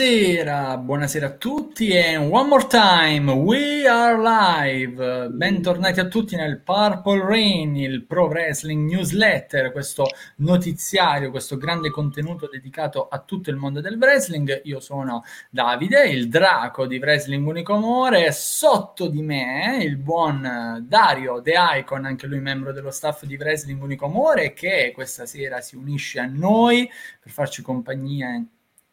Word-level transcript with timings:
Buonasera, 0.00 0.78
buonasera 0.78 1.26
a 1.26 1.32
tutti 1.32 1.90
e 1.90 2.16
one 2.16 2.48
more 2.48 2.66
time, 2.66 3.30
we 3.32 3.86
are 3.86 4.16
live. 4.18 5.28
Bentornati 5.28 6.00
a 6.00 6.08
tutti 6.08 6.36
nel 6.36 6.62
Purple 6.62 7.22
Rain, 7.22 7.76
il 7.76 8.06
Pro 8.06 8.28
Wrestling 8.28 8.88
Newsletter, 8.88 9.70
questo 9.72 10.06
notiziario, 10.36 11.30
questo 11.30 11.58
grande 11.58 11.90
contenuto 11.90 12.48
dedicato 12.50 13.08
a 13.08 13.18
tutto 13.18 13.50
il 13.50 13.56
mondo 13.56 13.82
del 13.82 13.98
wrestling. 14.00 14.62
Io 14.64 14.80
sono 14.80 15.22
Davide, 15.50 16.08
il 16.08 16.30
draco 16.30 16.86
di 16.86 16.96
Wrestling 16.96 17.46
Unico 17.46 17.74
Amore, 17.74 18.32
sotto 18.32 19.06
di 19.06 19.20
me 19.20 19.80
il 19.82 19.98
buon 19.98 20.82
Dario 20.88 21.42
The 21.42 21.52
Icon, 21.80 22.06
anche 22.06 22.26
lui 22.26 22.40
membro 22.40 22.72
dello 22.72 22.90
staff 22.90 23.26
di 23.26 23.36
Wrestling 23.36 23.82
Unico 23.82 24.06
Amore, 24.06 24.54
che 24.54 24.92
questa 24.94 25.26
sera 25.26 25.60
si 25.60 25.76
unisce 25.76 26.20
a 26.20 26.24
noi 26.24 26.90
per 27.22 27.30
farci 27.30 27.60
compagnia 27.60 28.42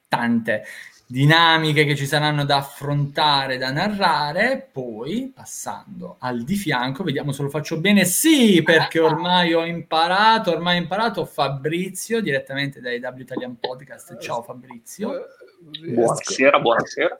tante 0.10 0.64
dinamiche 1.10 1.86
che 1.86 1.96
ci 1.96 2.06
saranno 2.06 2.44
da 2.44 2.58
affrontare, 2.58 3.58
da 3.58 3.72
narrare, 3.72 4.70
poi 4.70 5.32
passando 5.34 6.18
al 6.20 6.44
di 6.44 6.56
fianco, 6.56 7.04
vediamo 7.04 7.32
se 7.32 7.44
lo 7.44 7.50
faccio 7.50 7.80
bene, 7.80 8.04
sì, 8.04 8.62
perché 8.62 9.00
ormai 9.00 9.54
ho 9.54 9.66
imparato, 9.66 10.52
ormai 10.52 10.78
ho 10.78 10.82
imparato 10.82 11.24
Fabrizio 11.24 12.20
direttamente 12.20 12.82
dai 12.82 13.00
W 13.00 13.22
Italian 13.22 13.58
Podcast, 13.58 14.20
ciao 14.20 14.44
Fabrizio. 14.44 15.28
Buonasera, 15.62 16.60
buonasera. 16.60 17.20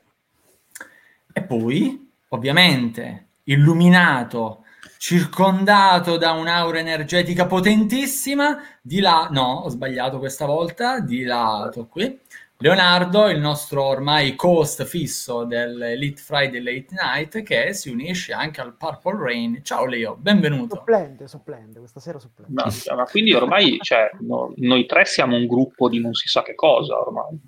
E 1.32 1.42
poi, 1.42 2.10
ovviamente, 2.28 3.28
illuminato, 3.44 4.64
circondato 4.98 6.18
da 6.18 6.32
un'aura 6.32 6.78
energetica 6.78 7.46
potentissima, 7.46 8.62
di 8.82 9.00
là, 9.00 9.28
no, 9.30 9.62
ho 9.64 9.68
sbagliato 9.70 10.18
questa 10.18 10.44
volta, 10.44 11.00
di 11.00 11.22
lato 11.22 11.86
qui, 11.86 12.20
Leonardo, 12.60 13.28
il 13.28 13.38
nostro 13.38 13.84
ormai 13.84 14.34
co-host 14.34 14.82
fisso 14.82 15.44
dell'Elite 15.44 16.20
Friday 16.20 16.60
Late 16.60 16.86
Night, 16.90 17.42
che 17.44 17.72
si 17.72 17.88
unisce 17.88 18.32
anche 18.32 18.60
al 18.60 18.76
Purple 18.76 19.16
Rain. 19.16 19.60
Ciao 19.62 19.86
Leo, 19.86 20.16
benvenuto. 20.16 20.74
Supplente, 20.74 21.28
supplente, 21.28 21.78
questa 21.78 22.00
sera 22.00 22.18
supplente. 22.18 22.52
Ma, 22.52 22.96
ma 22.96 23.04
quindi 23.04 23.32
ormai, 23.32 23.78
cioè, 23.80 24.10
no, 24.22 24.52
noi 24.56 24.86
tre 24.86 25.04
siamo 25.04 25.36
un 25.36 25.46
gruppo 25.46 25.88
di 25.88 26.00
non 26.00 26.14
si 26.14 26.26
sa 26.26 26.42
che 26.42 26.56
cosa 26.56 26.98
ormai. 26.98 27.40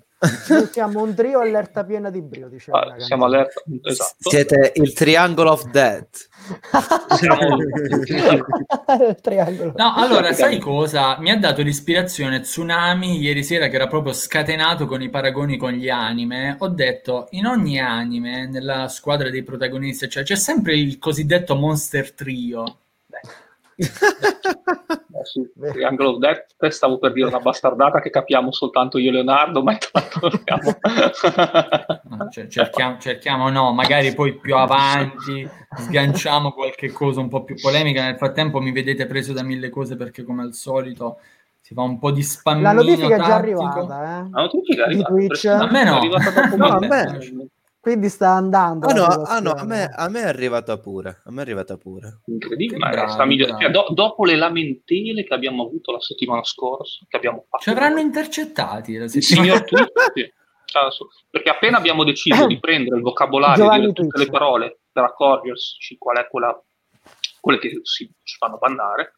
Siamo 0.71 1.01
un 1.01 1.15
trio 1.15 1.39
allerta 1.39 1.83
piena 1.83 2.11
di 2.11 2.21
brio, 2.21 2.47
diciamo. 2.47 2.77
Ah, 2.77 2.99
siamo 2.99 3.25
allerta, 3.25 3.63
esatto. 3.81 4.29
Siete 4.29 4.71
il 4.75 4.93
Triangle 4.93 5.49
of 5.49 5.65
Death. 5.71 6.29
Siamo... 7.17 7.57
il 7.57 9.17
triangolo. 9.19 9.73
No, 9.75 9.93
allora, 9.95 10.31
sai 10.33 10.59
cosa? 10.59 11.17
Mi 11.19 11.31
ha 11.31 11.37
dato 11.37 11.63
l'ispirazione 11.63 12.41
Tsunami 12.41 13.19
ieri 13.19 13.43
sera 13.43 13.67
che 13.67 13.75
era 13.75 13.87
proprio 13.87 14.13
scatenato 14.13 14.85
con 14.85 15.01
i 15.01 15.09
paragoni 15.09 15.57
con 15.57 15.71
gli 15.71 15.89
anime. 15.89 16.55
Ho 16.59 16.67
detto, 16.67 17.27
in 17.31 17.47
ogni 17.47 17.79
anime, 17.79 18.47
nella 18.47 18.89
squadra 18.89 19.31
dei 19.31 19.41
protagonisti, 19.41 20.07
cioè, 20.07 20.21
c'è 20.21 20.35
sempre 20.35 20.77
il 20.77 20.99
cosiddetto 20.99 21.55
Monster 21.55 22.13
Trio. 22.13 22.80
Beh, 23.75 24.99
Eh, 25.21 25.25
sì, 25.25 25.47
Triangle 25.71 26.05
of 26.07 26.17
Death, 26.17 26.67
stavo 26.69 26.97
per 26.97 27.11
dire 27.11 27.27
una 27.27 27.39
bastardata 27.39 27.99
che 27.99 28.09
capiamo 28.09 28.51
soltanto 28.51 28.97
io 28.97 29.09
e 29.09 29.13
Leonardo, 29.13 29.61
ma 29.61 29.73
intanto 29.73 30.29
no, 32.09 32.29
cioè, 32.29 32.47
cerchiamo, 32.47 32.97
cerchiamo, 32.97 33.49
no, 33.49 33.71
magari 33.73 34.13
poi 34.13 34.35
più 34.39 34.55
avanti 34.55 35.47
sganciamo 35.75 36.51
qualche 36.53 36.91
cosa 36.91 37.19
un 37.19 37.27
po' 37.29 37.43
più 37.43 37.55
polemica. 37.61 38.03
Nel 38.03 38.17
frattempo 38.17 38.59
mi 38.59 38.71
vedete 38.71 39.05
preso 39.05 39.33
da 39.33 39.43
mille 39.43 39.69
cose 39.69 39.95
perché, 39.95 40.23
come 40.23 40.41
al 40.43 40.53
solito, 40.53 41.19
si 41.59 41.73
fa 41.73 41.81
un 41.81 41.99
po' 41.99 42.11
di 42.11 42.23
spammino 42.23 42.63
La 42.67 42.73
notifica 42.73 43.15
è 43.15 43.19
già 43.19 43.27
tattico. 43.27 43.61
arrivata, 43.61 44.03
eh? 44.03 44.29
La 44.31 44.41
notifica 44.41 44.83
è 44.85 44.87
Di 44.87 44.93
arrivata, 44.93 45.09
Twitch. 45.13 45.45
A 45.45 45.67
me 45.69 45.83
no. 45.83 45.93
è 45.93 45.97
arrivata 45.97 46.29
dopo 46.31 46.55
No, 46.57 46.65
a 46.67 46.79
me. 46.79 47.47
Quindi 47.81 48.09
sta 48.09 48.29
andando. 48.29 48.85
Ah 48.85 48.93
no, 48.93 49.05
ah, 49.05 49.39
no, 49.39 49.51
a, 49.53 49.65
me, 49.65 49.85
a 49.85 50.07
me 50.07 50.21
è 50.21 50.27
arrivata 50.27 50.77
pure. 50.77 51.21
A 51.25 51.31
me 51.31 51.39
è 51.39 51.41
arrivata 51.41 51.77
pure. 51.77 52.21
Incredibile, 52.25 53.07
sta 53.09 53.25
miglior- 53.25 53.59
cioè, 53.59 53.71
do- 53.71 53.87
dopo 53.89 54.23
le 54.23 54.35
lamentele 54.35 55.23
che 55.23 55.33
abbiamo 55.33 55.65
avuto 55.65 55.91
la 55.91 55.99
settimana 55.99 56.43
scorsa, 56.43 57.03
che 57.07 57.17
abbiamo 57.17 57.43
fatto... 57.49 57.63
Ci 57.63 57.71
avranno 57.71 57.99
intercettati 57.99 58.97
la 58.97 59.07
settimana 59.07 59.47
signor 59.47 59.63
Twitch, 59.65 59.91
sì. 60.13 60.31
Su- 60.91 61.07
perché 61.31 61.49
appena 61.49 61.79
abbiamo 61.79 62.03
deciso 62.03 62.45
di 62.45 62.59
prendere 62.59 62.97
il 62.97 63.01
vocabolario 63.01 63.63
Giovanni 63.63 63.81
dire 63.81 63.93
tutte 63.93 64.09
Twitch. 64.09 64.25
le 64.25 64.31
parole 64.31 64.79
per 64.91 65.03
accorgerci 65.03 65.97
qual 65.97 66.17
è 66.17 66.27
quella, 66.29 66.63
quelle 67.39 67.57
che 67.57 67.79
si, 67.81 68.07
ci 68.21 68.37
fanno 68.37 68.59
bannare, 68.59 69.15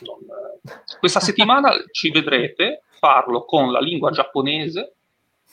non, 0.00 0.18
eh, 0.22 0.98
questa 0.98 1.20
settimana 1.20 1.72
ci 1.90 2.10
vedrete 2.10 2.84
farlo 2.88 3.44
con 3.44 3.70
la 3.70 3.80
lingua 3.80 4.10
giapponese, 4.10 4.94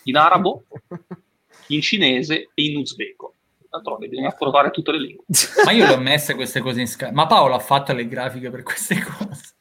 in 0.04 0.16
arabo, 0.16 0.64
in 1.68 1.82
cinese 1.82 2.50
e 2.54 2.64
in 2.64 2.78
uzbeko. 2.78 3.34
D'altronde 3.70 4.08
bisogna 4.08 4.32
provare 4.32 4.72
tutte 4.72 4.92
le 4.92 5.00
lingue. 5.00 5.24
Ma 5.66 5.72
io 5.72 5.86
le 5.86 5.94
ho 5.94 5.98
messe 6.00 6.34
queste 6.36 6.62
cose 6.62 6.80
in 6.82 6.88
scala. 6.88 7.12
Ma 7.12 7.28
Paolo 7.28 7.56
ha 7.56 7.60
fatto 7.60 7.94
le 7.94 8.08
grafiche 8.08 8.50
per 8.50 8.64
queste 8.64 8.96
cose. 9.02 9.56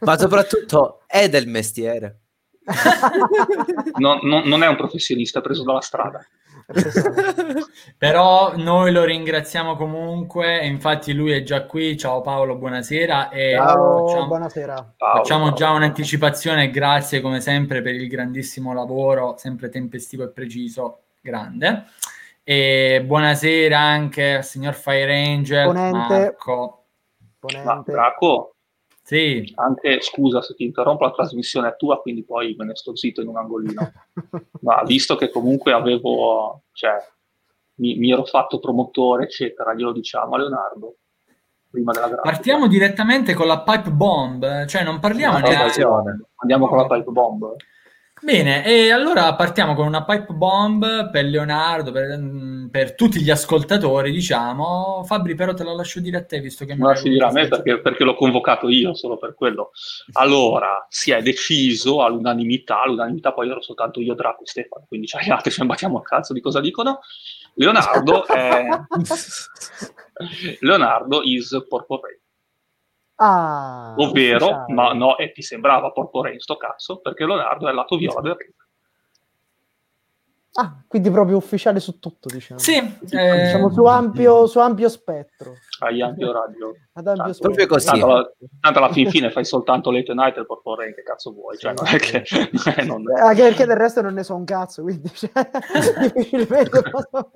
Ma 0.00 0.16
soprattutto 0.16 1.02
è 1.06 1.28
del 1.28 1.46
mestiere. 1.48 2.20
Non, 3.98 4.18
non- 4.22 4.42
non 4.46 4.62
è 4.62 4.66
un 4.66 4.76
professionista 4.76 5.40
preso 5.40 5.62
dalla 5.62 5.80
strada. 5.80 6.24
Però 7.96 8.56
noi 8.56 8.92
lo 8.92 9.04
ringraziamo 9.04 9.76
comunque. 9.76 10.60
e 10.60 10.66
Infatti, 10.66 11.12
lui 11.12 11.32
è 11.32 11.42
già 11.42 11.64
qui. 11.64 11.96
Ciao 11.96 12.20
Paolo, 12.20 12.56
buonasera. 12.56 13.30
E 13.30 13.52
Ciao, 13.54 14.06
facciamo, 14.06 14.26
buonasera. 14.26 14.94
Paolo, 14.96 15.16
facciamo 15.22 15.40
Paolo. 15.42 15.56
già 15.56 15.70
un'anticipazione. 15.70 16.70
Grazie 16.70 17.20
come 17.20 17.40
sempre 17.40 17.82
per 17.82 17.94
il 17.94 18.08
grandissimo 18.08 18.72
lavoro, 18.74 19.36
sempre 19.38 19.68
tempestivo 19.68 20.24
e 20.24 20.28
preciso. 20.30 21.00
Grande. 21.26 21.86
E 22.44 23.02
buonasera 23.04 23.76
anche 23.76 24.36
al 24.36 24.44
signor 24.44 24.74
Fire 24.74 25.12
Angel. 25.12 25.66
Ponente. 25.66 25.96
Marco. 25.96 26.84
Ma 27.18 27.36
Ponente. 27.40 27.90
Draco, 27.90 28.54
Sì, 29.02 29.52
anche 29.56 30.00
scusa 30.02 30.40
se 30.40 30.54
ti 30.54 30.62
interrompo, 30.62 31.02
la 31.02 31.10
trasmissione 31.10 31.70
è 31.70 31.76
tua, 31.76 32.00
quindi 32.00 32.22
poi 32.22 32.54
me 32.56 32.66
ne 32.66 32.76
sto 32.76 32.94
zitto 32.94 33.22
in 33.22 33.26
un 33.26 33.38
angolino. 33.38 33.92
Ma 34.62 34.82
visto 34.84 35.16
che 35.16 35.30
comunque 35.30 35.72
avevo, 35.72 36.62
cioè, 36.70 36.94
mi, 37.78 37.96
mi 37.96 38.12
ero 38.12 38.24
fatto 38.24 38.60
promotore, 38.60 39.24
eccetera, 39.24 39.74
glielo 39.74 39.90
diciamo 39.90 40.36
a 40.36 40.38
Leonardo 40.38 40.98
prima 41.68 41.90
della 41.90 42.06
grafica. 42.06 42.30
partiamo 42.30 42.68
direttamente 42.68 43.34
con 43.34 43.48
la 43.48 43.62
pipe 43.62 43.90
bomb. 43.90 44.64
Cioè, 44.66 44.84
non 44.84 45.00
parliamo 45.00 45.40
dai, 45.40 45.50
neanche. 45.50 45.82
Andiamo 46.36 46.68
con 46.68 46.78
la 46.78 46.86
pipe 46.86 47.10
bomb. 47.10 47.56
Bene, 48.22 48.64
e 48.64 48.90
allora 48.90 49.34
partiamo 49.34 49.74
con 49.74 49.86
una 49.86 50.02
pipe 50.02 50.32
bomb 50.32 51.10
per 51.10 51.24
Leonardo, 51.26 51.92
per, 51.92 52.16
mm, 52.16 52.68
per 52.68 52.94
tutti 52.94 53.20
gli 53.20 53.30
ascoltatori, 53.30 54.10
diciamo. 54.10 55.04
Fabri, 55.04 55.34
però 55.34 55.52
te 55.52 55.64
la 55.64 55.74
lascio 55.74 56.00
dire 56.00 56.16
a 56.16 56.24
te, 56.24 56.40
visto 56.40 56.64
che 56.64 56.78
si 56.94 57.10
dirà 57.10 57.28
a 57.28 57.32
me 57.32 57.46
perché, 57.46 57.78
perché 57.78 58.04
l'ho 58.04 58.14
convocato 58.14 58.70
io 58.70 58.94
solo 58.94 59.18
per 59.18 59.34
quello. 59.34 59.70
Allora, 60.12 60.86
si 60.88 61.10
è 61.10 61.20
deciso 61.20 62.02
all'unanimità, 62.02 62.80
all'unanimità 62.80 63.34
poi 63.34 63.50
ero 63.50 63.60
soltanto 63.60 64.00
io, 64.00 64.14
Draco 64.14 64.44
e 64.44 64.46
Stefano, 64.46 64.86
quindi 64.88 65.06
cioè, 65.06 65.22
gli 65.22 65.30
altri 65.30 65.50
ci 65.50 65.64
battiamo 65.66 65.98
a 65.98 66.02
cazzo 66.02 66.32
di 66.32 66.40
cosa 66.40 66.60
dicono. 66.60 67.00
Leonardo 67.56 68.26
è... 68.26 68.66
Leonardo 70.60 71.20
is 71.22 71.52
Rain. 71.52 72.25
Ah, 73.16 73.94
Ovvero, 73.96 74.64
ma 74.68 74.92
no, 74.92 75.16
e 75.16 75.32
ti 75.32 75.40
sembrava 75.42 75.90
Purple 75.90 76.22
Rain 76.22 76.38
sto 76.38 76.56
cazzo, 76.56 76.98
perché 76.98 77.24
Leonardo 77.24 77.66
è 77.66 77.70
il 77.70 77.76
lato 77.76 77.96
viola 77.96 78.20
del 78.20 78.34
ring. 78.34 78.54
Ah, 80.58 80.82
quindi 80.86 81.10
proprio 81.10 81.36
ufficiale 81.36 81.80
su 81.80 81.98
tutto, 81.98 82.28
diciamo. 82.28 82.60
Sì, 82.60 82.76
eh, 82.76 83.46
Siamo 83.46 83.70
su 83.70 83.84
ampio, 83.84 84.46
su 84.46 84.58
ampio 84.58 84.88
spettro. 84.88 85.54
Hai 85.80 86.00
ampio 86.00 86.32
radio. 86.32 86.74
Ad 86.98 87.06
ampio 87.08 87.22
Tanto- 87.24 87.32
spettro. 87.34 87.50
Proprio 87.52 87.66
così. 87.66 87.86
Tanto, 87.86 88.06
alla- 88.06 88.32
tanto 88.60 88.78
alla 88.78 88.92
fin 88.92 89.10
fine 89.10 89.30
fai 89.30 89.44
soltanto 89.44 89.90
Late 89.90 90.14
Night 90.14 90.36
e 90.38 90.40
il 90.40 90.46
Rain, 90.78 90.94
che 90.94 91.02
cazzo 91.02 91.30
vuoi? 91.32 91.58
Cioè, 91.58 91.74
non 91.74 91.86
è 91.86 91.98
che... 91.98 92.22
eh, 92.76 92.84
non- 92.84 93.04
Eh, 93.10 93.20
Anche 93.20 93.42
perché 93.42 93.66
del 93.66 93.76
resto 93.76 94.00
non 94.00 94.14
ne 94.14 94.22
so 94.22 94.34
un 94.34 94.44
cazzo, 94.44 94.80
quindi 94.82 95.10
cioè, 95.12 95.30
difficilmente 96.14 96.80
posso... 96.90 97.30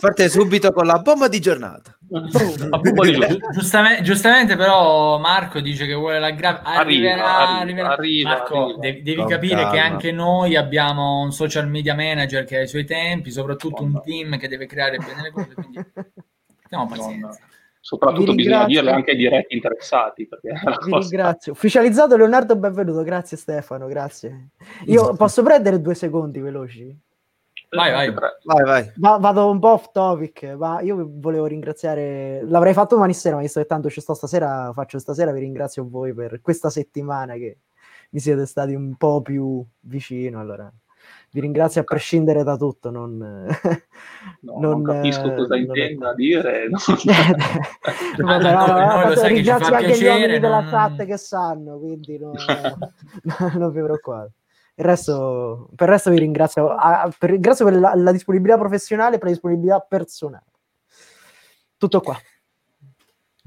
Parte 0.00 0.28
subito 0.30 0.72
con 0.72 0.84
la 0.84 0.98
bomba 0.98 1.28
di 1.28 1.40
giornata. 1.40 1.96
Bomba 2.08 3.04
di 3.04 3.38
giustamente, 3.52 4.02
giustamente, 4.02 4.56
però 4.56 5.18
Marco 5.18 5.60
dice 5.60 5.86
che 5.86 5.94
vuole 5.94 6.18
la. 6.18 6.26
Arriva, 6.26 6.62
Arriverà, 6.62 7.36
arriva, 7.38 7.60
arriverà. 7.60 7.88
arriva, 7.92 8.28
Marco, 8.30 8.62
arriva. 8.64 8.78
devi, 8.78 9.02
devi 9.02 9.16
Con 9.18 9.26
capire 9.26 9.54
calma. 9.56 9.70
che 9.70 9.78
anche 9.78 10.12
noi 10.12 10.56
abbiamo 10.56 11.20
un 11.20 11.32
social 11.32 11.68
media 11.68 11.94
manager 11.94 12.44
che 12.44 12.58
ha 12.58 12.62
i 12.62 12.68
suoi 12.68 12.84
tempi, 12.84 13.30
soprattutto 13.30 13.82
un 13.82 13.90
Madonna. 13.92 14.04
team 14.14 14.38
che 14.38 14.48
deve 14.48 14.66
creare 14.66 14.98
bene 14.98 15.22
le 15.22 15.30
cose. 15.30 15.54
Quindi 15.54 15.78
abbiamo 15.78 16.84
Non- 16.84 16.88
pazienza. 16.88 17.38
Soprattutto 17.88 18.34
bisogna 18.34 18.66
dirle 18.66 18.90
anche 18.90 19.12
ai 19.12 19.16
diretti 19.16 19.54
interessati, 19.54 20.28
perché 20.28 20.52
Vi 20.52 20.60
cosa... 20.90 21.08
ringrazio. 21.08 21.52
Ufficializzato 21.52 22.18
Leonardo, 22.18 22.54
benvenuto. 22.54 23.02
Grazie 23.02 23.38
Stefano, 23.38 23.86
grazie. 23.86 24.50
Io 24.84 25.14
posso 25.14 25.42
prendere 25.42 25.80
due 25.80 25.94
secondi 25.94 26.38
veloci? 26.38 26.94
Vai, 27.70 27.90
vai. 27.90 28.12
Vai, 28.44 28.64
vai. 28.64 28.92
Va- 28.96 29.16
vado 29.16 29.50
un 29.50 29.58
po' 29.58 29.70
off 29.70 29.90
topic, 29.90 30.54
ma 30.58 30.82
io 30.82 31.08
volevo 31.10 31.46
ringraziare, 31.46 32.42
l'avrei 32.44 32.74
fatto 32.74 32.94
domani 32.94 33.14
sera, 33.14 33.36
ma 33.36 33.40
visto 33.40 33.58
che 33.58 33.66
tanto 33.66 33.88
ci 33.88 34.02
sto 34.02 34.12
stasera, 34.12 34.70
faccio 34.74 34.98
stasera, 34.98 35.32
vi 35.32 35.40
ringrazio 35.40 35.88
voi 35.88 36.12
per 36.12 36.42
questa 36.42 36.68
settimana 36.68 37.36
che 37.36 37.60
mi 38.10 38.20
siete 38.20 38.44
stati 38.44 38.74
un 38.74 38.96
po' 38.96 39.22
più 39.22 39.64
vicino, 39.80 40.40
allora 40.40 40.70
vi 41.30 41.40
ringrazio 41.40 41.80
a 41.80 41.84
prescindere 41.84 42.42
da 42.42 42.56
tutto. 42.56 42.90
Non, 42.90 43.16
no, 44.40 44.58
non, 44.60 44.60
non 44.60 44.82
capisco 44.82 45.34
cosa 45.34 45.54
non 45.54 45.58
intenda 45.58 46.12
è... 46.12 46.14
dire. 46.14 46.68
Non... 48.18 48.40
Vabbè, 48.40 48.52
no, 48.52 48.66
no, 48.66 49.14
no, 49.14 49.26
ringrazio 49.26 49.74
anche 49.74 49.86
piacere, 49.86 49.98
gli 49.98 50.06
uomini 50.06 50.38
della 50.40 50.64
chat 50.68 51.04
che 51.04 51.16
sanno, 51.16 51.78
quindi 51.78 52.18
non 52.18 52.32
vi 53.70 53.80
preoccupate. 53.80 54.32
Il 54.74 54.84
resto, 54.84 55.68
per 55.74 55.86
il 55.88 55.92
resto 55.94 56.10
vi 56.10 56.18
ringrazio, 56.18 56.68
a, 56.68 57.12
per, 57.16 57.30
ringrazio 57.30 57.64
per 57.64 57.78
la, 57.78 57.92
la 57.94 58.12
disponibilità 58.12 58.58
professionale 58.58 59.16
e 59.16 59.18
per 59.18 59.28
la 59.28 59.32
disponibilità 59.32 59.80
personale. 59.80 60.44
Tutto 61.76 62.00
qua. 62.00 62.16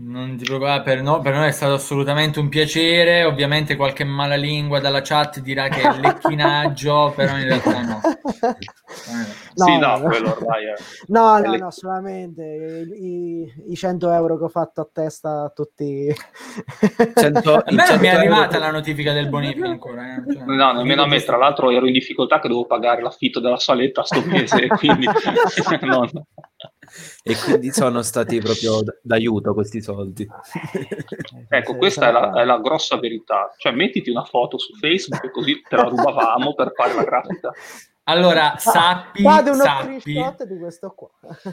Non 0.03 0.35
ti 0.35 0.45
preoccupare, 0.45 0.81
per, 0.81 1.01
no, 1.03 1.19
per 1.19 1.35
noi 1.35 1.49
è 1.49 1.51
stato 1.51 1.73
assolutamente 1.73 2.39
un 2.39 2.49
piacere. 2.49 3.23
Ovviamente 3.23 3.75
qualche 3.75 4.03
malalingua 4.03 4.79
dalla 4.79 5.01
chat 5.01 5.39
dirà 5.41 5.67
che 5.67 5.81
è 5.81 5.93
lecchinaggio, 5.99 7.13
però 7.15 7.37
in 7.37 7.43
realtà 7.43 7.81
no. 7.81 8.01
no 9.55 9.65
sì, 9.65 9.77
no, 9.77 10.01
quello 10.01 10.31
ormai 10.31 10.65
è... 10.65 10.73
No, 11.07 11.37
no, 11.37 11.55
no, 11.55 11.71
solamente 11.71 12.43
i, 12.95 13.53
i, 13.67 13.75
100 13.75 14.11
euro 14.11 14.37
che 14.37 14.45
ho 14.45 14.49
fatto 14.49 14.81
a 14.81 14.89
testa 14.91 15.43
a 15.43 15.49
tutti. 15.49 16.11
100, 17.15 17.55
a 17.55 17.63
me 17.71 17.85
non 17.87 17.99
mi 17.99 18.07
è 18.07 18.15
arrivata 18.15 18.57
la 18.57 18.71
notifica 18.71 19.13
del 19.13 19.29
bonifico 19.29 19.67
ancora. 19.67 20.15
Eh? 20.15 20.33
Cioè, 20.33 20.43
no, 20.45 20.71
nemmeno 20.73 21.03
a 21.03 21.07
me. 21.07 21.21
Tra 21.21 21.37
l'altro 21.37 21.69
ero 21.69 21.85
in 21.85 21.93
difficoltà 21.93 22.39
che 22.39 22.47
dovevo 22.47 22.65
pagare 22.65 23.03
l'affitto 23.03 23.39
della 23.39 23.59
saletta 23.59 24.03
sto 24.03 24.21
mese, 24.25 24.67
quindi... 24.67 25.05
no, 25.81 26.09
no 26.11 26.25
e 27.23 27.35
quindi 27.35 27.71
sono 27.71 28.01
stati 28.01 28.39
proprio 28.39 28.81
d'aiuto 29.01 29.53
questi 29.53 29.81
soldi. 29.81 30.27
ecco, 31.49 31.75
questa 31.77 32.09
è 32.09 32.11
la, 32.11 32.41
è 32.41 32.45
la, 32.45 32.59
grossa 32.59 32.97
verità. 32.97 33.53
Cioè, 33.57 33.71
mettiti 33.71 34.09
una 34.09 34.23
foto 34.23 34.57
su 34.57 34.73
Facebook 34.75 35.23
e 35.23 35.31
così 35.31 35.61
te 35.67 35.75
la 35.75 35.83
rubavamo 35.83 36.53
per 36.53 36.73
fare 36.75 36.93
la 36.93 37.03
grafica. 37.03 37.51
Allora, 38.05 38.55
sappi, 38.57 39.21
Guarda 39.21 39.51
uno 39.51 39.63
sappi 39.63 39.99
screenshot 39.99 40.43
di 40.45 40.57
questo 40.57 40.93
qua. 40.95 41.09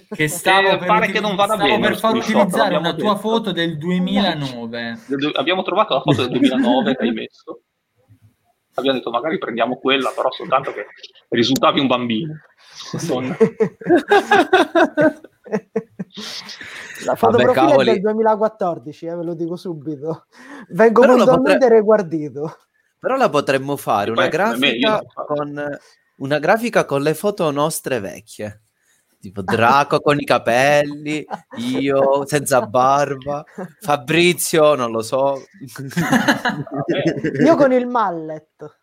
che 0.09 0.29
stavo 0.29 0.71
eh, 0.71 0.79
per, 0.79 0.87
pare 0.87 1.07
che 1.09 1.21
non 1.21 1.37
vada 1.37 1.57
bene, 1.57 1.79
per 1.79 1.99
far 1.99 2.15
utilizzare 2.15 2.75
una 2.77 2.95
tua 2.95 3.15
detto. 3.15 3.29
foto 3.29 3.53
del 3.53 3.77
2009. 3.77 4.99
Abbiamo 5.35 5.63
trovato 5.63 5.95
la 5.95 6.01
foto 6.01 6.23
del 6.23 6.31
2009 6.31 6.97
che 6.97 7.03
hai 7.03 7.13
messo. 7.13 7.61
Abbiamo 8.75 8.97
detto 8.97 9.11
magari 9.11 9.39
prendiamo 9.39 9.77
quella, 9.77 10.11
però 10.15 10.31
soltanto 10.31 10.73
che 10.73 10.87
risultavi 11.29 11.81
un 11.81 11.87
bambino. 11.87 12.35
La 17.05 17.15
foto 17.15 17.37
Vabbè, 17.37 17.45
profilo 17.45 17.69
cavoli. 17.69 17.89
è 17.89 17.93
del 17.93 18.01
2014, 18.01 19.07
eh, 19.07 19.15
ve 19.15 19.25
lo 19.25 19.35
dico 19.35 19.57
subito. 19.57 20.27
Vengo 20.71 21.03
Però 21.03 21.17
puntualmente 21.17 21.59
potre... 21.59 21.75
reguardito. 21.75 22.57
Però 22.99 23.17
la 23.17 23.29
potremmo 23.29 23.77
fare 23.77 24.11
una 24.11 24.29
grafica, 24.29 25.01
con, 25.27 25.79
una 26.17 26.39
grafica 26.39 26.85
con 26.85 27.03
le 27.03 27.15
foto 27.15 27.51
nostre 27.51 28.01
vecchie. 28.01 28.63
Tipo 29.21 29.43
Draco 29.43 30.01
con 30.01 30.19
i 30.19 30.25
capelli, 30.25 31.27
io 31.57 32.25
senza 32.25 32.65
barba, 32.67 33.45
Fabrizio, 33.81 34.77
non 34.77 34.93
lo 34.93 35.03
so. 35.03 35.43
io 37.45 37.57
con 37.57 37.73
il 37.73 37.89
mallet. 37.89 38.78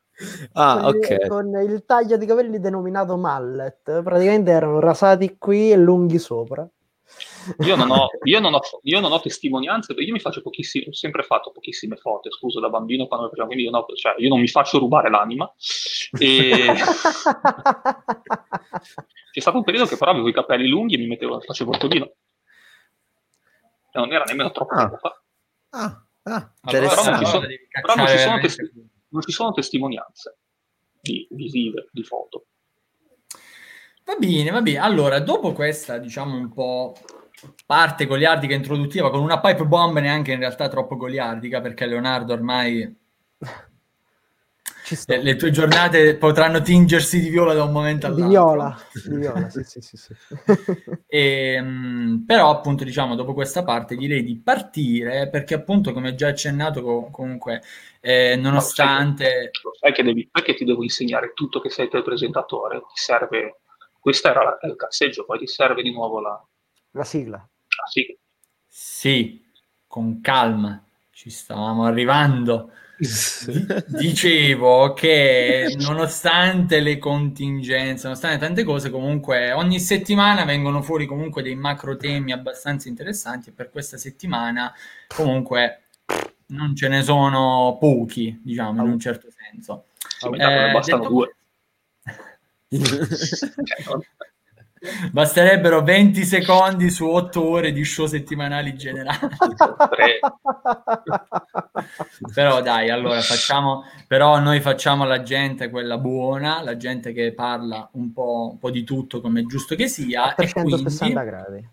Ah, 0.54 0.80
con, 0.82 0.96
ok. 0.96 1.28
Con 1.28 1.62
il 1.62 1.84
taglio 1.86 2.18
di 2.18 2.26
capelli 2.26 2.60
denominato 2.60 3.18
mallet. 3.18 4.02
Praticamente 4.02 4.52
erano 4.52 4.80
rasati 4.80 5.38
qui 5.38 5.72
e 5.72 5.76
lunghi 5.76 6.20
sopra. 6.20 6.68
Io 7.60 7.76
non, 7.76 7.92
ho, 7.92 8.08
io, 8.24 8.40
non 8.40 8.54
ho, 8.56 8.60
io 8.84 9.00
non 9.00 9.12
ho, 9.12 9.20
testimonianze, 9.20 9.94
io 9.94 10.12
mi 10.12 10.20
faccio 10.20 10.42
pochissime, 10.42 10.86
ho 10.88 10.94
sempre 10.94 11.22
fatto 11.24 11.52
pochissime 11.52 11.96
foto, 11.96 12.32
scuso, 12.32 12.60
da 12.60 12.70
bambino 12.70 13.06
quando 13.08 13.30
facciamo, 13.30 13.48
quindi 13.48 13.66
io, 13.66 13.72
no, 13.72 13.86
cioè, 13.96 14.16
io 14.18 14.30
non 14.30 14.40
mi 14.40 14.48
faccio 14.48 14.80
rubare 14.80 15.10
l'anima. 15.10 15.52
E... 16.18 16.74
C'è 19.32 19.42
stato 19.42 19.58
un 19.58 19.64
periodo 19.64 19.86
che 19.86 19.98
però 19.98 20.12
avevo 20.12 20.30
i 20.30 20.34
capelli 20.34 20.68
lunghi 20.68 20.96
e 20.96 20.98
mi 20.98 21.08
mettevo, 21.08 21.40
facevo 21.42 21.72
il 21.72 21.78
tolino. 21.78 22.06
E 23.92 24.00
non 24.00 24.12
era 24.12 24.24
nemmeno 24.24 24.52
troppo 24.52 24.74
ah. 24.74 24.78
tempo 24.78 24.98
fa. 24.98 25.22
Ah, 25.70 26.06
ah, 26.24 26.54
allora, 26.62 26.88
però 26.88 27.04
non 27.04 27.20
ci 27.20 27.26
sono, 27.26 27.46
però 27.82 27.96
non 27.96 28.08
ci 28.08 28.18
sono 28.18 28.40
testimonianze 28.40 28.94
non 29.16 29.24
ci 29.24 29.32
sono 29.32 29.54
testimonianze 29.54 30.38
di, 31.02 31.26
visive, 31.32 31.88
di 31.92 32.04
foto. 32.04 32.48
Va 34.04 34.16
bene, 34.20 34.52
va 34.52 34.62
bene. 34.62 34.78
Allora, 34.78 35.20
dopo 35.20 35.54
questa, 35.54 35.98
diciamo, 35.98 36.36
un 36.36 36.54
po' 36.54 36.94
parte 37.66 38.06
goliardica 38.06 38.54
introduttiva, 38.54 39.10
con 39.10 39.22
una 39.22 39.40
pipe 39.40 39.66
bomb 39.66 39.98
neanche 39.98 40.34
in 40.34 40.40
realtà 40.40 40.68
troppo 40.68 40.98
goliardica, 40.98 41.62
perché 41.62 41.86
Leonardo 41.86 42.34
ormai 42.34 42.96
le, 45.08 45.22
le, 45.22 45.36
tue 45.36 45.52
giornate 45.52 46.16
potranno 46.16 46.62
tingersi 46.62 47.20
di 47.20 47.30
viola 47.30 47.54
da 47.54 47.64
un 47.64 47.72
momento 47.72 48.08
all'altro. 48.08 48.26
Di 48.26 48.32
viola, 48.32 48.78
di 48.92 49.16
viola 49.16 49.50
sì, 49.50 49.64
sì, 49.64 49.82
sì, 49.82 49.98
sì. 49.98 50.14
e, 51.08 51.62
mh, 51.62 52.24
però 52.26 52.52
appunto 52.52 52.84
diciamo 52.84 53.16
dopo 53.16 53.34
questa 53.34 53.64
parte 53.64 53.96
direi 53.96 54.24
di 54.24 54.38
partire 54.38 55.30
perché 55.30 55.56
appunto 55.56 55.94
come 55.94 56.16
già 56.16 56.28
accennato 56.28 56.82
co- 56.82 57.10
comunque 57.12 57.62
eh, 58.08 58.36
nonostante... 58.36 59.50
No, 59.64 59.72
sai, 59.80 59.92
che 59.92 60.04
devi, 60.04 60.30
perché 60.32 60.54
ti 60.54 60.64
devo 60.64 60.84
insegnare 60.84 61.34
tutto 61.34 61.60
che 61.60 61.72
sei 61.72 61.90
tu 61.90 61.98
il 61.98 62.04
presentatore? 62.04 62.82
Ti 62.82 62.94
serve... 62.94 63.62
Questo 64.00 64.28
era 64.28 64.44
la, 64.44 64.60
il 64.62 64.76
casseggio, 64.76 65.26
poi 65.26 65.40
ti 65.40 65.48
serve 65.48 65.82
di 65.82 65.92
nuovo 65.92 66.20
la... 66.20 66.48
La 66.92 67.04
sigla. 67.04 67.38
La 67.38 67.86
sigla. 67.90 68.16
Sì, 68.68 69.44
con 69.88 70.22
calma, 70.22 70.86
ci 71.10 71.32
stavamo 71.32 71.86
arrivando. 71.86 72.70
Dicevo 72.98 74.94
che 74.94 75.76
nonostante 75.80 76.80
le 76.80 76.98
contingenze, 76.98 78.08
nonostante 78.08 78.38
tante 78.38 78.64
cose, 78.64 78.90
comunque 78.90 79.52
ogni 79.52 79.80
settimana 79.80 80.46
vengono 80.46 80.82
fuori 80.82 81.06
comunque 81.06 81.42
dei 81.42 81.56
macro 81.56 81.98
temi 81.98 82.32
abbastanza 82.32 82.88
interessanti 82.88 83.50
e 83.50 83.54
per 83.54 83.70
questa 83.70 83.98
settimana 83.98 84.74
comunque 85.08 85.82
non 86.48 86.76
ce 86.76 86.88
ne 86.88 87.02
sono 87.04 87.78
pochi, 87.80 88.40
diciamo, 88.44 88.84
in 88.84 88.90
un 88.92 89.00
certo 89.00 89.28
senso. 89.30 89.86
Eh, 90.32 90.72
bastano 90.72 91.08
due. 91.08 91.36
Basterebbero 95.12 95.84
20 95.84 96.24
secondi 96.24 96.90
su 96.90 97.06
8 97.08 97.44
ore 97.48 97.72
di 97.72 97.84
show 97.84 98.06
settimanali 98.06 98.76
generali. 98.76 99.20
però 102.34 102.62
dai, 102.62 102.90
allora 102.90 103.22
facciamo, 103.22 103.84
però 104.08 104.40
noi 104.40 104.60
facciamo 104.62 105.06
la 105.06 105.22
gente 105.22 105.70
quella 105.70 105.98
buona, 105.98 106.62
la 106.62 106.78
gente 106.78 107.14
che 107.14 107.34
parla 107.34 107.90
un 107.94 108.12
po', 108.12 108.50
un 108.52 108.60
po 108.60 108.70
di 108.70 108.84
tutto 108.84 109.22
come 109.22 109.42
è 109.42 109.46
giusto 109.46 109.76
che 109.76 109.88
sia. 109.88 110.36
e 110.36 110.52
quindi, 110.52 110.84
gradi. 111.14 111.70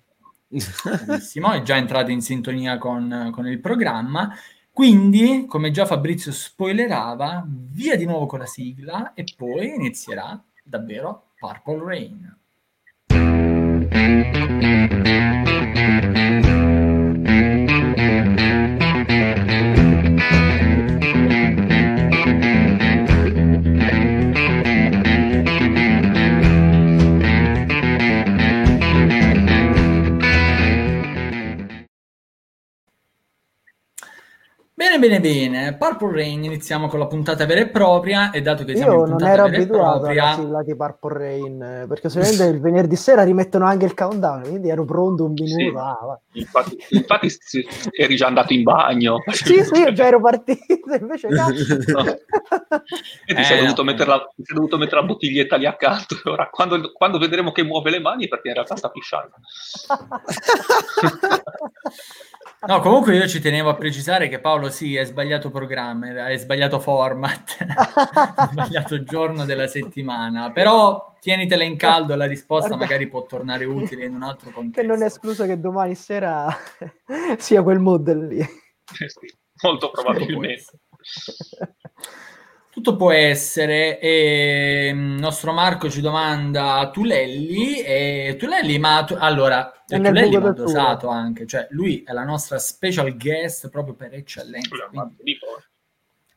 Benissimo, 1.07 1.52
è 1.52 1.62
già 1.62 1.76
entrato 1.76 2.11
in 2.11 2.21
sintonia 2.21 2.76
con, 2.78 3.31
con 3.33 3.47
il 3.47 3.61
programma. 3.61 4.35
Quindi, 4.71 5.45
come 5.47 5.71
già 5.71 5.85
Fabrizio 5.85 6.33
spoilerava, 6.33 7.45
via 7.47 7.97
di 7.97 8.07
nuovo 8.07 8.26
con 8.26 8.38
la 8.38 8.47
sigla 8.47 9.12
e 9.14 9.25
poi 9.37 9.75
inizierà 9.75 10.42
davvero 10.64 11.33
Purple 11.38 11.85
Rain. 11.85 12.38
Mm-hmm. 14.62 15.42
Bene, 35.03 35.19
bene. 35.19 35.77
Purple 35.77 36.13
Rain, 36.13 36.45
iniziamo 36.45 36.87
con 36.87 37.01
la 37.01 37.09
puntata 37.09 37.45
vera 37.45 37.63
e 37.63 37.67
propria 37.67 38.31
e 38.31 38.41
dato 38.41 38.63
che 38.63 38.77
siamo 38.77 38.99
Io 38.99 39.07
in 39.07 39.11
non 39.11 39.27
ero 39.27 39.43
abituato 39.43 39.99
propria... 39.99 40.23
alla 40.23 40.35
sigla 40.37 40.63
di 40.63 40.77
Purple 40.77 41.19
Rain, 41.19 41.85
perché 41.89 42.09
solitamente 42.09 42.45
il 42.45 42.61
venerdì 42.61 42.95
sera 42.95 43.25
rimettono 43.25 43.65
anche 43.65 43.85
il 43.85 43.95
countdown, 43.95 44.43
quindi 44.43 44.69
ero 44.69 44.85
pronto 44.85 45.25
un 45.25 45.33
minuto. 45.33 45.59
Sì. 45.59 45.73
Ah, 45.77 46.21
infatti, 46.35 46.79
infatti 46.91 47.29
eri 47.91 48.15
già 48.15 48.29
andato 48.29 48.53
in 48.53 48.63
bagno. 48.63 49.17
sì, 49.35 49.65
sì, 49.65 49.81
io 49.81 49.93
già 49.93 50.07
ero 50.07 50.21
partito, 50.21 50.95
invece 50.97 51.29
no. 51.31 51.49
no. 51.49 52.05
E 53.27 53.35
ti 53.35 53.41
eh, 53.41 53.45
sei, 53.45 53.59
dovuto 53.59 53.83
no. 53.83 53.93
la, 54.07 54.19
ti 54.37 54.45
sei, 54.45 54.55
dovuto 54.55 54.79
mettere 54.79 55.01
la 55.01 55.07
bottiglietta 55.07 55.57
lì 55.57 55.67
accanto. 55.67 56.15
Ora, 56.31 56.49
quando, 56.49 56.93
quando 56.93 57.19
vedremo 57.19 57.51
che 57.51 57.65
muove 57.65 57.91
le 57.91 57.99
mani, 57.99 58.29
perché 58.29 58.49
in 58.49 58.55
realtà 58.55 58.77
sta 58.77 58.89
pisciando. 58.89 59.35
No, 62.65 62.79
comunque 62.81 63.17
io 63.17 63.27
ci 63.27 63.41
tenevo 63.41 63.71
a 63.71 63.75
precisare 63.75 64.29
che 64.29 64.39
Paolo 64.39 64.71
sì, 64.93 64.99
hai 64.99 65.07
sbagliato 65.07 65.51
programma, 65.51 66.25
hai 66.25 66.39
sbagliato 66.39 66.79
format, 66.79 67.57
hai 68.37 68.49
sbagliato 68.51 69.03
giorno 69.03 69.45
della 69.45 69.67
settimana, 69.67 70.53
però 70.53 71.15
tienitela 71.21 71.65
in 71.65 71.77
caldo, 71.77 72.15
la 72.15 72.27
risposta 72.27 72.69
Guarda, 72.69 72.85
magari 72.85 73.09
può 73.09 73.25
tornare 73.25 73.65
utile 73.65 74.05
in 74.05 74.15
un 74.15 74.23
altro 74.23 74.51
contesto. 74.51 74.81
Che 74.81 74.87
non 74.87 75.03
è 75.03 75.07
escluso 75.07 75.47
che 75.47 75.59
domani 75.59 75.95
sera 75.95 76.55
sia 77.39 77.63
quel 77.63 77.79
mood 77.79 78.13
lì. 78.29 78.39
Eh 78.39 79.09
sì, 79.09 79.35
molto 79.63 79.91
probabilmente. 79.91 80.65
Tutto 82.73 82.97
può 82.97 83.11
essere, 83.11 84.00
e 84.00 84.88
il 84.88 84.97
mm, 84.97 85.19
nostro 85.19 85.52
Marco 85.52 85.91
ci 85.91 86.00
domanda 86.00 86.88
Tulelli, 86.91 87.83
e 87.83 88.37
Tulelli, 88.38 88.79
ma 88.79 89.05
tu, 89.05 89.14
allora, 89.19 89.71
Tulelli 89.85 90.38
va 90.38 90.52
dosato 90.52 91.09
anche, 91.09 91.47
cioè 91.47 91.67
lui 91.69 92.02
è 92.02 92.12
la 92.12 92.25
nostra 92.25 92.59
special 92.59 93.14
guest 93.14 93.69
proprio 93.69 93.93
per 93.93 94.14
eccellenza. 94.14 94.88
Quindi, 94.88 95.38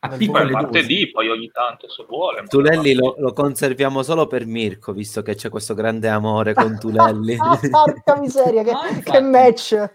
a 0.06 0.18
piccole 0.18 0.52
martedì, 0.52 1.10
poi 1.12 1.30
ogni 1.30 1.50
tanto 1.52 1.90
se 1.90 2.06
vuole. 2.08 2.44
Tulelli 2.48 2.94
lo, 2.94 3.16
lo, 3.18 3.34
conserviamo 3.34 4.04
solo 4.04 4.28
per 4.28 4.46
Mirko, 4.46 4.94
visto 4.94 5.22
che 5.22 5.36
c'è 5.36 5.50
questo 5.50 5.74
grande 5.74 6.08
amore 6.08 6.54
con 6.54 6.78
Tulelli. 6.80 7.36
ah, 7.40 7.60
porca 7.70 8.18
miseria, 8.20 8.64
che, 8.64 8.72
ah, 8.72 9.00
che 9.04 9.22
match! 9.22 9.90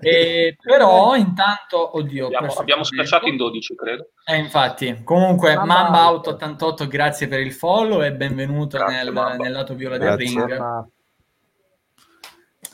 E, 0.00 0.56
però 0.60 1.14
intanto, 1.16 1.96
oddio, 1.96 2.26
abbiamo, 2.26 2.52
abbiamo 2.52 2.84
schiacciato 2.84 3.26
in 3.26 3.36
12, 3.36 3.74
credo. 3.74 4.10
Eh, 4.24 4.36
infatti, 4.36 5.02
comunque, 5.04 5.54
Mamba, 5.56 6.08
Out 6.08 6.26
88, 6.28 6.86
grazie 6.86 7.28
per 7.28 7.40
il 7.40 7.52
follow 7.52 8.02
e 8.02 8.12
benvenuto 8.12 8.78
nel, 8.84 9.12
nel, 9.38 9.52
lato 9.52 9.74
viola 9.74 9.98
del 9.98 10.16
ring. 10.16 10.86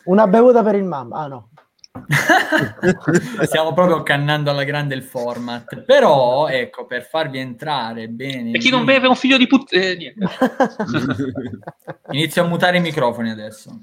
Una 0.05 0.27
bevuta 0.27 0.63
per 0.63 0.75
il 0.75 0.85
Mamba, 0.85 1.19
ah 1.19 1.27
no. 1.27 1.49
Stiamo 3.45 3.73
proprio 3.73 4.03
cannando 4.03 4.51
alla 4.51 4.65
grande 4.65 4.95
il 4.95 5.03
format. 5.03 5.83
Però, 5.83 6.49
ecco, 6.49 6.87
per 6.87 7.07
farvi 7.07 7.39
entrare 7.39 8.09
bene. 8.09 8.53
E 8.53 8.59
chi 8.59 8.71
non 8.71 8.85
beve 8.85 9.07
è 9.07 9.09
un 9.09 9.17
figlio 9.17 9.39
di 9.39 9.47
puttana. 9.47 9.83
Eh, 9.83 10.15
Inizio 12.11 12.43
a 12.43 12.47
mutare 12.47 12.79
i 12.79 12.81
microfoni 12.81 13.31
adesso. 13.31 13.81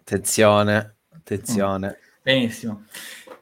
Attenzione, 0.00 0.96
attenzione. 1.14 1.86
Mm. 1.86 2.06
Benissimo. 2.22 2.84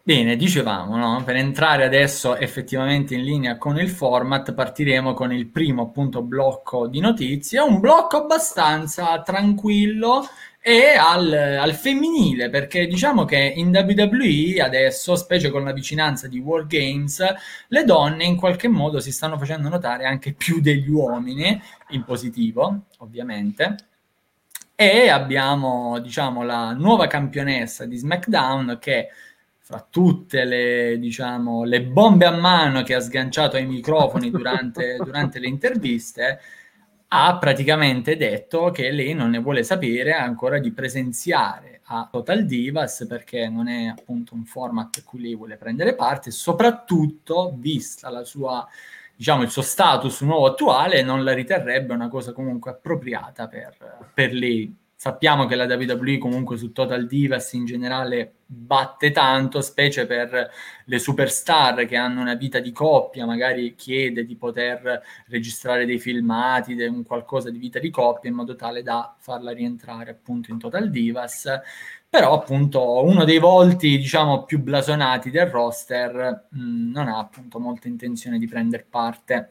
Bene, 0.06 0.36
dicevamo, 0.36 0.96
no? 0.96 1.24
per 1.24 1.34
entrare 1.34 1.84
adesso 1.84 2.36
effettivamente 2.36 3.16
in 3.16 3.24
linea 3.24 3.58
con 3.58 3.76
il 3.76 3.88
format, 3.90 4.54
partiremo 4.54 5.14
con 5.14 5.32
il 5.32 5.48
primo 5.48 5.82
appunto 5.82 6.22
blocco 6.22 6.86
di 6.86 7.00
notizie, 7.00 7.58
un 7.58 7.80
blocco 7.80 8.18
abbastanza 8.18 9.20
tranquillo 9.22 10.24
e 10.68 10.96
al, 10.96 11.32
al, 11.32 11.74
femminile, 11.74 12.50
perché 12.50 12.88
diciamo 12.88 13.24
che 13.24 13.38
in 13.38 13.68
WWE 13.68 14.60
adesso, 14.60 15.14
specie 15.14 15.48
con 15.48 15.62
la 15.62 15.72
vicinanza 15.72 16.26
di 16.26 16.40
War 16.40 16.66
Games, 16.66 17.24
le 17.68 17.84
donne 17.84 18.24
in 18.24 18.34
qualche 18.34 18.66
modo 18.66 18.98
si 18.98 19.12
stanno 19.12 19.38
facendo 19.38 19.68
notare 19.68 20.06
anche 20.06 20.32
più 20.32 20.60
degli 20.60 20.90
uomini, 20.90 21.62
in 21.90 22.02
positivo, 22.02 22.86
ovviamente. 22.98 23.76
E 24.74 25.08
abbiamo, 25.08 26.00
diciamo, 26.00 26.42
la 26.42 26.72
nuova 26.72 27.06
campionessa 27.06 27.84
di 27.86 27.96
SmackDown 27.96 28.78
che 28.80 29.10
fra 29.60 29.86
tutte 29.88 30.44
le, 30.44 30.98
diciamo, 30.98 31.62
le 31.62 31.84
bombe 31.84 32.24
a 32.24 32.32
mano 32.32 32.82
che 32.82 32.94
ha 32.94 33.00
sganciato 33.00 33.54
ai 33.54 33.66
microfoni 33.66 34.32
durante, 34.32 34.96
durante 35.02 35.38
le 35.38 35.46
interviste, 35.46 36.40
ha 37.08 37.38
praticamente 37.38 38.16
detto 38.16 38.70
che 38.70 38.90
lei 38.90 39.14
non 39.14 39.30
ne 39.30 39.38
vuole 39.38 39.62
sapere 39.62 40.12
ancora 40.12 40.58
di 40.58 40.72
presenziare 40.72 41.80
a 41.84 42.08
Total 42.10 42.44
Divas 42.44 43.06
perché 43.08 43.48
non 43.48 43.68
è 43.68 43.86
appunto 43.86 44.34
un 44.34 44.44
format 44.44 44.98
a 44.98 45.02
cui 45.04 45.20
lei 45.20 45.36
vuole 45.36 45.56
prendere 45.56 45.94
parte, 45.94 46.30
soprattutto 46.30 47.54
vista 47.56 48.10
la 48.10 48.24
sua 48.24 48.66
diciamo 49.16 49.42
il 49.42 49.50
suo 49.50 49.62
status 49.62 50.20
nuovo 50.20 50.46
attuale 50.46 51.02
non 51.02 51.24
la 51.24 51.32
riterrebbe 51.32 51.94
una 51.94 52.08
cosa 52.08 52.32
comunque 52.32 52.72
appropriata 52.72 53.48
per, 53.48 53.74
per 54.12 54.32
lei 54.32 54.74
Sappiamo 54.98 55.44
che 55.44 55.56
la 55.56 55.66
WWE 55.66 56.16
comunque 56.16 56.56
su 56.56 56.72
Total 56.72 57.06
Divas 57.06 57.52
in 57.52 57.66
generale 57.66 58.36
batte 58.46 59.10
tanto, 59.10 59.60
specie 59.60 60.06
per 60.06 60.50
le 60.86 60.98
superstar 60.98 61.84
che 61.84 61.96
hanno 61.96 62.22
una 62.22 62.34
vita 62.34 62.60
di 62.60 62.72
coppia, 62.72 63.26
magari 63.26 63.74
chiede 63.74 64.24
di 64.24 64.36
poter 64.36 65.02
registrare 65.26 65.84
dei 65.84 65.98
filmati, 65.98 66.74
de- 66.74 66.86
un 66.86 67.04
qualcosa 67.04 67.50
di 67.50 67.58
vita 67.58 67.78
di 67.78 67.90
coppia 67.90 68.30
in 68.30 68.36
modo 68.36 68.56
tale 68.56 68.82
da 68.82 69.14
farla 69.18 69.52
rientrare 69.52 70.10
appunto 70.12 70.50
in 70.50 70.58
Total 70.58 70.88
Divas. 70.90 71.46
Però 72.08 72.32
appunto 72.32 73.04
uno 73.04 73.24
dei 73.24 73.38
volti 73.38 73.98
diciamo 73.98 74.44
più 74.44 74.60
blasonati 74.60 75.30
del 75.30 75.46
roster 75.46 76.46
mh, 76.50 76.90
non 76.90 77.08
ha 77.08 77.18
appunto 77.18 77.58
molta 77.58 77.88
intenzione 77.88 78.38
di 78.38 78.46
prendere 78.46 78.86
parte 78.88 79.50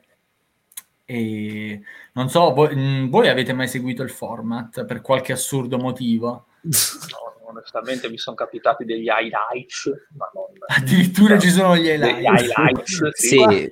e 1.05 1.81
non 2.13 2.29
so, 2.29 2.53
voi, 2.53 2.75
mm, 2.75 3.09
voi, 3.09 3.29
avete 3.29 3.53
mai 3.53 3.67
seguito 3.67 4.01
il 4.01 4.09
format 4.09 4.85
per 4.85 5.01
qualche 5.01 5.33
assurdo 5.33 5.77
motivo? 5.77 6.47
No, 6.62 7.47
onestamente 7.47 8.09
mi 8.09 8.17
sono 8.17 8.35
capitati 8.35 8.85
degli 8.85 9.07
highlights, 9.07 9.91
ma 10.17 10.29
non... 10.33 10.45
Addirittura 10.67 11.35
no, 11.35 11.39
ci 11.39 11.50
sono 11.50 11.77
gli 11.77 11.88
highlights. 11.88 12.15
Degli 12.15 12.25
highlights, 12.25 13.09
sì. 13.13 13.27
sì. 13.27 13.71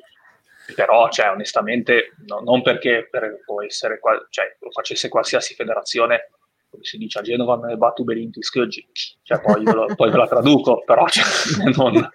Però, 0.76 1.10
cioè, 1.10 1.30
onestamente, 1.30 2.14
no, 2.26 2.40
non 2.40 2.62
perché 2.62 3.08
per, 3.10 3.42
può 3.44 3.64
essere, 3.64 4.00
cioè, 4.30 4.56
lo 4.60 4.72
facesse 4.72 5.10
qualsiasi 5.10 5.56
federazione, 5.56 6.32
come 6.74 6.84
si 6.84 6.98
dice 6.98 7.20
a 7.20 7.22
Genova, 7.22 7.56
me 7.58 7.78
battu 7.78 8.04
belinti 8.04 8.42
schioggi, 8.42 8.84
cioè 9.22 9.40
poi 9.40 9.64
ve, 9.64 9.74
lo, 9.74 9.86
poi 9.96 10.10
ve 10.10 10.18
la 10.18 10.28
traduco, 10.28 10.82
però 10.86 11.08
cioè, 11.08 11.24
non, 11.76 12.10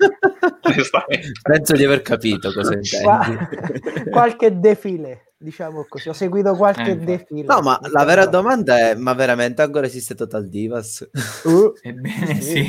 Penso 1.42 1.74
di 1.74 1.84
aver 1.84 2.02
capito 2.02 2.52
cosa 2.52 2.74
intendi. 2.74 4.10
qualche 4.10 4.58
defile, 4.58 5.32
diciamo 5.38 5.86
così, 5.88 6.08
ho 6.08 6.12
seguito 6.12 6.56
qualche 6.56 6.90
eh, 6.90 6.96
defile. 6.96 7.44
No, 7.44 7.60
ma 7.60 7.78
la 7.92 8.04
vera 8.04 8.26
domanda 8.26 8.90
è, 8.90 8.94
ma 8.96 9.14
veramente 9.14 9.62
ancora 9.62 9.86
esiste 9.86 10.16
Total 10.16 10.48
Divas? 10.48 11.08
Uh, 11.44 11.72
Ebbene 11.80 12.40
sì. 12.40 12.68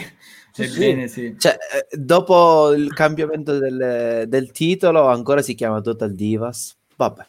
sì. 0.51 0.61
Ebbene 0.61 1.07
sì. 1.07 1.35
Cioè, 1.39 1.57
eh, 1.73 1.97
dopo 1.97 2.71
il 2.71 2.93
cambiamento 2.93 3.57
del, 3.57 4.25
del 4.27 4.51
titolo 4.51 5.07
ancora 5.07 5.41
si 5.41 5.55
chiama 5.55 5.81
Total 5.81 6.13
Divas? 6.13 6.77
Vabbè. 6.95 7.27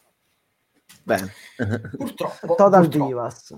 Bene. 1.03 1.33
Purtroppo. 1.97 2.55
Total 2.57 2.83
purtroppo. 2.83 3.07
Divas 3.07 3.55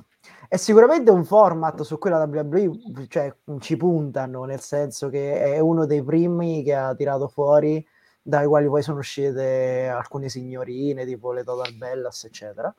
è 0.52 0.58
sicuramente 0.58 1.10
un 1.10 1.24
format 1.24 1.80
su 1.80 1.96
cui 1.96 2.10
la 2.10 2.28
WWE 2.30 3.06
cioè, 3.08 3.34
ci 3.58 3.78
puntano, 3.78 4.44
nel 4.44 4.60
senso 4.60 5.08
che 5.08 5.40
è 5.40 5.58
uno 5.58 5.86
dei 5.86 6.04
primi 6.04 6.62
che 6.62 6.74
ha 6.74 6.94
tirato 6.94 7.26
fuori, 7.26 7.82
dai 8.20 8.46
quali 8.46 8.66
poi 8.66 8.82
sono 8.82 8.98
uscite 8.98 9.88
alcune 9.88 10.28
signorine, 10.28 11.06
tipo 11.06 11.32
le 11.32 11.42
Total 11.42 11.72
Bellas, 11.72 12.24
eccetera. 12.24 12.74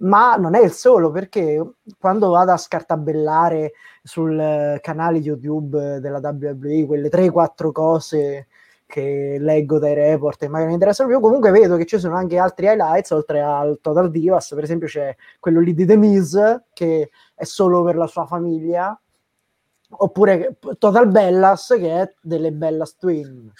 Ma 0.00 0.36
non 0.36 0.54
è 0.54 0.62
il 0.62 0.70
solo, 0.70 1.10
perché 1.10 1.76
quando 1.98 2.28
vado 2.28 2.52
a 2.52 2.58
scartabellare 2.58 3.72
sul 4.02 4.78
canale 4.82 5.16
YouTube 5.16 6.00
della 6.00 6.20
WWE 6.22 6.84
quelle 6.84 7.08
3-4 7.08 7.72
cose 7.72 8.48
che 8.88 9.36
leggo 9.38 9.78
dai 9.78 9.92
report 9.92 10.42
e 10.42 10.48
magari 10.48 10.68
mi 10.68 10.72
interessano 10.72 11.10
più, 11.10 11.20
comunque 11.20 11.50
vedo 11.50 11.76
che 11.76 11.84
ci 11.84 11.98
sono 11.98 12.16
anche 12.16 12.38
altri 12.38 12.66
highlights, 12.66 13.10
oltre 13.10 13.42
al 13.42 13.80
Total 13.82 14.10
Divas, 14.10 14.48
per 14.54 14.64
esempio 14.64 14.88
c'è 14.88 15.14
quello 15.38 15.60
lì 15.60 15.74
di 15.74 15.84
The 15.84 15.96
Miz, 15.96 16.62
che 16.72 17.10
è 17.34 17.44
solo 17.44 17.84
per 17.84 17.96
la 17.96 18.06
sua 18.06 18.24
famiglia, 18.24 18.98
oppure 19.90 20.56
Total 20.78 21.06
Bellas, 21.06 21.74
che 21.78 22.00
è 22.00 22.14
delle 22.22 22.50
Bellas 22.50 22.96
Twin. 22.96 23.52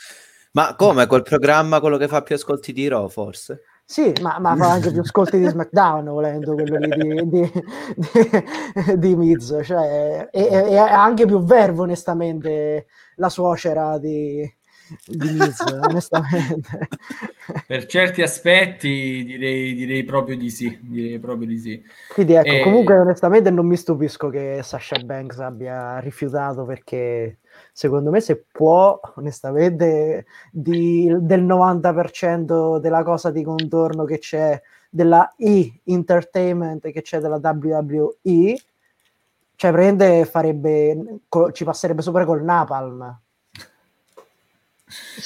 Ma 0.52 0.74
come, 0.74 1.06
quel 1.06 1.22
programma, 1.22 1.78
quello 1.80 1.98
che 1.98 2.08
fa 2.08 2.22
più 2.22 2.34
ascolti 2.34 2.72
di 2.72 2.88
Raw, 2.88 3.06
forse? 3.08 3.64
Sì, 3.84 4.12
ma, 4.22 4.38
ma, 4.38 4.56
fa 4.56 4.70
anche 4.70 4.90
più 4.90 5.00
ascolti 5.00 5.38
di 5.38 5.46
SmackDown, 5.46 6.06
volendo 6.06 6.54
quello 6.54 6.78
lì 6.78 7.28
di, 7.28 7.28
di, 7.28 7.52
di, 7.94 8.98
di 8.98 9.16
Miz, 9.16 9.60
cioè, 9.62 10.28
e, 10.30 10.42
e, 10.42 10.76
anche 10.78 11.26
più 11.26 11.42
verbo, 11.42 11.82
onestamente, 11.82 12.86
la 13.16 13.28
suocera 13.28 13.98
di, 13.98 14.42
di 15.06 15.30
Miz, 15.32 15.60
onestamente. 15.60 16.88
Per 17.66 17.86
certi 17.86 18.22
aspetti 18.22 19.24
direi, 19.24 19.74
direi, 19.74 20.04
proprio 20.04 20.36
di 20.36 20.50
sì, 20.50 20.78
direi 20.80 21.18
proprio 21.18 21.46
di 21.46 21.58
sì. 21.58 21.82
Quindi 22.12 22.34
ecco, 22.34 22.48
e... 22.48 22.62
comunque 22.62 22.98
onestamente 22.98 23.50
non 23.50 23.66
mi 23.66 23.76
stupisco 23.76 24.28
che 24.28 24.60
Sasha 24.62 24.98
Banks 24.98 25.38
abbia 25.38 25.98
rifiutato 25.98 26.64
perché 26.64 27.38
secondo 27.72 28.10
me 28.10 28.20
se 28.20 28.44
può, 28.50 28.98
onestamente, 29.16 30.26
di, 30.50 31.14
del 31.20 31.44
90% 31.44 32.78
della 32.78 33.02
cosa 33.02 33.30
di 33.30 33.42
contorno 33.42 34.04
che 34.04 34.18
c'è 34.18 34.60
della 34.90 35.34
E 35.36 35.80
Entertainment 35.84 36.90
che 36.90 37.02
c'è 37.02 37.18
della 37.18 37.40
WWE, 37.42 38.56
cioè 39.56 39.72
prende 39.72 40.24
farebbe, 40.24 41.20
ci 41.52 41.64
passerebbe 41.64 42.02
sopra 42.02 42.24
col 42.24 42.42
Napalm 42.42 43.20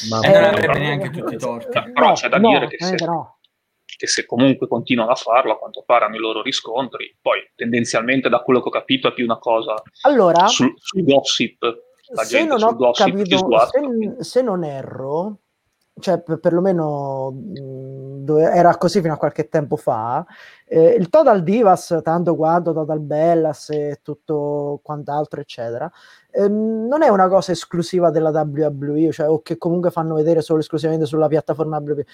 ma 0.09 0.21
eh, 0.21 0.33
non 0.33 0.45
avrebbe 0.45 0.79
neanche 0.79 1.11
tutti 1.11 1.35
i 1.35 1.39
torti. 1.39 1.93
Però 1.93 2.13
c'è 2.13 2.29
da 2.29 2.39
no, 2.39 2.49
dire 2.51 2.69
che 2.69 2.85
se, 2.85 2.97
no. 3.05 3.39
che 3.85 4.07
se, 4.07 4.27
comunque 4.27 4.69
continuano 4.69 5.11
a 5.11 5.15
farlo, 5.17 5.53
a 5.53 5.59
quanto 5.59 5.83
pare 5.85 6.05
hanno 6.05 6.17
i 6.17 6.21
loro 6.21 6.43
riscontri, 6.43 7.17
poi 7.21 7.39
tendenzialmente 7.55 8.29
da 8.29 8.41
quello 8.41 8.61
che 8.61 8.69
ho 8.69 8.73
capito 8.73 9.09
è 9.09 9.13
più 9.13 9.25
una 9.25 9.39
cosa 9.39 9.75
allora, 10.03 10.47
sul, 10.47 10.75
sul 10.77 11.05
gossip. 11.05 11.63
La 12.15 12.25
se 12.25 12.39
gente 12.39 12.57
non 12.57 12.77
gossip 12.77 13.07
capito, 13.07 13.39
se, 14.17 14.25
se, 14.25 14.43
non 14.43 14.65
erro, 14.65 15.39
cioè 15.99 16.21
per, 16.21 16.41
perlomeno 16.41 17.31
mh, 17.31 18.39
era 18.39 18.77
così 18.77 19.01
fino 19.01 19.15
a 19.15 19.19
qualche 19.19 19.49
tempo 19.49 19.77
fa. 19.77 20.25
Eh, 20.75 20.95
il 20.99 21.11
Total 21.11 21.43
Divas, 21.43 22.01
tanto 22.03 22.35
quanto 22.35 22.73
Total 22.73 22.99
Bellas 22.99 23.69
e 23.69 23.99
tutto 24.03 24.81
quant'altro, 24.83 25.43
eccetera, 25.43 25.91
eh, 26.31 26.49
non 26.49 27.03
è 27.03 27.09
una 27.09 27.29
cosa 27.29 27.53
esclusiva 27.53 28.09
della 28.11 28.31
WWE, 28.31 29.13
cioè, 29.13 29.29
o 29.29 29.43
che 29.43 29.59
comunque 29.59 29.91
fanno 29.91 30.15
vedere 30.15 30.41
solo 30.41 30.61
esclusivamente 30.61 31.05
sulla 31.05 31.29
piattaforma 31.29 31.77
WWE, 31.77 32.07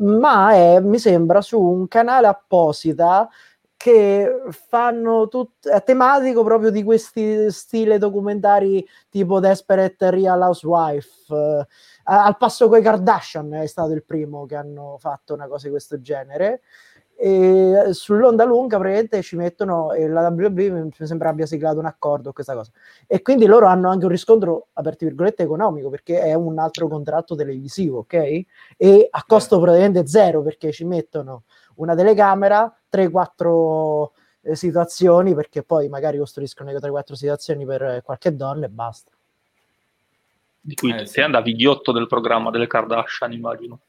ma 0.00 0.52
è, 0.52 0.80
mi 0.80 0.98
sembra, 0.98 1.40
su 1.42 1.60
un 1.60 1.86
canale 1.86 2.26
apposita 2.26 3.28
che 3.76 4.42
fanno 4.50 5.26
tutto 5.28 5.68
è 5.68 5.82
tematico 5.82 6.44
proprio 6.44 6.70
di 6.70 6.84
questi 6.84 7.50
stile 7.50 7.98
documentari 7.98 8.86
tipo 9.10 9.40
Desperate 9.40 10.10
Real 10.10 10.40
Housewife 10.40 11.34
uh, 11.34 11.64
al 12.04 12.36
passo 12.36 12.68
con 12.68 12.78
i 12.78 12.82
Kardashian 12.82 13.54
è 13.54 13.66
stato 13.66 13.90
il 13.90 14.04
primo 14.04 14.46
che 14.46 14.54
hanno 14.54 14.98
fatto 15.00 15.34
una 15.34 15.48
cosa 15.48 15.64
di 15.64 15.72
questo 15.72 16.00
genere 16.00 16.60
e 17.16 17.88
sull'onda 17.92 18.44
lunga 18.44 18.78
praticamente 18.78 19.22
ci 19.22 19.36
mettono 19.36 19.92
e 19.92 20.08
la 20.08 20.28
WWE 20.28 20.70
mi 20.70 20.90
sembra 20.92 21.28
abbia 21.28 21.46
siglato 21.46 21.78
un 21.78 21.86
accordo 21.86 22.24
con 22.24 22.32
questa 22.32 22.54
cosa 22.54 22.70
e 23.06 23.22
quindi 23.22 23.46
loro 23.46 23.66
hanno 23.66 23.88
anche 23.88 24.06
un 24.06 24.10
riscontro 24.10 24.68
aperti 24.72 25.04
virgolette 25.04 25.44
economico 25.44 25.88
perché 25.88 26.20
è 26.20 26.34
un 26.34 26.58
altro 26.58 26.88
contratto 26.88 27.36
televisivo 27.36 27.98
ok 27.98 28.44
e 28.76 29.08
a 29.08 29.24
costo 29.24 29.60
praticamente 29.60 30.06
zero 30.06 30.42
perché 30.42 30.72
ci 30.72 30.84
mettono 30.84 31.44
una 31.76 31.94
telecamera, 31.94 32.74
3-4 32.90 34.08
eh, 34.42 34.56
situazioni, 34.56 35.34
perché 35.34 35.62
poi 35.62 35.88
magari 35.88 36.18
costruiscono 36.18 36.70
3-4 36.70 37.12
situazioni 37.12 37.64
per 37.64 38.02
qualche 38.04 38.34
donna 38.34 38.66
e 38.66 38.68
basta. 38.68 39.10
Di 40.60 40.74
cui 40.74 40.90
eh, 40.90 40.96
te 40.96 41.06
sì. 41.06 41.20
andavi 41.20 41.54
ghiotto 41.54 41.92
del 41.92 42.06
programma 42.06 42.50
delle 42.50 42.66
Kardashian, 42.66 43.32
immagino. 43.32 43.80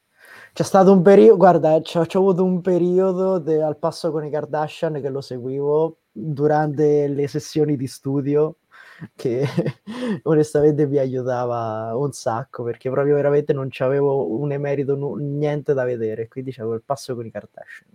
C'è 0.54 0.62
stato 0.62 0.92
un 0.92 1.02
periodo, 1.02 1.36
guarda, 1.36 1.80
c'ho, 1.82 2.00
avuto 2.00 2.44
un 2.44 2.60
periodo 2.60 3.38
de, 3.38 3.60
al 3.60 3.76
passo 3.76 4.12
con 4.12 4.24
i 4.24 4.30
Kardashian 4.30 5.00
che 5.00 5.08
lo 5.08 5.20
seguivo 5.20 5.98
durante 6.12 7.08
le 7.08 7.26
sessioni 7.26 7.76
di 7.76 7.88
studio 7.88 8.58
che 9.16 9.44
onestamente 10.22 10.86
mi 10.86 10.98
aiutava 10.98 11.96
un 11.96 12.12
sacco 12.12 12.62
perché 12.62 12.88
proprio 12.88 13.16
veramente 13.16 13.52
non 13.52 13.66
c'avevo 13.68 14.38
un 14.40 14.52
emerito, 14.52 14.94
n- 14.96 15.38
niente 15.38 15.74
da 15.74 15.84
vedere, 15.84 16.28
quindi 16.28 16.52
c'avevo 16.52 16.74
il 16.74 16.84
passo 16.84 17.16
con 17.16 17.26
i 17.26 17.30
Kardashian. 17.32 17.90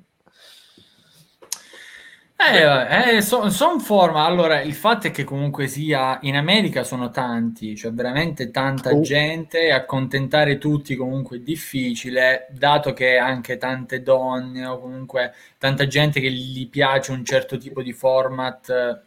Eh, 2.41 3.17
eh 3.17 3.21
sono 3.21 3.49
son 3.49 3.82
forma. 3.82 4.23
Allora, 4.23 4.62
il 4.62 4.73
fatto 4.73 5.08
è 5.08 5.12
che 5.12 5.25
comunque 5.25 5.67
sia 5.67 6.19
in 6.21 6.38
America 6.38 6.86
sono 6.86 7.10
tanti, 7.10 7.75
cioè 7.75 7.91
veramente 7.91 8.49
tanta 8.49 8.91
oh. 8.91 9.02
gente, 9.02 9.71
accontentare 9.73 10.58
tutti 10.58 10.95
comunque 10.95 11.38
è 11.38 11.41
difficile, 11.41 12.47
dato 12.52 12.93
che 12.93 13.17
anche 13.17 13.58
tante 13.58 14.02
donne 14.02 14.65
o 14.65 14.80
comunque 14.80 15.34
tanta 15.58 15.86
gente 15.86 16.21
che 16.21 16.32
gli 16.32 16.69
piace 16.69 17.12
un 17.12 17.25
certo 17.25 17.58
tipo 17.58 17.82
di 17.82 17.91
format 17.91 19.04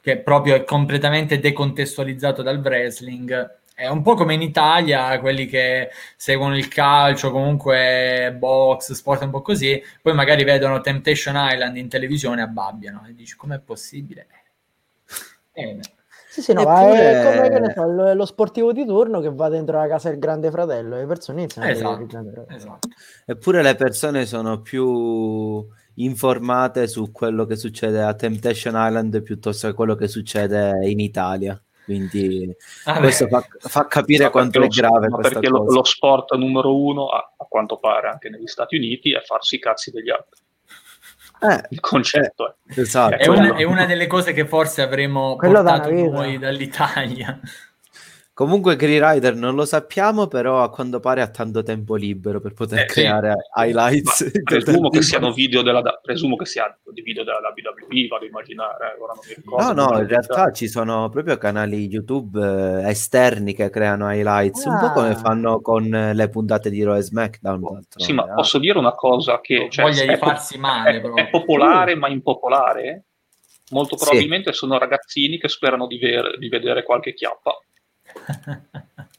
che 0.00 0.18
proprio 0.18 0.54
è 0.54 0.64
completamente 0.64 1.38
decontestualizzato 1.38 2.42
dal 2.42 2.60
wrestling. 2.60 3.58
È 3.80 3.88
un 3.88 4.02
po' 4.02 4.14
come 4.14 4.34
in 4.34 4.42
Italia, 4.42 5.18
quelli 5.20 5.46
che 5.46 5.88
seguono 6.14 6.54
il 6.54 6.68
calcio, 6.68 7.30
comunque 7.30 8.36
box, 8.38 8.92
sport 8.92 9.22
un 9.22 9.30
po' 9.30 9.40
così, 9.40 9.82
poi 10.02 10.12
magari 10.12 10.44
vedono 10.44 10.82
Temptation 10.82 11.34
Island 11.34 11.78
in 11.78 11.88
televisione 11.88 12.42
e 12.42 12.44
abbabbiano 12.44 13.06
e 13.08 13.14
dici 13.14 13.36
com'è 13.36 13.58
possibile? 13.58 14.26
Eh, 15.52 15.80
sì, 16.28 16.42
sì, 16.42 16.52
no, 16.52 16.60
Eppure... 16.60 17.46
è 17.46 17.50
come 17.50 17.72
so, 17.72 17.86
lo, 17.86 18.12
lo, 18.12 18.26
sportivo 18.26 18.74
di 18.74 18.84
turno 18.84 19.20
che 19.20 19.32
va 19.32 19.48
dentro 19.48 19.78
la 19.78 19.88
casa 19.88 20.10
del 20.10 20.18
grande 20.18 20.50
fratello, 20.50 20.96
le 20.96 21.06
persone 21.06 21.38
iniziano 21.38 21.66
esatto, 21.66 22.18
a 22.18 22.22
vedere 22.22 22.44
esatto. 22.50 22.88
Eppure 23.24 23.62
le 23.62 23.74
persone 23.76 24.26
sono 24.26 24.60
più 24.60 25.66
informate 25.94 26.86
su 26.86 27.10
quello 27.12 27.46
che 27.46 27.56
succede 27.56 28.02
a 28.02 28.12
Temptation 28.12 28.74
Island 28.76 29.22
piuttosto 29.22 29.68
che 29.68 29.72
quello 29.72 29.94
che 29.94 30.06
succede 30.06 30.86
in 30.86 31.00
Italia. 31.00 31.58
Quindi 31.84 32.54
ah, 32.84 32.98
questo 32.98 33.26
fa, 33.26 33.44
fa, 33.58 33.86
capire 33.86 34.24
ma 34.24 34.30
quanto 34.30 34.62
è 34.62 34.68
grave 34.68 35.08
lo, 35.08 35.16
perché 35.16 35.48
lo, 35.48 35.64
lo, 35.64 35.84
sport 35.84 36.34
numero 36.34 36.76
uno, 36.76 37.08
a, 37.08 37.34
a, 37.36 37.44
quanto 37.48 37.78
pare 37.78 38.08
anche 38.08 38.28
negli 38.28 38.46
Stati 38.46 38.76
Uniti, 38.76 39.12
è 39.12 39.20
farsi 39.20 39.56
i 39.56 39.58
cazzi 39.58 39.90
degli 39.90 40.10
altri. 40.10 40.40
Eh, 41.42 41.66
il 41.70 41.80
concetto 41.80 42.56
è, 42.66 42.80
esatto. 42.80 43.16
è, 43.16 43.26
una, 43.26 43.56
è, 43.56 43.62
una, 43.62 43.86
delle 43.86 44.06
cose 44.06 44.34
che 44.34 44.46
forse 44.46 44.82
avremmo 44.82 45.36
Quello 45.36 45.62
portato 45.62 45.90
noi 45.90 46.38
dall'Italia. 46.38 47.40
Comunque 48.40 48.74
Green 48.74 49.06
Rider 49.06 49.34
non 49.34 49.54
lo 49.54 49.66
sappiamo, 49.66 50.26
però 50.26 50.62
a 50.62 50.70
quanto 50.70 50.98
pare 50.98 51.20
ha 51.20 51.28
tanto 51.28 51.62
tempo 51.62 51.94
libero 51.94 52.40
per 52.40 52.54
poter 52.54 52.78
eh, 52.78 52.84
creare 52.86 53.34
sì. 53.34 53.60
highlights. 53.66 54.30
presumo 54.42 54.88
che 54.88 55.02
siano 55.02 55.30
video 55.30 55.60
della 55.60 55.82
presumo 56.02 56.36
che 56.36 56.46
sia 56.46 56.74
di 56.90 57.02
video 57.02 57.22
della 57.22 57.40
WWE, 57.54 58.06
vado 58.08 58.24
a 58.24 58.28
immaginare, 58.28 58.96
ora 58.98 59.12
non 59.12 59.22
mi 59.28 59.34
ricordo. 59.34 59.74
No, 59.74 59.90
no, 59.90 60.00
in 60.00 60.06
realtà 60.06 60.52
ci 60.52 60.68
sono 60.68 61.10
proprio 61.10 61.36
canali 61.36 61.86
YouTube 61.86 62.40
eh, 62.82 62.88
esterni 62.88 63.52
che 63.52 63.68
creano 63.68 64.10
highlights, 64.10 64.64
ah. 64.64 64.70
un 64.70 64.78
po' 64.78 64.92
come 64.92 65.10
ah. 65.10 65.16
fanno 65.16 65.60
con 65.60 65.84
le 66.14 66.28
puntate 66.30 66.70
di 66.70 66.82
Raw 66.82 66.96
e 66.96 67.02
SmackDown. 67.02 67.62
Oh, 67.62 67.80
sì, 67.94 68.14
ma 68.14 68.24
posso 68.24 68.58
dire 68.58 68.78
una 68.78 68.94
cosa 68.94 69.42
che 69.42 69.68
cioè, 69.68 69.84
voglia 69.84 70.06
di 70.06 70.16
farsi 70.16 70.56
male, 70.56 71.02
è, 71.02 71.24
è 71.24 71.28
popolare, 71.28 71.92
uh. 71.92 71.98
ma 71.98 72.08
impopolare. 72.08 73.04
Molto 73.72 73.96
probabilmente 73.96 74.50
sì. 74.52 74.60
sono 74.60 74.78
ragazzini 74.78 75.38
che 75.38 75.48
sperano 75.48 75.86
di, 75.86 75.98
ver- 75.98 76.38
di 76.38 76.48
vedere 76.48 76.82
qualche 76.82 77.12
chiappa 77.12 77.54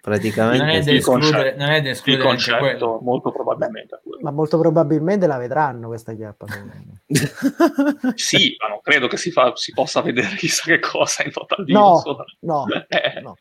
Praticamente 0.00 0.64
non 0.64 0.74
è 0.74 0.80
da 0.82 0.92
escludere, 0.92 1.54
non 1.56 1.68
è 1.68 1.82
da 1.82 1.90
escludere 1.90 2.22
il 2.22 2.28
concetto, 2.30 3.00
molto 3.02 3.30
probabilmente. 3.30 4.00
ma 4.22 4.30
molto 4.30 4.58
probabilmente 4.58 5.26
la 5.26 5.36
vedranno 5.36 5.88
questa 5.88 6.14
chiappa. 6.14 6.46
sì, 8.14 8.56
ma 8.58 8.68
non 8.68 8.80
credo 8.82 9.08
che 9.08 9.18
si, 9.18 9.30
fa, 9.30 9.54
si, 9.56 9.72
possa 9.72 10.00
vedere 10.00 10.36
chissà 10.36 10.62
che 10.64 10.78
cosa 10.78 11.22
in 11.22 11.32
total 11.32 11.64
no, 11.66 12.02
no, 12.40 12.66
eh, 12.88 13.20
no. 13.20 13.36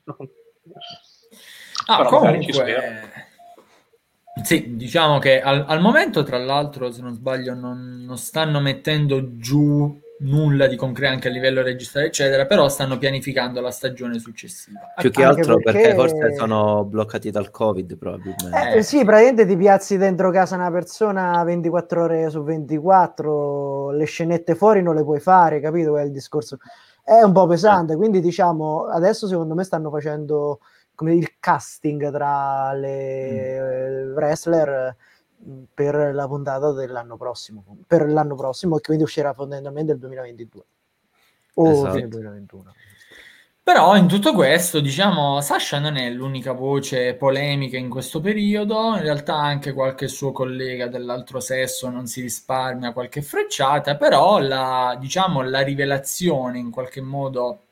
Ah, 1.86 2.04
comunque, 2.04 3.10
sì, 4.44 4.76
diciamo 4.76 5.18
che 5.18 5.42
al, 5.42 5.63
al, 5.65 5.80
momento, 5.80 6.24
tra 6.24 6.38
l'altro, 6.38 6.92
se 6.92 7.02
non 7.02 7.13
sbaglio, 7.13 7.54
non, 7.54 8.04
non 8.06 8.18
stanno 8.18 8.60
mettendo 8.60 9.38
giù 9.38 9.98
nulla 10.19 10.67
di 10.67 10.75
concreto 10.75 11.13
anche 11.13 11.27
a 11.27 11.32
livello 11.32 11.62
registrale, 11.62 12.08
eccetera, 12.08 12.45
però 12.45 12.67
stanno 12.67 12.97
pianificando 12.97 13.62
la 13.62 13.71
stagione 13.71 14.19
successiva. 14.19 14.79
Più 14.97 15.12
che 15.12 15.23
altro 15.23 15.58
perché... 15.58 15.82
perché... 15.82 15.95
forse 15.95 16.36
sono 16.36 16.84
bloccati 16.84 17.29
dal 17.29 17.51
Covid, 17.51 17.97
probabilmente. 17.97 18.77
Eh, 18.77 18.84
sì, 18.84 19.03
praticamente 19.05 19.45
ti 19.45 19.55
piazzi 19.55 19.97
dentro 19.97 20.32
casa 20.32 20.55
una 20.55 20.71
persona 20.71 21.43
24 21.43 22.03
ore 22.03 22.29
su 22.29 22.43
24, 22.43 23.91
le 23.91 24.05
scenette 24.05 24.55
fuori 24.55 24.82
non 24.82 24.95
le 24.95 25.03
puoi 25.03 25.19
fare, 25.19 25.60
capito 25.60 25.91
qual 25.91 26.03
è 26.03 26.05
il 26.05 26.12
discorso? 26.12 26.58
È 27.03 27.21
un 27.21 27.32
po' 27.32 27.47
pesante, 27.47 27.95
quindi 27.95 28.19
diciamo, 28.19 28.86
adesso 28.86 29.27
secondo 29.27 29.55
me 29.55 29.63
stanno 29.63 29.89
facendo 29.89 30.60
come 30.95 31.15
il 31.15 31.39
casting 31.39 32.12
tra 32.12 32.73
le 32.73 34.10
mm. 34.10 34.15
wrestler 34.15 34.95
per 35.73 36.13
la 36.13 36.28
puntata 36.28 36.71
dell'anno 36.71 37.17
prossimo, 37.17 37.63
per 37.88 38.10
l'anno 38.10 38.36
prossimo 38.36 38.78
e 38.78 38.82
quindi 38.82 39.04
uscirà 39.04 39.34
fondamentalmente 39.34 39.91
nel 39.91 39.99
2022 40.02 40.63
o 41.56 41.69
esatto. 41.69 41.95
nel 41.95 42.08
2021. 42.10 42.73
Però 43.69 43.95
in 43.95 44.08
tutto 44.08 44.34
questo, 44.34 44.80
diciamo, 44.80 45.41
Sasha 45.41 45.78
non 45.78 45.95
è 45.95 46.10
l'unica 46.10 46.54
voce 46.54 47.13
polemica 47.13 47.78
in 47.78 47.88
questo 47.88 48.19
periodo, 48.19 48.95
in 48.95 49.02
realtà 49.02 49.36
anche 49.36 49.73
qualche 49.73 50.08
suo 50.08 50.32
collega 50.32 50.88
dell'altro 50.88 51.39
sesso 51.39 51.88
non 51.88 52.08
si 52.08 52.21
risparmia 52.21 52.93
qualche 52.93 53.21
frecciata, 53.21 53.95
però 53.95 54.39
la, 54.39 54.97
diciamo, 54.99 55.43
la 55.43 55.62
rivelazione 55.62 56.58
in 56.58 56.71
qualche 56.71 57.02
modo 57.02 57.65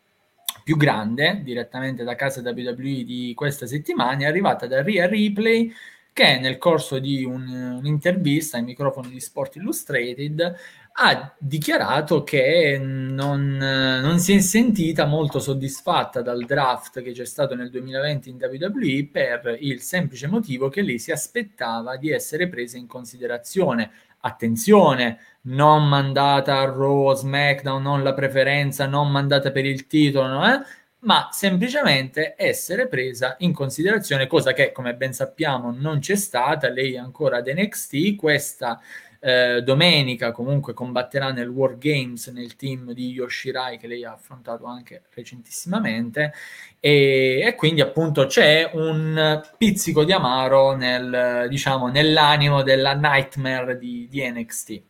più 0.63 0.77
grande, 0.77 1.41
direttamente 1.43 2.03
da 2.03 2.13
casa 2.13 2.41
WWE 2.41 3.03
di 3.03 3.34
questa 3.36 3.65
settimana, 3.65 4.23
è 4.23 4.25
arrivata 4.27 4.67
da 4.67 4.84
Ria 4.84 5.08
Ripley, 5.08 5.73
che 6.17 6.39
nel 6.39 6.58
corso 6.58 6.97
di 6.97 7.23
un, 7.23 7.77
un'intervista 7.77 8.58
ai 8.58 8.63
microfoni 8.63 9.10
di 9.10 9.19
Sport 9.19 9.58
Illustrated 9.58 10.56
ha 10.93 11.36
dichiarato 11.38 12.23
che 12.23 12.80
non, 12.82 13.56
non, 13.56 14.17
si 14.17 14.34
è 14.34 14.39
sentita 14.39 15.06
molto 15.06 15.38
soddisfatta 15.38 16.23
dal 16.23 16.43
draft 16.45 17.03
che 17.03 17.12
c'è 17.12 17.25
stato 17.25 17.53
nel 17.53 17.69
2020 17.69 18.30
in 18.32 18.38
WWE 18.41 19.10
per 19.12 19.58
il 19.60 19.80
semplice 19.82 20.25
motivo 20.25 20.69
che 20.69 20.82
lei 20.82 20.97
si 20.97 21.12
aspettava 21.12 21.97
di 21.97 22.10
essere 22.10 22.47
presa 22.47 22.77
in 22.77 22.88
considerazione. 22.88 23.91
Attenzione, 24.21 25.19
non 25.41 25.88
mandata 25.88 26.58
a 26.58 26.65
Raw, 26.65 27.13
SmackDown, 27.13 27.80
non 27.80 28.01
la 28.01 28.15
preferenza, 28.15 28.88
non 28.88 29.12
mandata 29.12 29.51
per 29.51 29.65
il 29.65 29.86
titolo, 29.86 30.43
eh? 30.43 30.62
Ma 31.08 31.30
semplicemente 31.32 32.36
essere 32.38 32.88
presa 32.88 33.38
in 33.39 33.54
considerazione, 33.54 34.28
cosa 34.28 34.52
che 34.52 34.74
come 34.74 34.93
ben 34.93 35.13
sappiamo 35.13 35.72
non 35.72 36.00
c'è 36.00 36.17
stata, 36.17 36.70
lei 36.70 36.96
è 36.96 36.98
ancora 36.98 37.38
ad 37.38 37.48
NXT, 37.48 38.15
questa 38.17 38.82
eh, 39.22 39.62
domenica 39.63 40.34
comunque 40.34 40.74
combatterà 40.74 41.32
nel 41.32 41.48
War 41.48 41.78
Games 41.78 42.28
nel 42.28 42.58
team 42.58 42.91
di 42.91 43.12
Yoshirai 43.12 43.78
che 43.78 43.88
lei 43.88 44.04
ha 44.04 44.12
affrontato 44.12 44.65
anche 44.65 45.04
recentissimamente 45.13 46.34
e, 46.78 47.41
e 47.41 47.56
quindi 47.56 47.80
appunto 47.80 48.26
c'è 48.26 48.70
un 48.74 49.41
pizzico 49.58 50.04
di 50.04 50.12
amaro 50.12 50.76
nel, 50.76 51.48
diciamo, 51.48 51.88
nell'animo 51.88 52.63
della 52.63 52.93
Nightmare 52.93 53.78
di, 53.78 54.08
di 54.10 54.30
NXT. 54.30 54.82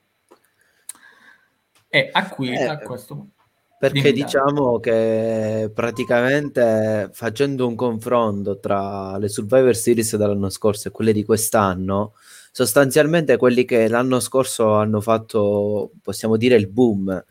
E 1.89 2.10
a 2.12 2.27
qui 2.27 2.49
eh, 2.53 2.63
a 2.63 2.80
questo 2.80 3.15
punto. 3.15 3.36
Perché 3.79 4.11
diciamo 4.11 4.79
che 4.79 5.69
praticamente 5.73 7.09
facendo 7.13 7.67
un 7.67 7.75
confronto 7.75 8.59
tra 8.59 9.17
le 9.17 9.29
Survivor 9.29 9.75
Series 9.75 10.15
dell'anno 10.15 10.49
scorso 10.49 10.87
e 10.87 10.91
quelle 10.91 11.13
di 11.13 11.23
quest'anno, 11.23 12.13
sostanzialmente 12.51 13.37
quelli 13.37 13.65
che 13.65 13.87
l'anno 13.87 14.19
scorso 14.19 14.73
hanno 14.73 14.99
fatto, 14.99 15.91
possiamo 16.01 16.37
dire, 16.37 16.55
il 16.55 16.67
boom 16.67 17.23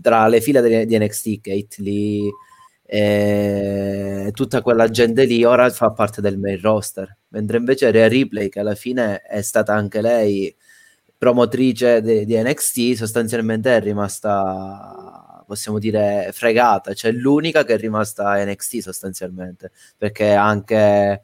tra 0.00 0.26
le 0.26 0.40
fila 0.40 0.60
di, 0.60 0.86
di 0.86 0.98
NXT, 0.98 1.40
Kate 1.40 1.82
Lee 1.82 2.30
e 2.84 4.30
tutta 4.34 4.60
quella 4.60 4.90
gente 4.90 5.24
lì, 5.24 5.44
ora 5.44 5.70
fa 5.70 5.92
parte 5.92 6.20
del 6.20 6.36
main 6.38 6.60
roster, 6.60 7.16
mentre 7.28 7.58
invece 7.58 7.90
Rhea 7.92 8.08
Ripley, 8.08 8.48
che 8.48 8.60
alla 8.60 8.74
fine 8.74 9.20
è 9.22 9.40
stata 9.40 9.72
anche 9.72 10.00
lei 10.00 10.54
promotrice 11.16 12.02
di, 12.02 12.24
di 12.24 12.36
NXT, 12.42 12.94
sostanzialmente 12.94 13.76
è 13.76 13.80
rimasta 13.80 15.31
possiamo 15.46 15.78
dire 15.78 16.30
fregata, 16.32 16.94
cioè 16.94 17.12
l'unica 17.12 17.64
che 17.64 17.74
è 17.74 17.78
rimasta 17.78 18.44
NXT 18.44 18.78
sostanzialmente, 18.78 19.72
perché 19.96 20.32
anche 20.32 21.22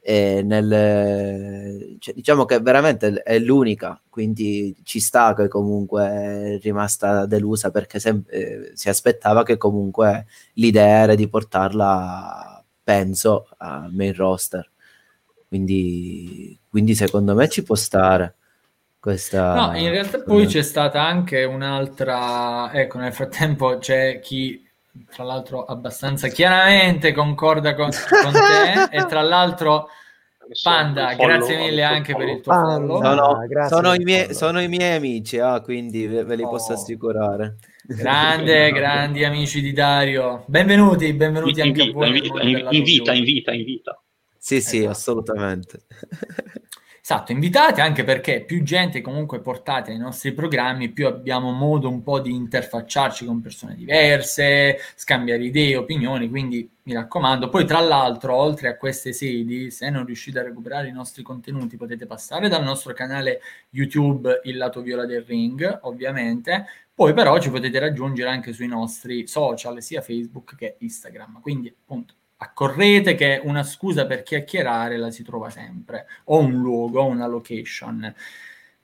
eh, 0.00 0.40
nel, 0.44 1.96
cioè, 1.98 2.14
diciamo 2.14 2.44
che 2.44 2.60
veramente 2.60 3.22
è 3.24 3.38
l'unica, 3.40 4.00
quindi 4.08 4.76
ci 4.84 5.00
sta 5.00 5.34
che 5.34 5.48
comunque 5.48 6.04
è 6.06 6.58
rimasta 6.62 7.26
delusa 7.26 7.70
perché 7.72 7.98
sem- 7.98 8.22
eh, 8.28 8.70
si 8.74 8.88
aspettava 8.88 9.42
che 9.42 9.56
comunque 9.56 10.26
l'idea 10.54 11.02
era 11.02 11.14
di 11.16 11.28
portarla, 11.28 12.64
penso, 12.84 13.48
a 13.58 13.88
main 13.90 14.14
roster. 14.14 14.70
Quindi, 15.48 16.58
quindi 16.68 16.94
secondo 16.94 17.34
me 17.34 17.48
ci 17.48 17.62
può 17.62 17.74
stare. 17.74 18.36
Questa... 19.06 19.54
No, 19.54 19.76
in 19.78 19.88
realtà 19.90 20.20
poi 20.20 20.46
c'è 20.46 20.62
stata 20.62 21.00
anche 21.00 21.44
un'altra, 21.44 22.72
ecco, 22.72 22.98
nel 22.98 23.12
frattempo 23.12 23.78
c'è 23.78 24.18
chi 24.18 24.68
tra 25.14 25.22
l'altro 25.22 25.64
abbastanza 25.64 26.26
chiaramente 26.26 27.12
concorda 27.12 27.76
con, 27.76 27.90
con 27.90 28.32
te 28.32 28.96
e 28.96 29.06
tra 29.06 29.22
l'altro 29.22 29.86
Panda, 30.60 31.14
grazie 31.14 31.56
mille 31.56 31.84
anche 31.84 32.16
per 32.16 32.26
il 32.26 32.40
tuo 32.40 32.52
follow. 32.52 33.00
Sono, 33.00 33.46
sono, 33.68 33.94
i 33.94 34.02
miei, 34.02 34.34
sono, 34.34 34.60
i 34.60 34.66
miei, 34.66 34.96
amici, 34.96 35.38
ah, 35.38 35.60
quindi 35.60 36.08
ve, 36.08 36.24
ve 36.24 36.34
li 36.34 36.42
oh. 36.42 36.48
posso 36.48 36.72
assicurare. 36.72 37.58
Grande, 37.84 38.72
grandi 38.74 39.22
amici 39.22 39.60
di 39.60 39.72
Dario. 39.72 40.42
Benvenuti, 40.48 41.12
benvenuti 41.12 41.60
invita, 41.60 41.82
anche 41.82 41.90
a 41.90 41.92
voi. 41.92 42.08
Invita, 42.08 42.42
invita, 42.42 43.12
invita, 43.12 43.52
invita. 43.52 44.02
Sì, 44.36 44.60
sì, 44.60 44.78
esatto. 44.78 44.90
assolutamente. 44.90 45.82
Esatto, 47.08 47.30
invitate 47.30 47.82
anche 47.82 48.02
perché 48.02 48.40
più 48.44 48.64
gente 48.64 49.00
comunque 49.00 49.40
portate 49.40 49.92
ai 49.92 49.96
nostri 49.96 50.32
programmi, 50.32 50.90
più 50.90 51.06
abbiamo 51.06 51.52
modo 51.52 51.88
un 51.88 52.02
po' 52.02 52.18
di 52.18 52.34
interfacciarci 52.34 53.24
con 53.24 53.40
persone 53.40 53.76
diverse, 53.76 54.76
scambiare 54.96 55.44
idee, 55.44 55.76
opinioni, 55.76 56.28
quindi 56.28 56.68
mi 56.82 56.94
raccomando. 56.94 57.48
Poi 57.48 57.64
tra 57.64 57.78
l'altro, 57.78 58.34
oltre 58.34 58.70
a 58.70 58.76
queste 58.76 59.12
sedi, 59.12 59.70
se 59.70 59.88
non 59.88 60.04
riuscite 60.04 60.40
a 60.40 60.42
recuperare 60.42 60.88
i 60.88 60.92
nostri 60.92 61.22
contenuti, 61.22 61.76
potete 61.76 62.06
passare 62.06 62.48
dal 62.48 62.64
nostro 62.64 62.92
canale 62.92 63.40
YouTube 63.70 64.40
Il 64.42 64.56
Lato 64.56 64.82
Viola 64.82 65.06
del 65.06 65.22
Ring, 65.22 65.78
ovviamente. 65.82 66.66
Poi 66.92 67.14
però 67.14 67.38
ci 67.38 67.50
potete 67.50 67.78
raggiungere 67.78 68.30
anche 68.30 68.52
sui 68.52 68.66
nostri 68.66 69.28
social, 69.28 69.80
sia 69.80 70.00
Facebook 70.02 70.56
che 70.56 70.74
Instagram. 70.80 71.40
Quindi 71.40 71.68
appunto 71.68 72.14
accorrete 72.38 73.14
che 73.14 73.40
una 73.42 73.62
scusa 73.62 74.06
per 74.06 74.22
chiacchierare 74.22 74.96
la 74.96 75.10
si 75.10 75.22
trova 75.22 75.50
sempre, 75.50 76.06
o 76.24 76.38
un 76.38 76.52
luogo, 76.60 77.00
o 77.02 77.06
una 77.06 77.26
location. 77.26 78.14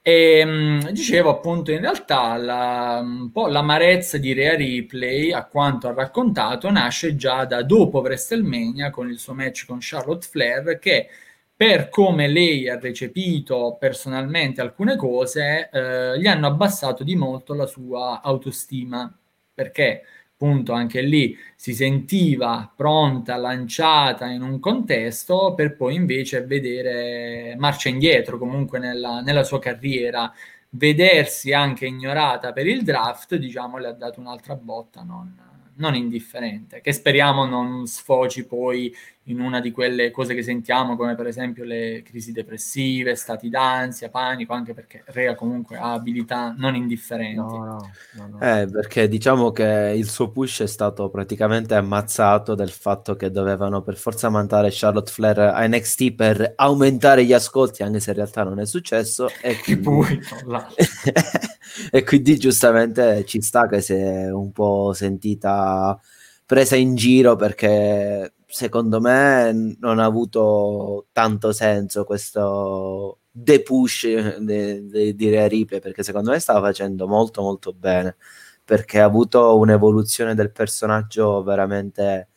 E 0.05 0.45
mh, 0.45 0.91
dicevo 0.91 1.31
appunto 1.31 1.71
in 1.71 1.81
realtà 1.81 2.37
la, 2.37 2.99
un 3.03 3.31
po' 3.31 3.47
l'amarezza 3.47 4.19
di 4.19 4.33
Rhea 4.33 4.57
Ripley, 4.57 5.31
a 5.33 5.45
quanto 5.45 5.87
ha 5.89 5.95
raccontato, 5.95 6.71
nasce 6.71 7.15
già 7.15 7.45
da 7.45 7.63
dopo 7.63 8.01
WrestleMania 8.01 8.91
con 8.91 9.09
il 9.09 9.19
suo 9.19 9.35
match 9.35 9.65
con 9.67 9.79
Charlotte 9.81 10.27
Flair 10.29 10.79
che 10.81 11.09
per 11.55 11.89
come 11.89 12.27
lei 12.27 12.69
ha 12.69 12.79
recepito 12.81 13.77
personalmente 13.79 14.61
alcune 14.61 14.97
cose, 14.97 15.69
eh, 15.73 16.19
gli 16.19 16.27
hanno 16.27 16.49
abbassato 16.49 17.05
di 17.05 17.15
molto 17.15 17.55
la 17.55 17.67
sua 17.67 18.21
autostima. 18.23 19.17
Perché? 19.55 20.03
Appunto 20.43 20.73
anche 20.73 21.01
lì 21.03 21.39
si 21.55 21.73
sentiva 21.73 22.71
pronta, 22.75 23.37
lanciata 23.37 24.27
in 24.27 24.43
un 24.43 24.59
contesto 24.59 25.55
per 25.55 25.77
poi 25.77 25.95
invece 25.95 26.45
vedere 26.45 27.55
marcia 27.57 27.89
indietro 27.89 28.39
comunque 28.39 28.81
nella, 28.81 29.21
nella 29.21 29.45
sua 29.45 29.61
carriera, 29.61 30.33
vedersi 30.71 31.53
anche 31.53 31.87
ignorata 31.87 32.53
per 32.53 32.67
il 32.67 32.83
draft, 32.83 33.37
diciamo, 33.37 33.79
le 33.79 33.87
ha 33.87 33.93
dato 33.93 34.19
un'altra 34.19 34.57
botta 34.57 35.03
non, 35.03 35.33
non 35.77 35.95
indifferente, 35.95 36.81
che 36.81 36.93
speriamo 36.93 37.45
non 37.45 37.87
sfoci 37.87 38.45
poi 38.45 38.93
in 39.27 39.41
una 39.41 39.61
di 39.61 39.71
quelle 39.71 40.11
cose 40.11 40.35
che 40.35 40.43
sentiamo, 40.43 40.97
come 40.97 41.15
per 41.15 41.29
esempio 41.29 41.63
le 41.63 42.03
crisi 42.05 42.33
depressive, 42.33 43.15
stati 43.15 43.49
d'ansia, 43.49 44.09
panico, 44.09 44.53
anche 44.53 44.75
perché 44.75 45.05
Rea 45.07 45.37
comunque 45.37 45.77
ha 45.77 45.93
abilità 45.93 46.53
non 46.57 46.75
indifferenti. 46.75 47.37
No, 47.37 47.91
no, 48.15 48.29
no, 48.29 48.41
eh, 48.41 48.67
perché 48.67 49.07
diciamo 49.07 49.53
che 49.53 49.95
il 49.97 50.09
suo 50.09 50.31
push 50.31 50.63
è 50.63 50.67
stato 50.67 51.09
praticamente 51.09 51.77
ammazzato 51.77 52.57
del 52.57 52.71
fatto 52.71 53.15
che 53.15 53.31
dovevano 53.31 53.83
per 53.83 53.97
forza 53.97 54.29
mandare 54.29 54.71
Charlotte 54.73 55.13
Flair 55.13 55.39
a 55.39 55.67
NXT 55.69 56.15
per 56.15 56.55
aumentare 56.57 57.25
gli 57.25 57.33
ascolti, 57.33 57.85
anche 57.85 58.01
se 58.01 58.11
in 58.11 58.17
realtà 58.17 58.43
non 58.43 58.59
è 58.59 58.67
successo. 58.67 59.29
E 59.41 59.57
quindi, 59.63 59.83
poi, 59.83 60.21
e 61.93 62.03
quindi 62.03 62.39
giustamente 62.39 63.25
ci 63.25 63.41
sta 63.41 63.69
che 63.69 63.81
si 63.81 63.95
è 63.95 64.33
un 64.33 64.51
po' 64.51 64.93
sentita 64.93 65.97
presa 66.45 66.75
in 66.75 66.97
giro 66.97 67.37
perché 67.37 68.33
secondo 68.53 69.01
me 69.01 69.77
non 69.81 69.99
ha 69.99 70.05
avuto 70.05 71.07
tanto 71.13 71.53
senso 71.53 72.05
questo 72.05 73.21
depush 73.31 74.37
di, 74.39 74.87
di, 74.89 75.15
di 75.15 75.31
Rea 75.31 75.49
Ripley 75.49 75.81
perché 75.81 76.03
secondo 76.03 76.31
me 76.31 76.39
stava 76.39 76.61
facendo 76.61 77.07
molto 77.07 77.41
molto 77.41 77.73
bene 77.73 78.17
perché 78.65 79.01
ha 79.01 79.05
avuto 79.05 79.57
un'evoluzione 79.59 80.35
del 80.35 80.53
personaggio 80.53 81.43
veramente 81.43 82.29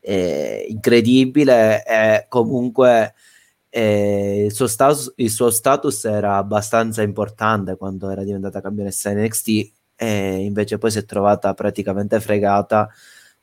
eh, 0.00 0.66
incredibile. 0.68 1.84
E 1.84 2.26
comunque 2.28 3.14
eh, 3.68 4.44
il, 4.46 4.52
suo 4.52 4.66
status, 4.66 5.12
il 5.16 5.30
suo 5.30 5.50
status 5.50 6.04
era 6.04 6.36
abbastanza 6.36 7.02
importante 7.02 7.76
quando 7.76 8.10
era 8.10 8.24
diventata 8.24 8.60
campionessa 8.60 9.12
NXT 9.12 9.72
e 9.96 10.44
invece 10.44 10.78
poi 10.78 10.90
si 10.90 10.98
è 10.98 11.04
trovata 11.04 11.54
praticamente 11.54 12.20
fregata 12.20 12.88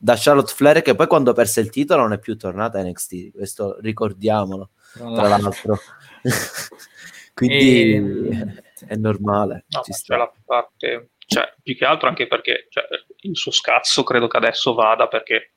da 0.01 0.15
Charlotte 0.17 0.53
Flair 0.53 0.81
che 0.81 0.95
poi 0.95 1.07
quando 1.07 1.33
perse 1.33 1.59
il 1.59 1.69
titolo 1.69 2.03
non 2.03 2.13
è 2.13 2.19
più 2.19 2.37
tornata 2.37 2.79
a 2.79 2.83
NXT, 2.83 3.31
questo 3.33 3.77
ricordiamolo 3.81 4.71
tra 4.93 5.27
l'altro. 5.27 5.77
Quindi 7.33 7.93
e... 7.93 8.63
è 8.87 8.95
normale. 8.95 9.65
No. 9.67 9.81
La 10.17 10.31
parte, 10.45 11.09
cioè, 11.25 11.53
più 11.61 11.75
che 11.75 11.85
altro 11.85 12.07
anche 12.07 12.27
perché 12.27 12.67
cioè, 12.69 12.85
il 13.21 13.35
suo 13.35 13.51
scazzo 13.51 14.03
credo 14.03 14.27
che 14.27 14.37
adesso 14.37 14.73
vada 14.73 15.07
perché 15.07 15.53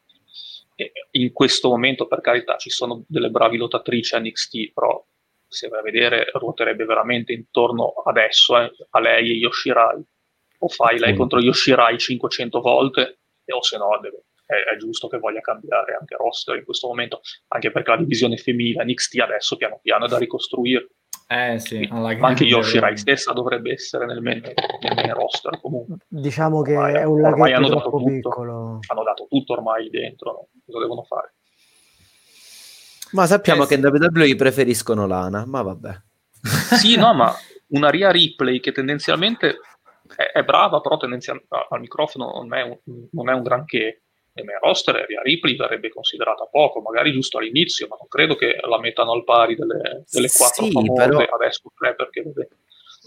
in 1.12 1.32
questo 1.32 1.68
momento 1.68 2.08
per 2.08 2.20
carità 2.20 2.56
ci 2.56 2.70
sono 2.70 3.04
delle 3.06 3.30
bravi 3.30 3.56
lottatrici 3.56 4.16
a 4.16 4.18
NXT, 4.18 4.72
però 4.72 5.04
se 5.46 5.68
vai 5.68 5.80
a 5.80 5.82
vedere 5.82 6.30
ruoterebbe 6.32 6.84
veramente 6.84 7.32
intorno 7.32 7.92
adesso 8.04 8.58
eh, 8.58 8.72
a 8.90 9.00
lei 9.00 9.30
e 9.30 9.34
Yoshirai 9.34 10.02
o 10.58 10.68
fai 10.68 10.98
lei 10.98 11.14
contro 11.14 11.40
Yoshirai 11.40 11.98
500 11.98 12.60
volte 12.60 13.18
o 13.44 13.62
se 13.62 13.76
no 13.76 13.98
deve 14.00 14.22
è, 14.52 14.74
è, 14.74 14.76
giusto 14.76 15.08
che 15.08 15.18
voglia 15.18 15.40
cambiare 15.40 15.96
anche 15.98 16.16
roster 16.16 16.56
in 16.56 16.64
questo 16.64 16.88
momento, 16.88 17.20
anche 17.48 17.70
perché 17.70 17.90
la 17.90 17.96
divisione 17.96 18.36
femminile 18.36 18.84
NXT 18.84 19.18
adesso 19.20 19.56
piano 19.56 19.78
piano 19.80 20.04
è 20.04 20.08
da 20.08 20.18
ricostruire. 20.18 20.88
Eh 21.26 21.58
sì, 21.58 21.88
ma 21.90 22.10
anche 22.20 22.44
Yoshirai 22.44 22.96
stessa 22.98 23.32
dovrebbe 23.32 23.72
essere 23.72 24.04
nel 24.04 24.20
main, 24.20 24.42
nel 24.42 24.94
main 24.94 25.14
roster 25.14 25.58
comunque. 25.60 25.96
Diciamo 26.06 26.60
che 26.60 26.76
ormai, 26.76 26.94
è 26.94 27.04
un 27.04 27.20
laghetto 27.22 27.56
hanno 27.56 27.68
dato 27.68 27.90
tutto, 27.90 28.04
piccolo. 28.04 28.78
Hanno 28.86 29.02
dato 29.02 29.26
tutto 29.30 29.52
ormai 29.54 29.88
dentro, 29.88 30.32
no? 30.32 30.48
cosa 30.66 30.78
devono 30.78 31.02
fare? 31.04 31.34
Ma 33.12 33.26
sappiamo 33.26 33.62
eh, 33.62 33.66
che 33.66 33.74
sì. 33.76 33.80
in 33.80 33.86
WWE 33.86 34.36
preferiscono 34.36 35.06
l'ANA, 35.06 35.44
ma 35.46 35.62
vabbè. 35.62 36.00
Sì, 36.76 36.96
no, 36.96 37.14
ma 37.14 37.34
una 37.68 37.90
Ria 37.90 38.10
Ripley 38.10 38.60
che 38.60 38.72
tendenzialmente 38.72 39.58
è, 40.16 40.38
è 40.38 40.42
brava, 40.42 40.80
però 40.80 40.96
tendenzialmente 40.96 41.48
al 41.68 41.80
microfono 41.80 42.32
non 42.32 42.54
è 42.54 42.62
un, 42.62 42.78
non 43.12 43.30
è 43.30 43.32
un 43.32 43.42
granché 43.42 44.01
nel 44.34 44.44
main 44.44 44.58
roster 44.60 45.04
Ria 45.06 45.20
Ripley 45.22 45.56
verrebbe 45.56 45.90
considerata 45.90 46.46
poco, 46.50 46.80
magari 46.80 47.12
giusto 47.12 47.38
all'inizio, 47.38 47.86
ma 47.88 47.96
non 47.98 48.08
credo 48.08 48.34
che 48.34 48.58
la 48.62 48.78
mettano 48.78 49.12
al 49.12 49.24
pari 49.24 49.54
delle, 49.54 50.04
delle 50.10 50.28
quattro 50.30 50.64
sì, 50.64 50.70
famose, 50.70 51.06
però... 51.06 51.18
adesso 51.18 51.72
tre 51.76 51.94
perché 51.94 52.22
vede. 52.22 52.48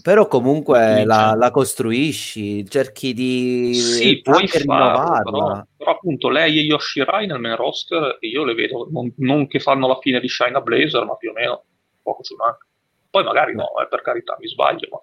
Però 0.02 0.28
comunque 0.28 1.06
la, 1.06 1.34
la, 1.36 1.52
costruisci, 1.52 2.70
cerchi 2.70 3.14
di 3.14 3.74
sì, 3.74 4.22
puoi 4.22 4.46
farlo, 4.48 5.24
però, 5.24 5.64
però, 5.78 5.92
appunto 5.92 6.30
lei 6.30 6.60
e 6.60 6.64
Yoshirai 6.64 7.26
nel 7.26 7.40
main 7.40 7.56
roster 7.56 8.18
io 8.20 8.44
le 8.44 8.54
vedo 8.54 8.90
non, 8.92 9.12
non, 9.20 9.48
che 9.48 9.60
fanno 9.60 9.88
la 9.88 9.98
fine 10.00 10.20
di 10.20 10.28
Shina 10.28 10.60
Blazer, 10.60 11.06
ma 11.06 11.16
più 11.16 11.30
o 11.30 11.34
meno 11.34 11.64
poco 12.04 12.24
ci 12.24 12.36
manca. 12.36 12.66
Poi 13.10 13.24
magari 13.24 13.56
no, 13.56 13.70
eh, 13.82 13.88
per 13.88 14.02
carità, 14.02 14.36
mi 14.38 14.48
sbaglio. 14.48 14.90
Ma... 14.92 15.02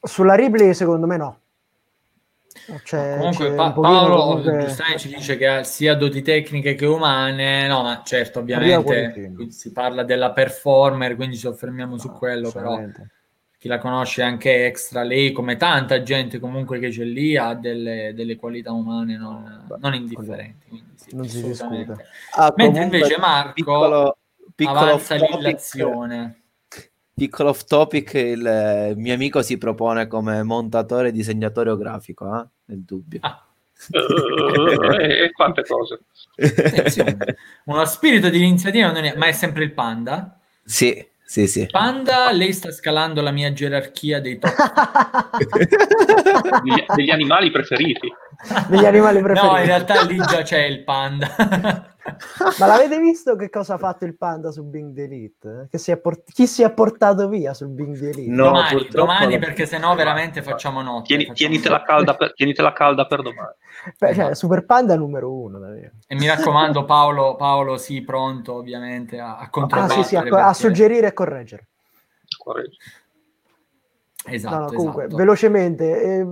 Sulla 0.00 0.34
Ripley 0.34 0.72
secondo 0.72 1.06
me 1.06 1.16
no. 1.18 1.40
C'è, 2.82 3.16
comunque 3.16 3.48
c'è 3.48 3.54
pa- 3.54 3.72
Paolo 3.72 4.42
comunque... 4.42 4.76
ci 4.98 5.08
dice 5.08 5.38
che 5.38 5.46
ha 5.46 5.62
sia 5.62 5.94
doti 5.94 6.20
tecniche 6.20 6.74
che 6.74 6.84
umane, 6.84 7.66
no, 7.66 7.82
ma 7.82 8.02
certo, 8.04 8.40
ovviamente 8.40 9.32
si 9.48 9.72
parla 9.72 10.02
della 10.02 10.32
performer, 10.32 11.16
quindi 11.16 11.36
ci 11.36 11.42
soffermiamo 11.42 11.92
no, 11.92 11.98
su 11.98 12.10
quello, 12.10 12.50
però 12.50 12.78
chi 13.56 13.68
la 13.68 13.78
conosce 13.78 14.22
anche 14.22 14.66
extra, 14.66 15.02
lei 15.02 15.32
come 15.32 15.56
tanta 15.56 16.02
gente 16.02 16.38
comunque 16.38 16.78
che 16.78 16.90
c'è 16.90 17.04
lì 17.04 17.36
ha 17.36 17.54
delle, 17.54 18.12
delle 18.14 18.36
qualità 18.36 18.70
umane 18.72 19.16
non, 19.16 19.66
non 19.78 19.94
indifferenti. 19.94 20.84
Sì, 20.94 21.16
non 21.16 21.26
si 21.26 21.42
discute. 21.42 21.96
Ah, 22.34 22.52
Mentre 22.54 22.82
invece 22.82 23.18
Marco 23.18 23.52
piccolo, 23.54 24.16
piccolo 24.54 24.78
avanza 24.78 25.14
l'illazione 25.14 26.42
Piccolo 27.18 27.48
off 27.48 27.64
topic, 27.64 28.14
il 28.14 28.94
mio 28.96 29.12
amico 29.12 29.42
si 29.42 29.58
propone 29.58 30.06
come 30.06 30.44
montatore, 30.44 31.10
disegnatore 31.10 31.76
grafico, 31.76 32.26
eh? 32.26 32.46
nel 32.66 32.82
dubbio. 32.84 33.18
Ah. 33.22 33.44
e, 35.00 35.24
e 35.24 35.32
quante 35.32 35.64
cose. 35.64 36.00
Uno 37.64 37.84
spirito 37.86 38.28
di 38.28 38.38
iniziativa, 38.38 38.92
è, 38.92 39.16
ma 39.16 39.26
è 39.26 39.32
sempre 39.32 39.64
il 39.64 39.72
panda? 39.72 40.38
Sì, 40.64 41.04
sì, 41.24 41.46
sì. 41.46 41.66
Panda, 41.66 42.30
lei 42.32 42.52
sta 42.52 42.70
scalando 42.70 43.20
la 43.20 43.32
mia 43.32 43.52
gerarchia 43.52 44.20
dei 44.20 44.38
top. 44.38 44.54
degli, 46.62 46.84
degli, 46.94 47.10
animali 47.10 47.50
preferiti. 47.50 48.08
Degli 48.68 48.86
animali 48.86 49.20
preferiti. 49.20 49.52
No, 49.54 49.58
in 49.58 49.66
realtà 49.66 50.02
lì 50.04 50.16
già 50.16 50.42
c'è 50.42 50.64
il 50.64 50.84
panda. 50.84 51.96
Ma 52.58 52.66
l'avete 52.66 52.98
visto 52.98 53.36
che 53.36 53.50
cosa 53.50 53.74
ha 53.74 53.78
fatto 53.78 54.04
il 54.04 54.16
panda 54.16 54.50
su 54.50 54.64
Bing 54.64 54.92
Delete? 54.92 55.68
Si 55.72 55.96
port- 55.98 56.30
chi 56.32 56.46
si 56.46 56.62
è 56.62 56.72
portato 56.72 57.28
via 57.28 57.54
su 57.54 57.68
Bing 57.68 57.96
Delete? 57.96 58.30
No, 58.30 58.44
domani, 58.44 58.88
domani 58.90 59.32
la... 59.34 59.38
perché 59.38 59.66
sennò 59.66 59.94
veramente 59.94 60.42
facciamo 60.42 60.82
notte. 60.82 61.06
Tieni, 61.06 61.26
facciamo 61.26 61.36
tienitela, 61.36 61.82
calda 61.82 62.14
per, 62.14 62.34
tienitela 62.34 62.72
calda 62.72 63.06
per 63.06 63.22
domani. 63.22 63.54
Beh, 63.98 64.14
cioè, 64.14 64.34
Super 64.34 64.64
Panda 64.64 64.96
numero 64.96 65.32
uno. 65.32 65.58
Davvero. 65.58 65.92
E 66.06 66.14
mi 66.14 66.26
raccomando, 66.26 66.84
Paolo, 66.84 67.36
Paolo 67.36 67.76
sì, 67.76 68.02
pronto 68.02 68.54
ovviamente 68.54 69.18
a, 69.18 69.38
a 69.38 69.48
controllare. 69.50 69.92
Ah, 69.92 70.02
sì, 70.02 70.08
sì, 70.08 70.16
a, 70.16 70.22
perché... 70.22 70.38
a, 70.38 70.52
suggerire 70.52 71.06
e 71.08 71.12
correggere. 71.12 71.66
Correggere. 72.36 72.76
Esatto, 74.26 74.54
no, 74.54 74.60
no, 74.60 74.72
comunque, 74.72 75.02
esatto. 75.04 75.16
velocemente, 75.16 76.02
eh, 76.02 76.26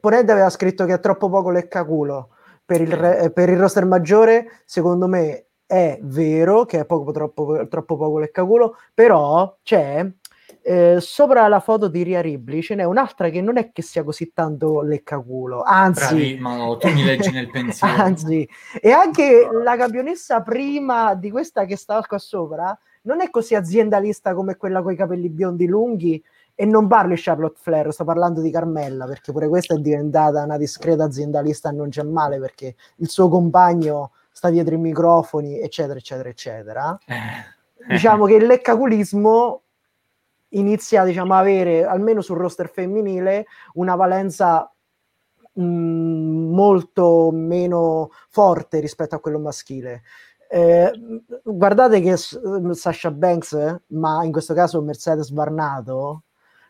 Ponente 0.00 0.32
aveva 0.32 0.50
scritto 0.50 0.84
che 0.84 0.94
è 0.94 1.00
troppo 1.00 1.28
poco 1.28 1.50
leccaculo 1.50 2.30
per 2.68 2.82
il, 2.82 2.92
re, 2.92 3.30
per 3.30 3.48
il 3.48 3.58
roster 3.58 3.86
maggiore, 3.86 4.60
secondo 4.66 5.08
me 5.08 5.46
è 5.64 5.98
vero 6.02 6.66
che 6.66 6.80
è 6.80 6.84
poco, 6.84 7.12
troppo, 7.12 7.66
troppo 7.66 7.96
poco 7.96 8.18
leccaculo, 8.18 8.76
però 8.92 9.56
c'è 9.62 10.06
eh, 10.60 10.98
sopra 11.00 11.48
la 11.48 11.60
foto 11.60 11.88
di 11.88 12.02
Ria 12.02 12.20
Ripley 12.20 12.60
ce 12.60 12.74
n'è 12.74 12.84
un'altra 12.84 13.30
che 13.30 13.40
non 13.40 13.56
è 13.56 13.72
che 13.72 13.80
sia 13.80 14.04
così 14.04 14.32
tanto 14.34 14.82
leccaculo, 14.82 15.62
anzi, 15.62 16.14
Bravi, 16.14 16.38
ma 16.40 16.56
no, 16.56 16.76
tu 16.76 16.92
mi 16.92 17.04
leggi 17.04 17.30
nel 17.30 17.48
pensiero. 17.50 18.02
anzi, 18.02 18.46
e 18.82 18.90
anche 18.90 19.48
la 19.50 19.74
campionessa 19.74 20.42
prima 20.42 21.14
di 21.14 21.30
questa 21.30 21.64
che 21.64 21.76
sta 21.76 22.02
qua 22.02 22.18
sopra 22.18 22.78
non 23.04 23.22
è 23.22 23.30
così 23.30 23.54
aziendalista 23.54 24.34
come 24.34 24.56
quella 24.56 24.82
con 24.82 24.92
i 24.92 24.96
capelli 24.96 25.30
biondi 25.30 25.64
lunghi 25.64 26.22
e 26.60 26.64
non 26.64 26.88
parli 26.88 27.14
Charlotte 27.16 27.56
Flair, 27.62 27.92
sto 27.92 28.02
parlando 28.02 28.40
di 28.40 28.50
Carmella, 28.50 29.06
perché 29.06 29.30
pure 29.30 29.46
questa 29.46 29.76
è 29.76 29.78
diventata 29.78 30.42
una 30.42 30.56
discreta 30.56 31.04
aziendalista, 31.04 31.70
non 31.70 31.88
c'è 31.88 32.02
male, 32.02 32.40
perché 32.40 32.74
il 32.96 33.08
suo 33.08 33.28
compagno 33.28 34.10
sta 34.32 34.50
dietro 34.50 34.74
i 34.74 34.78
microfoni, 34.78 35.60
eccetera, 35.60 36.00
eccetera, 36.00 36.28
eccetera. 36.28 36.98
Eh. 37.06 37.86
Diciamo 37.90 38.24
che 38.26 38.34
il 38.34 38.46
leccaculismo 38.46 39.62
inizia 40.48 41.04
diciamo, 41.04 41.34
a 41.34 41.38
avere, 41.38 41.84
almeno 41.84 42.22
sul 42.22 42.38
roster 42.38 42.68
femminile, 42.68 43.46
una 43.74 43.94
valenza 43.94 44.68
mh, 45.52 45.62
mm, 45.62 46.52
molto 46.52 47.30
meno 47.32 48.10
forte 48.30 48.80
rispetto 48.80 49.14
a 49.14 49.20
quello 49.20 49.38
maschile. 49.38 50.02
Eh, 50.50 50.90
guardate 51.44 52.00
che 52.00 52.16
Sasha 52.16 53.12
Banks, 53.12 53.82
ma 53.90 54.24
in 54.24 54.32
questo 54.32 54.54
caso 54.54 54.82
Mercedes 54.82 55.30
Barnato, 55.30 56.24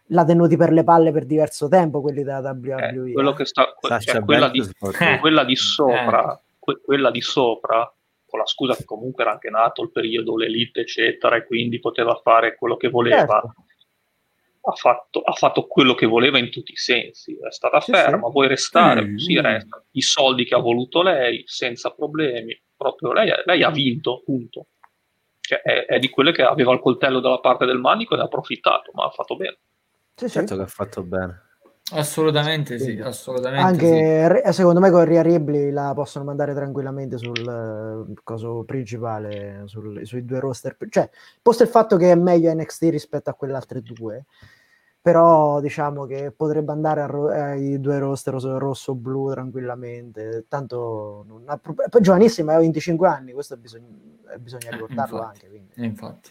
l'ha 0.09 0.25
tenuti 0.25 0.57
per 0.57 0.73
le 0.73 0.85
palle 0.85 1.13
per 1.13 1.25
diverso 1.25 1.69
tempo 1.69 2.01
quelli 2.01 2.23
della 2.23 2.41
WWE. 2.41 3.11
Eh, 3.11 3.13
quello 3.13 3.33
che 3.33 3.45
sta, 3.45 3.75
cioè, 4.01 4.23
quella, 4.25 4.49
di, 4.49 4.63
quella, 5.21 5.45
di, 5.45 5.57
sopra, 5.57 6.35
eh. 6.35 6.41
que, 6.59 6.81
quella 6.81 7.11
di 7.11 7.21
sopra, 7.21 7.93
con 8.27 8.39
la 8.39 8.47
scusa 8.47 8.75
che 8.75 8.85
comunque 8.85 9.23
era 9.23 9.33
anche 9.33 9.51
nato 9.51 9.83
il 9.83 9.91
periodo, 9.91 10.37
l'elite, 10.37 10.81
eccetera, 10.81 11.37
e 11.37 11.45
quindi 11.45 11.81
poteva 11.81 12.15
fare 12.23 12.57
quello 12.57 12.77
che 12.77 12.89
voleva. 12.89 13.41
Certo. 13.41 13.55
Ha 14.61 14.73
fatto, 14.73 15.21
ha 15.21 15.33
fatto, 15.33 15.67
quello 15.67 15.95
che 15.95 16.05
voleva 16.05 16.37
in 16.37 16.51
tutti 16.51 16.73
i 16.73 16.77
sensi, 16.77 17.39
è 17.41 17.51
stata 17.51 17.81
sì, 17.81 17.91
ferma, 17.91 18.27
sì. 18.27 18.33
vuoi 18.33 18.49
restare, 18.49 19.03
mm. 19.03 19.17
si 19.17 19.41
resta. 19.41 19.83
I 19.93 20.03
soldi 20.03 20.45
che 20.45 20.55
ha 20.55 20.59
voluto 20.59 21.01
lei, 21.01 21.43
senza 21.47 21.91
problemi, 21.91 22.61
proprio 22.77 23.13
lei, 23.13 23.31
lei 23.47 23.63
ha 23.63 23.71
vinto, 23.71 24.21
punto. 24.23 24.67
Cioè, 25.41 25.63
è, 25.63 25.87
è, 25.87 25.99
di 25.99 26.11
quelle 26.11 26.33
che 26.33 26.43
aveva 26.43 26.75
il 26.75 26.81
coltello 26.81 27.21
dalla 27.21 27.39
parte 27.39 27.65
del 27.65 27.79
manico 27.79 28.15
e 28.15 28.21
ha 28.21 28.25
approfittato, 28.25 28.91
ma 28.93 29.05
ha 29.05 29.11
fatto 29.11 29.37
bene. 29.37 29.57
Sì, 30.19 30.29
certo 30.29 30.57
che 30.57 30.63
ha 30.63 30.67
fatto 30.67 31.03
bene. 31.05 31.43
Assolutamente 31.93 32.79
sì, 32.79 33.01
assolutamente 33.01 33.63
Anche 33.63 34.43
sì. 34.45 34.53
secondo 34.53 34.79
me 34.79 34.91
con 34.91 35.05
Ria 35.05 35.23
Ripley 35.23 35.71
la 35.71 35.93
possono 35.95 36.25
mandare 36.25 36.53
tranquillamente 36.53 37.17
sul 37.17 37.39
uh, 37.39 38.13
coso 38.23 38.65
principale, 38.65 39.63
sul, 39.67 40.05
sui 40.05 40.25
due 40.25 40.39
roster. 40.39 40.77
Cioè, 40.89 41.09
posto 41.41 41.63
il 41.63 41.71
fatto 41.71 41.97
che 41.97 42.11
è 42.11 42.15
meglio 42.15 42.53
NXT 42.53 42.83
rispetto 42.91 43.31
a 43.31 43.35
quelle 43.35 43.55
altre 43.55 43.81
due, 43.81 44.27
però 45.01 45.61
diciamo 45.61 46.05
che 46.05 46.31
potrebbe 46.31 46.73
andare 46.73 47.07
ro- 47.07 47.29
ai 47.29 47.81
due 47.81 47.99
roster 47.99 48.35
rosso-blu 48.35 49.31
tranquillamente. 49.31 50.45
Tanto 50.47 51.25
non 51.27 51.45
ha 51.47 51.57
pro- 51.57 51.75
poi 51.89 52.03
giovanissima, 52.03 52.55
ha 52.55 52.59
25 52.59 53.09
anni, 53.09 53.33
questo 53.33 53.57
bisogna, 53.57 53.87
bisogna 54.39 54.71
ricordarlo 54.73 55.21
infatti, 55.21 55.45
anche. 55.45 55.49
Quindi. 55.49 55.73
Infatti. 55.77 56.31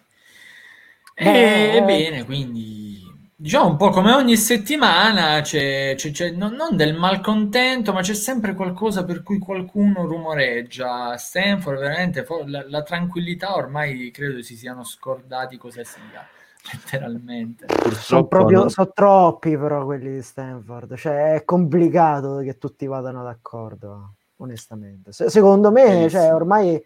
Eh, 1.15 1.81
bene, 1.83 2.23
quindi 2.25 3.06
Diciamo 3.39 3.67
un 3.67 3.75
po' 3.75 3.91
come 3.91 4.13
ogni 4.13 4.35
settimana 4.35 5.41
c'è, 5.41 5.93
c'è, 5.95 6.09
c'è 6.09 6.31
non, 6.31 6.53
non, 6.53 6.75
del 6.75 6.95
malcontento, 6.95 7.93
ma 7.93 8.01
c'è 8.01 8.15
sempre 8.15 8.55
qualcosa 8.55 9.05
per 9.05 9.21
cui 9.21 9.37
qualcuno 9.37 10.07
rumoreggia. 10.07 11.15
Stanford, 11.17 11.77
veramente, 11.77 12.25
la, 12.47 12.65
la 12.67 12.81
tranquillità 12.81 13.55
ormai 13.55 14.09
credo 14.09 14.41
si 14.41 14.55
siano 14.55 14.83
scordati 14.83 15.55
cosa 15.57 15.83
sia, 15.83 16.27
letteralmente. 16.73 17.67
Sono, 17.91 18.25
proprio, 18.25 18.63
no? 18.63 18.69
sono 18.69 18.91
troppi 18.91 19.55
però 19.55 19.85
quelli 19.85 20.15
di 20.15 20.23
Stanford, 20.23 20.95
cioè 20.95 21.35
è 21.35 21.45
complicato 21.45 22.37
che 22.37 22.57
tutti 22.57 22.87
vadano 22.87 23.21
d'accordo, 23.21 24.15
onestamente. 24.37 25.11
Se, 25.11 25.29
secondo 25.29 25.69
me, 25.69 26.09
cioè, 26.09 26.33
ormai 26.33 26.83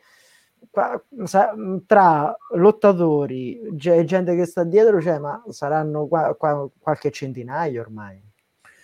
tra 1.85 2.37
lottatori 2.53 3.59
e 3.59 4.05
gente 4.05 4.35
che 4.35 4.45
sta 4.45 4.63
dietro, 4.63 5.01
cioè, 5.01 5.19
ma 5.19 5.43
saranno 5.49 6.07
qua, 6.07 6.35
qua, 6.35 6.69
qualche 6.79 7.11
centinaio 7.11 7.81
ormai. 7.81 8.21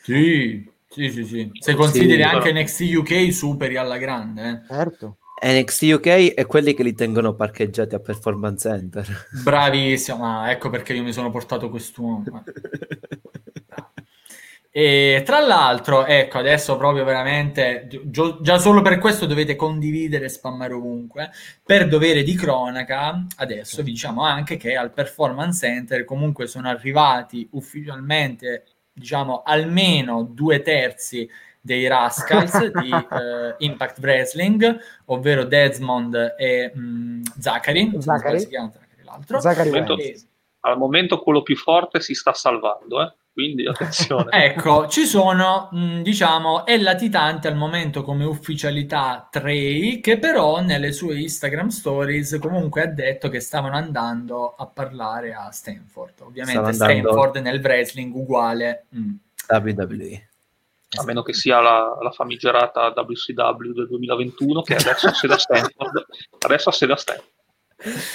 Sì, 0.03 0.69
sì, 0.89 1.09
sì, 1.09 1.23
sì. 1.25 1.49
Se 1.59 1.75
consideri 1.75 2.21
sì, 2.21 2.21
anche 2.21 2.51
però... 2.51 2.61
NXT 2.61 2.81
UK 2.95 3.31
superi 3.33 3.77
alla 3.77 3.97
grande. 3.97 4.49
Eh. 4.49 4.73
Certo. 4.73 5.17
NXT 5.45 5.81
UK 5.93 6.33
è 6.33 6.45
quelli 6.47 6.73
che 6.73 6.81
li 6.81 6.93
tengono 6.93 7.35
parcheggiati 7.35 7.93
a 7.93 7.99
Performance 7.99 8.69
Center. 8.69 9.27
Bravissimo, 9.43 10.17
ma 10.17 10.49
ecco 10.49 10.69
perché 10.69 10.93
io 10.93 11.03
mi 11.03 11.13
sono 11.13 11.29
portato 11.29 11.69
quest'uomo. 11.69 12.43
E 14.77 15.23
tra 15.25 15.39
l'altro, 15.39 16.05
ecco, 16.05 16.37
adesso 16.37 16.77
proprio 16.77 17.03
veramente, 17.03 17.87
già 18.11 18.59
solo 18.59 18.83
per 18.83 18.99
questo 18.99 19.25
dovete 19.25 19.55
condividere 19.55 20.25
e 20.25 20.29
spammare 20.29 20.73
ovunque. 20.73 21.31
Per 21.63 21.87
dovere 21.87 22.21
di 22.21 22.35
cronaca, 22.35 23.25
adesso 23.37 23.81
vi 23.81 23.93
diciamo 23.93 24.21
anche 24.21 24.55
che 24.55 24.75
al 24.75 24.91
Performance 24.91 25.65
Center 25.65 26.05
comunque 26.05 26.45
sono 26.45 26.69
arrivati 26.69 27.49
ufficialmente, 27.53 28.65
diciamo, 28.93 29.41
almeno 29.43 30.21
due 30.21 30.61
terzi 30.61 31.27
dei 31.59 31.87
Rascals 31.87 32.69
di 32.79 32.91
eh, 32.91 33.55
Impact 33.57 33.97
Wrestling, 33.97 34.79
ovvero 35.05 35.43
Desmond 35.45 36.35
e 36.37 36.71
mh, 36.71 36.79
mm, 36.79 37.21
Zachary, 37.39 37.99
Zachary. 37.99 38.39
Si 38.41 38.47
chiama 38.47 38.71
Zachary 38.71 39.03
l'altro. 39.03 39.39
Zachary 39.39 39.69
al, 39.69 39.73
momento, 39.73 39.97
al 40.59 40.77
momento 40.77 41.19
quello 41.19 41.41
più 41.41 41.55
forte 41.57 41.99
si 41.99 42.13
sta 42.13 42.33
salvando, 42.33 43.01
eh 43.01 43.11
quindi 43.37 43.67
attenzione. 43.67 44.31
ecco, 44.33 44.87
ci 44.87 45.05
sono, 45.05 45.69
mh, 45.71 46.01
diciamo, 46.01 46.65
è 46.65 46.75
latitante 46.75 47.47
al 47.47 47.55
momento 47.55 48.01
come 48.01 48.25
ufficialità 48.25 49.27
Trey, 49.29 49.99
che 49.99 50.17
però 50.17 50.59
nelle 50.61 50.91
sue 50.91 51.19
Instagram 51.19 51.67
stories 51.67 52.39
comunque 52.41 52.81
ha 52.81 52.87
detto 52.87 53.29
che 53.29 53.39
stavano 53.39 53.75
andando 53.75 54.55
a 54.55 54.65
parlare 54.65 55.35
a 55.35 55.51
Stanford. 55.51 56.21
Ovviamente 56.21 56.73
Stanford 56.73 57.35
nel 57.35 57.59
wrestling 57.59 58.11
uguale. 58.15 58.87
Mh. 58.89 59.11
WWE. 59.49 60.29
A 60.97 61.03
meno 61.03 61.21
che 61.21 61.33
sia 61.33 61.59
la, 61.59 61.95
la 62.01 62.09
famigerata 62.09 62.91
WCW 62.95 63.71
del 63.71 63.87
2021 63.87 64.61
che 64.63 64.77
adesso 64.77 65.09
ha 65.09 65.13
sede 65.13 65.33
a 65.35 65.37
Stanford. 65.37 66.05
Adesso 66.43 66.69
ha 66.69 66.71
sede 66.71 66.93
a 66.93 66.95
Stanford. 66.95 67.29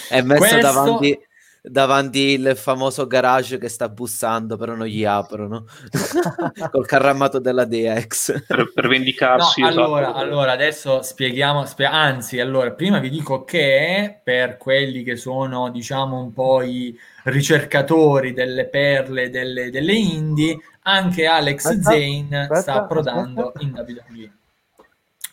È 0.09 0.21
messo 0.23 0.41
Questo... 0.41 0.59
davanti 0.59 1.17
davanti 1.65 2.19
il 2.19 2.57
famoso 2.57 3.07
garage 3.07 3.57
che 3.57 3.69
sta 3.69 3.89
bussando, 3.89 4.57
però 4.57 4.75
non 4.75 4.87
gli 4.87 5.05
aprono 5.05 5.67
col 6.73 6.87
carramato 6.87 7.39
della 7.39 7.65
DX 7.65 8.45
per, 8.47 8.73
per 8.73 8.89
vendicarsi. 8.89 9.61
No, 9.61 9.69
esatto. 9.69 9.85
allora, 9.85 10.13
allora, 10.15 10.53
adesso 10.53 11.03
spieghiamo, 11.03 11.65
spie- 11.65 11.87
anzi, 11.87 12.41
allora, 12.41 12.73
prima 12.73 12.99
vi 12.99 13.11
dico 13.11 13.45
che 13.45 14.21
per 14.25 14.57
quelli 14.57 15.05
che 15.05 15.15
sono, 15.15 15.71
diciamo, 15.71 16.19
un 16.19 16.33
po' 16.33 16.63
i 16.63 16.99
ricercatori 17.25 18.33
delle 18.33 18.67
perle 18.67 19.31
delle, 19.31 19.71
delle 19.71 19.95
indie, 19.95 20.59
anche 20.83 21.27
Alex 21.27 21.65
aspetta, 21.65 21.91
Zane 21.91 22.41
aspetta, 22.41 22.61
sta 22.61 22.75
approdando 22.75 23.53
aspetta. 23.53 23.65
in 23.65 23.73
WWE. 23.73 24.33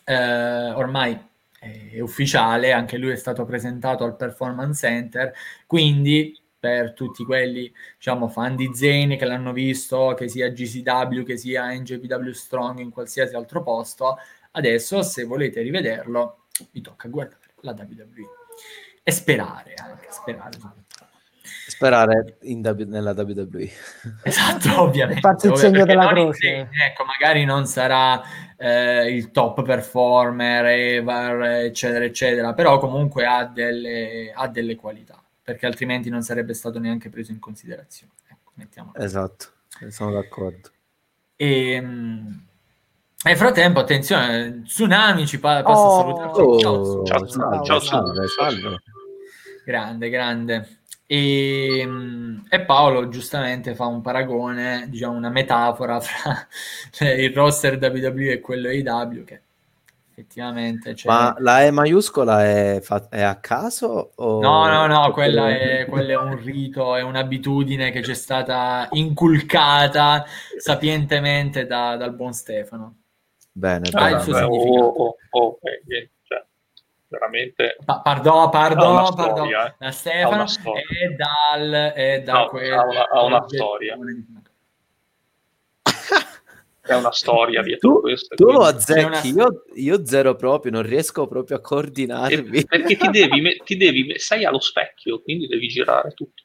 Eh, 0.04 0.70
ormai 0.72 1.28
è 1.60 2.00
ufficiale, 2.00 2.72
anche 2.72 2.96
lui 2.96 3.10
è 3.10 3.16
stato 3.16 3.44
presentato 3.44 4.04
al 4.04 4.16
Performance 4.16 4.86
Center, 4.86 5.32
quindi 5.66 6.34
per 6.58 6.92
tutti 6.94 7.24
quelli 7.24 7.72
diciamo 7.96 8.28
fan 8.28 8.56
di 8.56 8.70
Zane 8.74 9.16
che 9.16 9.26
l'hanno 9.26 9.52
visto, 9.52 10.14
che 10.16 10.28
sia 10.28 10.48
GCW, 10.48 11.22
che 11.22 11.36
sia 11.36 11.70
NJPW 11.72 12.30
Strong 12.30 12.78
in 12.80 12.90
qualsiasi 12.90 13.34
altro 13.34 13.62
posto, 13.62 14.16
adesso 14.52 15.02
se 15.02 15.24
volete 15.24 15.60
rivederlo 15.62 16.46
vi 16.72 16.80
tocca 16.80 17.08
guardare 17.08 17.54
la 17.60 17.72
WWE 17.72 18.26
e 19.02 19.10
sperare 19.12 19.74
anche, 19.74 20.08
sperare 20.10 20.56
Sperare 21.66 22.38
w- 22.42 22.82
nella 22.86 23.12
WWE. 23.12 23.70
Esatto, 24.24 24.82
ovviamente. 24.82 25.20
Farsi 25.20 25.46
il 25.48 25.56
segno 25.56 25.84
della 25.84 26.08
croce. 26.08 26.68
ecco, 26.70 27.04
magari 27.04 27.44
non 27.44 27.66
sarà 27.66 28.22
eh, 28.56 29.14
il 29.14 29.30
top 29.30 29.62
performer, 29.62 30.66
Evar, 30.66 31.42
eccetera, 31.42 32.04
eccetera, 32.04 32.52
però 32.54 32.78
comunque 32.78 33.24
ha 33.26 33.44
delle, 33.44 34.32
ha 34.34 34.48
delle 34.48 34.76
qualità, 34.76 35.22
perché 35.42 35.66
altrimenti 35.66 36.10
non 36.10 36.22
sarebbe 36.22 36.54
stato 36.54 36.78
neanche 36.78 37.08
preso 37.08 37.32
in 37.32 37.38
considerazione. 37.38 38.12
Ecco, 38.28 38.52
esatto, 38.94 39.46
sono 39.88 40.12
d'accordo. 40.12 40.70
E, 41.36 41.70
ehm, 41.72 42.44
nel 43.22 43.36
frattempo, 43.36 43.80
attenzione, 43.80 44.62
Tsunami 44.64 45.26
ci 45.26 45.38
pa- 45.38 45.62
passa 45.62 45.82
oh, 45.82 45.86
a 45.86 45.96
salutare. 45.96 46.30
Oh, 46.32 46.58
ciao, 46.58 47.04
ciao, 47.04 47.26
ciao, 47.26 47.64
ciao, 47.64 47.80
salve, 47.80 48.28
salve. 48.28 48.82
Grande, 49.64 50.08
grande. 50.08 50.79
E, 51.12 51.88
e, 52.48 52.60
Paolo 52.60 53.08
giustamente 53.08 53.74
fa 53.74 53.86
un 53.86 54.00
paragone, 54.00 54.86
diciamo 54.88 55.16
una 55.16 55.28
metafora 55.28 55.98
fra 55.98 56.46
il 57.16 57.34
roster 57.34 57.78
WWE 57.82 58.30
e 58.34 58.40
quello 58.40 58.68
AW 58.68 59.24
che 59.24 59.40
effettivamente 60.10 60.94
c'è... 60.94 61.08
Ma 61.08 61.34
la 61.38 61.62
E 61.64 61.72
maiuscola 61.72 62.44
è, 62.44 62.78
fa- 62.80 63.08
è 63.10 63.22
a 63.22 63.34
caso? 63.40 64.12
O... 64.14 64.40
No, 64.40 64.68
no, 64.68 64.86
no, 64.86 65.10
quella 65.10 65.48
è, 65.48 65.84
quella 65.86 66.12
è 66.12 66.16
un 66.16 66.40
rito, 66.40 66.94
è 66.94 67.02
un'abitudine 67.02 67.90
che 67.90 68.04
ci 68.04 68.12
è 68.12 68.14
stata 68.14 68.86
inculcata 68.92 70.24
sapientemente 70.58 71.66
da, 71.66 71.96
dal 71.96 72.14
buon 72.14 72.34
Stefano. 72.34 72.98
Bene, 73.50 73.88
ah, 73.94 74.10
il 74.10 74.20
suo 74.20 74.36
oh, 74.36 74.86
oh, 74.86 75.16
oh, 75.30 75.58
eh, 75.62 76.10
veramente 77.10 77.76
pa- 77.84 78.00
pardon, 78.00 78.48
pardon, 78.50 79.14
pardon. 79.14 79.46
Storia, 79.46 79.66
eh. 79.66 79.74
da 79.78 79.90
Stefano 79.90 80.44
è 80.44 81.08
dal, 81.14 81.92
è 81.92 82.22
da 82.22 82.32
no, 82.32 82.46
quel, 82.46 82.72
ha 82.72 82.84
una, 82.84 83.08
ha 83.08 83.24
una 83.24 83.44
storia 83.48 83.98
è 86.80 86.94
una 86.94 87.12
storia 87.12 87.62
dietro 87.62 87.94
tu, 87.94 88.00
questo 88.00 88.36
tu 88.36 88.50
lo 88.50 88.62
azzecchi 88.62 89.32
una... 89.32 89.44
io, 89.44 89.64
io, 89.74 90.06
zero 90.06 90.36
proprio 90.36 90.70
non 90.70 90.82
riesco 90.82 91.26
proprio 91.26 91.56
a 91.56 91.60
coordinarmi 91.60 92.58
e 92.58 92.64
perché 92.64 92.96
ti 92.96 93.10
devi, 93.10 93.60
ti 93.64 93.76
devi 93.76 94.18
sei 94.18 94.44
allo 94.44 94.60
specchio 94.60 95.20
quindi 95.20 95.48
devi 95.48 95.66
girare 95.66 96.12
tutto 96.12 96.44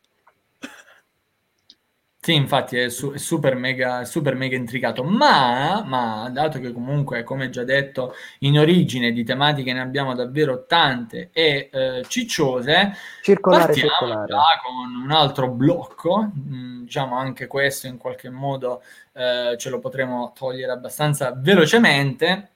sì, 2.25 2.33
infatti 2.33 2.75
è, 2.75 2.89
su- 2.89 3.11
è 3.13 3.19
super, 3.19 3.53
mega, 3.53 4.03
super 4.03 4.33
mega 4.33 4.55
intricato, 4.55 5.03
ma, 5.03 5.83
ma 5.85 6.27
dato 6.31 6.59
che 6.59 6.71
comunque, 6.71 7.21
come 7.21 7.51
già 7.51 7.63
detto, 7.63 8.15
in 8.39 8.57
origine 8.57 9.11
di 9.11 9.23
tematiche 9.23 9.71
ne 9.73 9.79
abbiamo 9.79 10.15
davvero 10.15 10.65
tante 10.65 11.29
e 11.31 11.69
eh, 11.71 12.03
cicciose, 12.07 12.93
circolare, 13.21 13.65
partiamo 13.65 13.89
circolare. 13.91 14.33
con 14.63 15.03
un 15.03 15.11
altro 15.11 15.49
blocco, 15.51 16.31
mh, 16.33 16.55
mm, 16.55 16.83
diciamo 16.85 17.15
anche 17.15 17.45
questo 17.45 17.85
in 17.85 17.97
qualche 17.97 18.31
modo 18.31 18.81
eh, 19.13 19.53
ce 19.59 19.69
lo 19.69 19.77
potremo 19.77 20.33
togliere 20.35 20.71
abbastanza 20.71 21.31
velocemente, 21.31 22.54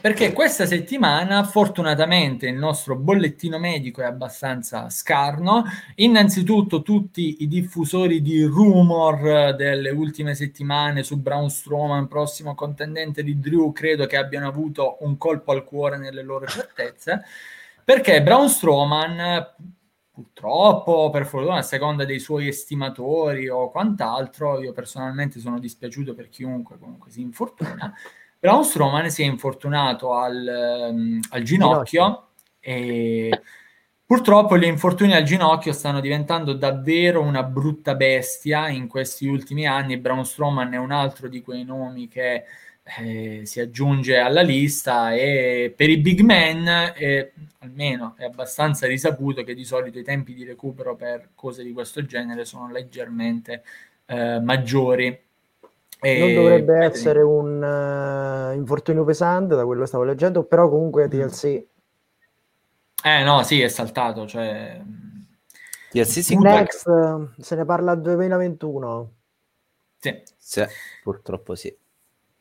perché 0.00 0.32
questa 0.32 0.64
settimana 0.64 1.44
fortunatamente 1.44 2.48
il 2.48 2.56
nostro 2.56 2.96
bollettino 2.96 3.58
medico 3.58 4.00
è 4.00 4.04
abbastanza 4.04 4.88
scarno. 4.88 5.64
Innanzitutto 5.96 6.82
tutti 6.82 7.42
i 7.42 7.48
diffusori 7.48 8.22
di 8.22 8.42
rumor 8.44 9.54
delle 9.54 9.90
ultime 9.90 10.34
settimane 10.34 11.02
su 11.02 11.18
Braun 11.18 11.50
Strowman, 11.50 12.08
prossimo 12.08 12.54
contendente 12.54 13.22
di 13.22 13.38
Drew, 13.38 13.72
credo 13.72 14.06
che 14.06 14.16
abbiano 14.16 14.48
avuto 14.48 14.96
un 15.00 15.18
colpo 15.18 15.52
al 15.52 15.64
cuore 15.64 15.98
nelle 15.98 16.22
loro 16.22 16.46
certezze, 16.46 17.22
perché 17.84 18.22
Braun 18.22 18.48
Strowman 18.48 19.54
purtroppo, 20.10 21.08
per 21.10 21.26
fortuna, 21.26 21.56
a 21.56 21.62
seconda 21.62 22.04
dei 22.04 22.18
suoi 22.18 22.48
estimatori 22.48 23.48
o 23.48 23.70
quant'altro, 23.70 24.60
io 24.60 24.72
personalmente 24.72 25.40
sono 25.40 25.58
dispiaciuto 25.58 26.14
per 26.14 26.28
chiunque 26.28 26.78
comunque 26.78 27.10
si 27.10 27.20
infortuna. 27.20 27.94
Braun 28.40 28.64
Strowman 28.64 29.10
si 29.10 29.22
è 29.22 29.26
infortunato 29.26 30.14
al, 30.14 30.90
um, 30.92 31.20
al 31.28 31.42
ginocchio, 31.42 31.84
ginocchio 31.84 32.28
e 32.58 33.42
purtroppo 34.02 34.56
gli 34.56 34.64
infortuni 34.64 35.12
al 35.12 35.24
ginocchio 35.24 35.74
stanno 35.74 36.00
diventando 36.00 36.54
davvero 36.54 37.20
una 37.20 37.42
brutta 37.42 37.94
bestia 37.94 38.70
in 38.70 38.88
questi 38.88 39.26
ultimi 39.26 39.66
anni. 39.66 39.98
Braun 39.98 40.24
Strowman 40.24 40.72
è 40.72 40.78
un 40.78 40.90
altro 40.90 41.28
di 41.28 41.42
quei 41.42 41.64
nomi 41.64 42.08
che 42.08 42.44
eh, 42.98 43.42
si 43.44 43.60
aggiunge 43.60 44.16
alla 44.16 44.40
lista 44.40 45.12
e 45.12 45.74
per 45.76 45.90
i 45.90 45.98
big 45.98 46.20
men 46.20 46.66
eh, 46.96 47.34
almeno 47.58 48.14
è 48.16 48.24
abbastanza 48.24 48.86
risaputo 48.86 49.44
che 49.44 49.52
di 49.52 49.64
solito 49.64 49.98
i 49.98 50.02
tempi 50.02 50.32
di 50.32 50.44
recupero 50.44 50.96
per 50.96 51.32
cose 51.34 51.62
di 51.62 51.72
questo 51.72 52.06
genere 52.06 52.46
sono 52.46 52.70
leggermente 52.70 53.62
eh, 54.06 54.40
maggiori 54.40 55.28
e... 56.00 56.18
Non 56.18 56.34
dovrebbe 56.34 56.84
essere 56.84 57.22
un 57.22 57.62
uh, 57.62 58.54
infortunio 58.56 59.04
pesante, 59.04 59.54
da 59.54 59.64
quello 59.64 59.82
che 59.82 59.86
stavo 59.86 60.04
leggendo, 60.04 60.44
però 60.44 60.68
comunque 60.68 61.08
TLC. 61.08 61.44
Eh 63.02 63.22
no, 63.22 63.42
sì, 63.42 63.60
è 63.60 63.68
saltato. 63.68 64.26
Cioè... 64.26 64.80
TLC 65.90 66.22
si 66.22 66.38
Next, 66.38 66.86
uh, 66.86 67.30
se 67.38 67.54
ne 67.56 67.64
parla 67.64 67.94
2021. 67.94 69.12
Sì. 69.98 70.22
sì, 70.36 70.64
purtroppo 71.02 71.54
sì. 71.54 71.76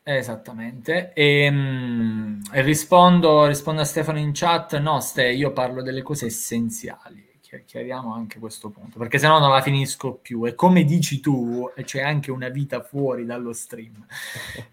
Esattamente. 0.03 1.12
E, 1.14 1.49
mh, 1.51 2.41
e 2.53 2.62
rispondo, 2.62 3.45
rispondo, 3.45 3.82
a 3.82 3.86
Stefano 3.86 4.20
in 4.20 4.32
chat. 4.34 4.78
No, 4.80 5.01
Ste, 5.01 5.30
io 5.30 5.51
parlo 5.51 5.82
delle 5.82 6.01
cose 6.01 6.28
essenziali 6.28 7.29
chiariamo 7.66 8.14
anche 8.14 8.39
questo 8.39 8.70
punto, 8.70 9.00
perché 9.00 9.18
se 9.18 9.28
no 9.28 9.39
non 9.39 9.52
la 9.52 9.62
finisco 9.62 10.14
più. 10.14 10.45
E 10.45 10.54
come 10.54 10.84
dici 10.84 11.20
tu, 11.20 11.70
c'è 11.84 12.02
anche 12.02 12.32
una 12.32 12.50
vita 12.50 12.82
fuori 12.82 13.26
dallo 13.26 13.54
stream. 13.54 14.06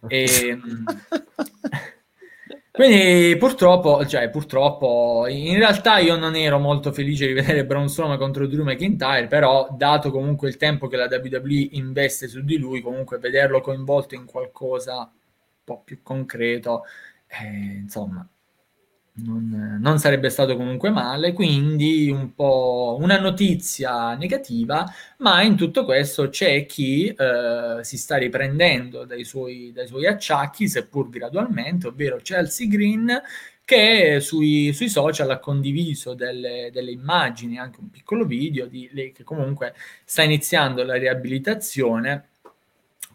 E, 0.06 0.24
ehm, 0.48 0.84
quindi 2.70 3.36
purtroppo, 3.38 4.04
cioè 4.06 4.28
purtroppo, 4.28 5.26
in 5.28 5.56
realtà 5.56 5.98
io 5.98 6.16
non 6.16 6.36
ero 6.36 6.58
molto 6.58 6.92
felice 6.92 7.26
di 7.26 7.32
vedere 7.32 7.64
Braun 7.64 7.88
Strowman 7.88 8.18
contro 8.18 8.46
Drew 8.46 8.64
McIntyre, 8.64 9.26
però 9.26 9.74
dato 9.76 10.10
comunque 10.10 10.48
il 10.48 10.56
tempo 10.56 10.86
che 10.86 10.96
la 10.96 11.08
WWE 11.10 11.68
investe 11.72 12.28
su 12.28 12.42
di 12.42 12.58
lui, 12.58 12.82
comunque 12.82 13.18
vederlo 13.18 13.60
coinvolto 13.60 14.14
in 14.14 14.26
qualcosa 14.26 14.98
un 14.98 15.64
po' 15.64 15.80
più 15.82 16.02
concreto, 16.02 16.82
eh, 17.26 17.78
insomma, 17.80 18.28
non, 19.24 19.78
non, 19.80 19.98
sarebbe 19.98 20.28
stato 20.28 20.56
comunque 20.56 20.90
male, 20.90 21.32
quindi 21.32 22.10
un 22.10 22.34
po' 22.34 22.98
una 23.00 23.18
notizia 23.18 24.14
negativa, 24.14 24.84
ma 25.18 25.42
in 25.42 25.56
tutto 25.56 25.84
questo 25.84 26.28
c'è 26.28 26.66
chi 26.66 27.06
eh, 27.08 27.78
si 27.82 27.96
sta 27.96 28.16
riprendendo 28.16 29.04
dai 29.04 29.24
suoi, 29.24 29.72
dai 29.72 29.86
suoi 29.86 30.06
acciacchi, 30.06 30.68
seppur 30.68 31.08
gradualmente, 31.08 31.86
ovvero 31.86 32.18
Chelsea 32.22 32.66
Green, 32.68 33.22
che 33.64 34.20
sui, 34.20 34.72
sui 34.72 34.88
social 34.88 35.30
ha 35.30 35.38
condiviso 35.38 36.14
delle, 36.14 36.70
delle, 36.72 36.90
immagini, 36.90 37.58
anche 37.58 37.80
un 37.80 37.90
piccolo 37.90 38.24
video 38.24 38.66
di 38.66 38.88
lei 38.92 39.12
che 39.12 39.24
comunque 39.24 39.74
sta 40.04 40.22
iniziando 40.22 40.84
la 40.84 40.94
riabilitazione 40.94 42.28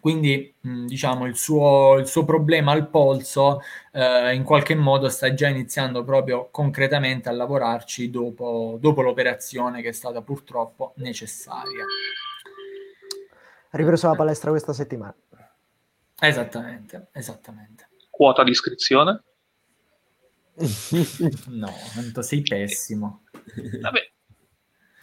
Quindi, 0.02 0.52
mh, 0.58 0.86
diciamo, 0.86 1.26
il 1.26 1.36
suo, 1.36 1.96
il 1.96 2.08
suo, 2.08 2.24
problema 2.24 2.72
al 2.72 2.88
polso 2.88 3.60
eh, 3.92 4.34
in 4.34 4.42
qualche 4.42 4.74
modo 4.74 5.08
sta 5.08 5.32
già 5.32 5.46
iniziando 5.46 6.02
proprio 6.02 6.48
concretamente 6.50 7.28
a 7.28 7.32
lavorarci 7.32 8.10
dopo, 8.10 8.78
dopo 8.80 9.00
l'operazione 9.00 9.80
che 9.80 9.90
è 9.90 9.92
stata 9.92 10.20
purtroppo 10.20 10.94
necessaria. 10.96 11.84
Ha 13.70 13.76
ripreso 13.76 14.08
la 14.08 14.16
palestra 14.16 14.50
questa 14.50 14.72
settimana. 14.72 15.14
Esattamente, 16.18 17.06
esattamente. 17.12 17.88
Quota 18.10 18.42
di 18.42 18.50
iscrizione? 18.50 19.22
no, 21.46 21.72
tanto 21.94 22.22
sei 22.22 22.42
pessimo. 22.42 23.22
Vabbè, 23.80 24.12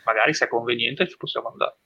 magari 0.04 0.34
se 0.34 0.44
è 0.44 0.48
conveniente 0.50 1.08
ci 1.08 1.16
possiamo 1.16 1.48
andare. 1.48 1.78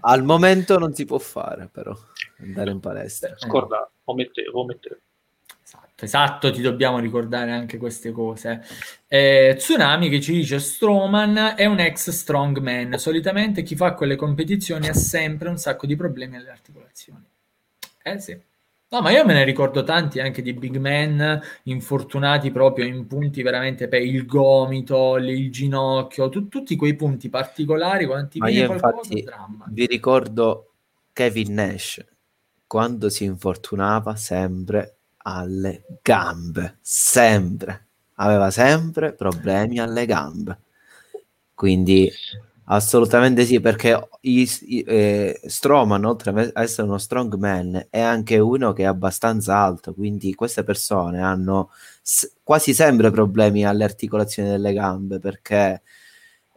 Al 0.00 0.22
momento 0.22 0.78
non 0.78 0.94
si 0.94 1.04
può 1.04 1.18
fare, 1.18 1.68
però, 1.70 1.96
andare 2.40 2.70
in 2.70 2.80
palestra. 2.80 3.34
Scorda, 3.36 3.90
omettevo, 4.04 4.60
omettevo. 4.60 4.96
Esatto, 5.62 6.04
esatto, 6.04 6.50
ti 6.50 6.62
dobbiamo 6.62 6.98
ricordare 6.98 7.50
anche 7.50 7.76
queste 7.76 8.10
cose. 8.10 8.62
Eh, 9.06 9.54
Tsunami 9.56 10.08
che 10.08 10.20
ci 10.20 10.32
dice 10.32 10.58
Strowman 10.60 11.54
è 11.56 11.66
un 11.66 11.80
ex 11.80 12.10
strongman. 12.10 12.96
Solitamente 12.98 13.62
chi 13.62 13.76
fa 13.76 13.94
quelle 13.94 14.16
competizioni 14.16 14.88
ha 14.88 14.94
sempre 14.94 15.48
un 15.48 15.58
sacco 15.58 15.86
di 15.86 15.96
problemi 15.96 16.36
alle 16.36 16.50
articolazioni. 16.50 17.24
Eh 18.02 18.18
sì. 18.18 18.40
No, 18.90 19.02
ma 19.02 19.10
io 19.10 19.22
me 19.26 19.34
ne 19.34 19.44
ricordo 19.44 19.84
tanti 19.84 20.18
anche 20.18 20.40
di 20.40 20.54
big 20.54 20.78
man 20.78 21.38
infortunati 21.64 22.50
proprio 22.50 22.86
in 22.86 23.06
punti 23.06 23.42
veramente 23.42 23.86
per 23.86 24.00
il 24.00 24.24
gomito, 24.24 25.18
il 25.18 25.52
ginocchio, 25.52 26.30
tu, 26.30 26.48
tutti 26.48 26.74
quei 26.74 26.96
punti 26.96 27.28
particolari 27.28 28.06
quando 28.06 28.28
ti 28.28 28.40
viene 28.40 28.78
qualcosa 28.78 29.14
dramma. 29.22 29.66
Vi 29.68 29.84
ricordo 29.84 30.72
Kevin 31.12 31.52
Nash 31.52 32.02
quando 32.66 33.10
si 33.10 33.24
infortunava 33.24 34.16
sempre 34.16 34.96
alle 35.18 35.84
gambe, 36.00 36.78
sempre. 36.80 37.88
Aveva 38.14 38.50
sempre 38.50 39.12
problemi 39.12 39.78
alle 39.80 40.06
gambe. 40.06 40.58
Quindi 41.52 42.10
Assolutamente 42.70 43.46
sì, 43.46 43.60
perché 43.60 44.08
i, 44.22 44.46
i, 44.66 44.82
eh, 44.86 45.40
Stroman, 45.46 46.04
oltre 46.04 46.52
a 46.52 46.62
essere 46.62 46.86
uno 46.86 46.98
strongman, 46.98 47.86
è 47.88 47.98
anche 48.00 48.38
uno 48.38 48.74
che 48.74 48.82
è 48.82 48.86
abbastanza 48.86 49.56
alto, 49.56 49.94
quindi 49.94 50.34
queste 50.34 50.64
persone 50.64 51.22
hanno 51.22 51.70
s- 52.02 52.30
quasi 52.42 52.74
sempre 52.74 53.10
problemi 53.10 53.64
alle 53.64 53.84
articolazioni 53.84 54.50
delle 54.50 54.74
gambe, 54.74 55.18
perché 55.18 55.80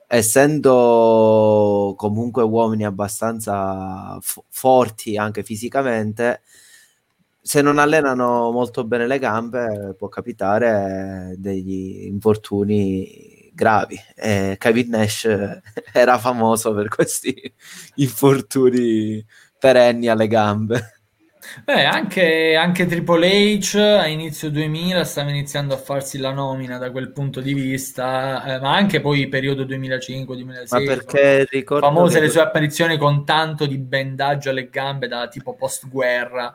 essendo 0.07 1.93
comunque 1.95 2.43
uomini 2.43 2.83
abbastanza 2.83 4.17
f- 4.19 4.43
forti 4.49 5.15
anche 5.15 5.43
fisicamente, 5.43 6.41
se 7.43 7.61
non 7.61 7.79
allenano 7.79 8.51
molto 8.51 8.83
bene 8.85 9.07
le 9.07 9.17
gambe 9.19 9.95
può 9.97 10.07
capitare 10.09 11.33
degli 11.37 12.05
infortuni 12.05 13.30
gravi. 13.51 13.99
Eh, 14.15 14.55
Kevin 14.57 14.89
Nash 14.89 15.27
era 15.93 16.17
famoso 16.17 16.73
per 16.73 16.87
questi 16.87 17.53
infortuni 17.95 19.23
perenni 19.59 20.07
alle 20.07 20.27
gambe. 20.27 20.95
Beh, 21.63 21.85
anche, 21.85 22.55
anche, 22.55 22.85
Triple 22.85 23.57
H 23.57 23.75
a 23.77 24.07
inizio 24.07 24.49
2000 24.49 25.03
stava 25.03 25.31
iniziando 25.31 25.73
a 25.73 25.77
farsi 25.77 26.17
la 26.17 26.31
nomina 26.31 26.77
da 26.77 26.91
quel 26.91 27.11
punto 27.11 27.41
di 27.41 27.53
vista, 27.53 28.43
eh, 28.45 28.59
ma 28.59 28.73
anche 28.73 29.01
poi 29.01 29.27
periodo 29.27 29.63
2005-2006. 29.63 30.67
Ma 30.69 30.79
perché 30.85 31.47
ricordo 31.49 31.85
famose 31.85 32.19
che... 32.19 32.25
le 32.25 32.29
sue 32.29 32.41
apparizioni 32.41 32.97
con 32.97 33.25
tanto 33.25 33.65
di 33.65 33.77
bendaggio 33.77 34.49
alle 34.49 34.69
gambe 34.69 35.07
da 35.07 35.27
tipo 35.27 35.55
post-guerra. 35.55 36.53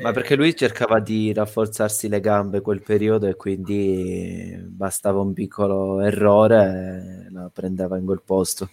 Ma 0.00 0.12
perché 0.12 0.36
lui 0.36 0.54
cercava 0.54 1.00
di 1.00 1.32
rafforzarsi 1.32 2.08
le 2.08 2.20
gambe 2.20 2.60
quel 2.60 2.82
periodo 2.82 3.26
e 3.26 3.34
quindi 3.34 4.56
bastava 4.68 5.20
un 5.20 5.32
piccolo 5.32 6.00
errore 6.00 7.26
e 7.26 7.32
la 7.32 7.50
prendeva 7.52 7.98
in 7.98 8.04
quel 8.04 8.22
posto. 8.24 8.70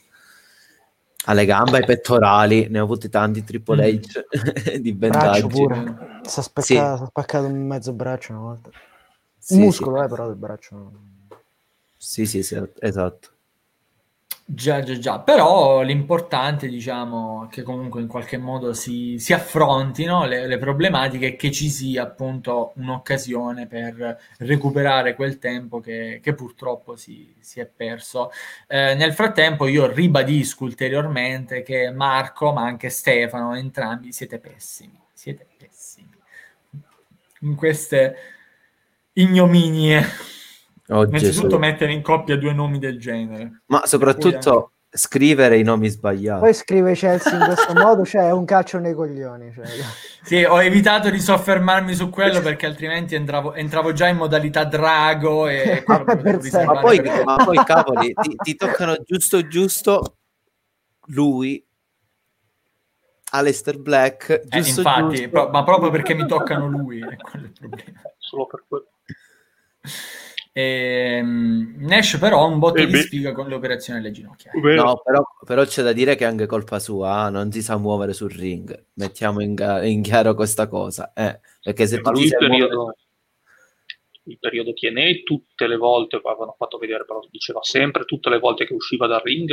Alle 1.26 1.46
gambe, 1.46 1.78
ai 1.78 1.86
pettorali, 1.86 2.68
ne 2.70 2.80
ho 2.80 2.84
avuti 2.84 3.10
tanti 3.10 3.44
Triple 3.44 3.94
mm. 3.94 3.98
H 3.98 4.78
di 4.82 4.94
bendaggi. 4.94 5.48
pure. 5.48 6.20
Si 6.24 6.40
è 6.40 6.44
spaccato, 6.44 7.04
sì. 7.04 7.10
spaccato 7.10 7.46
un 7.46 7.68
mezzo 7.68 7.94
braccio 7.94 8.32
una 8.34 8.42
volta. 8.42 8.70
Sì, 9.38 9.58
muscolo, 9.58 9.98
sì. 9.98 10.04
eh, 10.04 10.08
però 10.08 10.28
del 10.28 10.36
braccio. 10.36 10.92
Sì, 11.98 12.26
sì, 12.26 12.44
sì, 12.44 12.62
esatto. 12.80 13.30
Già, 14.54 14.84
già, 14.84 14.98
già, 14.98 15.20
però 15.20 15.82
l'importante, 15.82 16.68
diciamo, 16.68 17.48
che 17.50 17.64
comunque 17.64 18.02
in 18.02 18.08
qualche 18.08 18.38
modo 18.38 18.74
si, 18.74 19.18
si 19.18 19.32
affrontino 19.32 20.26
le, 20.26 20.46
le, 20.46 20.58
problematiche 20.58 21.28
e 21.28 21.36
che 21.38 21.52
ci 21.52 21.70
sia 21.70 22.04
appunto 22.04 22.74
un'occasione 22.76 23.66
per 23.68 24.20
recuperare 24.40 25.16
quel 25.16 25.40
tempo 25.40 25.80
che, 25.80 26.20
che 26.22 26.34
purtroppo 26.34 26.98
si, 26.98 27.34
si, 27.40 27.62
è 27.62 27.66
perso. 27.66 28.32
Eh, 28.68 28.94
nel 28.96 29.14
frattempo 29.14 29.68
io 29.68 29.90
ribadisco 29.90 30.66
ulteriormente 30.66 31.62
che 31.62 31.90
Marco, 31.90 32.52
ma 32.52 32.64
anche 32.64 32.90
Stefano, 32.90 33.56
entrambi 33.56 34.12
siete 34.12 34.38
pessimi, 34.38 35.00
siete 35.14 35.48
pessimi 35.58 36.10
in 37.40 37.56
queste 37.56 38.16
ignominie. 39.14 40.04
Oh, 40.92 41.06
Innanzitutto 41.06 41.48
Gesù. 41.48 41.58
mettere 41.58 41.94
in 41.94 42.02
coppia 42.02 42.36
due 42.36 42.54
nomi 42.54 42.78
del 42.78 43.00
genere. 43.00 43.64
Ma 43.68 43.86
soprattutto 43.86 44.52
anche... 44.52 44.72
scrivere 44.90 45.58
i 45.58 45.64
nomi 45.64 45.88
sbagliati. 45.88 46.42
Poi 46.42 46.54
scrive 46.54 46.94
Chelsea 46.96 47.34
in 47.34 47.46
questo 47.46 47.74
modo, 47.74 48.04
cioè 48.04 48.28
è 48.28 48.32
un 48.32 48.44
calcio 48.44 48.78
nei 48.78 48.94
coglioni. 48.94 49.52
Cioè. 49.54 49.66
Sì, 50.24 50.44
ho 50.44 50.62
evitato 50.62 51.10
di 51.10 51.20
soffermarmi 51.20 51.96
su 51.96 52.10
quello 52.10 52.42
perché 52.42 52.68
altrimenti 52.68 53.16
entravo, 53.16 53.56
entravo 53.56 53.92
già 53.92 54.08
in 54.08 54.18
modalità 54.18 54.66
drago 54.66 55.48
e... 55.48 55.84
ma, 55.88 56.04
poi, 56.80 57.02
ma 57.26 57.44
poi 57.44 57.58
cavoli, 57.66 58.14
ti, 58.22 58.36
ti 58.36 58.56
toccano 58.56 58.98
giusto 59.04 59.48
giusto 59.48 60.18
lui 61.08 61.66
Aleister 63.32 63.80
Black 63.80 64.30
eh, 64.30 64.42
giusto, 64.48 64.82
eh, 64.82 64.84
infatti, 64.84 65.16
giusto. 65.16 65.30
Pro- 65.32 65.50
ma 65.50 65.64
proprio 65.64 65.90
perché 65.90 66.14
mi 66.14 66.28
toccano 66.28 66.68
lui 66.68 67.00
è 67.00 67.18
quello 67.18 67.46
il 67.48 67.54
problema 67.60 68.02
solo 68.20 68.46
per 68.46 68.64
quello 68.68 68.86
e, 70.54 71.20
um, 71.22 71.76
Nash 71.78 72.18
però 72.18 72.42
ha 72.42 72.46
un 72.46 72.60
botto 72.60 72.82
e 72.82 72.86
di 72.86 72.92
beh. 72.92 73.02
sfiga 73.02 73.32
con 73.32 73.48
le 73.48 73.56
operazioni 73.56 74.00
alle 74.00 74.12
ginocchia. 74.12 74.52
No, 74.54 75.02
però, 75.04 75.24
però, 75.46 75.64
c'è 75.64 75.82
da 75.82 75.94
dire 75.94 76.16
che 76.16 76.26
è 76.26 76.28
anche 76.28 76.46
colpa 76.46 76.80
sua, 76.80 77.28
eh? 77.28 77.32
non 77.32 77.52
si 77.52 77.62
sa 77.62 77.78
muovere 77.78 78.14
sul 78.14 78.32
ring. 78.32 78.88
Mettiamo 78.96 79.42
in, 79.42 79.56
in 79.84 80.02
chiaro 80.02 80.34
questa 80.36 80.68
cosa. 80.68 81.14
Eh, 81.14 81.40
perché 81.64 81.88
se 81.88 82.02
tu 82.02 82.12
lui 82.12 82.24
il 82.26 82.36
periodo, 82.38 82.76
muovere... 82.76 82.98
il 84.24 84.40
periodo 84.40 84.74
TNA, 84.74 85.24
tutte 85.24 85.68
le 85.68 85.78
volte, 85.78 86.18
avevano 86.18 86.56
fatto 86.58 86.78
vedere, 86.78 87.06
però 87.06 87.22
diceva 87.30 87.62
sempre, 87.64 88.04
tutte 88.04 88.30
le 88.30 88.40
volte 88.40 88.66
che 88.66 88.74
usciva 88.74 89.08
dal 89.08 89.22
ring, 89.22 89.52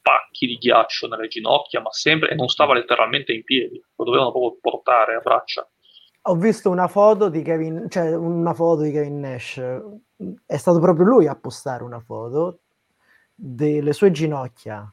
pacchi 0.00 0.46
di 0.46 0.58
ghiaccio 0.58 1.08
nelle 1.08 1.26
ginocchia, 1.26 1.80
ma 1.80 1.92
sempre, 1.92 2.30
e 2.30 2.34
non 2.36 2.48
stava 2.48 2.74
letteralmente 2.74 3.32
in 3.32 3.42
piedi, 3.42 3.82
lo 3.96 4.04
dovevano 4.04 4.30
proprio 4.30 4.58
portare 4.60 5.16
a 5.16 5.20
braccia. 5.20 5.68
Ho 6.24 6.34
visto 6.34 6.68
una 6.70 6.86
foto 6.86 7.30
di 7.30 7.42
Kevin, 7.42 7.86
cioè 7.88 8.14
una 8.14 8.52
foto 8.52 8.82
di 8.82 8.92
Kevin 8.92 9.20
Nash 9.20 9.58
è 10.44 10.56
stato 10.58 10.78
proprio 10.78 11.06
lui 11.06 11.26
a 11.26 11.34
postare 11.34 11.82
una 11.82 11.98
foto 12.00 12.58
delle 13.34 13.94
sue 13.94 14.10
ginocchia 14.10 14.92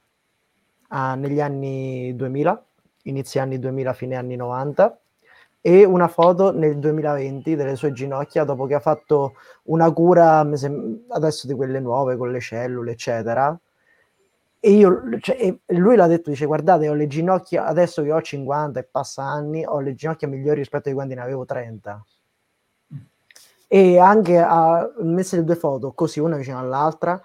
ah, 0.89 1.15
negli 1.15 1.41
anni 1.41 2.15
2000, 2.15 2.65
inizio 3.03 3.41
anni 3.41 3.59
2000, 3.59 3.93
fine 3.93 4.15
anni 4.15 4.37
90, 4.37 4.99
e 5.59 5.83
una 5.83 6.07
foto 6.07 6.53
nel 6.53 6.79
2020 6.79 7.55
delle 7.55 7.75
sue 7.75 7.91
ginocchia 7.91 8.45
dopo 8.45 8.65
che 8.65 8.75
ha 8.75 8.79
fatto 8.79 9.33
una 9.63 9.91
cura 9.91 10.39
adesso 11.09 11.45
di 11.45 11.53
quelle 11.53 11.81
nuove 11.81 12.15
con 12.15 12.31
le 12.31 12.39
cellule, 12.39 12.91
eccetera. 12.91 13.57
E 14.59 14.71
io, 14.71 15.01
cioè, 15.19 15.55
lui 15.67 15.95
l'ha 15.95 16.07
detto, 16.07 16.29
dice 16.29 16.45
guardate, 16.45 16.89
ho 16.89 16.93
le 16.93 17.07
ginocchia, 17.07 17.65
adesso 17.65 18.03
che 18.03 18.11
ho 18.11 18.21
50 18.21 18.79
e 18.79 18.83
passa 18.83 19.23
anni, 19.23 19.65
ho 19.65 19.79
le 19.79 19.93
ginocchia 19.93 20.27
migliori 20.27 20.59
rispetto 20.59 20.89
a 20.89 20.93
quando 20.93 21.13
ne 21.13 21.21
avevo 21.21 21.45
30 21.45 22.05
e 23.67 23.99
anche 23.99 24.39
a 24.39 24.89
messe 24.99 25.35
le 25.35 25.43
due 25.43 25.55
foto 25.55 25.91
così 25.91 26.19
una 26.19 26.37
vicino 26.37 26.57
all'altra. 26.57 27.21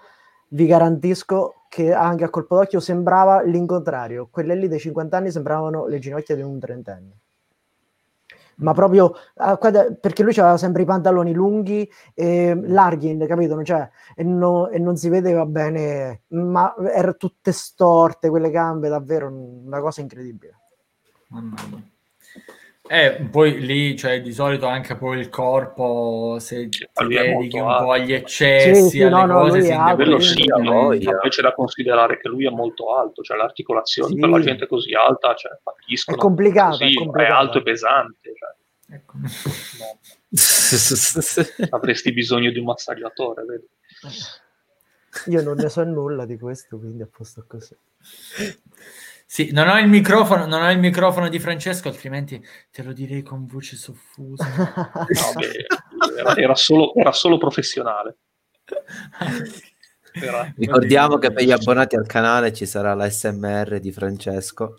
Vi 0.49 0.65
garantisco 0.67 1.63
che 1.69 1.93
anche 1.93 2.25
a 2.25 2.29
colpo 2.29 2.57
d'occhio 2.57 2.79
sembrava 2.79 3.41
l'incontrario. 3.41 4.27
Quelle 4.29 4.55
lì 4.55 4.67
dei 4.67 4.79
50 4.79 5.17
anni 5.17 5.31
sembravano 5.31 5.87
le 5.87 5.99
ginocchia 5.99 6.35
di 6.35 6.41
un 6.41 6.59
trentenne 6.59 7.22
ma 8.57 8.73
proprio 8.73 9.13
ah, 9.35 9.57
perché 9.57 10.23
lui 10.23 10.33
aveva 10.37 10.57
sempre 10.57 10.83
i 10.83 10.85
pantaloni 10.85 11.33
lunghi 11.33 11.89
e 12.13 12.59
larghi, 12.65 13.17
capito? 13.27 13.61
Cioè, 13.63 13.89
e, 14.15 14.23
no, 14.23 14.69
e, 14.69 14.79
non 14.79 14.95
si 14.97 15.09
vedeva 15.09 15.45
bene, 15.45 16.23
ma 16.29 16.73
erano 16.93 17.15
tutte 17.15 17.51
storte 17.51 18.29
quelle 18.29 18.49
gambe, 18.49 18.89
davvero 18.89 19.27
una 19.31 19.79
cosa 19.79 20.01
incredibile. 20.01 20.57
Mamma 21.29 21.55
mia. 21.69 21.92
Eh, 22.93 23.27
poi 23.31 23.59
lì, 23.59 23.97
cioè, 23.97 24.21
di 24.21 24.31
solito 24.31 24.67
anche 24.67 24.95
poi 24.95 25.17
il 25.17 25.29
corpo, 25.29 26.37
se 26.39 26.69
ti 26.69 26.87
dedichi 27.07 27.57
un 27.57 27.67
alto. 27.67 27.85
po' 27.85 27.91
agli 27.91 28.13
eccessi, 28.13 28.83
sì, 28.83 28.89
sì, 28.89 29.01
alle 29.01 29.25
no, 29.25 29.39
cose, 29.39 29.57
no, 29.57 29.63
si 29.63 29.71
alto, 29.71 29.95
quello 29.95 30.19
sì, 30.19 30.45
poi 30.45 31.29
c'è 31.29 31.41
da 31.41 31.53
considerare 31.55 32.19
che 32.19 32.27
lui 32.27 32.45
è 32.45 32.51
molto 32.51 32.95
alto, 32.95 33.23
cioè 33.23 33.35
le 33.37 33.43
articolazioni 33.45 34.13
sì. 34.13 34.19
per 34.19 34.29
la 34.29 34.39
gente 34.41 34.67
così 34.67 34.93
alta, 34.93 35.33
cioè, 35.33 35.57
patiscono. 35.63 36.17
È 36.17 36.19
complicato, 36.19 36.77
così, 36.77 36.91
è, 36.91 36.93
complicato. 36.93 37.33
è 37.33 37.35
alto 37.35 37.57
e 37.57 37.63
pesante. 37.63 38.33
Cioè. 38.35 38.95
Ecco. 38.95 39.17
No. 39.17 39.99
Avresti 41.75 42.13
bisogno 42.13 42.51
di 42.51 42.59
un 42.59 42.65
massaggiatore, 42.65 43.43
vedi? 43.43 43.67
Io 45.31 45.41
non 45.41 45.55
ne 45.55 45.69
so 45.69 45.83
nulla 45.83 46.27
di 46.27 46.37
questo, 46.37 46.77
quindi 46.77 47.01
a 47.01 47.07
posto 47.11 47.43
così. 47.47 47.75
Sì, 49.33 49.49
non 49.51 49.67
ho 49.67 49.79
il 49.79 49.87
microfono, 49.87 50.45
non 50.45 50.61
ho 50.61 50.69
il 50.69 50.77
microfono 50.77 51.27
di 51.27 51.39
Francesco, 51.39 51.87
altrimenti 51.87 52.39
te 52.71 52.83
lo 52.83 52.93
direi 52.93 53.23
con 53.23 53.47
voce 53.47 53.75
soffusa. 53.75 54.45
no, 54.93 55.39
beh, 55.39 56.19
era, 56.19 56.35
era, 56.37 56.53
solo, 56.53 56.93
era 56.93 57.11
solo 57.11 57.39
professionale. 57.39 58.17
Era... 60.15 60.53
Ricordiamo 60.55 61.17
che 61.17 61.31
per 61.31 61.43
gli 61.43 61.51
abbonati 61.51 61.95
al 61.95 62.05
canale 62.05 62.53
ci 62.53 62.67
sarà 62.67 62.93
la 62.93 63.09
SMR 63.09 63.79
di 63.79 63.91
Francesco. 63.91 64.75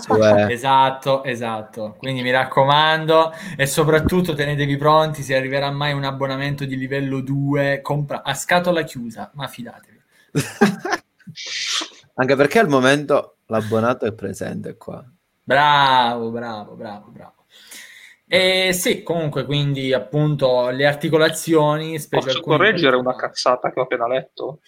sue... 0.00 0.52
Esatto, 0.52 1.22
esatto. 1.22 1.94
Quindi 1.96 2.22
mi 2.22 2.32
raccomando 2.32 3.32
e 3.56 3.66
soprattutto 3.66 4.34
tenetevi 4.34 4.76
pronti 4.76 5.22
se 5.22 5.36
arriverà 5.36 5.70
mai 5.70 5.92
un 5.92 6.02
abbonamento 6.02 6.64
di 6.64 6.76
livello 6.76 7.20
2 7.20 7.78
compra... 7.82 8.24
a 8.24 8.34
scatola 8.34 8.82
chiusa, 8.82 9.30
ma 9.34 9.46
fidatevi. 9.46 10.00
Anche 12.14 12.36
perché 12.36 12.58
al 12.58 12.68
momento 12.68 13.38
l'abbonato 13.46 14.06
è 14.06 14.12
presente 14.12 14.76
qua. 14.76 15.04
Bravo, 15.42 16.30
bravo, 16.30 16.74
bravo, 16.74 17.10
bravo. 17.10 17.46
E 18.26 18.72
sì, 18.72 19.02
comunque, 19.02 19.44
quindi 19.44 19.92
appunto 19.92 20.70
le 20.70 20.86
articolazioni. 20.86 22.02
Posso 22.08 22.40
correggere 22.40 22.96
una 22.96 23.14
cazzata 23.14 23.70
che 23.70 23.80
ho 23.80 23.82
appena 23.82 24.06
letto? 24.06 24.60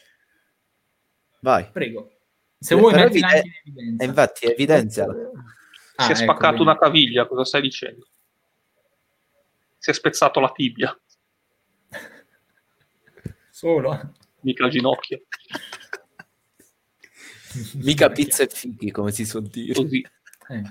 Vai. 1.41 1.69
Prego. 1.71 2.11
Se 2.59 2.75
vuoi 2.75 2.95
metti 2.95 3.19
evide- 3.19 3.27
anche 3.27 3.47
in 3.65 3.73
evidenza. 3.73 4.05
Infatti, 4.05 4.47
evidenzia. 4.47 5.07
Ah, 5.97 6.05
si 6.05 6.11
è 6.11 6.15
ecco, 6.15 6.23
spaccato 6.23 6.53
bene. 6.53 6.63
una 6.63 6.79
caviglia, 6.79 7.27
cosa 7.27 7.45
stai 7.45 7.61
dicendo? 7.61 8.09
Si 9.79 9.91
è 9.91 9.93
spezzato 9.93 10.41
la 10.41 10.51
tibia. 10.51 10.99
Solo? 13.51 14.13
Mica 14.41 14.65
il 14.65 14.71
ginocchio. 14.71 15.23
Mica 17.75 18.11
pizza 18.11 18.43
e 18.43 18.49
fichi, 18.51 18.91
come 18.91 19.13
si 19.13 19.25
suol 19.25 19.45
dire. 19.45 19.75
Così. 19.75 20.07
Eh, 20.49 20.63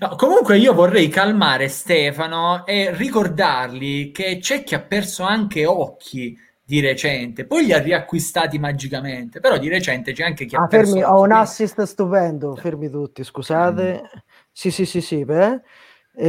no, 0.00 0.14
comunque 0.16 0.58
io 0.58 0.74
vorrei 0.74 1.08
calmare 1.08 1.68
Stefano 1.68 2.66
e 2.66 2.94
ricordargli 2.94 4.10
che 4.12 4.38
c'è 4.40 4.62
chi 4.62 4.74
ha 4.74 4.80
perso 4.80 5.22
anche 5.22 5.64
occhi 5.64 6.36
di 6.62 6.80
recente, 6.80 7.46
poi 7.46 7.64
li 7.64 7.72
ha 7.72 7.80
riacquistati 7.80 8.58
magicamente, 8.58 9.40
però 9.40 9.56
di 9.58 9.68
recente 9.68 10.12
c'è 10.12 10.22
anche 10.22 10.44
chi 10.44 10.54
ah, 10.54 10.62
ha 10.62 10.66
perso 10.66 10.92
fermi, 10.92 11.04
ho 11.04 11.22
un 11.22 11.32
assist 11.32 11.82
stupendo, 11.82 12.54
fermi 12.54 12.90
tutti, 12.90 13.24
scusate. 13.24 14.02
Mm. 14.02 14.18
Sì, 14.52 14.70
sì, 14.70 14.84
sì, 14.84 15.00
sì, 15.00 15.24
beh. 15.24 15.60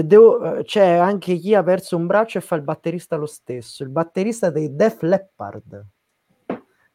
Devo, 0.03 0.61
c'è 0.63 0.93
anche 0.93 1.35
chi 1.35 1.53
ha 1.53 1.63
perso 1.63 1.97
un 1.97 2.07
braccio 2.07 2.37
e 2.37 2.41
fa 2.41 2.55
il 2.55 2.61
batterista 2.61 3.17
lo 3.17 3.25
stesso, 3.25 3.83
il 3.83 3.89
batterista 3.89 4.49
dei 4.49 4.73
Def 4.73 5.01
Leppard 5.01 5.85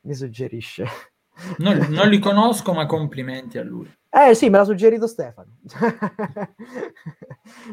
mi 0.07 0.15
suggerisce. 0.15 0.87
Non, 1.59 1.87
non, 1.91 2.09
li 2.09 2.19
conosco, 2.19 2.73
ma 2.73 2.87
complimenti 2.87 3.59
a 3.59 3.63
lui. 3.63 3.91
Eh 4.09 4.35
sì, 4.35 4.49
me 4.49 4.59
l'ha 4.59 4.65
suggerito 4.65 5.07
Stefano. 5.07 5.59
me 5.79 6.49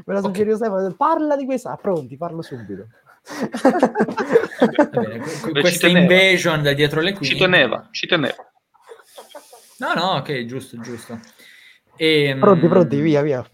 l'ha 0.06 0.20
okay. 0.20 0.22
suggerito 0.22 0.58
Stefano. 0.58 0.94
Parla 0.94 1.36
di 1.36 1.46
questa. 1.46 1.72
Ah, 1.72 1.78
pronti, 1.78 2.18
parlo 2.18 2.42
subito. 2.42 2.88
Bene, 4.92 5.22
questa 5.52 5.88
invasion 5.88 6.62
da 6.62 6.74
dietro 6.74 7.00
le 7.00 7.14
quinte. 7.14 7.36
Ci 7.36 7.40
teneva, 7.40 7.88
ci 7.92 8.06
teneva. 8.06 8.52
No, 9.78 9.94
no, 9.94 10.16
ok, 10.18 10.46
giusto, 10.46 10.80
giusto. 10.80 11.20
E, 11.96 12.26
ehm, 12.26 12.40
pronti, 12.40 12.68
pronti, 12.68 13.00
via, 13.00 13.22
via. 13.22 13.50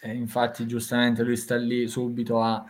E 0.00 0.12
infatti, 0.12 0.66
giustamente, 0.66 1.22
lui 1.22 1.36
sta 1.36 1.56
lì 1.56 1.88
subito 1.88 2.42
a... 2.42 2.62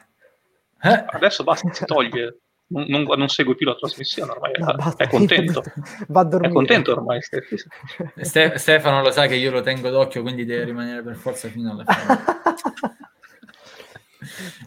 Eh? 0.81 1.05
Adesso 1.07 1.43
basta, 1.43 1.73
si 1.73 1.85
toglie 1.85 2.42
non, 2.73 2.85
non, 2.89 3.19
non, 3.19 3.29
segue 3.29 3.55
più 3.55 3.67
la 3.67 3.75
trasmissione 3.75 4.33
ormai, 4.33 4.53
no, 4.59 4.95
è 4.97 5.09
contento. 5.09 5.63
Va 6.09 6.21
a 6.21 6.25
dormire. 6.25 6.51
È 6.51 6.55
contento 6.55 6.93
ormai 6.93 7.21
Ste- 7.21 8.59
Stefano 8.59 9.03
lo 9.03 9.11
sa 9.11 9.27
che 9.27 9.35
io 9.35 9.51
lo 9.51 9.61
tengo 9.61 9.91
d'occhio, 9.91 10.23
quindi 10.23 10.45
deve 10.45 10.65
rimanere 10.65 11.03
per 11.03 11.17
forza 11.17 11.49
fino 11.49 11.71
alla 11.71 11.85
fine. 11.85 12.19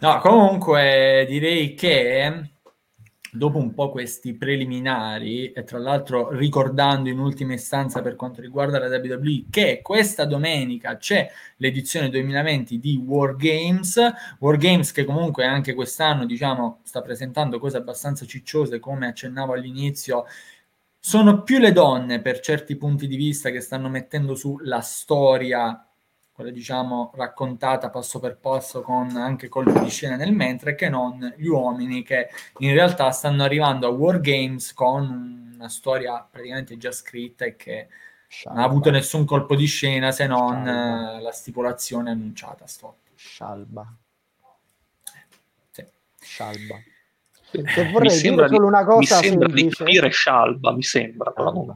no, 0.00 0.18
comunque 0.20 1.26
direi 1.28 1.74
che 1.74 2.50
dopo 3.32 3.58
un 3.58 3.74
po' 3.74 3.90
questi 3.90 4.34
preliminari 4.34 5.52
e 5.52 5.64
tra 5.64 5.78
l'altro 5.78 6.30
ricordando 6.30 7.08
in 7.08 7.18
ultima 7.18 7.54
istanza 7.54 8.00
per 8.00 8.16
quanto 8.16 8.40
riguarda 8.40 8.78
la 8.78 8.86
WWE 8.86 9.44
che 9.50 9.80
questa 9.82 10.24
domenica 10.24 10.96
c'è 10.96 11.30
l'edizione 11.56 12.08
2020 12.08 12.78
di 12.78 12.96
War 12.96 13.36
Games, 13.36 14.00
War 14.38 14.56
Games 14.56 14.92
che 14.92 15.04
comunque 15.04 15.44
anche 15.44 15.74
quest'anno 15.74 16.24
diciamo 16.24 16.80
sta 16.82 17.02
presentando 17.02 17.58
cose 17.58 17.76
abbastanza 17.76 18.24
cicciose 18.26 18.78
come 18.78 19.08
accennavo 19.08 19.52
all'inizio 19.52 20.24
sono 20.98 21.42
più 21.42 21.58
le 21.58 21.72
donne 21.72 22.20
per 22.20 22.40
certi 22.40 22.76
punti 22.76 23.06
di 23.06 23.16
vista 23.16 23.50
che 23.50 23.60
stanno 23.60 23.88
mettendo 23.88 24.34
su 24.34 24.58
la 24.62 24.80
storia 24.80 25.85
quella 26.36 26.50
diciamo 26.50 27.12
raccontata 27.14 27.88
passo 27.88 28.20
per 28.20 28.36
passo 28.36 28.82
con 28.82 29.16
anche 29.16 29.48
colpi 29.48 29.80
di 29.80 29.88
scena 29.88 30.16
nel 30.16 30.34
mentre, 30.34 30.74
che 30.74 30.90
non 30.90 31.32
gli 31.34 31.46
uomini 31.46 32.02
che 32.02 32.28
in 32.58 32.74
realtà 32.74 33.10
stanno 33.10 33.42
arrivando 33.42 33.86
a 33.86 33.90
War 33.90 34.20
Games 34.20 34.74
con 34.74 35.54
una 35.54 35.68
storia 35.70 36.28
praticamente 36.30 36.76
già 36.76 36.92
scritta 36.92 37.46
e 37.46 37.56
che 37.56 37.88
Scialba. 38.28 38.60
non 38.60 38.68
ha 38.68 38.70
avuto 38.70 38.90
nessun 38.90 39.24
colpo 39.24 39.56
di 39.56 39.64
scena 39.64 40.12
se 40.12 40.26
non 40.26 40.62
Scialba. 40.62 41.20
la 41.20 41.32
stipulazione 41.32 42.10
annunciata. 42.10 42.66
Stop. 42.66 42.96
Scialba. 43.14 43.96
Sì. 45.70 45.86
Scialba. 46.20 46.76
Se 47.50 47.90
vorrei 47.92 48.14
mi 48.14 48.20
dire 48.20 48.48
solo 48.48 48.66
una 48.66 48.84
cosa 48.84 48.98
mi 48.98 49.06
sembra 49.06 49.48
di 49.48 49.70
capire 49.70 50.10
Scialba, 50.10 50.72
mi 50.72 50.82
sembra, 50.82 51.30
però, 51.30 51.74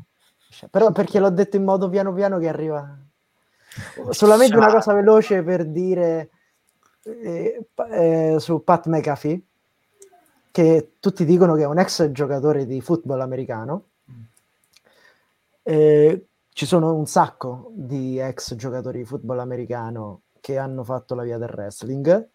però 0.71 0.93
perché 0.93 1.19
l'ho 1.19 1.31
detto 1.31 1.57
in 1.57 1.65
modo 1.65 1.89
piano 1.89 2.13
piano 2.13 2.39
che 2.39 2.49
arriva 2.49 2.99
Solamente 4.11 4.57
una 4.57 4.73
cosa 4.73 4.93
veloce 4.93 5.43
per 5.43 5.64
dire 5.66 6.31
eh, 7.05 7.66
eh, 7.91 8.37
su 8.39 8.62
Pat 8.64 8.87
McAfee, 8.87 9.43
che 10.51 10.93
tutti 10.99 11.25
dicono 11.25 11.55
che 11.55 11.62
è 11.62 11.66
un 11.66 11.79
ex 11.79 12.11
giocatore 12.11 12.66
di 12.66 12.81
football 12.81 13.21
americano. 13.21 13.85
Eh, 15.62 16.27
ci 16.53 16.66
sono 16.66 16.95
un 16.95 17.07
sacco 17.07 17.71
di 17.75 18.18
ex 18.18 18.55
giocatori 18.57 18.99
di 18.99 19.05
football 19.05 19.39
americano 19.39 20.23
che 20.41 20.59
hanno 20.59 20.83
fatto 20.83 21.14
la 21.14 21.23
via 21.23 21.39
del 21.39 21.51
wrestling. 21.51 22.29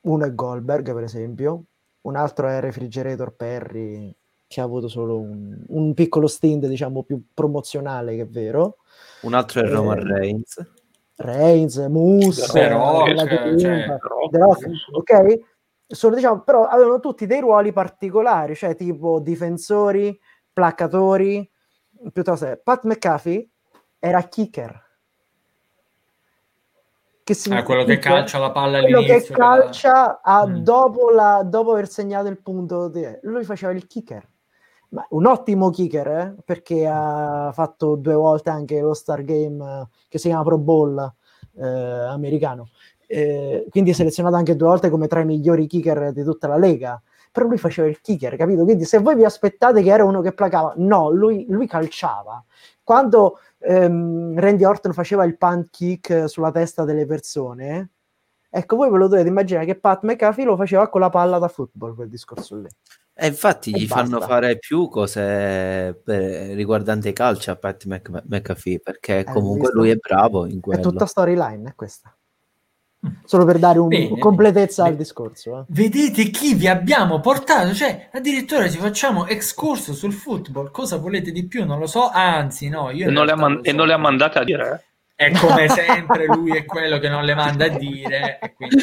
Uno 0.00 0.24
è 0.24 0.34
Goldberg, 0.34 0.92
per 0.92 1.04
esempio, 1.04 1.64
un 2.02 2.16
altro 2.16 2.48
è 2.48 2.60
Refrigerator 2.60 3.32
Perry, 3.32 4.14
che 4.46 4.60
ha 4.60 4.64
avuto 4.64 4.88
solo 4.88 5.18
un, 5.18 5.56
un 5.68 5.94
piccolo 5.94 6.26
stint, 6.26 6.66
diciamo, 6.66 7.02
più 7.02 7.22
promozionale 7.32 8.16
che 8.16 8.26
vero. 8.26 8.78
Un 9.24 9.32
altro 9.32 9.62
è 9.62 9.68
Roman 9.68 9.98
eh, 9.98 10.18
Reigns. 10.18 10.72
Reigns, 11.16 11.76
Moose, 11.88 12.50
però, 12.52 13.06
cioè, 13.06 13.58
cioè, 13.58 13.98
ok? 14.92 15.38
Sono, 15.86 16.14
diciamo, 16.14 16.40
però 16.40 16.66
avevano 16.66 17.00
tutti 17.00 17.26
dei 17.26 17.40
ruoli 17.40 17.72
particolari, 17.72 18.54
cioè 18.54 18.74
tipo 18.74 19.20
difensori, 19.20 20.18
placatori, 20.52 21.48
piuttosto 22.12 22.60
Pat 22.62 22.84
McAfee 22.84 23.48
era 23.98 24.22
kicker. 24.22 24.82
Che 27.22 27.36
ah, 27.50 27.62
quello 27.62 27.84
che 27.84 27.98
calcia 27.98 28.38
la 28.38 28.50
palla 28.50 28.80
quello 28.80 28.98
all'inizio. 28.98 29.34
che 29.34 29.40
calcia 29.40 30.20
a, 30.20 30.46
mm. 30.46 30.56
dopo, 30.56 31.08
la, 31.10 31.42
dopo 31.42 31.72
aver 31.72 31.88
segnato 31.88 32.28
il 32.28 32.42
punto. 32.42 32.88
Di, 32.88 33.06
lui 33.22 33.44
faceva 33.44 33.72
il 33.72 33.86
kicker 33.86 34.28
un 35.10 35.26
ottimo 35.26 35.70
kicker 35.70 36.06
eh? 36.06 36.34
perché 36.44 36.86
ha 36.86 37.50
fatto 37.52 37.96
due 37.96 38.14
volte 38.14 38.50
anche 38.50 38.80
lo 38.80 38.94
Star 38.94 39.22
Game 39.22 39.64
eh, 39.64 39.88
che 40.08 40.18
si 40.18 40.28
chiama 40.28 40.44
Pro 40.44 40.58
Bowl 40.58 41.14
eh, 41.56 41.66
americano. 41.66 42.68
Eh, 43.06 43.66
quindi 43.70 43.90
è 43.90 43.92
selezionato 43.92 44.36
anche 44.36 44.56
due 44.56 44.68
volte 44.68 44.90
come 44.90 45.06
tra 45.06 45.20
i 45.20 45.24
migliori 45.24 45.66
kicker 45.66 46.12
di 46.12 46.22
tutta 46.22 46.48
la 46.48 46.56
lega. 46.56 47.00
Però 47.30 47.46
lui 47.46 47.58
faceva 47.58 47.88
il 47.88 48.00
kicker, 48.00 48.36
capito? 48.36 48.62
Quindi 48.62 48.84
se 48.84 48.98
voi 48.98 49.16
vi 49.16 49.24
aspettate 49.24 49.82
che 49.82 49.90
era 49.90 50.04
uno 50.04 50.20
che 50.20 50.32
placava, 50.32 50.72
no, 50.76 51.10
lui, 51.10 51.44
lui 51.48 51.66
calciava. 51.66 52.42
Quando 52.84 53.38
ehm, 53.58 54.38
Randy 54.38 54.64
Orton 54.64 54.92
faceva 54.92 55.24
il 55.24 55.36
punt 55.36 55.68
kick 55.70 56.28
sulla 56.28 56.52
testa 56.52 56.84
delle 56.84 57.06
persone, 57.06 57.93
ecco, 58.56 58.76
voi 58.76 58.90
ve 58.90 58.98
lo 58.98 59.08
dovete 59.08 59.28
immaginare 59.28 59.66
che 59.66 59.74
Pat 59.74 60.04
McAfee 60.04 60.44
lo 60.44 60.56
faceva 60.56 60.88
con 60.88 61.00
la 61.00 61.10
palla 61.10 61.38
da 61.38 61.48
football, 61.48 61.94
quel 61.94 62.08
discorso 62.08 62.56
lì. 62.56 62.68
E 63.12 63.26
infatti 63.26 63.70
e 63.70 63.78
gli 63.78 63.86
basta. 63.86 64.04
fanno 64.04 64.20
fare 64.20 64.58
più 64.58 64.88
cose 64.88 66.00
per, 66.04 66.20
riguardanti 66.54 67.08
i 67.08 67.12
calci 67.12 67.50
a 67.50 67.56
Pat 67.56 67.84
Mc, 67.84 68.22
McAfee 68.26 68.80
perché 68.80 69.18
eh, 69.20 69.24
comunque 69.24 69.70
lui 69.72 69.90
è 69.90 69.96
bravo 69.96 70.46
in 70.46 70.60
quello. 70.60 70.80
È 70.80 70.82
tutta 70.82 71.06
storyline, 71.06 71.70
è 71.70 71.74
questa. 71.74 72.14
Solo 73.24 73.44
per 73.44 73.58
dare 73.58 73.78
un, 73.78 73.88
Bene, 73.88 74.18
completezza 74.18 74.84
al 74.84 74.96
discorso. 74.96 75.60
Eh. 75.60 75.64
Vedete 75.68 76.24
chi 76.30 76.54
vi 76.54 76.68
abbiamo 76.68 77.20
portato? 77.20 77.74
Cioè, 77.74 78.08
addirittura 78.12 78.68
ci 78.68 78.78
facciamo 78.78 79.26
excurso 79.26 79.92
sul 79.92 80.12
football. 80.12 80.70
Cosa 80.70 80.96
volete 80.96 81.30
di 81.30 81.46
più? 81.46 81.66
Non 81.66 81.78
lo 81.78 81.86
so. 81.86 82.08
Anzi, 82.10 82.68
no, 82.68 82.90
io 82.90 83.08
e 83.08 83.10
non, 83.10 83.26
le, 83.26 83.34
man- 83.34 83.60
so. 83.62 83.68
e 83.68 83.72
non 83.72 83.86
le 83.86 83.92
ha 83.92 83.98
mandate 83.98 84.38
a 84.38 84.44
dire. 84.44 84.84
È 85.14 85.30
come 85.32 85.68
sempre, 85.68 86.26
lui 86.26 86.56
è 86.56 86.64
quello 86.64 86.98
che 86.98 87.08
non 87.08 87.24
le 87.24 87.34
manda 87.34 87.66
a 87.66 87.68
dire. 87.68 88.38
E, 88.40 88.54
quindi... 88.54 88.76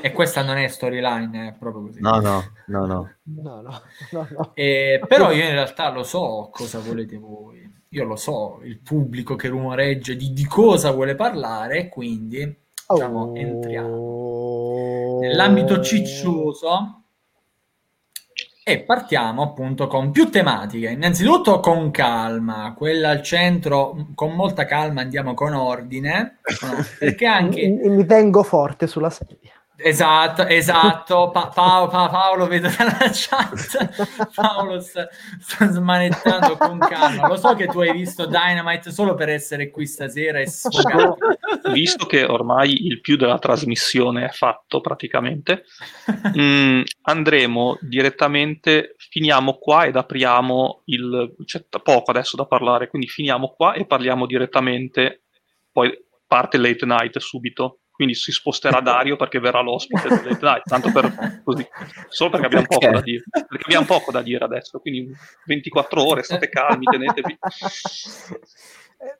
e 0.00 0.12
questa 0.12 0.42
non 0.42 0.56
è 0.56 0.68
storyline, 0.68 1.48
è 1.48 1.52
proprio 1.58 1.82
così. 1.82 2.00
No, 2.00 2.20
no, 2.20 2.52
no, 2.66 2.86
no. 2.86 3.10
no, 3.22 3.60
no, 3.60 3.82
no, 4.10 4.28
no. 4.30 4.50
E, 4.54 5.00
però 5.06 5.30
io 5.30 5.44
in 5.44 5.52
realtà 5.52 5.90
lo 5.90 6.02
so 6.02 6.48
cosa 6.52 6.78
volete 6.78 7.18
voi 7.18 7.70
io 7.92 8.04
lo 8.04 8.14
so, 8.14 8.60
il 8.62 8.78
pubblico 8.78 9.34
che 9.34 9.48
rumoreggia 9.48 10.14
di, 10.14 10.32
di 10.32 10.44
cosa 10.44 10.92
vuole 10.92 11.16
parlare, 11.16 11.88
quindi 11.88 12.56
diciamo, 12.88 13.20
oh. 13.20 13.36
entriamo 13.36 15.18
nell'ambito 15.20 15.80
ciccioso 15.80 16.99
e 18.70 18.80
partiamo 18.80 19.42
appunto 19.42 19.86
con 19.86 20.10
più 20.10 20.30
tematiche. 20.30 20.90
Innanzitutto 20.90 21.60
con 21.60 21.90
calma, 21.90 22.74
quella 22.76 23.10
al 23.10 23.22
centro, 23.22 24.08
con 24.14 24.32
molta 24.34 24.64
calma 24.64 25.00
andiamo 25.00 25.34
con 25.34 25.54
ordine, 25.54 26.38
no? 26.62 26.84
perché 26.98 27.26
anche... 27.26 27.66
Mi 27.66 28.06
tengo 28.06 28.42
forte 28.42 28.86
sulla 28.86 29.10
sedia. 29.10 29.59
Esatto, 29.82 30.46
esatto. 30.46 31.30
Pa- 31.30 31.48
pa- 31.48 31.88
pa- 31.88 32.08
Paolo 32.08 32.46
vedo 32.46 32.68
dalla 32.68 33.10
chat. 33.12 34.30
Paolo 34.34 34.80
sta, 34.80 35.08
sta, 35.38 35.70
smanettando 35.70 36.56
con 36.56 36.78
calma. 36.78 37.26
Lo 37.26 37.36
so 37.36 37.54
che 37.54 37.66
tu 37.66 37.80
hai 37.80 37.92
visto 37.92 38.26
Dynamite 38.26 38.90
solo 38.90 39.14
per 39.14 39.30
essere 39.30 39.70
qui 39.70 39.86
stasera 39.86 40.40
e 40.40 40.46
sfogato. 40.46 41.16
Visto 41.72 42.06
che 42.06 42.24
ormai 42.24 42.86
il 42.86 43.00
più 43.00 43.16
della 43.16 43.38
trasmissione 43.38 44.26
è 44.26 44.30
fatto 44.30 44.80
praticamente, 44.80 45.64
mh, 46.34 46.40
mm, 46.40 46.82
andremo 47.02 47.78
direttamente, 47.80 48.94
finiamo 48.98 49.54
qua 49.54 49.84
ed 49.84 49.96
apriamo 49.96 50.82
il... 50.86 51.34
c'è 51.44 51.64
poco 51.82 52.10
adesso 52.10 52.36
da 52.36 52.46
parlare, 52.46 52.88
quindi 52.88 53.08
finiamo 53.08 53.48
qua 53.48 53.72
e 53.72 53.86
parliamo 53.86 54.26
direttamente, 54.26 55.22
poi 55.72 55.90
parte 56.26 56.58
late 56.58 56.86
night 56.86 57.18
subito 57.18 57.79
quindi 58.00 58.14
si 58.14 58.32
sposterà 58.32 58.80
Dario 58.80 59.16
perché 59.16 59.38
verrà 59.38 59.60
l'ospite. 59.60 60.08
Del 60.08 60.38
Night, 60.40 60.62
tanto 60.64 60.90
per 60.90 61.42
così, 61.44 61.66
solo 62.08 62.30
perché 62.30 62.46
abbiamo 62.46 62.66
poco 62.66 62.88
da 62.88 63.00
dire, 63.02 63.24
perché 63.30 63.64
abbiamo 63.64 63.84
poco 63.84 64.10
da 64.10 64.22
dire 64.22 64.42
adesso, 64.42 64.78
quindi 64.78 65.14
24 65.44 66.02
ore, 66.02 66.22
state 66.22 66.48
calmi, 66.48 66.86
tenetevi. 66.86 67.38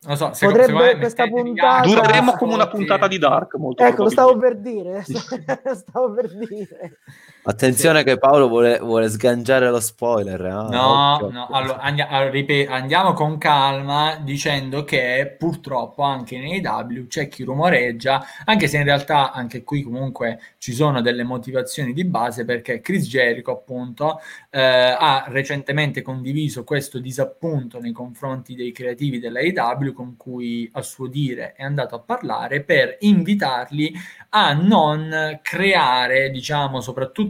Non 0.03 0.15
so, 0.15 0.35
se 0.35 0.45
potrebbe 0.45 0.99
questa 0.99 1.27
puntata 1.27 1.89
dureremo 1.89 2.33
come 2.33 2.53
una 2.53 2.69
puntata 2.69 3.09
di 3.09 3.17
Dark 3.17 3.55
molto 3.55 3.83
ecco 3.83 4.03
lo 4.03 4.11
stavo 4.11 4.37
per 4.37 4.59
dire 4.59 5.03
stavo 5.09 6.13
per 6.13 6.37
dire 6.37 6.99
attenzione 7.43 7.99
sì. 7.99 8.05
che 8.05 8.19
Paolo 8.19 8.49
vuole, 8.49 8.79
vuole, 8.79 9.09
sganciare 9.09 9.71
lo 9.71 9.81
spoiler 9.81 10.41
eh? 10.41 10.51
no, 10.51 11.15
Occhio. 11.15 11.31
no 11.31 11.49
allora, 11.51 11.79
andi- 11.79 12.01
allora 12.01 12.31
ripet- 12.31 12.69
andiamo 12.69 13.13
con 13.13 13.39
calma 13.39 14.17
dicendo 14.23 14.85
che 14.85 15.37
purtroppo 15.39 16.03
anche 16.03 16.39
nei 16.39 16.61
W 16.61 17.07
c'è 17.07 17.29
chi 17.29 17.45
rumoreggia 17.45 18.25
anche 18.45 18.69
se 18.69 18.79
in 18.79 18.85
realtà 18.85 19.33
anche 19.33 19.63
qui 19.63 19.83
comunque 19.83 20.41
ci 20.59 20.73
sono 20.73 21.01
delle 21.01 21.25
motivazioni 21.25 21.93
di 21.93 22.05
base 22.05 22.45
perché 22.45 22.81
Chris 22.81 23.07
Jericho 23.07 23.53
appunto 23.53 24.21
eh, 24.51 24.61
ha 24.61 25.25
recentemente 25.29 26.03
condiviso 26.03 26.65
questo 26.65 26.99
disappunto 26.99 27.79
nei 27.79 27.93
confronti 27.93 28.55
dei 28.55 28.73
creativi 28.73 29.19
della 29.19 29.41
con 29.95 30.17
cui 30.17 30.69
a 30.73 30.83
suo 30.83 31.07
dire 31.07 31.55
è 31.55 31.63
andato 31.63 31.95
a 31.95 32.01
parlare 32.01 32.63
per 32.63 32.97
invitarli 33.01 33.93
a 34.31 34.53
non 34.53 35.39
creare, 35.43 36.31
diciamo, 36.31 36.81
soprattutto 36.81 37.30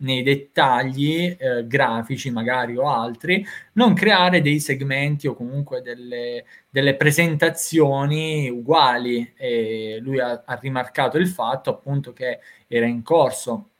nei 0.00 0.22
dettagli 0.22 1.36
eh, 1.38 1.66
grafici 1.66 2.30
magari 2.30 2.76
o 2.76 2.88
altri, 2.88 3.44
non 3.72 3.94
creare 3.94 4.40
dei 4.40 4.60
segmenti 4.60 5.26
o 5.26 5.34
comunque 5.34 5.80
delle, 5.82 6.44
delle 6.68 6.94
presentazioni 6.96 8.48
uguali. 8.48 9.32
E 9.36 9.98
lui 10.00 10.20
ha, 10.20 10.42
ha, 10.44 10.58
rimarcato 10.60 11.18
il 11.18 11.28
fatto 11.28 11.70
appunto 11.70 12.12
che 12.12 12.40
era 12.66 12.86
in 12.86 13.02
corso 13.02 13.70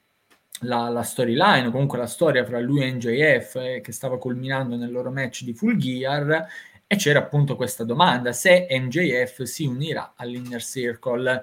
la, 0.63 0.89
la 0.89 1.03
storyline, 1.03 1.71
comunque 1.71 1.99
la 1.99 2.07
storia 2.07 2.45
fra 2.45 2.59
lui 2.59 2.83
e 2.83 2.93
NJF 2.93 3.55
eh, 3.57 3.81
che 3.81 3.93
stava 3.93 4.19
culminando 4.19 4.77
nel 4.77 4.91
loro 4.91 5.11
match 5.11 5.45
di 5.45 5.55
Full 5.55 5.77
Gear 5.77 6.47
e 6.91 6.97
c'era 6.97 7.19
appunto 7.19 7.55
questa 7.55 7.85
domanda, 7.85 8.33
se 8.33 8.67
MJF 8.71 9.43
si 9.43 9.67
unirà 9.67 10.15
all'Inner 10.17 10.63
Circle. 10.63 11.43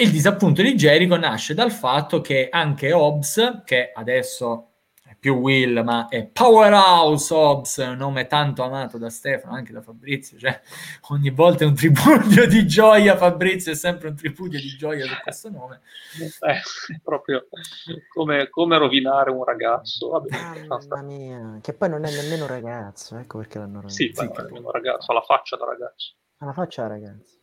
Il 0.00 0.12
disappunto 0.12 0.62
di 0.62 0.76
Jericho 0.76 1.16
nasce 1.16 1.54
dal 1.54 1.72
fatto 1.72 2.20
che 2.20 2.48
anche 2.52 2.92
Hobbs, 2.92 3.62
che 3.64 3.90
adesso 3.92 4.68
più 5.18 5.34
Will, 5.34 5.82
ma 5.82 6.06
è 6.06 6.24
Powerhouse 6.24 7.34
Hobbs, 7.34 7.78
un 7.78 7.96
nome 7.96 8.28
tanto 8.28 8.62
amato 8.62 8.96
da 8.96 9.10
Stefano, 9.10 9.56
anche 9.56 9.72
da 9.72 9.82
Fabrizio, 9.82 10.38
cioè 10.38 10.60
ogni 11.08 11.30
volta 11.30 11.64
è 11.64 11.66
un 11.66 11.74
tripudio 11.74 12.46
di 12.46 12.64
gioia, 12.64 13.16
Fabrizio 13.16 13.72
è 13.72 13.74
sempre 13.74 14.06
un 14.06 14.14
tripudio 14.14 14.60
di 14.60 14.68
gioia 14.76 15.04
su 15.04 15.14
questo 15.20 15.50
nome. 15.50 15.80
Eh, 16.42 17.00
proprio 17.02 17.48
come, 18.14 18.48
come, 18.50 18.78
rovinare 18.78 19.32
un 19.32 19.42
ragazzo. 19.42 20.10
Vabbè, 20.10 20.64
Mamma 20.64 21.02
mia, 21.02 21.58
che 21.60 21.72
poi 21.74 21.88
non 21.88 22.04
è 22.04 22.10
nemmeno 22.12 22.44
un 22.44 22.50
ragazzo, 22.50 23.16
ecco 23.16 23.38
perché 23.38 23.58
l'hanno 23.58 23.80
rovinato. 23.80 23.96
Sì, 23.96 24.12
sì 24.14 24.24
è 24.24 24.58
un 24.60 24.70
ragazzo, 24.70 25.10
ha 25.10 25.14
la 25.14 25.22
faccia 25.22 25.56
da 25.56 25.64
ragazzo. 25.64 26.14
Ha 26.36 26.46
la 26.46 26.52
faccia 26.52 26.82
da 26.82 26.88
ragazzo. 26.88 27.37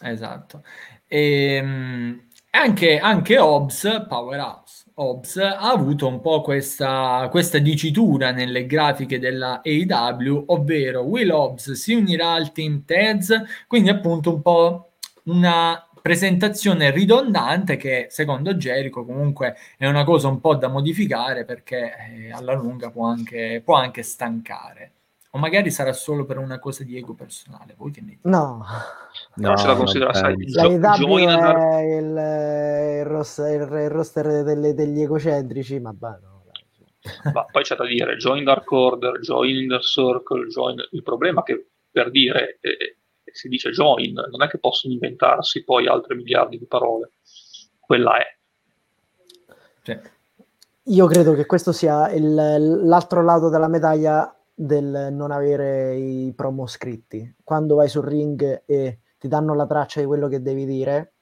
Esatto. 0.00 0.62
E, 1.06 1.54
ehm, 1.54 2.28
anche, 2.50 2.98
anche 2.98 3.38
Hobbs, 3.38 4.06
Powerhouse, 4.08 4.84
Hobbs 4.94 5.36
ha 5.36 5.70
avuto 5.70 6.08
un 6.08 6.20
po' 6.20 6.40
questa, 6.40 7.28
questa 7.30 7.58
dicitura 7.58 8.30
nelle 8.32 8.66
grafiche 8.66 9.18
della 9.18 9.60
AEW, 9.62 10.44
ovvero 10.48 11.02
Will 11.02 11.30
Hobbs 11.30 11.72
si 11.72 11.94
unirà 11.94 12.32
al 12.32 12.52
team 12.52 12.84
Tez, 12.84 13.32
quindi 13.66 13.90
appunto 13.90 14.34
un 14.34 14.42
po' 14.42 14.92
una 15.24 15.82
presentazione 16.02 16.90
ridondante 16.90 17.76
che 17.76 18.06
secondo 18.10 18.54
Jericho 18.54 19.04
comunque 19.04 19.56
è 19.76 19.86
una 19.86 20.04
cosa 20.04 20.28
un 20.28 20.40
po' 20.40 20.54
da 20.56 20.68
modificare 20.68 21.44
perché 21.44 21.92
eh, 22.28 22.32
alla 22.32 22.54
lunga 22.54 22.90
può 22.90 23.06
anche, 23.06 23.60
può 23.64 23.74
anche 23.74 24.02
stancare. 24.02 24.92
O 25.32 25.38
magari 25.38 25.70
sarà 25.70 25.92
solo 25.92 26.24
per 26.24 26.38
una 26.38 26.58
cosa 26.58 26.84
di 26.84 26.96
ego 26.96 27.14
personale. 27.14 27.74
Voi 27.76 27.90
che 27.90 28.00
ne 28.00 28.06
dite? 28.12 28.28
No, 28.28 28.64
no, 29.34 29.56
se 29.56 29.66
la 29.66 29.74
considera 29.76 30.14
sai, 30.14 30.50
la 30.50 30.64
IW 30.64 31.18
è 31.18 31.80
il, 31.98 33.00
il, 33.00 33.04
roster, 33.04 33.70
il 33.72 33.90
roster 33.90 34.42
delle, 34.42 34.72
degli 34.72 35.02
egocentrici, 35.02 35.78
ma 35.80 35.92
bah, 35.92 36.18
no. 36.22 36.36
Ma 37.32 37.44
poi 37.44 37.62
c'è 37.62 37.76
da 37.76 37.86
dire, 37.86 38.16
join 38.16 38.44
Dark 38.44 38.70
Order, 38.70 39.20
join 39.20 39.68
the 39.68 39.80
Circle, 39.80 40.46
join... 40.48 40.76
Il 40.90 41.02
problema 41.02 41.40
è 41.40 41.44
che 41.44 41.68
per 41.90 42.10
dire, 42.10 42.58
eh, 42.60 42.96
si 43.24 43.48
dice 43.48 43.70
join, 43.70 44.14
non 44.14 44.42
è 44.42 44.48
che 44.48 44.58
possono 44.58 44.92
inventarsi 44.92 45.64
poi 45.64 45.86
altre 45.86 46.14
miliardi 46.14 46.58
di 46.58 46.66
parole. 46.66 47.12
Quella 47.78 48.18
è. 48.18 48.36
Sì. 49.82 49.98
Io 50.84 51.06
credo 51.06 51.34
che 51.34 51.46
questo 51.46 51.72
sia 51.72 52.10
il, 52.10 52.34
l'altro 52.34 53.22
lato 53.22 53.48
della 53.48 53.68
medaglia 53.68 54.34
del 54.60 55.10
non 55.12 55.30
avere 55.30 55.94
i 55.94 56.32
promo 56.34 56.66
scritti. 56.66 57.32
Quando 57.44 57.76
vai 57.76 57.88
sul 57.88 58.02
ring 58.02 58.64
e 58.66 58.98
ti 59.16 59.28
danno 59.28 59.54
la 59.54 59.66
traccia 59.66 60.00
di 60.00 60.06
quello 60.06 60.26
che 60.26 60.42
devi 60.42 60.66
dire 60.66 61.12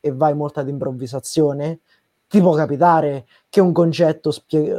e 0.00 0.10
vai 0.10 0.34
molto 0.34 0.58
ad 0.58 0.68
improvvisazione, 0.68 1.80
ti 2.26 2.40
può 2.40 2.52
capitare 2.54 3.26
che 3.48 3.60
un 3.60 3.72
concetto 3.72 4.32
spie- 4.32 4.76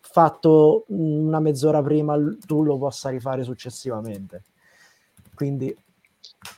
fatto 0.00 0.84
una 0.88 1.38
mezz'ora 1.38 1.80
prima 1.80 2.16
tu 2.44 2.64
lo 2.64 2.76
possa 2.76 3.08
rifare 3.08 3.44
successivamente. 3.44 4.42
Quindi 5.32 5.76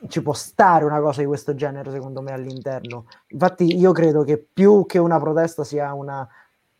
ci 0.08 0.22
può 0.22 0.32
stare 0.32 0.86
una 0.86 1.00
cosa 1.00 1.20
di 1.20 1.26
questo 1.26 1.54
genere 1.54 1.90
secondo 1.90 2.22
me 2.22 2.32
all'interno. 2.32 3.04
Infatti 3.28 3.76
io 3.76 3.92
credo 3.92 4.22
che 4.22 4.38
più 4.38 4.86
che 4.86 4.96
una 4.96 5.20
protesta 5.20 5.62
sia 5.62 5.92
una 5.92 6.26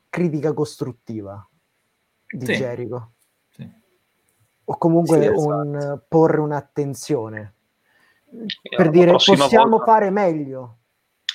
critica 0.09 0.55
costruttiva 0.55 1.47
di 2.27 2.47
sì. 2.47 2.55
Jericho 2.55 3.13
o 4.71 4.79
comunque 4.79 5.21
sì, 5.21 5.27
esatto. 5.27 5.47
un, 5.47 6.01
porre 6.09 6.41
un'attenzione 6.41 7.55
per 8.77 8.91
dire 8.91 9.11
possiamo 9.11 9.71
volta... 9.71 9.85
fare 9.85 10.11
meglio. 10.11 10.77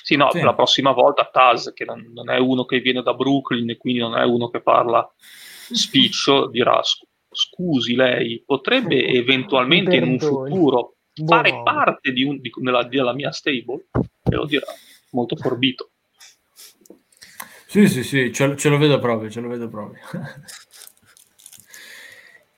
Sì, 0.02 0.16
no, 0.16 0.30
sì. 0.30 0.40
la 0.40 0.54
prossima 0.54 0.92
volta 0.92 1.28
Taz, 1.30 1.72
che 1.74 1.84
non, 1.84 2.10
non, 2.14 2.30
è 2.30 2.38
uno 2.38 2.64
che 2.64 2.80
viene 2.80 3.02
da 3.02 3.12
Brooklyn 3.12 3.68
e 3.68 3.76
quindi 3.76 4.00
non 4.00 4.16
è 4.16 4.24
uno 4.24 4.48
che 4.48 4.62
parla 4.62 5.06
spiccio, 5.18 6.46
dirà 6.46 6.80
scusi 7.28 7.94
lei, 7.94 8.42
potrebbe 8.46 9.04
eventualmente 9.08 9.96
in 9.96 10.04
un 10.04 10.18
futuro 10.18 10.94
fare 11.12 11.50
Buono. 11.50 11.64
parte 11.64 12.12
di 12.12 12.22
un, 12.22 12.40
di, 12.40 12.50
della, 12.54 12.84
della 12.84 13.12
mia 13.12 13.32
stable? 13.32 13.88
E 14.22 14.34
lo 14.34 14.46
dirà, 14.46 14.66
molto 15.10 15.36
forbito. 15.36 15.90
Sì, 17.66 17.88
sì, 17.88 18.04
sì, 18.04 18.32
ce, 18.32 18.56
ce 18.56 18.68
lo 18.68 18.78
vedo 18.78 18.98
proprio, 19.00 19.28
ce 19.28 19.40
lo 19.40 19.48
vedo 19.48 19.68
proprio. 19.68 20.00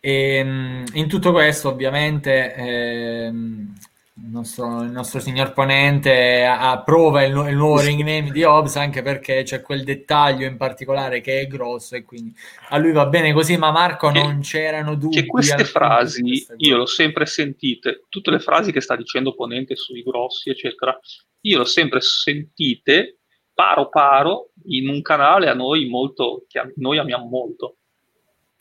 E, 0.08 0.36
ehm, 0.36 0.84
in 0.94 1.06
tutto 1.06 1.32
questo, 1.32 1.68
ovviamente, 1.68 2.54
ehm, 2.54 3.74
il 4.14 4.30
nostro, 4.30 4.82
il 4.82 4.90
nostro, 4.90 5.20
signor 5.20 5.52
ponente 5.52 6.44
approva 6.44 7.22
il, 7.22 7.36
il, 7.48 7.54
nuovo 7.54 7.80
ring 7.80 8.02
name 8.02 8.30
di 8.30 8.42
Hobbs 8.42 8.76
anche 8.76 9.02
perché 9.02 9.42
c'è 9.42 9.60
quel 9.60 9.84
dettaglio 9.84 10.46
in 10.46 10.56
particolare 10.56 11.20
che 11.20 11.40
è 11.40 11.46
grosso 11.46 11.94
e 11.94 12.04
quindi 12.04 12.34
a 12.70 12.78
lui 12.78 12.90
va 12.90 13.06
bene 13.06 13.32
così 13.32 13.56
ma 13.56 13.70
Marco 13.70 14.10
che, 14.10 14.20
non 14.20 14.40
c'erano 14.40 14.96
dubbi 14.96 15.14
che 15.14 15.26
queste 15.26 15.64
frasi 15.64 16.22
queste 16.22 16.54
io 16.56 16.78
l'ho 16.78 16.86
sempre 16.86 17.26
sentite 17.26 18.06
tutte 18.08 18.32
le 18.32 18.40
frasi 18.40 18.72
che 18.72 18.80
sta 18.80 18.96
dicendo 18.96 19.36
ponente 19.36 19.76
sui 19.76 20.02
grossi 20.02 20.50
eccetera 20.50 20.98
io 21.42 21.58
l'ho 21.58 21.64
sempre 21.64 22.00
sentite 22.00 23.20
paro 23.54 23.88
paro 23.88 24.50
in 24.64 24.88
un 24.88 25.00
canale 25.00 25.48
a 25.48 25.54
noi 25.54 25.86
molto 25.86 26.44
che 26.48 26.72
noi 26.74 26.98
amiamo 26.98 27.28
molto 27.28 27.77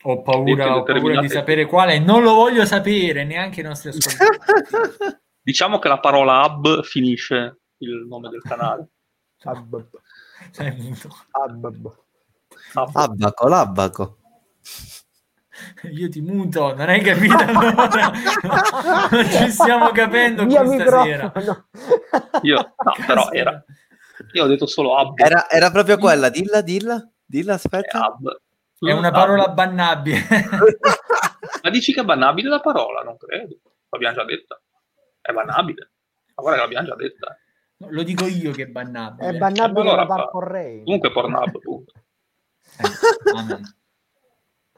ho 0.00 0.22
paura, 0.22 0.76
ho 0.76 0.82
paura 0.84 1.20
di 1.20 1.28
sapere 1.28 1.66
quale 1.66 1.98
non 1.98 2.22
lo 2.22 2.34
voglio 2.34 2.64
sapere 2.64 3.24
neanche 3.24 3.60
i 3.60 3.64
nostri 3.64 3.88
ascoltatori 3.90 5.18
Diciamo 5.42 5.78
che 5.78 5.88
la 5.88 5.98
parola 5.98 6.44
hub 6.44 6.82
finisce 6.82 7.60
il 7.78 8.06
nome 8.06 8.28
del 8.28 8.42
canale. 8.42 8.88
Hub. 11.32 11.94
Abbaco, 12.74 13.48
l'abbaco. 13.48 14.18
Io 15.90 16.08
ti 16.08 16.20
muto, 16.20 16.74
non 16.74 16.88
hai 16.88 17.00
capito 17.00 17.34
allora? 17.34 18.12
non 19.10 19.24
ci 19.30 19.50
stiamo 19.50 19.90
capendo 19.90 20.44
Mia 20.44 20.62
questa 20.62 21.02
sera. 21.02 21.32
Io, 22.42 22.56
no, 22.56 23.06
però 23.06 23.30
era... 23.30 23.64
Io 24.32 24.44
ho 24.44 24.46
detto 24.46 24.66
solo 24.66 24.92
hub. 25.00 25.18
Era, 25.18 25.48
era 25.48 25.70
proprio 25.70 25.96
quella, 25.96 26.28
dilla, 26.28 26.60
dilla, 26.60 27.10
dilla, 27.24 27.54
aspetta. 27.54 27.98
È, 27.98 28.06
hub. 28.06 28.40
È 28.80 28.92
una 28.92 29.10
parola 29.10 29.48
bannabile. 29.48 30.26
Ma 31.62 31.70
dici 31.70 31.92
che 31.92 32.00
è 32.00 32.04
bannabile 32.04 32.48
la 32.48 32.60
parola? 32.60 33.02
Non 33.02 33.16
credo. 33.16 33.58
L'abbiamo 33.90 34.14
già 34.14 34.24
detta 34.24 34.60
è 35.28 35.32
bannabile. 35.32 35.90
Ma 36.34 36.42
guarda 36.42 36.58
che 36.58 36.64
l'abbiamo 36.64 36.86
già 36.86 36.94
detta. 36.94 37.38
No, 37.78 37.86
lo 37.90 38.02
dico 38.02 38.26
io 38.26 38.52
che 38.52 38.64
è 38.64 38.66
bannabile. 38.66 39.28
È 39.28 39.38
bannabile 39.38 39.90
allora, 39.90 40.04
da 40.04 40.28
Comunque 40.30 41.12
Pornhub, 41.12 41.58
punto. 41.58 41.92
Eh, 42.78 43.60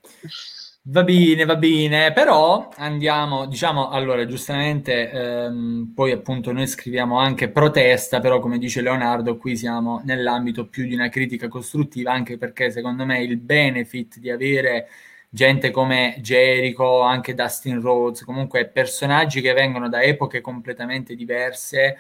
va 0.84 1.04
bene, 1.04 1.44
va 1.44 1.56
bene, 1.56 2.12
però 2.12 2.68
andiamo, 2.76 3.46
diciamo, 3.46 3.90
allora, 3.90 4.24
giustamente, 4.26 5.10
ehm, 5.10 5.92
poi 5.94 6.10
appunto 6.12 6.52
noi 6.52 6.66
scriviamo 6.66 7.18
anche 7.18 7.48
protesta, 7.50 8.18
però 8.20 8.40
come 8.40 8.58
dice 8.58 8.80
Leonardo, 8.80 9.36
qui 9.36 9.56
siamo 9.56 10.00
nell'ambito 10.04 10.66
più 10.66 10.86
di 10.86 10.94
una 10.94 11.08
critica 11.08 11.48
costruttiva, 11.48 12.12
anche 12.12 12.38
perché 12.38 12.70
secondo 12.70 13.04
me 13.04 13.22
il 13.22 13.36
benefit 13.36 14.18
di 14.18 14.30
avere 14.30 14.88
gente 15.28 15.70
come 15.70 16.16
Jericho, 16.20 17.00
anche 17.02 17.34
Dustin 17.34 17.80
Rhodes, 17.80 18.24
comunque 18.24 18.66
personaggi 18.66 19.40
che 19.40 19.52
vengono 19.52 19.88
da 19.88 20.02
epoche 20.02 20.40
completamente 20.40 21.14
diverse 21.14 21.96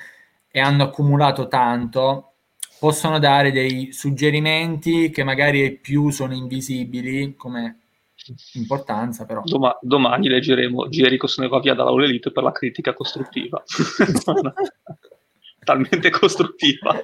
e 0.50 0.60
hanno 0.60 0.84
accumulato 0.84 1.46
tanto, 1.48 2.32
possono 2.78 3.18
dare 3.18 3.52
dei 3.52 3.92
suggerimenti 3.92 5.10
che 5.10 5.22
magari 5.22 5.76
più 5.76 6.10
sono 6.10 6.34
invisibili 6.34 7.36
come 7.36 7.76
importanza 8.54 9.24
però. 9.24 9.42
Doma- 9.44 9.78
domani 9.80 10.28
leggeremo 10.28 10.88
Jericho 10.88 11.26
se 11.26 11.42
ne 11.42 11.48
va 11.48 11.60
via 11.60 11.74
dalla 11.74 11.90
All 11.90 12.02
Elite 12.02 12.30
per 12.32 12.42
la 12.42 12.52
critica 12.52 12.92
costruttiva. 12.92 13.62
talmente 15.62 16.10
costruttiva. 16.10 17.00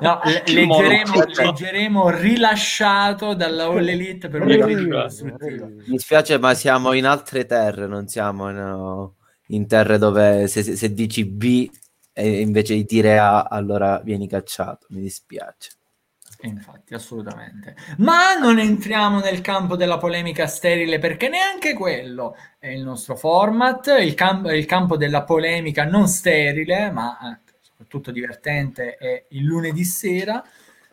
No, 0.00 0.20
le- 0.24 0.42
leggeremo, 0.46 1.24
leggeremo, 1.24 2.10
rilasciato 2.10 3.34
dalla 3.34 3.66
All 3.66 3.86
Elite 3.86 4.28
per 4.28 4.42
una 4.42 4.56
critica 4.56 5.02
costruttiva. 5.02 5.68
Mi 5.86 5.98
spiace, 5.98 6.38
ma 6.38 6.54
siamo 6.54 6.92
in 6.92 7.06
altre 7.06 7.46
terre, 7.46 7.86
non 7.86 8.08
siamo 8.08 8.50
in, 8.50 9.10
in 9.48 9.66
terre 9.66 9.98
dove 9.98 10.48
se, 10.48 10.62
se, 10.62 10.92
dici 10.92 11.24
B 11.24 11.68
e 12.12 12.40
invece 12.40 12.74
di 12.74 12.84
dire 12.84 13.18
A, 13.18 13.42
allora 13.44 14.00
vieni 14.02 14.26
cacciato. 14.26 14.86
Mi 14.90 15.00
dispiace. 15.00 15.70
Infatti, 16.42 16.94
assolutamente. 16.94 17.76
Ma 17.98 18.34
non 18.34 18.58
entriamo 18.58 19.20
nel 19.20 19.42
campo 19.42 19.76
della 19.76 19.98
polemica 19.98 20.46
sterile 20.46 20.98
perché 20.98 21.28
neanche 21.28 21.74
quello 21.74 22.34
è 22.58 22.68
il 22.68 22.82
nostro 22.82 23.14
format, 23.14 23.94
il, 24.00 24.14
cam- 24.14 24.46
il 24.46 24.64
campo 24.64 24.96
della 24.96 25.24
polemica 25.24 25.84
non 25.84 26.08
sterile, 26.08 26.90
ma 26.90 27.18
eh, 27.18 27.52
soprattutto 27.60 28.10
divertente 28.10 28.96
è 28.96 29.26
il 29.30 29.44
lunedì 29.44 29.84
sera. 29.84 30.42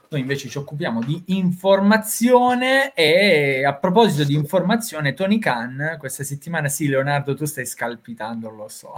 Noi 0.09 0.21
invece 0.21 0.47
ci 0.47 0.57
occupiamo 0.57 1.01
di 1.03 1.21
informazione 1.27 2.93
e 2.93 3.65
a 3.65 3.75
proposito 3.75 4.23
di 4.23 4.35
informazione, 4.35 5.13
Tony 5.13 5.37
Khan, 5.37 5.97
questa 5.99 6.23
settimana 6.23 6.69
sì, 6.69 6.87
Leonardo, 6.87 7.35
tu 7.35 7.43
stai 7.43 7.65
scalpitando, 7.65 8.49
lo 8.49 8.69
so. 8.69 8.93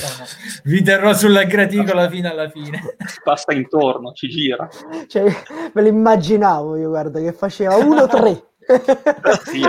Vi 0.64 0.82
terrò 0.82 1.12
sulla 1.14 1.44
graticola 1.44 2.08
fino 2.08 2.28
alla 2.28 2.50
fine. 2.50 2.80
Passa 3.22 3.52
intorno, 3.52 4.12
ci 4.12 4.28
gira. 4.28 4.68
Cioè, 5.06 5.22
me 5.72 5.82
lo 5.82 5.86
immaginavo 5.86 6.76
io, 6.76 6.88
guarda, 6.88 7.20
che 7.20 7.32
faceva 7.32 7.76
1-3. 7.76 8.48
sì, 9.46 9.62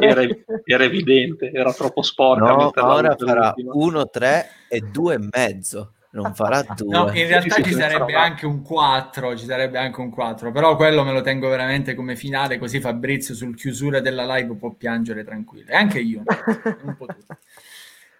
era, 0.00 0.26
era, 0.64 0.84
evidente, 0.84 1.50
era 1.52 1.72
troppo 1.74 2.00
sporca. 2.00 2.52
No, 2.52 2.70
ora 2.74 3.14
farà 3.16 3.54
1-3 3.54 4.44
e 4.68 4.80
2,5 4.80 5.86
non 6.12 6.34
farà 6.34 6.62
due. 6.76 6.90
No, 6.90 7.10
in 7.12 7.26
realtà 7.26 7.62
ci 7.62 7.72
sarebbe 7.72 8.14
anche 8.14 8.44
un 8.46 8.62
4, 8.62 9.36
ci 9.36 9.46
sarebbe 9.46 9.78
anche 9.78 10.00
un 10.00 10.10
4, 10.10 10.52
però 10.52 10.76
quello 10.76 11.04
me 11.04 11.12
lo 11.12 11.22
tengo 11.22 11.48
veramente 11.48 11.94
come 11.94 12.16
finale, 12.16 12.58
così 12.58 12.80
Fabrizio 12.80 13.34
sul 13.34 13.56
chiusura 13.56 14.00
della 14.00 14.26
live 14.36 14.54
può 14.54 14.70
piangere 14.70 15.24
tranquillo. 15.24 15.70
E 15.70 15.74
anche 15.74 16.00
io, 16.00 16.22
un 16.84 16.96
po' 16.96 17.06
tutto. 17.06 17.38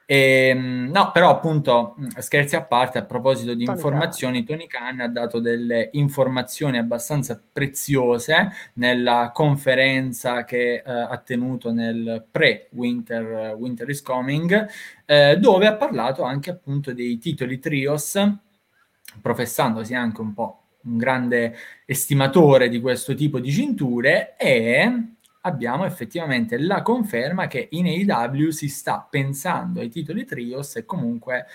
E, 0.06 0.48
ehm, 0.48 0.90
no, 0.92 1.10
però 1.12 1.30
appunto, 1.30 1.96
mm, 1.98 2.06
scherzi 2.18 2.56
a 2.56 2.62
parte, 2.62 2.98
a 2.98 3.04
proposito 3.04 3.54
di 3.54 3.64
Tony 3.64 3.76
informazioni, 3.76 4.44
Tony 4.44 4.66
Khan 4.66 5.00
ha 5.00 5.08
dato 5.08 5.40
delle 5.40 5.90
informazioni 5.92 6.78
abbastanza 6.78 7.40
preziose 7.52 8.50
nella 8.74 9.30
conferenza 9.32 10.44
che 10.44 10.74
eh, 10.74 10.82
ha 10.84 11.16
tenuto 11.18 11.72
nel 11.72 12.26
pre-Winter 12.30 13.54
Winter 13.56 13.88
is 13.88 14.02
Coming, 14.02 14.68
eh, 15.06 15.36
dove 15.38 15.66
ha 15.66 15.74
parlato 15.74 16.22
anche 16.22 16.50
appunto 16.50 16.92
dei 16.92 17.18
titoli 17.18 17.58
trios, 17.58 18.18
professandosi 19.20 19.94
anche 19.94 20.20
un 20.20 20.32
po' 20.34 20.56
un 20.84 20.96
grande 20.96 21.54
estimatore 21.86 22.68
di 22.68 22.80
questo 22.80 23.14
tipo 23.14 23.38
di 23.38 23.50
cinture 23.52 24.34
e 24.36 25.12
abbiamo 25.42 25.84
effettivamente 25.84 26.58
la 26.58 26.82
conferma 26.82 27.46
che 27.46 27.68
in 27.72 27.86
AEW 27.86 28.50
si 28.50 28.68
sta 28.68 29.06
pensando 29.08 29.80
ai 29.80 29.88
titoli 29.88 30.24
trios 30.24 30.76
e 30.76 30.84
comunque 30.84 31.46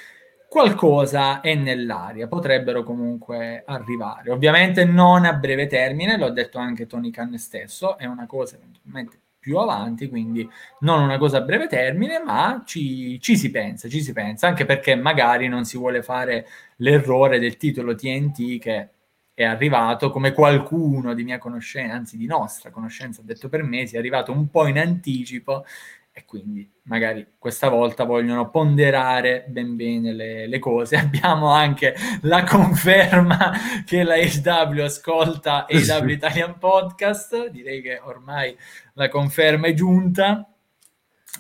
qualcosa 0.50 1.42
è 1.42 1.56
nell'aria, 1.56 2.28
potrebbero 2.28 2.84
comunque 2.84 3.64
arrivare. 3.66 4.32
Ovviamente 4.32 4.86
non 4.86 5.26
a 5.26 5.34
breve 5.34 5.68
termine, 5.68 6.18
l'ho 6.18 6.30
detto 6.30 6.58
anche 6.58 6.88
Tony 6.88 7.12
Khan 7.12 7.38
stesso, 7.38 7.98
è 7.98 8.06
una 8.06 8.26
cosa 8.26 8.56
eventualmente 8.56 9.20
più 9.40 9.58
avanti, 9.58 10.10
quindi 10.10 10.48
non 10.80 11.02
una 11.02 11.18
cosa 11.18 11.38
a 11.38 11.42
breve 11.42 11.68
termine, 11.68 12.20
ma 12.20 12.64
ci, 12.66 13.20
ci, 13.22 13.38
si 13.38 13.50
pensa, 13.50 13.88
ci 13.88 14.02
si 14.02 14.12
pensa, 14.12 14.48
anche 14.48 14.66
perché 14.66 14.96
magari 14.96 15.48
non 15.48 15.64
si 15.64 15.78
vuole 15.78 16.02
fare 16.02 16.48
l'errore 16.78 17.40
del 17.40 17.56
titolo 17.56 17.96
TNT 17.96 18.60
che 18.60 18.90
è 19.38 19.44
arrivato 19.44 20.10
come 20.10 20.32
qualcuno 20.32 21.14
di 21.14 21.24
mia 21.24 21.38
conoscenza, 21.38 21.94
anzi 21.94 22.18
di 22.18 22.26
nostra 22.26 22.72
conoscenza, 22.72 23.22
detto 23.24 23.50
per 23.50 23.62
me, 23.62 23.86
sia 23.86 24.00
arrivato 24.00 24.32
un 24.32 24.50
po' 24.50 24.66
in 24.66 24.80
anticipo 24.80 25.64
e 26.12 26.26
quindi 26.26 26.68
magari 26.86 27.34
questa 27.38 27.70
volta 27.70 28.04
vogliono 28.04 28.50
ponderare 28.50 29.46
ben 29.48 29.76
bene 29.76 30.12
le, 30.12 30.48
le 30.48 30.58
cose. 30.58 30.96
Abbiamo 30.98 31.52
anche 31.52 31.94
la 32.24 32.44
conferma 32.46 33.52
che 33.86 34.02
la 34.02 34.16
AW 34.16 34.84
ascolta 34.84 35.68
AW 35.68 36.10
Italian 36.10 36.58
Podcast, 36.58 37.50
direi 37.50 37.84
che 37.84 38.00
ormai 38.00 38.58
la 38.94 39.08
conferma 39.08 39.68
è 39.68 39.76
giunta. 39.76 40.52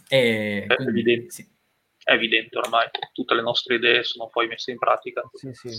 E 0.08 0.66
è, 0.68 0.76
quindi, 0.76 1.00
evidente. 1.00 1.32
Sì. 1.32 1.48
è 2.04 2.12
evidente 2.12 2.60
ormai, 2.60 2.88
tutte 3.12 3.34
le 3.34 3.42
nostre 3.42 3.74
idee 3.74 4.04
sono 4.04 4.28
poi 4.28 4.46
messe 4.46 4.70
in 4.70 4.78
pratica. 4.78 5.28
Sì, 5.34 5.52
sì. 5.52 5.70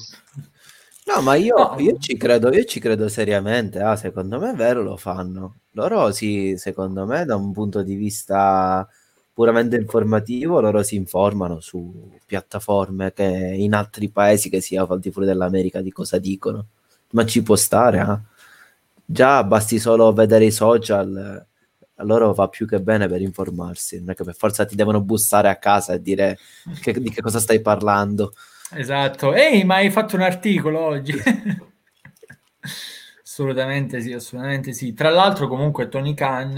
No, 1.15 1.23
ma 1.23 1.35
io, 1.37 1.57
no. 1.57 1.77
io, 1.79 1.97
ci 1.99 2.17
credo, 2.17 2.53
io 2.53 2.65
ci 2.65 2.81
credo 2.81 3.09
seriamente. 3.09 3.81
Ah, 3.81 3.97
secondo 3.97 4.39
me 4.39 4.51
è 4.51 4.55
vero, 4.55 4.83
lo 4.83 4.97
fanno. 4.97 5.61
Loro 5.73 6.13
sì, 6.13 6.55
secondo 6.59 7.07
me, 7.07 7.25
da 7.25 7.35
un 7.37 7.53
punto 7.53 7.83
di 7.83 7.95
vista 7.95 8.87
puramente 9.33 9.77
informativo, 9.77 10.61
loro 10.61 10.83
si 10.83 10.97
informano 10.97 11.61
su 11.61 12.11
piattaforme 12.27 13.13
che 13.13 13.25
in 13.25 13.73
altri 13.75 14.11
paesi, 14.11 14.51
che 14.51 14.61
sia 14.61 14.85
al 14.87 15.01
di 15.01 15.11
fuori 15.11 15.27
dell'America, 15.27 15.81
di 15.81 15.93
cosa 15.93 16.19
dicono. 16.19 16.67
Ma 17.13 17.25
ci 17.25 17.43
può 17.43 17.57
stare, 17.57 18.01
eh? 18.01 18.37
Già 19.11 19.43
basti 19.45 19.79
solo 19.79 20.13
vedere 20.13 20.45
i 20.45 20.51
social, 20.51 21.47
a 21.95 22.05
loro 22.05 22.35
va 22.35 22.49
più 22.49 22.67
che 22.67 22.81
bene 22.81 23.09
per 23.09 23.23
informarsi. 23.23 23.99
Non 23.99 24.11
è 24.11 24.15
che 24.15 24.25
per 24.25 24.35
forza 24.37 24.67
ti 24.67 24.77
devono 24.77 25.01
bussare 25.01 25.49
a 25.49 25.57
casa 25.57 25.95
e 25.95 26.03
dire 26.03 26.39
che, 26.83 26.93
di 27.01 27.11
che 27.11 27.23
cosa 27.23 27.39
stai 27.41 27.61
parlando. 27.63 28.35
Esatto. 28.75 29.35
Ehi, 29.35 29.65
ma 29.65 29.77
hai 29.77 29.91
fatto 29.91 30.17
un 30.17 30.23
articolo 30.23 30.81
oggi? 30.81 31.13
assolutamente 33.23 34.01
sì, 34.01 34.13
assolutamente 34.13 34.73
sì. 34.73 34.93
Tra 34.95 35.11
l'altro, 35.11 35.49
comunque, 35.49 35.89
Tony 35.89 36.15
Khan 36.15 36.57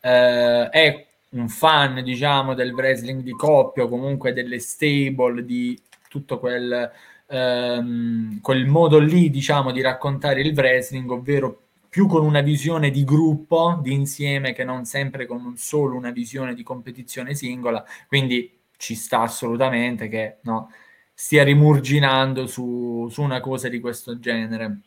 eh, 0.00 0.68
è 0.70 1.06
un 1.30 1.48
fan, 1.48 2.02
diciamo, 2.02 2.54
del 2.54 2.72
wrestling 2.72 3.22
di 3.22 3.32
coppia, 3.32 3.86
comunque 3.86 4.32
delle 4.32 4.58
stable 4.60 5.44
di 5.44 5.78
tutto 6.08 6.38
quel, 6.38 6.90
ehm, 7.26 8.40
quel 8.40 8.66
modo 8.66 8.98
lì, 8.98 9.30
diciamo, 9.30 9.72
di 9.72 9.80
raccontare 9.80 10.40
il 10.42 10.54
wrestling, 10.56 11.10
ovvero 11.10 11.58
più 11.88 12.06
con 12.06 12.24
una 12.24 12.40
visione 12.40 12.90
di 12.90 13.04
gruppo, 13.04 13.78
di 13.82 13.92
insieme, 13.92 14.52
che 14.54 14.64
non 14.64 14.84
sempre 14.86 15.26
con 15.26 15.54
solo 15.56 15.96
una 15.96 16.10
visione 16.10 16.54
di 16.54 16.62
competizione 16.62 17.34
singola. 17.34 17.84
Quindi 18.08 18.58
ci 18.78 18.94
sta 18.94 19.20
assolutamente 19.20 20.08
che 20.08 20.38
no, 20.42 20.70
stia 21.12 21.44
rimurginando 21.44 22.46
su, 22.46 23.08
su 23.10 23.22
una 23.22 23.40
cosa 23.40 23.68
di 23.68 23.80
questo 23.80 24.18
genere. 24.18 24.80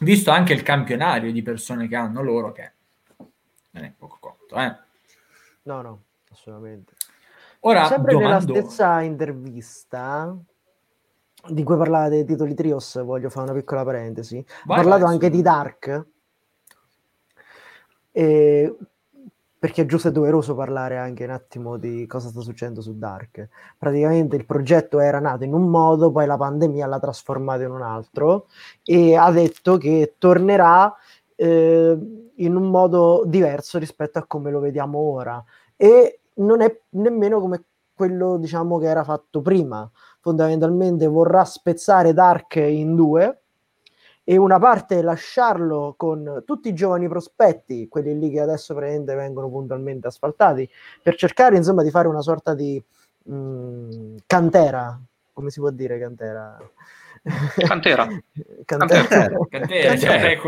Visto 0.00 0.30
anche 0.30 0.52
il 0.52 0.62
campionario 0.62 1.30
di 1.30 1.42
persone 1.42 1.86
che 1.88 1.96
hanno 1.96 2.22
loro, 2.22 2.52
che 2.52 2.72
non 3.70 3.84
è 3.84 3.92
poco 3.96 4.16
conto, 4.20 4.56
eh. 4.56 4.76
No, 5.62 5.82
no, 5.82 6.02
assolutamente. 6.30 6.94
Ora, 7.60 7.86
Sempre 7.86 8.12
domando... 8.14 8.52
nella 8.52 8.64
stessa 8.66 9.02
intervista 9.02 10.34
di 11.48 11.62
cui 11.62 11.76
parlava 11.76 12.08
dei 12.08 12.24
titoli 12.24 12.54
Trios, 12.54 13.02
voglio 13.02 13.28
fare 13.30 13.50
una 13.50 13.58
piccola 13.58 13.84
parentesi. 13.84 14.38
Ho 14.38 14.74
parlato 14.74 15.04
anche 15.04 15.28
di 15.30 15.42
Dark. 15.42 16.06
E 18.12 18.76
perché 19.60 19.82
è 19.82 19.86
giusto 19.86 20.08
e 20.08 20.10
doveroso 20.10 20.54
parlare 20.54 20.96
anche 20.96 21.24
un 21.24 21.30
attimo 21.30 21.76
di 21.76 22.06
cosa 22.06 22.30
sta 22.30 22.40
succedendo 22.40 22.80
su 22.80 22.96
Dark. 22.96 23.46
Praticamente 23.76 24.34
il 24.34 24.46
progetto 24.46 25.00
era 25.00 25.20
nato 25.20 25.44
in 25.44 25.52
un 25.52 25.68
modo, 25.68 26.10
poi 26.10 26.24
la 26.24 26.38
pandemia 26.38 26.86
l'ha 26.86 26.98
trasformato 26.98 27.60
in 27.64 27.70
un 27.70 27.82
altro 27.82 28.46
e 28.82 29.14
ha 29.14 29.30
detto 29.30 29.76
che 29.76 30.14
tornerà 30.16 30.90
eh, 31.36 31.98
in 32.36 32.56
un 32.56 32.70
modo 32.70 33.24
diverso 33.26 33.78
rispetto 33.78 34.18
a 34.18 34.24
come 34.26 34.50
lo 34.50 34.60
vediamo 34.60 34.98
ora 34.98 35.44
e 35.76 36.20
non 36.36 36.62
è 36.62 36.80
nemmeno 36.92 37.38
come 37.38 37.62
quello 37.94 38.38
diciamo 38.38 38.78
che 38.78 38.86
era 38.86 39.04
fatto 39.04 39.42
prima. 39.42 39.88
Fondamentalmente 40.20 41.06
vorrà 41.06 41.44
spezzare 41.44 42.14
Dark 42.14 42.56
in 42.56 42.94
due 42.94 43.39
e 44.24 44.36
una 44.36 44.58
parte 44.58 45.02
lasciarlo 45.02 45.94
con 45.96 46.42
tutti 46.46 46.68
i 46.68 46.74
giovani 46.74 47.08
prospetti, 47.08 47.88
quelli 47.88 48.18
lì 48.18 48.30
che 48.30 48.40
adesso 48.40 48.74
praticamente 48.74 49.14
vengono 49.14 49.48
puntualmente 49.48 50.06
asfaltati, 50.06 50.68
per 51.02 51.16
cercare 51.16 51.56
insomma 51.56 51.82
di 51.82 51.90
fare 51.90 52.08
una 52.08 52.22
sorta 52.22 52.54
di 52.54 52.82
mh, 53.24 53.34
mm, 53.34 54.16
cantera, 54.26 55.00
come 55.32 55.50
si 55.50 55.60
può 55.60 55.70
dire 55.70 55.98
cantera? 55.98 56.56
Cantera. 57.66 58.08
cantera. 58.64 59.04
Cantera, 59.04 59.38
cantera, 59.50 59.96
cioè, 59.98 60.38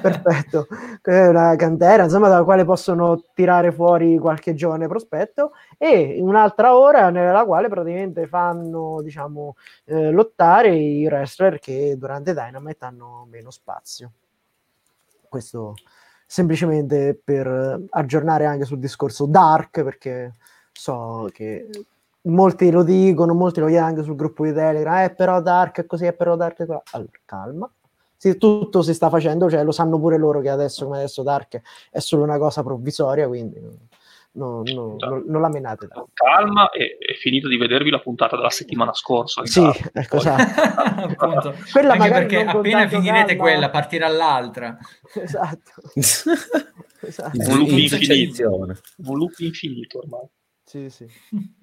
Perfetto. 0.00 0.68
È 1.02 1.26
una 1.26 1.56
cantera, 1.56 2.04
insomma, 2.04 2.28
dalla 2.28 2.44
quale 2.44 2.64
possono 2.64 3.24
tirare 3.34 3.72
fuori 3.72 4.16
qualche 4.18 4.54
giovane 4.54 4.86
prospetto 4.86 5.52
e 5.78 6.18
un'altra 6.20 6.76
ora 6.76 7.10
nella 7.10 7.44
quale 7.44 7.68
praticamente 7.68 8.28
fanno, 8.28 9.00
diciamo, 9.02 9.56
eh, 9.86 10.10
lottare 10.12 10.76
i 10.76 11.04
wrestler 11.06 11.58
che 11.58 11.96
durante 11.98 12.32
Dynamite 12.32 12.84
hanno 12.84 13.26
meno 13.28 13.50
spazio. 13.50 14.12
Questo 15.28 15.74
semplicemente 16.24 17.20
per 17.22 17.86
aggiornare 17.90 18.46
anche 18.46 18.64
sul 18.64 18.78
discorso 18.78 19.26
Dark, 19.26 19.82
perché 19.82 20.32
so 20.72 21.28
che 21.32 21.68
molti 22.22 22.70
lo 22.70 22.82
dicono, 22.82 23.34
molti 23.34 23.60
lo 23.60 23.66
chiedono 23.66 23.88
anche 23.88 24.02
sul 24.02 24.16
gruppo 24.16 24.44
di 24.44 24.52
Telegram, 24.52 25.04
eh 25.04 25.14
però 25.14 25.40
Dark 25.40 25.80
è 25.80 25.86
così, 25.86 26.06
è 26.06 26.12
però 26.12 26.36
Dark 26.36 26.58
è 26.58 26.66
qua. 26.66 26.82
Allora, 26.92 27.10
calma. 27.24 27.70
Sì, 28.16 28.36
tutto 28.36 28.82
si 28.82 28.94
sta 28.94 29.08
facendo, 29.08 29.50
cioè 29.50 29.64
lo 29.64 29.72
sanno 29.72 29.98
pure 29.98 30.16
loro 30.16 30.40
che 30.40 30.48
adesso 30.48 30.84
come 30.84 30.98
adesso 30.98 31.24
Dark 31.24 31.60
è 31.90 31.98
solo 31.98 32.22
una 32.22 32.38
cosa 32.38 32.62
provvisoria, 32.62 33.26
quindi 33.26 33.58
no, 34.34 34.62
no, 34.64 34.96
no, 34.96 35.22
non 35.26 35.40
la 35.40 35.48
menate. 35.48 35.88
Dai. 35.88 36.04
Calma, 36.12 36.70
è, 36.70 36.98
è, 36.98 37.14
finito 37.14 37.48
di 37.48 37.56
vedervi 37.56 37.90
la 37.90 37.98
puntata 37.98 38.36
della 38.36 38.50
settimana 38.50 38.94
scorsa. 38.94 39.44
Sì, 39.44 39.68
ecco, 39.92 40.18
esatto. 40.18 41.54
quella 41.72 41.94
Anche 41.94 42.10
perché 42.10 42.44
appena 42.44 42.86
finirete 42.86 43.34
calma. 43.34 43.42
quella 43.42 43.70
partirà 43.70 44.06
l'altra. 44.06 44.78
Esatto. 45.14 45.72
esatto. 47.00 47.50
Un 47.50 47.58
loop 47.58 47.70
infinito. 47.70 48.54
Un 48.54 49.18
loop 49.18 49.38
infinito 49.38 49.98
ormai. 49.98 50.28
Sì, 50.64 50.88
sì. 50.90 51.06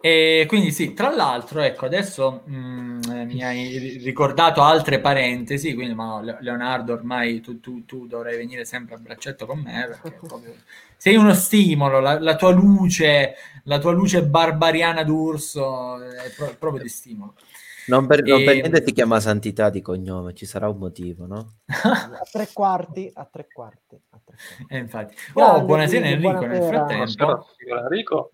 E 0.00 0.44
quindi 0.46 0.70
sì, 0.70 0.94
tra 0.94 1.12
l'altro, 1.12 1.60
ecco, 1.60 1.84
adesso 1.84 2.42
mh, 2.44 2.56
mm, 2.56 3.00
mi 3.26 3.42
hai 3.42 3.98
ricordato 4.00 4.62
altre 4.62 5.00
parentesi, 5.00 5.74
quindi 5.74 5.92
ma 5.94 6.20
Leonardo 6.40 6.92
ormai 6.92 7.40
tu, 7.40 7.58
tu, 7.58 7.84
tu, 7.84 8.06
dovrai 8.06 8.36
venire 8.36 8.64
sempre 8.64 8.94
a 8.94 8.98
braccetto 8.98 9.44
con 9.44 9.58
me 9.58 9.88
perché 9.88 10.18
proprio, 10.24 10.54
sei 10.96 11.16
uno 11.16 11.34
stimolo, 11.34 11.98
la, 11.98 12.20
la, 12.20 12.36
tua 12.36 12.50
luce, 12.50 13.34
la 13.64 13.80
tua 13.80 13.90
luce 13.90 14.24
barbariana 14.24 15.02
d'urso 15.02 16.00
è 16.00 16.30
pro, 16.30 16.54
proprio 16.56 16.82
di 16.82 16.88
stimolo. 16.88 17.34
Non 17.88 18.06
per, 18.06 18.22
non 18.22 18.44
per 18.44 18.54
niente 18.54 18.82
ti 18.82 18.92
chiama 18.92 19.18
Santità 19.18 19.68
di 19.68 19.80
cognome, 19.80 20.32
ci 20.32 20.46
sarà 20.46 20.68
un 20.68 20.78
motivo, 20.78 21.26
no? 21.26 21.54
a 21.66 22.22
tre 22.30 22.50
quarti, 22.52 23.10
a 23.12 23.24
tre 23.24 23.48
quarti. 23.52 24.00
A 24.10 24.20
tre 24.24 24.36
quarti. 24.36 24.74
Eh, 24.74 24.78
infatti. 24.78 25.16
Oh, 25.32 25.64
buonasera 25.64 26.06
Enrico, 26.06 26.38
buonasera. 26.38 26.52
nel 26.52 26.68
frattempo. 26.68 27.24
Buonasera 27.24 27.80
Enrico. 27.80 28.30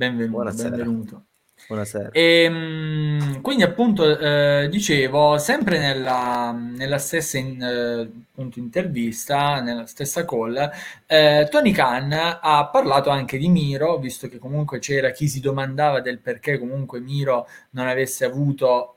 Benvenuto. 0.00 0.30
Buonasera. 0.32 0.70
benvenuto. 0.70 1.24
Buonasera. 1.68 2.08
E, 2.12 2.44
ehm, 2.44 3.42
quindi 3.42 3.64
appunto 3.64 4.18
eh, 4.18 4.66
dicevo, 4.70 5.36
sempre 5.36 5.78
nella, 5.78 6.52
nella 6.52 6.96
stessa 6.96 7.36
in, 7.36 7.62
eh, 7.62 8.10
appunto, 8.30 8.58
intervista, 8.58 9.60
nella 9.60 9.84
stessa 9.84 10.24
call, 10.24 10.70
eh, 11.04 11.46
Tony 11.50 11.72
Khan 11.72 12.12
ha 12.12 12.66
parlato 12.72 13.10
anche 13.10 13.36
di 13.36 13.50
Miro, 13.50 13.98
visto 13.98 14.26
che 14.26 14.38
comunque 14.38 14.78
c'era 14.78 15.10
chi 15.10 15.28
si 15.28 15.40
domandava 15.40 16.00
del 16.00 16.18
perché 16.18 16.58
comunque 16.58 16.98
Miro 17.00 17.46
non 17.72 17.86
avesse 17.86 18.24
avuto 18.24 18.94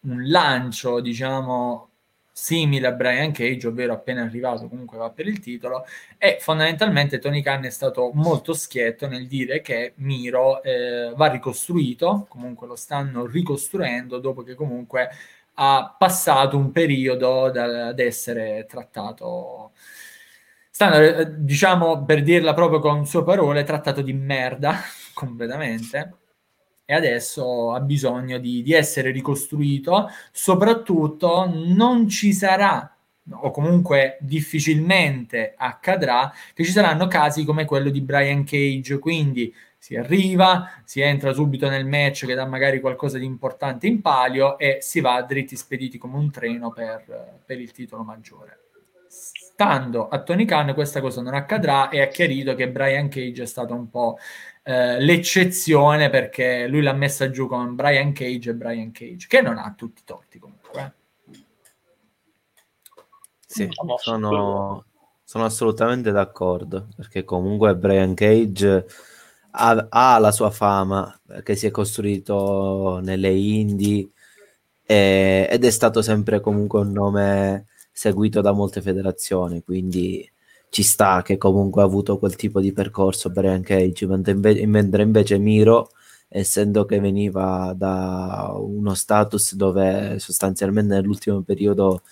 un 0.00 0.28
lancio, 0.28 0.98
diciamo, 0.98 1.89
simile 2.32 2.86
a 2.86 2.92
Brian 2.92 3.32
Cage, 3.32 3.66
ovvero 3.68 3.92
appena 3.92 4.22
arrivato 4.22 4.68
comunque 4.68 4.98
va 4.98 5.10
per 5.10 5.26
il 5.26 5.40
titolo, 5.40 5.84
e 6.18 6.38
fondamentalmente 6.40 7.18
Tony 7.18 7.42
Khan 7.42 7.64
è 7.64 7.70
stato 7.70 8.10
molto 8.14 8.52
schietto 8.54 9.06
nel 9.08 9.26
dire 9.26 9.60
che 9.60 9.92
Miro 9.96 10.62
eh, 10.62 11.12
va 11.14 11.26
ricostruito, 11.28 12.26
comunque 12.28 12.66
lo 12.66 12.76
stanno 12.76 13.26
ricostruendo 13.26 14.18
dopo 14.18 14.42
che 14.42 14.54
comunque 14.54 15.10
ha 15.54 15.94
passato 15.98 16.56
un 16.56 16.72
periodo 16.72 17.50
da, 17.50 17.88
ad 17.88 17.98
essere 17.98 18.66
trattato, 18.68 19.72
stanno, 20.70 20.96
eh, 20.96 21.26
diciamo 21.38 22.04
per 22.04 22.22
dirla 22.22 22.54
proprio 22.54 22.78
con 22.80 23.06
sue 23.06 23.24
parole, 23.24 23.64
trattato 23.64 24.02
di 24.02 24.12
merda 24.12 24.76
completamente 25.12 26.19
e 26.90 26.94
adesso 26.94 27.70
ha 27.72 27.78
bisogno 27.78 28.38
di, 28.38 28.62
di 28.62 28.72
essere 28.72 29.12
ricostruito, 29.12 30.08
soprattutto 30.32 31.48
non 31.48 32.08
ci 32.08 32.32
sarà 32.32 32.92
o 33.32 33.52
comunque 33.52 34.18
difficilmente 34.18 35.54
accadrà 35.56 36.32
che 36.52 36.64
ci 36.64 36.72
saranno 36.72 37.06
casi 37.06 37.44
come 37.44 37.64
quello 37.64 37.90
di 37.90 38.00
Brian 38.00 38.42
Cage, 38.42 38.98
quindi 38.98 39.54
si 39.78 39.94
arriva, 39.94 40.68
si 40.84 41.00
entra 41.00 41.32
subito 41.32 41.68
nel 41.68 41.86
match 41.86 42.26
che 42.26 42.34
dà 42.34 42.44
magari 42.44 42.80
qualcosa 42.80 43.18
di 43.18 43.24
importante 43.24 43.86
in 43.86 44.00
palio 44.00 44.58
e 44.58 44.78
si 44.80 44.98
va 44.98 45.22
dritti 45.22 45.54
spediti 45.54 45.96
come 45.96 46.16
un 46.16 46.32
treno 46.32 46.72
per, 46.72 47.42
per 47.46 47.60
il 47.60 47.70
titolo 47.70 48.02
maggiore. 48.02 48.58
Stando 49.06 50.08
a 50.08 50.22
Tony 50.22 50.44
Khan 50.44 50.74
questa 50.74 51.00
cosa 51.00 51.22
non 51.22 51.34
accadrà 51.34 51.88
e 51.88 52.00
ha 52.00 52.08
chiarito 52.08 52.54
che 52.56 52.68
Brian 52.68 53.08
Cage 53.08 53.42
è 53.42 53.46
stato 53.46 53.74
un 53.74 53.90
po' 53.90 54.18
Eh, 54.62 55.00
l'eccezione 55.00 56.10
perché 56.10 56.66
lui 56.66 56.82
l'ha 56.82 56.92
messa 56.92 57.30
giù 57.30 57.46
con 57.46 57.74
Brian 57.74 58.12
Cage 58.12 58.50
e 58.50 58.54
Brian 58.54 58.92
Cage, 58.92 59.26
che 59.26 59.40
non 59.40 59.58
ha 59.58 59.72
tutti 59.76 60.02
i 60.02 60.04
torti 60.04 60.38
comunque. 60.38 60.80
Eh. 60.80 60.98
Sì, 63.46 63.68
sono, 63.98 64.84
sono 65.24 65.44
assolutamente 65.44 66.12
d'accordo 66.12 66.88
perché 66.94 67.24
comunque 67.24 67.74
Brian 67.74 68.14
Cage 68.14 68.86
ha, 69.52 69.86
ha, 69.88 70.18
la 70.18 70.30
sua 70.30 70.50
fama 70.50 71.20
che 71.42 71.56
si 71.56 71.66
è 71.66 71.70
costruito 71.72 73.00
nelle 73.02 73.30
indie 73.30 74.10
e, 74.84 75.48
ed 75.50 75.64
è 75.64 75.70
stato 75.70 76.02
sempre 76.02 76.40
comunque 76.40 76.80
un 76.80 76.92
nome 76.92 77.66
seguito 77.90 78.40
da 78.40 78.52
molte 78.52 78.80
federazioni, 78.82 79.62
quindi 79.62 80.30
ci 80.70 80.82
sta 80.84 81.22
che 81.22 81.36
comunque 81.36 81.82
ha 81.82 81.84
avuto 81.84 82.18
quel 82.18 82.36
tipo 82.36 82.60
di 82.60 82.72
percorso 82.72 83.30
Brian 83.30 83.62
Cage, 83.62 84.06
mentre, 84.06 84.32
inve- 84.32 84.66
mentre 84.66 85.02
invece 85.02 85.38
Miro, 85.38 85.90
essendo 86.28 86.84
che 86.86 87.00
veniva 87.00 87.74
da 87.76 88.52
uno 88.56 88.94
status 88.94 89.54
dove 89.56 90.18
sostanzialmente 90.20 90.94
nell'ultimo 90.94 91.42
periodo 91.42 92.02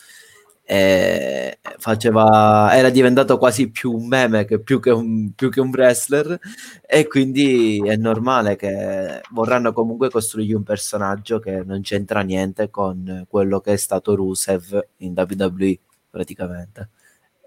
eh, 0.65 1.59
faceva, 1.79 2.71
era 2.75 2.91
diventato 2.91 3.39
quasi 3.39 3.71
più 3.71 3.93
un 3.93 4.07
meme 4.07 4.45
che 4.45 4.61
più, 4.61 4.81
che 4.81 4.91
un, 4.91 5.33
più 5.35 5.51
che 5.51 5.61
un 5.61 5.71
wrestler 5.71 6.39
e 6.87 7.07
quindi 7.07 7.81
è 7.87 7.97
normale 7.97 8.57
che 8.57 9.23
vorranno 9.31 9.73
comunque 9.73 10.11
costruirgli 10.11 10.53
un 10.53 10.65
personaggio 10.65 11.39
che 11.39 11.63
non 11.65 11.81
c'entra 11.83 12.21
niente 12.21 12.71
con 12.71 13.25
quello 13.29 13.61
che 13.61 13.75
è 13.75 13.77
stato 13.77 14.15
Rusev 14.15 14.79
in 14.99 15.15
WWE 15.17 15.79
praticamente 16.11 16.91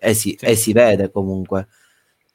e 0.03 0.13
si, 0.15 0.35
sì. 0.37 0.45
e 0.45 0.55
si 0.55 0.73
vede 0.73 1.11
comunque. 1.11 1.67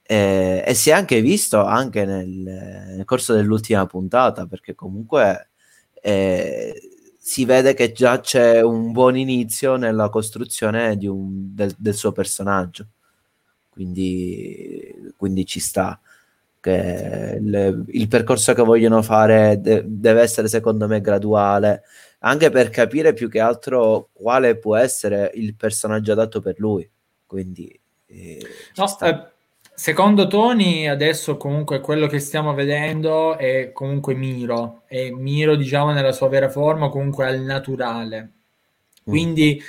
E, 0.02 0.62
e, 0.64 0.74
si 0.74 0.90
è 0.90 0.92
anche 0.92 1.20
visto 1.20 1.64
anche 1.64 2.04
nel, 2.04 2.28
nel, 2.28 3.04
corso 3.04 3.34
dell'ultima 3.34 3.86
puntata, 3.86 4.46
perché 4.46 4.74
comunque 4.76 5.50
e 6.00 6.80
si 7.18 7.44
vede 7.44 7.74
che 7.74 7.90
già 7.90 8.20
c'è 8.20 8.60
un 8.62 8.92
buon 8.92 9.16
inizio 9.16 9.74
nella 9.74 10.08
costruzione 10.08 10.96
un, 11.02 11.54
del, 11.54 11.74
del, 11.76 11.94
suo 11.94 12.12
personaggio. 12.12 12.86
Quindi, 13.68 15.12
quindi 15.16 15.44
ci 15.44 15.58
sta. 15.58 16.00
Che 16.60 17.38
il, 17.40 17.84
il, 17.88 18.08
percorso 18.08 18.52
che 18.54 18.62
vogliono 18.62 19.02
fare 19.02 19.60
de- 19.60 19.82
deve 19.86 20.22
essere, 20.22 20.46
secondo 20.46 20.86
me, 20.86 21.00
graduale, 21.00 21.82
anche 22.20 22.50
per 22.50 22.70
capire 22.70 23.12
più 23.12 23.28
che 23.28 23.40
altro 23.40 24.10
quale 24.12 24.56
può 24.58 24.76
essere 24.76 25.32
il 25.34 25.56
personaggio 25.56 26.12
adatto 26.12 26.40
per 26.40 26.58
lui. 26.58 26.88
Quindi, 27.26 27.78
eh, 28.06 28.46
no, 28.76 28.98
eh, 29.00 29.34
Secondo 29.78 30.26
Tony, 30.26 30.86
adesso 30.86 31.36
comunque 31.36 31.80
quello 31.80 32.06
che 32.06 32.18
stiamo 32.18 32.54
vedendo 32.54 33.36
è 33.36 33.72
comunque 33.72 34.14
Miro, 34.14 34.84
è 34.86 35.10
Miro 35.10 35.54
diciamo 35.54 35.92
nella 35.92 36.12
sua 36.12 36.28
vera 36.28 36.48
forma, 36.48 36.88
comunque 36.88 37.26
al 37.26 37.40
naturale. 37.40 38.22
Mm. 38.22 38.30
Quindi 39.04 39.62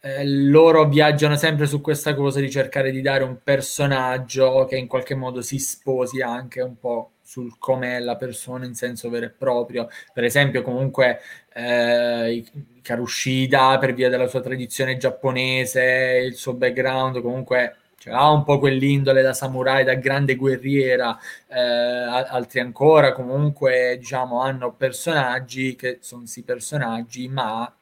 eh, 0.00 0.26
loro 0.26 0.88
viaggiano 0.88 1.36
sempre 1.36 1.66
su 1.66 1.80
questa 1.80 2.12
cosa 2.16 2.40
di 2.40 2.50
cercare 2.50 2.90
di 2.90 3.00
dare 3.02 3.22
un 3.22 3.38
personaggio 3.44 4.64
che 4.64 4.76
in 4.76 4.88
qualche 4.88 5.14
modo 5.14 5.42
si 5.42 5.60
sposi 5.60 6.20
anche 6.20 6.60
un 6.60 6.76
po' 6.76 7.12
sul 7.22 7.56
com'è 7.56 8.00
la 8.00 8.16
persona 8.16 8.66
in 8.66 8.74
senso 8.74 9.10
vero 9.10 9.26
e 9.26 9.30
proprio. 9.30 9.88
Per 10.12 10.24
esempio, 10.24 10.62
comunque 10.62 11.20
eh, 11.54 12.44
Karushida, 12.82 13.78
per 13.78 13.94
via 13.94 14.08
della 14.08 14.26
sua 14.26 14.40
tradizione 14.40 14.96
giapponese, 14.96 16.22
il 16.26 16.34
suo 16.34 16.54
background, 16.54 17.20
comunque 17.22 17.76
cioè, 18.02 18.14
ha 18.14 18.30
un 18.32 18.42
po' 18.42 18.58
quell'indole 18.58 19.22
da 19.22 19.32
samurai, 19.32 19.84
da 19.84 19.94
grande 19.94 20.34
guerriera, 20.34 21.16
eh, 21.46 21.60
altri 21.60 22.58
ancora 22.58 23.12
comunque 23.12 23.96
diciamo 23.96 24.40
hanno 24.40 24.72
personaggi 24.72 25.76
che 25.76 25.98
sono 26.00 26.26
sì 26.26 26.42
personaggi, 26.42 27.28
ma 27.28 27.72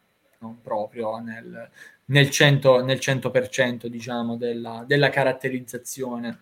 non 0.40 0.60
proprio 0.60 1.16
nel, 1.20 1.70
nel, 2.06 2.28
100, 2.28 2.84
nel 2.84 2.98
100% 2.98 3.86
diciamo 3.86 4.36
della, 4.36 4.84
della 4.86 5.08
caratterizzazione. 5.08 6.40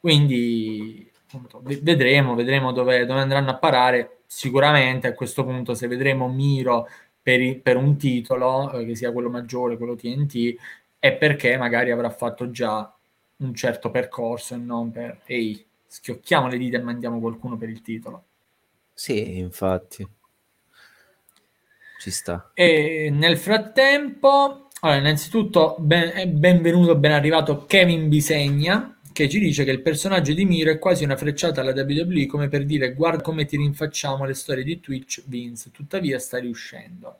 Quindi 0.00 1.08
appunto, 1.26 1.60
vedremo, 1.62 2.34
vedremo 2.34 2.72
dove, 2.72 3.06
dove, 3.06 3.20
andranno 3.20 3.50
a 3.50 3.56
parare. 3.58 4.18
Sicuramente 4.26 5.06
a 5.06 5.14
questo 5.14 5.44
punto 5.44 5.74
se 5.74 5.86
vedremo 5.86 6.28
Miro 6.28 6.88
per, 7.24 7.62
per 7.62 7.76
un 7.76 7.96
titolo, 7.96 8.70
eh, 8.72 8.84
che 8.84 8.94
sia 8.94 9.10
quello 9.10 9.30
maggiore, 9.30 9.78
quello 9.78 9.96
TNT, 9.96 10.56
è 10.98 11.14
perché 11.14 11.56
magari 11.56 11.90
avrà 11.90 12.10
fatto 12.10 12.50
già 12.50 12.94
un 13.38 13.54
certo 13.54 13.90
percorso 13.90 14.54
e 14.54 14.58
non 14.58 14.90
per 14.90 15.22
ehi, 15.24 15.64
schiocchiamo 15.86 16.48
le 16.48 16.58
dita 16.58 16.76
e 16.76 16.82
mandiamo 16.82 17.20
qualcuno 17.20 17.56
per 17.56 17.70
il 17.70 17.80
titolo. 17.80 18.24
Sì, 18.92 19.38
infatti. 19.38 20.06
Ci 21.98 22.10
sta. 22.10 22.50
E 22.52 23.08
nel 23.10 23.38
frattempo, 23.38 24.68
allora, 24.80 24.98
innanzitutto, 24.98 25.76
ben, 25.78 26.38
benvenuto, 26.38 26.94
ben 26.94 27.12
arrivato 27.12 27.64
Kevin 27.64 28.10
Bisegna, 28.10 28.93
che 29.14 29.28
ci 29.28 29.38
dice 29.38 29.62
che 29.62 29.70
il 29.70 29.80
personaggio 29.80 30.34
di 30.34 30.44
Miro 30.44 30.72
è 30.72 30.78
quasi 30.80 31.04
una 31.04 31.16
frecciata 31.16 31.60
alla 31.60 31.70
WWE, 31.70 32.26
come 32.26 32.48
per 32.48 32.64
dire 32.64 32.94
guarda 32.94 33.22
come 33.22 33.44
ti 33.44 33.56
rinfacciamo 33.56 34.24
le 34.24 34.34
storie 34.34 34.64
di 34.64 34.80
Twitch, 34.80 35.22
Vince, 35.26 35.70
tuttavia 35.70 36.18
sta 36.18 36.38
riuscendo. 36.38 37.18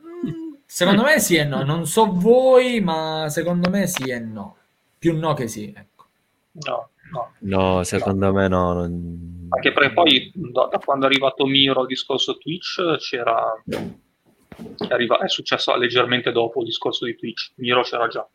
Mm, 0.00 0.54
secondo 0.64 1.02
me 1.02 1.20
sì 1.20 1.36
e 1.36 1.44
no, 1.44 1.62
non 1.62 1.86
so 1.86 2.10
voi, 2.10 2.80
ma 2.80 3.26
secondo 3.28 3.68
me 3.68 3.86
sì 3.86 4.04
e 4.04 4.18
no. 4.18 4.56
Più 4.98 5.14
no 5.18 5.34
che 5.34 5.46
sì, 5.46 5.70
ecco. 5.76 6.06
No, 6.52 6.88
no. 7.12 7.32
No, 7.40 7.82
secondo 7.82 8.26
no. 8.26 8.32
me 8.32 8.48
no. 8.48 8.72
Non... 8.72 9.48
Anche 9.50 9.72
perché 9.72 9.92
poi 9.92 10.32
da, 10.34 10.68
da, 10.72 10.78
quando 10.78 11.04
è 11.04 11.10
arrivato 11.10 11.44
Miro 11.44 11.80
al 11.80 11.86
discorso 11.86 12.38
Twitch 12.38 12.96
c'era... 12.96 13.62
È, 13.68 14.86
arriva, 14.88 15.18
è 15.18 15.28
successo 15.28 15.76
leggermente 15.76 16.32
dopo 16.32 16.60
il 16.60 16.66
discorso 16.66 17.04
di 17.04 17.14
Twitch. 17.14 17.52
Miro 17.56 17.82
c'era 17.82 18.08
già. 18.08 18.26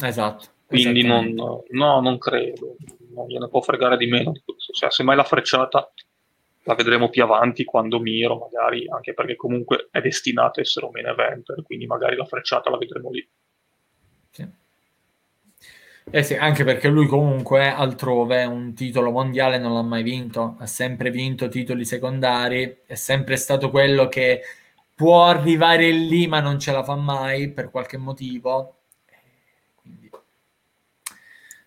Esatto. 0.00 0.46
Quindi 0.66 1.02
non, 1.02 1.34
no, 1.34 2.00
non 2.00 2.18
credo. 2.18 2.76
Non 3.14 3.26
gliene 3.26 3.48
può 3.48 3.60
fregare 3.60 3.96
di 3.96 4.06
meno 4.06 4.32
di 4.32 4.40
questo. 4.44 4.72
Cioè, 4.72 4.90
semmai 4.90 5.16
la 5.16 5.24
frecciata 5.24 5.92
la 6.64 6.74
vedremo 6.74 7.08
più 7.08 7.22
avanti 7.24 7.64
quando 7.64 7.98
Miro, 7.98 8.38
magari, 8.38 8.88
anche 8.88 9.14
perché 9.14 9.36
comunque 9.36 9.88
è 9.90 10.00
destinato 10.00 10.60
a 10.60 10.62
essere 10.62 10.86
un 10.86 10.92
main 10.92 11.06
eventer, 11.06 11.62
quindi 11.62 11.86
magari 11.86 12.16
la 12.16 12.24
frecciata 12.24 12.70
la 12.70 12.78
vedremo 12.78 13.10
lì. 13.10 13.28
Sì. 14.30 14.48
Eh 16.10 16.22
sì, 16.22 16.34
anche 16.34 16.64
perché 16.64 16.88
lui 16.88 17.06
comunque 17.06 17.68
altrove 17.68 18.44
un 18.44 18.74
titolo 18.74 19.10
mondiale 19.10 19.58
non 19.58 19.72
l'ha 19.72 19.82
mai 19.82 20.02
vinto, 20.02 20.56
ha 20.58 20.66
sempre 20.66 21.10
vinto 21.10 21.48
titoli 21.48 21.84
secondari, 21.84 22.80
è 22.86 22.94
sempre 22.94 23.36
stato 23.36 23.70
quello 23.70 24.08
che 24.08 24.42
può 24.94 25.24
arrivare 25.24 25.90
lì 25.90 26.26
ma 26.26 26.40
non 26.40 26.58
ce 26.58 26.72
la 26.72 26.82
fa 26.82 26.96
mai 26.96 27.50
per 27.52 27.70
qualche 27.70 27.98
motivo. 27.98 28.81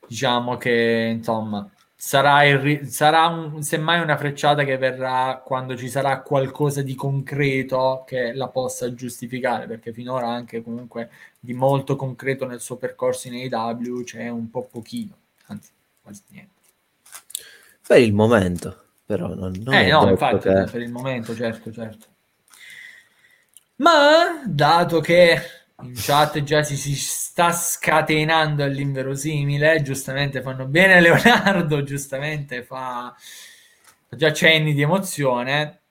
Diciamo 0.08 0.58
che 0.58 1.14
insomma 1.16 1.70
sarà, 1.95 2.43
il, 2.43 2.88
sarà 2.88 3.26
un, 3.26 3.64
semmai 3.64 3.99
una 3.99 4.18
frecciata 4.18 4.64
che 4.64 4.78
verrà 4.78 5.41
quando 5.43 5.76
ci 5.76 5.89
sarà 5.89 6.22
qualcosa 6.22 6.82
di 6.82 6.93
concreto 6.93 8.03
che 8.06 8.34
la 8.34 8.47
possa 8.47 8.93
giustificare, 8.93 9.66
perché 9.66 9.91
finora 9.91 10.28
anche 10.28 10.62
comunque 10.62 11.10
di 11.39 11.53
molto 11.53 11.95
concreto 11.95 12.45
nel 12.45 12.60
suo 12.60 12.76
percorso 12.76 13.28
in 13.28 13.51
AW 13.51 14.03
c'è 14.03 14.30
un 14.30 14.49
po' 14.51 14.68
pochino, 14.72 15.16
anzi 15.47 15.72
quasi 16.01 16.22
niente. 16.30 16.53
Per 17.88 17.99
il 17.99 18.14
momento, 18.14 18.84
però 19.06 19.34
non, 19.34 19.53
non 19.64 19.74
eh, 19.74 19.89
no, 19.89 20.10
infatti, 20.10 20.49
che... 20.49 20.68
per 20.70 20.82
il 20.82 20.91
momento, 20.91 21.34
certo, 21.36 21.72
certo. 21.72 22.06
Ma 23.78 24.43
dato 24.45 24.99
che 25.01 25.41
in 25.86 25.93
chat 25.95 26.41
già 26.43 26.63
si, 26.63 26.75
si 26.75 26.95
sta 26.95 27.51
scatenando 27.51 28.63
all'inverosimile, 28.63 29.81
giustamente 29.81 30.41
fanno 30.41 30.65
bene 30.65 30.99
Leonardo, 31.01 31.83
giustamente 31.83 32.63
fa 32.63 33.15
già 34.09 34.33
cenni 34.33 34.73
di 34.73 34.81
emozione, 34.81 35.81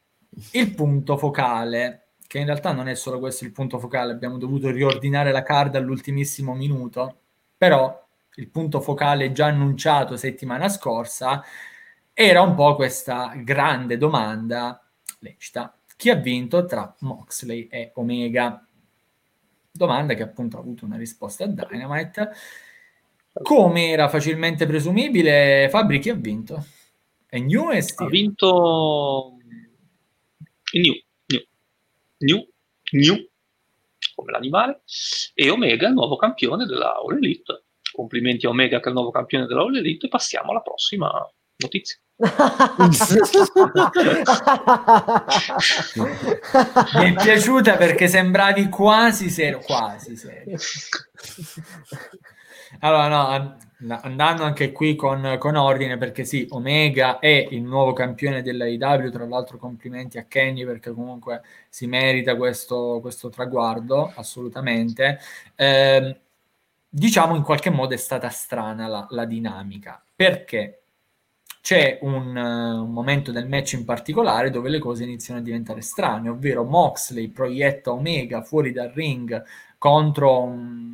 il 0.52 0.74
punto 0.74 1.16
focale, 1.16 2.08
che 2.26 2.38
in 2.38 2.46
realtà 2.46 2.72
non 2.72 2.88
è 2.88 2.94
solo 2.94 3.18
questo 3.18 3.44
il 3.44 3.52
punto 3.52 3.78
focale, 3.78 4.12
abbiamo 4.12 4.38
dovuto 4.38 4.70
riordinare 4.70 5.30
la 5.32 5.42
card 5.42 5.76
all'ultimissimo 5.76 6.54
minuto, 6.54 7.20
però 7.56 8.02
il 8.36 8.48
punto 8.48 8.80
focale 8.80 9.32
già 9.32 9.46
annunciato 9.46 10.16
settimana 10.16 10.68
scorsa 10.68 11.44
era 12.12 12.42
un 12.42 12.54
po' 12.54 12.74
questa 12.74 13.32
grande 13.36 13.96
domanda 13.96 14.82
lecita. 15.20 15.76
Chi 15.96 16.10
ha 16.10 16.16
vinto 16.16 16.64
tra 16.64 16.94
Moxley 17.00 17.68
e 17.70 17.92
Omega? 17.94 18.63
Domanda 19.76 20.14
che 20.14 20.22
appunto 20.22 20.56
ha 20.56 20.60
avuto 20.60 20.84
una 20.84 20.96
risposta 20.96 21.42
a 21.42 21.48
Dynamite. 21.48 22.30
Come 23.42 23.88
era 23.88 24.08
facilmente 24.08 24.66
presumibile, 24.66 25.66
Fabri 25.68 25.98
chi 25.98 26.10
ha 26.10 26.14
vinto? 26.14 26.64
È 27.26 27.40
New 27.40 27.72
e 27.72 27.80
Steve? 27.80 28.04
Ha 28.04 28.08
vinto 28.08 29.36
New, 30.74 30.94
New, 31.26 31.42
New, 32.18 32.48
New, 32.92 33.28
come 34.14 34.30
l'animale, 34.30 34.82
e 35.34 35.50
Omega, 35.50 35.88
il 35.88 35.94
nuovo 35.94 36.14
campione 36.14 36.66
della 36.66 36.94
All 36.94 37.16
Elite. 37.16 37.64
Complimenti 37.90 38.46
a 38.46 38.50
Omega 38.50 38.78
che 38.78 38.84
è 38.84 38.88
il 38.88 38.94
nuovo 38.94 39.10
campione 39.10 39.46
della 39.46 39.62
All 39.62 39.74
Elite. 39.74 40.06
Passiamo 40.06 40.52
alla 40.52 40.62
prossima 40.62 41.10
notizia. 41.56 41.98
Mi 42.16 42.28
è 47.04 47.12
piaciuta 47.14 47.76
perché 47.76 48.06
sembravi 48.06 48.68
quasi 48.68 49.28
serio, 49.30 49.58
quasi 49.58 50.16
serio. 50.16 50.56
Allora, 52.80 53.08
no, 53.08 54.00
andando 54.02 54.44
anche 54.44 54.70
qui 54.72 54.94
con, 54.94 55.36
con, 55.38 55.56
ordine, 55.56 55.96
perché 55.96 56.24
sì, 56.24 56.46
Omega 56.50 57.18
è 57.18 57.48
il 57.50 57.62
nuovo 57.62 57.92
campione 57.92 58.42
dell'AIW, 58.42 59.10
tra 59.10 59.26
l'altro 59.26 59.58
complimenti 59.58 60.18
a 60.18 60.24
Kenny 60.24 60.64
perché 60.64 60.92
comunque 60.92 61.42
si 61.68 61.86
merita 61.86 62.36
questo, 62.36 62.98
questo 63.00 63.28
traguardo, 63.28 64.12
assolutamente. 64.14 65.18
Eh, 65.56 66.20
diciamo 66.88 67.34
in 67.34 67.42
qualche 67.42 67.70
modo 67.70 67.94
è 67.94 67.96
stata 67.98 68.28
strana 68.28 68.86
la, 68.86 69.06
la 69.10 69.24
dinamica, 69.24 70.02
perché 70.14 70.83
c'è 71.64 71.96
un, 72.02 72.36
uh, 72.36 72.82
un, 72.82 72.92
momento 72.92 73.32
del 73.32 73.48
match 73.48 73.72
in 73.72 73.86
particolare 73.86 74.50
dove 74.50 74.68
le 74.68 74.78
cose 74.78 75.04
iniziano 75.04 75.40
a 75.40 75.42
diventare 75.42 75.80
strane, 75.80 76.28
ovvero 76.28 76.62
Moxley 76.62 77.28
proietta 77.28 77.90
Omega 77.90 78.42
fuori 78.42 78.70
dal 78.70 78.90
ring 78.90 79.42
contro 79.78 80.42
un, 80.42 80.92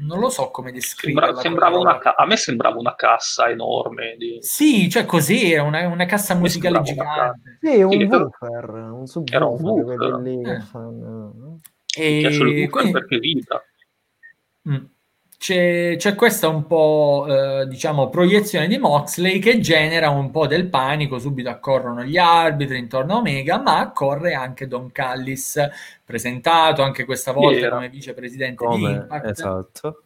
non 0.00 0.18
lo 0.18 0.30
so 0.30 0.50
come 0.50 0.72
descriverla. 0.72 1.38
Sembra, 1.42 1.68
una, 1.68 2.00
a 2.00 2.24
me 2.24 2.38
sembrava 2.38 2.78
una 2.78 2.94
cassa 2.94 3.50
enorme. 3.50 4.16
Di... 4.16 4.38
Sì, 4.40 4.88
cioè 4.88 5.04
così, 5.04 5.52
era 5.52 5.64
una, 5.64 5.86
una 5.86 6.06
cassa 6.06 6.34
musicale 6.34 6.80
gigante. 6.80 7.58
Sì, 7.60 7.82
un 7.82 7.90
sì, 7.90 8.04
woofer, 8.04 8.70
un 8.70 9.06
subwoofer. 9.06 9.34
Era 9.34 9.44
un 9.44 9.60
woofer. 9.60 10.20
Lì, 10.22 10.40
eh. 10.40 10.60
fanno... 10.60 11.60
E... 11.94 12.10
Mi 12.10 12.20
piace 12.20 12.36
il 12.36 12.48
woofer 12.48 12.68
quindi... 12.70 12.92
perché 12.92 13.18
vita. 13.18 13.62
Mm 14.70 14.84
c'è, 15.38 15.96
c'è 15.98 16.14
questa 16.14 16.48
un 16.48 16.66
po', 16.66 17.26
eh, 17.28 17.66
diciamo, 17.66 18.08
proiezione 18.08 18.66
di 18.66 18.78
Moxley 18.78 19.38
che 19.38 19.60
genera 19.60 20.08
un 20.10 20.30
po' 20.30 20.46
del 20.46 20.68
panico, 20.68 21.18
subito 21.18 21.48
accorrono 21.50 22.02
gli 22.04 22.16
arbitri 22.16 22.78
intorno 22.78 23.14
a 23.14 23.16
Omega, 23.18 23.58
ma 23.60 23.78
accorre 23.78 24.34
anche 24.34 24.66
Don 24.66 24.90
Callis, 24.92 25.60
presentato 26.04 26.82
anche 26.82 27.04
questa 27.04 27.32
volta 27.32 27.58
Era. 27.58 27.74
come 27.76 27.88
vicepresidente 27.88 28.64
Come, 28.64 28.76
di 28.76 28.92
Impact. 28.94 29.28
esatto. 29.30 30.02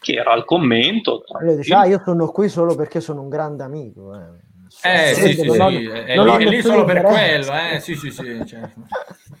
Che 0.00 0.12
era 0.12 0.32
al 0.32 0.44
commento. 0.44 1.24
Lui 1.40 1.56
dice, 1.56 1.74
ah, 1.74 1.84
io 1.86 2.00
sono 2.04 2.28
qui 2.30 2.48
solo 2.48 2.74
perché 2.74 3.00
sono 3.00 3.22
un 3.22 3.28
grande 3.28 3.64
amico. 3.64 4.14
Eh, 4.14 4.44
Eh, 4.82 5.14
sì, 5.14 5.32
sì, 5.34 5.46
non 5.46 5.60
ho- 5.60 5.70
sì, 5.70 5.86
è, 5.86 6.14
non 6.16 6.24
lì, 6.26 6.30
ho 6.30 6.38
è 6.38 6.44
lì 6.44 6.62
solo 6.62 6.84
per 6.84 7.02
quello, 7.02 7.52
eh? 7.52 7.80
Sì, 7.80 7.94
sì, 7.94 8.10
sì, 8.10 8.42
certo. 8.46 8.80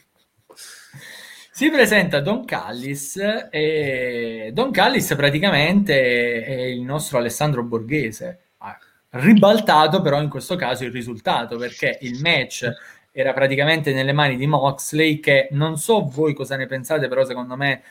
Si 1.56 1.70
presenta 1.70 2.20
Don 2.20 2.44
Callis 2.44 3.16
e 3.50 4.50
Don 4.52 4.70
Callis 4.70 5.14
praticamente 5.16 6.44
è 6.44 6.60
il 6.64 6.82
nostro 6.82 7.16
Alessandro 7.16 7.62
Borghese. 7.62 8.40
Ha 8.58 8.78
ribaltato 9.12 10.02
però 10.02 10.20
in 10.20 10.28
questo 10.28 10.54
caso 10.56 10.84
il 10.84 10.92
risultato 10.92 11.56
perché 11.56 11.96
il 12.02 12.20
match 12.20 12.70
era 13.10 13.32
praticamente 13.32 13.94
nelle 13.94 14.12
mani 14.12 14.36
di 14.36 14.46
Moxley 14.46 15.18
che 15.18 15.48
non 15.52 15.78
so 15.78 16.04
voi 16.04 16.34
cosa 16.34 16.56
ne 16.56 16.66
pensate 16.66 17.08
però 17.08 17.24
secondo 17.24 17.56
me 17.56 17.82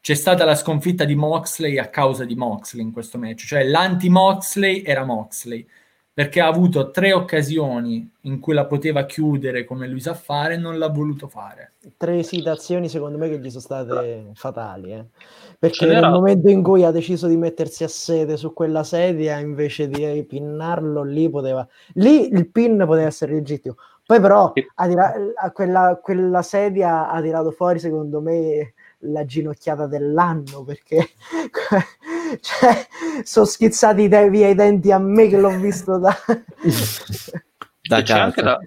c'è 0.00 0.14
stata 0.14 0.46
la 0.46 0.54
sconfitta 0.54 1.04
di 1.04 1.14
Moxley 1.14 1.76
a 1.76 1.88
causa 1.88 2.24
di 2.24 2.34
Moxley 2.34 2.82
in 2.82 2.92
questo 2.92 3.18
match, 3.18 3.44
cioè 3.44 3.62
l'anti-Moxley 3.62 4.84
era 4.86 5.04
Moxley 5.04 5.68
perché 6.12 6.40
ha 6.40 6.46
avuto 6.48 6.90
tre 6.90 7.12
occasioni 7.12 8.10
in 8.22 8.40
cui 8.40 8.52
la 8.52 8.66
poteva 8.66 9.04
chiudere 9.04 9.64
come 9.64 9.86
lui 9.86 10.00
sa 10.00 10.14
fare 10.14 10.54
e 10.54 10.56
non 10.56 10.76
l'ha 10.76 10.88
voluto 10.88 11.28
fare. 11.28 11.72
Tre 11.96 12.18
esitazioni 12.18 12.88
secondo 12.88 13.16
me 13.16 13.28
che 13.28 13.38
gli 13.38 13.48
sono 13.48 13.62
state 13.62 14.30
fatali, 14.34 14.92
eh. 14.92 15.04
perché 15.58 15.86
nel 15.86 16.10
momento 16.10 16.48
in 16.48 16.62
cui 16.62 16.84
ha 16.84 16.90
deciso 16.90 17.26
di 17.26 17.36
mettersi 17.36 17.84
a 17.84 17.88
sede 17.88 18.36
su 18.36 18.52
quella 18.52 18.82
sedia 18.82 19.38
invece 19.38 19.88
di 19.88 20.24
pinnarlo 20.24 21.02
lì 21.04 21.30
poteva, 21.30 21.66
lì 21.94 22.32
il 22.32 22.50
pin 22.50 22.76
poteva 22.78 23.06
essere 23.06 23.32
legittimo, 23.32 23.76
poi 24.04 24.20
però 24.20 24.50
Sì. 24.54 24.66
ha 24.74 24.88
tira- 24.88 25.14
a 25.36 25.50
quella, 25.52 25.98
quella 26.02 26.42
sedia 26.42 27.08
ha 27.08 27.22
tirato 27.22 27.52
fuori 27.52 27.78
secondo 27.78 28.20
me 28.20 28.74
la 29.04 29.24
ginocchiata 29.24 29.86
dell'anno 29.86 30.62
perché 30.64 31.10
cioè, 32.40 32.86
sono 33.22 33.46
schizzati 33.46 34.08
via 34.08 34.48
i 34.48 34.54
denti 34.54 34.92
a 34.92 34.98
me 34.98 35.28
che 35.28 35.38
l'ho 35.38 35.58
visto 35.58 35.98
da... 35.98 36.16
Da 37.82 38.02
c'è 38.02 38.18
anche 38.18 38.42
da, 38.42 38.58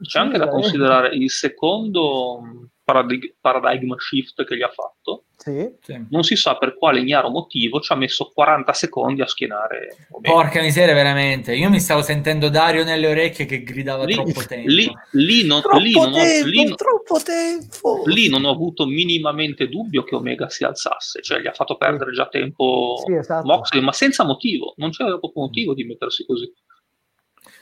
c'è 0.00 0.20
anche 0.20 0.38
da 0.38 0.48
considerare 0.48 1.14
il 1.14 1.30
secondo 1.30 2.70
paradig- 2.92 3.34
paradigma 3.40 3.96
shift 3.98 4.44
che 4.44 4.56
gli 4.56 4.62
ha 4.62 4.70
fatto. 4.70 5.24
sì. 5.36 5.76
Sì. 5.80 6.06
Non 6.10 6.22
si 6.24 6.36
sa 6.36 6.56
per 6.56 6.76
quale 6.76 7.00
ignaro 7.00 7.28
motivo 7.28 7.80
ci 7.80 7.92
ha 7.92 7.96
messo 7.96 8.30
40 8.34 8.72
secondi 8.72 9.20
a 9.20 9.26
schienare. 9.26 10.06
Porca 10.22 10.60
miseria, 10.62 10.94
veramente. 10.94 11.54
Io 11.54 11.68
mi 11.68 11.80
stavo 11.80 12.00
sentendo 12.02 12.48
Dario 12.48 12.84
nelle 12.84 13.06
orecchie 13.08 13.44
che 13.46 13.62
gridava 13.62 14.04
Lì- 14.04 14.14
troppo 14.14 14.42
tempo. 14.46 14.68
Lì, 14.70 14.90
lì 15.12 15.44
non, 15.46 15.60
lì 15.78 15.92
Troppo 15.92 16.08
non 16.08 16.18
ho, 16.18 16.22
tempo, 16.24 16.48
lì- 16.48 16.74
troppo 16.74 17.20
tempo. 17.22 18.02
lì 18.06 18.28
non 18.30 18.44
ho 18.46 18.50
avuto 18.50 18.86
minimamente 18.86 19.68
dubbio 19.68 20.02
che 20.02 20.14
Omega 20.16 20.48
si 20.48 20.64
alzasse, 20.64 21.20
cioè 21.22 21.40
gli 21.40 21.46
ha 21.46 21.52
fatto 21.52 21.76
perdere 21.76 22.12
già 22.12 22.26
tempo 22.28 23.02
Sì, 23.04 23.12
esatto. 23.12 23.46
Moxley, 23.46 23.82
ma 23.82 23.92
senza 23.92 24.24
motivo, 24.24 24.72
non 24.76 24.90
c'era 24.90 25.16
proprio 25.18 25.42
motivo 25.44 25.74
di 25.74 25.84
mettersi 25.84 26.24
così. 26.24 26.50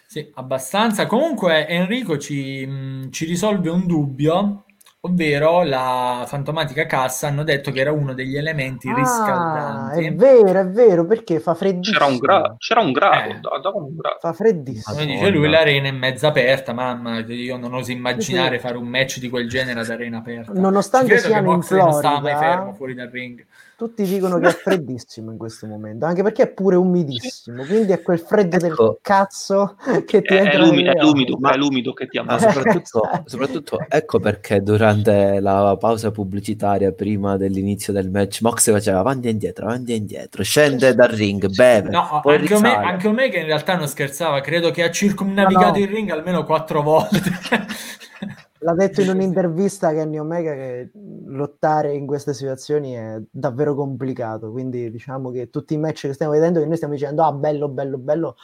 Sì, 0.08 0.30
abbastanza. 0.34 1.06
Comunque 1.06 1.66
Enrico 1.66 2.16
ci, 2.16 2.64
mh, 2.64 3.10
ci 3.10 3.24
risolve 3.24 3.68
un 3.70 3.86
dubbio, 3.86 4.64
ovvero 5.06 5.62
la 5.62 6.24
fantomatica 6.26 6.86
cassa 6.86 7.28
hanno 7.28 7.42
detto 7.44 7.70
che 7.72 7.80
era 7.80 7.92
uno 7.92 8.12
degli 8.14 8.36
elementi 8.36 8.88
Ah, 8.88 8.94
riscaldanti. 8.94 10.04
è 10.04 10.14
vero, 10.14 10.60
è 10.60 10.66
vero, 10.68 11.06
perché 11.06 11.40
fa 11.40 11.54
freddissimo. 11.54 11.98
C'era 11.98 12.10
un, 12.10 12.18
gra- 12.18 12.54
c'era 12.58 12.80
un 12.80 12.92
grado, 12.92 13.30
Eh. 13.30 13.40
da- 13.60 13.70
un 13.74 13.96
grado. 13.96 14.16
Fa 14.20 14.32
freddissimo. 14.32 14.94
Come 14.96 15.06
dice 15.06 15.28
lui, 15.30 15.48
l'arena 15.48 15.88
è 15.88 15.92
mezza 15.92 16.28
aperta, 16.28 16.72
mamma, 16.72 17.18
io 17.20 17.56
non 17.56 17.74
oso 17.74 17.90
immaginare 17.92 18.56
Sì, 18.56 18.62
fare 18.66 18.76
un 18.76 18.86
match 18.86 19.18
di 19.18 19.28
quel 19.28 19.48
genere 19.48 19.80
ad 19.80 19.88
arena 19.90 20.18
aperta. 20.18 20.52
Nonostante 20.52 21.18
siano 21.18 21.38
in 21.50 21.54
Moxley 21.56 21.80
non 21.80 21.92
stava 21.92 22.20
mai 22.20 22.30
Florida, 22.32 22.38
fermo 22.50 22.72
fuori 22.74 22.94
dal 22.94 23.08
ring. 23.08 23.44
Tutti 23.76 24.04
dicono 24.04 24.38
che 24.38 24.48
è 24.48 24.52
freddissimo 24.52 25.30
in 25.30 25.36
questo 25.36 25.66
momento, 25.66 26.06
anche 26.06 26.22
perché 26.22 26.44
è 26.44 26.48
pure 26.48 26.76
umidissimo, 26.76 27.62
quindi 27.64 27.92
è 27.92 28.00
quel 28.00 28.18
freddo 28.18 28.56
del 28.56 28.70
Ecco. 28.72 28.98
cazzo 29.02 29.76
che 30.06 30.22
ti 30.22 30.34
È, 30.34 30.38
è 30.38 30.44
entra 30.44 30.58
l'umi- 30.64 30.82
nelle 30.82 30.92
è 30.98 31.02
l'umido, 31.02 31.36
Ma- 31.38 31.52
è 31.52 31.56
l'umido 31.56 31.92
che 31.92 32.06
ti 32.06 32.16
Ma 32.16 32.22
ammazza. 32.22 32.52
soprattutto, 32.52 33.00
soprattutto 33.26 33.78
ecco 33.88 34.18
perché 34.18 34.62
durante 34.62 35.40
la 35.40 35.76
pausa 35.78 36.10
pubblicitaria 36.10 36.92
prima 36.92 37.36
dell'inizio 37.36 37.92
del 37.92 38.10
match 38.10 38.40
Mox 38.40 38.70
faceva 38.70 39.00
avanti 39.00 39.28
e 39.28 39.32
indietro, 39.32 39.66
avanti 39.66 39.92
e 39.92 39.96
indietro, 39.96 40.42
scende 40.42 40.94
dal 40.94 41.08
ring, 41.10 41.46
beve, 41.48 41.90
No, 41.90 42.08
anche, 42.12 42.28
Ome- 42.28 42.38
risale. 42.38 42.74
anche 42.86 43.08
Omega 43.08 43.38
in 43.38 43.44
realtà 43.44 43.76
non 43.76 43.88
scherzava, 43.88 44.40
credo 44.40 44.70
che 44.70 44.82
ha 44.84 44.90
circumnavigato 44.90 45.66
No, 45.66 45.70
no. 45.72 45.84
il 45.84 45.88
ring 45.88 46.10
almeno 46.10 46.44
quattro 46.44 46.80
volte. 46.82 47.20
L'ha 48.66 48.74
detto 48.74 49.00
in 49.00 49.10
un'intervista 49.10 49.92
Kenny 49.92 50.18
Omega 50.18 50.52
che 50.54 50.90
lottare 51.26 51.94
in 51.94 52.04
queste 52.04 52.34
situazioni 52.34 52.94
è 52.94 53.22
davvero 53.30 53.76
complicato, 53.76 54.50
quindi 54.50 54.90
diciamo 54.90 55.30
che 55.30 55.50
tutti 55.50 55.74
i 55.74 55.78
match 55.78 56.08
che 56.08 56.14
stiamo 56.14 56.32
vedendo, 56.32 56.58
che 56.58 56.66
noi 56.66 56.74
stiamo 56.74 56.94
dicendo 56.94 57.22
ah 57.22 57.30
bello, 57.30 57.68
bello, 57.68 57.96
bello, 57.96 58.36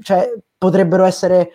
cioè 0.00 0.32
potrebbero 0.56 1.02
essere 1.02 1.50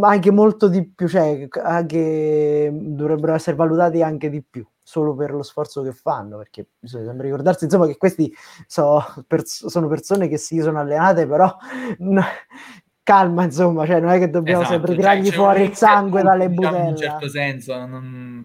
anche 0.00 0.30
molto 0.30 0.68
di 0.68 0.86
più, 0.86 1.08
cioè 1.08 1.48
anche 1.62 2.70
dovrebbero 2.74 3.32
essere 3.32 3.56
valutati 3.56 4.02
anche 4.02 4.28
di 4.28 4.42
più 4.42 4.62
solo 4.82 5.14
per 5.14 5.32
lo 5.32 5.42
sforzo 5.42 5.80
che 5.82 5.92
fanno 5.92 6.36
perché 6.36 6.66
bisogna 6.78 7.06
sempre 7.06 7.26
ricordarsi 7.26 7.64
insomma 7.64 7.86
che 7.86 7.96
questi 7.96 8.30
so- 8.66 9.00
pers- 9.26 9.66
sono 9.66 9.86
persone 9.86 10.26
che 10.26 10.36
si 10.36 10.60
sono 10.60 10.80
allenate 10.80 11.26
però 11.26 11.56
n- 12.00 12.20
calma 13.10 13.44
insomma 13.44 13.86
cioè 13.86 13.98
non 13.98 14.10
è 14.10 14.18
che 14.18 14.30
dobbiamo 14.30 14.60
Esatto, 14.60 14.74
sempre 14.74 14.92
cioè, 14.92 15.00
tirargli 15.00 15.30
c'è 15.30 15.34
fuori 15.34 15.62
il 15.62 15.74
sangue 15.74 16.22
dalle 16.22 16.48
budella 16.48 16.78
In 16.78 16.86
un 16.90 16.96
certo 16.96 17.28
senso, 17.28 17.74
non, 17.86 18.44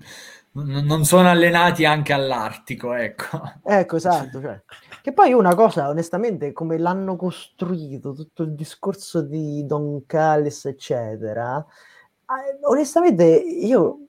non- 0.85 1.03
sono 1.03 1.29
allenati 1.29 1.83
anche 1.85 2.13
all'Artico, 2.13 2.93
ecco. 2.93 3.41
Ecco, 3.63 3.97
esatto. 3.97 4.39
Cioè. 4.41 4.61
Che 5.01 5.11
poi 5.11 5.33
una 5.33 5.53
cosa, 5.53 5.89
onestamente, 5.89 6.53
come 6.53 6.77
l'hanno 6.77 7.15
costruito 7.17 8.13
tutto 8.13 8.43
il 8.43 8.53
discorso 8.55 9.21
di 9.21 9.65
Don 9.65 10.05
Callis, 10.05 10.65
eccetera, 10.65 11.57
eh, 11.59 12.57
onestamente 12.61 13.25
io 13.25 13.99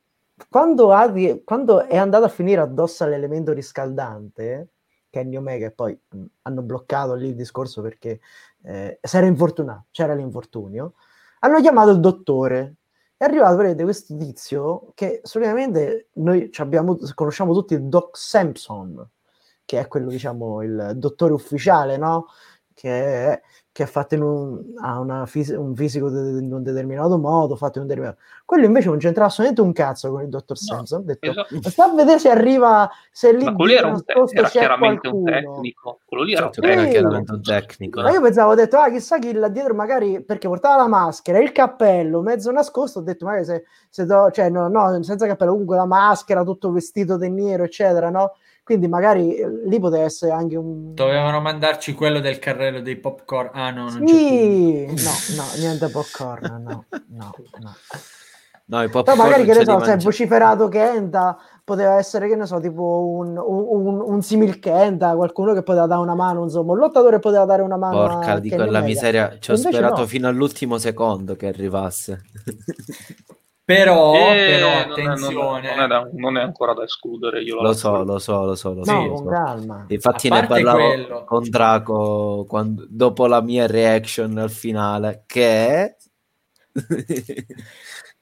quando, 0.48 0.92
ha 0.92 1.08
di- 1.08 1.42
quando 1.44 1.84
è 1.84 1.96
andato 1.96 2.24
a 2.24 2.28
finire 2.28 2.60
addosso 2.60 3.04
all'elemento 3.04 3.52
riscaldante, 3.52 4.68
Kenny 5.10 5.36
Omega, 5.36 5.66
e 5.66 5.70
poi 5.72 5.98
hanno 6.42 6.62
bloccato 6.62 7.14
lì 7.14 7.28
il 7.28 7.34
discorso 7.34 7.82
perché 7.82 8.20
eh, 8.66 8.98
si 9.00 9.16
era 9.16 9.26
infortunato, 9.26 9.86
c'era 9.92 10.14
l'infortunio, 10.14 10.94
hanno 11.40 11.60
chiamato 11.60 11.90
il 11.90 12.00
dottore. 12.00 12.76
È 13.16 13.24
arrivato, 13.24 13.56
vedete, 13.56 13.84
questo 13.84 14.16
tizio 14.16 14.92
che 14.94 15.20
solitamente 15.22 16.08
noi 16.14 16.50
abbiamo, 16.56 16.98
conosciamo 17.14 17.54
tutti 17.54 17.74
il 17.74 17.84
Doc 17.84 18.16
Sampson, 18.18 19.08
che 19.64 19.80
è 19.80 19.88
quello, 19.88 20.10
diciamo, 20.10 20.62
il 20.62 20.92
dottore 20.96 21.32
ufficiale, 21.32 21.96
no? 21.96 22.26
Che 22.74 23.42
che 23.76 23.82
è 23.82 23.86
fatto 23.86 24.14
in 24.14 24.22
un, 24.22 24.58
ha 24.80 24.98
una 24.98 25.26
fisi- 25.26 25.52
un 25.52 25.76
fisico 25.76 26.08
de- 26.08 26.38
in 26.40 26.50
un 26.50 26.62
determinato 26.62 27.18
modo, 27.18 27.56
fatto 27.56 27.76
in 27.76 27.82
un 27.82 27.88
determinato... 27.88 28.22
Quello 28.46 28.64
invece 28.64 28.88
non 28.88 28.96
c'entrava 28.96 29.28
assolutamente 29.28 29.60
un 29.68 29.74
cazzo 29.74 30.10
con 30.10 30.22
il 30.22 30.30
dottor 30.30 30.56
No, 30.58 30.66
Sampson. 30.66 31.00
Ho 31.00 31.04
detto, 31.04 31.28
esatto. 31.28 31.68
sta 31.68 31.84
a 31.84 31.94
vedere 31.94 32.18
se 32.18 32.30
arriva, 32.30 32.88
se 33.12 33.36
lì 33.36 33.44
Ma 33.44 33.52
quello 33.52 33.72
era, 33.74 33.88
un 33.88 34.02
te- 34.02 34.14
era 34.32 34.48
c'è 34.48 34.58
chiaramente 34.60 35.08
un 35.08 35.20
qualcuno. 35.24 35.52
tecnico. 35.56 35.98
Quello 36.06 36.22
lì 36.22 36.32
era 36.32 36.46
un 36.46 36.52
Certo 36.52 36.66
che 36.66 36.72
era 36.72 36.84
Sì. 36.84 36.88
chiaramente 36.88 37.32
un 37.32 37.42
tecnico. 37.42 38.00
Ma 38.00 38.10
io 38.12 38.20
pensavo, 38.22 38.50
ho 38.52 38.54
detto, 38.54 38.78
ah, 38.78 38.88
chissà 38.90 39.18
chi 39.18 39.32
là 39.34 39.48
dietro 39.48 39.74
magari, 39.74 40.22
perché 40.24 40.48
portava 40.48 40.76
la 40.76 40.88
maschera, 40.88 41.38
il 41.38 41.52
cappello, 41.52 42.22
mezzo 42.22 42.50
nascosto, 42.50 43.00
ho 43.00 43.02
detto, 43.02 43.26
magari 43.26 43.44
se, 43.44 43.64
se 43.90 44.06
do, 44.06 44.30
cioè, 44.30 44.48
no, 44.48 44.68
no, 44.68 45.02
senza 45.02 45.26
cappello, 45.26 45.50
comunque 45.50 45.76
la 45.76 45.84
maschera, 45.84 46.42
tutto 46.44 46.72
vestito 46.72 47.18
di 47.18 47.28
nero, 47.28 47.64
eccetera, 47.64 48.08
no? 48.08 48.36
Quindi 48.66 48.88
magari 48.88 49.36
eh, 49.36 49.48
lì 49.64 49.78
poteva 49.78 50.02
essere 50.02 50.32
anche 50.32 50.56
un... 50.56 50.92
Dovevano 50.92 51.40
mandarci 51.40 51.92
quello 51.92 52.18
del 52.18 52.40
carrello 52.40 52.80
dei 52.80 52.96
popcorn. 52.96 53.50
Ah 53.52 53.70
no, 53.70 53.88
non 53.88 54.04
c'è 54.04 54.12
Sì, 54.12 54.86
no, 54.86 55.12
no, 55.36 55.44
niente 55.60 55.86
popcorn, 55.86 56.64
no, 56.64 56.84
no, 56.90 57.34
no. 57.60 57.76
No, 58.64 58.82
i 58.82 58.88
Però 58.88 59.04
popcorn 59.04 59.18
magari, 59.18 59.44
che 59.44 59.54
ne 59.54 59.64
so, 59.64 59.84
se 59.84 59.92
è 59.92 59.96
vociferato 59.98 60.66
Kenta, 60.66 61.38
poteva 61.62 61.96
essere, 61.96 62.26
che 62.26 62.34
ne 62.34 62.44
so, 62.44 62.58
tipo 62.58 63.06
un, 63.06 63.38
un, 63.38 63.66
un, 63.68 64.00
un 64.00 64.22
simil 64.22 64.58
Kenta, 64.58 65.14
qualcuno 65.14 65.54
che 65.54 65.62
poteva 65.62 65.86
dare 65.86 66.00
una 66.00 66.16
mano, 66.16 66.42
insomma, 66.42 66.72
un 66.72 66.78
lottatore 66.78 67.20
poteva 67.20 67.44
dare 67.44 67.62
una 67.62 67.76
mano 67.76 67.94
Porca 67.94 68.32
a 68.32 68.40
di 68.40 68.50
quella 68.50 68.80
miseria, 68.80 69.36
ci 69.38 69.52
ho 69.52 69.54
Invece 69.54 69.72
sperato 69.76 70.00
no. 70.00 70.06
fino 70.08 70.26
all'ultimo 70.26 70.76
secondo 70.78 71.36
che 71.36 71.46
arrivasse. 71.46 72.20
Però, 73.66 74.14
Eh, 74.14 74.46
però 74.46 74.68
è- 74.68 74.86
non 74.86 74.98
è- 74.98 75.02
attenzione. 75.02 75.74
Non 75.74 75.90
è, 75.92 76.08
non 76.12 76.36
è 76.38 76.40
ancora 76.42 76.72
da 76.72 76.84
escludere. 76.84 77.42
Io 77.42 77.60
Lo 77.60 77.72
so, 77.72 78.04
lo 78.04 78.20
so, 78.20 78.44
lo 78.44 78.54
so, 78.54 78.72
lo 78.74 78.84
so. 78.84 78.92
No, 78.92 79.06
lo 79.06 79.14
con 79.14 79.24
so. 79.24 79.30
calma. 79.30 79.84
Infatti 79.88 80.28
ne 80.28 80.46
parlavo 80.46 80.86
quello. 80.86 81.24
con 81.24 81.48
Draco 81.50 82.44
quando- 82.48 82.86
dopo 82.88 83.26
la 83.26 83.40
mia 83.42 83.66
reaction 83.66 84.38
al 84.38 84.50
finale, 84.52 85.24
che 85.26 85.96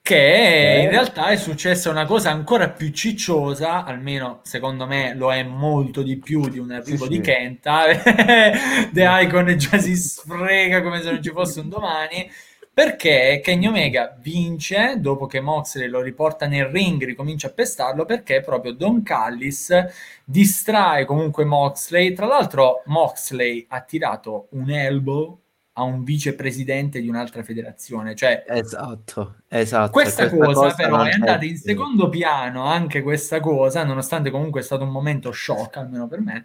che 0.01 0.79
in 0.83 0.89
realtà 0.89 1.27
è 1.27 1.35
successa 1.35 1.89
una 1.89 2.05
cosa 2.05 2.31
ancora 2.31 2.69
più 2.69 2.89
cicciosa, 2.91 3.83
almeno 3.85 4.39
secondo 4.43 4.85
me 4.87 5.13
lo 5.15 5.31
è 5.33 5.43
molto 5.43 6.01
di 6.03 6.17
più 6.17 6.47
di 6.49 6.57
un 6.59 6.71
arrivo 6.71 7.03
sì, 7.05 7.09
di 7.09 7.15
sì. 7.15 7.21
Kenta. 7.21 7.83
The 8.91 9.03
Icon 9.21 9.55
già 9.57 9.77
si 9.77 9.95
sfrega 9.95 10.81
come 10.81 11.01
se 11.01 11.11
non 11.11 11.21
ci 11.21 11.29
fosse 11.31 11.59
un 11.59 11.69
domani. 11.69 12.29
Perché 12.75 13.39
Kenny 13.41 13.67
Omega 13.67 14.17
vince 14.19 14.95
dopo 14.99 15.27
che 15.27 15.39
Moxley 15.39 15.87
lo 15.87 16.01
riporta 16.01 16.45
nel 16.45 16.65
ring, 16.65 17.01
ricomincia 17.05 17.47
a 17.47 17.51
pestarlo 17.51 18.03
perché 18.03 18.41
proprio 18.41 18.73
Don 18.73 19.01
Callis 19.01 19.73
distrae 20.25 21.05
comunque 21.05 21.45
Moxley. 21.45 22.11
Tra 22.11 22.25
l'altro, 22.25 22.83
Moxley 22.87 23.65
ha 23.69 23.79
tirato 23.79 24.47
un 24.49 24.69
elbow 24.69 25.39
a 25.77 25.83
un 25.83 26.03
vicepresidente 26.03 26.99
di 26.99 27.07
un'altra 27.07 27.43
federazione. 27.43 28.13
Cioè, 28.13 28.43
esatto, 28.45 29.35
esatto. 29.47 29.91
Questa, 29.91 30.27
questa 30.29 30.45
cosa, 30.45 30.59
cosa, 30.59 30.75
però 30.75 31.03
è 31.03 31.11
andata 31.11 31.45
in 31.45 31.55
secondo 31.55 32.09
piano, 32.09 32.65
anche 32.65 33.01
questa 33.01 33.39
cosa, 33.39 33.85
nonostante 33.85 34.29
comunque 34.29 34.59
è 34.59 34.63
stato 34.63 34.83
un 34.83 34.91
momento 34.91 35.31
shock, 35.31 35.77
almeno 35.77 36.09
per 36.09 36.19
me, 36.19 36.43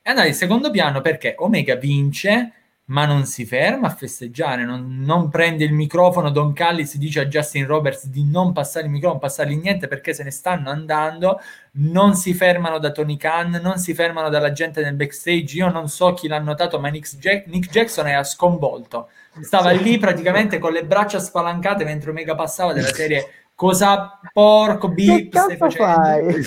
è 0.00 0.10
andata 0.10 0.28
in 0.28 0.34
secondo 0.34 0.70
piano 0.70 1.00
perché 1.00 1.34
Omega 1.38 1.74
vince 1.74 2.52
ma 2.86 3.06
non 3.06 3.24
si 3.24 3.46
ferma 3.46 3.86
a 3.86 3.94
festeggiare, 3.94 4.64
non, 4.64 4.98
non, 5.00 5.28
prende 5.28 5.64
il 5.64 5.72
microfono. 5.72 6.30
Don 6.30 6.52
Callis 6.52 6.96
dice 6.96 7.20
a 7.20 7.26
Justin 7.26 7.66
Roberts 7.66 8.06
di 8.06 8.24
non 8.24 8.52
passare 8.52 8.86
il 8.86 8.90
microfono, 8.90 9.20
non 9.20 9.28
passargli 9.28 9.56
niente 9.56 9.88
perché 9.88 10.12
se 10.12 10.24
ne 10.24 10.30
stanno 10.30 10.70
andando. 10.70 11.40
Non 11.74 12.14
si 12.14 12.34
fermano 12.34 12.78
da 12.78 12.90
Tony 12.90 13.16
Khan, 13.16 13.60
non 13.62 13.78
si 13.78 13.94
fermano 13.94 14.28
dalla 14.28 14.52
gente 14.52 14.82
nel 14.82 14.94
backstage. 14.94 15.56
Io 15.56 15.70
non 15.70 15.88
so 15.88 16.12
chi 16.12 16.28
l'ha 16.28 16.38
notato, 16.38 16.78
ma 16.80 16.88
Nick, 16.88 17.16
Jack- 17.16 17.46
Nick 17.46 17.70
Jackson 17.70 18.08
era 18.08 18.24
sconvolto. 18.24 19.08
Stava 19.40 19.70
lì 19.70 19.96
praticamente 19.96 20.58
con 20.58 20.72
le 20.72 20.84
braccia 20.84 21.18
spalancate 21.18 21.84
mentre 21.84 22.10
Omega 22.10 22.34
passava 22.34 22.74
della 22.74 22.92
serie 22.92 23.42
Cosa 23.54 24.18
porco 24.32 24.88
bip 24.88 25.36
stai 25.36 25.56
facendo? 25.56 25.92
Fai? 25.92 26.42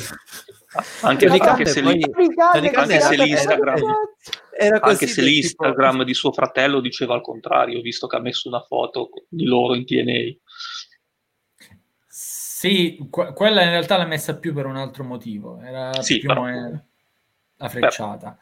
Anche, 1.01 1.27
anche 1.27 1.65
se, 1.65 1.81
lì, 1.81 2.03
anche 2.37 2.99
se 2.99 3.15
l'Instagram 3.15 3.81
era 4.57 4.79
così 4.79 4.93
Anche 4.93 5.07
se 5.07 5.21
l'Instagram 5.21 5.91
tipo... 5.91 6.03
di 6.03 6.13
suo 6.13 6.31
fratello 6.31 6.79
diceva 6.79 7.13
al 7.13 7.21
contrario, 7.21 7.81
visto 7.81 8.07
che 8.07 8.15
ha 8.15 8.21
messo 8.21 8.47
una 8.47 8.61
foto 8.61 9.09
di 9.27 9.45
loro 9.45 9.75
in 9.75 9.85
TNA. 9.85 10.35
Sì, 12.07 13.07
que- 13.09 13.33
quella 13.33 13.63
in 13.63 13.69
realtà 13.69 13.97
l'ha 13.97 14.05
messa 14.05 14.37
più 14.37 14.53
per 14.53 14.65
un 14.65 14.77
altro 14.77 15.03
motivo, 15.03 15.59
era 15.61 16.01
sì, 16.01 16.19
più 16.19 16.29
però... 16.29 16.45
la 16.45 17.69
frecciata. 17.69 18.37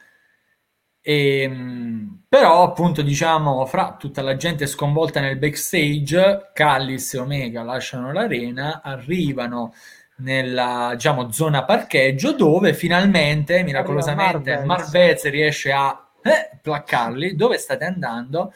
E, 1.06 1.42
ehm, 1.42 2.24
però 2.30 2.64
appunto 2.64 3.02
diciamo 3.02 3.66
fra 3.66 3.98
tutta 4.00 4.22
la 4.22 4.38
gente 4.38 4.68
sconvolta 4.68 5.20
nel 5.20 5.38
backstage 5.38 6.52
Callis 6.54 7.14
e 7.14 7.20
Omega 7.20 7.62
lasciano 7.62 8.14
l'arena 8.14 8.82
arrivano 8.82 9.74
nella 10.18 10.92
diciamo 10.94 11.32
zona 11.32 11.66
parcheggio 11.66 12.34
dove 12.34 12.74
finalmente 12.74 13.64
miracolosamente 13.64 14.64
Marvez 14.64 15.24
riesce 15.30 15.72
a 15.72 16.12
eh, 16.22 16.58
placcarli, 16.62 17.36
dove 17.36 17.58
state 17.58 17.84
andando? 17.84 18.54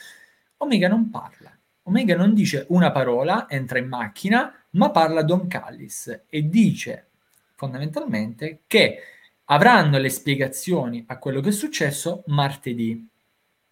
Omega 0.58 0.88
non 0.88 1.10
parla. 1.10 1.52
Omega 1.84 2.16
non 2.16 2.34
dice 2.34 2.66
una 2.70 2.92
parola, 2.92 3.48
entra 3.50 3.80
in 3.80 3.88
macchina, 3.88 4.54
ma 4.72 4.92
parla 4.92 5.24
Don 5.24 5.48
Callis 5.48 6.24
e 6.28 6.48
dice 6.48 7.08
fondamentalmente 7.56 8.62
che 8.68 9.00
avranno 9.46 9.98
le 9.98 10.10
spiegazioni 10.10 11.04
a 11.08 11.18
quello 11.18 11.42
che 11.42 11.50
è 11.50 11.54
successo 11.54 12.24
martedì. 12.28 13.08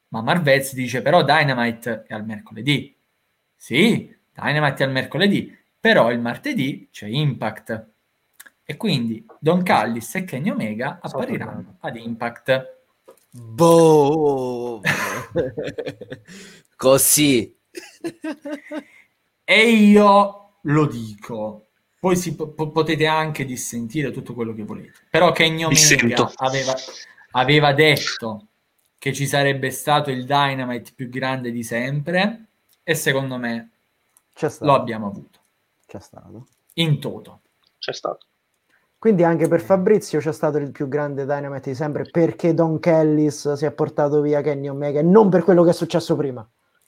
Ma 0.09 0.21
Marvez 0.21 0.73
dice 0.73 1.01
però 1.01 1.23
Dynamite 1.23 2.03
è 2.07 2.13
al 2.13 2.25
mercoledì. 2.25 2.95
Sì, 3.55 4.13
Dynamite 4.33 4.83
è 4.83 4.87
al 4.87 4.91
mercoledì, 4.91 5.57
però 5.85 6.11
il 6.11 6.19
martedì 6.19 6.87
c'è 6.91 7.05
Impact. 7.05 7.89
E 8.63 8.75
quindi 8.75 9.23
Don 9.37 9.61
Callis 9.61 10.15
e 10.15 10.23
Kenny 10.23 10.49
Omega 10.49 10.97
appariranno 10.99 11.77
ad 11.81 11.95
Impact. 11.95 12.79
Boh. 13.29 14.81
Così. 16.75 17.55
e 19.43 19.69
io 19.69 20.53
lo 20.59 20.85
dico. 20.87 21.67
Poi 21.99 22.15
si, 22.15 22.35
po- 22.35 22.49
potete 22.49 23.05
anche 23.05 23.45
dissentire 23.45 24.09
tutto 24.09 24.33
quello 24.33 24.55
che 24.55 24.63
volete. 24.63 25.01
Però 25.11 25.31
Kenny 25.33 25.65
Omega 25.65 26.31
aveva, 26.37 26.73
aveva 27.33 27.73
detto 27.73 28.47
che 28.97 29.13
ci 29.13 29.27
sarebbe 29.27 29.69
stato 29.69 30.09
il 30.09 30.25
Dynamite 30.25 30.93
più 30.95 31.09
grande 31.09 31.51
di 31.51 31.61
sempre 31.61 32.45
e 32.81 32.95
secondo 32.95 33.37
me 33.37 33.69
lo 34.61 34.73
abbiamo 34.73 35.05
avuto. 35.05 35.43
C'è 35.85 35.99
stato. 35.99 36.47
In 36.75 36.99
toto. 36.99 37.41
C'è 37.77 37.93
stato. 37.93 38.25
Quindi 38.97 39.23
anche 39.23 39.47
per 39.47 39.61
Fabrizio 39.61 40.19
c'è 40.19 40.31
stato 40.31 40.57
il 40.57 40.71
più 40.71 40.87
grande 40.87 41.25
Dynamite 41.25 41.69
di 41.69 41.75
sempre 41.75 42.05
perché 42.09 42.53
Don 42.55 42.79
Kellis 42.79 43.53
si 43.53 43.65
è 43.65 43.71
portato 43.71 44.19
via 44.21 44.41
Kenny 44.41 44.67
Omega 44.67 44.99
e 44.99 45.03
non 45.03 45.29
per 45.29 45.43
quello 45.43 45.63
che 45.63 45.69
è 45.69 45.73
successo 45.73 46.15
prima. 46.15 46.47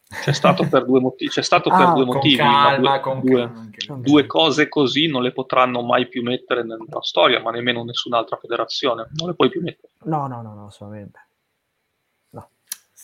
C'è 0.10 0.32
stato 0.32 0.68
per 0.68 0.86
due 0.86 1.02
motivi, 1.02 1.30
c'è 1.30 1.44
stato 1.44 1.69
per 1.69 1.82
ah, 1.82 1.91
due 1.91 2.06
motivi, 2.06 2.38
calma, 2.38 2.98
due, 3.19 3.52
due, 3.86 3.99
due, 3.99 4.26
cose 4.26 4.69
così 4.69 5.07
non 5.07 5.22
le 5.22 5.34
potranno 5.34 5.84
mai 5.84 6.07
più 6.07 6.24
mettere 6.24 6.64
nella 6.64 7.02
storia, 7.02 7.41
ma 7.41 7.52
nemmeno 7.52 7.84
nessun'altra 7.84 8.38
federazione, 8.38 9.10
non 9.15 9.28
le 9.28 9.36
puoi 9.36 9.49
più 9.49 9.61
mettere. 9.61 9.90
No, 10.03 10.26
no, 10.28 10.41
no, 10.41 10.53
no 10.56 10.65
assolutamente. 10.68 11.27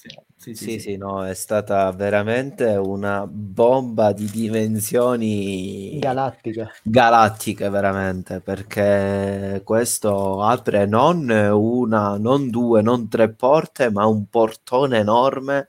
Sì, 0.04 0.20
sì, 0.36 0.56
sì, 0.56 0.80
sì, 0.80 0.98
no, 0.98 1.26
è 1.26 1.34
stata 1.34 1.90
veramente 1.92 2.66
una 2.76 3.26
bomba 3.26 4.12
di 4.12 4.30
dimensioni 4.30 5.98
galattiche. 5.98 6.70
Galattiche, 6.82 7.70
veramente, 7.70 8.42
perché 8.42 9.62
questo 9.64 10.42
apre 10.44 10.86
non 10.86 11.30
una, 11.30 12.18
non 12.18 12.50
due, 12.50 12.82
non 12.82 13.08
tre 13.08 13.32
porte, 13.34 13.90
ma 13.90 14.06
un 14.06 14.26
portone 14.28 14.98
enorme 15.00 15.68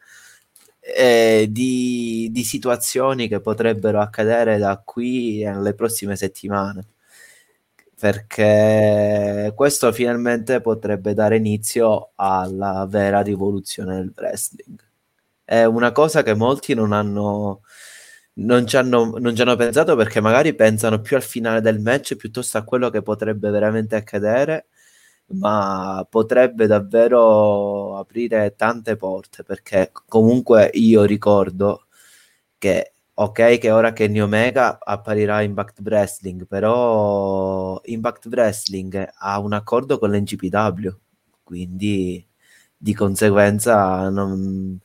eh, 0.80 1.46
di, 1.50 2.28
di 2.32 2.42
situazioni 2.44 3.28
che 3.28 3.40
potrebbero 3.40 4.00
accadere 4.00 4.58
da 4.58 4.82
qui 4.84 5.44
alle 5.46 5.74
prossime 5.74 6.16
settimane 6.16 6.84
perché 8.04 9.50
questo 9.56 9.90
finalmente 9.90 10.60
potrebbe 10.60 11.14
dare 11.14 11.36
inizio 11.36 12.10
alla 12.16 12.86
vera 12.86 13.22
rivoluzione 13.22 13.94
del 13.96 14.12
wrestling. 14.14 14.78
È 15.42 15.64
una 15.64 15.90
cosa 15.92 16.22
che 16.22 16.34
molti 16.34 16.74
non 16.74 16.92
hanno, 16.92 17.62
non 18.34 18.66
ci 18.66 18.76
hanno, 18.76 19.16
non 19.18 19.34
ci 19.34 19.40
hanno 19.40 19.56
pensato 19.56 19.96
perché 19.96 20.20
magari 20.20 20.54
pensano 20.54 21.00
più 21.00 21.16
al 21.16 21.22
finale 21.22 21.62
del 21.62 21.80
match 21.80 22.16
piuttosto 22.16 22.58
a 22.58 22.64
quello 22.64 22.90
che 22.90 23.00
potrebbe 23.00 23.48
veramente 23.48 23.96
accadere, 23.96 24.66
ma 25.28 26.06
potrebbe 26.08 26.66
davvero 26.66 27.96
aprire 27.96 28.54
tante 28.54 28.96
porte 28.96 29.44
perché 29.44 29.92
comunque 30.08 30.70
io 30.74 31.04
ricordo 31.04 31.86
che 32.58 32.93
ok 33.14 33.58
che 33.58 33.70
ora 33.70 33.92
Kenny 33.92 34.20
Omega 34.20 34.78
apparirà 34.80 35.40
in 35.42 35.50
Impact 35.50 35.80
Wrestling, 35.84 36.46
però 36.46 37.80
Impact 37.84 38.26
Wrestling 38.26 39.12
ha 39.18 39.38
un 39.38 39.52
accordo 39.52 39.98
con 39.98 40.10
l'NGPW, 40.10 40.88
quindi 41.42 42.26
di 42.76 42.94
conseguenza 42.94 44.08
non, 44.10 44.78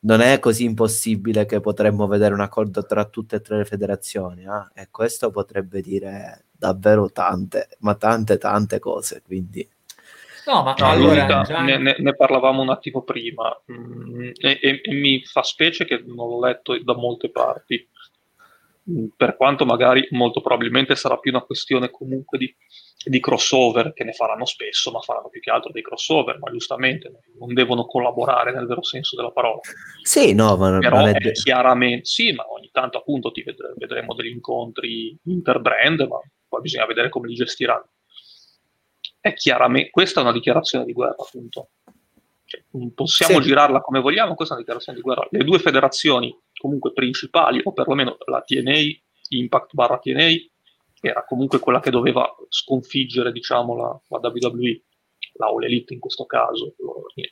non 0.00 0.20
è 0.20 0.38
così 0.38 0.64
impossibile 0.64 1.44
che 1.46 1.60
potremmo 1.60 2.06
vedere 2.06 2.34
un 2.34 2.40
accordo 2.40 2.84
tra 2.84 3.04
tutte 3.06 3.36
e 3.36 3.40
tre 3.40 3.58
le 3.58 3.64
federazioni 3.64 4.44
eh? 4.44 4.82
e 4.82 4.88
questo 4.90 5.30
potrebbe 5.30 5.80
dire 5.80 6.46
davvero 6.50 7.10
tante, 7.10 7.68
ma 7.80 7.94
tante 7.94 8.38
tante 8.38 8.78
cose, 8.78 9.22
quindi 9.22 9.68
No, 10.46 10.62
ma 10.62 10.74
no, 10.78 10.86
allora, 10.86 11.42
già... 11.42 11.60
ne, 11.60 11.76
ne, 11.76 11.96
ne, 11.98 12.14
parlavamo 12.14 12.62
un 12.62 12.70
attimo 12.70 13.02
prima 13.02 13.50
mm, 13.70 14.30
e, 14.38 14.58
e, 14.62 14.80
e, 14.84 14.94
mi 14.94 15.20
fa 15.24 15.42
specie 15.42 15.84
che 15.84 16.00
non 16.06 16.28
l'ho 16.28 16.40
letto 16.40 16.80
da 16.84 16.94
molte 16.94 17.30
parti, 17.30 17.88
mm, 18.88 19.06
per 19.16 19.36
quanto 19.36 19.64
magari 19.64 20.06
molto 20.10 20.40
probabilmente 20.40 20.94
sarà 20.94 21.18
più 21.18 21.32
una 21.32 21.42
questione 21.42 21.90
comunque 21.90 22.38
di, 22.38 22.54
di, 23.04 23.18
crossover, 23.18 23.92
che 23.92 24.04
ne 24.04 24.12
faranno 24.12 24.44
spesso, 24.44 24.92
ma 24.92 25.00
faranno 25.00 25.30
più 25.30 25.40
che 25.40 25.50
altro 25.50 25.72
dei 25.72 25.82
crossover, 25.82 26.38
ma 26.38 26.48
giustamente 26.52 27.10
non 27.40 27.52
devono 27.52 27.84
collaborare 27.84 28.52
nel 28.52 28.66
vero 28.66 28.84
senso 28.84 29.16
della 29.16 29.32
parola. 29.32 29.58
Sì, 30.00 30.32
no, 30.32 30.56
ma 30.56 30.78
Però 30.78 31.00
non 31.00 31.08
è... 31.08 31.32
chiaramente, 31.32 32.04
sì, 32.04 32.32
ma 32.32 32.44
ogni 32.52 32.70
tanto 32.70 32.98
appunto 32.98 33.32
ti 33.32 33.42
vedremo 33.76 34.14
degli 34.14 34.30
incontri 34.30 35.18
interbrand, 35.24 36.02
ma 36.02 36.20
poi 36.46 36.60
bisogna 36.60 36.86
vedere 36.86 37.08
come 37.08 37.26
li 37.26 37.34
gestiranno 37.34 37.88
è 39.26 39.34
chiaramente, 39.34 39.90
questa 39.90 40.20
è 40.20 40.22
una 40.22 40.32
dichiarazione 40.32 40.84
di 40.84 40.92
guerra, 40.92 41.16
appunto. 41.18 41.70
Cioè, 42.44 42.62
possiamo 42.94 43.40
sì. 43.40 43.48
girarla 43.48 43.80
come 43.80 44.00
vogliamo, 44.00 44.34
questa 44.34 44.54
è 44.54 44.56
una 44.56 44.64
dichiarazione 44.64 44.98
di 44.98 45.04
guerra. 45.04 45.26
Le 45.30 45.44
due 45.44 45.58
federazioni 45.58 46.36
comunque 46.54 46.92
principali, 46.92 47.60
o 47.62 47.72
perlomeno 47.72 48.16
la 48.26 48.42
TNA, 48.42 48.80
Impact 49.30 49.74
barra 49.74 49.98
TNA, 49.98 50.30
era 51.00 51.24
comunque 51.24 51.58
quella 51.58 51.80
che 51.80 51.90
doveva 51.90 52.32
sconfiggere, 52.48 53.32
diciamo, 53.32 53.74
la, 53.76 54.00
la 54.08 54.18
WWE, 54.18 54.82
la 55.34 55.46
All 55.46 55.64
Elite 55.64 55.94
in 55.94 56.00
questo 56.00 56.24
caso, 56.24 56.74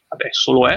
adesso 0.08 0.52
lo 0.52 0.68
è. 0.68 0.76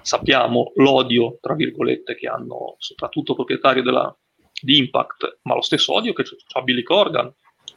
Sappiamo 0.00 0.72
l'odio, 0.76 1.38
tra 1.40 1.54
virgolette, 1.54 2.14
che 2.14 2.28
hanno 2.28 2.76
soprattutto 2.78 3.34
proprietari 3.34 3.82
della, 3.82 4.14
di 4.60 4.78
Impact, 4.78 5.40
ma 5.42 5.54
lo 5.54 5.62
stesso 5.62 5.92
odio 5.92 6.12
che 6.12 6.24
c'ha 6.24 6.62
Billy 6.62 6.82
Corgan, 6.82 7.32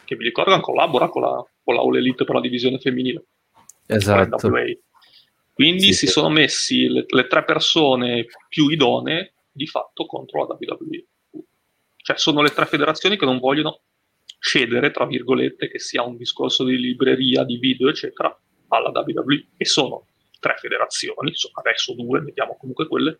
che 0.05 0.15
Billy 0.15 0.31
Corgan 0.31 0.61
collabora 0.61 1.09
con 1.09 1.21
la, 1.21 1.45
la 1.73 1.81
All 1.81 1.95
Elite 1.95 2.23
per 2.23 2.35
la 2.35 2.41
divisione 2.41 2.79
femminile. 2.79 3.23
Esatto. 3.85 4.51
Quindi 5.53 5.87
sì, 5.87 5.93
si 5.93 6.05
sì. 6.05 6.11
sono 6.13 6.29
messi 6.29 6.87
le, 6.87 7.05
le, 7.07 7.27
tre 7.27 7.43
persone 7.43 8.27
più 8.47 8.69
idonee 8.69 9.33
di 9.51 9.67
fatto 9.67 10.05
contro 10.05 10.45
la 10.47 10.57
WWE. 10.57 11.05
Cioè 11.97 12.17
sono 12.17 12.41
le 12.41 12.49
tre 12.49 12.65
federazioni 12.65 13.17
che 13.17 13.25
non 13.25 13.39
vogliono 13.39 13.81
cedere, 14.39 14.91
tra 14.91 15.05
virgolette, 15.05 15.69
che 15.69 15.79
sia 15.79 16.01
un 16.03 16.15
discorso 16.15 16.63
di 16.63 16.77
libreria, 16.77 17.43
di 17.43 17.57
video, 17.57 17.89
eccetera, 17.89 18.35
alla 18.69 18.91
WWE. 18.93 19.47
E 19.57 19.65
sono 19.65 20.05
tre 20.39 20.55
federazioni, 20.57 21.33
adesso 21.53 21.93
due, 21.93 22.21
mettiamo 22.21 22.55
comunque 22.57 22.87
quelle, 22.87 23.19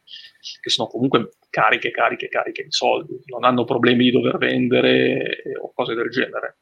che 0.62 0.70
sono 0.70 0.88
comunque 0.88 1.32
cariche, 1.50 1.92
cariche, 1.92 2.30
cariche 2.30 2.64
di 2.64 2.72
soldi, 2.72 3.20
non 3.26 3.44
hanno 3.44 3.66
problemi 3.66 4.06
di 4.06 4.12
dover 4.12 4.38
vendere 4.38 5.42
eh, 5.42 5.58
o 5.58 5.72
cose 5.74 5.94
del 5.94 6.10
genere. 6.10 6.58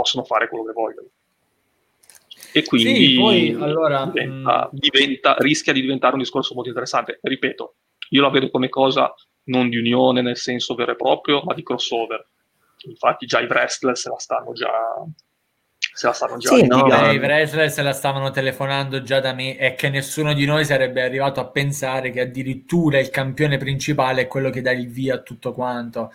Possono 0.00 0.24
fare 0.24 0.48
quello 0.48 0.64
che 0.64 0.72
vogliono. 0.72 1.08
E 2.52 2.64
quindi 2.64 3.08
sì, 3.08 3.16
poi, 3.16 3.52
allora, 3.52 4.06
diventa. 4.06 4.70
Mm. 4.72 4.78
diventa, 4.78 5.36
rischia 5.40 5.74
di 5.74 5.82
diventare 5.82 6.14
un 6.14 6.20
discorso 6.20 6.54
molto 6.54 6.70
interessante. 6.70 7.18
Ripeto, 7.20 7.74
io 8.08 8.22
la 8.22 8.30
vedo 8.30 8.48
come 8.48 8.70
cosa 8.70 9.14
non 9.44 9.68
di 9.68 9.76
unione 9.76 10.22
nel 10.22 10.38
senso 10.38 10.74
vero 10.74 10.92
e 10.92 10.96
proprio, 10.96 11.42
ma 11.42 11.52
di 11.52 11.62
crossover. 11.62 12.26
Infatti 12.86 13.26
già 13.26 13.40
i 13.40 13.44
wrestler 13.44 13.94
se 13.94 14.08
la 14.08 14.18
stanno 14.18 14.52
già 14.54 14.72
se 15.92 16.06
la 16.06 16.12
stanno 16.14 16.38
già 16.38 16.54
sì, 16.54 16.66
no, 16.66 16.86
i 17.10 17.18
wrestler 17.18 17.70
se 17.70 17.82
la 17.82 17.92
stavano 17.92 18.30
telefonando 18.30 19.02
già 19.02 19.20
da 19.20 19.34
me 19.34 19.58
e 19.58 19.74
che 19.74 19.90
nessuno 19.90 20.32
di 20.32 20.46
noi 20.46 20.64
sarebbe 20.64 21.02
arrivato 21.02 21.40
a 21.40 21.48
pensare 21.48 22.10
che 22.10 22.20
addirittura 22.20 22.98
il 22.98 23.10
campione 23.10 23.58
principale 23.58 24.22
è 24.22 24.26
quello 24.26 24.48
che 24.48 24.62
dà 24.62 24.70
il 24.70 24.88
via 24.88 25.16
a 25.16 25.18
tutto 25.18 25.52
quanto. 25.52 26.10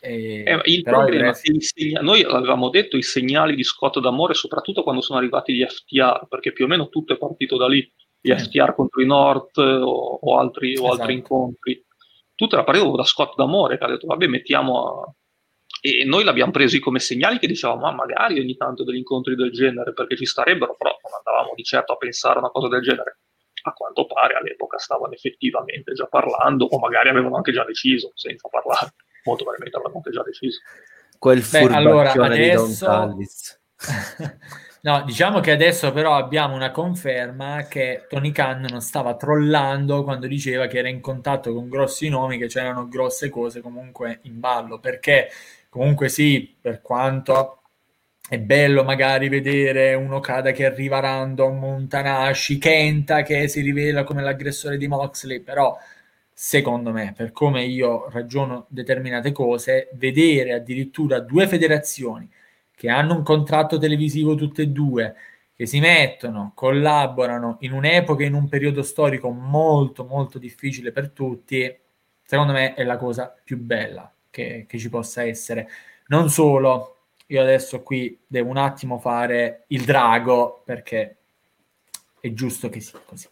E, 0.00 0.44
eh, 0.46 0.60
il 0.64 0.82
problema 0.82 1.30
è 1.30 1.32
che 1.32 1.60
segna- 1.60 2.00
noi 2.00 2.22
avevamo 2.22 2.68
detto 2.70 2.96
i 2.96 3.02
segnali 3.02 3.54
di 3.54 3.64
Scott 3.64 3.98
d'amore, 3.98 4.34
soprattutto 4.34 4.82
quando 4.82 5.00
sono 5.00 5.18
arrivati 5.18 5.54
gli 5.54 5.64
FTR, 5.64 6.26
perché 6.28 6.52
più 6.52 6.64
o 6.64 6.68
meno 6.68 6.88
tutto 6.88 7.12
è 7.12 7.18
partito 7.18 7.56
da 7.56 7.68
lì. 7.68 7.90
Gli 8.20 8.30
eh. 8.30 8.38
FTR 8.38 8.74
contro 8.74 9.00
i 9.00 9.06
North 9.06 9.58
o, 9.58 10.18
o, 10.20 10.38
altri, 10.38 10.76
o 10.76 10.84
esatto. 10.84 10.92
altri 10.92 11.14
incontri. 11.14 11.84
Tutto 12.34 12.54
era 12.54 12.64
partito 12.64 12.94
da 12.96 13.04
Scott 13.04 13.34
d'amore 13.36 13.78
che 13.78 13.84
ha 13.84 13.88
detto 13.88 14.06
vabbè 14.06 14.26
mettiamo 14.26 15.02
a 15.02 15.12
e 15.80 16.04
noi 16.04 16.24
l'abbiamo 16.24 16.50
presi 16.50 16.80
come 16.80 16.98
segnali 16.98 17.38
che 17.38 17.46
dicevamo, 17.46 17.82
ma 17.82 17.92
magari 17.92 18.40
ogni 18.40 18.56
tanto 18.56 18.82
degli 18.82 18.96
incontri 18.96 19.36
del 19.36 19.52
genere, 19.52 19.92
perché 19.92 20.16
ci 20.16 20.26
starebbero, 20.26 20.74
però 20.76 20.90
non 20.90 21.12
andavamo 21.18 21.54
di 21.54 21.62
certo 21.62 21.92
a 21.92 21.96
pensare 21.96 22.36
a 22.36 22.40
una 22.40 22.50
cosa 22.50 22.68
del 22.68 22.82
genere. 22.82 23.20
A 23.62 23.72
quanto 23.72 24.06
pare 24.06 24.34
all'epoca 24.34 24.78
stavano 24.78 25.12
effettivamente 25.12 25.92
già 25.92 26.06
parlando, 26.06 26.64
o 26.64 26.78
magari 26.78 27.10
avevano 27.10 27.36
anche 27.36 27.52
già 27.52 27.64
deciso, 27.64 28.10
senza 28.14 28.48
parlare. 28.48 28.94
Molto 29.28 29.44
probabilmente 29.44 29.76
avevano 29.76 29.96
anche 29.96 30.10
già 30.10 30.22
deciso. 30.22 30.60
Quel 31.18 31.44
Beh, 31.48 31.74
allora, 31.74 32.12
adesso... 32.12 33.16
No, 34.80 35.02
diciamo 35.02 35.40
che 35.40 35.50
adesso 35.50 35.92
però 35.92 36.14
abbiamo 36.14 36.54
una 36.54 36.70
conferma 36.70 37.66
che 37.68 38.06
Tony 38.08 38.30
Khan 38.30 38.64
non 38.70 38.80
stava 38.80 39.16
trollando 39.16 40.04
quando 40.04 40.28
diceva 40.28 40.68
che 40.68 40.78
era 40.78 40.88
in 40.88 41.00
contatto 41.00 41.52
con 41.52 41.68
grossi 41.68 42.08
nomi, 42.08 42.38
che 42.38 42.46
c'erano 42.46 42.86
grosse 42.86 43.28
cose 43.28 43.60
comunque 43.60 44.20
in 44.22 44.38
ballo, 44.38 44.78
perché 44.78 45.30
Comunque 45.70 46.08
sì, 46.08 46.56
per 46.60 46.80
quanto 46.80 47.62
è 48.28 48.38
bello 48.38 48.84
magari 48.84 49.28
vedere 49.28 49.94
un 49.94 50.12
Okada 50.12 50.50
che 50.50 50.64
arriva 50.64 50.98
random, 51.00 51.62
un 51.62 51.88
Tanashi, 51.88 52.58
Kenta 52.58 53.22
che 53.22 53.48
si 53.48 53.60
rivela 53.60 54.04
come 54.04 54.22
l'aggressore 54.22 54.78
di 54.78 54.88
Moxley, 54.88 55.40
però 55.40 55.76
secondo 56.40 56.92
me, 56.92 57.14
per 57.16 57.32
come 57.32 57.64
io 57.64 58.08
ragiono 58.10 58.66
determinate 58.68 59.32
cose, 59.32 59.88
vedere 59.94 60.52
addirittura 60.52 61.18
due 61.18 61.48
federazioni 61.48 62.30
che 62.76 62.88
hanno 62.88 63.16
un 63.16 63.24
contratto 63.24 63.76
televisivo 63.76 64.36
tutte 64.36 64.62
e 64.62 64.68
due, 64.68 65.16
che 65.56 65.66
si 65.66 65.80
mettono, 65.80 66.52
collaborano 66.54 67.56
in 67.62 67.72
un'epoca, 67.72 68.22
in 68.22 68.34
un 68.34 68.48
periodo 68.48 68.84
storico 68.84 69.30
molto 69.30 70.04
molto 70.04 70.38
difficile 70.38 70.92
per 70.92 71.10
tutti, 71.10 71.76
secondo 72.22 72.52
me 72.52 72.74
è 72.74 72.84
la 72.84 72.98
cosa 72.98 73.36
più 73.42 73.58
bella 73.58 74.08
che, 74.30 74.64
che 74.68 74.78
ci 74.78 74.88
possa 74.88 75.24
essere. 75.24 75.68
Non 76.06 76.30
solo, 76.30 76.98
io 77.26 77.42
adesso 77.42 77.82
qui 77.82 78.16
devo 78.24 78.48
un 78.50 78.58
attimo 78.58 79.00
fare 79.00 79.64
il 79.68 79.84
drago 79.84 80.62
perché 80.64 81.16
è 82.20 82.32
giusto 82.32 82.68
che 82.68 82.78
sia 82.78 83.00
così. 83.04 83.26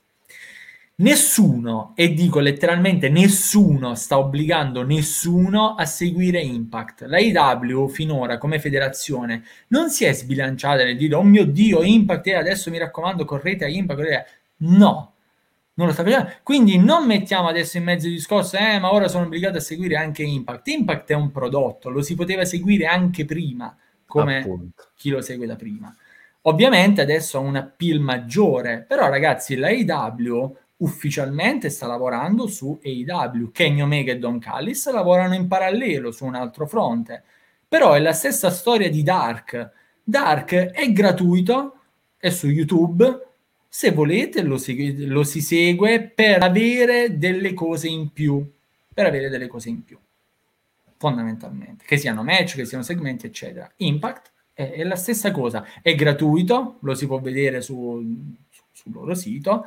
Nessuno, 0.98 1.92
e 1.94 2.14
dico 2.14 2.38
letteralmente 2.38 3.10
nessuno, 3.10 3.94
sta 3.94 4.18
obbligando 4.18 4.82
nessuno 4.82 5.74
a 5.74 5.84
seguire 5.84 6.40
Impact. 6.40 7.02
La 7.02 7.18
IW 7.18 7.86
finora 7.88 8.38
come 8.38 8.58
federazione 8.58 9.44
non 9.68 9.90
si 9.90 10.06
è 10.06 10.14
sbilanciata 10.14 10.84
nel 10.84 10.96
dire 10.96 11.14
oh 11.16 11.22
mio 11.22 11.44
Dio, 11.44 11.82
Impact, 11.82 12.28
e 12.28 12.34
adesso 12.34 12.70
mi 12.70 12.78
raccomando 12.78 13.26
correte 13.26 13.66
a 13.66 13.68
Impact. 13.68 14.24
No, 14.58 15.12
non 15.74 15.86
lo 15.86 15.92
sta 15.92 16.02
facendo. 16.02 16.32
Quindi 16.42 16.78
non 16.78 17.04
mettiamo 17.04 17.48
adesso 17.48 17.76
in 17.76 17.84
mezzo 17.84 18.06
il 18.06 18.14
discorso, 18.14 18.56
eh, 18.56 18.78
ma 18.78 18.90
ora 18.90 19.08
sono 19.08 19.26
obbligato 19.26 19.58
a 19.58 19.60
seguire 19.60 19.96
anche 19.96 20.22
Impact. 20.22 20.66
Impact 20.68 21.10
è 21.10 21.14
un 21.14 21.30
prodotto, 21.30 21.90
lo 21.90 22.00
si 22.00 22.14
poteva 22.14 22.46
seguire 22.46 22.86
anche 22.86 23.26
prima, 23.26 23.76
come 24.06 24.38
Appunto. 24.38 24.92
chi 24.96 25.10
lo 25.10 25.20
segue 25.20 25.44
da 25.44 25.56
prima. 25.56 25.94
Ovviamente 26.42 27.02
adesso 27.02 27.36
ha 27.36 27.40
un 27.40 27.56
appeal 27.56 27.98
maggiore, 28.00 28.82
però 28.88 29.08
ragazzi, 29.10 29.56
la 29.56 29.66
AEW 29.66 30.56
ufficialmente 30.78 31.70
sta 31.70 31.86
lavorando 31.86 32.46
su 32.46 32.78
AEW. 32.82 33.50
Kenny 33.50 33.80
Omega 33.80 34.12
e 34.12 34.18
Don 34.18 34.38
Callis 34.38 34.90
lavorano 34.90 35.34
in 35.34 35.46
parallelo 35.46 36.10
su 36.10 36.24
un 36.24 36.34
altro 36.34 36.66
fronte. 36.66 37.22
Però 37.68 37.92
è 37.94 38.00
la 38.00 38.12
stessa 38.12 38.50
storia 38.50 38.90
di 38.90 39.02
Dark. 39.02 39.70
Dark 40.02 40.52
è 40.52 40.92
gratuito, 40.92 41.78
è 42.16 42.30
su 42.30 42.48
YouTube, 42.48 43.26
se 43.68 43.90
volete 43.90 44.42
lo 44.42 44.56
si, 44.56 45.06
lo 45.06 45.22
si 45.22 45.40
segue 45.40 46.00
per 46.02 46.42
avere 46.42 47.18
delle 47.18 47.52
cose 47.52 47.88
in 47.88 48.10
più, 48.12 48.48
per 48.94 49.06
avere 49.06 49.28
delle 49.28 49.48
cose 49.48 49.68
in 49.68 49.84
più, 49.84 49.98
fondamentalmente, 50.96 51.84
che 51.84 51.98
siano 51.98 52.22
match, 52.22 52.54
che 52.54 52.64
siano 52.64 52.84
segmenti, 52.84 53.26
eccetera. 53.26 53.70
Impact 53.76 54.32
è, 54.54 54.70
è 54.72 54.84
la 54.84 54.96
stessa 54.96 55.30
cosa, 55.30 55.66
è 55.82 55.94
gratuito, 55.94 56.78
lo 56.80 56.94
si 56.94 57.06
può 57.06 57.20
vedere 57.20 57.60
su, 57.60 58.02
su, 58.48 58.62
sul 58.72 58.92
loro 58.92 59.14
sito, 59.14 59.66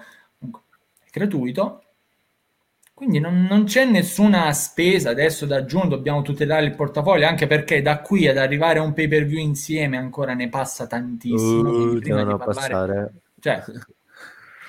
è 1.10 1.18
gratuito, 1.18 1.84
quindi 3.00 3.20
non, 3.20 3.48
non, 3.50 3.64
c'è 3.64 3.86
nessuna 3.86 4.52
spesa 4.52 5.10
adesso 5.10 5.46
da 5.46 5.56
aggiungere, 5.56 5.96
dobbiamo 5.96 6.22
tutelare 6.22 6.66
il 6.66 6.76
portafoglio, 6.76 7.26
anche 7.26 7.48
perché 7.48 7.82
da 7.82 8.00
qui 8.02 8.28
ad 8.28 8.38
arrivare 8.38 8.80
a 8.80 8.82
un 8.82 8.92
pay 8.92 9.08
per 9.08 9.26
view 9.26 9.40
insieme 9.40 9.96
ancora 9.96 10.34
ne 10.34 10.50
passa 10.50 10.86
tantissimo. 10.86 11.70
Uh, 11.70 12.00
prima 12.00 12.26
di 12.26 12.38
parlare. 12.38 13.14
Cioè, 13.40 13.64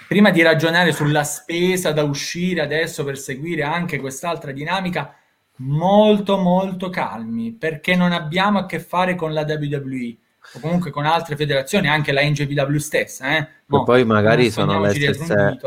prima 0.07 0.31
di 0.31 0.43
ragionare 0.43 0.93
sulla 0.93 1.25
spesa 1.25 1.91
da 1.91 2.05
uscire 2.05 2.61
adesso 2.61 3.03
per 3.03 3.19
seguire 3.19 3.65
anche 3.65 3.99
quest'altra 3.99 4.53
dinamica, 4.53 5.13
molto 5.57 6.37
molto 6.37 6.89
calmi, 6.89 7.51
perché 7.53 7.97
non 7.97 8.13
abbiamo 8.13 8.61
a 8.61 8.67
che 8.67 8.79
fare 8.79 9.17
con 9.17 9.33
la 9.33 9.43
WWE 9.43 10.17
o 10.55 10.61
comunque 10.61 10.93
con 10.93 11.05
altre 11.05 11.35
federazioni, 11.35 11.89
anche 11.89 12.13
la 12.13 12.23
NJPW 12.23 12.77
stessa. 12.77 13.37
Eh? 13.37 13.49
No, 13.67 13.83
poi 13.83 14.05
magari 14.05 14.53
sono 14.53 14.81
le, 14.81 14.91
stesse, 14.91 15.59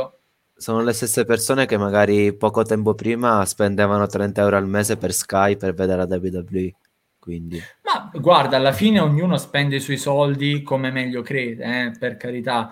sono 0.64 0.82
le 0.82 0.94
stesse 0.94 1.26
persone 1.26 1.66
che 1.66 1.78
magari 1.78 2.34
poco 2.34 2.64
tempo 2.64 2.94
prima 2.94 3.44
spendevano 3.44 4.08
30 4.08 4.42
euro 4.42 4.56
al 4.56 4.66
mese 4.66 4.96
per 4.96 5.12
Sky 5.12 5.58
per 5.58 5.74
vedere 5.74 6.06
la 6.08 6.16
WWE. 6.16 6.74
Quindi. 7.20 7.62
Ma 7.82 8.10
guarda, 8.14 8.56
alla 8.56 8.72
fine 8.72 9.02
ognuno 9.02 9.36
spende 9.38 9.76
i 9.76 9.82
suoi 9.82 9.98
soldi 9.98 10.62
come 10.62 10.90
meglio 10.90 11.22
crede, 11.22 11.64
eh, 11.64 11.92
per 11.98 12.16
carità 12.16 12.72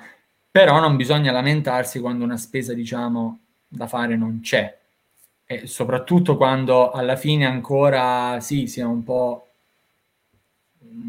però 0.50 0.80
non 0.80 0.96
bisogna 0.96 1.34
lamentarsi 1.34 2.00
quando 2.00 2.24
una 2.24 2.38
spesa, 2.38 2.74
diciamo, 2.74 3.40
da 3.68 3.88
fare 3.88 4.16
non 4.16 4.40
c'è. 4.42 4.78
E 5.46 5.68
soprattutto 5.68 6.38
quando 6.38 6.92
alla 6.92 7.18
fine 7.18 7.46
ancora 7.46 8.40
sì, 8.40 8.68
sia 8.68 8.88
un 8.88 9.04
po' 9.04 9.48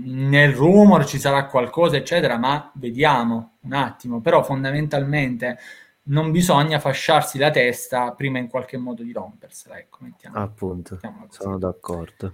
nel 0.04 0.52
rumor 0.52 1.04
ci 1.04 1.18
sarà 1.18 1.46
qualcosa, 1.46 1.96
eccetera, 1.96 2.38
ma 2.38 2.70
vediamo 2.74 3.54
un 3.60 3.72
attimo. 3.72 4.20
Però 4.20 4.42
fondamentalmente 4.42 5.58
non 6.04 6.30
bisogna 6.30 6.78
fasciarsi 6.78 7.38
la 7.38 7.50
testa 7.50 8.12
prima 8.12 8.38
in 8.38 8.48
qualche 8.48 8.76
modo 8.76 9.02
di 9.02 9.12
rompersela. 9.12 9.78
Ecco, 9.78 9.98
mettiamo, 10.00 10.38
Appunto, 10.38 10.98
sono 11.30 11.58
d'accordo. 11.58 12.32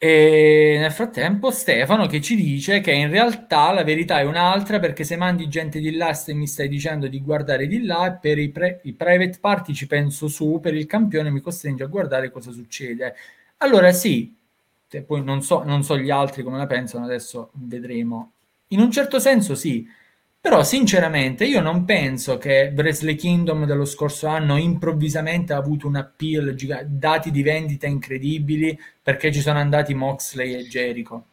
E 0.00 0.76
nel 0.78 0.92
frattempo 0.92 1.50
Stefano 1.50 2.06
che 2.06 2.20
ci 2.20 2.36
dice 2.36 2.80
che 2.80 2.92
in 2.92 3.10
realtà 3.10 3.72
la 3.72 3.82
verità 3.82 4.20
è 4.20 4.22
un'altra 4.22 4.78
perché 4.78 5.02
se 5.02 5.16
mandi 5.16 5.48
gente 5.48 5.80
di 5.80 5.90
là 5.96 6.16
e 6.24 6.34
mi 6.34 6.46
stai 6.46 6.68
dicendo 6.68 7.08
di 7.08 7.20
guardare 7.20 7.66
di 7.66 7.84
là 7.84 8.12
per 8.12 8.38
i, 8.38 8.48
pre- 8.50 8.78
i 8.84 8.92
private 8.92 9.38
party 9.40 9.72
ci 9.74 9.88
penso 9.88 10.28
su, 10.28 10.60
per 10.62 10.74
il 10.74 10.86
campione 10.86 11.30
mi 11.30 11.40
costringe 11.40 11.82
a 11.82 11.88
guardare 11.88 12.30
cosa 12.30 12.52
succede. 12.52 13.16
Allora 13.56 13.90
sì, 13.90 14.32
poi 15.04 15.24
non 15.24 15.42
so, 15.42 15.64
non 15.64 15.82
so 15.82 15.98
gli 15.98 16.10
altri 16.10 16.44
come 16.44 16.58
la 16.58 16.66
pensano, 16.68 17.04
adesso 17.04 17.50
vedremo. 17.54 18.34
In 18.68 18.78
un 18.78 18.92
certo 18.92 19.18
senso 19.18 19.56
sì, 19.56 19.84
Però 20.40 20.64
sinceramente 20.64 21.44
io 21.44 21.60
non 21.60 21.84
penso 21.84 22.38
che 22.38 22.72
Wrestle 22.74 23.14
Kingdom 23.14 23.64
dello 23.66 23.84
scorso 23.84 24.26
anno 24.26 24.56
improvvisamente 24.56 25.52
ha 25.52 25.58
avuto 25.58 25.86
un 25.86 25.94
appeal, 25.94 26.54
giga- 26.54 26.82
dati 26.84 27.30
di 27.30 27.42
vendita 27.44 27.86
incredibili 27.86 28.76
perché 29.00 29.30
ci 29.30 29.40
sono 29.40 29.60
andati 29.60 29.94
Moxley 29.94 30.54
e 30.54 30.66
Jericho. 30.66 31.26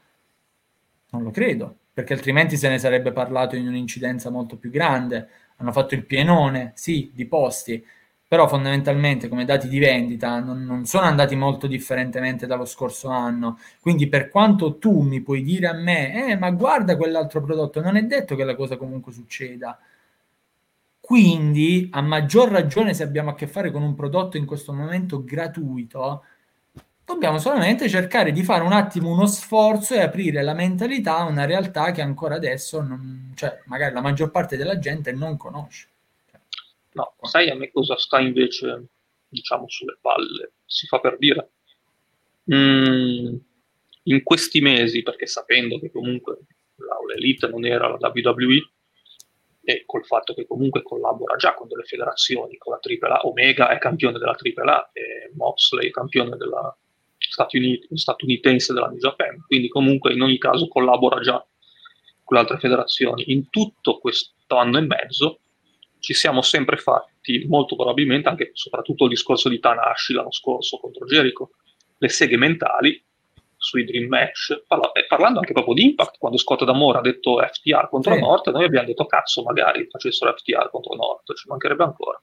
Non 1.12 1.24
lo 1.24 1.32
credo, 1.32 1.78
perché 1.94 2.14
altrimenti 2.14 2.58
se 2.58 2.70
ne 2.70 2.78
sarebbe 2.78 3.12
parlato 3.12 3.56
in 3.56 3.68
un'incidenza 3.68 4.30
molto 4.30 4.58
più 4.58 4.70
grande. 4.70 5.30
Hanno 5.58 5.72
fatto 5.72 5.96
il 5.96 6.06
pienone, 6.06 6.74
sì, 6.76 7.12
di 7.14 7.26
posti, 7.26 7.84
però 8.28 8.48
fondamentalmente 8.48 9.28
come 9.28 9.46
dati 9.46 9.68
di 9.68 9.78
vendita 9.80 10.40
non, 10.40 10.64
non, 10.64 10.86
sono 10.86 11.06
andati 11.06 11.36
molto 11.36 11.68
differentemente 11.68 12.48
dallo 12.48 12.66
scorso 12.66 13.10
anno. 13.10 13.60
Quindi 13.80 14.08
per 14.08 14.30
quanto 14.30 14.78
tu 14.78 15.02
mi 15.02 15.22
puoi 15.22 15.44
dire 15.44 15.68
a 15.68 15.74
me, 15.74 16.32
eh, 16.32 16.36
ma 16.38 16.50
guarda 16.52 16.98
quell'altro 16.98 17.42
prodotto, 17.42 17.82
non 17.82 17.98
è 17.98 18.04
detto 18.04 18.36
che 18.36 18.44
la 18.44 18.56
cosa 18.56 18.78
comunque 18.78 19.12
succeda. 19.12 19.80
Quindi, 21.00 21.88
a 21.92 22.02
maggior 22.02 22.50
ragione, 22.50 22.96
se 22.96 23.04
abbiamo 23.04 23.30
a 23.30 23.36
che 23.36 23.46
fare 23.48 23.70
con 23.72 23.84
un 23.84 23.94
prodotto 23.94 24.38
in 24.38 24.46
questo 24.46 24.74
momento 24.74 25.24
gratuito, 25.24 26.24
dobbiamo 27.06 27.38
solamente 27.38 27.88
cercare 27.88 28.32
di 28.32 28.44
fare 28.44 28.64
un 28.64 28.74
attimo 28.74 29.12
uno 29.12 29.28
sforzo 29.28 29.94
e 29.94 30.02
aprire 30.02 30.42
la 30.42 30.54
mentalità 30.56 31.18
a 31.18 31.26
una 31.26 31.46
realtà 31.46 31.92
che 31.92 32.02
ancora 32.02 32.36
adesso, 32.36 32.82
non, 32.82 33.32
cioè, 33.36 33.62
magari 33.66 33.94
la 33.94 34.02
maggior 34.02 34.32
parte 34.32 34.58
della 34.58 34.80
gente 34.80 35.12
non 35.12 35.38
conosce. 35.38 35.90
No, 36.96 37.16
sai 37.22 37.50
a 37.50 37.56
me 37.56 37.72
cosa 37.72 37.98
sta 37.98 38.20
invece, 38.20 38.88
diciamo, 39.28 39.68
sulle 39.68 39.98
palle? 40.00 40.54
Si 40.66 40.88
fa 40.88 41.00
per 41.00 41.18
dire. 41.18 41.52
Mm, 42.54 43.36
in 44.04 44.24
questi 44.24 44.62
mesi, 44.62 45.04
perché 45.04 45.26
sapendo 45.26 45.78
che 45.80 45.92
comunque 45.92 46.40
l'Aula 46.76 47.16
Elite 47.16 47.48
non 47.48 47.66
era 47.66 47.98
la 48.00 48.12
WWE, 48.14 48.70
e 49.68 49.84
col 49.86 50.06
fatto 50.06 50.34
che 50.34 50.46
comunque 50.46 50.84
collabora 50.84 51.36
già 51.36 51.54
con 51.54 51.68
delle 51.68 51.84
federazioni, 51.84 52.56
con 52.58 52.74
la 52.74 52.80
AAA, 52.80 53.26
Omega 53.26 53.70
è 53.70 53.80
campione 53.80 54.20
della 54.20 54.36
AAA 54.38 54.92
e 54.94 55.32
Moxley 55.34 55.88
è 55.88 55.92
campione 55.92 56.38
della 56.38 56.76
Stati 57.18 57.58
Uniti, 57.58 57.88
statunitense 57.98 58.74
della 58.74 58.88
New 58.88 59.00
Japan, 59.00 59.44
quindi 59.48 59.68
comunque 59.68 60.14
in 60.14 60.22
ogni 60.22 60.38
caso 60.38 60.68
collabora 60.68 61.20
già 61.20 61.44
con 62.24 62.38
le 62.38 62.44
altre 62.44 62.60
federazioni. 62.60 63.32
In 63.32 63.50
tutto 63.50 63.98
questo 63.98 64.56
anno 64.56 64.78
e 64.78 64.82
mezzo 64.82 65.40
ci 66.06 66.14
siamo 66.14 66.44
sempre 66.44 66.78
fatti, 66.78 67.46
molto 67.48 67.76
probabilmente 67.76 68.30
anche 68.30 68.52
soprattutto 68.54 69.06
il 69.06 69.10
discorso 69.10 69.50
di 69.50 69.60
Tanahashi 69.60 70.14
l'anno 70.14 70.32
scorso 70.32 70.78
contro 70.78 71.04
Jericho, 71.08 71.54
le 71.98 72.10
seghe 72.10 72.38
mentali 72.38 73.04
sui 73.58 73.86
Dream 73.86 74.08
Match, 74.08 74.66
parla- 74.68 74.92
parlando 75.08 75.40
anche 75.40 75.54
proprio 75.54 75.74
di 75.74 75.86
Impact, 75.86 76.20
quando 76.20 76.38
Scott 76.38 76.64
D'Amore 76.64 77.00
ha 77.00 77.02
detto 77.02 77.40
FTR 77.40 77.90
contro 77.90 78.14
sì. 78.14 78.20
North, 78.20 78.52
noi 78.52 78.66
abbiamo 78.66 78.86
detto 78.86 79.08
cazzo 79.08 79.42
magari 79.42 79.88
facessero 79.90 80.32
FTR 80.38 80.70
contro 80.70 80.94
North, 80.94 81.34
ci 81.34 81.48
mancherebbe 81.48 81.84
ancora. 81.84 82.22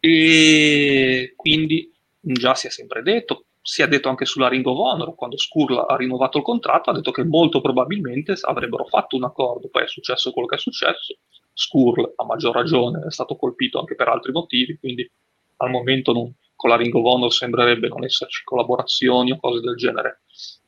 E 0.00 1.34
quindi 1.36 1.88
già 2.18 2.56
si 2.56 2.66
è 2.66 2.70
sempre 2.70 3.02
detto, 3.02 3.44
si 3.66 3.82
è 3.82 3.88
detto 3.88 4.08
anche 4.08 4.26
sulla 4.26 4.46
Ring 4.46 4.64
of 4.64 4.78
Honor, 4.78 5.16
quando 5.16 5.36
Skurla 5.36 5.88
ha 5.88 5.96
rinnovato 5.96 6.38
il 6.38 6.44
contratto, 6.44 6.90
ha 6.90 6.92
detto 6.92 7.10
che 7.10 7.24
molto 7.24 7.60
probabilmente 7.60 8.36
avrebbero 8.42 8.84
fatto 8.84 9.16
un 9.16 9.24
accordo, 9.24 9.68
poi 9.68 9.82
è 9.82 9.88
successo 9.88 10.30
quello 10.30 10.46
che 10.46 10.54
è 10.54 10.58
successo, 10.58 11.16
Skurl 11.52 12.12
a 12.14 12.24
maggior 12.24 12.54
ragione 12.54 13.04
è 13.04 13.10
stato 13.10 13.34
colpito 13.34 13.80
anche 13.80 13.96
per 13.96 14.06
altri 14.06 14.30
motivi, 14.30 14.78
quindi 14.78 15.10
al 15.56 15.70
momento 15.70 16.12
non, 16.12 16.32
con 16.54 16.70
la 16.70 16.76
Ring 16.76 16.94
of 16.94 17.04
Honor 17.04 17.32
sembrerebbe 17.32 17.88
non 17.88 18.04
esserci 18.04 18.44
collaborazioni 18.44 19.32
o 19.32 19.36
cose 19.36 19.58
del 19.58 19.74
genere. 19.74 20.20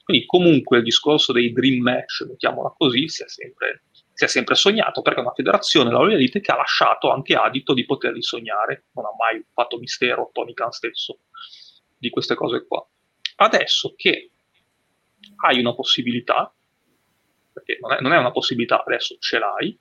Quindi 0.03 0.27
comunque 0.27 0.79
il 0.79 0.83
discorso 0.83 1.31
dei 1.33 1.53
dream 1.53 1.81
match, 1.81 2.27
mettiamola 2.29 2.75
così, 2.77 3.09
si 3.09 3.23
è 3.23 3.29
sempre, 3.29 3.85
si 4.13 4.25
è 4.25 4.27
sempre 4.27 4.57
sognato, 4.57 5.03
perché 5.03 5.21
è 5.21 5.23
una 5.23 5.35
federazione, 5.35 5.93
la 5.93 5.99
All 5.99 6.11
Elite, 6.11 6.41
che 6.41 6.51
ha 6.51 6.57
lasciato 6.57 7.13
anche 7.13 7.37
adito 7.37 7.75
di 7.75 7.85
poterli 7.85 8.23
sognare, 8.25 8.87
non 8.95 9.05
ha 9.05 9.15
mai 9.17 9.41
fatto 9.53 9.79
mistero 9.79 10.31
Tony 10.33 10.53
Khan 10.53 10.73
stesso 10.73 11.21
di 11.99 12.11
queste 12.11 12.35
cose 12.35 12.67
qua. 12.67 12.87
Adesso 13.37 13.95
che 13.97 14.31
hai 15.45 15.59
una 15.59 15.75
possibilità, 15.75 16.53
perché 17.53 17.79
non 17.81 17.93
è, 17.93 18.01
non 18.01 18.13
è 18.13 18.19
una 18.19 18.31
possibilità, 18.31 18.83
adesso 18.85 19.17
ce 19.19 19.39
l'hai, 19.39 19.79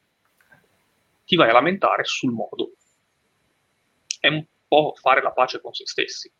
ti 1.25 1.35
vai 1.35 1.49
a 1.49 1.53
lamentare 1.53 2.03
sul 2.03 2.31
modo. 2.31 2.73
È 4.19 4.27
un 4.27 4.45
po' 4.67 4.93
fare 4.99 5.21
la 5.21 5.31
pace 5.31 5.61
con 5.61 5.73
se 5.73 5.85
stessi. 5.85 6.31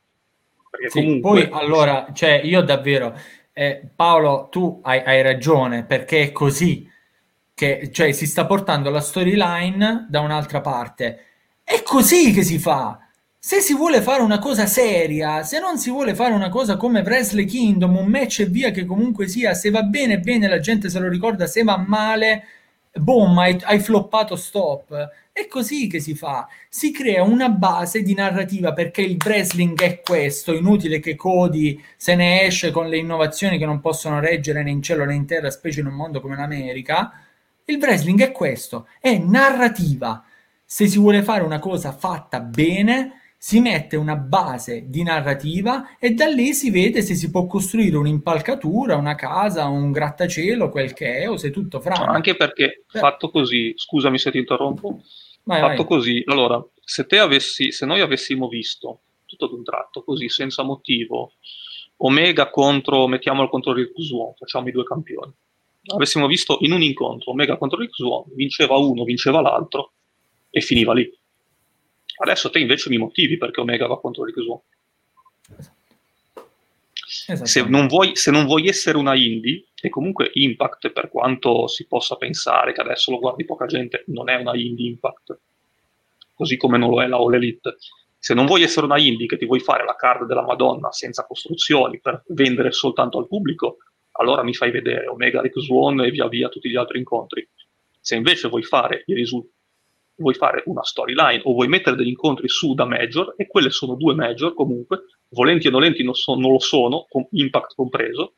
Perché 0.69 0.89
sì, 0.89 0.99
comunque... 0.99 1.47
Poi 1.47 1.59
allora, 1.59 2.11
cioè, 2.13 2.41
io 2.43 2.61
davvero, 2.61 3.17
eh, 3.53 3.89
Paolo, 3.95 4.47
tu 4.49 4.79
hai, 4.83 4.99
hai, 4.99 5.21
ragione, 5.21 5.85
perché 5.85 6.23
è 6.23 6.31
così 6.31 6.89
che 7.53 7.91
cioè, 7.91 8.11
si 8.11 8.27
sta 8.27 8.45
portando 8.45 8.89
la 8.89 8.99
storyline 8.99 10.07
da 10.09 10.19
un'altra 10.21 10.61
parte. 10.61 11.25
È 11.63 11.81
così 11.81 12.31
che 12.31 12.43
si 12.43 12.59
fa. 12.59 13.06
Se 13.39 13.61
si 13.61 13.73
vuole 13.76 14.01
fare 14.01 14.22
una 14.22 14.39
cosa 14.39 14.65
seria, 14.65 15.43
se 15.43 15.59
non 15.59 15.77
si 15.77 15.89
vuole 15.89 16.15
fare 16.15 16.34
una 16.34 16.49
cosa 16.49 16.76
come 16.76 17.01
Wrestle 17.01 17.45
Kingdom, 17.45 17.95
un 17.95 18.07
match 18.07 18.41
e 18.41 18.45
via 18.45 18.72
che 18.72 18.84
comunque 18.84 19.27
sia, 19.27 19.53
se 19.53 19.69
va 19.69 19.84
bene 19.84 20.19
bene 20.19 20.47
la 20.47 20.59
gente 20.59 20.89
se 20.89 20.99
lo 20.99 21.07
ricorda, 21.07 21.47
se 21.47 21.64
va 21.64 21.77
male 21.77 22.43
boom, 22.93 23.38
hai, 23.38 23.57
hai 23.64 23.80
floppato 23.80 24.35
stop. 24.35 25.09
È 25.31 25.47
così 25.47 25.88
che 25.88 25.99
si 25.99 26.15
fa, 26.15 26.47
si 26.68 26.91
crea 26.91 27.23
una 27.23 27.49
base 27.49 28.01
di 28.01 28.15
narrativa 28.15 28.73
perché 28.73 29.01
il 29.01 29.18
wrestling 29.23 29.80
è 29.80 30.01
questo, 30.01 30.53
inutile 30.53 30.99
che 30.99 31.15
Cody 31.15 31.80
se 31.95 32.15
ne 32.15 32.41
esce 32.41 32.72
con 32.72 32.89
le 32.89 32.97
innovazioni 32.97 33.59
che 33.59 33.65
non 33.65 33.80
possono 33.80 34.19
reggere 34.19 34.64
né 34.64 34.72
in 34.72 34.81
cielo 34.81 35.05
né 35.05 35.14
in 35.14 35.27
terra, 35.27 35.51
specie 35.51 35.81
in 35.81 35.85
un 35.85 35.93
mondo 35.93 36.22
come 36.22 36.35
l'America. 36.35 37.14
Il 37.65 37.77
wrestling 37.77 38.19
è 38.22 38.31
questo, 38.31 38.88
è 38.99 39.18
narrativa. 39.18 40.23
Se 40.65 40.88
si 40.88 40.97
vuole 40.97 41.22
fare 41.22 41.43
una 41.43 41.59
cosa 41.59 41.91
fatta 41.91 42.39
bene, 42.39 43.22
si 43.39 43.59
mette 43.59 43.95
una 43.95 44.15
base 44.15 44.89
di 44.89 45.03
narrativa 45.03 45.97
e 45.99 46.11
da 46.11 46.26
lì 46.26 46.53
si 46.53 46.72
vede 46.72 47.03
se 47.03 47.14
si 47.14 47.30
può 47.30 47.45
costruire 47.45 47.95
un'impalcatura, 47.95 48.95
una 48.95 49.15
casa, 49.15 49.65
un 49.65 49.91
grattacielo, 49.91 50.69
quel 50.69 50.93
che 50.93 51.19
è, 51.19 51.30
o 51.30 51.38
se 51.38 51.51
tutto 51.51 51.80
franco. 51.80 52.11
Anche 52.11 52.35
perché 52.35 52.84
Beh. 52.91 52.99
fatto 52.99 53.30
così, 53.30 53.73
scusami 53.76 54.18
se 54.18 54.31
ti 54.31 54.39
interrompo, 54.39 55.01
vai, 55.43 55.59
fatto 55.61 55.84
vai. 55.84 55.85
così, 55.85 56.23
allora, 56.26 56.64
se, 56.84 57.05
te 57.05 57.19
avessi, 57.19 57.72
se 57.72 57.85
noi 57.85 58.01
avessimo 58.01 58.47
visto 58.47 59.01
tutto 59.26 59.45
ad 59.45 59.51
un 59.51 59.64
tratto, 59.64 60.03
così, 60.03 60.30
senza 60.30 60.64
motivo, 60.64 61.34
Omega 61.97 62.49
contro, 62.49 63.07
mettiamolo 63.07 63.49
contro 63.49 63.73
Rick 63.73 64.01
Swan, 64.01 64.34
facciamo 64.35 64.68
i 64.68 64.72
due 64.72 64.84
campioni. 64.84 65.31
Avessimo 65.89 66.27
visto 66.27 66.57
in 66.61 66.73
un 66.73 66.81
incontro 66.81 67.31
Omega 67.31 67.55
contro 67.55 67.80
Rick 67.80 67.95
Swan, 67.95 68.23
vinceva 68.34 68.76
uno, 68.77 69.05
vinceva 69.05 69.39
l'altro 69.41 69.93
e 70.49 70.59
finiva 70.59 70.93
lì 70.93 71.09
Adesso 72.19 72.49
te 72.49 72.60
invece 72.60 72.89
mi 72.89 72.98
motivi 72.98 73.38
perché 73.38 73.61
Omega 73.61 73.88
va 73.88 73.99
contro 73.99 74.23
Rick 74.23 74.41
Swan. 74.41 74.60
Se 77.07 77.64
non, 77.64 77.88
vuoi, 77.88 78.15
se 78.15 78.31
non 78.31 78.45
vuoi 78.45 78.68
essere 78.68 78.98
una 78.98 79.15
indie, 79.15 79.65
e 79.80 79.89
comunque 79.89 80.30
Impact, 80.34 80.91
per 80.91 81.10
quanto 81.10 81.68
si 81.68 81.85
possa 81.85 82.15
pensare 82.15 82.73
che 82.73 82.81
adesso 82.81 83.11
lo 83.11 83.19
guardi 83.19 83.45
poca 83.45 83.65
gente, 83.65 84.03
non 84.07 84.30
è 84.30 84.35
una 84.35 84.56
indie 84.56 84.88
Impact, 84.88 85.39
così 86.34 86.57
come 86.57 86.77
non 86.77 86.89
lo 86.89 87.02
è 87.02 87.07
la 87.07 87.18
All 87.18 87.34
Elite. 87.34 87.77
Se 88.18 88.34
non 88.34 88.45
vuoi 88.45 88.64
essere 88.64 88.85
una 88.85 88.99
indie 88.99 89.27
che 89.27 89.38
ti 89.38 89.45
vuoi 89.45 89.60
fare 89.60 89.85
la 89.85 89.95
card 89.95 90.26
della 90.26 90.44
Madonna 90.44 90.91
senza 90.91 91.26
costruzioni 91.26 91.99
per 91.99 92.23
vendere 92.27 92.72
soltanto 92.72 93.19
al 93.19 93.27
pubblico, 93.27 93.77
allora 94.14 94.44
mi 94.44 94.53
fai 94.53 94.72
vedere 94.72 95.07
Omega 95.07 95.41
Rick 95.41 95.61
Swan 95.61 96.02
e 96.02 96.10
via 96.10 96.27
via 96.27 96.49
tutti 96.49 96.69
gli 96.69 96.76
altri 96.76 96.98
incontri. 96.98 97.48
Se 97.99 98.15
invece 98.15 98.48
vuoi 98.48 98.64
fare 98.64 99.03
i 99.06 99.14
risultati 99.14 99.56
vuoi 100.18 100.34
fare 100.34 100.64
una 100.65 100.84
storyline 100.84 101.41
o 101.44 101.53
vuoi 101.53 101.68
mettere 101.68 101.95
degli 101.95 102.10
incontri 102.10 102.48
su 102.49 102.73
da 102.73 102.85
major, 102.85 103.34
e 103.38 103.48
quelle 103.48 103.69
sono 103.69 103.95
due 103.95 104.14
major 104.14 104.53
comunque, 104.53 105.03
volenti 105.30 105.68
o 105.68 105.72
nolenti 105.72 106.03
non, 106.03 106.14
so, 106.14 106.35
non 106.35 106.52
lo 106.52 106.60
sono, 106.60 107.06
con 107.10 107.27
impact 107.31 107.76
compreso, 107.76 108.35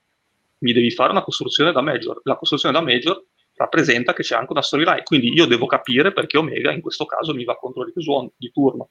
mi 0.59 0.73
devi 0.73 0.91
fare 0.91 1.11
una 1.11 1.21
costruzione 1.23 1.71
da 1.71 1.81
major. 1.81 2.19
La 2.23 2.35
costruzione 2.35 2.73
da 2.73 2.83
major 2.83 3.23
rappresenta 3.55 4.13
che 4.13 4.23
c'è 4.23 4.35
anche 4.35 4.51
una 4.51 4.61
storyline, 4.61 5.03
quindi 5.03 5.33
io 5.33 5.45
devo 5.45 5.65
capire 5.65 6.13
perché 6.13 6.37
Omega 6.37 6.71
in 6.71 6.81
questo 6.81 7.05
caso 7.05 7.33
mi 7.33 7.43
va 7.43 7.55
contro 7.55 7.83
Rick 7.83 8.01
Swan 8.01 8.29
di 8.35 8.51
turno. 8.51 8.89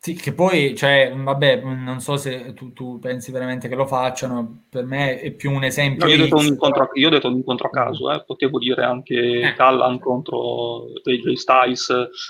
Sì, 0.00 0.14
che 0.14 0.32
poi, 0.32 0.76
cioè, 0.76 1.12
vabbè, 1.12 1.60
non 1.60 1.98
so 1.98 2.16
se 2.16 2.54
tu, 2.54 2.72
tu, 2.72 3.00
pensi 3.00 3.32
veramente 3.32 3.66
che 3.68 3.74
lo 3.74 3.84
facciano, 3.84 4.66
per 4.70 4.84
me 4.84 5.18
è 5.18 5.32
più 5.32 5.50
un 5.50 5.64
esempio. 5.64 6.06
No, 6.06 6.12
io, 6.12 6.20
ho 6.20 6.22
detto 6.22 6.36
un 6.36 6.46
incontro, 6.46 6.90
io 6.94 7.08
ho 7.08 7.10
detto 7.10 7.26
un 7.26 7.34
incontro 7.34 7.66
a 7.66 7.70
caso, 7.70 8.12
eh. 8.12 8.22
potevo 8.24 8.60
dire 8.60 8.84
anche 8.84 9.16
eh. 9.16 9.54
Callan 9.54 9.98
contro 9.98 10.84
AJ 11.04 11.32
Styles 11.32 11.88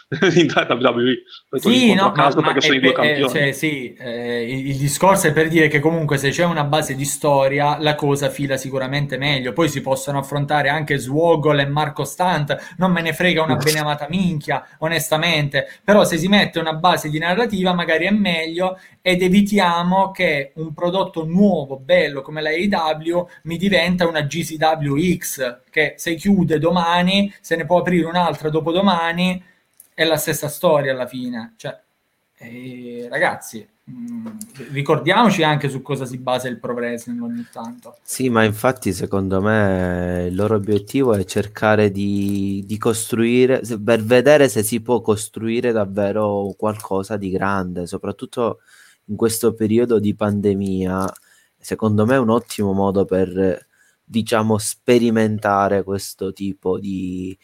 in 0.34 0.50
WWE. 0.50 1.18
Sì, 1.60 1.92
no, 1.92 2.06
a 2.06 2.12
caso 2.12 2.40
ma, 2.40 2.46
perché 2.46 2.62
sono 2.62 2.76
i 2.76 2.80
due 2.80 2.92
campioni. 2.92 3.30
Cioè, 3.30 3.52
sì, 3.52 3.92
eh, 3.92 4.50
il, 4.50 4.68
il, 4.70 4.76
discorso 4.76 5.26
è 5.26 5.32
per 5.34 5.48
dire 5.48 5.68
che 5.68 5.78
comunque 5.78 6.16
se 6.16 6.30
c'è 6.30 6.46
una 6.46 6.64
base 6.64 6.94
di 6.94 7.04
storia, 7.04 7.76
la 7.78 7.96
cosa 7.96 8.30
fila 8.30 8.56
sicuramente 8.56 9.18
meglio. 9.18 9.52
Poi 9.52 9.68
si 9.68 9.82
possono 9.82 10.20
affrontare 10.20 10.70
anche 10.70 10.96
Swoggle 10.96 11.60
e 11.60 11.66
Marco 11.66 12.04
Stant, 12.04 12.74
non 12.78 12.92
me 12.92 13.02
ne 13.02 13.12
frega 13.12 13.42
una 13.42 13.56
beneamata 13.62 14.06
minchia, 14.08 14.66
onestamente. 14.78 15.68
Però 15.84 16.02
se 16.04 16.16
si 16.16 16.28
mette 16.28 16.58
una 16.58 16.72
base 16.72 17.10
di 17.10 17.18
narrativa 17.18 17.56
alternativa 17.58 17.72
magari 17.72 18.06
è 18.06 18.10
meglio 18.10 18.78
ed 19.02 19.22
evitiamo 19.22 20.10
che 20.10 20.52
un 20.56 20.72
prodotto 20.72 21.24
nuovo, 21.24 21.78
bello 21.78 22.22
come 22.22 22.42
la 22.42 22.50
AEW 22.50 23.28
mi 23.44 23.56
diventa 23.56 24.06
una 24.06 24.22
GCWX 24.22 25.60
che 25.70 25.94
se 25.96 26.14
chiude 26.14 26.58
domani, 26.58 27.32
se 27.40 27.56
ne 27.56 27.66
può 27.66 27.78
aprire 27.78 28.06
un'altra 28.06 28.50
dopodomani, 28.50 29.42
è 29.94 30.04
la 30.04 30.16
stessa 30.16 30.48
storia 30.48 30.92
alla 30.92 31.06
fine. 31.06 31.54
Cioè, 31.56 31.78
eh, 32.38 33.06
ragazzi, 33.10 33.66
ricordiamoci 34.70 35.42
anche 35.42 35.68
su 35.68 35.82
cosa 35.82 36.04
si 36.04 36.18
basa 36.18 36.48
il 36.48 36.58
pro 36.58 36.72
wrestling 36.72 37.22
ogni 37.22 37.46
tanto. 37.52 37.96
Sì, 38.02 38.28
ma 38.28 38.44
infatti 38.44 38.92
secondo 38.92 39.40
me 39.40 40.26
il 40.28 40.34
loro 40.34 40.56
obiettivo 40.56 41.14
è 41.14 41.24
cercare 41.24 41.90
di, 41.90 42.62
di 42.66 42.78
costruire, 42.78 43.62
per 43.82 44.02
vedere 44.02 44.48
se 44.48 44.62
si 44.62 44.80
può 44.80 45.00
costruire 45.00 45.72
davvero 45.72 46.54
qualcosa 46.56 47.16
di 47.16 47.30
grande, 47.30 47.86
soprattutto 47.86 48.60
in 49.06 49.16
questo 49.16 49.54
periodo 49.54 49.98
di 49.98 50.14
pandemia. 50.14 51.12
Secondo 51.56 52.06
me 52.06 52.14
è 52.14 52.18
un 52.18 52.30
ottimo 52.30 52.72
modo 52.72 53.04
per, 53.04 53.66
diciamo, 54.04 54.58
sperimentare 54.58 55.82
questo 55.82 56.32
tipo 56.32 56.78
di, 56.78 57.36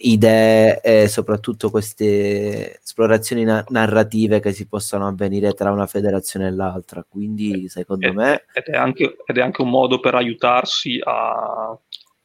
idee 0.00 0.80
e 0.80 1.08
soprattutto 1.08 1.70
queste 1.70 2.78
esplorazioni 2.80 3.44
na- 3.44 3.64
narrative 3.68 4.40
che 4.40 4.52
si 4.52 4.68
possono 4.68 5.06
avvenire 5.06 5.54
tra 5.54 5.72
una 5.72 5.86
federazione 5.86 6.48
e 6.48 6.50
l'altra. 6.50 7.04
Quindi, 7.08 7.68
secondo 7.68 8.06
ed, 8.06 8.14
me. 8.14 8.44
Ed 8.52 8.64
è, 8.64 8.76
anche, 8.76 9.16
ed 9.24 9.36
è, 9.36 9.40
anche, 9.40 9.62
un 9.62 9.70
modo 9.70 9.98
per 9.98 10.14
aiutarsi 10.14 11.00
a, 11.02 11.76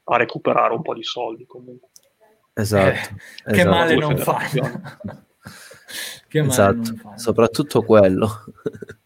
a 0.03 0.17
recuperare 0.17 0.73
un 0.73 0.81
po' 0.81 0.93
di 0.93 1.03
soldi 1.03 1.45
comunque. 1.45 1.89
Esatto. 2.53 2.89
Eh, 2.89 2.91
esatto. 2.91 3.51
Che 3.53 3.65
male 3.65 3.95
non 3.95 4.17
fa. 4.17 4.37
che 6.27 6.41
male 6.41 6.51
esatto. 6.51 6.75
non 6.75 6.95
fa. 6.97 7.17
Soprattutto 7.17 7.81
quello. 7.81 8.29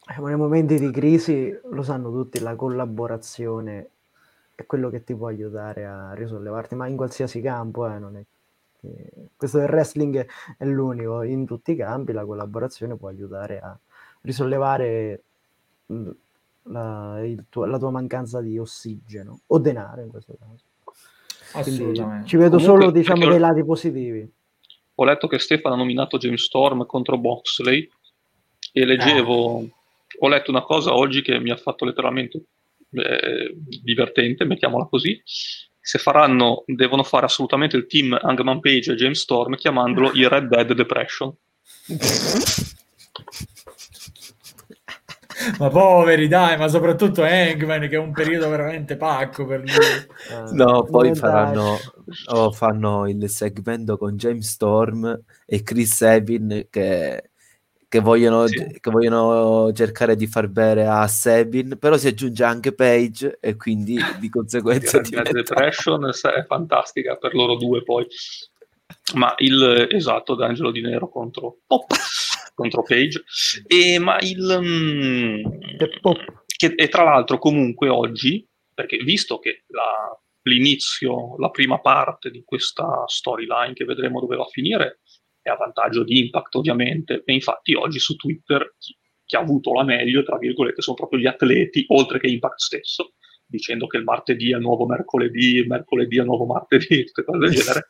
Eh, 0.10 0.22
nei 0.22 0.35
momenti 0.35 0.77
di 0.77 0.91
crisi 0.91 1.57
lo 1.72 1.84
sanno 1.84 2.11
tutti, 2.11 2.39
la 2.39 2.56
collaborazione 2.56 3.89
è 4.56 4.65
quello 4.65 4.89
che 4.89 5.03
ti 5.03 5.15
può 5.15 5.27
aiutare 5.27 5.85
a 5.85 6.14
risollevarti, 6.14 6.76
ma 6.76 6.88
in 6.88 6.98
qualsiasi 6.98 7.39
campo, 7.41 7.88
eh, 7.88 7.99
non 7.99 8.18
è 8.18 8.26
questo 9.35 9.59
del 9.59 9.69
wrestling 9.69 10.27
è 10.57 10.65
l'unico, 10.65 11.23
in 11.23 11.45
tutti 11.45 11.72
i 11.72 11.76
campi 11.76 12.11
la 12.11 12.26
collaborazione 12.26 12.95
può 12.95 13.07
aiutare 13.07 13.59
a 13.59 13.77
risollevare 14.22 15.23
mm, 15.91 16.09
la, 16.64 17.22
tuo, 17.49 17.65
la 17.65 17.77
tua 17.77 17.91
mancanza 17.91 18.41
di 18.41 18.57
ossigeno 18.57 19.41
o 19.47 19.59
denaro 19.59 20.01
in 20.01 20.09
questo 20.09 20.35
caso. 20.39 20.64
Assolutamente. 21.53 22.27
ci 22.27 22.35
vedo 22.35 22.57
Comunque, 22.57 22.81
solo 22.81 22.91
diciamo 22.91 23.27
dei 23.30 23.39
lati 23.39 23.64
positivi. 23.64 24.31
Ho 24.95 25.05
letto 25.05 25.27
che 25.27 25.39
Stefano 25.39 25.76
ha 25.76 25.77
nominato 25.77 26.18
James 26.18 26.43
Storm 26.43 26.85
contro 26.85 27.18
Boxley 27.18 27.88
e 28.73 28.85
leggevo, 28.85 29.61
eh. 29.61 29.72
ho 30.19 30.27
letto 30.27 30.51
una 30.51 30.64
cosa 30.64 30.93
oggi 30.93 31.22
che 31.22 31.39
mi 31.39 31.51
ha 31.51 31.55
fatto 31.55 31.85
letteralmente 31.85 32.43
eh, 32.91 33.55
divertente, 33.55 34.45
mettiamola 34.45 34.85
così, 34.85 35.22
se 35.88 35.99
faranno, 35.99 36.64
devono 36.65 37.01
fare 37.01 37.27
assolutamente 37.27 37.77
il 37.77 37.88
team 37.88 38.11
Hangman 38.22 38.59
Page 38.59 38.91
e 38.91 38.95
James 38.95 39.22
Storm 39.22 39.55
chiamandolo 39.55 40.11
i 40.15 40.27
Red 40.27 40.49
Dead 40.49 40.73
Depression. 40.73 41.34
ma 45.59 45.69
poveri, 45.69 46.27
dai, 46.27 46.57
ma 46.57 46.68
soprattutto 46.68 47.23
Hangman 47.23 47.88
che 47.88 47.95
è 47.95 47.99
un 47.99 48.11
periodo 48.11 48.49
veramente 48.49 48.97
pacco 48.97 49.45
per 49.45 49.61
lui. 49.61 49.69
Uh, 50.30 50.53
no, 50.53 50.84
poi 50.84 51.15
faranno, 51.15 51.77
oh, 52.31 52.51
fanno 52.51 53.07
il 53.07 53.30
segmento 53.30 53.97
con 53.97 54.18
James 54.18 54.45
Storm 54.45 55.22
e 55.45 55.64
Chris 55.64 56.01
Evin 56.01 56.68
che 56.69 57.30
che 57.89 57.99
vogliono, 57.99 58.47
sì. 58.47 58.80
che 58.80 58.91
vogliono, 58.91 59.72
cercare 59.72 60.15
di 60.15 60.27
far 60.27 60.47
bere 60.47 60.85
a 60.85 61.07
Sabin, 61.07 61.77
però 61.80 61.97
si 61.97 62.07
aggiunge 62.07 62.43
anche 62.43 62.73
Page 62.73 63.38
e 63.39 63.55
quindi 63.55 63.97
di 64.19 64.30
conseguenza 64.30 64.99
diventa... 64.99 65.31
Depression 65.31 66.09
è 66.09 66.43
fantastica 66.45 67.15
per 67.15 67.34
loro 67.34 67.55
due 67.55 67.84
poi. 67.84 68.05
Ma 69.15 69.34
il 69.38 69.88
esatto, 69.89 70.35
D'Angelo 70.35 70.72
Di 70.72 70.81
Nero 70.81 71.09
contro, 71.09 71.59
oh, 71.68 71.85
contro 72.53 72.84
Page. 72.84 73.23
E, 73.65 73.99
ma 73.99 74.18
il... 74.19 74.59
Mm, 74.61 75.43
che, 76.57 76.73
e 76.76 76.88
tra 76.89 77.03
l'altro 77.03 77.38
comunque 77.38 77.88
oggi, 77.88 78.45
perché 78.73 78.97
visto 78.97 79.39
che 79.39 79.64
la, 79.68 80.19
l'inizio, 80.41 81.38
la 81.38 81.49
prima 81.51 81.80
parte 81.80 82.31
di 82.31 82.43
questa 82.43 83.03
storyline 83.05 83.73
che 83.73 83.85
vedremo 83.85 84.19
dove 84.19 84.35
va 84.35 84.43
a 84.43 84.49
finire 84.51 84.99
è 85.48 85.52
a 85.52 85.56
vantaggio 85.56 86.03
di 86.03 86.19
Impact 86.19 86.56
ovviamente, 86.56 87.24
e 87.26 87.34
infatti 87.34 87.74
oggi 87.74 87.99
su 87.99 88.15
Twitter 88.15 88.76
chi, 88.78 88.95
chi 89.26 89.36
ha 89.36 89.40
avuto 89.40 89.74
la 89.74 89.84
meglio, 89.84 90.24
tra 90.24 90.38
virgolette, 90.38 90.82
sono 90.82 90.95
proprio 90.95 91.19
gli 91.19 91.28
atleti, 91.28 91.86
oltre 91.88 92.19
che 92.19 92.28
Impact 92.28 92.60
stesso, 92.60 93.14
dicendo 93.45 93.88
che 93.88 93.98
il 93.98 94.03
martedì 94.03 94.52
è 94.52 94.56
il 94.56 94.61
nuovo 94.61 94.86
mercoledì, 94.86 95.56
il 95.56 95.68
mercoledì 95.68 96.18
è 96.18 96.22
il 96.22 96.26
nuovo 96.26 96.45
martedì, 96.45 97.03
tutte 97.06 97.24
cose 97.24 97.38
del 97.40 97.52
genere. 97.52 97.90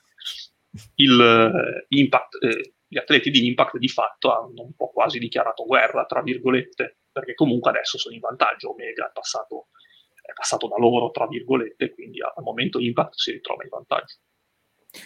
Il, 0.95 1.19
eh, 1.19 1.85
Impact, 1.89 2.43
eh, 2.43 2.73
gli 2.87 2.97
atleti 2.97 3.29
di 3.31 3.45
Impact 3.47 3.77
di 3.77 3.87
fatto 3.87 4.31
hanno 4.31 4.63
un 4.63 4.73
po' 4.75 4.89
quasi 4.89 5.19
dichiarato 5.19 5.65
guerra, 5.65 6.05
tra 6.05 6.21
virgolette, 6.21 6.99
perché 7.11 7.33
comunque 7.33 7.71
adesso 7.71 7.97
sono 7.97 8.13
in 8.13 8.21
vantaggio, 8.21 8.71
Omega 8.71 9.07
è 9.07 9.11
passato, 9.11 9.67
è 10.21 10.33
passato 10.33 10.67
da 10.67 10.77
loro, 10.77 11.09
tra 11.11 11.27
virgolette, 11.27 11.93
quindi 11.93 12.21
al 12.21 12.43
momento 12.43 12.79
Impact 12.79 13.15
si 13.15 13.31
ritrova 13.31 13.63
in 13.63 13.69
vantaggio. 13.69 14.17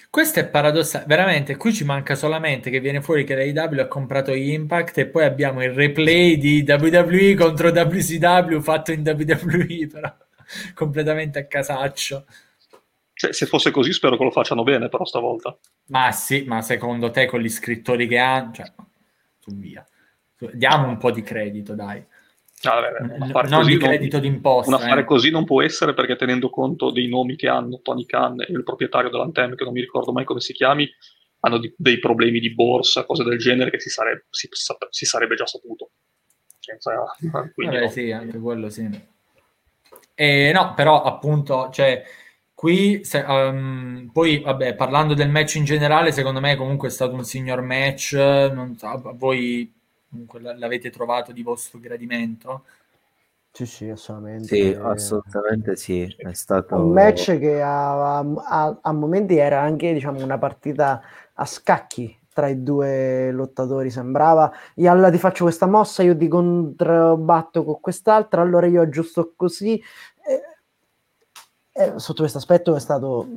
Questo 0.09 0.39
è 0.39 0.47
paradossale, 0.47 1.05
veramente. 1.07 1.55
Qui 1.55 1.73
ci 1.73 1.83
manca 1.83 2.15
solamente 2.15 2.69
che 2.69 2.79
viene 2.79 3.01
fuori 3.01 3.23
che 3.23 3.35
l'AEW 3.35 3.79
ha 3.79 3.87
comprato 3.87 4.33
Impact 4.33 4.97
e 4.97 5.07
poi 5.07 5.23
abbiamo 5.23 5.63
il 5.63 5.71
replay 5.71 6.37
di 6.37 6.65
WWE 6.67 7.35
contro 7.35 7.69
WCW 7.69 8.59
fatto 8.59 8.91
in 8.91 9.01
WWE, 9.05 9.87
però 9.91 10.13
completamente 10.73 11.39
a 11.39 11.45
casaccio. 11.45 12.25
Cioè, 13.13 13.33
se 13.33 13.45
fosse 13.45 13.71
così, 13.71 13.93
spero 13.93 14.17
che 14.17 14.23
lo 14.23 14.31
facciano 14.31 14.63
bene, 14.63 14.89
però 14.89 15.05
stavolta. 15.05 15.55
Ma 15.87 16.11
sì, 16.11 16.43
ma 16.47 16.61
secondo 16.61 17.11
te 17.11 17.27
con 17.27 17.39
gli 17.39 17.49
scrittori 17.49 18.07
che 18.07 18.17
hanno, 18.17 18.51
cioè, 18.51 18.71
su 19.39 19.55
via. 19.55 19.85
Diamo 20.53 20.87
un 20.87 20.97
po' 20.97 21.11
di 21.11 21.21
credito, 21.21 21.75
dai. 21.75 22.03
No, 22.63 23.31
vabbè, 23.31 23.49
non 23.49 23.65
di 23.65 23.77
credito 23.77 24.19
non, 24.19 24.29
d'imposta. 24.29 24.75
Un 24.75 24.81
affare 24.81 25.01
eh. 25.01 25.05
così 25.05 25.31
non 25.31 25.45
può 25.45 25.61
essere 25.61 25.93
perché 25.93 26.15
tenendo 26.15 26.49
conto 26.49 26.91
dei 26.91 27.07
nomi 27.07 27.35
che 27.35 27.47
hanno 27.47 27.79
Tony 27.81 28.05
Khan 28.05 28.41
e 28.41 28.51
il 28.51 28.63
proprietario 28.63 29.09
dell'Antem, 29.09 29.55
che 29.55 29.63
non 29.63 29.73
mi 29.73 29.81
ricordo 29.81 30.11
mai 30.11 30.25
come 30.25 30.41
si 30.41 30.53
chiami, 30.53 30.87
hanno 31.39 31.57
di, 31.57 31.73
dei 31.75 31.99
problemi 31.99 32.39
di 32.39 32.53
borsa, 32.53 33.05
cose 33.05 33.23
del 33.23 33.39
genere 33.39 33.71
che 33.71 33.79
si 33.79 33.89
sarebbe, 33.89 34.25
si, 34.29 34.47
si 34.89 35.05
sarebbe 35.05 35.35
già 35.35 35.45
saputo. 35.45 35.91
Senza, 36.59 36.93
vabbè, 37.19 37.79
no. 37.79 37.89
sì, 37.89 38.11
anche 38.11 38.37
quello 38.37 38.69
sì. 38.69 38.87
E, 40.13 40.51
no, 40.53 40.73
però 40.75 41.01
appunto, 41.01 41.71
cioè, 41.71 42.03
qui 42.53 43.03
se, 43.03 43.25
um, 43.27 44.11
poi 44.13 44.39
vabbè, 44.39 44.75
parlando 44.75 45.15
del 45.15 45.29
match 45.29 45.55
in 45.55 45.65
generale, 45.65 46.11
secondo 46.11 46.39
me 46.39 46.55
comunque 46.55 46.89
è 46.89 46.91
stato 46.91 47.15
un 47.15 47.23
signor 47.23 47.61
match. 47.61 48.13
Non, 48.13 48.75
a 48.81 49.01
voi 49.15 49.73
comunque 50.11 50.41
l'avete 50.41 50.89
trovato 50.89 51.31
di 51.31 51.41
vostro 51.41 51.79
gradimento? 51.79 52.65
Sì, 53.53 53.65
sì, 53.65 53.89
assolutamente. 53.89 54.47
Sì, 54.47 54.77
assolutamente 54.79 55.75
sì. 55.75 56.13
È 56.17 56.33
stato 56.33 56.75
un 56.75 56.91
match 56.91 57.37
che 57.39 57.61
a, 57.61 58.19
a, 58.19 58.77
a 58.81 58.91
momenti 58.93 59.35
era 59.37 59.61
anche 59.61 59.93
diciamo, 59.93 60.23
una 60.23 60.37
partita 60.37 61.01
a 61.33 61.45
scacchi 61.45 62.17
tra 62.33 62.47
i 62.47 62.63
due 62.63 63.31
lottatori. 63.31 63.89
Sembrava 63.89 64.51
io 64.75 64.91
allora 64.91 65.09
ti 65.09 65.17
faccio 65.17 65.43
questa 65.43 65.65
mossa, 65.65 66.03
io 66.03 66.15
ti 66.15 66.27
controbatto 66.27 67.63
con 67.63 67.79
quest'altra, 67.81 68.41
allora 68.41 68.67
io 68.67 68.81
aggiusto 68.81 69.33
così. 69.35 69.81
E, 70.25 70.41
e 71.73 71.93
sotto 71.99 72.21
questo 72.21 72.37
aspetto 72.37 72.75
è 72.75 72.79
stato 72.79 73.27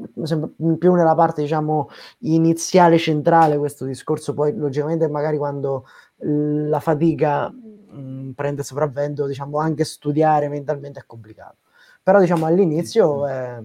più 0.79 0.93
nella 0.95 1.15
parte 1.15 1.43
diciamo 1.43 1.89
iniziale 2.21 2.99
centrale 2.99 3.57
questo 3.59 3.85
discorso 3.85 4.35
poi 4.35 4.57
logicamente 4.57 5.09
magari 5.09 5.37
quando 5.37 5.87
la 6.25 6.81
fatica 6.81 7.51
mh, 7.51 7.99
mm, 7.99 8.31
prende 8.33 8.63
sopravvento, 8.63 9.27
diciamo, 9.27 9.59
anche 9.59 9.85
studiare 9.85 10.49
mentalmente 10.49 11.01
è 11.01 11.05
complicato. 11.07 11.57
Però 12.03 12.21
diciamo 12.21 12.47
all'inizio 12.47 13.27
è, 13.27 13.63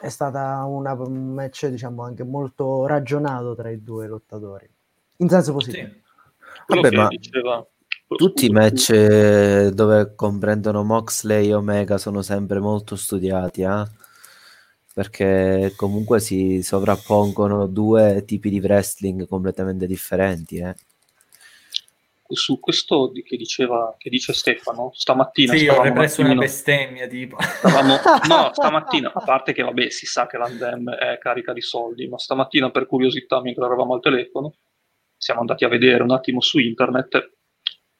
è 0.00 0.08
stata 0.08 0.64
una, 0.64 0.92
un 0.92 1.34
match 1.34 1.66
diciamo 1.66 2.02
anche 2.02 2.24
molto 2.24 2.86
ragionato 2.86 3.54
tra 3.54 3.70
i 3.70 3.82
due 3.82 4.06
lottatori, 4.08 4.68
in 5.18 5.28
senso 5.28 5.52
positivo. 5.52 5.88
Sì. 5.88 6.00
Vabbè, 6.66 6.90
ma 6.90 7.08
diceva... 7.08 7.66
tutti 8.08 8.46
i 8.46 8.50
match 8.50 8.90
eh, 8.90 9.70
dove 9.72 10.14
comprendono 10.14 10.82
Moxley 10.82 11.48
e 11.48 11.54
Omega 11.54 11.98
sono 11.98 12.22
sempre 12.22 12.58
molto 12.58 12.96
studiati, 12.96 13.62
eh? 13.62 13.84
perché 14.94 15.72
comunque 15.76 16.20
si 16.20 16.62
sovrappongono 16.62 17.66
due 17.66 18.24
tipi 18.26 18.50
di 18.50 18.60
wrestling 18.60 19.26
completamente 19.26 19.86
differenti. 19.86 20.56
Eh? 20.56 20.74
Su 22.34 22.58
questo 22.60 23.08
di, 23.08 23.22
che, 23.22 23.36
diceva, 23.36 23.94
che 23.98 24.10
dice 24.10 24.32
Stefano, 24.32 24.90
stamattina... 24.94 25.54
Sì, 25.54 25.68
ho 25.68 25.82
represso 25.82 26.22
una 26.22 26.34
bestemmia, 26.34 27.06
tipo. 27.06 27.36
Stavamo, 27.40 27.98
no, 28.28 28.50
stamattina, 28.54 29.12
a 29.12 29.20
parte 29.20 29.52
che 29.52 29.62
vabbè, 29.62 29.90
si 29.90 30.06
sa 30.06 30.26
che 30.26 30.36
l'Andem 30.36 30.90
è 30.90 31.18
carica 31.18 31.52
di 31.52 31.60
soldi, 31.60 32.08
ma 32.08 32.18
stamattina 32.18 32.70
per 32.70 32.86
curiosità, 32.86 33.40
mentre 33.40 33.64
eravamo 33.64 33.94
al 33.94 34.00
telefono, 34.00 34.54
siamo 35.16 35.40
andati 35.40 35.64
a 35.64 35.68
vedere 35.68 36.02
un 36.02 36.10
attimo 36.10 36.40
su 36.40 36.58
internet, 36.58 37.32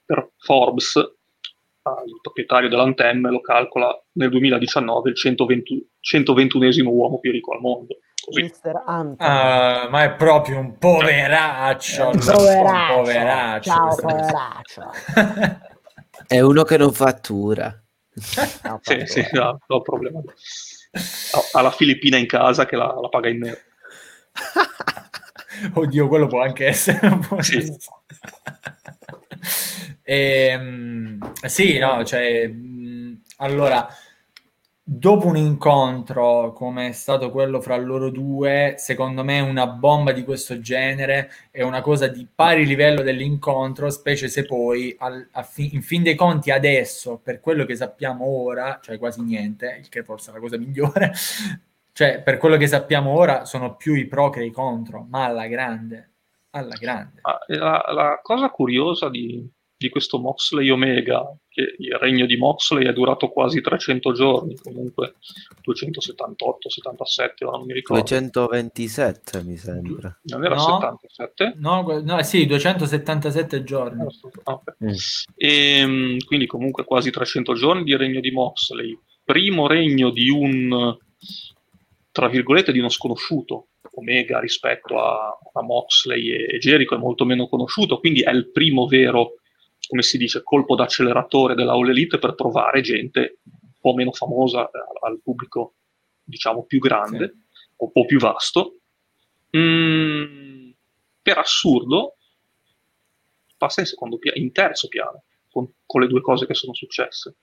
per 0.05 0.33
Forbes, 0.37 0.97
ah, 0.97 2.03
il 2.05 2.19
proprietario 2.21 2.69
dell'Antem 2.69 3.29
lo 3.31 3.41
calcola 3.41 3.97
nel 4.13 4.31
2019 4.31 5.11
il 5.11 5.17
120, 5.17 5.91
121esimo 6.01 6.89
uomo 6.89 7.19
più 7.19 7.31
ricco 7.33 7.53
al 7.53 7.61
mondo. 7.61 7.99
Uh, 8.24 9.16
ma 9.19 10.05
è 10.05 10.12
proprio 10.15 10.59
un 10.59 10.78
poveraccio. 10.78 12.11
Un 12.11 12.19
poveraccio. 12.19 12.97
Un 12.97 13.03
poveraccio. 13.03 13.70
Ciao, 13.70 13.94
poveraccio. 13.97 14.90
è 16.28 16.40
uno 16.40 16.62
che 16.62 16.77
non 16.77 16.93
fattura. 16.93 17.82
No, 18.62 18.78
sì, 18.82 19.03
sì, 19.07 19.27
no, 19.32 19.59
no 19.66 19.81
problema. 19.81 20.20
Ha 21.53 21.61
la 21.62 21.70
Filippina 21.70 22.16
in 22.16 22.27
casa 22.27 22.66
che 22.66 22.77
la, 22.77 22.94
la 23.01 23.09
paga 23.09 23.28
in 23.28 23.39
nero. 23.39 23.59
Oddio, 25.74 26.09
quello 26.09 26.27
può 26.27 26.43
anche 26.43 26.66
essere 26.66 27.07
un 27.07 27.27
po'. 27.27 27.43
Sì. 27.43 27.77
e, 30.03 30.47
ehm, 30.51 31.32
sì, 31.47 31.78
no, 31.78 32.05
cioè, 32.05 32.51
allora, 33.39 33.89
dopo 34.85 35.29
un 35.29 35.37
incontro 35.37 36.53
come 36.53 36.89
è 36.89 36.93
stato 36.93 37.31
quello 37.31 37.61
fra 37.61 37.77
loro 37.77 38.11
due, 38.11 38.75
secondo 38.79 39.23
me 39.23 39.39
una 39.41 39.67
bomba 39.67 40.11
di 40.13 40.25
questo 40.25 40.61
genere 40.61 41.31
è 41.51 41.63
una 41.63 41.81
cosa 41.81 42.09
di 42.09 42.27
pari 42.33 42.67
livello 42.67 43.03
dell'incontro, 43.03 43.91
specie 43.91 44.29
se 44.29 44.45
poi 44.45 44.95
al, 44.99 45.29
fi, 45.45 45.75
in 45.75 45.83
fin 45.83 46.03
dei 46.03 46.17
conti 46.17 46.51
adesso, 46.51 47.19
per 47.23 47.41
quello 47.41 47.65
che 47.65 47.77
sappiamo 47.77 48.25
ora, 48.27 48.81
cioè 48.83 48.99
quasi 48.99 49.23
niente, 49.23 49.77
il 49.81 49.89
che 49.89 50.03
forse 50.03 50.31
è 50.31 50.35
la 50.35 50.41
cosa 50.41 50.59
migliore, 50.59 51.13
cioè, 51.93 52.21
per 52.21 52.39
quello 52.39 52.57
che 52.57 52.67
sappiamo 52.67 53.11
ora, 53.11 53.45
sono 53.45 53.77
più 53.77 53.95
i 53.95 54.07
pro 54.07 54.31
che 54.31 54.43
i 54.43 54.51
contro, 54.51 55.07
ma 55.09 55.25
alla 55.27 55.47
grande. 55.47 56.09
Alla 56.51 56.77
grande. 56.77 57.21
La, 57.47 57.85
la 57.93 58.21
cosa 58.23 58.51
curiosa 58.51 59.09
di, 59.09 59.49
di, 59.83 59.89
questo 59.91 60.19
Moxley 60.19 60.69
Omega, 60.71 61.25
che 61.49 61.75
il 61.79 61.95
regno 61.99 62.27
di 62.27 62.37
Moxley 62.37 62.87
è 62.87 62.93
durato 62.93 63.29
quasi 63.29 63.61
300 63.61 64.13
giorni, 64.13 64.57
comunque 64.57 65.15
278, 65.63 66.69
77, 66.69 67.45
non 67.45 67.65
mi 67.65 67.73
ricordo. 67.73 68.03
227 68.03 69.43
mi 69.43 69.57
sembra. 69.57 70.19
Non 70.23 70.45
era 70.45 70.55
no, 70.55 70.81
77? 70.81 71.53
No, 71.57 72.03
no, 72.03 72.23
sì, 72.23 72.47
277 72.47 73.63
giorni. 73.65 74.05
Ah, 74.45 74.53
okay. 74.53 74.75
mm. 74.85 74.95
e, 75.37 75.79
ehm, 75.79 76.19
quindi 76.25 76.47
comunque 76.47 76.85
quasi 76.85 77.11
300 77.11 77.55
giorni 77.55 77.85
di 77.85 77.97
regno 77.97 78.21
di 78.21 78.31
Moxley. 78.31 78.99
Primo 79.25 79.67
regno 79.67 80.11
di 80.11 80.29
un 80.31 80.97
tra 82.13 82.29
virgolette, 82.29 82.73
di 82.73 82.79
uno 82.79 82.91
sconosciuto. 82.91 83.69
Omega 83.95 84.39
rispetto 84.39 84.99
a, 85.01 85.39
a 85.53 85.63
Moxley 85.63 86.31
e, 86.31 86.55
e 86.55 86.59
Jericho 86.59 86.95
è 86.95 86.99
molto 86.99 87.25
meno 87.25 87.49
conosciuto, 87.49 87.99
quindi 87.99 88.23
è 88.23 88.31
il 88.31 88.51
primo 88.51 88.87
vero, 88.87 89.35
come 89.93 90.02
si 90.02 90.16
dice, 90.16 90.43
colpo 90.43 90.74
d'acceleratore 90.74 91.55
della 91.55 91.73
All 91.73 91.86
Elite 91.86 92.19
per 92.19 92.35
provare 92.35 92.81
gente 92.81 93.40
un 93.44 93.73
po' 93.78 93.93
meno 93.93 94.10
famosa 94.10 94.64
eh, 94.64 94.78
al 95.02 95.20
pubblico, 95.23 95.74
diciamo, 96.24 96.64
più 96.64 96.78
grande 96.78 97.27
sì. 97.27 97.66
un 97.77 97.93
po' 97.93 98.06
più 98.06 98.19
vasto. 98.19 98.78
Mm, 99.55 100.70
per 101.20 101.36
assurdo, 101.36 102.16
passa 103.59 103.82
in, 103.82 103.86
secondo 103.86 104.16
piano, 104.16 104.40
in 104.40 104.51
terzo 104.51 104.89
piano 104.89 105.24
con, 105.51 105.70
con 105.85 106.01
le 106.01 106.06
due 106.06 106.23
cose 106.23 106.47
che 106.47 106.55
sono 106.55 106.73
successe 106.73 107.35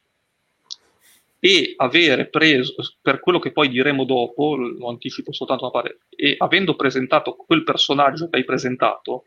e 1.38 1.76
avere 1.78 2.30
preso, 2.30 2.74
per 3.00 3.20
quello 3.20 3.38
che 3.38 3.52
poi 3.52 3.70
diremo 3.70 4.06
dopo, 4.06 4.56
lo 4.56 4.90
anticipo 4.90 5.32
soltanto 5.32 5.66
una 5.66 5.72
parte, 5.72 6.00
e 6.10 6.34
avendo 6.40 6.76
presentato 6.76 7.36
quel 7.36 7.64
personaggio 7.64 8.28
che 8.28 8.38
hai 8.38 8.44
presentato, 8.44 9.26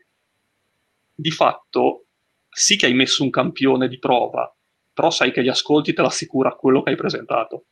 di 1.15 1.31
fatto 1.31 2.03
sì 2.53 2.75
che 2.75 2.85
hai 2.85 2.93
messo 2.93 3.23
un 3.23 3.29
campione 3.29 3.87
di 3.87 3.99
prova, 3.99 4.53
però 4.93 5.09
sai 5.09 5.31
che 5.31 5.43
gli 5.43 5.49
ascolti 5.49 5.93
te 5.93 6.01
l'assicura 6.01 6.53
quello 6.53 6.83
che 6.83 6.91
hai 6.91 6.95
presentato 6.95 7.65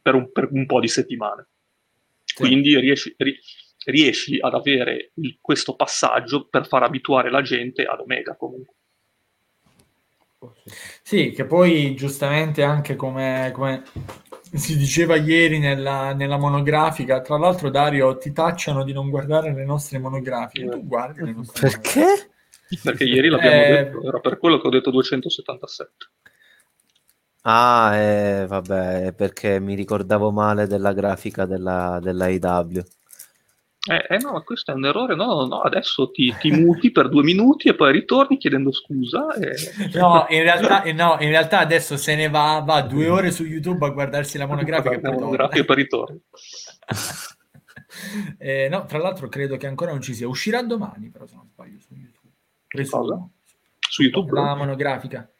per 0.00 0.14
un, 0.14 0.32
per 0.32 0.48
un 0.50 0.66
po' 0.66 0.80
di 0.80 0.88
settimane. 0.88 1.48
Sì. 2.24 2.34
Quindi 2.34 2.78
riesci, 2.78 3.14
riesci, 3.84 4.38
ad 4.40 4.54
avere 4.54 5.12
il, 5.14 5.38
questo 5.40 5.76
passaggio 5.76 6.48
per 6.48 6.66
far 6.66 6.82
abituare 6.82 7.30
la 7.30 7.42
gente 7.42 7.84
ad 7.84 8.00
Omega 8.00 8.34
comunque. 8.36 8.74
Sì, 11.02 11.30
che 11.30 11.44
poi 11.44 11.94
giustamente 11.94 12.64
anche 12.64 12.96
come, 12.96 13.50
come 13.52 13.84
si 14.52 14.76
diceva 14.76 15.14
ieri 15.16 15.58
nella, 15.60 16.14
nella, 16.14 16.36
monografica, 16.36 17.20
tra 17.20 17.38
l'altro 17.38 17.70
Dario 17.70 18.18
ti 18.18 18.32
tacciano 18.32 18.82
di 18.82 18.92
non 18.92 19.08
guardare 19.08 19.54
le 19.54 19.64
nostre 19.64 19.98
monografiche, 19.98 20.68
tu 20.68 20.84
guardi 20.84 21.22
le 21.22 21.32
nostre 21.32 21.68
Perché? 21.68 22.00
Monografiche. 22.00 22.31
Perché 22.82 23.04
ieri 23.04 23.28
l'abbiamo 23.28 23.62
eh... 23.62 23.68
detto, 23.68 24.06
era 24.06 24.20
per 24.20 24.38
quello 24.38 24.60
che 24.60 24.66
ho 24.66 24.70
detto 24.70 24.90
277. 24.90 25.90
Ah, 27.42 27.96
eh, 27.96 28.46
vabbè, 28.46 29.14
perché 29.14 29.58
mi 29.58 29.74
ricordavo 29.74 30.30
male 30.30 30.66
della 30.66 30.92
grafica 30.92 31.44
della, 31.44 31.98
della 32.00 32.28
IW. 32.28 32.82
Eh, 33.84 34.14
eh, 34.14 34.18
no, 34.18 34.30
ma 34.30 34.42
questo 34.42 34.70
è 34.70 34.74
un 34.74 34.84
errore. 34.84 35.16
No, 35.16 35.26
no, 35.26 35.46
no, 35.46 35.60
adesso 35.60 36.12
ti, 36.12 36.32
ti 36.38 36.52
muti 36.52 36.92
per 36.92 37.08
due 37.08 37.24
minuti 37.24 37.68
e 37.68 37.74
poi 37.74 37.90
ritorni 37.90 38.36
chiedendo 38.36 38.70
scusa. 38.70 39.34
E... 39.34 39.56
No, 39.98 40.26
in 40.28 40.42
realtà, 40.42 40.82
eh, 40.82 40.92
no, 40.92 41.16
in 41.18 41.30
realtà 41.30 41.58
adesso 41.58 41.96
se 41.96 42.14
ne 42.14 42.28
va, 42.28 42.62
va 42.64 42.80
due 42.82 43.08
ore 43.08 43.32
su 43.32 43.44
YouTube 43.44 43.84
a 43.84 43.90
guardarsi 43.90 44.38
la 44.38 44.46
monografica 44.46 44.94
e 44.94 45.00
poi 45.00 45.64
poi 45.64 45.76
ritorni. 45.76 46.20
eh, 48.38 48.68
no, 48.70 48.84
tra 48.84 48.98
l'altro 48.98 49.28
credo 49.28 49.56
che 49.56 49.66
ancora 49.66 49.90
non 49.90 50.00
ci 50.00 50.14
sia. 50.14 50.28
Uscirà 50.28 50.62
domani, 50.62 51.10
però 51.10 51.26
se 51.26 51.34
non 51.34 51.48
sbaglio, 51.52 51.80
su 51.80 51.92
YouTube. 51.92 52.11
Presumo. 52.72 53.32
Su 53.78 54.02
YouTube? 54.02 54.32
La 54.32 54.54
monografica. 54.54 55.30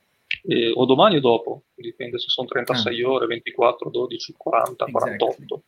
Eh, 0.44 0.70
o 0.74 0.84
domani 0.84 1.16
o 1.16 1.20
dopo, 1.20 1.62
dipende 1.74 2.18
se 2.18 2.28
sono 2.28 2.46
36 2.46 3.02
ah. 3.02 3.08
ore, 3.08 3.26
24, 3.26 3.90
12, 3.90 4.34
40, 4.36 4.70
exactly. 4.84 4.92
48. 4.92 5.62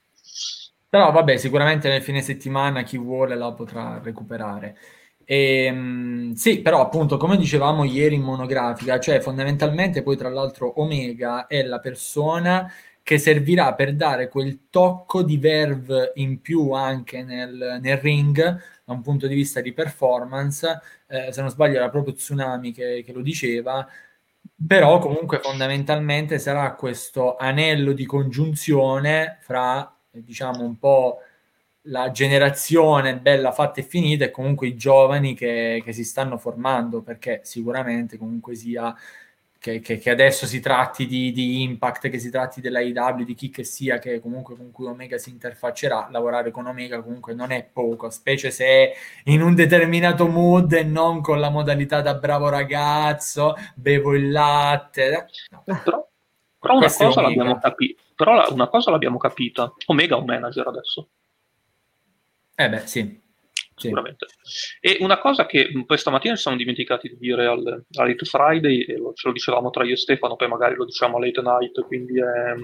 Però 0.90 1.10
vabbè, 1.10 1.36
sicuramente 1.38 1.88
nel 1.88 2.02
fine 2.02 2.20
settimana 2.20 2.82
chi 2.82 2.98
vuole 2.98 3.34
la 3.34 3.52
potrà 3.52 3.98
recuperare. 4.02 4.76
E, 5.24 5.64
ehm, 5.64 6.32
sì, 6.34 6.60
però 6.60 6.82
appunto, 6.82 7.16
come 7.16 7.38
dicevamo 7.38 7.84
ieri 7.84 8.16
in 8.16 8.22
monografica, 8.22 9.00
cioè 9.00 9.20
fondamentalmente 9.20 10.02
poi 10.02 10.16
tra 10.16 10.28
l'altro 10.28 10.80
Omega 10.80 11.46
è 11.46 11.62
la 11.62 11.80
persona 11.80 12.70
che 13.02 13.18
servirà 13.18 13.74
per 13.74 13.94
dare 13.94 14.28
quel 14.28 14.68
tocco 14.70 15.22
di 15.22 15.36
verve 15.36 16.12
in 16.16 16.40
più 16.40 16.72
anche 16.72 17.22
nel, 17.22 17.78
nel 17.80 17.98
ring 17.98 18.36
da 18.84 18.92
un 18.92 19.02
punto 19.02 19.26
di 19.26 19.34
vista 19.34 19.60
di 19.60 19.72
performance. 19.72 20.80
Eh, 21.14 21.32
se 21.32 21.40
non 21.40 21.50
sbaglio 21.50 21.76
era 21.76 21.90
proprio 21.90 22.14
Tsunami 22.14 22.72
che, 22.72 23.02
che 23.04 23.12
lo 23.12 23.20
diceva, 23.22 23.86
però 24.66 24.98
comunque 24.98 25.38
fondamentalmente 25.40 26.38
sarà 26.38 26.74
questo 26.74 27.36
anello 27.36 27.92
di 27.92 28.04
congiunzione 28.04 29.38
fra 29.40 29.94
diciamo 30.10 30.62
un 30.64 30.78
po' 30.78 31.18
la 31.88 32.10
generazione 32.10 33.18
bella 33.18 33.52
fatta 33.52 33.80
e 33.80 33.84
finita 33.84 34.24
e 34.24 34.30
comunque 34.30 34.68
i 34.68 34.76
giovani 34.76 35.34
che, 35.34 35.82
che 35.84 35.92
si 35.92 36.04
stanno 36.04 36.38
formando 36.38 37.02
perché 37.02 37.40
sicuramente 37.44 38.16
comunque 38.18 38.54
sia 38.54 38.94
che, 39.64 39.80
che, 39.80 39.96
che 39.96 40.10
adesso 40.10 40.44
si 40.44 40.60
tratti 40.60 41.06
di, 41.06 41.32
di, 41.32 41.62
Impact, 41.62 42.10
che 42.10 42.18
si 42.18 42.28
tratti 42.28 42.60
della 42.60 42.80
IW, 42.80 43.24
di 43.24 43.32
chi 43.32 43.48
che 43.48 43.64
sia 43.64 43.98
che 43.98 44.20
comunque 44.20 44.54
con 44.56 44.70
cui 44.70 44.84
Omega 44.84 45.16
si 45.16 45.30
interfaccerà, 45.30 46.08
lavorare 46.10 46.50
con 46.50 46.66
Omega 46.66 47.00
comunque 47.00 47.32
non 47.32 47.50
è 47.50 47.64
poco, 47.64 48.10
specie 48.10 48.50
se 48.50 48.66
è 48.66 48.94
in 49.24 49.40
un 49.40 49.54
determinato 49.54 50.28
mood 50.28 50.70
e 50.74 50.82
non 50.82 51.22
con 51.22 51.40
la 51.40 51.48
modalità 51.48 52.02
da 52.02 52.12
bravo 52.12 52.50
ragazzo, 52.50 53.54
bevo 53.74 54.14
il 54.14 54.30
latte. 54.30 55.28
No. 55.48 55.62
Però, 55.64 56.08
però 56.58 56.76
una 56.76 56.92
cosa 56.92 57.22
l'abbiamo 57.22 57.58
capito 57.58 58.02
però 58.14 58.46
una 58.50 58.68
cosa 58.68 58.90
l'abbiamo 58.90 59.16
capita, 59.16 59.72
Omega 59.86 60.16
è 60.16 60.18
un 60.18 60.26
manager 60.26 60.66
adesso. 60.66 61.08
Eh 62.54 62.68
beh, 62.68 62.86
sì. 62.86 63.22
Sicuramente. 63.76 64.26
Sì. 64.42 64.76
E 64.80 64.98
una 65.00 65.18
cosa 65.18 65.46
che 65.46 65.70
poi 65.84 65.98
stamattina 65.98 66.34
ci 66.34 66.42
siamo 66.42 66.56
dimenticati 66.56 67.08
di 67.08 67.16
dire 67.16 67.46
al, 67.46 67.66
al 67.66 68.08
Late 68.08 68.24
Friday, 68.24 68.80
e 68.82 68.96
lo, 68.96 69.12
ce 69.14 69.28
lo 69.28 69.32
dicevamo 69.32 69.70
tra 69.70 69.84
io 69.84 69.94
e 69.94 69.96
Stefano, 69.96 70.36
poi 70.36 70.48
magari 70.48 70.74
lo 70.76 70.84
diciamo 70.84 71.16
a 71.16 71.20
Late 71.20 71.42
Night, 71.42 71.86
quindi 71.86 72.20
è... 72.20 72.54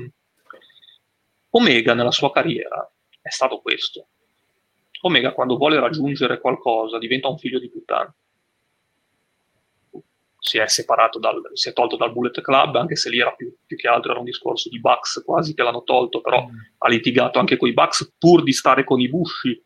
Omega 1.53 1.95
nella 1.95 2.13
sua 2.13 2.31
carriera 2.31 2.89
è 3.21 3.31
stato 3.31 3.61
questo. 3.61 4.07
Omega 5.03 5.33
quando 5.33 5.57
vuole 5.57 5.81
raggiungere 5.81 6.41
qualcosa 6.41 6.99
diventa 6.99 7.29
un 7.29 7.39
figlio 7.39 7.59
di 7.59 7.71
puttana 7.71 8.15
si 10.41 10.59
è 10.59 10.67
separato 10.67 11.19
dal, 11.19 11.41
si 11.53 11.69
è 11.69 11.73
tolto 11.73 11.97
dal 11.97 12.13
Bullet 12.13 12.41
Club, 12.41 12.75
anche 12.77 12.97
se 12.97 13.11
lì 13.11 13.21
era 13.21 13.33
più, 13.33 13.55
più 13.65 13.77
che 13.77 13.87
altro 13.87 14.11
era 14.11 14.19
un 14.19 14.25
discorso 14.25 14.69
di 14.69 14.81
Bucks 14.81 15.23
quasi 15.25 15.55
che 15.55 15.63
l'hanno 15.63 15.85
tolto, 15.85 16.21
però 16.21 16.43
mm. 16.43 16.57
ha 16.79 16.89
litigato 16.89 17.39
anche 17.39 17.57
con 17.57 17.69
i 17.69 17.75
Bucks 17.75 18.15
pur 18.19 18.43
di 18.43 18.53
stare 18.53 18.83
con 18.83 19.01
i 19.01 19.09
Bushi. 19.09 19.63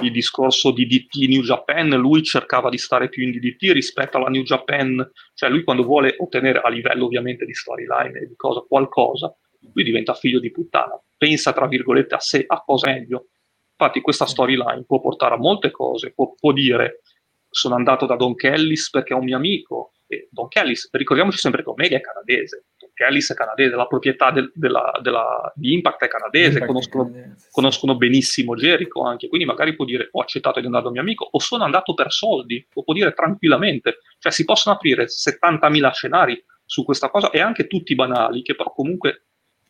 Il 0.00 0.10
discorso 0.10 0.70
di 0.70 0.86
DT 0.86 1.28
New 1.28 1.42
Japan, 1.42 1.88
lui 1.90 2.22
cercava 2.22 2.70
di 2.70 2.78
stare 2.78 3.08
più 3.08 3.22
in 3.24 3.30
DDT 3.30 3.72
rispetto 3.72 4.16
alla 4.16 4.28
New 4.28 4.42
Japan, 4.42 5.10
cioè 5.34 5.50
lui 5.50 5.64
quando 5.64 5.84
vuole 5.84 6.14
ottenere 6.18 6.60
a 6.60 6.68
livello 6.68 7.04
ovviamente 7.04 7.44
di 7.44 7.54
storyline 7.54 8.18
e 8.18 8.26
di 8.26 8.34
cosa, 8.36 8.60
qualcosa, 8.60 9.34
lui 9.74 9.84
diventa 9.84 10.14
figlio 10.14 10.40
di 10.40 10.50
puttana, 10.50 11.00
pensa 11.16 11.52
tra 11.52 11.68
virgolette 11.68 12.14
a 12.14 12.20
sé, 12.20 12.44
a 12.46 12.62
cosa 12.64 12.90
meglio. 12.90 13.26
Infatti 13.70 14.00
questa 14.00 14.26
storyline 14.26 14.84
può 14.86 15.00
portare 15.00 15.34
a 15.34 15.38
molte 15.38 15.70
cose, 15.70 16.12
può, 16.12 16.34
può 16.34 16.52
dire 16.52 17.02
sono 17.52 17.74
andato 17.74 18.06
da 18.06 18.16
Don 18.16 18.34
Kellis 18.34 18.90
perché 18.90 19.12
è 19.12 19.16
un 19.16 19.24
mio 19.24 19.36
amico. 19.36 19.92
E 20.06 20.28
Don 20.30 20.48
Kellis, 20.48 20.88
ricordiamoci 20.92 21.38
sempre 21.38 21.62
che 21.62 21.68
Omega 21.68 21.96
è 21.96 22.00
canadese. 22.00 22.64
Don 22.92 23.08
Kellis 23.08 23.32
è 23.32 23.34
canadese, 23.34 23.74
la 23.74 23.86
proprietà 23.86 24.30
del, 24.30 24.50
della, 24.54 24.92
della, 25.02 25.52
di 25.54 25.72
Impact 25.72 26.04
è 26.04 26.08
canadese, 26.08 26.58
Impact 26.58 26.66
conoscono, 26.66 27.04
canadese, 27.10 27.48
conoscono 27.50 27.96
benissimo 27.96 28.54
Jericho 28.54 29.02
anche, 29.02 29.28
quindi 29.28 29.46
magari 29.46 29.74
può 29.74 29.84
dire 29.84 30.08
ho 30.12 30.20
accettato 30.20 30.60
di 30.60 30.66
andare 30.66 30.84
da 30.84 30.88
un 30.90 30.94
mio 30.94 31.02
amico 31.02 31.28
o 31.30 31.38
sono 31.38 31.64
andato 31.64 31.94
per 31.94 32.12
soldi, 32.12 32.64
o 32.74 32.82
può 32.82 32.94
dire 32.94 33.12
tranquillamente. 33.12 33.98
Cioè 34.18 34.30
si 34.30 34.44
possono 34.44 34.76
aprire 34.76 35.06
70.000 35.06 35.90
scenari 35.90 36.44
su 36.64 36.84
questa 36.84 37.10
cosa 37.10 37.30
e 37.30 37.40
anche 37.40 37.66
tutti 37.66 37.94
banali 37.94 38.42
che 38.42 38.54
però 38.54 38.72
comunque 38.72 39.26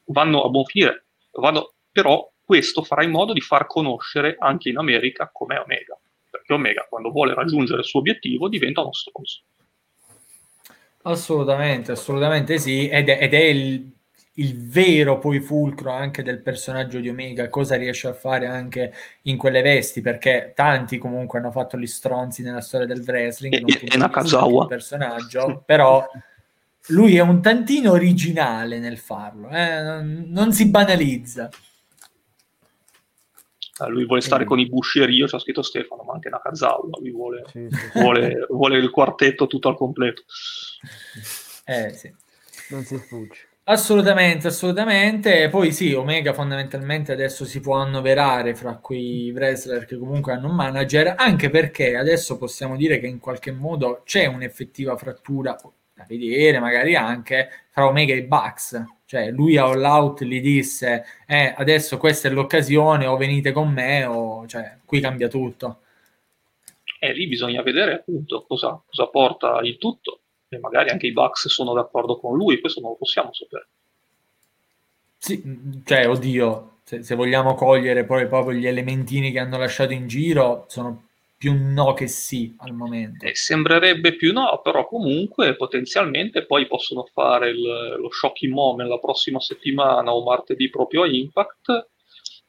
vanno 0.07 0.43
a 0.43 0.49
buon 0.49 0.65
fine. 0.65 1.05
Vanno, 1.32 1.74
però 1.90 2.31
questo 2.44 2.82
farà 2.82 3.03
in 3.03 3.11
modo 3.11 3.32
di 3.32 3.40
far 3.40 3.66
conoscere 3.66 4.36
anche 4.39 4.69
in 4.69 4.77
America 4.77 5.31
com'è 5.32 5.59
Omega 5.59 5.97
perché 6.32 6.55
Omega 6.55 6.86
quando 6.89 7.11
vuole 7.11 7.35
raggiungere 7.35 7.81
il 7.81 7.85
suo 7.85 8.01
obiettivo 8.01 8.49
diventa 8.49 8.81
uno 8.81 8.93
stronzo. 8.93 9.43
Assolutamente, 11.02 11.92
assolutamente 11.92 12.58
sì, 12.58 12.88
ed 12.88 13.08
è, 13.08 13.18
ed 13.20 13.34
è 13.34 13.40
il, 13.40 13.90
il, 14.34 14.68
vero 14.68 15.18
poi 15.18 15.40
fulcro 15.40 15.90
anche 15.90 16.22
del 16.22 16.40
personaggio 16.40 17.00
di 17.00 17.08
Omega, 17.08 17.48
cosa 17.48 17.74
riesce 17.74 18.06
a 18.06 18.12
fare 18.12 18.46
anche 18.46 18.92
in 19.22 19.36
quelle 19.36 19.62
vesti, 19.62 20.00
perché 20.00 20.52
tanti 20.54 20.98
comunque 20.98 21.40
hanno 21.40 21.50
fatto 21.50 21.76
gli 21.76 21.86
stronzi 21.86 22.42
nella 22.42 22.60
storia 22.60 22.86
del 22.86 23.02
wrestling, 23.04 23.54
e, 23.54 23.88
e 23.92 23.96
Nakazawa. 23.96 24.62
Il 24.62 24.68
personaggio, 24.68 25.62
però 25.66 26.08
lui 26.88 27.16
è 27.16 27.20
un 27.20 27.42
tantino 27.42 27.90
originale 27.90 28.78
nel 28.78 28.98
farlo, 28.98 29.48
eh? 29.48 29.82
non, 29.82 30.24
non 30.28 30.52
si 30.52 30.68
banalizza. 30.68 31.50
Eh, 33.81 33.89
lui 33.89 34.05
vuole 34.05 34.20
stare 34.20 34.44
con 34.44 34.59
i 34.59 34.69
Buscerio, 34.69 35.27
c'ha 35.27 35.39
scritto 35.39 35.62
Stefano, 35.62 36.03
ma 36.03 36.12
anche 36.12 36.28
Nakazawa, 36.28 36.89
lui 37.01 37.11
vuole, 37.11 37.44
sì, 37.47 37.66
sì. 37.70 37.99
Vuole, 37.99 38.47
vuole, 38.49 38.78
il 38.78 38.90
quartetto 38.90 39.47
tutto 39.47 39.69
al 39.69 39.77
completo. 39.77 40.23
Eh 41.65 41.93
sì. 41.94 42.12
Non 42.70 42.85
si 42.85 42.99
sfugge. 42.99 43.49
Assolutamente, 43.65 44.49
assolutamente. 44.49 45.49
Poi 45.49 45.73
sì, 45.73 45.93
Omega 45.93 46.32
fondamentalmente 46.32 47.12
adesso 47.12 47.44
si 47.44 47.61
può 47.61 47.77
annoverare 47.77 48.57
fra 48.57 48.77
quei 48.77 49.31
wrestler 49.31 49.85
che 49.85 49.97
comunque 49.97 50.32
hanno 50.32 50.49
un 50.49 50.57
manager, 50.57 51.15
anche 51.16 51.49
perché 51.49 51.97
adesso 51.97 52.36
possiamo 52.36 52.77
dire 52.77 52.99
che 52.99 53.07
in 53.07 53.20
qualche 53.20 53.53
modo 53.53 54.03
c'è 54.05 54.27
un'effettiva 54.27 54.97
frattura 54.97 55.57
da 56.06 56.16
vedere, 56.16 56.58
magari 56.58 56.94
anche 56.94 57.48
fra 57.70 57.86
Omega 57.86 58.14
e 58.14 58.24
Bucks 58.24 59.00
cioè, 59.12 59.30
lui 59.30 59.58
a 59.58 59.64
All 59.64 59.84
Out 59.84 60.24
gli 60.24 60.40
disse, 60.40 61.04
eh, 61.26 61.52
adesso 61.54 61.98
questa 61.98 62.28
è 62.28 62.30
l'occasione, 62.30 63.04
o 63.04 63.18
venite 63.18 63.52
con 63.52 63.70
me, 63.70 64.06
o 64.06 64.46
cioè, 64.46 64.78
qui 64.86 65.00
cambia 65.00 65.28
tutto. 65.28 65.80
E 66.98 67.12
lì 67.12 67.28
bisogna 67.28 67.60
vedere 67.60 67.92
appunto 67.92 68.46
cosa, 68.48 68.82
cosa 68.86 69.08
porta 69.08 69.60
il 69.64 69.76
tutto, 69.76 70.20
e 70.48 70.58
magari 70.58 70.88
anche 70.88 71.08
i 71.08 71.12
Bucks 71.12 71.48
sono 71.48 71.74
d'accordo 71.74 72.18
con 72.18 72.38
lui, 72.38 72.58
questo 72.58 72.80
non 72.80 72.92
lo 72.92 72.96
possiamo 72.96 73.34
sapere. 73.34 73.66
Sì, 75.18 75.82
cioè, 75.84 76.08
oddio, 76.08 76.78
se, 76.82 77.02
se 77.02 77.14
vogliamo 77.14 77.52
cogliere 77.54 78.06
poi 78.06 78.26
proprio 78.26 78.58
gli 78.58 78.66
elementini 78.66 79.30
che 79.30 79.40
hanno 79.40 79.58
lasciato 79.58 79.92
in 79.92 80.06
giro, 80.06 80.64
sono 80.68 81.08
più 81.43 81.56
no 81.59 81.93
che 81.93 82.06
sì 82.06 82.55
al 82.59 82.73
momento. 82.73 83.27
Eh, 83.27 83.35
sembrerebbe 83.35 84.14
più 84.14 84.32
no, 84.32 84.60
però 84.62 84.86
comunque 84.86 85.56
potenzialmente 85.56 86.47
poi 86.47 86.69
possono 86.69 87.05
fare 87.12 87.51
il, 87.51 87.97
lo 87.98 88.12
shocking 88.12 88.52
moment 88.52 88.89
la 88.89 89.01
prossima 89.01 89.40
settimana 89.40 90.14
o 90.14 90.23
martedì 90.23 90.70
proprio 90.70 91.02
a 91.02 91.09
Impact 91.09 91.89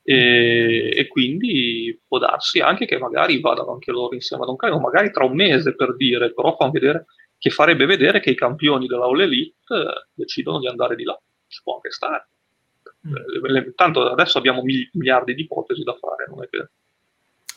e, 0.04 0.94
e, 0.96 1.08
quindi 1.08 2.00
può 2.08 2.20
darsi 2.20 2.60
anche 2.60 2.86
che 2.86 3.00
magari 3.00 3.40
vadano 3.40 3.72
anche 3.72 3.90
loro 3.90 4.14
insieme 4.14 4.44
ad 4.44 4.50
un 4.50 4.58
caio, 4.58 4.80
magari 4.80 5.10
tra 5.10 5.26
un 5.26 5.34
mese 5.34 5.74
per 5.74 5.96
dire, 5.96 6.32
però 6.32 6.56
fanno 6.56 6.70
vedere 6.70 7.06
che 7.40 7.50
farebbe 7.50 7.88
vedere 7.88 8.20
che 8.20 8.30
i 8.30 8.36
campioni 8.36 8.86
della 8.86 9.06
All 9.06 9.20
Elite 9.20 9.56
eh, 9.70 10.08
decidono 10.14 10.60
di 10.60 10.68
andare 10.68 10.96
di 10.96 11.04
là. 11.04 11.20
Ci 11.48 11.62
può 11.64 11.78
anche 11.78 11.90
stare. 11.90 12.28
Mm. 13.08 13.72
Tanto 13.74 14.08
adesso 14.08 14.38
abbiamo 14.38 14.62
miliardi 14.62 15.34
di 15.34 15.42
ipotesi 15.42 15.82
da 15.82 15.98
fare, 16.00 16.28
non 16.30 16.44
è 16.44 16.48
che... 16.48 16.70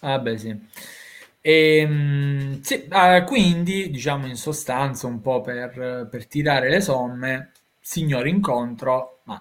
Ah 0.00 0.18
beh 0.18 0.38
sì. 0.38 1.04
E, 1.46 1.78
ehm, 1.78 2.60
sì, 2.60 2.86
ah, 2.88 3.22
quindi, 3.22 3.88
diciamo 3.90 4.26
in 4.26 4.34
sostanza, 4.34 5.06
un 5.06 5.20
po' 5.20 5.42
per, 5.42 6.08
per 6.10 6.26
tirare 6.26 6.68
le 6.68 6.80
somme, 6.80 7.52
signor 7.80 8.26
incontro, 8.26 9.20
ma 9.24 9.40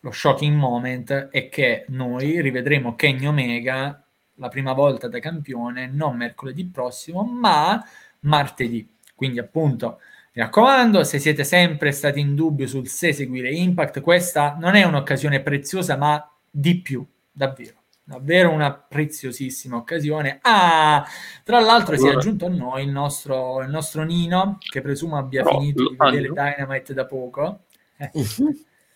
lo 0.00 0.10
shocking 0.10 0.56
moment 0.56 1.28
è 1.28 1.48
che 1.48 1.84
noi 1.90 2.40
rivedremo 2.40 2.96
Kenny 2.96 3.26
Omega 3.26 4.02
la 4.34 4.48
prima 4.48 4.72
volta 4.72 5.06
da 5.06 5.20
campione 5.20 5.86
non 5.86 6.16
mercoledì 6.16 6.64
prossimo, 6.66 7.22
ma 7.22 7.80
martedì. 8.20 8.88
Quindi, 9.14 9.38
appunto, 9.38 10.00
mi 10.32 10.42
raccomando, 10.42 11.04
se 11.04 11.20
siete 11.20 11.44
sempre 11.44 11.92
stati 11.92 12.18
in 12.18 12.34
dubbio 12.34 12.66
sul 12.66 12.88
se 12.88 13.12
seguire 13.12 13.52
Impact, 13.52 14.00
questa 14.00 14.56
non 14.58 14.74
è 14.74 14.82
un'occasione 14.82 15.40
preziosa, 15.42 15.96
ma 15.96 16.28
di 16.50 16.80
più, 16.80 17.06
davvero 17.30 17.84
davvero 18.06 18.50
una 18.50 18.72
preziosissima 18.72 19.76
occasione. 19.76 20.38
Ah, 20.42 21.04
tra 21.42 21.58
l'altro 21.58 21.94
allora. 21.94 22.08
si 22.08 22.14
è 22.14 22.16
aggiunto 22.16 22.46
a 22.46 22.50
noi 22.50 22.84
il 22.84 22.90
nostro, 22.90 23.60
il 23.62 23.68
nostro 23.68 24.04
Nino, 24.04 24.58
che 24.58 24.80
presumo 24.80 25.18
abbia 25.18 25.42
Però, 25.42 25.58
finito 25.58 25.88
di 25.88 25.96
vedere 25.98 26.28
Dynamite 26.28 26.94
da 26.94 27.04
poco. 27.04 27.64
Eh. 27.98 28.10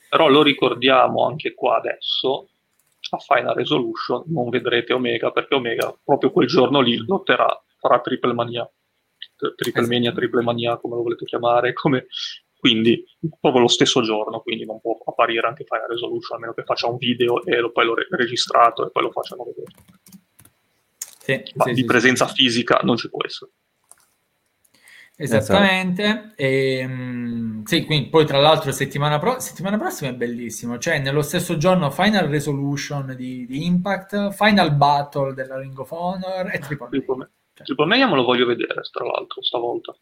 Però 0.09 0.29
lo 0.29 0.43
ricordiamo 0.43 1.27
anche 1.27 1.55
qua 1.55 1.77
adesso, 1.77 2.49
a 3.11 3.19
Final 3.19 3.55
Resolution 3.55 4.23
non 4.27 4.49
vedrete 4.49 4.93
Omega, 4.93 5.33
perché 5.33 5.57
Omega 5.57 5.93
proprio 6.05 6.31
quel 6.31 6.47
giorno 6.47 6.81
lì 6.81 6.97
lotterà, 7.05 7.49
farà 7.79 8.01
Triple 8.01 8.33
Mania. 8.33 8.71
Triple 9.37 9.81
esatto. 9.81 9.87
Mania, 9.89 10.13
Triple 10.13 10.43
Mania, 10.43 10.77
come 10.77 10.95
lo 10.95 11.03
volete 11.03 11.25
chiamare, 11.25 11.73
come 11.73 12.07
quindi 12.61 13.05
proprio 13.41 13.63
lo 13.63 13.69
stesso 13.69 14.03
giorno, 14.03 14.41
quindi 14.41 14.65
non 14.65 14.81
può 14.81 14.97
apparire 15.05 15.49
anche 15.49 15.65
Final 15.65 15.89
Resolution, 15.89 16.37
a 16.37 16.41
meno 16.41 16.53
che 16.53 16.63
faccia 16.63 16.89
un 16.89 16.97
video 16.99 17.45
e 17.45 17.59
lo, 17.59 17.73
poi 17.73 17.87
l'ho 17.87 17.95
re- 17.95 18.07
registrato 18.11 18.87
e 18.87 18.91
poi 18.91 19.03
lo 19.03 19.11
facciano 19.11 19.45
vedere. 19.45 19.73
Sì, 21.19 21.53
Ma 21.57 21.65
sì, 21.65 21.73
di 21.73 21.81
sì, 21.81 21.87
presenza 21.87 22.27
fisica 22.27 22.81
non 22.83 22.97
ci 22.97 23.09
può 23.09 23.25
essere. 23.25 23.51
Esattamente, 25.17 26.33
e, 26.35 26.79
ehm, 26.79 27.63
sì, 27.65 27.85
quindi 27.85 28.09
poi 28.09 28.25
tra 28.25 28.39
l'altro 28.39 28.73
settimana, 28.73 29.19
pro- 29.19 29.39
settimana, 29.39 29.77
prossima 29.77 30.09
è 30.11 30.15
bellissimo, 30.15 30.79
cioè 30.79 30.99
nello 30.99 31.21
stesso 31.21 31.59
giorno 31.59 31.91
Final 31.91 32.29
Resolution 32.29 33.15
di, 33.15 33.45
di 33.45 33.67
Impact, 33.67 34.31
Final 34.31 34.75
Battle 34.75 35.35
della 35.35 35.59
Ring 35.59 35.79
of 35.79 35.91
Honor 35.91 36.55
e 36.55 36.59
Triple. 36.59 36.89
Cioè. 37.53 37.67
Triple 37.67 37.85
me 37.85 38.15
lo 38.15 38.23
voglio 38.23 38.47
vedere, 38.47 38.81
tra 38.91 39.05
l'altro, 39.05 39.43
stavolta. 39.43 39.95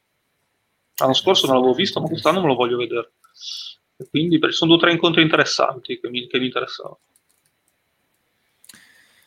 L'anno 0.98 1.14
scorso 1.14 1.46
non 1.46 1.56
l'avevo 1.56 1.74
visto, 1.74 2.00
ma 2.00 2.08
quest'anno 2.08 2.40
me 2.40 2.48
lo 2.48 2.54
voglio 2.54 2.76
vedere. 2.76 3.12
E 3.96 4.08
quindi 4.08 4.38
sono 4.50 4.70
due 4.70 4.80
o 4.80 4.82
tre 4.82 4.92
incontri 4.92 5.22
interessanti 5.22 5.98
che 6.00 6.08
mi, 6.08 6.26
che 6.26 6.38
mi 6.38 6.46
interessavano. 6.46 7.00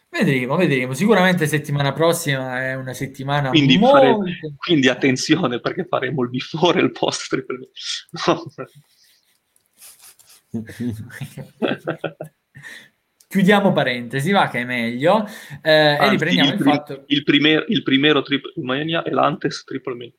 Vedremo, 0.09 0.57
vedremo. 0.57 0.93
Sicuramente 0.93 1.47
settimana 1.47 1.93
prossima 1.93 2.61
è 2.61 2.75
una 2.75 2.93
settimana 2.93 3.49
quindi, 3.49 3.77
molto... 3.77 3.97
fare, 3.97 4.17
quindi 4.57 4.89
attenzione 4.89 5.61
perché 5.61 5.85
faremo 5.85 6.23
il 6.23 6.29
before 6.29 6.81
e 6.81 6.83
il 6.83 6.91
post 6.91 7.29
triple 7.29 7.69
no. 8.25 8.43
Chiudiamo 13.29 13.71
parentesi, 13.71 14.31
va 14.31 14.49
che 14.49 14.59
è 14.59 14.65
meglio. 14.65 15.25
Eh, 15.61 15.71
Anzi, 15.71 16.03
e 16.03 16.09
riprendiamo 16.09 16.49
il, 16.49 16.55
il, 16.57 16.61
fatto... 16.61 17.03
Il, 17.07 17.23
primer, 17.23 17.63
il 17.69 17.81
primero 17.81 18.21
triple 18.21 18.51
mania 18.57 19.03
e 19.03 19.11
l'antes 19.11 19.63
triple 19.63 19.93
mania. 19.93 20.11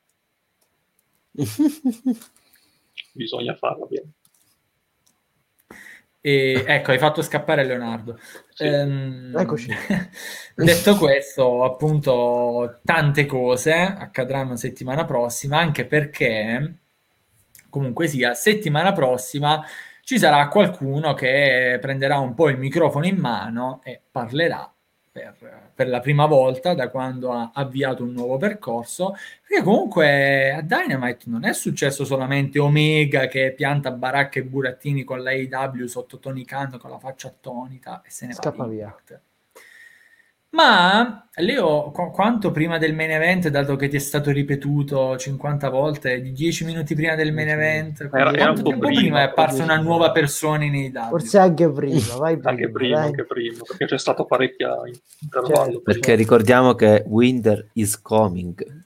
Bisogna 3.12 3.54
farlo 3.54 3.86
bene. 3.86 4.12
E, 6.24 6.64
ecco, 6.66 6.92
hai 6.92 6.98
fatto 6.98 7.20
scappare 7.20 7.64
Leonardo. 7.64 8.16
Sì. 8.50 8.64
Ehm, 8.64 9.36
Eccoci. 9.36 9.70
detto 10.54 10.96
questo, 10.96 11.64
appunto, 11.64 12.80
tante 12.84 13.26
cose 13.26 13.72
accadranno 13.72 14.54
settimana 14.56 15.04
prossima, 15.04 15.58
anche 15.58 15.84
perché, 15.84 16.76
comunque 17.68 18.06
sia, 18.06 18.34
settimana 18.34 18.92
prossima 18.92 19.64
ci 20.04 20.18
sarà 20.18 20.46
qualcuno 20.48 21.14
che 21.14 21.78
prenderà 21.80 22.18
un 22.18 22.34
po' 22.34 22.48
il 22.48 22.58
microfono 22.58 23.06
in 23.06 23.16
mano 23.16 23.80
e 23.84 24.00
parlerà 24.10 24.71
per, 25.12 25.70
per, 25.74 25.88
la 25.88 26.00
prima 26.00 26.24
volta 26.24 26.72
da 26.72 26.88
quando 26.88 27.32
ha 27.32 27.50
avviato 27.52 28.02
un 28.02 28.12
nuovo 28.12 28.38
percorso, 28.38 29.14
perché 29.46 29.62
comunque 29.62 30.52
a 30.52 30.62
Dynamite 30.62 31.28
non 31.28 31.44
è 31.44 31.52
successo 31.52 32.06
solamente 32.06 32.58
Omega 32.58 33.26
che 33.26 33.52
pianta 33.52 33.90
baracche 33.90 34.38
e 34.38 34.44
burattini 34.44 35.04
con 35.04 35.22
l'AEW 35.22 35.86
sotto 35.86 36.18
Tony 36.18 36.44
Khan 36.44 36.78
con 36.78 36.90
la 36.90 36.98
faccia 36.98 37.28
attonita 37.28 38.00
e 38.04 38.10
se 38.10 38.26
ne 38.26 38.32
Scappa 38.32 38.64
va 38.64 38.68
via. 38.68 38.86
Impact. 38.86 39.20
Ma 40.54 41.26
Leo, 41.36 41.90
qu- 41.92 42.10
quanto 42.10 42.50
prima 42.50 42.76
del 42.76 42.94
main 42.94 43.10
event, 43.10 43.48
dato 43.48 43.74
che 43.76 43.88
ti 43.88 43.96
è 43.96 43.98
stato 43.98 44.30
ripetuto 44.30 45.16
50 45.16 45.70
volte, 45.70 46.20
di 46.20 46.32
10 46.32 46.66
minuti 46.66 46.94
prima 46.94 47.14
del 47.14 47.32
main 47.32 47.48
event, 47.48 48.06
era, 48.12 48.32
era 48.34 48.50
un 48.50 48.62
po' 48.62 48.76
prima, 48.76 48.86
prima 48.86 49.20
è 49.20 49.22
apparsa 49.22 49.62
una 49.62 49.78
nuova 49.78 50.10
persona 50.10 50.64
in 50.64 50.74
AEW? 50.74 51.08
Forse 51.08 51.38
anche 51.38 51.70
prima, 51.70 52.16
vai 52.16 52.36
prima. 52.36 52.50
Anche 52.50 52.70
prima, 52.70 53.00
anche 53.00 53.24
prima, 53.24 53.62
perché 53.66 53.86
c'è 53.86 53.98
stato 53.98 54.26
parecchia 54.26 54.76
intervallo. 55.20 55.64
Certo, 55.64 55.80
perché 55.80 56.14
ricordiamo 56.16 56.74
che 56.74 57.02
Winter 57.06 57.68
is 57.72 57.98
coming. 58.02 58.84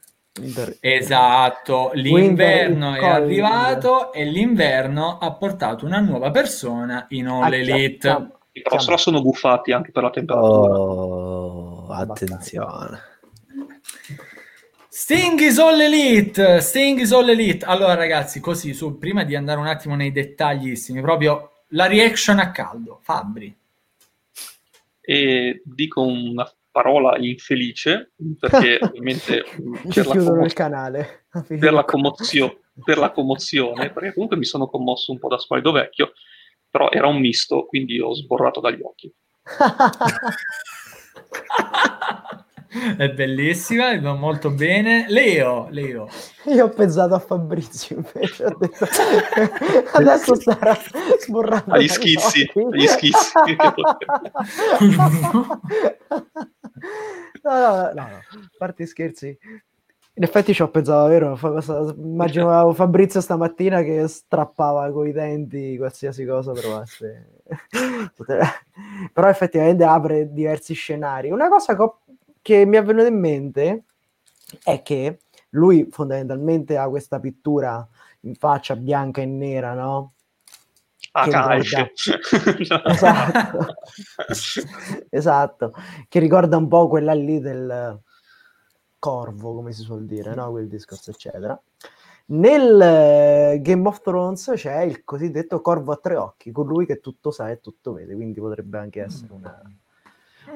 Esatto, 0.80 1.90
l'inverno 1.94 2.94
è 2.94 3.08
arrivato 3.08 4.12
e 4.12 4.24
l'inverno 4.24 5.18
ha 5.18 5.32
portato 5.32 5.84
una 5.84 5.98
nuova 5.98 6.30
persona 6.30 7.06
in 7.08 7.26
All 7.26 7.52
Elite. 7.52 8.35
Però 8.62 8.78
se 8.78 8.96
sono 8.96 9.20
buffati 9.20 9.72
anche 9.72 9.92
per 9.92 10.02
la 10.02 10.10
temperatura. 10.10 10.78
Oh, 10.78 11.88
attenzione. 11.88 13.00
Sting 14.88 15.38
is 15.40 15.58
all 15.58 15.78
elite, 15.78 16.60
Sting 16.60 16.98
is 16.98 17.12
all 17.12 17.28
elite. 17.28 17.64
Allora 17.66 17.94
ragazzi, 17.94 18.40
così 18.40 18.72
su, 18.72 18.98
prima 18.98 19.24
di 19.24 19.36
andare 19.36 19.60
un 19.60 19.66
attimo 19.66 19.94
nei 19.94 20.10
dettaglissimi, 20.10 21.02
proprio 21.02 21.64
la 21.68 21.86
reaction 21.86 22.38
a 22.38 22.50
caldo, 22.50 23.00
Fabri. 23.02 23.54
E 25.00 25.62
dico 25.64 26.00
una 26.02 26.50
parola 26.70 27.16
infelice 27.18 28.12
perché 28.38 28.78
ovviamente 28.82 29.44
per, 29.92 30.06
la 30.06 30.14
commo- 30.16 30.46
canale. 30.52 31.26
Per, 31.46 31.72
la 31.72 31.84
commozio- 31.84 32.60
per 32.84 32.98
la 32.98 33.10
commozione, 33.10 33.90
perché 33.90 34.12
comunque 34.12 34.36
mi 34.36 34.44
sono 34.44 34.66
commosso 34.66 35.12
un 35.12 35.18
po' 35.18 35.28
da 35.28 35.38
Spalido 35.38 35.72
Vecchio, 35.72 36.12
però 36.76 36.90
era 36.90 37.06
un 37.06 37.18
misto, 37.18 37.64
quindi 37.64 37.98
ho 37.98 38.12
sborrato 38.14 38.60
dagli 38.60 38.82
occhi. 38.82 39.10
È 42.98 43.10
bellissima, 43.10 43.98
va 43.98 44.12
molto 44.12 44.50
bene. 44.50 45.06
Leo, 45.08 45.68
Leo. 45.70 46.06
Io 46.44 46.64
ho 46.66 46.68
pensato 46.68 47.14
a 47.14 47.18
Fabrizio 47.18 47.96
invece, 47.96 48.44
ho 48.44 48.54
detto 48.58 48.86
adesso 49.94 50.34
starà 50.34 50.78
sborrando 51.18 51.72
agli 51.72 51.88
schizzi, 51.88 52.46
agli 52.54 52.86
schizzi. 52.86 53.32
no, 57.42 57.58
no, 57.58 57.92
no, 57.92 57.92
no, 57.94 58.02
a 58.02 58.50
parte 58.58 58.84
scherzi. 58.84 59.38
In 60.18 60.22
effetti 60.22 60.54
ci 60.54 60.62
ho 60.62 60.70
pensato, 60.70 61.08
vero? 61.08 61.38
Immaginavo 61.96 62.72
Fabrizio 62.74 63.20
stamattina 63.20 63.82
che 63.82 64.08
strappava 64.08 64.90
coi 64.90 65.12
denti 65.12 65.76
qualsiasi 65.76 66.24
cosa 66.24 66.52
trovasse. 66.54 67.42
Però 69.12 69.28
effettivamente 69.28 69.84
apre 69.84 70.32
diversi 70.32 70.72
scenari. 70.72 71.30
Una 71.30 71.48
cosa 71.48 71.76
che 71.76 71.82
ho 71.82 72.00
che 72.40 72.64
mi 72.64 72.76
è 72.76 72.82
venuto 72.82 73.08
in 73.08 73.18
mente 73.18 73.84
è 74.62 74.80
che 74.80 75.18
lui 75.50 75.88
fondamentalmente 75.90 76.78
ha 76.78 76.88
questa 76.88 77.18
pittura 77.18 77.86
in 78.20 78.36
faccia 78.36 78.76
bianca 78.76 79.20
e 79.20 79.26
nera, 79.26 79.74
no? 79.74 80.12
Ah, 81.10 81.24
ricorda... 81.24 81.90
esatto. 82.88 83.74
esatto, 85.10 85.72
che 86.08 86.18
ricorda 86.20 86.56
un 86.56 86.68
po' 86.68 86.86
quella 86.86 87.14
lì 87.14 87.40
del 87.40 88.00
corvo, 88.98 89.54
come 89.54 89.72
si 89.72 89.82
suol 89.82 90.04
dire, 90.04 90.34
no? 90.34 90.50
Quel 90.50 90.68
discorso, 90.68 91.10
eccetera. 91.10 91.60
Nel 92.28 92.80
eh, 92.80 93.60
Game 93.62 93.86
of 93.86 94.00
Thrones 94.00 94.52
c'è 94.56 94.82
il 94.82 95.04
cosiddetto 95.04 95.60
corvo 95.60 95.92
a 95.92 95.96
tre 95.96 96.16
occhi, 96.16 96.50
colui 96.50 96.84
che 96.84 96.98
tutto 96.98 97.30
sa 97.30 97.50
e 97.50 97.60
tutto 97.60 97.92
vede, 97.92 98.14
quindi 98.16 98.40
potrebbe 98.40 98.78
anche 98.78 99.00
essere 99.02 99.32
una, 99.32 99.62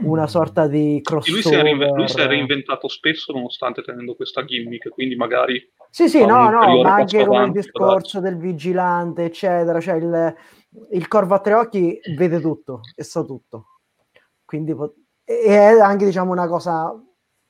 una 0.00 0.26
sorta 0.26 0.66
di 0.66 1.00
crossover. 1.00 1.42
Lui 1.42 1.42
si, 1.42 1.54
è 1.54 1.62
reinventato, 1.62 1.96
lui 1.96 2.08
si 2.08 2.18
è 2.18 2.26
reinventato 2.26 2.88
spesso 2.88 3.32
nonostante 3.32 3.82
tenendo 3.82 4.16
questa 4.16 4.44
gimmick, 4.44 4.88
quindi 4.88 5.14
magari... 5.14 5.72
Sì, 5.90 6.08
sì, 6.08 6.24
no, 6.24 6.50
no, 6.50 6.82
ma 6.82 6.94
anche 6.94 7.24
come 7.24 7.44
il 7.44 7.52
discorso 7.52 8.18
del 8.18 8.36
vigilante, 8.36 9.24
eccetera, 9.24 9.80
cioè 9.80 9.94
il, 9.94 10.34
il 10.90 11.08
corvo 11.08 11.34
a 11.34 11.40
tre 11.40 11.54
occhi 11.54 12.00
vede 12.16 12.40
tutto 12.40 12.80
e 12.96 13.04
sa 13.04 13.22
tutto. 13.22 13.66
Quindi 14.44 14.74
è 15.22 15.54
anche, 15.54 16.04
diciamo, 16.04 16.32
una 16.32 16.48
cosa, 16.48 16.92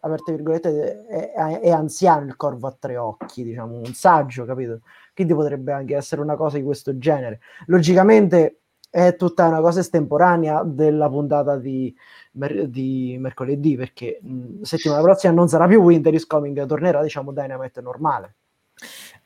aperte 0.01 0.33
virgolette, 0.33 1.07
è, 1.07 1.61
è 1.61 1.71
anziano 1.71 2.27
il 2.27 2.37
corvo 2.37 2.67
a 2.67 2.77
tre 2.79 2.97
occhi, 2.97 3.45
diciamo, 3.45 3.77
un 3.77 3.93
saggio, 3.95 4.45
capito? 4.45 4.81
Quindi 5.15 5.35
potrebbe 5.35 5.73
anche 5.73 5.97
essere 5.97 6.21
una 6.21 6.37
cosa 6.37 6.57
di 6.57 6.63
questo 6.65 6.99
genere. 6.99 7.41
Logicamente 7.67 8.61
è 8.91 9.15
tutta 9.17 9.47
una 9.47 9.61
cosa 9.61 9.81
estemporanea 9.81 10.65
della 10.65 11.09
puntata 11.09 11.57
di, 11.57 11.95
mer- 12.33 12.67
di 12.67 13.17
mercoledì 13.21 13.77
perché 13.77 14.19
mh, 14.21 14.63
settimana 14.63 15.03
prossima 15.03 15.33
non 15.33 15.49
sarà 15.49 15.67
più 15.69 15.81
Winter 15.81 16.13
is 16.13 16.27
Coming, 16.27 16.67
tornerà 16.67 17.03
diciamo 17.03 17.33
Dynamite 17.33 17.81
normale. 17.81 18.35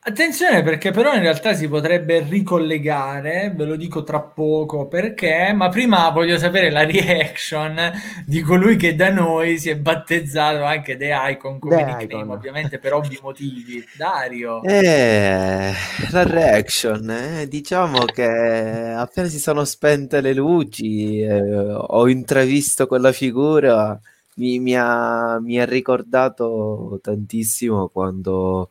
Attenzione 0.07 0.61
perché 0.61 0.91
però 0.91 1.15
in 1.15 1.21
realtà 1.21 1.55
si 1.55 1.67
potrebbe 1.67 2.19
ricollegare, 2.19 3.51
ve 3.55 3.65
lo 3.65 3.75
dico 3.75 4.03
tra 4.03 4.21
poco 4.21 4.87
perché, 4.87 5.51
ma 5.51 5.67
prima 5.69 6.11
voglio 6.11 6.37
sapere 6.37 6.69
la 6.69 6.85
reaction 6.85 7.91
di 8.23 8.41
colui 8.41 8.75
che 8.75 8.93
da 8.93 9.09
noi 9.09 9.57
si 9.57 9.71
è 9.71 9.75
battezzato 9.75 10.63
anche 10.63 10.95
The 10.95 11.11
Icon 11.31 11.57
come 11.57 11.77
The 11.77 11.85
nickname, 11.85 12.25
Icon. 12.25 12.29
ovviamente 12.29 12.77
per 12.77 12.93
ovvi 12.93 13.17
motivi. 13.19 13.83
Dario. 13.97 14.61
Eh, 14.61 15.73
la 16.11 16.23
reaction, 16.23 17.09
eh, 17.09 17.47
diciamo 17.47 18.05
che 18.05 18.23
appena 18.23 19.27
si 19.27 19.39
sono 19.39 19.65
spente 19.65 20.21
le 20.21 20.35
luci, 20.35 21.21
eh, 21.21 21.41
ho 21.73 22.07
intravisto 22.07 22.85
quella 22.85 23.11
figura, 23.11 23.99
mi, 24.35 24.59
mi, 24.59 24.75
ha, 24.77 25.39
mi 25.41 25.59
ha 25.59 25.65
ricordato 25.65 26.99
tantissimo 27.01 27.87
quando 27.89 28.69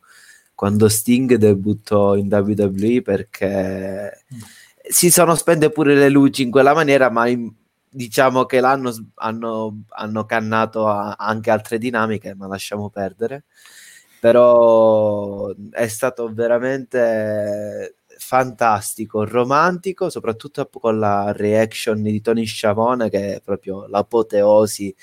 quando 0.55 0.87
Sting 0.89 1.35
debuttò 1.35 2.15
in 2.15 2.27
WWE 2.31 3.01
perché 3.01 4.23
si 4.87 5.11
sono 5.11 5.35
spente 5.35 5.69
pure 5.69 5.95
le 5.95 6.09
luci 6.09 6.43
in 6.43 6.51
quella 6.51 6.73
maniera, 6.73 7.09
ma 7.09 7.27
in, 7.27 7.51
diciamo 7.89 8.45
che 8.45 8.59
l'hanno 8.61 8.93
hanno, 9.15 9.83
hanno 9.89 10.25
cannato 10.25 10.85
anche 10.87 11.51
altre 11.51 11.77
dinamiche, 11.77 12.33
ma 12.35 12.47
lasciamo 12.47 12.89
perdere. 12.89 13.43
Però 14.19 15.53
è 15.71 15.87
stato 15.87 16.33
veramente 16.33 17.97
fantastico, 18.17 19.25
romantico, 19.25 20.09
soprattutto 20.09 20.67
con 20.69 20.99
la 20.99 21.31
reaction 21.31 22.01
di 22.01 22.21
Tony 22.21 22.45
Sciamone 22.45 23.09
che 23.09 23.35
è 23.35 23.41
proprio 23.41 23.87
l'apoteosi 23.87 24.95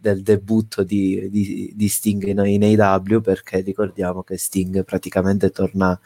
del 0.00 0.22
debutto 0.22 0.82
di, 0.82 1.28
di, 1.30 1.72
di 1.74 1.88
Sting 1.88 2.24
in, 2.24 2.42
in 2.46 2.80
AW 2.80 3.20
perché 3.20 3.60
ricordiamo 3.60 4.22
che 4.22 4.38
Sting 4.38 4.82
praticamente 4.84 5.50
torna 5.50 5.98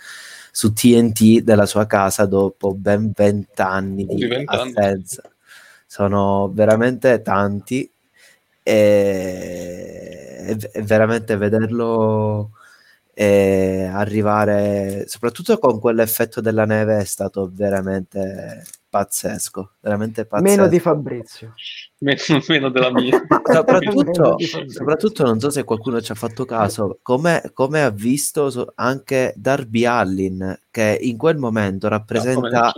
su 0.50 0.72
TNT 0.72 1.40
della 1.42 1.66
sua 1.66 1.86
casa 1.86 2.26
dopo 2.26 2.74
ben 2.74 3.12
vent'anni 3.14 4.04
di, 4.06 4.14
di 4.16 4.42
assenza. 4.44 5.22
Sono 5.86 6.50
veramente 6.52 7.22
tanti 7.22 7.88
e, 8.62 10.56
e 10.72 10.82
veramente 10.82 11.36
vederlo 11.36 12.50
e 13.16 13.88
arrivare 13.92 15.04
soprattutto 15.06 15.56
con 15.58 15.78
quell'effetto 15.78 16.40
della 16.40 16.64
neve 16.64 16.98
è 16.98 17.04
stato 17.04 17.48
veramente 17.52 18.64
pazzesco, 18.94 19.72
veramente 19.80 20.24
pazzesco. 20.24 20.48
Meno 20.48 20.68
di 20.68 20.78
Fabrizio. 20.78 21.54
Meno, 21.98 22.44
meno 22.46 22.68
della 22.68 22.92
mia. 22.92 23.20
soprattutto, 23.52 24.36
soprattutto, 24.68 25.24
non 25.24 25.40
so 25.40 25.50
se 25.50 25.64
qualcuno 25.64 26.00
ci 26.00 26.12
ha 26.12 26.14
fatto 26.14 26.44
caso, 26.44 27.00
come, 27.02 27.50
come 27.52 27.82
ha 27.82 27.90
visto 27.90 28.72
anche 28.76 29.34
Darby 29.36 29.84
Allin, 29.84 30.60
che 30.70 30.96
in 31.00 31.16
quel 31.16 31.38
momento 31.38 31.88
rappresenta, 31.88 32.72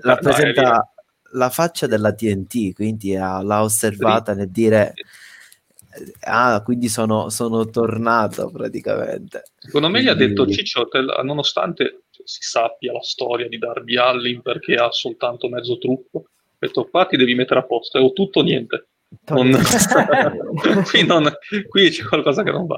rappresenta 0.00 0.90
la 1.32 1.50
faccia 1.50 1.86
della 1.86 2.14
TNT, 2.14 2.72
quindi 2.72 3.14
ha, 3.14 3.42
l'ha 3.42 3.62
osservata 3.62 4.32
nel 4.32 4.50
dire... 4.50 4.94
Ah, 6.20 6.62
quindi 6.64 6.88
sono, 6.88 7.28
sono 7.28 7.68
tornato 7.68 8.50
praticamente. 8.50 9.42
Secondo 9.58 9.90
me 9.90 10.02
gli 10.02 10.08
ha 10.08 10.14
detto 10.14 10.46
Ciccio, 10.46 10.88
nonostante 11.22 12.04
si 12.24 12.42
sappia 12.42 12.92
la 12.92 13.02
storia 13.02 13.48
di 13.48 13.58
Darby 13.58 13.96
Allin 13.96 14.42
perché 14.42 14.74
ha 14.74 14.90
soltanto 14.90 15.48
mezzo 15.48 15.78
trucco, 15.78 16.18
ho 16.18 16.26
detto 16.58 16.88
qua 16.88 17.06
ti 17.06 17.16
devi 17.16 17.34
mettere 17.34 17.60
a 17.60 17.64
posto, 17.64 17.98
è 17.98 18.02
o 18.02 18.12
tutto 18.12 18.40
o 18.40 18.42
niente. 18.42 18.86
Non... 19.26 19.52
qui, 20.90 21.04
non... 21.04 21.30
qui 21.68 21.90
c'è 21.90 22.04
qualcosa 22.04 22.42
che 22.42 22.50
non 22.50 22.66
va. 22.66 22.76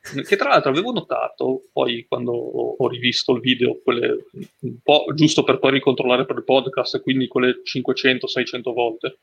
Che 0.00 0.36
tra 0.36 0.50
l'altro 0.50 0.70
avevo 0.70 0.92
notato 0.92 1.64
poi 1.72 2.06
quando 2.08 2.32
ho 2.32 2.88
rivisto 2.88 3.34
il 3.34 3.40
video, 3.40 3.80
quelle, 3.82 4.26
un 4.60 4.78
po' 4.82 5.06
giusto 5.14 5.42
per 5.42 5.58
poi 5.58 5.72
ricontrollare 5.72 6.24
per 6.24 6.36
il 6.36 6.44
podcast, 6.44 7.02
quindi 7.02 7.26
quelle 7.26 7.62
500-600 7.62 8.72
volte, 8.72 9.18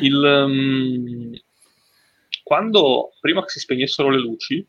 il, 0.00 0.14
um, 0.14 1.32
quando 2.42 3.12
prima 3.20 3.42
che 3.42 3.50
si 3.50 3.60
spegnessero 3.60 4.10
le 4.10 4.18
luci 4.18 4.66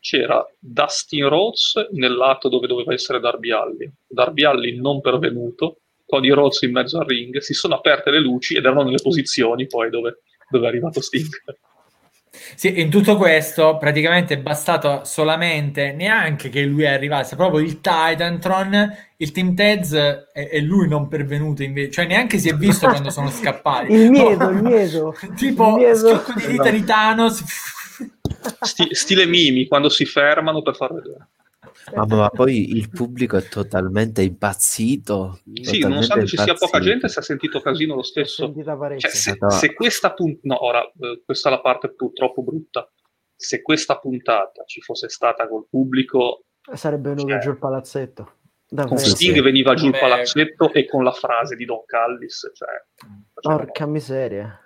c'era 0.00 0.44
Dustin 0.58 1.28
Rhodes 1.28 1.88
nel 1.92 2.14
lato 2.14 2.48
dove 2.48 2.66
doveva 2.66 2.92
essere 2.92 3.20
Darby 3.20 3.50
Allin 3.50 3.92
Darby 4.06 4.44
Allin 4.44 4.80
non 4.80 5.00
pervenuto 5.00 5.80
Cody 6.06 6.30
Rhodes 6.30 6.62
in 6.62 6.72
mezzo 6.72 6.98
al 6.98 7.06
ring 7.06 7.38
si 7.38 7.54
sono 7.54 7.74
aperte 7.74 8.10
le 8.10 8.20
luci 8.20 8.54
ed 8.54 8.64
erano 8.64 8.84
nelle 8.84 9.02
posizioni 9.02 9.66
poi 9.66 9.90
dove, 9.90 10.22
dove 10.50 10.64
è 10.64 10.68
arrivato 10.68 11.00
Sting 11.00 11.28
sì, 12.54 12.80
in 12.80 12.90
tutto 12.90 13.16
questo 13.16 13.76
praticamente 13.78 14.34
è 14.34 14.38
bastato 14.38 15.02
solamente 15.04 15.92
neanche 15.92 16.48
che 16.48 16.62
lui 16.62 16.86
arrivasse, 16.86 17.36
proprio 17.36 17.60
il 17.60 17.80
Titantron, 17.80 18.96
il 19.16 19.32
Team 19.32 19.54
Tez 19.54 19.92
e, 19.92 20.26
e 20.32 20.60
lui 20.60 20.88
non 20.88 21.08
pervenuto 21.08 21.62
invece, 21.62 21.90
cioè 21.90 22.06
neanche 22.06 22.38
si 22.38 22.48
è 22.48 22.54
visto 22.54 22.88
quando 22.88 23.10
sono 23.10 23.30
scappati. 23.30 23.92
il 23.92 24.10
miedo, 24.10 24.48
il 24.48 24.62
miedo. 24.62 25.14
tipo 25.36 25.68
il 25.68 25.74
miedo. 25.74 25.96
schiocco 25.96 26.32
di 26.34 26.46
dita 26.46 26.70
di 26.70 26.84
Thanos. 26.84 27.42
Sti- 28.60 28.94
stile 28.94 29.26
mimi 29.26 29.66
quando 29.66 29.88
si 29.88 30.04
fermano 30.04 30.62
per 30.62 30.76
far 30.76 30.94
vedere. 30.94 31.28
Ma, 31.94 32.04
ma, 32.04 32.28
poi 32.28 32.76
il 32.76 32.90
pubblico 32.90 33.36
è 33.36 33.48
totalmente 33.48 34.22
impazzito. 34.22 35.40
Sì, 35.62 35.80
nonostante 35.80 36.26
ci 36.26 36.36
sia 36.36 36.54
poca 36.54 36.80
gente, 36.80 37.08
si 37.08 37.18
è 37.18 37.22
sentito 37.22 37.60
casino 37.60 37.94
lo 37.94 38.02
stesso. 38.02 38.52
Cioè, 38.52 39.10
se, 39.10 39.36
se, 39.48 39.74
questa 39.74 40.12
puntata, 40.12 40.40
no, 40.42 40.64
ora, 40.64 40.82
eh, 40.82 41.22
questa 41.24 41.48
è 41.48 41.52
la 41.52 41.60
parte 41.60 41.92
purtroppo 41.94 42.42
brutta. 42.42 42.90
Se 43.34 43.62
questa 43.62 43.98
puntata 43.98 44.64
ci 44.66 44.80
fosse 44.80 45.08
stata 45.08 45.48
col 45.48 45.66
pubblico, 45.68 46.44
sarebbe 46.74 47.10
venuto 47.10 47.28
cioè, 47.28 47.38
giù 47.38 47.50
il 47.50 47.58
palazzetto. 47.58 48.32
Davvero. 48.68 48.96
Con 48.96 49.04
Sting 49.04 49.34
sì. 49.34 49.40
veniva 49.40 49.74
giù 49.74 49.88
Beh. 49.88 49.96
il 49.96 49.98
palazzetto 49.98 50.72
e 50.72 50.86
con 50.86 51.02
la 51.02 51.12
frase 51.12 51.56
di 51.56 51.64
Don 51.64 51.84
Callis. 51.86 52.50
Cioè, 52.52 52.68
Porca 53.40 53.86
miseria. 53.86 54.60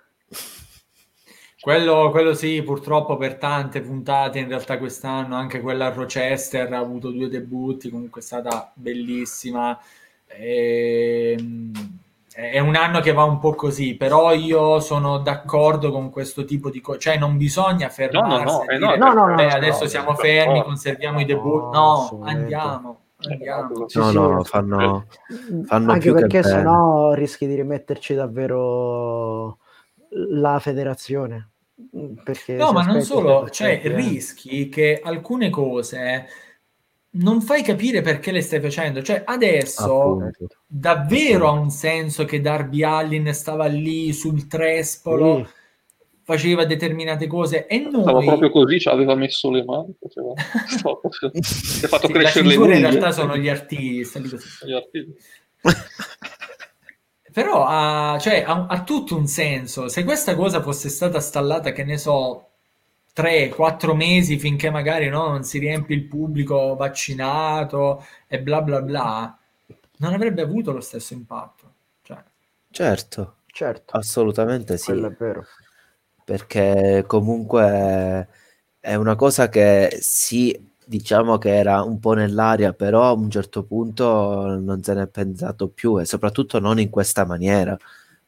Quello, 1.63 2.09
quello, 2.11 2.33
sì, 2.33 2.61
purtroppo 2.61 3.15
per 3.15 3.35
tante 3.35 3.79
puntate 3.79 4.39
in 4.39 4.49
realtà 4.49 4.77
quest'anno, 4.77 5.37
anche 5.37 5.61
quella 5.61 5.85
a 5.85 5.93
Rochester 5.93 6.73
ha 6.73 6.77
avuto 6.77 7.09
due 7.09 7.29
debutti, 7.29 7.89
comunque 7.89 8.19
è 8.19 8.23
stata 8.23 8.69
bellissima. 8.73 9.79
E, 10.27 11.37
ehm, 11.39 11.71
è 12.33 12.59
un 12.59 12.75
anno 12.75 12.99
che 12.99 13.13
va 13.13 13.23
un 13.23 13.39
po' 13.39 13.55
così, 13.55 13.95
però 13.95 14.33
io 14.33 14.81
sono 14.81 15.19
d'accordo 15.19 15.89
con 15.89 16.09
questo 16.09 16.43
tipo 16.43 16.69
di 16.69 16.81
cose, 16.81 16.99
cioè 16.99 17.17
non 17.17 17.37
bisogna 17.37 17.87
fermarsi. 17.87 18.43
No, 18.43 18.51
no, 18.51 18.57
no, 18.57 18.69
eh, 18.69 18.77
dire, 18.77 18.97
no, 18.97 19.13
no, 19.13 19.27
no, 19.27 19.47
adesso 19.47 19.87
siamo 19.87 20.15
fermi, 20.15 20.63
conserviamo 20.63 21.21
i 21.21 21.25
debutti. 21.25 21.77
No, 21.77 22.19
andiamo. 22.23 23.03
Andiamo. 23.19 23.87
No, 23.93 24.11
no, 24.11 24.43
fanno, 24.43 25.05
fanno 25.63 25.91
anche 25.93 26.11
perché 26.11 26.43
sennò 26.43 27.13
rischi 27.13 27.47
di 27.47 27.55
rimetterci 27.55 28.13
davvero 28.15 29.59
la 30.09 30.59
federazione 30.59 31.51
perché 32.23 32.53
no, 32.53 32.71
ma 32.71 32.83
non 32.83 33.01
solo, 33.01 33.49
cioè 33.49 33.81
eh. 33.83 33.95
rischi 33.95 34.69
che 34.69 34.99
alcune 35.03 35.49
cose 35.49 36.27
non 37.15 37.41
fai 37.41 37.61
capire 37.61 38.01
perché 38.01 38.31
le 38.31 38.41
stai 38.41 38.59
facendo. 38.59 39.01
Cioè, 39.01 39.23
adesso 39.25 40.13
Appunto. 40.13 40.47
davvero 40.67 41.47
ha 41.47 41.51
un 41.51 41.69
senso 41.69 42.25
che 42.25 42.41
Darby 42.41 42.83
Allin 42.83 43.33
stava 43.33 43.65
lì 43.65 44.13
sul 44.13 44.47
trespolo, 44.47 45.45
sì. 45.45 45.51
faceva 46.23 46.65
determinate 46.65 47.27
cose 47.27 47.67
e 47.67 47.79
noi... 47.79 48.01
Stava 48.01 48.19
proprio 48.19 48.49
così, 48.49 48.79
ci 48.79 48.89
aveva 48.89 49.15
messo 49.15 49.51
le 49.51 49.63
mani, 49.63 49.93
faceva... 49.99 50.33
si 51.41 51.85
è 51.85 51.87
fatto 51.87 52.07
sì, 52.07 52.13
crescere 52.13 52.47
le 52.47 52.57
mani. 52.57 52.73
in 52.75 52.81
realtà 52.81 53.11
sono 53.11 53.37
gli 53.37 53.49
artisti. 53.49 54.21
Gli 54.65 54.73
artisti. 54.73 55.15
Però 57.33 57.65
ha, 57.65 58.17
cioè, 58.19 58.43
ha, 58.45 58.67
ha, 58.67 58.83
tutto 58.83 59.17
un 59.17 59.25
senso. 59.25 59.87
Se 59.89 60.03
questa 60.03 60.35
cosa 60.35 60.61
fosse 60.61 60.87
stata 60.89 61.19
stallata, 61.19 61.71
che 61.71 61.83
ne 61.83 61.97
so, 61.97 62.49
3-4 63.15 63.95
mesi 63.95 64.37
finché 64.37 64.69
magari 64.69 65.09
no, 65.09 65.29
non 65.29 65.43
si 65.43 65.57
riempie 65.57 65.95
il 65.95 66.05
pubblico 66.05 66.75
vaccinato 66.75 68.05
e 68.27 68.39
bla 68.39 68.61
bla 68.61 68.81
bla, 68.81 69.37
non 69.97 70.13
avrebbe 70.13 70.43
avuto 70.43 70.71
lo 70.71 70.81
stesso 70.81 71.13
impatto. 71.13 71.73
Cioè. 72.03 72.23
Certo, 72.69 73.37
certo, 73.47 73.97
assolutamente 73.97 74.77
sì. 74.77 74.91
Quello 74.91 75.07
è 75.07 75.15
vero. 75.17 75.45
Perché 76.23 77.03
comunque 77.07 78.27
è 78.79 78.95
una 78.95 79.15
cosa 79.15 79.49
che 79.49 79.97
sì, 80.01 80.71
diciamo 80.85 81.37
che 81.37 81.55
era 81.55 81.81
un 81.81 81.99
po' 81.99 82.13
nell'aria, 82.13 82.73
però 82.73 83.03
a 83.03 83.11
un 83.13 83.29
certo 83.29 83.63
punto 83.63 84.57
non 84.59 84.81
se 84.83 84.93
ne 84.93 85.03
è 85.03 85.07
pensato 85.07 85.67
più 85.67 85.99
e 85.99 86.05
soprattutto 86.05 86.59
non 86.59 86.79
in 86.79 86.89
questa 86.89 87.25
maniera. 87.25 87.77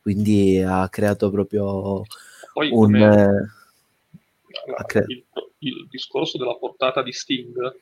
Quindi 0.02 0.62
ha 0.62 0.88
creato 0.90 1.32
proprio 1.32 2.04
Poi, 2.54 2.70
un... 2.72 2.92
Come... 2.92 3.52
Cre... 4.86 5.04
Il, 5.08 5.26
il, 5.60 5.88
discorso 5.90 6.38
della 6.38 6.56
portata 6.56 7.02
di 7.02 7.12
Sting 7.12 7.76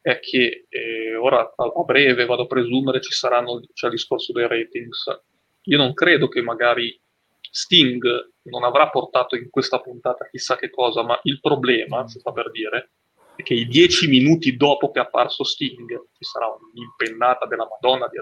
è 0.00 0.18
che 0.20 0.66
eh, 0.68 1.14
ora 1.16 1.40
a, 1.40 1.64
a, 1.64 1.82
breve 1.84 2.24
vado 2.24 2.42
a 2.42 2.46
presumere 2.46 3.00
ci 3.00 3.12
saranno 3.12 3.60
cioè, 3.72 3.90
il 3.90 3.96
discorso 3.96 4.32
dei 4.32 4.46
ratings. 4.48 5.04
Io 5.64 5.76
non 5.76 5.94
credo 5.94 6.28
che 6.28 6.42
magari 6.42 6.98
Sting 7.50 8.30
non 8.42 8.64
avrà 8.64 8.88
portato 8.88 9.36
in 9.36 9.50
questa 9.50 9.80
puntata 9.80 10.28
chissà 10.30 10.56
che 10.56 10.70
cosa, 10.70 11.02
ma 11.02 11.18
il 11.24 11.40
problema, 11.40 12.06
si 12.06 12.18
sta 12.18 12.32
per 12.32 12.50
dire, 12.50 12.90
che 13.42 13.54
i 13.54 13.66
dieci 13.66 14.08
minuti 14.08 14.56
dopo 14.56 14.90
che 14.90 15.00
è 15.00 15.02
apparso 15.02 15.44
Sting 15.44 15.88
ci 15.88 16.24
sarà 16.24 16.46
un'impennata 16.46 17.46
della 17.46 17.66
Madonna 17.68 18.08
di. 18.08 18.18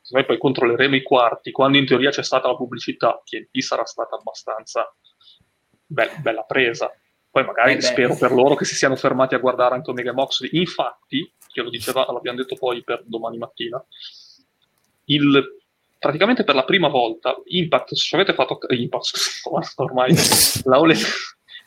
Se 0.00 0.14
noi 0.14 0.24
poi 0.24 0.38
controlleremo 0.38 0.96
i 0.96 1.02
quarti, 1.02 1.50
quando 1.50 1.78
in 1.78 1.86
teoria 1.86 2.10
c'è 2.10 2.22
stata 2.22 2.48
la 2.48 2.56
pubblicità, 2.56 3.20
TNT 3.24 3.58
sarà 3.60 3.84
stata 3.84 4.16
abbastanza 4.16 4.92
be- 5.86 6.16
bella 6.20 6.42
presa. 6.42 6.90
Poi 7.30 7.44
magari 7.44 7.74
eh 7.74 7.80
spero 7.80 8.16
per 8.16 8.32
loro 8.32 8.56
che 8.56 8.64
si 8.64 8.74
siano 8.74 8.96
fermati 8.96 9.34
a 9.34 9.38
guardare 9.38 9.74
anche 9.74 9.90
Omega 9.90 10.12
Moxley. 10.12 10.50
Infatti, 10.54 11.32
che 11.46 11.62
lo 11.62 11.70
diceva, 11.70 12.10
l'abbiamo 12.10 12.38
detto 12.38 12.56
poi 12.56 12.82
per 12.82 13.04
domani 13.04 13.38
mattina, 13.38 13.84
il, 15.04 15.62
praticamente 15.98 16.42
per 16.44 16.54
la 16.54 16.64
prima 16.64 16.88
volta 16.88 17.36
Impact, 17.44 17.90
se 17.90 17.94
ci 17.94 18.14
avete 18.14 18.34
fatto 18.34 18.58
Impact, 18.68 19.10
ormai 19.76 20.12
la 20.64 20.78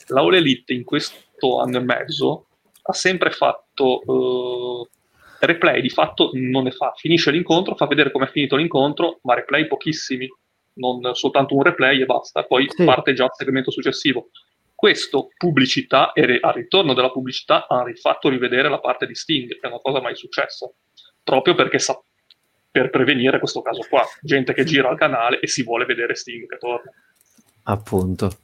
la 0.08 0.20
All 0.20 0.34
Elite 0.34 0.74
in 0.74 0.84
questo 0.84 1.60
anno 1.62 1.78
e 1.78 1.82
mezzo 1.82 2.48
ha 2.84 2.93
sempre 2.93 3.31
fatto 3.31 4.01
uh, 4.05 4.88
replay, 5.39 5.81
di 5.81 5.89
fatto 5.89 6.31
non 6.34 6.64
ne 6.64 6.72
fa, 6.72 6.93
finisce 6.95 7.31
l'incontro, 7.31 7.76
fa 7.76 7.88
vedere 7.88 8.11
come 8.11 8.26
è 8.26 8.30
finito 8.30 8.55
l'incontro, 8.55 9.19
ma 9.23 9.35
replay 9.35 9.68
pochissimi, 9.68 10.27
non 10.76 11.14
soltanto 11.14 11.55
un 11.55 11.64
replay 11.64 12.01
e 12.01 12.05
basta, 12.05 12.43
poi 12.43 12.68
sì. 12.69 12.84
parte 12.84 13.14
già 13.14 13.26
il 13.26 13.31
segmento 13.34 13.72
successivo. 13.72 14.30
Questo, 14.76 15.30
pubblicità, 15.38 16.11
e 16.11 16.39
al 16.41 16.53
ritorno 16.53 16.93
della 16.93 17.11
pubblicità 17.11 17.68
ha 17.68 17.84
rifatto 17.84 18.27
rivedere 18.27 18.69
la 18.69 18.80
parte 18.80 19.05
di 19.05 19.15
Sting, 19.15 19.47
che 19.47 19.60
è 19.61 19.68
una 19.68 19.80
cosa 19.80 20.01
mai 20.01 20.15
successa, 20.15 20.69
proprio 21.23 21.55
perché 21.55 21.80
sa- 21.80 22.01
per 22.69 22.89
prevenire 22.89 23.39
questo 23.39 23.61
caso 23.61 23.85
qua, 23.88 24.03
gente 24.22 24.53
che 24.53 24.65
gira 24.65 24.89
al 24.89 24.97
canale 24.97 25.39
e 25.39 25.47
si 25.47 25.64
vuole 25.64 25.85
vedere 25.85 26.15
Sting 26.15 26.47
che 26.47 26.57
torna. 26.57 26.91
Appunto, 27.65 28.39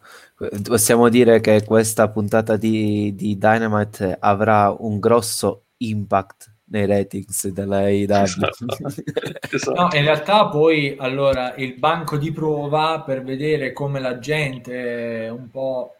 possiamo 0.63 1.09
dire 1.09 1.39
che 1.39 1.63
questa 1.65 2.09
puntata 2.09 2.55
di, 2.55 3.13
di 3.15 3.37
Dynamite 3.37 4.15
avrà 4.19 4.75
un 4.77 4.99
grosso 4.99 5.65
impact 5.77 6.55
nei 6.65 6.85
ratings 6.85 7.47
della 7.49 7.79
AEW. 7.79 8.23
Esatto. 8.23 8.65
esatto. 9.51 9.81
No, 9.81 9.89
in 9.93 10.03
realtà 10.03 10.47
poi 10.47 10.95
allora 10.97 11.55
il 11.55 11.77
banco 11.77 12.17
di 12.17 12.31
prova 12.31 13.01
per 13.01 13.23
vedere 13.23 13.73
come 13.73 13.99
la 13.99 14.19
gente 14.19 15.27
un 15.31 15.49
po' 15.49 15.95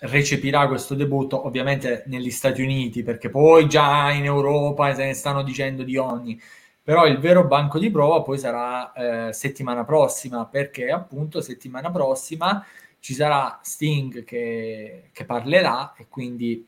recepirà 0.00 0.66
questo 0.66 0.94
debutto, 0.94 1.46
ovviamente 1.46 2.04
negli 2.06 2.30
Stati 2.30 2.62
Uniti, 2.62 3.02
perché 3.02 3.28
poi 3.28 3.68
già 3.68 4.10
in 4.10 4.24
Europa 4.24 4.94
se 4.94 5.04
ne 5.04 5.12
stanno 5.14 5.42
dicendo 5.42 5.82
di 5.82 5.96
ogni 5.96 6.40
però 6.82 7.06
il 7.06 7.18
vero 7.18 7.46
banco 7.46 7.78
di 7.78 7.90
prova 7.90 8.22
poi 8.22 8.36
sarà 8.36 8.92
eh, 9.28 9.32
settimana 9.32 9.84
prossima, 9.84 10.46
perché 10.46 10.90
appunto 10.90 11.40
settimana 11.40 11.90
prossima 11.90 12.64
ci 13.00 13.14
sarà 13.14 13.58
Sting 13.62 14.24
che, 14.24 15.10
che 15.12 15.24
parlerà 15.24 15.94
e 15.96 16.06
quindi 16.08 16.66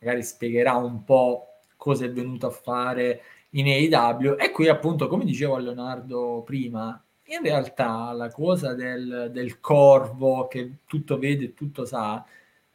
magari 0.00 0.22
spiegherà 0.22 0.74
un 0.74 1.04
po' 1.04 1.60
cosa 1.76 2.04
è 2.04 2.12
venuto 2.12 2.46
a 2.46 2.50
fare 2.50 3.22
in 3.50 3.66
AEW 3.66 4.36
e 4.38 4.50
qui 4.50 4.68
appunto 4.68 5.08
come 5.08 5.24
dicevo 5.24 5.56
a 5.56 5.60
Leonardo 5.60 6.42
prima 6.44 7.02
in 7.24 7.42
realtà 7.42 8.12
la 8.12 8.30
cosa 8.30 8.74
del, 8.74 9.30
del 9.32 9.60
corvo 9.60 10.46
che 10.46 10.78
tutto 10.86 11.18
vede 11.18 11.46
e 11.46 11.54
tutto 11.54 11.84
sa 11.84 12.24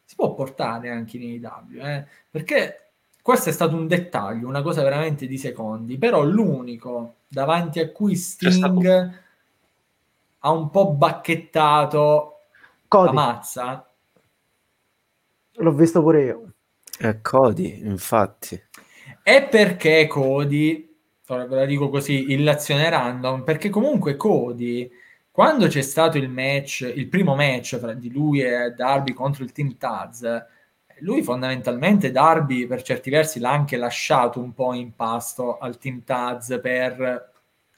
si 0.04 0.14
può 0.16 0.34
portare 0.34 0.90
anche 0.90 1.16
in 1.16 1.44
AEW 1.44 1.84
eh? 1.84 2.06
perché 2.30 2.90
questo 3.22 3.50
è 3.50 3.52
stato 3.52 3.76
un 3.76 3.86
dettaglio, 3.86 4.48
una 4.48 4.62
cosa 4.62 4.82
veramente 4.82 5.26
di 5.26 5.36
secondi, 5.36 5.98
però 5.98 6.22
l'unico 6.24 7.16
davanti 7.28 7.78
a 7.78 7.90
cui 7.90 8.16
Sting 8.16 9.20
ha 10.38 10.50
un 10.50 10.70
po' 10.70 10.92
bacchettato 10.92 12.29
Cody. 12.90 13.06
la 13.06 13.12
mazza. 13.12 13.94
L'ho 15.52 15.72
visto 15.72 16.02
pure 16.02 16.24
io. 16.24 16.52
È 16.98 17.20
Cody, 17.20 17.82
infatti. 17.84 18.60
È 19.22 19.46
perché 19.48 20.08
Cody, 20.08 20.92
ve 21.24 21.46
la 21.46 21.66
dico 21.66 21.88
così, 21.88 22.32
illazione 22.32 22.90
random, 22.90 23.44
perché 23.44 23.70
comunque 23.70 24.16
Cody, 24.16 24.90
quando 25.30 25.68
c'è 25.68 25.82
stato 25.82 26.18
il 26.18 26.28
match, 26.28 26.80
il 26.92 27.06
primo 27.06 27.36
match 27.36 27.78
fra 27.78 27.92
di 27.92 28.10
lui 28.10 28.42
e 28.42 28.72
Darby 28.76 29.12
contro 29.12 29.44
il 29.44 29.52
Team 29.52 29.76
Taz, 29.76 30.26
lui 30.98 31.22
fondamentalmente 31.22 32.10
Darby 32.10 32.66
per 32.66 32.82
certi 32.82 33.08
versi 33.08 33.38
l'ha 33.38 33.52
anche 33.52 33.76
lasciato 33.76 34.40
un 34.40 34.52
po' 34.52 34.74
in 34.74 34.96
pasto 34.96 35.58
al 35.58 35.78
Team 35.78 36.02
Taz 36.02 36.58
per 36.60 37.30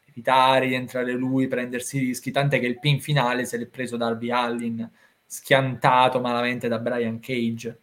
evitare 0.06 0.68
di 0.68 0.74
entrare 0.74 1.12
lui, 1.12 1.48
prendersi 1.48 1.98
rischi, 1.98 2.30
tant'è 2.30 2.60
che 2.60 2.66
il 2.66 2.78
pin 2.78 3.00
finale 3.00 3.44
se 3.44 3.56
l'è 3.58 3.66
preso 3.66 3.96
Darby 3.96 4.30
Allin, 4.30 4.90
schiantato 5.32 6.20
malamente 6.20 6.68
da 6.68 6.78
Brian 6.78 7.18
Cage. 7.18 7.80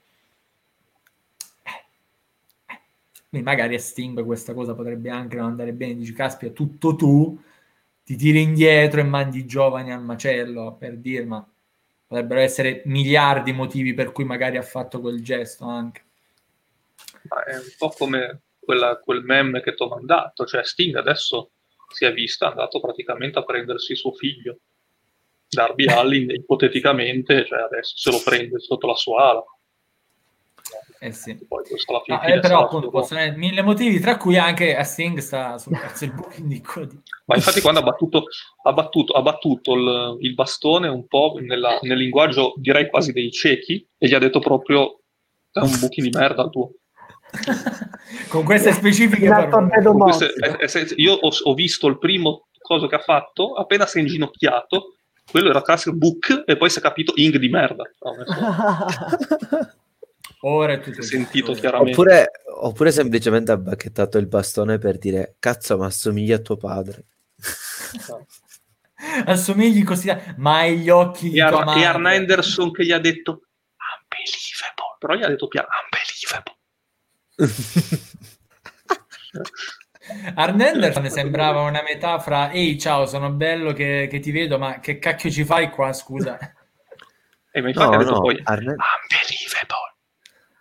Eh, 1.64 2.78
eh. 3.32 3.42
magari 3.42 3.74
a 3.74 3.80
Sting 3.80 4.24
questa 4.24 4.54
cosa 4.54 4.76
potrebbe 4.76 5.10
anche 5.10 5.38
non 5.38 5.48
andare 5.48 5.74
bene, 5.74 5.96
dici 5.96 6.14
caspita, 6.14 6.54
tutto 6.54 6.96
tu, 6.96 7.42
ti 8.04 8.16
tiri 8.16 8.44
indietro 8.44 9.00
e 9.00 9.04
mandi 9.04 9.40
i 9.40 9.46
giovani 9.48 9.92
al 9.92 10.04
macello, 10.04 10.76
per 10.76 10.98
dir, 10.98 11.26
ma 11.26 11.44
potrebbero 12.06 12.40
essere 12.40 12.84
miliardi 12.86 13.50
di 13.50 13.58
motivi 13.58 13.96
per 13.96 14.12
cui 14.12 14.26
magari 14.26 14.58
ha 14.58 14.62
fatto 14.62 15.02
quel 15.02 15.24
gesto 15.24 15.66
anche. 15.66 16.04
Ma 17.24 17.44
è 17.46 17.56
un 17.56 17.72
po' 17.80 17.90
come 17.90 18.42
quella, 18.60 18.98
quel 19.00 19.24
meme 19.24 19.62
che 19.62 19.74
ti 19.74 19.82
ho 19.82 19.88
mandato, 19.88 20.46
cioè 20.46 20.64
Sting 20.64 20.96
adesso 20.96 21.50
si 21.92 22.06
è 22.06 22.14
visto, 22.14 22.46
è 22.46 22.50
andato 22.50 22.80
praticamente 22.80 23.40
a 23.40 23.44
prendersi 23.44 23.96
suo 23.96 24.12
figlio. 24.12 24.60
Darby 25.50 25.86
Allin 25.86 26.30
ipoteticamente, 26.30 27.46
cioè 27.46 27.62
adesso 27.62 27.94
se 27.96 28.12
lo 28.12 28.22
prende 28.24 28.60
sotto 28.60 28.88
la 28.88 28.96
sua 28.96 29.30
ala. 29.30 29.44
Eh 31.02 31.14
sì. 31.14 31.34
Poi 31.48 31.64
ah, 32.08 32.30
eh, 32.30 32.40
però 32.40 32.66
appunto 32.66 32.90
possono 32.90 33.22
essere 33.22 33.38
mille 33.38 33.62
motivi, 33.62 34.02
tra 34.02 34.18
cui 34.18 34.38
anche 34.38 34.76
a 34.76 34.84
Sting 34.84 35.18
sta 35.20 35.58
sul 35.58 35.78
cazzo 35.78 36.04
il 36.04 36.12
booking 36.14 36.46
di. 36.48 36.62
Ma 37.26 37.36
infatti 37.36 37.62
quando 37.62 37.80
ha 37.80 37.84
battuto, 37.84 38.26
ha 38.64 38.74
battuto, 38.74 39.14
ha 39.14 39.22
battuto 39.22 39.74
il, 39.76 40.18
il, 40.20 40.34
bastone 40.34 40.90
un 40.90 41.08
po' 41.08 41.38
nella, 41.40 41.80
nel 41.84 41.98
linguaggio 41.98 42.54
direi 42.58 42.90
quasi 42.90 43.14
dei 43.14 43.32
ciechi 43.32 43.88
e 43.98 44.08
gli 44.08 44.14
ha 44.14 44.20
detto 44.20 44.40
proprio 44.40 45.00
è 45.52 45.60
un 45.60 45.80
buchi 45.80 46.02
di 46.02 46.10
merda 46.10 46.44
il 46.44 46.50
tuo. 46.50 46.74
con 48.28 48.44
queste 48.44 48.74
specifiche 48.74 49.28
con 49.50 49.70
queste, 50.00 50.34
io 50.96 51.14
ho, 51.14 51.30
ho, 51.44 51.54
visto 51.54 51.88
il 51.88 52.00
primo 52.00 52.48
coso 52.60 52.88
che 52.88 52.96
ha 52.96 53.00
fatto 53.00 53.54
appena 53.54 53.86
si 53.86 54.00
è 54.00 54.02
inginocchiato 54.02 54.96
quello 55.30 55.50
era 55.50 55.62
classico 55.62 55.96
book 55.96 56.44
e 56.46 56.58
poi 56.58 56.70
si 56.70 56.80
è 56.80 56.82
capito 56.82 57.14
ing 57.16 57.38
di 57.38 57.50
merda. 57.50 57.90
Ora 60.42 60.74
è 60.74 60.80
tutto 60.80 61.02
sentito 61.02 61.54
chiaramente. 61.54 61.92
Oppure, 61.92 62.32
oppure 62.62 62.92
semplicemente 62.92 63.52
ha 63.52 63.58
bacchettato 63.58 64.18
il 64.18 64.28
bastone 64.28 64.78
per 64.78 64.98
dire 64.98 65.36
cazzo 65.40 65.78
ma 65.78 65.88
assomiglia 65.88 66.38
a 66.38 66.40
tuo 66.40 66.58
padre. 66.58 67.06
Assomigli 69.26 69.84
così 69.84 70.14
ma 70.38 70.58
hai 70.58 70.80
gli 70.80 70.90
occhi 70.90 71.34
e, 71.34 71.42
Ar- 71.42 71.78
e 71.78 71.86
Arn 71.86 72.06
Anderson 72.06 72.72
che 72.72 72.86
gli 72.86 72.92
ha 72.92 73.00
detto 73.00 73.32
unbelievable. 73.32 74.98
Però 75.00 75.16
gli 75.16 75.24
ha 75.24 75.30
detto 75.30 75.48
piano 75.48 75.70
unbelievable 75.86 76.58
Arnender 80.36 81.00
mi 81.02 81.10
sembrava 81.10 81.62
una 81.62 81.82
metà 81.84 82.20
fra 82.20 82.52
ehi 82.52 82.80
ciao 82.80 83.06
sono 83.06 83.32
bello 83.32 83.74
che, 83.74 84.08
che, 84.10 84.20
ti 84.20 84.32
vedo 84.32 84.58
ma 84.58 84.80
che 84.80 85.00
cacchio 85.00 85.30
ci 85.30 85.44
fai 85.44 85.70
qua 85.70 85.94
scusa 85.94 86.38
e 87.52 87.62
mi 87.62 87.70
infatti 87.70 88.04
no, 88.04 88.12
no, 88.12 88.22
poi 88.22 88.40
Arne... 88.44 88.76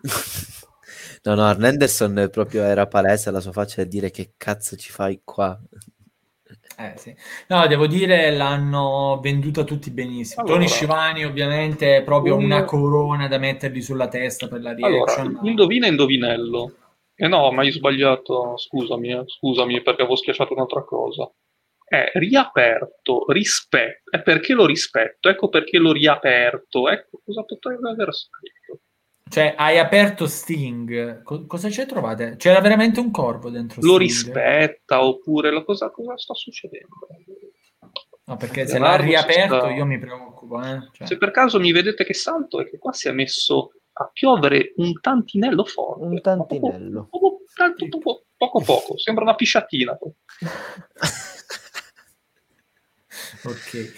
no 1.23 1.35
no 1.35 1.45
Arnenderson 1.45 2.29
proprio 2.31 2.63
era 2.63 2.87
palese 2.87 3.31
la 3.31 3.41
sua 3.41 3.53
faccia 3.53 3.83
di 3.83 3.89
dire 3.89 4.11
che 4.11 4.33
cazzo 4.37 4.77
ci 4.77 4.91
fai 4.91 5.21
qua 5.25 5.59
eh, 6.79 6.95
sì. 6.97 7.15
No, 7.49 7.67
devo 7.67 7.87
dire, 7.87 8.31
l'hanno 8.31 9.19
venduta 9.23 9.65
tutti 9.65 9.91
benissimo. 9.91 10.43
Allora, 10.43 10.57
Tony 10.57 10.69
Scivani, 10.69 11.25
ovviamente, 11.25 11.97
è 11.99 12.03
proprio 12.03 12.37
un... 12.37 12.45
una 12.45 12.65
corona 12.65 13.29
da 13.29 13.39
mettergli 13.39 13.83
sulla 13.83 14.09
testa 14.09 14.49
per 14.49 14.63
la 14.63 14.75
reaction. 14.75 15.27
Allora, 15.27 15.49
indovina 15.49 15.87
indovinello. 15.87 16.73
Eh 17.21 17.27
no, 17.27 17.51
ma 17.51 17.63
hai 17.63 17.73
sbagliato, 17.73 18.57
scusami, 18.57 19.11
eh, 19.11 19.25
scusami 19.27 19.83
perché 19.83 20.03
avevo 20.03 20.15
schiacciato 20.15 20.53
un'altra 20.53 20.85
cosa. 20.85 21.29
È 21.85 22.13
riaperto, 22.15 23.25
rispetto. 23.33 24.11
E 24.11 24.23
perché 24.23 24.53
lo 24.53 24.67
rispetto? 24.67 25.29
Ecco 25.29 25.49
perché 25.49 25.79
l'ho 25.79 25.91
riaperto. 25.91 26.89
Ecco 26.89 27.21
cosa 27.25 27.43
potrebbe 27.43 27.91
aver 27.91 28.15
scritto. 28.15 28.83
Cioè, 29.29 29.55
hai 29.59 29.79
aperto 29.79 30.29
Sting, 30.29 31.23
Co- 31.23 31.45
cosa 31.47 31.69
c'è 31.69 31.87
trovate? 31.87 32.37
C'era 32.37 32.61
veramente 32.61 33.01
un 33.01 33.11
corvo 33.11 33.51
dentro 33.51 33.81
Lo 33.83 33.95
Sting? 33.95 34.01
rispetta, 34.01 35.05
oppure 35.05 35.51
la 35.51 35.65
cosa, 35.65 35.91
cosa 35.91 36.17
sta 36.17 36.35
succedendo? 36.35 37.09
No, 38.27 38.37
perché 38.37 38.67
se 38.69 38.79
l'ha 38.79 38.97
riaperto 38.97 39.59
sta... 39.59 39.71
io 39.71 39.85
mi 39.85 39.99
preoccupo. 39.99 40.63
Eh? 40.63 40.89
Cioè... 40.93 41.07
Se 41.09 41.19
per 41.19 41.33
caso 41.33 41.59
mi 41.59 41.73
vedete 41.73 42.05
che 42.05 42.15
salto 42.15 42.61
è 42.61 42.69
che 42.69 42.79
qua 42.79 42.93
si 42.93 43.09
è 43.09 43.13
messo 43.13 43.73
a 43.99 44.11
piovere 44.13 44.73
un 44.77 45.01
tantinello 45.01 45.65
forte. 45.65 46.05
Un 46.05 46.21
tantinello. 46.21 47.09
Poco 47.11 47.41
poco, 47.55 47.89
poco, 47.99 48.25
poco, 48.37 48.63
poco, 48.65 48.99
sembra 48.99 49.25
una 49.25 49.35
pisciatina. 49.35 49.99
ok. 53.45 53.93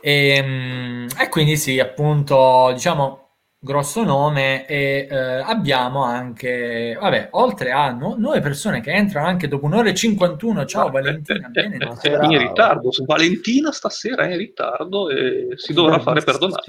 E, 0.00 0.28
ehm, 0.36 1.06
e, 1.18 1.28
quindi 1.28 1.56
sì, 1.56 1.80
appunto, 1.80 2.70
diciamo, 2.72 3.26
grosso 3.58 4.04
nome 4.04 4.66
e 4.66 5.08
eh, 5.10 5.16
abbiamo 5.16 6.04
anche, 6.04 6.96
vabbè, 7.00 7.28
oltre 7.32 7.72
a 7.72 7.90
nu- 7.90 8.16
nuove 8.16 8.40
persone 8.40 8.80
che 8.80 8.92
entrano 8.92 9.26
anche 9.26 9.48
dopo 9.48 9.64
un'ora 9.64 9.88
e 9.88 9.94
51. 9.94 10.64
Ciao 10.66 10.86
Ma, 10.86 11.00
Valentina, 11.00 11.46
eh, 11.46 11.50
bene, 11.50 11.76
eh, 11.76 12.10
eh, 12.10 12.24
in 12.26 12.38
ritardo. 12.38 12.90
Valentina 13.06 13.72
stasera 13.72 14.24
è 14.24 14.32
in 14.32 14.38
ritardo 14.38 15.08
e 15.08 15.54
si 15.56 15.72
dovrà 15.72 15.98
fare 15.98 16.22
perdonare. 16.22 16.62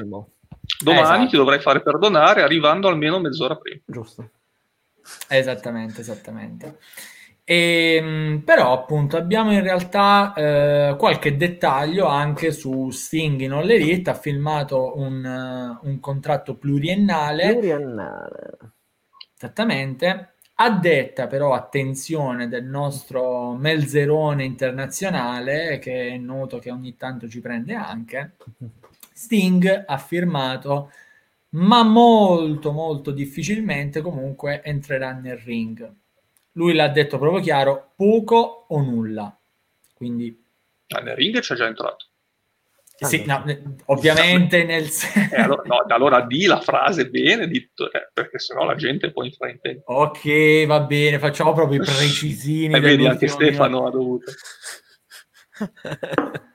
Domani 0.84 1.04
esatto. 1.04 1.30
ti 1.30 1.38
dovrai 1.38 1.60
fare 1.60 1.82
perdonare 1.82 2.42
arrivando 2.42 2.88
almeno 2.88 3.20
mezz'ora 3.20 3.56
prima. 3.56 3.82
Giusto. 3.86 4.30
Esattamente, 5.28 6.02
esattamente. 6.02 6.78
E, 7.44 7.96
ehm, 7.96 8.42
però 8.44 8.74
appunto 8.74 9.16
abbiamo 9.16 9.54
in 9.54 9.62
realtà 9.62 10.34
eh, 10.34 10.96
qualche 10.98 11.38
dettaglio 11.38 12.06
anche 12.06 12.52
su 12.52 12.90
Sting 12.90 13.40
in 13.40 13.54
All 13.54 13.70
Elite, 13.70 14.10
ha 14.10 14.16
filmato 14.16 14.98
un, 14.98 15.80
uh, 15.82 15.88
un 15.88 16.00
contratto 16.02 16.56
pluriennale. 16.56 17.54
Pluriennale. 17.54 18.58
Esattamente. 19.34 20.34
A 20.60 20.72
detta 20.72 21.28
però, 21.28 21.54
attenzione, 21.54 22.50
del 22.50 22.66
nostro 22.66 23.54
Melzerone 23.54 24.44
internazionale, 24.44 25.78
che 25.80 26.10
è 26.10 26.18
noto 26.18 26.58
che 26.60 26.72
ogni 26.72 26.98
tanto 26.98 27.30
ci 27.30 27.40
prende 27.40 27.76
anche, 27.76 28.36
Sting 29.18 29.86
ha 29.88 29.98
firmato, 29.98 30.92
ma 31.50 31.84
molto 31.84 32.72
molto 32.72 33.12
difficilmente 33.12 34.02
comunque 34.02 34.62
entrerà 34.64 35.12
nel 35.14 35.38
ring 35.38 35.96
lui 36.58 36.74
l'ha 36.74 36.90
detto 36.90 37.18
proprio 37.18 37.42
chiaro, 37.42 37.94
poco 37.96 38.66
o 38.68 38.82
nulla. 38.82 39.36
Quindi... 39.94 40.44
Ah, 40.90 41.00
nel 41.00 41.16
ring 41.16 41.40
c'è 41.40 41.56
già 41.56 41.68
entrato. 41.68 42.08
Sì, 43.00 43.26
no, 43.26 43.44
ovviamente 43.86 44.64
nel 44.64 44.90
senso... 44.90 45.36
Eh, 45.36 45.40
allora, 45.40 45.62
no, 45.66 45.86
allora 45.94 46.22
di 46.22 46.46
la 46.46 46.60
frase 46.60 47.10
bene, 47.10 47.48
ditto, 47.48 47.92
eh, 47.92 48.10
perché 48.12 48.40
sennò 48.40 48.66
la 48.66 48.74
gente 48.74 49.12
poi 49.12 49.32
fraintende. 49.32 49.84
Ok, 49.86 50.66
va 50.66 50.80
bene, 50.80 51.20
facciamo 51.20 51.54
proprio 51.54 51.80
i 51.80 51.86
precisini. 51.86 52.74
e 52.76 52.80
vedi, 52.80 53.06
anche 53.06 53.28
Stefano 53.28 53.86
ha 53.86 53.92
dovuto. 53.92 54.32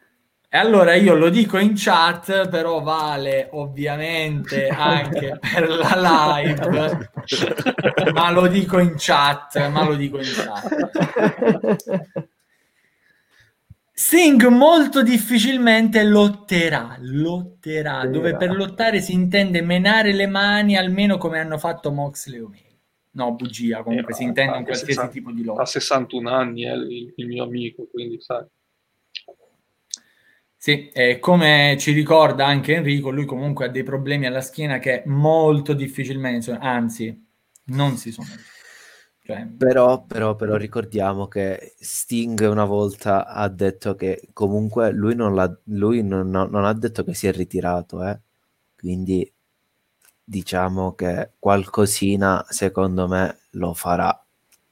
E 0.55 0.59
allora 0.59 0.95
io 0.97 1.15
lo 1.15 1.31
dico 1.31 1.57
in 1.57 1.73
chat, 1.75 2.47
però 2.51 2.83
vale 2.83 3.49
ovviamente 3.53 4.69
anche 4.69 5.39
per 5.41 5.67
la 5.67 6.43
live, 6.43 7.09
ma 8.13 8.31
lo 8.31 8.47
dico 8.49 8.79
in 8.79 8.93
chat, 8.99 9.71
ma 9.71 9.83
lo 9.87 9.95
dico 9.95 10.19
in 10.19 10.25
chat. 10.25 12.19
Sing 13.93 14.47
molto 14.49 15.03
difficilmente 15.03 16.03
lotterà, 16.03 16.99
lotterà, 17.01 18.05
dove 18.05 18.37
per 18.37 18.55
lottare 18.55 19.01
si 19.01 19.15
intende 19.15 19.63
menare 19.63 20.13
le 20.13 20.27
mani 20.27 20.77
almeno 20.77 21.17
come 21.17 21.39
hanno 21.41 21.57
fatto 21.57 21.91
Moxley 21.91 22.41
o 22.41 22.45
Omega. 22.45 22.69
No, 23.13 23.33
bugia, 23.33 23.83
comunque 23.83 24.13
eh, 24.13 24.17
si 24.17 24.25
intende 24.25 24.59
un 24.59 24.65
qualsiasi 24.65 24.93
60, 24.93 25.13
tipo 25.13 25.33
di 25.33 25.45
lotta. 25.45 25.63
Ha 25.63 25.67
61 25.67 26.29
anni 26.29 26.65
è 26.65 26.73
il, 26.73 27.11
il 27.17 27.27
mio 27.27 27.45
amico, 27.45 27.89
quindi 27.91 28.21
sai. 28.21 28.45
Sì, 30.65 30.91
e 30.91 31.19
come 31.19 31.77
ci 31.77 31.91
ricorda 31.91 32.47
anche 32.47 32.75
Enrico, 32.75 33.11
lui 33.11 33.25
comunque 33.25 33.65
ha 33.65 33.69
dei 33.69 33.83
problemi 33.83 34.27
alla 34.27 34.41
schiena 34.41 34.79
che 34.79 35.03
molto 35.07 35.73
difficilmente, 35.73 36.53
anzi, 36.53 37.27
non 37.65 37.97
si 37.97 38.13
sono. 38.13 38.29
Cioè... 39.25 39.45
Però, 39.59 40.05
però, 40.05 40.37
però 40.37 40.55
ricordiamo 40.55 41.27
che 41.27 41.75
Sting 41.81 42.49
una 42.49 42.65
volta 42.65 43.27
ha 43.27 43.49
detto 43.49 43.97
che 43.97 44.29
comunque 44.33 44.93
lui 44.93 45.17
non, 45.17 45.59
lui 45.65 46.05
non, 46.05 46.31
non 46.31 46.65
ha 46.65 46.73
detto 46.75 47.03
che 47.03 47.15
si 47.15 47.27
è 47.27 47.33
ritirato, 47.33 48.07
eh? 48.07 48.21
quindi 48.77 49.29
diciamo 50.23 50.95
che 50.95 51.33
qualcosina 51.41 52.47
secondo 52.49 53.09
me 53.09 53.41
lo 53.51 53.75
farà 53.75 54.22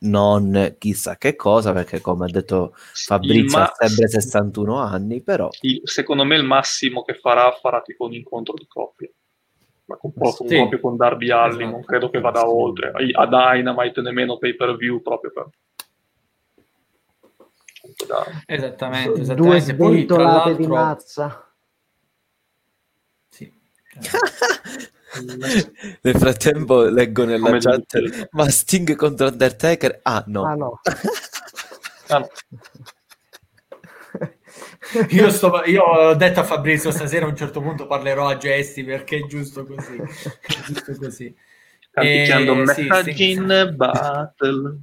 non 0.01 0.77
chissà 0.78 1.16
che 1.16 1.36
cosa, 1.36 1.72
perché 1.72 2.01
come 2.01 2.27
ha 2.27 2.31
detto 2.31 2.74
Fabrizio 2.74 3.59
ma... 3.59 3.64
ha 3.64 3.74
sempre 3.86 4.09
61 4.09 4.77
anni, 4.78 5.20
però... 5.20 5.48
Il, 5.60 5.81
secondo 5.85 6.24
me 6.24 6.36
il 6.36 6.44
massimo 6.44 7.02
che 7.02 7.14
farà 7.14 7.51
farà 7.52 7.82
tipo 7.82 8.05
un 8.06 8.14
incontro 8.14 8.55
di 8.55 8.66
coppia. 8.66 9.09
Ma 9.86 9.97
con, 9.97 10.12
proprio, 10.12 10.48
sì. 10.48 10.56
proprio 10.56 10.81
con 10.81 10.97
Darby 10.97 11.31
Allin, 11.31 11.60
esatto. 11.60 11.70
non 11.70 11.85
credo 11.85 12.10
che 12.10 12.20
vada 12.20 12.48
oltre. 12.48 12.93
A 13.12 13.27
Dynamite 13.27 14.01
nemmeno 14.01 14.39
pay 14.39 14.55
per 14.55 14.77
view 14.77 15.02
proprio 15.02 15.32
per... 15.32 15.48
Esattamente, 18.47 19.20
esattamente. 19.20 19.35
Due 19.35 19.60
sventolate 19.60 20.56
di 20.56 20.66
mazza. 20.66 21.52
Sì. 23.28 23.52
Nel 26.03 26.16
frattempo 26.16 26.82
leggo 26.82 27.24
nella 27.24 27.47
Come 27.47 27.59
chat 27.59 27.99
dice? 27.99 28.28
ma 28.32 28.49
Sting 28.49 28.95
contro 28.95 29.28
Undertaker? 29.28 30.01
Ah 30.03 30.23
no. 30.27 30.45
Ah 30.45 30.55
no. 30.55 30.81
ah, 32.09 32.19
no. 32.19 32.28
io, 35.09 35.31
sto, 35.31 35.62
io, 35.65 35.82
ho 35.82 36.15
detto 36.15 36.41
a 36.41 36.45
Fabrizio 36.45 36.91
stasera 36.91 37.27
a 37.27 37.28
un 37.28 37.37
certo 37.37 37.61
punto 37.61 37.87
parlerò 37.87 38.28
a 38.28 38.37
gesti 38.37 38.85
perché 38.85 39.19
è 39.19 39.27
giusto 39.27 39.66
così. 39.66 39.97
È 39.97 40.53
giusto 40.66 40.95
così. 40.97 41.35
Canticchiando 41.91 42.53
eh, 42.53 42.57
messaggi 42.57 43.15
sì, 43.15 43.31
in 43.32 43.74
battle. 43.77 44.78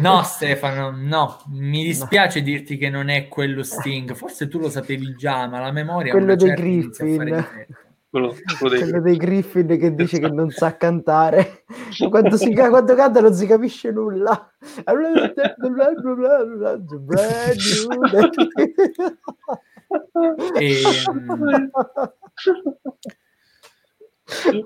No, 0.00 0.22
Stefano, 0.22 0.90
no, 0.90 1.42
mi 1.48 1.84
dispiace 1.84 2.38
no. 2.38 2.44
dirti 2.44 2.76
che 2.76 2.88
non 2.88 3.08
è 3.08 3.28
quello 3.28 3.62
Sting. 3.62 4.14
Forse 4.14 4.48
tu 4.48 4.58
lo 4.58 4.70
sapevi 4.70 5.14
già, 5.16 5.46
ma 5.48 5.60
la 5.60 5.72
memoria 5.72 6.12
quello 6.12 6.36
dei 6.36 6.54
Griffin. 6.54 7.46
Quello, 8.10 8.34
quello, 8.58 8.74
dei... 8.74 8.82
quello 8.82 9.00
dei 9.00 9.16
Griffin 9.16 9.78
che 9.78 9.94
dice 9.94 10.18
che 10.18 10.28
non 10.28 10.50
sa 10.50 10.76
cantare. 10.76 11.62
quando, 12.10 12.36
si, 12.36 12.52
quando 12.52 12.96
canta 12.96 13.20
non 13.20 13.32
si 13.32 13.46
capisce 13.46 13.92
nulla. 13.92 14.52
e. 20.58 20.82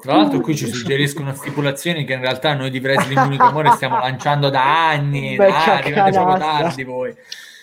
Tra 0.01 0.17
l'altro 0.17 0.41
qui 0.41 0.57
ci 0.57 0.67
suggeriscono 0.67 1.35
stipulazioni 1.35 2.05
che 2.05 2.15
in 2.15 2.21
realtà 2.21 2.55
noi 2.55 2.71
di 2.71 2.79
Wrestling 2.79 3.27
Unico 3.27 3.45
Amore 3.45 3.73
stiamo 3.73 3.99
lanciando 3.99 4.49
da 4.49 4.89
anni, 4.89 5.37
Beh, 5.37 5.49
ah, 5.49 5.77
arrivate 5.77 6.11
proprio 6.13 6.39
tardi 6.39 6.85
voi. 6.85 7.15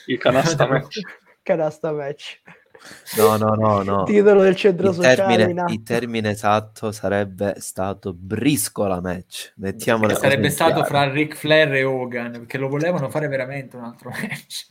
Il 0.05 0.17
canasta 0.19 0.67
match. 0.67 0.99
canasta 1.41 1.91
match. 1.91 2.39
No, 3.17 3.37
no, 3.37 3.53
no, 3.55 3.83
no. 3.83 4.03
Titolo 4.09 4.41
del 4.41 4.55
centro 4.55 4.89
il 4.89 4.95
sociale. 4.95 5.15
Termine, 5.15 5.65
il 5.67 5.83
termine 5.83 6.29
esatto 6.31 6.91
sarebbe 6.91 7.55
stato 7.59 8.13
briscola 8.13 9.01
match. 9.01 9.53
Mettiamola 9.57 10.15
sarebbe 10.15 10.49
stato 10.49 10.83
fra 10.83 11.09
Ric 11.09 11.35
Flair 11.35 11.73
e 11.73 11.83
Hogan, 11.83 12.31
perché 12.31 12.57
lo 12.57 12.67
volevano 12.67 13.09
fare 13.09 13.27
veramente 13.27 13.75
un 13.75 13.83
altro 13.83 14.09
match. 14.09 14.67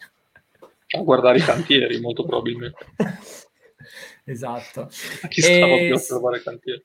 A 0.93 1.03
guardare 1.03 1.39
i 1.39 1.43
cantieri, 1.43 2.01
molto 2.01 2.25
probabilmente. 2.25 2.87
esatto. 4.25 4.91
A 5.23 5.29
chi 5.29 5.41
stavo 5.41 5.77
e... 5.77 5.87
più 5.87 5.95
a 5.95 6.01
trovare 6.01 6.39
i 6.39 6.43
cantieri? 6.43 6.85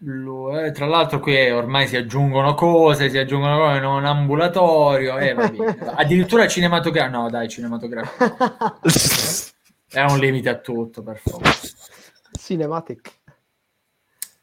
Lo, 0.00 0.58
eh, 0.60 0.72
tra 0.72 0.84
l'altro 0.84 1.20
qui 1.20 1.50
ormai 1.50 1.86
si 1.86 1.96
aggiungono 1.96 2.52
cose, 2.52 3.08
si 3.08 3.16
aggiungono 3.16 3.56
cose 3.56 3.78
in 3.78 3.84
un 3.84 4.04
ambulatorio, 4.04 5.16
eh, 5.16 5.30
addirittura 5.96 6.46
cinematografico, 6.46 7.16
no 7.16 7.30
dai 7.30 7.48
cinematografico, 7.48 8.36
è 9.88 10.02
un 10.02 10.18
limite 10.18 10.50
a 10.50 10.58
tutto 10.58 11.02
per 11.02 11.18
favore. 11.18 11.50
Cinematic. 12.38 13.14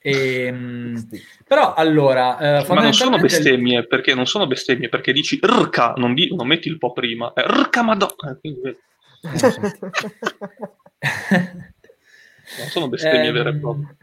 Ehm, 0.06 1.08
però 1.48 1.76
allora, 1.76 2.62
eh, 2.62 2.68
ma 2.68 2.82
non 2.82 2.94
sono 2.94 3.18
bestemmie 3.20 3.86
perché 3.86 4.16
non 4.16 4.26
sono 4.26 4.48
bestemmie 4.48 4.90
perché 4.90 5.14
dici 5.14 5.40
rca, 5.42 5.94
non, 5.98 6.16
di, 6.16 6.34
non 6.36 6.48
metti 6.48 6.68
il 6.68 6.80
po' 6.80 6.92
prima, 6.92 7.32
è 7.32 7.44
rca 7.46 7.84
madonna. 7.84 8.36
Quindi... 8.40 8.76
non 12.58 12.68
sono 12.68 12.90
bestemmie 12.90 13.32
vere 13.32 13.50
e 13.52 13.56
proprie. 13.56 13.96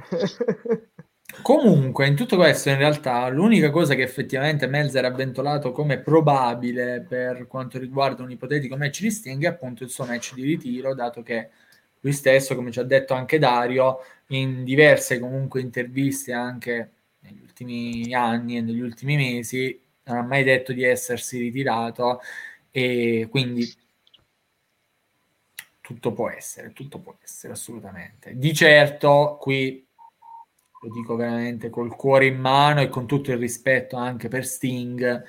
Comunque, 1.42 2.06
in 2.06 2.16
tutto 2.16 2.36
questo, 2.36 2.70
in 2.70 2.76
realtà, 2.76 3.28
l'unica 3.28 3.70
cosa 3.70 3.94
che 3.94 4.02
effettivamente 4.02 4.66
Melzer 4.66 5.04
ha 5.04 5.10
ventolato 5.10 5.72
come 5.72 5.98
probabile 5.98 7.04
per 7.06 7.46
quanto 7.46 7.78
riguarda 7.78 8.22
un 8.22 8.30
ipotetico 8.30 8.76
match 8.76 9.00
di 9.00 9.10
Sting 9.10 9.42
è 9.44 9.46
appunto 9.46 9.82
il 9.84 9.90
suo 9.90 10.04
match 10.04 10.34
di 10.34 10.42
ritiro, 10.42 10.94
dato 10.94 11.22
che 11.22 11.50
lui 12.00 12.12
stesso, 12.12 12.54
come 12.54 12.70
ci 12.70 12.78
ha 12.78 12.84
detto 12.84 13.14
anche 13.14 13.38
Dario, 13.38 13.98
in 14.28 14.64
diverse 14.64 15.18
comunque 15.18 15.60
interviste 15.60 16.32
anche 16.32 16.90
negli 17.20 17.40
ultimi 17.42 18.14
anni 18.14 18.56
e 18.56 18.60
negli 18.60 18.80
ultimi 18.80 19.16
mesi, 19.16 19.80
non 20.04 20.18
ha 20.18 20.22
mai 20.22 20.44
detto 20.44 20.72
di 20.72 20.84
essersi 20.84 21.38
ritirato 21.38 22.20
e 22.70 23.28
quindi 23.30 23.70
tutto 25.80 26.12
può 26.12 26.30
essere, 26.30 26.72
tutto 26.72 27.00
può 27.00 27.16
essere 27.22 27.52
assolutamente. 27.52 28.36
Di 28.36 28.54
certo 28.54 29.36
qui 29.40 29.86
lo 30.82 30.90
dico 30.90 31.14
veramente 31.14 31.68
col 31.68 31.94
cuore 31.94 32.26
in 32.26 32.38
mano 32.38 32.80
e 32.80 32.88
con 32.88 33.06
tutto 33.06 33.30
il 33.30 33.38
rispetto 33.38 33.96
anche 33.96 34.28
per 34.28 34.46
Sting, 34.46 35.22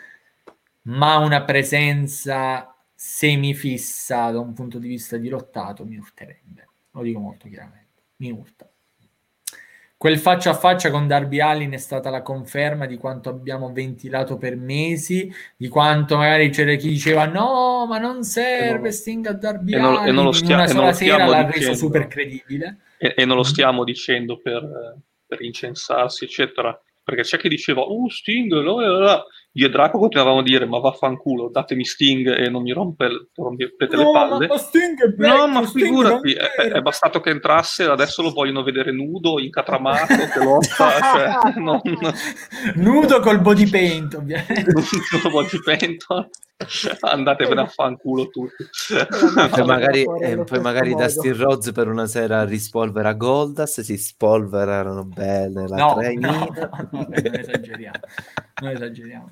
ma 0.84 1.18
una 1.18 1.44
presenza 1.44 2.74
semifissa 2.96 4.32
da 4.32 4.40
un 4.40 4.54
punto 4.54 4.80
di 4.80 4.88
vista 4.88 5.18
di 5.18 5.28
lottato 5.28 5.86
mi 5.86 5.98
urterebbe. 5.98 6.68
Lo 6.92 7.02
dico 7.02 7.20
molto 7.20 7.50
chiaramente, 7.50 8.02
mi 8.18 8.32
urta. 8.32 8.70
Quel 9.98 10.18
faccia 10.18 10.52
a 10.52 10.56
faccia 10.56 10.90
con 10.90 11.06
Darby 11.06 11.42
Allin 11.42 11.72
è 11.72 11.78
stata 11.78 12.10
la 12.10 12.24
conferma 12.24 12.88
di 12.88 12.98
quanto 12.98 13.30
abbiamo 13.30 13.72
ventilato 13.72 14.38
per 14.38 14.56
mesi, 14.56 15.32
di 15.56 15.68
quanto 15.68 16.18
magari 16.18 16.50
c'era 16.50 16.74
chi 16.76 16.90
diceva 16.90 17.26
no, 17.26 17.86
ma 17.88 18.00
non 18.00 18.24
serve 18.24 18.92
Sting 18.92 19.28
a 19.28 19.34
Darby 19.34 19.76
Allin, 19.76 20.08
e 20.08 20.12
non 20.12 20.24
lo 20.24 20.32
stia, 20.32 20.56
in 20.56 20.62
una 20.62 20.68
sola 20.68 20.94
sera 20.94 21.26
l'ha 21.26 21.46
reso 21.46 21.76
super 21.76 22.08
credibile. 22.08 22.78
E, 22.98 23.14
e 23.16 23.26
non 23.26 23.36
lo 23.36 23.44
stiamo 23.44 23.84
dicendo 23.84 24.38
per 24.38 24.64
per 25.32 25.42
incensarsi, 25.42 26.26
eccetera. 26.26 26.78
Perché 27.04 27.22
c'è 27.24 27.38
chi 27.38 27.48
diceva, 27.48 27.84
uh, 27.84 28.10
Sting, 28.10 28.52
no, 28.62 28.82
io 29.54 29.68
e 29.68 29.70
Draco 29.70 29.98
continuavamo 29.98 30.40
a 30.40 30.44
dire, 30.44 30.66
ma 30.66 30.80
vaffanculo, 30.80 31.50
datemi 31.50 31.84
Sting 31.86 32.38
e 32.38 32.50
non 32.50 32.62
mi 32.62 32.72
rompe, 32.74 33.30
rompete 33.34 33.96
no, 33.96 34.04
le 34.04 34.12
palle. 34.12 34.48
Ma 34.48 34.58
Sting 34.58 35.16
è 35.16 35.28
no, 35.28 35.48
ma 35.48 35.66
figurati, 35.66 36.34
è, 36.34 36.72
è, 36.72 36.82
bastato 36.82 37.22
che 37.22 37.32
entrasse, 37.32 37.86
adesso 37.86 38.22
lo 38.22 38.32
vogliono 38.32 38.62
vedere 38.64 38.92
nudo, 38.92 39.40
incatramato, 39.40 40.16
che 40.32 40.44
lotta, 40.44 40.92
cioè, 41.02 41.54
non... 41.60 41.82
Nudo 42.76 43.20
col 43.22 43.42
body 43.42 43.70
paint, 43.70 44.14
ovviamente. 44.16 44.72
Nudo 44.72 45.30
col 45.30 45.32
body 45.32 45.62
paint. 45.64 46.06
Andatevene 47.02 47.62
a 47.62 47.68
fanculo 47.68 48.30
tutti. 48.30 48.66
poi 49.50 49.66
magari, 49.66 50.06
eh, 50.22 50.44
poi 50.44 50.60
magari 50.60 50.94
Dustin 50.96 51.36
Rhodes 51.36 51.72
per 51.72 51.88
una 51.88 52.08
sera 52.08 52.44
rispolvera 52.44 53.14
Goldas, 53.14 53.82
si 53.82 53.98
spolverano 53.98 55.04
bene 55.06 55.68
la 55.68 55.76
no, 55.76 55.96
no, 55.96 56.10
no, 56.20 56.88
non 56.92 57.08
esageriamo. 57.14 58.00
Non 58.62 58.72
esageriamo. 58.72 59.32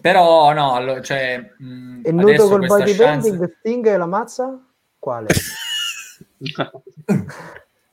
Però 0.00 0.52
no, 0.52 0.74
allora, 0.74 1.00
cioè, 1.00 1.38
mh, 1.56 2.00
e 2.04 2.12
nudo 2.12 2.48
col 2.48 2.66
body 2.66 2.94
chance... 2.94 3.56
Sting 3.58 3.86
e 3.86 3.96
la 3.96 4.06
mazza? 4.06 4.60
Quale? 4.98 5.28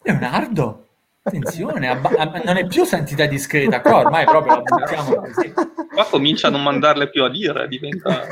Leonardo? 0.03 0.87
Attenzione, 1.23 1.87
abba- 1.87 2.41
non 2.43 2.57
è 2.57 2.65
più 2.65 2.83
santità 2.83 3.27
discreta, 3.27 3.81
qua 3.81 3.97
ormai 3.99 4.25
proprio 4.25 4.55
la 4.55 4.61
buttiamo 4.61 5.15
così. 5.17 5.53
Qua 5.53 6.05
comincia 6.09 6.47
a 6.47 6.49
non 6.49 6.63
mandarle 6.63 7.09
più 7.09 7.23
a 7.23 7.29
dire, 7.29 7.67
diventa... 7.67 8.27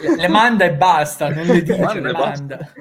Le, 0.00 0.16
le 0.16 0.28
manda 0.28 0.66
e 0.66 0.74
basta, 0.74 1.30
non 1.30 1.46
le 1.46 1.62
dice, 1.62 1.94
le, 1.94 2.00
le 2.00 2.12
manda. 2.12 2.72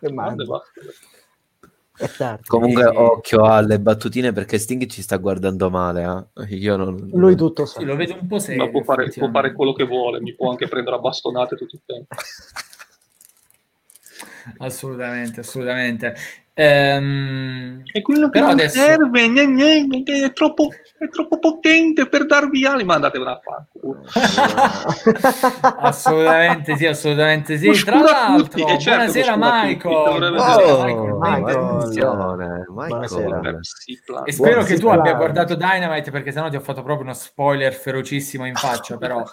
Le 0.00 0.12
manda 0.12 0.42
e 0.42 0.46
basta. 0.46 2.40
Comunque, 2.46 2.82
e... 2.82 2.86
occhio 2.86 3.44
alle 3.44 3.78
battutine 3.78 4.32
perché 4.32 4.58
Sting 4.58 4.86
ci 4.86 5.00
sta 5.00 5.16
guardando 5.18 5.70
male. 5.70 6.28
Eh? 6.34 6.56
Io 6.56 6.76
non... 6.76 7.08
Lui 7.12 7.36
tutto 7.36 7.66
sa. 7.66 7.78
Sì, 7.78 7.84
lo 7.84 7.94
vedo 7.94 8.16
un 8.20 8.26
po' 8.26 8.40
serio. 8.40 8.64
Ma 8.64 8.70
può 8.70 8.82
fare, 8.82 9.10
può 9.10 9.30
fare, 9.30 9.52
quello 9.52 9.72
che 9.72 9.84
vuole, 9.84 10.20
mi 10.20 10.34
può 10.34 10.50
anche 10.50 10.66
prendere 10.66 10.96
a 10.96 10.98
bastonate 10.98 11.54
tutto 11.54 11.76
il 11.76 11.82
tempo. 11.86 12.16
assolutamente, 14.58 15.40
assolutamente. 15.40 16.14
Ehm, 16.56 17.82
e 17.92 18.00
quello 18.00 18.30
che 18.30 18.38
non 18.38 18.50
adesso... 18.50 18.78
serve, 18.78 19.28
gne, 19.28 19.44
gne, 19.48 20.24
è, 20.24 20.32
troppo, 20.32 20.68
è 20.98 21.08
troppo 21.08 21.40
potente 21.40 22.06
per 22.08 22.26
darvi 22.26 22.64
ali, 22.64 22.84
ma 22.84 22.94
andatevene 22.94 23.30
a 23.30 23.40
fare. 23.42 23.66
assolutamente 25.80 26.76
sì, 26.76 26.86
assolutamente 26.86 27.58
sì. 27.58 27.72
Tra 27.84 27.98
l'altro, 27.98 28.78
certo 28.78 28.90
buonasera 28.90 29.36
Michael. 29.36 29.94
Oh, 29.94 31.18
Michael. 31.18 32.64
Michael. 32.68 33.60
E 34.24 34.32
spero 34.32 34.62
che 34.62 34.78
tu 34.78 34.86
abbia 34.86 35.14
guardato 35.14 35.56
Dynamite 35.56 36.12
perché 36.12 36.30
sennò 36.30 36.48
ti 36.50 36.56
ho 36.56 36.60
fatto 36.60 36.84
proprio 36.84 37.04
uno 37.06 37.14
spoiler 37.14 37.74
ferocissimo 37.74 38.46
in 38.46 38.54
faccia, 38.54 38.96
però. 38.96 39.24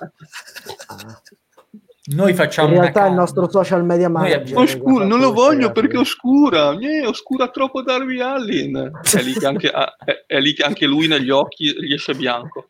Noi 2.03 2.33
facciamo 2.33 2.73
in 2.73 2.81
realtà 2.81 3.05
il 3.05 3.13
nostro 3.13 3.47
social 3.47 3.85
media 3.85 4.09
manager 4.09 4.57
oscura, 4.57 5.05
non 5.05 5.19
lo 5.19 5.33
voglio 5.33 5.71
perché 5.71 5.97
è 5.97 5.99
oscura 5.99 6.75
eh, 6.79 7.05
oscura 7.05 7.49
troppo 7.49 7.83
Darby 7.83 8.19
Allin. 8.19 8.89
È 9.03 9.21
lì, 9.21 9.33
che 9.33 9.45
anche, 9.45 9.69
è, 9.69 10.23
è 10.25 10.39
lì 10.39 10.55
che 10.55 10.63
anche 10.63 10.87
lui 10.87 11.07
negli 11.07 11.29
occhi 11.29 11.71
gli 11.79 11.93
esce 11.93 12.15
bianco. 12.15 12.69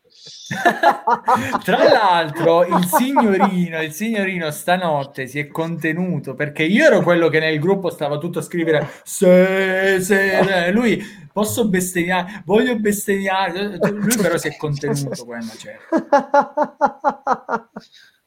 Tra 1.64 1.84
l'altro 1.84 2.66
il 2.66 2.86
signorino 2.86 3.82
il 3.82 3.94
signorino 3.94 4.52
stanotte 4.52 5.28
si 5.28 5.40
è 5.40 5.48
contenuto 5.48 6.34
perché 6.34 6.64
io 6.64 6.86
ero 6.86 7.02
quello 7.02 7.30
che 7.30 7.40
nel 7.40 7.58
gruppo 7.58 7.90
stava 7.90 8.18
tutto 8.18 8.40
a 8.40 8.42
scrivere 8.42 8.86
se, 9.04 10.02
se, 10.02 10.72
lui 10.72 11.02
posso 11.32 11.70
bestemmiare? 11.70 12.42
Voglio 12.44 12.78
bestemmiare 12.78 13.78
lui 13.80 14.18
però 14.18 14.38
si 14.38 14.50
è 14.50 14.58
contenuto 14.58 15.24
poi 15.24 15.40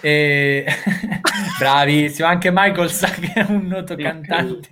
e... 0.00 0.64
Bravissimo, 1.58 2.28
anche 2.28 2.50
Michael 2.52 2.90
sa 2.90 3.08
che 3.08 3.32
è 3.32 3.46
un 3.48 3.66
noto 3.66 3.96
cantante. 3.96 4.68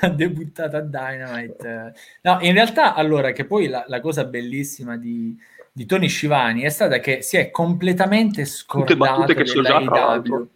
ha 0.00 0.08
debuttato 0.08 0.76
a 0.76 0.80
Dynamite. 0.80 1.94
No, 2.22 2.38
in 2.40 2.52
realtà, 2.52 2.94
allora, 2.94 3.32
che 3.32 3.44
poi 3.44 3.68
la, 3.68 3.84
la 3.86 4.00
cosa 4.00 4.24
bellissima 4.24 4.96
di, 4.96 5.36
di 5.72 5.86
Tony 5.86 6.08
Scivani 6.08 6.62
è 6.62 6.68
stata 6.68 6.98
che 6.98 7.22
si 7.22 7.36
è 7.36 7.50
completamente 7.50 8.44
scordato 8.44 8.94
Tutte 8.94 9.10
battute 9.10 9.34
che 9.34 9.46
so 9.46 9.62
già 9.62 9.80
tra 9.80 10.06
l'altro. 10.06 10.48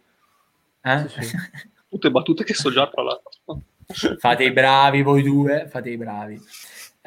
Eh? 0.81 1.05
Sì, 1.07 1.21
sì. 1.23 1.37
Tutte 1.89 2.11
battute 2.11 2.43
che 2.43 2.53
so 2.53 2.71
già 2.71 2.87
tra 2.87 3.03
l'altro. 3.03 3.61
fate 4.17 4.43
i 4.43 4.51
bravi 4.51 5.01
voi 5.01 5.23
due, 5.23 5.67
fate 5.69 5.89
i 5.89 5.97
bravi. 5.97 6.39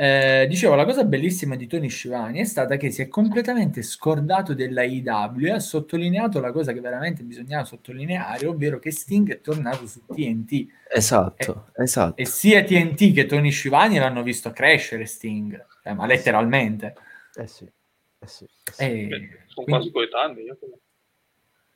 Eh, 0.00 0.46
dicevo, 0.46 0.76
la 0.76 0.84
cosa 0.84 1.02
bellissima 1.02 1.56
di 1.56 1.66
Tony 1.66 1.88
Scivani 1.88 2.38
è 2.38 2.44
stata 2.44 2.76
che 2.76 2.92
si 2.92 3.02
è 3.02 3.08
completamente 3.08 3.82
scordato 3.82 4.54
della 4.54 4.84
IW 4.84 5.46
e 5.46 5.50
ha 5.50 5.58
sottolineato 5.58 6.38
la 6.38 6.52
cosa 6.52 6.72
che 6.72 6.78
veramente 6.78 7.24
bisognava 7.24 7.64
sottolineare, 7.64 8.46
ovvero 8.46 8.78
che 8.78 8.92
Sting 8.92 9.28
è 9.32 9.40
tornato 9.40 9.88
su 9.88 10.06
TNT. 10.06 10.68
Esatto, 10.88 11.70
e, 11.74 11.82
esatto. 11.82 12.16
E 12.16 12.26
sia 12.26 12.62
TNT 12.62 13.12
che 13.12 13.26
Tony 13.26 13.50
Scivani 13.50 13.98
l'hanno 13.98 14.22
visto 14.22 14.52
crescere 14.52 15.04
Sting, 15.04 15.66
eh, 15.82 15.94
ma 15.94 16.06
letteralmente. 16.06 16.94
Eh 17.34 17.48
sì, 17.48 17.64
eh 17.64 18.26
sì. 18.28 18.44
Eh 18.44 18.72
sì. 18.72 18.84
Eh, 18.84 19.06
Beh, 19.08 19.18
sono 19.46 19.66
quindi... 19.66 19.90
quasi 19.90 19.90
coetanei. 19.90 20.56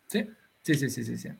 Sì, 0.06 0.30
sì, 0.60 0.74
sì, 0.74 0.88
sì, 0.88 1.02
sì. 1.02 1.16
sì. 1.16 1.34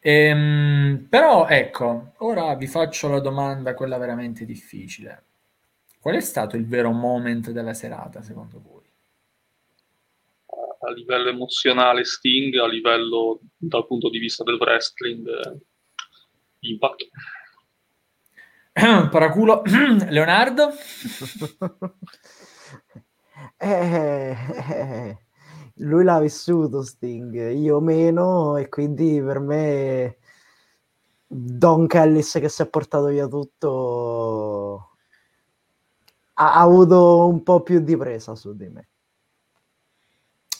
Ehm, 0.00 1.06
però 1.10 1.46
ecco, 1.46 2.14
ora 2.20 2.54
vi 2.54 2.66
faccio 2.66 3.08
la 3.08 3.20
domanda, 3.20 3.74
quella 3.74 3.98
veramente 3.98 4.46
difficile 4.46 5.24
Qual 6.00 6.14
è 6.14 6.20
stato 6.20 6.56
il 6.56 6.66
vero 6.66 6.92
moment 6.92 7.50
della 7.50 7.74
serata, 7.74 8.22
secondo 8.22 8.60
voi? 8.60 8.86
A 10.80 10.92
livello 10.92 11.28
emozionale 11.28 12.04
Sting, 12.04 12.54
a 12.56 12.68
livello 12.68 13.40
dal 13.56 13.86
punto 13.86 14.08
di 14.08 14.18
vista 14.18 14.44
del 14.44 14.58
wrestling 14.60 15.26
eh, 15.26 15.58
Impact. 16.60 17.08
Paraculo 19.10 19.62
Leonardo? 20.08 20.70
eh, 23.56 24.36
eh, 24.70 25.18
lui 25.78 26.04
l'ha 26.04 26.20
vissuto 26.20 26.82
Sting, 26.82 27.52
io 27.56 27.80
meno 27.80 28.56
e 28.56 28.68
quindi 28.68 29.20
per 29.20 29.40
me 29.40 30.16
Don 31.26 31.88
Callis 31.88 32.38
che 32.40 32.48
si 32.48 32.62
è 32.62 32.68
portato 32.68 33.06
via 33.06 33.26
tutto 33.26 34.87
ha, 36.38 36.54
avuto 36.54 37.26
un 37.26 37.42
po' 37.42 37.62
più 37.62 37.80
di 37.80 37.96
presa 37.96 38.34
su 38.34 38.54
di 38.56 38.68
me. 38.68 38.88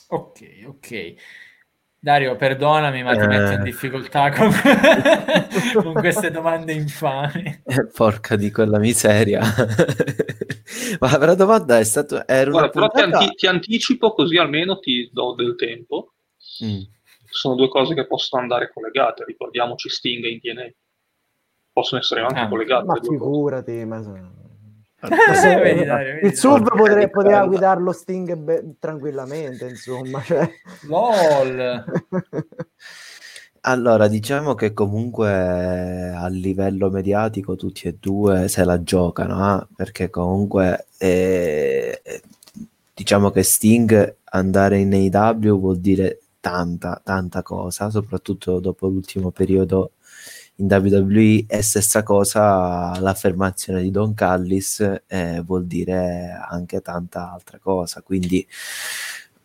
Ok, 0.09 0.63
ok. 0.65 1.13
Dario, 2.01 2.35
perdonami, 2.37 3.03
ma 3.03 3.13
ti 3.13 3.27
metto 3.27 3.51
in 3.51 3.59
eh. 3.59 3.63
difficoltà 3.63 4.31
con, 4.31 4.49
con 5.83 5.93
queste 5.93 6.31
domande 6.31 6.71
infami. 6.73 7.61
Eh, 7.65 7.87
porca 7.87 8.35
di 8.35 8.51
quella 8.51 8.79
miseria. 8.79 9.41
ma 10.99 11.17
la 11.17 11.35
domanda 11.35 11.77
è 11.77 11.83
stata... 11.83 12.23
Guarda, 12.25 12.69
però 12.69 12.87
ti, 12.87 13.01
anti- 13.01 13.35
ti, 13.35 13.47
anticipo 13.47 14.13
così 14.13 14.37
almeno 14.37 14.79
ti 14.79 15.09
do 15.11 15.33
del 15.33 15.55
tempo. 15.55 16.13
Mm. 16.63 16.81
Sono 17.25 17.55
due 17.55 17.67
cose 17.67 17.93
che 17.93 18.07
possono 18.07 18.41
andare 18.41 18.71
collegate. 18.73 19.25
Ricordiamoci 19.25 19.89
Sting 19.89 20.23
e 20.23 20.29
in 20.29 20.39
DNA. 20.41 20.71
Possono 21.71 21.99
essere 21.99 22.21
anche 22.21 22.39
ah, 22.39 22.47
collegate. 22.47 22.85
Ma 22.85 22.95
figurati, 22.95 23.85
ma 23.85 24.01
vedi, 25.61 25.85
Dario, 25.85 26.13
vedi, 26.15 26.27
il 26.27 26.35
sub 26.35 26.75
potre, 26.75 27.09
poteva 27.09 27.45
guidare 27.45 27.81
lo 27.81 27.91
Sting 27.91 28.35
be- 28.35 28.75
tranquillamente, 28.79 29.67
insomma. 29.67 30.21
Cioè. 30.25 30.49
LOL. 30.87 31.85
Allora, 33.61 34.07
diciamo 34.07 34.55
che 34.55 34.73
comunque 34.73 35.29
a 35.29 36.27
livello 36.27 36.89
mediatico 36.89 37.55
tutti 37.55 37.87
e 37.87 37.97
due 37.99 38.47
se 38.47 38.63
la 38.63 38.81
giocano, 38.81 39.61
eh? 39.61 39.67
perché 39.75 40.09
comunque 40.09 40.87
eh, 40.97 42.01
diciamo 42.93 43.31
che 43.31 43.43
Sting 43.43 44.15
andare 44.31 44.79
in 44.79 44.93
AW 44.93 45.59
vuol 45.59 45.79
dire 45.79 46.21
tanta, 46.39 47.01
tanta 47.03 47.41
cosa, 47.41 47.89
soprattutto 47.89 48.59
dopo 48.59 48.87
l'ultimo 48.87 49.31
periodo 49.31 49.91
in 50.59 50.67
WWE 50.69 51.45
è 51.47 51.61
stessa 51.61 52.03
cosa 52.03 52.99
l'affermazione 52.99 53.81
di 53.81 53.91
Don 53.91 54.13
Callis 54.13 55.03
eh, 55.07 55.41
vuol 55.45 55.65
dire 55.65 56.37
anche 56.49 56.81
tanta 56.81 57.31
altra 57.31 57.59
cosa. 57.59 58.01
Quindi 58.01 58.45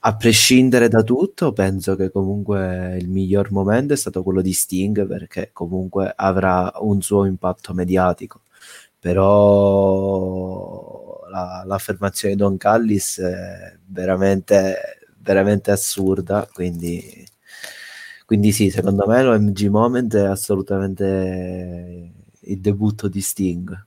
a 0.06 0.16
prescindere 0.16 0.88
da 0.88 1.02
tutto 1.02 1.52
penso 1.52 1.96
che 1.96 2.10
comunque 2.10 2.96
il 3.00 3.08
miglior 3.08 3.50
momento 3.52 3.94
è 3.94 3.96
stato 3.96 4.22
quello 4.22 4.42
di 4.42 4.52
Sting 4.52 5.06
perché 5.06 5.50
comunque 5.52 6.12
avrà 6.14 6.70
un 6.80 7.00
suo 7.00 7.24
impatto 7.24 7.72
mediatico. 7.72 8.40
Però 8.98 11.22
la, 11.30 11.62
l'affermazione 11.66 12.34
di 12.34 12.40
Don 12.40 12.56
Callis 12.56 13.20
è 13.20 13.76
veramente 13.86 14.98
veramente 15.24 15.70
assurda 15.70 16.46
quindi 16.52 17.26
quindi 18.34 18.50
sì, 18.50 18.68
secondo 18.68 19.06
me 19.06 19.22
l'OMG 19.22 19.68
Moment 19.68 20.16
è 20.16 20.24
assolutamente 20.24 22.10
il 22.40 22.60
debutto 22.60 23.06
di 23.06 23.20
Sting. 23.20 23.86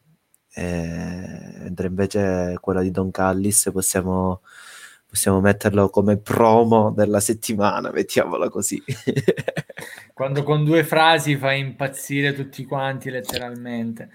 Eh, 0.54 1.52
mentre 1.64 1.88
invece 1.88 2.58
quella 2.62 2.82
di 2.82 2.90
Don 2.90 3.12
Callis 3.12 3.70
possiamo, 3.74 4.44
possiamo 5.06 5.42
metterlo 5.42 5.90
come 5.90 6.16
promo 6.16 6.92
della 6.92 7.20
settimana, 7.20 7.92
mettiamola 7.92 8.48
così. 8.48 8.82
Quando 10.14 10.44
con 10.44 10.64
due 10.64 10.86
frasi 10.86 11.36
fa 11.36 11.52
impazzire 11.52 12.32
tutti 12.32 12.64
quanti 12.64 13.10
letteralmente. 13.10 14.12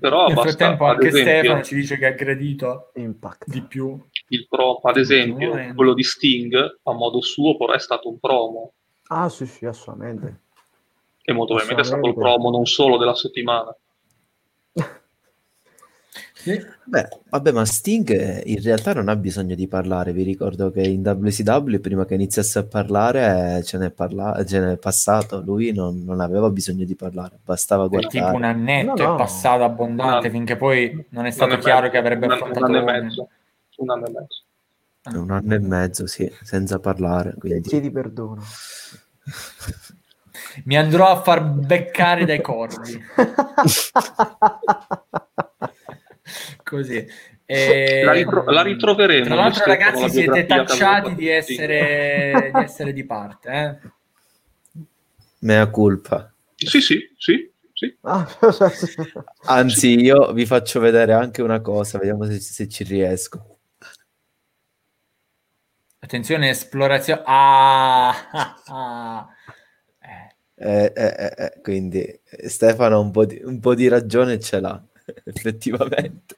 Però 0.00 0.26
Nel 0.26 0.34
basta, 0.34 0.50
frattempo 0.50 0.86
anche 0.86 1.06
esempio, 1.06 1.32
Stefano 1.32 1.62
ci 1.62 1.74
dice 1.76 1.96
che 1.96 2.06
ha 2.06 2.08
aggredito 2.08 2.90
Impact. 2.94 3.48
di 3.48 3.62
più. 3.62 4.04
Il 4.28 4.48
pro, 4.48 4.80
ad 4.82 4.96
esempio, 4.96 5.52
quello 5.76 5.94
di 5.94 6.02
Sting 6.02 6.56
a 6.82 6.92
modo 6.92 7.20
suo 7.20 7.56
però 7.56 7.72
è 7.72 7.78
stato 7.78 8.08
un 8.08 8.18
promo 8.18 8.72
Ah, 9.14 9.28
sì, 9.28 9.46
sì, 9.46 9.64
assolutamente. 9.64 10.40
E 11.22 11.32
molto 11.32 11.54
probabilmente 11.54 11.82
è 11.82 11.92
stato 11.92 12.08
il 12.08 12.14
promo 12.14 12.50
non 12.50 12.66
solo 12.66 12.98
della 12.98 13.14
settimana. 13.14 13.74
Beh, 16.84 17.08
vabbè, 17.30 17.52
ma 17.52 17.64
Sting 17.64 18.44
in 18.44 18.60
realtà 18.62 18.92
non 18.92 19.08
ha 19.08 19.16
bisogno 19.16 19.54
di 19.54 19.66
parlare. 19.66 20.12
Vi 20.12 20.22
ricordo 20.22 20.70
che 20.70 20.82
in 20.82 21.00
WCW, 21.00 21.78
prima 21.78 22.04
che 22.04 22.14
iniziasse 22.14 22.58
a 22.58 22.64
parlare, 22.64 23.62
ce 23.62 23.78
n'è, 23.78 23.90
parla- 23.90 24.44
ce 24.44 24.60
n'è 24.60 24.76
passato. 24.76 25.40
Lui 25.40 25.72
non, 25.72 26.02
non, 26.04 26.20
aveva 26.20 26.50
bisogno 26.50 26.84
di 26.84 26.94
parlare, 26.94 27.38
bastava 27.42 27.86
guardare. 27.86 28.12
tipo 28.12 28.34
un 28.34 28.44
annetto 28.44 29.02
no, 29.02 29.08
no. 29.08 29.14
è 29.14 29.16
passato 29.16 29.64
abbondante, 29.64 30.26
no. 30.26 30.32
finché 30.34 30.56
poi 30.56 31.06
non 31.10 31.24
è 31.24 31.30
stato 31.30 31.56
chiaro 31.56 31.88
che 31.88 31.96
avrebbe 31.96 32.26
affrontato 32.26 32.66
un 32.66 32.74
anno 32.74 32.90
e 32.90 33.00
mezzo. 33.00 33.28
Un 33.76 33.90
anno 33.90 34.06
e 34.06 34.10
mezzo. 34.10 34.42
Un 35.18 35.30
anno 35.30 35.54
e 35.54 35.58
mezzo, 35.60 36.06
sì, 36.06 36.30
senza 36.42 36.78
parlare. 36.78 37.34
Quindi... 37.38 37.68
Chiedi 37.68 37.90
perdono. 37.90 38.42
Mi 40.64 40.76
andrò 40.76 41.08
a 41.08 41.22
far 41.22 41.42
beccare 41.42 42.24
dai 42.24 42.40
corvi. 42.40 43.02
Così. 46.62 47.06
E... 47.46 48.02
La, 48.04 48.12
ritro- 48.12 48.44
la, 48.44 48.62
ritroveremo. 48.62 49.26
Tra 49.26 49.34
l'altro, 49.34 49.64
ragazzi, 49.66 50.08
siete 50.08 50.46
tacciati 50.46 51.14
di 51.14 51.28
essere, 51.28 52.50
di 52.52 52.60
essere 52.60 52.92
di 52.92 53.04
parte. 53.04 53.50
Eh? 53.50 53.76
Mea 55.40 55.68
culpa. 55.68 56.32
Sì, 56.54 56.80
sì, 56.80 56.98
sì. 57.16 57.50
sì. 57.72 57.96
Anzi, 59.44 60.00
io 60.00 60.32
vi 60.32 60.46
faccio 60.46 60.80
vedere 60.80 61.12
anche 61.12 61.42
una 61.42 61.60
cosa, 61.60 61.98
vediamo 61.98 62.24
se, 62.24 62.40
se 62.40 62.68
ci 62.68 62.84
riesco. 62.84 63.53
Attenzione, 66.04 66.50
esplorazione. 66.50 67.22
Ah, 67.24 68.28
ah, 68.30 68.62
ah. 68.66 69.26
Eh, 70.54 70.92
eh, 70.94 71.34
eh, 71.34 71.60
quindi 71.62 72.20
Stefano 72.46 73.00
un 73.00 73.10
po, 73.10 73.24
di, 73.24 73.40
un 73.42 73.58
po' 73.58 73.74
di 73.74 73.88
ragione 73.88 74.38
ce 74.38 74.60
l'ha, 74.60 74.78
effettivamente. 75.24 76.36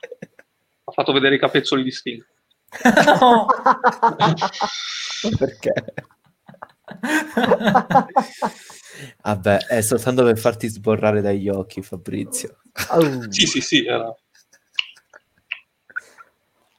Ha 0.84 0.92
fatto 0.92 1.12
vedere 1.12 1.34
i 1.34 1.40
capezzoli 1.40 1.82
di 1.82 1.90
Sting. 1.90 2.24
Perché? 5.36 5.72
Vabbè, 9.22 9.66
è 9.66 9.80
soltanto 9.80 10.22
per 10.22 10.38
farti 10.38 10.68
sborrare 10.68 11.20
dagli 11.20 11.48
occhi, 11.48 11.82
Fabrizio. 11.82 12.60
Oh. 12.90 13.28
Sì, 13.32 13.46
sì, 13.46 13.60
sì, 13.60 13.84
era... 13.84 14.14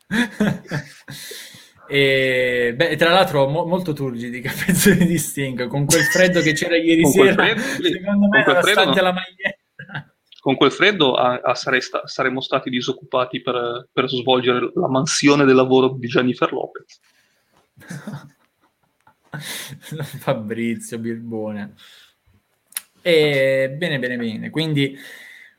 E, 1.87 2.73
beh, 2.75 2.95
tra 2.97 3.11
l'altro 3.11 3.47
mo- 3.47 3.65
molto 3.65 3.93
turgidi 3.93 4.37
i 4.37 4.41
capezzoli 4.41 5.05
di 5.07 5.17
Sting 5.17 5.67
con 5.67 5.85
quel 5.85 6.03
freddo 6.03 6.41
che 6.41 6.51
c'era 6.53 6.75
ieri 6.75 7.05
sera 7.05 7.33
freddo, 7.33 7.61
secondo 7.61 8.27
me 8.27 8.43
nonostante 8.45 9.01
la 9.01 9.13
maglietta. 9.13 10.11
Con 10.39 10.55
quel 10.55 10.71
freddo 10.71 11.13
a, 11.15 11.39
a 11.43 11.53
sta- 11.53 12.05
saremmo 12.05 12.41
stati 12.41 12.69
disoccupati 12.69 13.41
per, 13.41 13.87
per, 13.91 14.07
svolgere 14.07 14.71
la 14.75 14.87
mansione 14.87 15.45
del 15.45 15.55
lavoro 15.55 15.95
di 15.97 16.07
Jennifer 16.07 16.51
Lopez. 16.51 16.99
Fabrizio 20.19 20.99
Birbone. 20.99 21.73
E 23.01 23.75
bene 23.77 23.99
bene 23.99 24.17
bene. 24.17 24.49
Quindi 24.49 24.97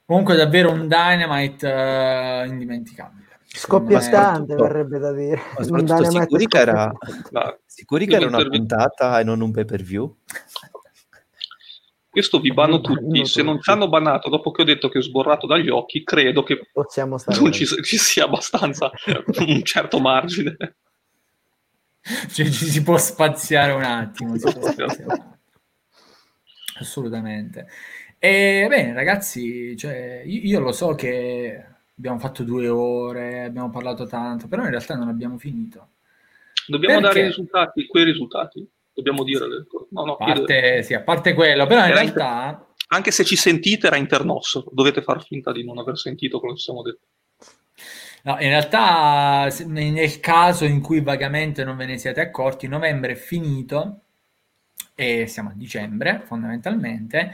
comunque 0.04 0.36
davvero 0.36 0.70
un 0.70 0.88
Dynamite 0.88 1.66
uh, 1.66 2.46
indimenticabile 2.46 3.27
Scoppiettante 3.50 4.54
verrebbe 4.54 4.98
da 4.98 5.12
dire. 5.12 5.40
Ma 5.56 5.64
soprattutto 5.64 6.10
sicuri 6.10 6.46
che 6.46 6.58
era, 6.58 6.92
sicuri 7.64 8.06
che 8.06 8.16
era 8.16 8.26
una 8.26 8.46
puntata 8.46 9.20
e 9.20 9.24
non 9.24 9.40
un 9.40 9.50
pay 9.50 9.64
per 9.64 9.82
view? 9.82 10.16
Questo 12.10 12.40
vi 12.40 12.52
banno 12.52 12.80
tutti. 12.80 13.24
Se 13.26 13.42
non 13.42 13.60
ci 13.60 13.70
hanno 13.70 13.88
bannato 13.88 14.28
dopo 14.28 14.50
che 14.50 14.62
ho 14.62 14.64
detto 14.64 14.88
che 14.88 14.98
ho 14.98 15.02
sborrato 15.02 15.46
dagli 15.46 15.68
occhi, 15.68 16.04
credo 16.04 16.42
che 16.42 16.68
Possiamo 16.72 17.16
non 17.26 17.52
ci, 17.52 17.64
ci, 17.66 17.96
sia 17.96 18.24
abbastanza 18.24 18.90
un 19.38 19.62
certo 19.62 19.98
margine. 19.98 20.56
Cioè, 22.00 22.46
ci 22.50 22.66
si 22.66 22.82
può 22.82 22.96
spaziare 22.96 23.72
un 23.72 23.82
attimo. 23.82 24.34
Assolutamente. 26.80 27.66
E 28.18 28.66
bene, 28.68 28.92
ragazzi, 28.94 29.76
cioè, 29.76 30.22
io, 30.24 30.40
io 30.42 30.60
lo 30.60 30.72
so 30.72 30.94
che 30.94 31.64
abbiamo 31.98 32.18
fatto 32.18 32.44
due 32.44 32.68
ore, 32.68 33.44
abbiamo 33.44 33.70
parlato 33.70 34.06
tanto, 34.06 34.46
però 34.46 34.62
in 34.62 34.70
realtà 34.70 34.94
non 34.94 35.08
abbiamo 35.08 35.36
finito. 35.36 35.88
Dobbiamo 36.66 37.00
Perché? 37.00 37.14
dare 37.14 37.20
i 37.20 37.28
risultati, 37.28 37.86
quei 37.86 38.04
risultati. 38.04 38.70
Dobbiamo 38.92 39.24
dire 39.24 39.48
le 39.48 39.66
cose. 39.66 39.86
No, 39.90 40.04
no, 40.04 40.14
a, 40.14 40.16
parte, 40.16 40.82
sì, 40.82 40.94
a 40.94 41.02
parte 41.02 41.34
quello, 41.34 41.66
però 41.66 41.84
in 41.86 41.92
realtà... 41.92 42.48
Inter... 42.50 42.66
Anche 42.90 43.10
se 43.10 43.24
ci 43.24 43.36
sentite 43.36 43.86
era 43.86 43.96
internosso, 43.96 44.64
dovete 44.72 45.02
far 45.02 45.22
finta 45.22 45.52
di 45.52 45.62
non 45.62 45.76
aver 45.78 45.98
sentito 45.98 46.38
quello 46.38 46.54
che 46.54 46.60
siamo 46.60 46.82
detto. 46.82 47.06
No, 48.22 48.32
in 48.40 48.48
realtà 48.48 49.48
nel 49.66 50.20
caso 50.20 50.64
in 50.64 50.80
cui 50.80 51.00
vagamente 51.00 51.64
non 51.64 51.76
ve 51.76 51.86
ne 51.86 51.98
siete 51.98 52.20
accorti, 52.20 52.66
novembre 52.66 53.12
è 53.12 53.16
finito 53.16 54.00
e 54.94 55.26
siamo 55.26 55.50
a 55.50 55.52
dicembre 55.54 56.22
fondamentalmente 56.24 57.32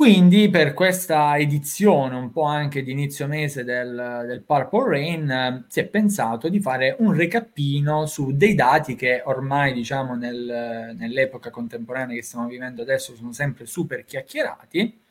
quindi 0.00 0.48
per 0.48 0.72
questa 0.72 1.36
edizione, 1.36 2.16
un 2.16 2.30
po' 2.32 2.44
anche 2.44 2.82
di 2.82 2.90
inizio 2.90 3.26
mese 3.26 3.64
del, 3.64 4.24
del 4.26 4.40
Purple 4.40 4.88
Rain, 4.88 5.66
si 5.68 5.80
è 5.80 5.84
pensato 5.88 6.48
di 6.48 6.58
fare 6.58 6.96
un 7.00 7.12
recapino 7.12 8.06
su 8.06 8.34
dei 8.34 8.54
dati 8.54 8.94
che 8.94 9.20
ormai, 9.22 9.74
diciamo, 9.74 10.14
nel, 10.14 10.94
nell'epoca 10.96 11.50
contemporanea 11.50 12.14
che 12.14 12.22
stiamo 12.22 12.46
vivendo 12.46 12.80
adesso 12.80 13.14
sono 13.14 13.32
sempre 13.32 13.66
super 13.66 14.06
chiacchierati. 14.06 15.02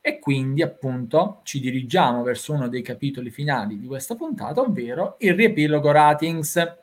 E 0.00 0.18
quindi, 0.18 0.62
appunto, 0.62 1.40
ci 1.42 1.60
dirigiamo 1.60 2.22
verso 2.22 2.54
uno 2.54 2.68
dei 2.68 2.80
capitoli 2.80 3.28
finali 3.28 3.78
di 3.78 3.86
questa 3.86 4.14
puntata, 4.14 4.62
ovvero 4.62 5.16
il 5.18 5.34
riepilogo 5.34 5.90
ratings 5.90 6.81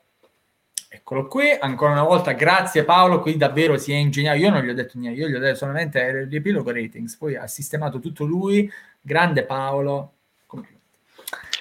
Eccolo 0.91 1.28
qui, 1.28 1.56
ancora 1.60 1.91
una 1.91 2.02
volta, 2.02 2.32
grazie 2.32 2.84
Paolo, 2.84 3.22
qui 3.22 3.38
davvero 3.38 3.78
si 3.78 3.91
è 3.91 3.95
ingegnato, 3.95 4.40
io 4.40 4.49
non 4.49 4.64
gli 4.64 4.70
ho 4.70 4.74
detto 4.74 4.98
niente, 4.98 5.20
io 5.20 5.28
gli 5.28 5.36
ho 5.36 5.40
detto 5.40 5.57
solamente 5.57 5.99
il 5.99 6.28
riepilogo 6.28 6.72
ratings, 6.72 7.16
poi 7.16 7.36
ha 7.36 7.45
sistemato 7.45 7.99
tutto 7.99 8.26
lui, 8.26 8.68
grande 8.99 9.44
Paolo. 9.44 10.14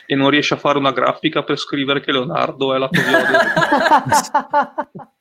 E 0.07 0.15
non 0.15 0.31
riesce 0.31 0.55
a 0.55 0.57
fare 0.57 0.79
una 0.79 0.93
grafica 0.93 1.43
per 1.43 1.59
scrivere 1.59 2.01
che 2.01 2.11
Leonardo 2.11 2.75
è 2.75 2.79
la 2.79 2.89
tua 2.89 3.03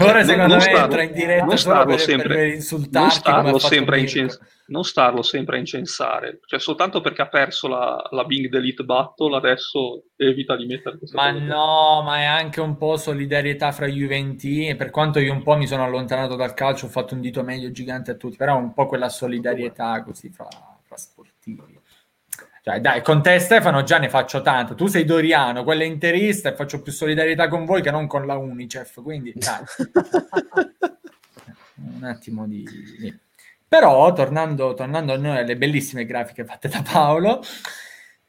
Ora 0.00 0.22
secondo 0.22 0.54
non 0.54 0.56
me 0.58 0.62
starlo, 0.62 0.84
entra 0.84 1.02
in 1.02 1.12
diretta 1.12 1.44
non 1.44 1.58
starlo 1.58 1.84
per, 1.86 2.00
sempre, 2.00 2.28
per 2.28 2.88
non 2.90 3.10
starlo 3.10 3.58
sempre, 3.58 3.98
incens- 3.98 4.40
non 4.66 4.84
starlo 4.84 5.22
sempre 5.22 5.56
a 5.56 5.58
incensare, 5.58 6.40
cioè 6.46 6.60
soltanto 6.60 7.00
perché 7.00 7.22
ha 7.22 7.28
perso 7.28 7.66
la, 7.66 8.00
la 8.10 8.24
Bing 8.24 8.48
Delete 8.48 8.84
Battle 8.84 9.36
adesso 9.36 10.04
evita 10.16 10.56
di 10.56 10.66
mettere 10.66 10.98
questa 10.98 11.16
Ma 11.16 11.30
no, 11.32 12.02
ma 12.04 12.18
è 12.18 12.24
anche 12.24 12.60
un 12.60 12.76
po' 12.76 12.96
solidarietà 12.96 13.72
fra 13.72 13.86
Juventini, 13.86 14.76
per 14.76 14.90
quanto 14.90 15.18
io 15.18 15.32
un 15.32 15.42
po' 15.42 15.56
mi 15.56 15.66
sono 15.66 15.84
allontanato 15.84 16.36
dal 16.36 16.54
calcio, 16.54 16.86
ho 16.86 16.90
fatto 16.90 17.14
un 17.14 17.20
dito 17.20 17.42
meglio 17.42 17.70
gigante 17.72 18.12
a 18.12 18.14
tutti, 18.14 18.36
però 18.36 18.56
un 18.56 18.72
po' 18.72 18.86
quella 18.86 19.08
solidarietà 19.08 20.02
così 20.04 20.30
fra, 20.30 20.48
fra 20.84 20.96
sportivi. 20.96 21.75
Cioè, 22.68 22.80
dai, 22.80 23.00
con 23.00 23.22
te 23.22 23.38
Stefano 23.38 23.84
già 23.84 23.98
ne 23.98 24.08
faccio 24.08 24.42
tanto. 24.42 24.74
Tu 24.74 24.88
sei 24.88 25.04
Doriano, 25.04 25.62
quella 25.62 25.84
è 25.84 25.86
interista 25.86 26.48
e 26.48 26.56
faccio 26.56 26.82
più 26.82 26.90
solidarietà 26.90 27.46
con 27.46 27.64
voi 27.64 27.80
che 27.80 27.92
non 27.92 28.08
con 28.08 28.26
la 28.26 28.36
Unicef. 28.36 29.04
Quindi, 29.04 29.32
dai. 29.36 29.62
Un 31.96 32.02
attimo 32.02 32.44
di... 32.48 32.64
Però, 33.68 34.12
tornando, 34.12 34.74
tornando 34.74 35.12
a 35.12 35.16
noi 35.16 35.38
alle 35.38 35.56
bellissime 35.56 36.06
grafiche 36.06 36.44
fatte 36.44 36.66
da 36.68 36.82
Paolo, 36.82 37.40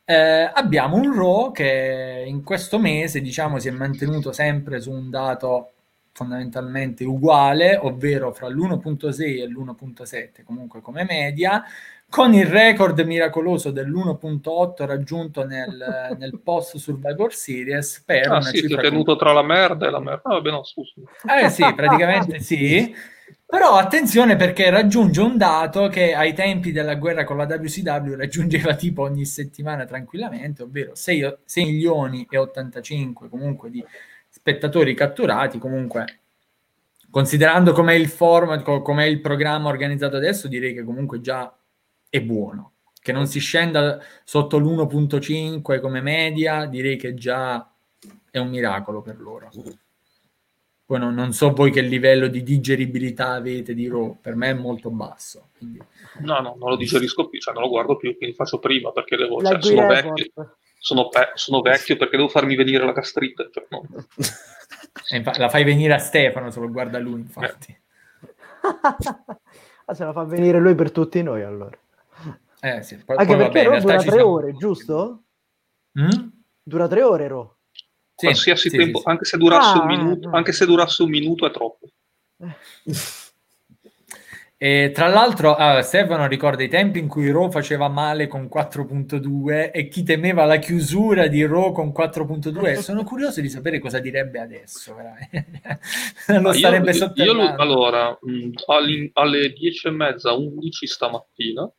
eh, 0.05 0.51
abbiamo 0.53 0.97
un 0.97 1.15
RAW 1.15 1.51
che 1.51 2.23
in 2.27 2.43
questo 2.43 2.77
mese, 2.77 3.22
diciamo, 3.22 3.57
si 3.57 3.69
è 3.69 3.72
mantenuto 3.72 4.31
sempre 4.31 4.80
su 4.80 4.91
un 4.91 5.09
dato 5.09 5.72
fondamentalmente 6.11 7.03
uguale, 7.05 7.76
ovvero 7.76 8.31
fra 8.34 8.47
l'1.6 8.49 9.39
e 9.39 9.47
l'1.7, 9.47 10.43
comunque 10.43 10.81
come 10.81 11.03
media, 11.05 11.64
con 12.10 12.34
il 12.34 12.46
record 12.46 13.00
miracoloso 13.02 13.72
dell'1.8 13.72 14.86
raggiunto 14.86 15.46
nel, 15.46 16.16
nel 16.18 16.40
post 16.42 16.78
Survivor 16.78 17.34
Series 17.34 18.02
per 18.06 18.28
ah, 18.28 18.38
una 18.38 18.42
sì, 18.42 18.60
cifra 18.60 18.82
tenuto 18.82 19.16
con... 19.16 19.18
tra 19.18 19.34
la 19.34 19.44
merda 19.44 19.88
e 19.88 19.92
la 19.92 20.00
merda. 20.00 20.22
Ah, 20.24 20.34
vabbè, 20.34 20.52
no, 20.52 20.64
scusa. 20.64 20.94
Eh 21.40 21.50
sì, 21.50 21.64
praticamente 21.74 22.40
sì. 22.42 22.96
Però 23.46 23.76
attenzione 23.76 24.36
perché 24.36 24.70
raggiunge 24.70 25.22
un 25.22 25.38
dato 25.38 25.88
che 25.88 26.14
ai 26.14 26.34
tempi 26.34 26.74
della 26.74 26.96
guerra 26.96 27.24
con 27.24 27.38
la 27.38 27.46
WCW 27.46 28.16
raggiungeva 28.16 28.76
tipo 28.76 29.04
ogni 29.04 29.24
settimana 29.26 29.86
tranquillamente, 29.86 30.64
ovvero 30.64 30.96
6, 30.96 31.38
6 31.46 31.66
milioni 31.66 32.28
e 32.30 32.38
85 32.38 33.30
comunque 33.30 33.70
di 33.70 33.84
spettatori 34.30 34.94
catturati, 34.94 35.60
comunque 35.60 36.20
considerando 37.10 37.72
com'è 37.72 37.94
il 37.94 38.10
format, 38.10 38.64
com'è 38.82 39.06
il 39.06 39.22
programma 39.22 39.70
organizzato 39.70 40.18
adesso, 40.18 40.50
direi 40.50 40.74
che 40.74 40.84
comunque 40.84 41.22
già 41.22 41.57
è 42.10 42.22
buono. 42.22 42.74
Che 43.02 43.12
non 43.12 43.28
si 43.28 43.40
scenda 43.40 44.00
sotto 44.24 44.58
l'1.5 44.58 45.80
come 45.80 46.02
media, 46.02 46.66
direi 46.66 46.98
che 46.98 47.14
già 47.14 47.72
è 48.30 48.38
un 48.38 48.50
miracolo 48.50 49.02
per 49.02 49.20
loro. 49.20 49.50
Poi 50.88 51.00
non, 51.00 51.14
non, 51.14 51.34
so 51.34 51.52
voi 51.52 51.70
che 51.70 51.82
livello 51.82 52.28
di 52.28 52.44
digeribilità 52.44 53.32
avete 53.32 53.74
di 53.74 53.90
Raw, 53.90 54.20
per 54.22 54.36
me 54.36 54.52
è 54.52 54.54
molto 54.54 54.90
basso. 54.90 55.50
Quindi... 55.58 55.82
No, 56.20 56.40
no, 56.40 56.56
non 56.58 56.70
lo 56.70 56.76
digerisco 56.78 57.28
più, 57.28 57.42
cioè 57.42 57.54
non 57.54 57.64
lo 57.64 57.70
guardo 57.70 57.98
più, 57.98 58.16
quindi 58.16 58.34
faccio 58.34 58.58
prima 58.58 58.94
perché 58.94 59.18
devo, 59.18 59.44
cioè, 59.44 59.62
sono, 59.62 59.86
vecchio, 59.86 60.26
sono, 60.80 61.10
pe- 61.10 61.32
sono, 61.34 61.60
vecchio 61.60 61.98
perché 61.98 62.16
devo 62.16 62.30
farmi 62.30 62.56
venire 62.56 62.86
la 62.86 62.94
gastrite. 62.94 63.50
Cioè, 63.52 63.66
no. 63.70 63.84
la 65.38 65.50
fai 65.50 65.66
venire 65.66 65.94
a 65.94 65.98
Stefano 65.98 66.52
se 66.52 66.60
lo 66.62 66.70
guarda 66.70 67.00
lui, 67.00 67.20
infatti. 67.20 67.78
ah, 69.86 69.94
se 69.94 70.06
la 70.06 70.14
fa 70.14 70.24
venire 70.24 70.58
lui 70.58 70.74
per 70.74 70.92
tutti 70.92 71.22
noi 71.22 71.44
allora. 71.44 71.78
Eh, 72.60 72.82
sì. 72.84 72.98
poi, 72.98 73.18
Anche 73.18 73.36
poi, 73.36 73.44
perché 73.44 73.68
vabbè, 73.68 73.82
dura 73.82 73.98
tre 73.98 74.12
siamo... 74.12 74.30
ore, 74.30 74.54
giusto? 74.54 75.24
Mm? 76.00 76.28
Dura 76.64 76.88
tre 76.88 77.02
ore, 77.04 77.28
Ro. 77.28 77.58
Sì, 78.16 78.26
Qualsiasi 78.26 78.70
sì, 78.70 78.78
tempo, 78.78 79.00
sì, 79.00 79.04
Anche, 79.08 79.26
se 79.26 79.38
durasse 79.38 79.78
ah, 79.78 79.82
un 79.82 79.88
minuto, 79.88 80.30
anche 80.32 80.52
se 80.52 80.66
durasse 80.66 81.04
un 81.04 81.10
minuto 81.10 81.46
è 81.46 81.52
troppo. 81.52 81.88
E 84.60 84.90
tra 84.92 85.08
l'altro, 85.08 85.52
uh, 85.52 85.82
Stefano 85.84 86.26
ricorda 86.26 86.64
i 86.64 86.68
tempi 86.68 86.98
in 86.98 87.08
cui 87.08 87.30
Raw 87.30 87.52
faceva 87.52 87.90
male 87.90 88.26
con 88.26 88.50
4.2 88.52 89.70
e 89.72 89.88
chi 89.88 90.02
temeva 90.02 90.46
la 90.46 90.58
chiusura 90.58 91.28
di 91.28 91.46
Raw 91.46 91.72
con 91.72 91.94
4.2. 91.96 92.80
Sono 92.80 93.04
curioso 93.04 93.40
di 93.40 93.50
sapere 93.50 93.78
cosa 93.78 94.00
direbbe 94.00 94.40
adesso. 94.40 94.96
Lo 96.42 96.54
starebbe 96.54 96.92
io, 96.92 97.12
io, 97.14 97.56
Allora, 97.56 98.18
mh, 98.20 98.50
alle 99.14 99.54
10 99.54 99.88
e 99.88 99.92
mezza, 99.92 100.34
11 100.34 100.88
stamattina, 100.88 101.72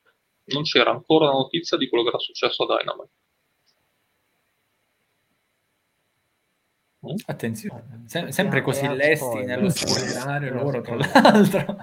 non 0.52 0.62
c'era 0.62 0.90
ancora 0.90 1.26
la 1.26 1.32
notizia 1.32 1.76
di 1.76 1.88
quello 1.88 2.04
che 2.04 2.10
era 2.10 2.18
successo 2.18 2.64
a 2.64 2.78
Dynamite. 2.78 3.10
Mm? 7.06 7.14
Attenzione, 7.26 8.02
Sem- 8.06 8.28
sempre 8.28 8.60
così 8.60 8.86
lesti 8.88 9.24
spoiler. 9.24 9.46
nello 9.46 9.68
spoilerare 9.70 10.50
loro, 10.50 10.80
tra 10.80 10.96
l'altro. 10.96 11.76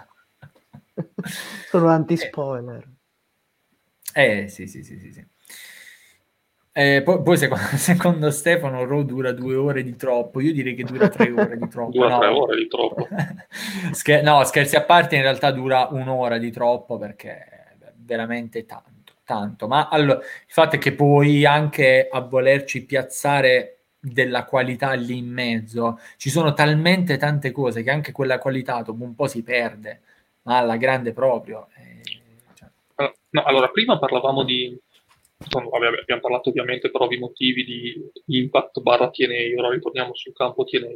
Sono 1.69 1.87
anti-spoiler. 1.87 2.89
Eh, 4.13 4.43
eh 4.43 4.47
sì, 4.49 4.67
sì, 4.67 4.83
sì, 4.83 4.99
sì. 4.99 5.11
sì. 5.11 5.25
Eh, 6.77 7.01
poi, 7.03 7.21
poi 7.21 7.37
secondo, 7.37 7.63
secondo, 7.77 8.31
Stefano 8.31 8.83
Ro 8.83 9.03
dura 9.03 9.31
due 9.31 9.55
ore 9.55 9.81
di 9.81 9.95
troppo, 9.95 10.41
io 10.41 10.51
direi 10.51 10.75
che 10.75 10.83
dura 10.83 11.07
tre 11.07 11.31
ore 11.31 11.57
di 11.57 11.69
troppo. 11.69 11.91
dura 11.91 12.09
no. 12.09 12.19
tre 12.19 12.27
ore 12.27 12.57
di 12.57 12.67
troppo. 12.67 13.07
Scher- 13.93 14.23
no, 14.23 14.43
scherzi 14.43 14.75
a 14.75 14.83
parte, 14.83 15.15
in 15.15 15.21
realtà 15.21 15.51
dura 15.51 15.87
un'ora 15.89 16.37
di 16.37 16.51
troppo 16.51 16.97
perché 16.97 17.54
veramente 18.05 18.65
tanto, 18.65 19.13
tanto. 19.23 19.67
Ma 19.67 19.89
allora, 19.89 20.19
il 20.19 20.25
fatto 20.47 20.75
è 20.75 20.79
che 20.79 20.93
poi 20.93 21.45
anche 21.45 22.07
a 22.09 22.21
volerci 22.21 22.85
piazzare 22.85 23.71
della 23.99 24.45
qualità 24.45 24.93
lì 24.93 25.17
in 25.17 25.31
mezzo, 25.31 25.99
ci 26.17 26.29
sono 26.29 26.53
talmente 26.53 27.17
tante 27.17 27.51
cose 27.51 27.83
che 27.83 27.89
anche 27.91 28.11
quella 28.11 28.37
qualità 28.37 28.81
dopo 28.81 29.03
un 29.03 29.15
po' 29.15 29.27
si 29.27 29.41
perde 29.43 30.01
ma 30.45 30.57
alla 30.59 30.77
grande 30.77 31.13
proprio. 31.13 31.67
Eh, 31.75 32.01
cioè. 32.53 32.69
no, 33.29 33.43
allora, 33.43 33.69
prima 33.69 33.99
parlavamo 33.99 34.43
di... 34.43 34.77
Abbiamo 35.37 36.21
parlato 36.21 36.49
ovviamente 36.49 36.89
per 36.89 37.01
ovvi 37.01 37.19
motivi 37.19 37.65
di, 37.65 38.11
di 38.23 38.39
impact 38.39 38.79
barra 38.79 39.09
TNA, 39.09 39.59
ora 39.59 39.69
ritorniamo 39.69 40.13
sul 40.13 40.33
campo 40.33 40.63
TNA. 40.63 40.95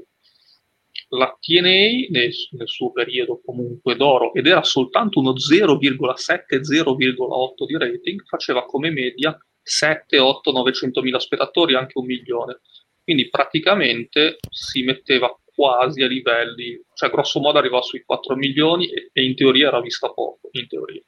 La 1.10 1.38
TNA 1.40 2.08
nel, 2.10 2.34
nel, 2.52 2.68
suo 2.68 2.92
periodo 2.92 3.40
comunque 3.44 3.96
d'oro 3.96 4.34
ed 4.34 4.48
era 4.48 4.64
soltanto 4.64 5.20
uno 5.20 5.34
0,7-0,8 5.34 7.66
di 7.66 7.78
rating, 7.78 8.24
faceva 8.26 8.66
come 8.66 8.90
media 8.92 9.38
7, 9.62 10.20
8, 10.20 10.52
900 10.52 11.02
mila 11.02 11.20
spettatori, 11.20 11.76
anche 11.76 11.98
un 11.98 12.06
milione. 12.06 12.60
Quindi 13.04 13.30
praticamente 13.30 14.38
si 14.50 14.84
metteva 14.84 15.34
quasi 15.54 16.02
a 16.04 16.08
livelli, 16.08 16.82
cioè 16.94 17.10
grosso 17.10 17.40
modo 17.40 17.58
arrivava 17.58 17.82
sui 17.82 18.04
4 18.06 18.36
milioni 18.36 18.90
e, 18.90 19.10
e 19.12 19.24
in 19.24 19.36
teoria 19.36 19.68
era 19.68 19.82
vista 19.82 20.10
poco, 20.10 20.50
in 20.52 20.68
teoria. 20.68 21.02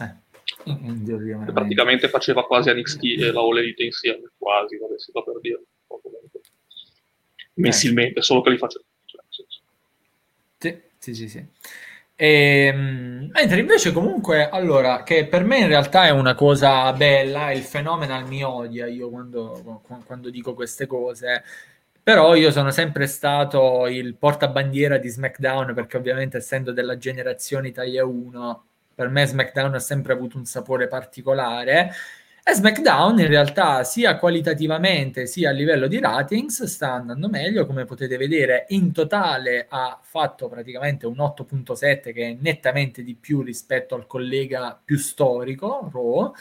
Eh, 0.00 0.14
in 0.64 1.04
teoria 1.04 1.38
praticamente 1.52 2.08
faceva 2.08 2.46
quasi 2.46 2.72
NXT 2.72 3.04
e 3.04 3.32
la 3.32 3.40
All 3.40 3.58
Elite 3.58 3.84
insieme, 3.84 4.30
quasi, 4.36 4.76
vabbè, 4.76 4.98
si 4.98 5.10
fa 5.10 5.22
per 5.22 5.40
dire 5.40 5.62
mensilmente, 7.54 8.20
eh. 8.20 8.22
solo 8.22 8.40
che 8.42 8.50
li 8.50 8.58
faccio. 8.58 8.82
Cioè, 9.04 9.20
sì, 10.58 10.80
sì, 10.98 11.14
sì. 11.14 11.28
sì. 11.28 11.46
E, 12.22 12.66
ehm, 12.66 13.30
mentre 13.32 13.58
invece 13.60 13.90
comunque, 13.92 14.48
allora, 14.48 15.02
che 15.02 15.26
per 15.26 15.44
me 15.44 15.58
in 15.58 15.66
realtà 15.66 16.04
è 16.06 16.10
una 16.10 16.34
cosa 16.34 16.92
bella, 16.92 17.50
il 17.50 17.62
phenomenal 17.62 18.28
mi 18.28 18.44
odia 18.44 18.86
io 18.86 19.10
quando, 19.10 19.82
quando 20.06 20.30
dico 20.30 20.54
queste 20.54 20.86
cose, 20.86 21.42
però 22.02 22.34
io 22.36 22.52
sono 22.52 22.70
sempre 22.70 23.06
stato 23.06 23.86
il 23.88 24.14
portabandiera 24.16 24.98
di 24.98 25.08
SmackDown 25.08 25.74
perché 25.74 25.96
ovviamente 25.96 26.36
essendo 26.36 26.72
della 26.72 26.96
generazione 26.96 27.68
Italia 27.68 28.04
1, 28.04 28.64
per 28.94 29.08
me 29.08 29.26
SmackDown 29.26 29.74
ha 29.74 29.78
sempre 29.80 30.12
avuto 30.12 30.36
un 30.36 30.44
sapore 30.44 30.86
particolare 30.88 31.90
e 32.44 32.54
SmackDown 32.54 33.20
in 33.20 33.28
realtà 33.28 33.84
sia 33.84 34.16
qualitativamente 34.16 35.26
sia 35.26 35.50
a 35.50 35.52
livello 35.52 35.86
di 35.86 36.00
ratings 36.00 36.64
sta 36.64 36.94
andando 36.94 37.28
meglio, 37.28 37.66
come 37.66 37.84
potete 37.84 38.16
vedere 38.16 38.64
in 38.70 38.90
totale 38.92 39.66
ha 39.68 40.00
fatto 40.02 40.48
praticamente 40.48 41.06
un 41.06 41.18
8.7 41.18 42.12
che 42.12 42.30
è 42.30 42.36
nettamente 42.40 43.04
di 43.04 43.14
più 43.14 43.42
rispetto 43.42 43.94
al 43.94 44.08
collega 44.08 44.76
più 44.84 44.98
storico, 44.98 45.88
Raw. 45.92 46.32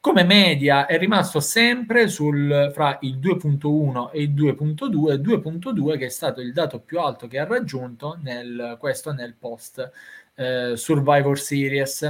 Come 0.00 0.24
media 0.24 0.86
è 0.86 0.98
rimasto 0.98 1.38
sempre 1.38 2.08
sul, 2.08 2.70
fra 2.72 2.96
il 3.02 3.18
2.1 3.18 4.10
e 4.10 4.22
il 4.22 4.32
2.2, 4.32 5.16
2.2 5.20 5.98
che 5.98 6.06
è 6.06 6.08
stato 6.08 6.40
il 6.40 6.54
dato 6.54 6.80
più 6.80 6.98
alto 6.98 7.28
che 7.28 7.38
ha 7.38 7.44
raggiunto 7.44 8.18
nel, 8.22 8.76
questo 8.80 9.12
nel 9.12 9.34
post 9.34 9.90
eh, 10.34 10.72
Survivor 10.76 11.38
Series. 11.38 12.02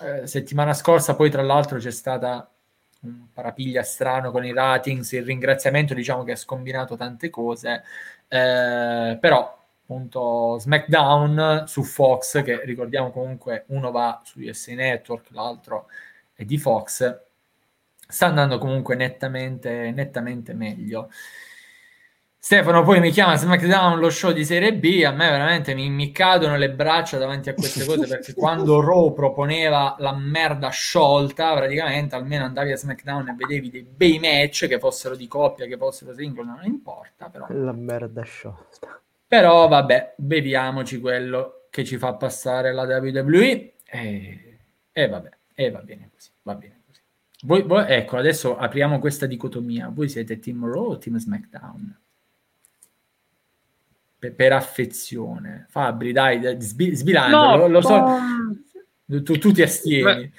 Eh, 0.00 0.26
settimana 0.26 0.74
scorsa 0.74 1.14
poi 1.14 1.30
tra 1.30 1.42
l'altro 1.42 1.78
c'è 1.78 1.90
stata 1.90 2.52
un 3.00 3.28
parapiglia 3.32 3.82
strano 3.82 4.30
con 4.30 4.44
i 4.44 4.52
ratings, 4.52 5.12
il 5.12 5.24
ringraziamento 5.24 5.94
diciamo 5.94 6.24
che 6.24 6.32
ha 6.32 6.36
scombinato 6.36 6.96
tante 6.96 7.30
cose, 7.30 7.82
eh, 8.28 9.18
però 9.20 9.56
appunto 9.82 10.58
SmackDown 10.58 11.64
su 11.66 11.82
Fox, 11.82 12.42
che 12.42 12.64
ricordiamo 12.64 13.10
comunque 13.10 13.64
uno 13.68 13.90
va 13.90 14.20
su 14.24 14.40
USA 14.40 14.74
Network, 14.74 15.30
l'altro 15.30 15.88
è 16.34 16.44
di 16.44 16.58
Fox, 16.58 17.20
sta 18.08 18.26
andando 18.26 18.58
comunque 18.58 18.96
nettamente, 18.96 19.90
nettamente 19.92 20.54
meglio. 20.54 21.10
Stefano 22.40 22.84
poi 22.84 23.00
mi 23.00 23.10
chiama 23.10 23.36
SmackDown 23.36 23.98
lo 23.98 24.10
show 24.10 24.30
di 24.30 24.44
Serie 24.44 24.72
B, 24.72 25.02
a 25.04 25.10
me 25.10 25.28
veramente 25.28 25.74
mi, 25.74 25.90
mi 25.90 26.12
cadono 26.12 26.56
le 26.56 26.70
braccia 26.70 27.18
davanti 27.18 27.48
a 27.48 27.54
queste 27.54 27.84
cose 27.84 28.06
perché 28.08 28.32
quando 28.32 28.80
Raw 28.80 29.12
proponeva 29.12 29.96
la 29.98 30.14
merda 30.14 30.68
sciolta, 30.68 31.54
praticamente 31.54 32.14
almeno 32.14 32.44
andavi 32.44 32.70
a 32.72 32.76
SmackDown 32.76 33.28
e 33.28 33.34
vedevi 33.34 33.70
dei 33.70 33.82
bei 33.82 34.20
match 34.20 34.68
che 34.68 34.78
fossero 34.78 35.16
di 35.16 35.26
coppia, 35.26 35.66
che 35.66 35.76
fossero 35.76 36.14
singolo, 36.14 36.52
non 36.52 36.64
importa 36.64 37.28
però. 37.28 37.46
La 37.50 37.72
merda 37.72 38.22
sciolta. 38.22 39.02
Però 39.26 39.66
vabbè, 39.66 40.14
beviamoci 40.16 41.00
quello 41.00 41.66
che 41.70 41.84
ci 41.84 41.98
fa 41.98 42.14
passare 42.14 42.72
la 42.72 42.84
WWE 42.84 43.74
e, 43.84 44.58
e 44.92 45.08
vabbè, 45.08 45.30
e 45.54 45.70
va 45.70 45.80
bene 45.80 46.08
così, 46.14 46.30
va 46.42 46.54
bene 46.54 46.80
così. 46.86 47.00
Voi, 47.42 47.62
voi, 47.62 47.84
ecco, 47.88 48.16
adesso 48.16 48.56
apriamo 48.56 49.00
questa 49.00 49.26
dicotomia. 49.26 49.90
Voi 49.92 50.08
siete 50.08 50.38
Team 50.38 50.64
Raw 50.64 50.92
o 50.92 50.98
Team 50.98 51.18
SmackDown? 51.18 52.06
Per, 54.18 54.34
per 54.34 54.52
affezione. 54.52 55.66
Fabri, 55.68 56.12
dai, 56.12 56.40
dai 56.40 56.60
sbilancia, 56.60 57.30
no, 57.30 57.56
lo, 57.56 57.68
lo 57.68 57.80
so, 57.80 57.96
no. 57.96 59.22
tu, 59.22 59.38
tu, 59.38 59.52
ti 59.52 59.62
astieni. 59.62 60.30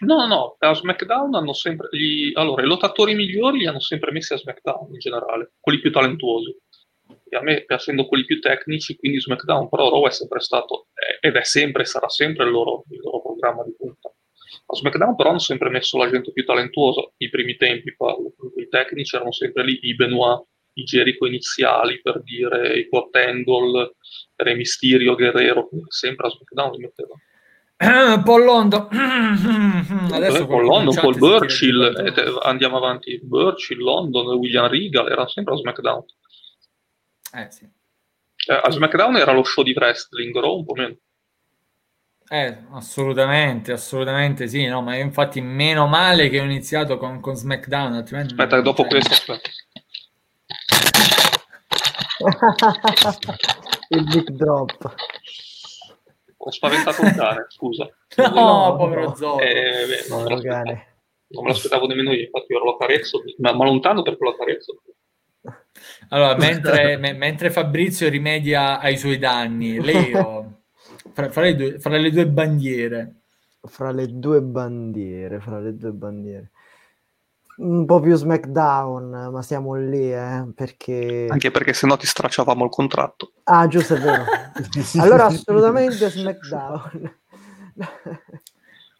No, 0.00 0.26
no, 0.26 0.56
a 0.58 0.74
SmackDown 0.74 1.34
hanno 1.34 1.52
sempre... 1.52 1.88
Gli, 1.90 2.32
allora, 2.34 2.62
i 2.62 2.66
lottatori 2.66 3.14
migliori 3.14 3.58
li 3.58 3.66
hanno 3.66 3.80
sempre 3.80 4.12
messi 4.12 4.32
a 4.32 4.38
SmackDown 4.38 4.92
in 4.92 4.98
generale, 4.98 5.52
quelli 5.60 5.80
più 5.80 5.92
talentuosi. 5.92 6.56
E 7.28 7.36
a 7.36 7.42
me 7.42 7.64
piacendo 7.64 8.06
quelli 8.06 8.24
più 8.24 8.40
tecnici, 8.40 8.96
quindi 8.96 9.20
SmackDown, 9.20 9.68
però 9.68 9.90
Raw 9.90 10.06
è 10.06 10.10
sempre 10.10 10.40
stato, 10.40 10.88
ed 11.20 11.36
è 11.36 11.44
sempre, 11.44 11.84
sarà 11.84 12.08
sempre 12.08 12.46
il 12.46 12.50
loro, 12.50 12.84
il 12.88 12.98
loro 13.00 13.20
programma 13.20 13.62
di 13.62 13.74
punta. 13.76 14.08
A 14.66 14.74
SmackDown 14.74 15.14
però 15.14 15.30
hanno 15.30 15.38
sempre 15.38 15.68
messo 15.68 15.98
la 15.98 16.10
gente 16.10 16.32
più 16.32 16.44
talentuosa, 16.44 17.08
i 17.18 17.28
primi 17.28 17.56
tempi 17.56 17.94
parlo, 17.94 18.32
i 18.56 18.68
tecnici 18.68 19.14
erano 19.14 19.32
sempre 19.32 19.64
lì, 19.64 19.78
i 19.82 19.94
Benoit, 19.94 20.44
i 20.74 20.84
Jericho 20.84 21.26
iniziali, 21.26 22.00
per 22.00 22.22
dire 22.22 22.78
i 22.78 22.88
Kurt 22.88 23.14
Angle, 23.16 23.94
Re 24.36 24.54
Mysterio, 24.54 25.14
Guerrero, 25.14 25.68
sempre 25.88 26.26
a 26.26 26.30
SmackDown 26.30 26.72
li 26.72 26.78
mettevano. 26.78 27.20
Adesso 30.12 30.46
Paul 30.46 30.66
London, 30.66 30.94
Paul 30.94 31.16
Burchill 31.16 31.82
eh, 31.96 32.38
andiamo 32.42 32.76
avanti 32.76 33.18
Burchill, 33.22 33.78
London, 33.78 34.26
William 34.36 34.68
Regal 34.68 35.06
erano 35.06 35.28
sempre 35.28 35.54
a 35.54 35.56
SmackDown 35.56 36.04
eh 37.32 37.50
sì 37.50 37.64
eh, 37.64 38.60
a 38.62 38.70
SmackDown 38.70 39.16
era 39.16 39.32
lo 39.32 39.44
show 39.44 39.64
di 39.64 39.72
wrestling 39.72 40.38
Raw 40.38 40.58
un 40.58 40.64
po' 40.66 40.74
meno 40.74 40.96
eh, 42.32 42.58
assolutamente, 42.70 43.72
assolutamente 43.72 44.46
sì, 44.46 44.64
no, 44.66 44.82
ma 44.82 44.94
infatti 44.94 45.40
meno 45.40 45.88
male 45.88 46.28
che 46.28 46.38
ho 46.38 46.44
iniziato 46.44 46.96
con, 46.96 47.18
con 47.18 47.34
SmackDown. 47.34 47.94
Aspetta, 47.94 48.60
dopo 48.60 48.84
questo 48.84 49.14
aspetta. 49.14 49.50
il 53.90 54.04
big 54.04 54.30
drop. 54.30 54.94
Ho 56.36 56.50
spaventato 56.50 57.02
un 57.02 57.14
cane, 57.14 57.46
scusa. 57.48 57.88
No, 58.16 58.30
no 58.30 58.76
povero 58.76 59.14
Zoro. 59.14 59.40
Eh, 59.40 59.86
beh, 59.86 60.06
non, 60.08 60.24
me 60.24 60.86
non, 61.28 61.44
me 61.44 61.48
l'aspettavo 61.48 61.86
nemmeno 61.86 62.12
io, 62.12 62.22
infatti 62.22 62.52
io 62.52 62.64
lo 62.64 62.76
carezzo, 62.76 63.22
ma, 63.38 63.52
ma 63.52 63.64
lontano 63.64 64.02
perché 64.02 64.24
lo 64.24 64.36
carezzo. 64.36 64.82
Allora, 66.08 66.36
mentre, 66.36 66.96
me, 66.96 67.12
mentre, 67.12 67.50
Fabrizio 67.50 68.08
rimedia 68.08 68.80
ai 68.80 68.96
suoi 68.96 69.18
danni, 69.18 69.80
Leo, 69.80 70.62
fra, 71.12 71.30
fra, 71.30 71.42
le 71.42 71.54
due, 71.54 71.78
fra 71.78 71.96
le 71.96 72.10
due 72.10 72.26
bandiere. 72.26 73.14
Fra 73.62 73.90
le 73.90 74.06
due 74.08 74.40
bandiere, 74.40 75.40
fra 75.40 75.60
le 75.60 75.76
due 75.76 75.92
bandiere 75.92 76.50
un 77.60 77.84
po' 77.84 78.00
più 78.00 78.14
SmackDown, 78.14 79.30
ma 79.32 79.42
siamo 79.42 79.74
lì, 79.74 80.12
eh, 80.12 80.46
perché... 80.54 81.26
Anche 81.28 81.50
perché 81.50 81.72
se 81.72 81.86
no 81.86 81.96
ti 81.96 82.06
stracciavamo 82.06 82.64
il 82.64 82.70
contratto. 82.70 83.32
Ah, 83.44 83.66
giusto, 83.66 83.94
è 83.94 83.98
vero. 83.98 84.24
allora 84.98 85.26
assolutamente 85.26 86.08
SmackDown. 86.10 87.14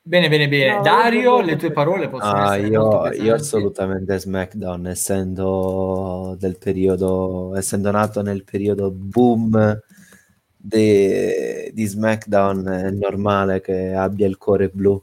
Bene, 0.02 0.30
bene, 0.30 0.48
bene. 0.48 0.76
No, 0.76 0.82
Dario, 0.82 1.40
le 1.40 1.56
tue 1.56 1.72
parole 1.72 2.08
possono 2.08 2.32
ah, 2.32 2.56
essere 2.56 2.68
io, 2.68 3.12
io 3.12 3.34
assolutamente 3.34 4.18
SmackDown, 4.18 4.86
essendo 4.86 6.34
del 6.38 6.56
periodo, 6.56 7.54
essendo 7.54 7.90
nato 7.90 8.22
nel 8.22 8.42
periodo 8.42 8.90
boom 8.90 9.78
de, 10.56 11.70
di 11.72 11.84
SmackDown, 11.84 12.66
è 12.66 12.90
normale 12.90 13.60
che 13.60 13.92
abbia 13.92 14.26
il 14.26 14.38
cuore 14.38 14.70
blu 14.70 15.00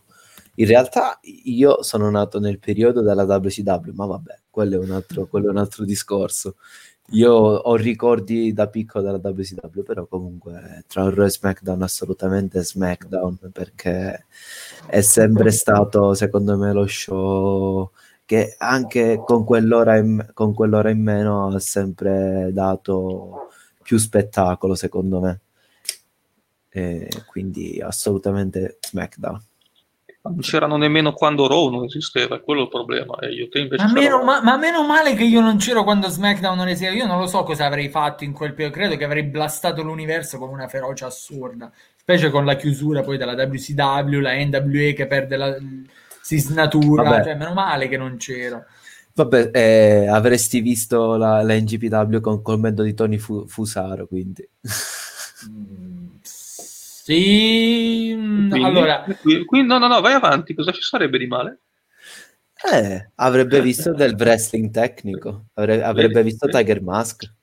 in 0.60 0.66
realtà 0.66 1.20
io 1.44 1.84
sono 1.84 2.10
nato 2.10 2.40
nel 2.40 2.58
periodo 2.60 3.02
della 3.02 3.24
WCW, 3.24 3.92
ma 3.94 4.06
vabbè, 4.08 4.40
quello 4.50 4.82
è 4.82 4.84
un 4.84 4.92
altro, 4.92 5.30
è 5.32 5.38
un 5.38 5.58
altro 5.58 5.86
discorso. 5.86 6.56
Io 7.12 7.32
ho 7.32 7.76
ricordi 7.76 8.52
da 8.54 8.68
piccolo 8.68 9.04
della 9.04 9.20
WCW, 9.22 9.84
però 9.84 10.08
comunque 10.08 10.84
tra 10.88 11.10
Raw 11.10 11.26
e 11.26 11.30
SmackDown 11.30 11.82
assolutamente 11.84 12.64
SmackDown 12.64 13.38
perché 13.52 14.26
è 14.88 15.02
sempre 15.02 15.52
stato 15.52 16.14
secondo 16.16 16.58
me 16.58 16.74
lo 16.74 16.86
show 16.88 17.92
che 18.26 18.56
anche 18.58 19.22
con 19.26 19.46
quell'ora 19.46 19.98
in, 19.98 20.32
con 20.34 20.54
quell'ora 20.54 20.90
in 20.90 21.02
meno 21.02 21.48
ha 21.48 21.60
sempre 21.60 22.50
dato 22.52 23.50
più 23.84 23.98
spettacolo 23.98 24.76
secondo 24.76 25.20
me. 25.22 25.42
E 26.70 27.10
quindi 27.28 27.80
assolutamente 27.82 28.80
SmackDown 28.82 29.47
non 30.28 30.40
c'erano 30.40 30.78
nemmeno 30.78 31.14
quando 31.14 31.48
Raw 31.48 31.70
non 31.70 31.86
esisteva, 31.86 32.36
è 32.36 32.42
quello 32.42 32.64
il 32.64 32.70
problema. 32.70 33.18
E 33.20 33.34
io 33.34 33.50
te 33.50 33.60
invece 33.60 33.84
ma, 33.84 33.92
meno, 33.92 34.24
ma, 34.24 34.42
ma, 34.42 34.58
meno 34.58 34.86
male 34.86 35.14
che 35.14 35.24
io 35.24 35.42
non 35.42 35.58
c'ero 35.58 35.84
quando 35.84 36.08
SmackDown 36.08 36.58
non 36.58 36.68
esisteva. 36.68 36.96
Io 36.96 37.06
non 37.06 37.20
lo 37.20 37.28
so 37.28 37.44
cosa 37.44 37.66
avrei 37.66 37.90
fatto 37.90 38.24
in 38.24 38.34
quel 38.34 38.54
periodo. 38.54 38.76
Credo 38.76 38.98
che 38.98 39.04
avrei 39.04 39.24
blastato 39.24 39.84
l'universo 39.84 40.38
con 40.38 40.50
una 40.50 40.68
ferocia 40.68 41.08
assurda, 41.08 41.72
specie 41.96 42.30
con 42.30 42.46
la 42.46 42.56
chiusura 42.56 43.02
poi 43.02 43.18
della 43.18 43.34
WCW, 43.34 44.20
la 44.20 44.34
NWA 44.34 44.94
che 44.94 45.08
perde 45.08 45.38
la 45.38 45.58
si 46.22 46.40
snatura. 46.40 47.04
Vabbè. 47.04 47.24
Cioè, 47.24 47.36
meno 47.36 47.54
male 47.54 47.88
che 47.88 47.98
non 47.98 48.18
c'ero. 48.18 48.66
Vabbè, 49.14 49.50
eh, 49.54 50.08
avresti 50.08 50.60
visto 50.60 51.16
la, 51.16 51.42
la 51.42 51.56
NGPW 51.56 52.20
con 52.20 52.42
commento 52.42 52.84
di 52.84 52.94
Tony 52.94 53.18
Fu- 53.18 53.48
Fusaro, 53.48 54.06
quindi. 54.08 54.48
Sì, 57.14 58.14
quindi, 58.18 58.64
allora... 58.64 59.06
Quindi, 59.46 59.68
no, 59.68 59.78
no, 59.78 59.88
no, 59.88 60.02
vai 60.02 60.14
avanti, 60.14 60.54
cosa 60.54 60.72
ci 60.72 60.82
sarebbe 60.82 61.18
di 61.18 61.28
male? 61.28 61.60
Eh, 62.70 63.12
avrebbe 63.16 63.62
visto 63.62 63.94
del 63.94 64.16
wrestling 64.18 64.72
tecnico, 64.72 65.46
avrebbe, 65.54 65.84
avrebbe 65.84 66.24
visto 66.24 66.48
vedi. 66.48 66.58
Tiger 66.58 66.82
Mask. 66.82 67.34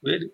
Vedi? 0.00 0.30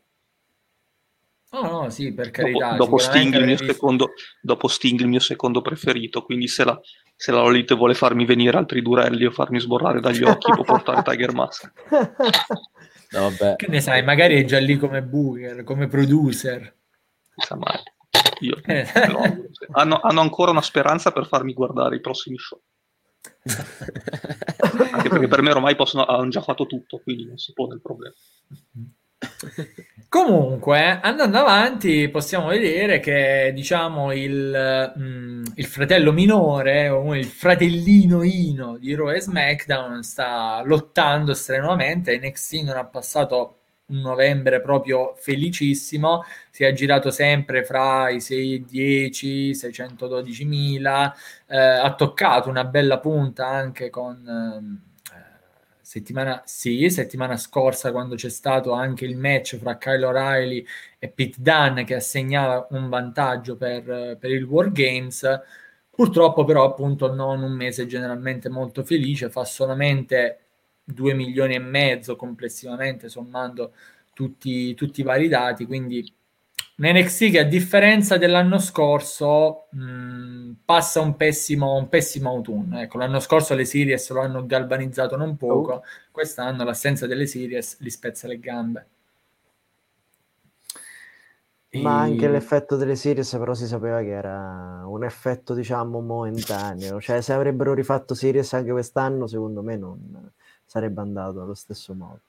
No, 1.52 1.62
no, 1.62 1.90
sì, 1.90 2.12
per 2.12 2.30
carità. 2.30 2.70
Dopo, 2.70 2.84
dopo, 2.84 2.98
Sting, 2.98 3.34
il 3.34 3.44
mio 3.44 3.56
secondo, 3.56 4.12
dopo 4.40 4.66
Sting, 4.66 4.98
il 5.00 5.08
mio 5.08 5.20
secondo 5.20 5.60
preferito, 5.60 6.24
quindi 6.24 6.48
se 6.48 6.64
la, 6.64 6.80
se 7.14 7.30
la 7.30 7.42
Lolita 7.42 7.74
vuole 7.74 7.94
farmi 7.94 8.24
venire 8.24 8.56
altri 8.56 8.82
durelli 8.82 9.24
o 9.24 9.30
farmi 9.30 9.60
sborrare 9.60 10.00
dagli 10.00 10.22
occhi, 10.22 10.50
può 10.52 10.64
portare 10.64 11.02
Tiger 11.02 11.32
Mask. 11.32 11.72
No, 13.10 13.30
vabbè. 13.30 13.56
Che 13.56 13.66
ne 13.68 13.80
sai, 13.80 14.02
magari 14.02 14.40
è 14.40 14.44
già 14.44 14.58
lì 14.58 14.76
come 14.76 15.02
booker, 15.02 15.64
come 15.64 15.86
producer. 15.86 16.74
Sa 17.36 17.56
mai. 17.56 17.80
Io, 18.40 18.56
eh. 18.64 18.86
no, 19.08 19.46
hanno, 19.72 20.00
hanno, 20.00 20.20
ancora 20.20 20.50
una 20.50 20.62
speranza 20.62 21.12
per 21.12 21.26
farmi 21.26 21.52
guardare 21.52 21.96
i 21.96 22.00
prossimi 22.00 22.36
show. 22.38 22.60
Anche 24.92 25.08
perché 25.08 25.28
per 25.28 25.42
me 25.42 25.50
ormai 25.50 25.76
possono, 25.76 26.04
hanno 26.04 26.28
già 26.28 26.40
fatto 26.40 26.66
tutto, 26.66 27.00
quindi 27.02 27.26
non 27.26 27.36
si 27.36 27.52
pone 27.52 27.74
il 27.74 27.80
problema. 27.80 28.14
Comunque, 30.08 30.98
andando 31.00 31.38
avanti, 31.38 32.08
possiamo 32.08 32.48
vedere 32.48 32.98
che 33.00 33.52
diciamo 33.54 34.12
il, 34.12 34.92
mm, 34.98 35.44
il 35.54 35.66
fratello 35.66 36.12
minore 36.12 36.88
o 36.88 37.14
il 37.14 37.26
fratellino 37.26 38.22
Ino 38.22 38.78
di 38.78 38.94
Raw 38.94 39.10
e 39.10 39.20
SmackDown 39.20 40.02
sta 40.02 40.62
lottando 40.64 41.34
strenuamente. 41.34 42.18
NXT 42.18 42.54
non 42.62 42.76
ha 42.76 42.86
passato 42.86 43.59
un 43.90 44.00
novembre 44.00 44.60
proprio 44.60 45.14
felicissimo, 45.16 46.24
si 46.50 46.64
è 46.64 46.72
girato 46.72 47.10
sempre 47.10 47.64
fra 47.64 48.08
i 48.10 48.20
610, 48.20 49.54
612 49.54 50.44
mila, 50.44 51.14
eh, 51.46 51.56
ha 51.58 51.94
toccato 51.94 52.48
una 52.48 52.64
bella 52.64 52.98
punta 52.98 53.46
anche 53.46 53.90
con... 53.90 54.86
Eh, 54.86 54.88
settimana, 55.90 56.40
sì, 56.44 56.88
settimana 56.88 57.36
scorsa 57.36 57.90
quando 57.90 58.14
c'è 58.14 58.28
stato 58.28 58.70
anche 58.70 59.04
il 59.04 59.16
match 59.16 59.56
fra 59.56 59.76
Kyle 59.76 60.04
O'Reilly 60.04 60.64
e 61.00 61.08
Pete 61.08 61.38
Dunne 61.40 61.82
che 61.82 61.96
assegnava 61.96 62.68
un 62.70 62.88
vantaggio 62.88 63.56
per, 63.56 64.16
per 64.20 64.30
il 64.30 64.44
War 64.44 64.70
Games. 64.70 65.26
Purtroppo 65.90 66.44
però 66.44 66.64
appunto 66.64 67.12
non 67.12 67.42
un 67.42 67.50
mese 67.52 67.86
generalmente 67.86 68.48
molto 68.48 68.84
felice, 68.84 69.30
fa 69.30 69.44
solamente 69.44 70.49
2 70.84 71.14
milioni 71.14 71.54
e 71.54 71.58
mezzo 71.60 72.16
complessivamente 72.16 73.08
sommando 73.08 73.72
tutti, 74.12 74.74
tutti 74.74 75.00
i 75.00 75.04
vari 75.04 75.28
dati, 75.28 75.66
quindi 75.66 76.12
un 76.80 76.88
NXT 76.88 77.30
che 77.30 77.38
a 77.38 77.44
differenza 77.44 78.16
dell'anno 78.16 78.58
scorso 78.58 79.66
mh, 79.70 80.52
passa 80.64 81.00
un 81.00 81.14
pessimo, 81.14 81.76
un 81.76 81.90
pessimo 81.90 82.30
autunno. 82.30 82.80
Ecco, 82.80 82.96
l'anno 82.96 83.20
scorso 83.20 83.54
le 83.54 83.66
series 83.66 84.10
lo 84.10 84.22
hanno 84.22 84.46
galvanizzato 84.46 85.16
non 85.16 85.36
poco, 85.36 85.72
oh. 85.72 85.82
quest'anno 86.10 86.64
l'assenza 86.64 87.06
delle 87.06 87.26
series 87.26 87.78
li 87.80 87.90
spezza 87.90 88.26
le 88.26 88.38
gambe. 88.38 88.86
Ma 91.72 92.06
e... 92.06 92.10
anche 92.10 92.28
l'effetto 92.28 92.76
delle 92.76 92.96
series 92.96 93.30
però 93.30 93.52
si 93.52 93.66
sapeva 93.66 94.00
che 94.00 94.10
era 94.10 94.82
un 94.86 95.04
effetto 95.04 95.52
diciamo 95.52 96.00
momentaneo, 96.00 96.98
cioè 96.98 97.20
se 97.20 97.34
avrebbero 97.34 97.74
rifatto 97.74 98.14
series 98.14 98.52
anche 98.54 98.70
quest'anno 98.70 99.26
secondo 99.26 99.62
me 99.62 99.76
non 99.76 100.32
sarebbe 100.70 101.00
andato 101.00 101.42
allo 101.42 101.54
stesso 101.54 101.94
modo. 101.94 102.20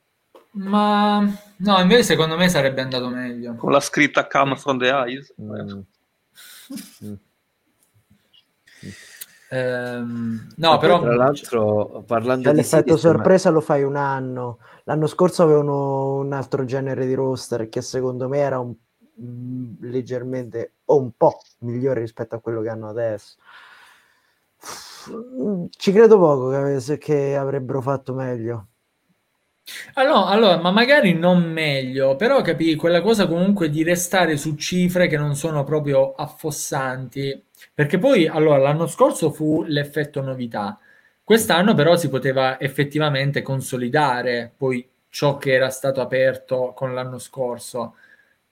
Ma 0.54 1.20
no, 1.58 1.80
invece 1.80 2.02
secondo 2.02 2.36
me 2.38 2.50
sarebbe 2.50 2.82
andato 2.82 3.08
meglio. 3.10 3.54
Con 3.54 3.72
la 3.72 3.80
scritta 3.80 4.26
Come 4.26 4.56
from 4.56 4.80
the 4.80 4.90
Eyes. 4.90 5.32
Mm. 5.40 5.82
mm. 7.06 7.14
Ehm, 9.54 10.48
no, 10.56 10.78
però 10.78 11.02
tra 11.02 11.14
l'altro 11.14 12.06
parlando 12.08 12.44
cioè, 12.44 12.54
di 12.54 12.60
l'effetto 12.60 12.96
sorpresa 12.96 13.50
ma... 13.50 13.56
lo 13.56 13.62
fai 13.62 13.84
un 13.84 13.98
anno. 13.98 14.60
L'anno 14.86 15.08
scorso 15.08 15.44
avevano 15.44 16.20
un 16.20 16.32
altro 16.32 16.64
genere 16.64 17.06
di 17.06 17.14
roster 17.14 17.68
che 17.68 17.82
secondo 17.82 18.30
me 18.30 18.38
era 18.38 18.60
un, 18.60 18.74
mm, 19.22 19.74
leggermente 19.82 20.76
o 20.86 20.98
un 20.98 21.12
po' 21.18 21.42
migliore 21.60 22.00
rispetto 22.00 22.36
a 22.36 22.40
quello 22.40 22.62
che 22.62 22.70
hanno 22.70 22.88
adesso. 22.88 23.36
Ci 25.70 25.92
credo 25.92 26.18
poco 26.18 26.50
che, 26.50 26.98
che 26.98 27.36
avrebbero 27.36 27.82
fatto 27.82 28.14
meglio. 28.14 28.68
Allora, 29.94 30.26
allora, 30.28 30.58
ma 30.58 30.72
magari 30.72 31.14
non 31.14 31.44
meglio, 31.52 32.16
però 32.16 32.42
capì 32.42 32.76
quella 32.76 33.02
cosa 33.02 33.28
comunque 33.28 33.70
di 33.70 33.84
restare 33.84 34.36
su 34.36 34.56
cifre 34.56 35.08
che 35.08 35.18
non 35.18 35.36
sono 35.36 35.64
proprio 35.64 36.14
affossanti, 36.14 37.46
perché 37.74 37.98
poi 37.98 38.28
allora 38.28 38.58
l'anno 38.58 38.88
scorso 38.88 39.32
fu 39.32 39.64
l'effetto 39.64 40.22
novità, 40.22 40.80
quest'anno 41.24 41.74
però 41.74 41.96
si 41.96 42.10
poteva 42.10 42.60
effettivamente 42.60 43.42
consolidare 43.42 44.52
poi 44.56 44.88
ciò 45.10 45.38
che 45.38 45.54
era 45.54 45.70
stato 45.70 46.02
aperto 46.02 46.74
con 46.76 46.94
l'anno 46.94 47.20
scorso. 47.20 47.96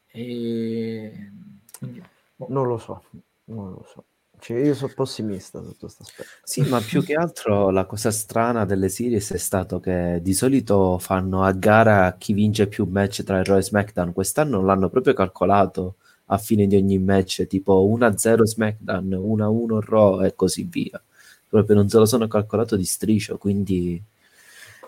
E... 0.07 1.31
Quindi, 1.77 2.03
boh. 2.35 2.47
Non 2.49 2.67
lo 2.67 2.77
so, 2.77 3.03
non 3.45 3.71
lo 3.71 3.85
so. 3.91 4.03
Cioè, 4.39 4.57
io 4.57 4.73
sono 4.73 4.91
pessimista 4.95 5.61
su 5.61 5.75
questo 5.77 6.03
aspetto. 6.03 6.29
Sì, 6.43 6.61
ma 6.61 6.79
più 6.79 7.03
che 7.03 7.13
altro 7.13 7.69
la 7.69 7.85
cosa 7.85 8.09
strana 8.09 8.65
delle 8.65 8.89
series 8.89 9.33
è 9.33 9.37
stato 9.37 9.79
che 9.79 10.19
di 10.21 10.33
solito 10.33 10.97
fanno 10.97 11.43
a 11.43 11.51
gara 11.51 12.15
chi 12.17 12.33
vince 12.33 12.67
più 12.67 12.85
match 12.85 13.23
tra 13.23 13.43
Raw 13.43 13.57
e 13.57 13.61
SmackDown. 13.61 14.13
Quest'anno 14.13 14.61
l'hanno 14.61 14.89
proprio 14.89 15.13
calcolato 15.13 15.95
a 16.27 16.37
fine 16.37 16.67
di 16.67 16.75
ogni 16.75 16.99
match, 16.99 17.47
tipo 17.47 17.85
1-0 17.85 18.43
SmackDown, 18.43 19.09
1-1 19.09 19.79
Raw 19.81 20.23
e 20.23 20.35
così 20.35 20.63
via. 20.63 21.01
Proprio 21.47 21.75
non 21.75 21.89
se 21.89 21.97
lo 21.97 22.05
sono 22.05 22.27
calcolato 22.27 22.75
di 22.75 22.85
striscio, 22.85 23.37
quindi 23.37 24.01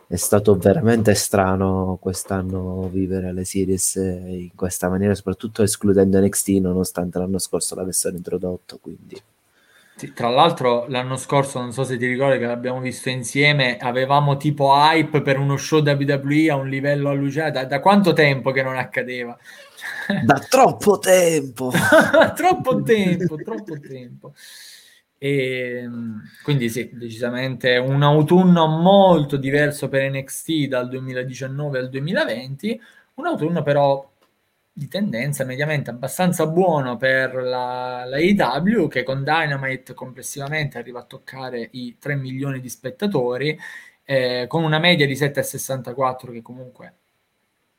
è 0.07 0.15
stato 0.15 0.55
veramente 0.57 1.13
strano 1.13 1.97
quest'anno 1.99 2.89
vivere 2.89 3.33
le 3.33 3.45
series 3.45 3.95
in 3.95 4.51
questa 4.55 4.89
maniera, 4.89 5.15
soprattutto 5.15 5.63
escludendo 5.63 6.19
NXT, 6.19 6.49
nonostante 6.59 7.17
l'anno 7.17 7.39
scorso 7.39 7.75
l'avessero 7.75 8.15
introdotto. 8.15 8.77
Quindi 8.79 9.19
sì, 10.01 10.13
tra 10.13 10.29
l'altro 10.29 10.87
l'anno 10.87 11.15
scorso, 11.15 11.59
non 11.59 11.71
so 11.71 11.83
se 11.83 11.95
ti 11.95 12.07
ricordi 12.07 12.39
che 12.39 12.47
l'abbiamo 12.47 12.79
visto 12.79 13.09
insieme, 13.09 13.77
avevamo 13.77 14.35
tipo 14.35 14.73
hype 14.73 15.21
per 15.21 15.37
uno 15.37 15.57
show 15.57 15.83
WWE 15.83 16.49
a 16.49 16.55
un 16.55 16.67
livello 16.69 17.09
allucinante. 17.09 17.59
Da, 17.59 17.65
da 17.65 17.79
quanto 17.79 18.11
tempo 18.13 18.49
che 18.49 18.63
non 18.63 18.77
accadeva? 18.77 19.37
Da 20.25 20.39
troppo 20.49 20.97
tempo! 20.97 21.71
troppo 22.35 22.81
tempo, 22.81 23.35
troppo 23.35 23.79
tempo. 23.79 24.33
E, 25.19 25.87
quindi 26.43 26.69
sì, 26.69 26.89
decisamente 26.93 27.77
un 27.77 28.01
autunno 28.01 28.65
molto 28.65 29.37
diverso 29.37 29.87
per 29.87 30.09
NXT 30.09 30.65
dal 30.65 30.89
2019 30.89 31.77
al 31.77 31.89
2020, 31.89 32.81
un 33.15 33.25
autunno 33.27 33.61
però 33.61 34.10
di 34.73 34.87
tendenza 34.87 35.43
mediamente 35.43 35.89
abbastanza 35.89 36.47
buono 36.47 36.95
per 36.97 37.35
la, 37.35 38.05
la 38.05 38.15
AEW 38.17 38.87
che 38.87 39.03
con 39.03 39.23
Dynamite 39.23 39.93
complessivamente 39.93 40.77
arriva 40.77 41.01
a 41.01 41.03
toccare 41.03 41.67
i 41.73 41.97
3 41.99 42.15
milioni 42.15 42.59
di 42.61 42.69
spettatori 42.69 43.57
eh, 44.03 44.45
con 44.47 44.63
una 44.63 44.79
media 44.79 45.05
di 45.05 45.13
7,64 45.13 46.31
che 46.31 46.41
comunque 46.41 46.93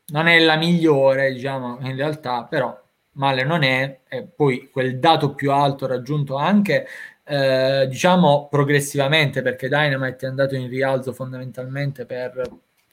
non 0.07 0.27
è 0.27 0.39
la 0.39 0.55
migliore 0.55 1.33
diciamo 1.33 1.79
in 1.81 1.95
realtà 1.95 2.43
però 2.43 2.79
male 3.13 3.43
non 3.43 3.63
è 3.63 4.01
e 4.07 4.23
poi 4.23 4.69
quel 4.71 4.99
dato 4.99 5.33
più 5.33 5.51
alto 5.51 5.87
raggiunto 5.87 6.35
anche 6.35 6.87
eh, 7.25 7.87
diciamo 7.89 8.47
progressivamente 8.49 9.41
perché 9.41 9.67
Dynamite 9.67 10.25
è 10.25 10.29
andato 10.29 10.55
in 10.55 10.67
rialzo 10.69 11.13
fondamentalmente 11.13 12.05
per 12.05 12.41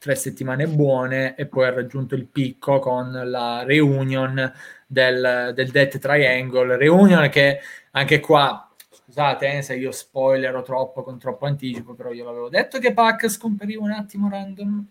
tre 0.00 0.14
settimane 0.14 0.66
buone 0.66 1.34
e 1.36 1.44
poi 1.44 1.66
ha 1.66 1.74
raggiunto 1.74 2.14
il 2.14 2.24
picco 2.24 2.78
con 2.78 3.12
la 3.12 3.64
reunion 3.64 4.50
del, 4.86 5.52
del 5.54 5.70
Death 5.70 5.98
Triangle, 5.98 6.78
reunion 6.78 7.28
che 7.28 7.60
anche 7.90 8.18
qua 8.18 8.66
scusate 8.90 9.58
eh, 9.58 9.62
se 9.62 9.76
io 9.76 9.92
spoilerò 9.92 10.62
troppo 10.62 11.02
con 11.02 11.18
troppo 11.18 11.44
anticipo, 11.44 11.92
però 11.92 12.12
io 12.12 12.24
l'avevo 12.24 12.48
detto 12.48 12.78
che 12.78 12.94
Pac 12.94 13.28
scompariva 13.28 13.82
un 13.82 13.90
attimo 13.90 14.30
random. 14.30 14.86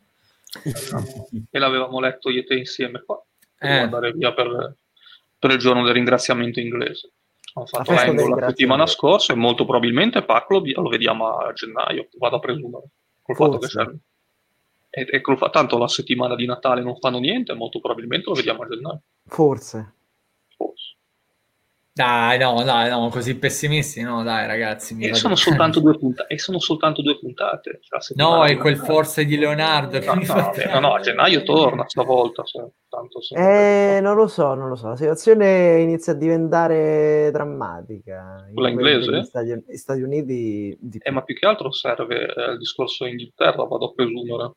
e 1.49 1.57
l'avevamo 1.57 1.99
letto 1.99 2.29
io 2.29 2.41
e 2.41 2.43
te 2.43 2.55
insieme 2.55 3.01
qua, 3.03 3.19
per 3.57 3.67
eh. 3.67 3.79
andare 3.79 4.11
via 4.11 4.31
per, 4.31 4.75
per, 5.39 5.51
il 5.51 5.57
giorno 5.57 5.83
del 5.85 5.93
ringraziamento 5.93 6.59
inglese. 6.59 7.11
Ho 7.55 7.65
fatto 7.65 7.93
l'angle 7.93 8.41
la 8.41 8.49
settimana 8.49 8.85
scorsa 8.85 9.33
e 9.33 9.35
molto 9.35 9.65
probabilmente 9.65 10.23
Pac 10.23 10.51
lo, 10.51 10.61
lo, 10.63 10.89
vediamo 10.89 11.37
a 11.37 11.51
gennaio, 11.51 12.09
vado 12.19 12.35
a 12.35 12.39
presumere, 12.39 12.83
col 13.23 13.35
Forse. 13.35 13.51
fatto 13.51 13.65
che 13.65 13.71
serve 13.71 13.99
e, 14.89 15.07
e 15.09 15.21
tanto 15.51 15.77
la 15.77 15.87
settimana 15.87 16.35
di 16.35 16.45
Natale 16.45 16.81
non 16.81 16.97
fanno 16.97 17.19
niente, 17.19 17.53
molto 17.53 17.79
probabilmente 17.79 18.29
lo 18.29 18.35
vediamo 18.35 18.63
a 18.63 18.67
gennaio. 18.67 19.01
Forse. 19.25 19.93
Forse. 20.55 20.95
Dai, 21.91 22.37
no, 22.37 22.63
dai, 22.63 22.89
no, 22.89 23.09
così 23.09 23.35
pessimisti, 23.37 24.01
no, 24.01 24.23
dai, 24.23 24.47
ragazzi. 24.47 24.97
E 24.99 25.13
sono, 25.15 25.35
soltanto 25.35 25.81
due 25.81 25.97
puntate, 25.97 26.33
e 26.33 26.39
sono 26.39 26.57
soltanto 26.57 27.01
due 27.01 27.19
puntate. 27.19 27.79
Cioè 27.81 28.15
no, 28.15 28.45
è 28.45 28.55
quel 28.55 28.77
forse 28.77 29.25
di 29.25 29.37
Leonardo. 29.37 29.99
No, 29.99 30.13
no, 30.13 30.53
no, 30.71 30.79
no, 30.79 30.93
a 30.93 30.99
gennaio 31.01 31.43
torna 31.43 31.83
stavolta. 31.89 32.45
Se, 32.45 32.65
tanto 32.87 33.19
eh, 33.35 33.99
non 34.01 34.15
lo 34.15 34.27
so, 34.27 34.53
non 34.53 34.69
lo 34.69 34.75
so. 34.75 34.87
La 34.87 34.95
situazione 34.95 35.81
inizia 35.81 36.13
a 36.13 36.15
diventare 36.15 37.31
drammatica. 37.33 38.47
Quella 38.53 38.69
in 38.69 38.75
inglese? 38.75 39.11
Negli 39.11 39.23
Stati, 39.25 39.63
Stati 39.75 40.01
Uniti. 40.01 40.77
Di... 40.79 40.99
Eh, 41.01 41.11
ma 41.11 41.21
più 41.23 41.35
che 41.35 41.47
altro 41.47 41.69
serve 41.73 42.33
eh, 42.33 42.51
il 42.51 42.59
discorso 42.59 43.05
Inghilterra, 43.05 43.65
vado 43.65 43.87
a 43.87 43.93
presumere 43.93 44.53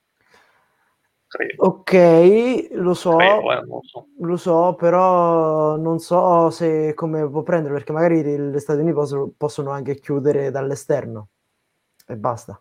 credo. 1.33 1.65
Ok, 1.65 2.69
lo 2.73 2.93
so, 2.93 3.17
credo, 3.17 3.53
eh, 3.53 3.65
lo 3.65 3.81
so, 3.83 4.07
lo 4.19 4.37
so, 4.37 4.75
però 4.75 5.77
non 5.77 5.99
so 5.99 6.51
se 6.51 6.93
come 6.95 7.29
può 7.29 7.43
prendere, 7.43 7.73
perché 7.73 7.93
magari 7.93 8.23
gli 8.23 8.59
Stati 8.59 8.81
Uniti 8.81 8.95
possono, 8.95 9.33
possono 9.37 9.71
anche 9.71 9.99
chiudere 9.99 10.51
dall'esterno 10.51 11.29
e 12.07 12.17
basta. 12.17 12.61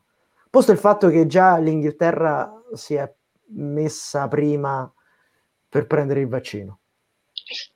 Posto 0.50 0.72
il 0.72 0.77
fatto 0.77 1.09
che 1.09 1.27
già 1.27 1.58
l'Inghilterra 1.58 2.64
si 2.74 2.95
è 2.95 3.14
messa 3.56 4.27
prima 4.27 4.91
per 5.67 5.85
prendere 5.88 6.22
il 6.22 6.27
vaccino. 6.27 6.80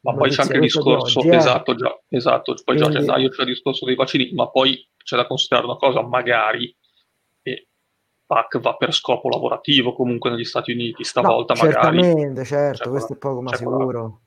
Ma 0.01 0.13
poi 0.13 0.29
c'è 0.29 0.43
anche 0.43 0.55
il 0.55 0.61
discorso, 0.61 1.19
oggi, 1.19 1.27
eh. 1.29 1.35
esatto, 1.35 1.75
già, 1.75 1.99
esatto, 2.07 2.53
poi 2.63 2.77
Quindi, 2.77 2.83
già 2.83 2.99
a 2.99 3.01
gennaio 3.01 3.29
c'è 3.29 3.41
il 3.41 3.47
discorso 3.49 3.85
dei 3.85 3.95
vaccini, 3.95 4.31
ma 4.33 4.49
poi 4.49 4.87
c'è 5.03 5.17
da 5.17 5.27
considerare 5.27 5.67
una 5.67 5.77
cosa, 5.77 6.01
magari 6.01 6.73
PAC 8.25 8.59
va 8.59 8.75
per 8.75 8.93
scopo 8.93 9.29
lavorativo 9.29 9.93
comunque 9.93 10.29
negli 10.29 10.45
Stati 10.45 10.71
Uniti, 10.71 11.03
stavolta 11.03 11.53
no, 11.53 11.63
magari. 11.63 12.01
Certamente, 12.01 12.43
certo, 12.43 12.89
questo 12.89 13.13
è 13.13 13.17
poco 13.17 13.41
ma 13.41 13.55
sicuro. 13.55 14.19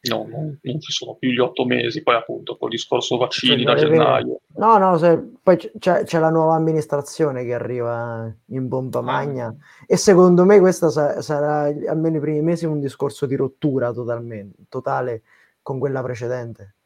No, 0.00 0.26
non, 0.28 0.58
non, 0.62 0.80
ci 0.80 0.92
sono 0.92 1.16
più 1.16 1.30
gli 1.30 1.40
otto 1.40 1.64
mesi, 1.64 2.02
poi 2.02 2.14
appunto 2.14 2.56
col 2.56 2.70
discorso 2.70 3.16
vaccini 3.16 3.64
da 3.64 3.74
gennaio. 3.74 4.40
No, 4.56 4.78
no, 4.78 4.96
se, 4.96 5.20
poi 5.42 5.56
c'è, 5.56 6.04
c'è, 6.04 6.18
la 6.20 6.30
nuova 6.30 6.54
amministrazione 6.54 7.44
che 7.44 7.52
arriva 7.52 8.32
in 8.46 8.68
bomba 8.68 9.00
ah. 9.00 9.02
magna 9.02 9.56
e 9.86 9.96
secondo 9.96 10.44
me 10.44 10.60
questo 10.60 10.88
sa- 10.88 11.20
sarà 11.20 11.64
almeno 11.88 12.18
i 12.18 12.20
primi 12.20 12.42
mesi 12.42 12.64
un 12.64 12.78
discorso 12.80 13.26
di 13.26 13.34
rottura 13.34 13.92
totalmente, 13.92 14.62
totale 14.68 15.22
con 15.62 15.80
quella 15.80 16.00
precedente. 16.02 16.76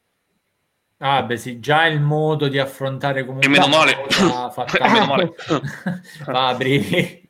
Ah, 1.05 1.25
beh, 1.25 1.37
sì, 1.37 1.59
già 1.59 1.87
il 1.87 2.01
modo 2.01 2.47
di 2.47 2.61
affrontare 2.61 3.25
comunque. 3.25 3.49
E 3.49 3.51
meno 3.51 3.67
male. 3.67 3.97
Fatta... 4.09 4.89
meno 4.89 5.07
male. 5.07 5.33
Fabri. 6.23 7.21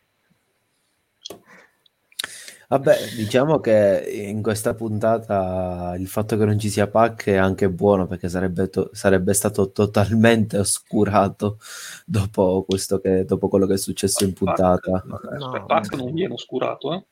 Vabbè, 2.68 2.97
diciamo 3.17 3.60
che 3.60 4.02
in 4.10 4.42
questa 4.42 4.75
puntata 4.75 5.94
il 5.99 6.07
fatto 6.07 6.39
che 6.39 6.44
non 6.44 6.59
ci 6.59 6.70
sia 6.70 6.86
Pac 6.86 7.26
è 7.26 7.36
anche 7.36 7.68
buono 7.68 8.07
perché 8.07 8.31
sarebbe, 8.31 8.68
to- 8.68 8.91
sarebbe 8.92 9.34
stato 9.34 9.73
totalmente 9.73 10.59
oscurato 10.59 11.59
dopo, 12.07 12.65
che, 13.02 13.25
dopo, 13.26 13.49
quello 13.49 13.67
che 13.67 13.75
è 13.75 13.78
successo 13.78 14.25
in 14.25 14.33
puntata. 14.33 15.02
Pac, 15.07 15.25
no, 15.39 15.65
Pac 15.67 15.94
non 15.94 16.12
viene 16.12 16.34
oscurato, 16.34 16.92
eh? 16.94 17.05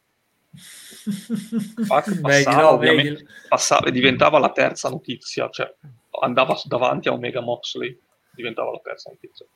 Pac 1.87 2.21
passava, 2.21 2.77
vedi, 2.77 3.11
no, 3.11 3.19
passava, 3.49 3.91
diventava 3.91 4.39
la 4.39 4.53
terza 4.53 4.89
notizia, 4.89 5.49
cioè 5.51 5.75
andava 6.21 6.59
davanti 6.65 7.09
a 7.09 7.13
Omega 7.13 7.41
Moxley, 7.41 7.99
diventava 8.35 8.73
la 8.73 8.81
terza 8.83 9.11
notizia. 9.11 9.47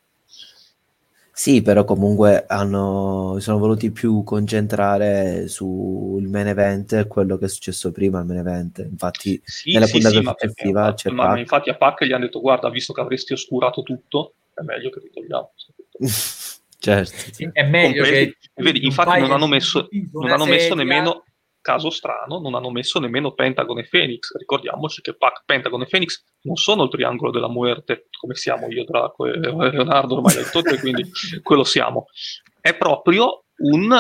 Sì, 1.37 1.63
però 1.63 1.83
comunque 1.83 2.45
hanno, 2.47 3.39
sono 3.41 3.59
voluti 3.59 3.91
più 3.91 4.23
concentrare 4.23 5.49
sul 5.49 6.23
main 6.29 6.47
event 6.47 7.09
quello 7.09 7.37
che 7.37 7.47
è 7.47 7.49
successo 7.49 7.91
prima 7.91 8.21
al 8.21 8.27
main 8.27 8.39
event. 8.39 8.87
Infatti, 8.89 9.43
sì, 9.45 9.73
nella 9.73 9.87
sì, 9.87 9.93
puntata 9.95 10.15
sì, 10.15 10.23
successiva 10.23 10.95
c'è 10.95 11.11
ma, 11.11 11.31
ma 11.31 11.39
infatti 11.41 11.71
a 11.71 11.75
Pac 11.75 12.05
gli 12.05 12.13
hanno 12.13 12.27
detto: 12.27 12.41
Guarda, 12.41 12.71
visto 12.71 12.93
che 12.93 13.01
avresti 13.01 13.33
oscurato 13.33 13.83
tutto, 13.83 14.35
è 14.55 14.63
meglio 14.63 14.91
che 14.91 15.01
ritogliamo. 15.01 15.53
certo, 16.79 17.33
sì, 17.33 17.51
è 17.53 17.65
meglio 17.65 18.05
che. 18.05 18.37
Vedi, 18.55 18.85
infatti, 18.85 19.19
non 19.19 19.33
hanno 19.33 19.49
messo, 19.49 19.89
non 20.13 20.31
hanno 20.31 20.47
messo 20.47 20.77
nemmeno 20.77 21.25
caso 21.65 21.89
strano, 21.89 22.39
non 22.39 22.55
hanno 22.55 22.71
messo 22.71 23.01
nemmeno 23.01 23.33
Pentagon 23.33 23.79
e 23.79 23.89
Phoenix. 23.89 24.37
Ricordiamoci 24.37 25.01
che 25.01 25.17
Pac, 25.17 25.45
Pentagon 25.47 25.81
e 25.81 25.87
Phoenix 25.87 26.23
non 26.43 26.57
sono 26.57 26.83
il 26.83 26.91
triangolo 26.91 27.31
della 27.31 27.49
muerte, 27.49 28.09
come 28.21 28.35
siamo 28.35 28.69
io, 28.69 28.85
Draco 28.85 29.25
e 29.25 29.39
Leonardo, 29.39 30.17
ormai 30.17 30.35
detto 30.35 30.61
te, 30.61 30.79
quindi 30.79 31.11
quello 31.43 31.65
siamo. 31.65 32.05
È 32.61 32.77
proprio 32.77 33.47
un... 33.61 33.93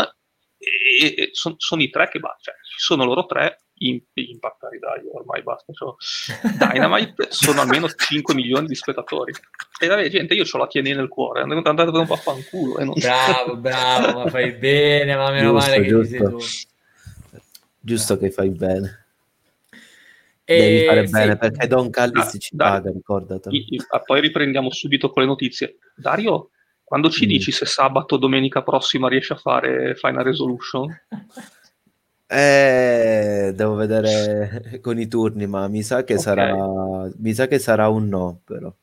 E, 0.58 1.14
e, 1.16 1.28
sono, 1.32 1.54
sono 1.56 1.80
i 1.80 1.88
tre 1.88 2.10
che 2.10 2.18
bastano, 2.18 2.58
cioè, 2.62 2.76
sono 2.76 3.04
loro 3.04 3.24
tre 3.24 3.60
in, 3.78 3.98
Impact 4.12 4.68
dai, 4.78 5.08
ormai 5.10 5.42
basta. 5.42 5.72
Cioè, 5.72 6.70
Dynamite 6.70 7.28
sono 7.32 7.62
almeno 7.62 7.88
5 7.88 8.34
milioni 8.34 8.66
di 8.66 8.74
spettatori. 8.74 9.32
E 9.80 9.86
vabbè, 9.86 10.08
gente, 10.10 10.34
io 10.34 10.44
ho 10.50 10.58
la 10.58 10.66
TNA 10.66 10.94
nel 10.94 11.08
cuore, 11.08 11.40
andate 11.40 11.90
un 11.90 12.06
po' 12.06 12.12
a 12.12 12.18
fanculo. 12.18 12.78
E 12.78 12.84
non... 12.84 12.94
Bravo, 12.98 13.56
bravo, 13.56 14.24
ma 14.24 14.28
fai 14.28 14.52
bene, 14.52 15.16
ma 15.16 15.30
meno 15.30 15.52
giusto, 15.52 15.70
male 15.70 15.82
che 15.82 15.88
giusto. 15.88 16.08
sei 16.08 16.18
tu 16.18 16.72
giusto 17.84 18.16
che 18.16 18.30
fai 18.30 18.50
bene. 18.50 19.02
E 20.44 20.58
Devi 20.58 20.86
fare 20.86 21.06
sì, 21.06 21.12
bene 21.12 21.36
perché 21.36 21.66
Don 21.66 21.90
Callis 21.90 22.34
ah, 22.34 22.38
ci 22.38 22.56
Dario, 22.56 22.82
paga, 22.82 22.90
ricordati. 22.90 23.78
Ah, 23.88 24.00
poi 24.00 24.20
riprendiamo 24.20 24.70
subito 24.70 25.10
con 25.10 25.22
le 25.22 25.28
notizie. 25.28 25.78
Dario, 25.94 26.50
quando 26.82 27.08
ci 27.10 27.24
mm. 27.24 27.28
dici 27.28 27.50
se 27.52 27.64
sabato 27.66 28.16
o 28.16 28.18
domenica 28.18 28.62
prossima 28.62 29.08
riesci 29.08 29.32
a 29.32 29.36
fare 29.36 29.94
Final 29.94 30.24
Resolution? 30.24 30.86
Eh, 32.26 33.52
devo 33.54 33.74
vedere 33.74 34.80
con 34.82 34.98
i 34.98 35.06
turni, 35.08 35.46
ma 35.46 35.68
mi 35.68 35.82
sa 35.82 36.04
che, 36.04 36.14
okay. 36.14 36.24
sarà, 36.24 37.08
mi 37.16 37.32
sa 37.32 37.46
che 37.46 37.58
sarà 37.58 37.88
un 37.88 38.08
no, 38.08 38.40
però. 38.44 38.74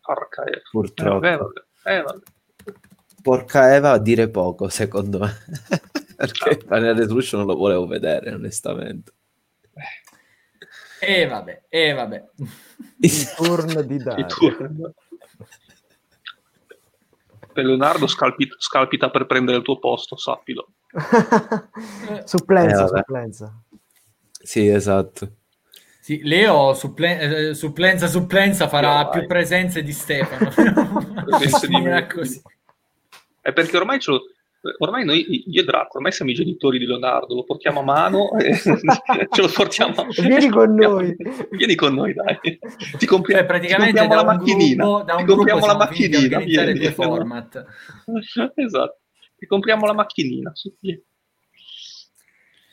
Porca 0.00 0.44
Eva. 0.44 0.60
Purtroppo. 0.70 1.26
Eh, 1.26 1.36
vabbè, 1.36 1.60
eh, 1.84 2.02
vabbè. 2.02 2.22
Porca 3.22 3.74
Eva 3.74 3.90
a 3.92 3.98
dire 3.98 4.28
poco, 4.28 4.68
secondo 4.68 5.18
me. 5.20 5.32
perché 6.26 6.58
Final 6.60 6.94
Resolution 6.94 7.40
non 7.40 7.48
lo 7.50 7.56
volevo 7.56 7.86
vedere, 7.86 8.32
onestamente. 8.32 9.12
E 11.00 11.26
vabbè, 11.26 11.62
e 11.68 11.92
vabbè. 11.92 12.24
Il 13.00 13.34
turno 13.34 13.82
di 13.82 13.96
Dario. 14.02 14.94
Per 17.52 17.64
Leonardo 17.64 18.06
scalpita, 18.06 18.54
scalpita, 18.58 19.10
per 19.10 19.26
prendere 19.26 19.58
il 19.58 19.64
tuo 19.64 19.80
posto, 19.80 20.16
sappilo. 20.16 20.68
supplenza, 22.24 22.84
eh, 22.84 22.86
supplenza. 22.86 23.62
Sì, 24.30 24.68
esatto. 24.68 25.32
Sì, 26.00 26.20
Leo 26.22 26.74
supplen- 26.74 27.20
eh, 27.20 27.54
supplenza 27.54 28.06
supplenza 28.06 28.68
farà 28.68 29.02
Io, 29.02 29.10
più 29.10 29.26
presenze 29.26 29.82
di 29.82 29.92
Stefano. 29.92 30.50
presenze 31.24 31.66
di 31.66 32.06
così. 32.14 32.42
È 33.40 33.52
perché 33.52 33.76
ormai 33.76 33.98
ce 34.00 34.10
lo, 34.12 34.20
ormai 34.78 35.04
noi, 35.04 35.44
io 35.46 35.60
e 35.60 35.64
Draco, 35.64 35.96
ormai 35.96 36.12
siamo 36.12 36.30
i 36.30 36.34
genitori 36.34 36.78
di 36.78 36.86
Leonardo, 36.86 37.34
lo 37.34 37.44
portiamo 37.44 37.80
a 37.80 37.84
mano 37.84 38.36
e 38.38 38.54
ce 38.56 39.40
lo 39.40 39.50
portiamo. 39.52 40.06
Vieni 40.20 40.48
con 40.48 40.74
noi. 40.74 41.16
Vieni 41.50 41.74
con 41.74 41.94
noi, 41.94 42.14
dai. 42.14 42.38
Ti, 42.98 43.06
compri- 43.06 43.34
cioè, 43.34 43.44
praticamente 43.44 43.92
ti 43.92 43.98
compriamo 43.98 44.22
la 44.22 44.36
macchinina. 44.36 44.84
Gruppo, 44.84 45.02
da 45.04 45.14
un 45.14 45.20
ti 45.20 45.26
compriamo 45.26 45.66
la 45.66 45.76
macchinina. 45.76 46.38
Vieni, 46.38 46.72
due 46.74 46.92
format. 46.92 47.64
esatto. 48.54 48.98
Ti 49.36 49.46
compriamo 49.46 49.86
la 49.86 49.94
macchinina. 49.94 50.52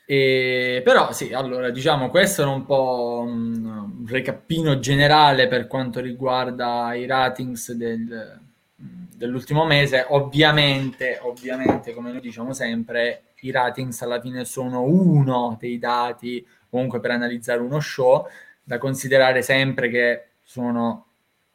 E, 0.06 0.82
però 0.84 1.12
sì, 1.12 1.34
allora 1.34 1.70
diciamo 1.70 2.10
questo 2.10 2.42
era 2.42 2.50
un 2.50 2.66
po' 2.66 3.24
un 3.28 4.06
recappino 4.08 4.80
generale 4.80 5.48
per 5.48 5.68
quanto 5.68 6.00
riguarda 6.00 6.96
i 6.96 7.06
ratings 7.06 7.74
del, 7.74 8.49
dell'ultimo 9.20 9.66
mese, 9.66 10.06
ovviamente, 10.08 11.20
ovviamente, 11.22 11.94
come 11.94 12.10
noi 12.10 12.22
diciamo 12.22 12.54
sempre, 12.54 13.34
i 13.42 13.52
ratings 13.52 14.02
alla 14.02 14.22
fine 14.22 14.46
sono 14.46 14.84
uno 14.84 15.58
dei 15.60 15.78
dati 15.78 16.46
comunque 16.70 17.02
per 17.02 17.12
analizzare 17.12 17.60
uno 17.60 17.82
show, 17.82 18.26
da 18.64 18.78
considerare 18.78 19.42
sempre 19.42 19.90
che 19.90 20.28
sono 20.42 21.08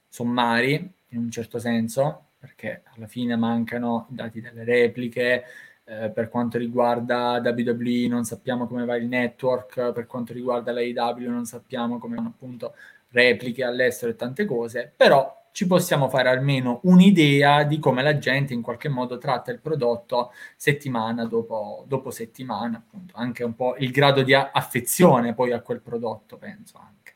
sommari 0.08 0.74
in 1.08 1.18
un 1.18 1.30
certo 1.30 1.58
senso, 1.58 2.26
perché 2.38 2.82
alla 2.96 3.06
fine 3.06 3.34
mancano 3.34 4.08
i 4.10 4.14
dati 4.14 4.42
delle 4.42 4.64
repliche, 4.64 5.44
eh, 5.84 6.10
per 6.10 6.28
quanto 6.28 6.58
riguarda 6.58 7.40
WWE 7.42 8.08
non 8.08 8.24
sappiamo 8.24 8.66
come 8.66 8.84
va 8.84 8.96
il 8.96 9.06
network, 9.06 9.92
per 9.92 10.06
quanto 10.06 10.34
riguarda 10.34 10.70
l'AEW 10.70 11.30
non 11.30 11.46
sappiamo 11.46 11.98
come 11.98 12.16
vanno 12.16 12.28
appunto 12.28 12.74
repliche 13.08 13.64
all'estero 13.64 14.12
e 14.12 14.16
tante 14.16 14.44
cose, 14.44 14.92
però 14.94 15.43
ci 15.54 15.68
possiamo 15.68 16.08
fare 16.08 16.30
almeno 16.30 16.80
un'idea 16.82 17.62
di 17.62 17.78
come 17.78 18.02
la 18.02 18.18
gente 18.18 18.52
in 18.52 18.60
qualche 18.60 18.88
modo 18.88 19.18
tratta 19.18 19.52
il 19.52 19.60
prodotto 19.60 20.32
settimana 20.56 21.26
dopo, 21.26 21.84
dopo 21.86 22.10
settimana, 22.10 22.78
appunto, 22.78 23.14
anche 23.16 23.44
un 23.44 23.54
po' 23.54 23.76
il 23.78 23.92
grado 23.92 24.22
di 24.22 24.34
affezione 24.34 25.32
poi 25.32 25.52
a 25.52 25.60
quel 25.60 25.80
prodotto, 25.80 26.38
penso 26.38 26.76
anche. 26.76 27.14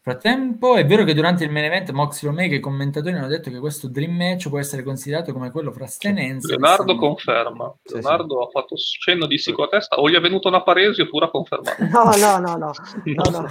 Frattempo, 0.00 0.74
è 0.74 0.84
vero 0.84 1.04
che 1.04 1.14
durante 1.14 1.44
il 1.44 1.52
main 1.52 1.66
event 1.66 1.92
Moxley 1.92 2.32
Omega 2.32 2.56
i 2.56 2.60
commentatori 2.60 3.14
hanno 3.14 3.28
detto 3.28 3.50
che 3.50 3.60
questo 3.60 3.86
dream 3.86 4.16
match 4.16 4.48
può 4.48 4.58
essere 4.58 4.82
considerato 4.82 5.32
come 5.32 5.52
quello 5.52 5.70
fra 5.70 5.86
Stan 5.86 6.18
Enzo 6.18 6.48
Leonardo 6.48 6.96
conferma. 6.96 7.72
Sì, 7.84 7.94
Leonardo 7.94 8.40
sì. 8.40 8.46
ha 8.46 8.50
fatto 8.50 8.74
cenno 8.76 9.26
di 9.26 9.38
sì 9.38 9.52
con 9.52 9.64
la 9.64 9.70
testa, 9.70 9.94
o 10.00 10.10
gli 10.10 10.14
è 10.14 10.20
venuto 10.20 10.48
una 10.48 10.64
paresi 10.64 11.02
oppure 11.02 11.26
ha 11.26 11.30
confermato. 11.30 11.84
No, 11.84 12.10
no, 12.16 12.38
no, 12.38 12.56
no. 12.56 12.72
no, 13.04 13.30
no. 13.30 13.50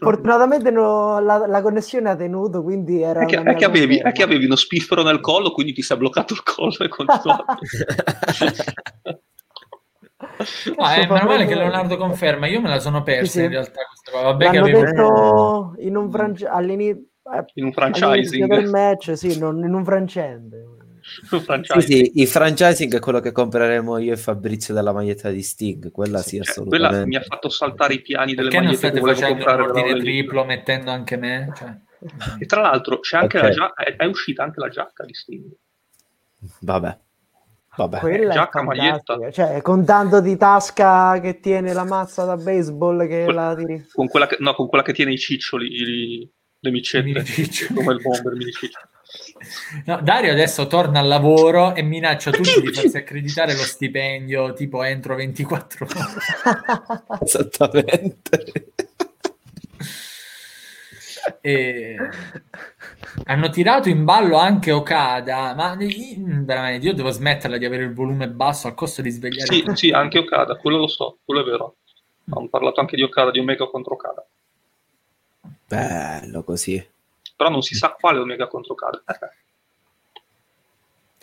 Fortunatamente 0.00 0.70
no, 0.70 1.20
la, 1.20 1.46
la, 1.46 1.62
connessione 1.62 2.10
ha 2.10 2.16
tenuto, 2.16 2.62
quindi 2.62 3.00
era. 3.00 3.22
È 3.22 3.26
che, 3.26 3.40
è 3.40 3.54
che, 3.54 3.64
avevi, 3.64 3.98
è 3.98 4.12
che 4.12 4.22
avevi 4.22 4.44
uno 4.44 4.56
spiffero 4.56 5.02
nel 5.02 5.20
collo, 5.20 5.52
quindi 5.52 5.72
ti 5.72 5.82
si 5.82 5.92
è 5.92 5.96
bloccato 5.96 6.34
il 6.34 6.42
collo 6.42 6.78
e 6.78 6.88
continuato. 6.88 7.44
Ah, 10.76 10.94
è 10.94 11.06
male 11.06 11.46
che 11.46 11.54
Leonardo 11.54 11.96
conferma, 11.96 12.46
io 12.46 12.60
me 12.60 12.68
la 12.68 12.78
sono 12.78 13.02
persa 13.02 13.30
sì, 13.30 13.38
sì. 13.38 13.44
in 13.44 13.50
realtà 13.50 13.80
questa 13.84 14.10
cosa. 14.10 14.24
Vabbè 14.24 14.44
L'hanno 14.44 14.60
avevo... 14.60 14.84
detto 14.84 15.74
in 15.78 15.96
un, 15.96 16.36
all'inizio, 16.48 17.02
eh, 17.34 17.44
in 17.54 17.64
un 17.64 17.72
franchising 17.72 18.46
del 18.46 18.68
match, 18.68 19.16
sì, 19.16 19.38
non, 19.38 19.62
in 19.64 19.74
un 19.74 19.84
francente. 19.84 20.64
Sì, 21.62 21.80
sì, 21.80 22.12
il 22.14 22.26
franchising 22.26 22.94
è 22.94 22.98
quello 22.98 23.20
che 23.20 23.32
compreremo 23.32 23.98
io 23.98 24.12
e 24.12 24.16
Fabrizio 24.16 24.72
della 24.72 24.92
maglietta 24.92 25.30
di 25.30 25.42
Sting, 25.42 25.90
quella 25.90 26.18
sì, 26.18 26.28
sì 26.28 26.36
cioè, 26.36 26.50
assolutamente. 26.50 26.88
Quella 26.88 27.06
mi 27.06 27.16
ha 27.16 27.20
fatto 27.22 27.48
saltare 27.48 27.94
i 27.94 28.00
piani 28.00 28.34
delle 28.34 28.48
Perché 28.48 28.64
magliette 28.64 28.90
non 28.92 29.06
state 29.06 29.20
facendo 29.20 29.56
l'ordine 29.56 29.98
triplo 29.98 30.44
mettendo 30.44 30.90
anche 30.90 31.16
me? 31.16 31.52
Cioè... 31.56 31.76
E 32.40 32.46
tra 32.46 32.60
l'altro 32.60 32.98
c'è 32.98 33.16
anche 33.16 33.38
okay. 33.38 33.50
la 33.50 33.54
giacca, 33.54 33.82
è, 33.84 33.96
è 33.96 34.04
uscita 34.06 34.42
anche 34.42 34.58
la 34.58 34.68
giacca 34.68 35.04
di 35.04 35.14
Sting. 35.14 35.50
Vabbè. 36.60 36.98
Vabbè, 37.74 37.98
quella 38.00 38.34
giacca, 38.34 38.62
maglietta. 38.62 39.30
Cioè, 39.30 39.62
con 39.62 39.84
tanto 39.84 40.20
di 40.20 40.36
tasca 40.36 41.18
che 41.20 41.40
tiene 41.40 41.72
la 41.72 41.84
mazza 41.84 42.24
da 42.24 42.36
baseball 42.36 43.06
che 43.06 43.24
que- 43.24 43.32
la 43.32 43.54
tiri. 43.54 43.86
Con 43.92 44.08
quella 44.08 44.26
che, 44.26 44.36
no, 44.40 44.52
con 44.54 44.68
quella 44.68 44.84
che 44.84 44.92
tiene 44.92 45.12
i 45.12 45.18
ciccioli, 45.18 45.66
i, 45.66 46.30
le 46.58 46.70
micette, 46.70 47.24
come 47.74 47.94
il 47.94 48.02
bomber, 48.02 48.34
mini 48.34 48.50
No, 49.86 50.00
Dario 50.02 50.32
adesso 50.32 50.66
torna 50.66 51.00
al 51.00 51.08
lavoro 51.08 51.74
e 51.74 51.82
minaccia 51.82 52.30
tutti 52.30 52.60
di 52.60 52.72
farsi 52.72 52.96
accreditare 52.96 53.54
lo 53.54 53.62
stipendio 53.62 54.52
tipo 54.52 54.82
entro 54.82 55.14
24 55.14 55.86
ore. 55.86 57.18
Esattamente. 57.24 58.72
E 61.40 61.96
hanno 63.24 63.50
tirato 63.50 63.88
in 63.88 64.04
ballo 64.04 64.36
anche 64.36 64.72
Okada, 64.72 65.54
ma 65.54 65.76
veramente 65.76 66.86
io 66.86 66.94
devo 66.94 67.10
smetterla 67.10 67.58
di 67.58 67.64
avere 67.64 67.84
il 67.84 67.94
volume 67.94 68.28
basso 68.28 68.68
a 68.68 68.74
costo 68.74 69.02
di 69.02 69.10
svegliare. 69.10 69.54
Sì, 69.54 69.64
sì, 69.74 69.90
anche 69.90 70.18
Okada, 70.18 70.56
quello 70.56 70.78
lo 70.78 70.88
so, 70.88 71.18
quello 71.24 71.42
è 71.42 71.44
vero. 71.44 71.76
Hanno 72.30 72.48
parlato 72.48 72.80
anche 72.80 72.96
di 72.96 73.02
Okada, 73.02 73.30
di 73.30 73.38
Omega 73.38 73.66
contro 73.66 73.94
Okada. 73.94 74.26
Bello 75.66 76.42
così. 76.42 76.84
Però 77.42 77.52
non 77.52 77.62
si 77.62 77.74
sa 77.74 77.96
quale 77.98 78.20
Omega 78.20 78.46
contro 78.46 78.74
Okada. 78.74 79.02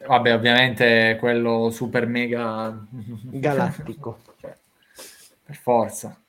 Vabbè, 0.06 0.33
ovviamente 0.33 1.15
quello 1.17 1.69
super 1.72 2.07
mega 2.07 2.77
galattico. 2.91 4.19
cioè, 4.38 4.53
per 5.45 5.56
forza. 5.56 6.22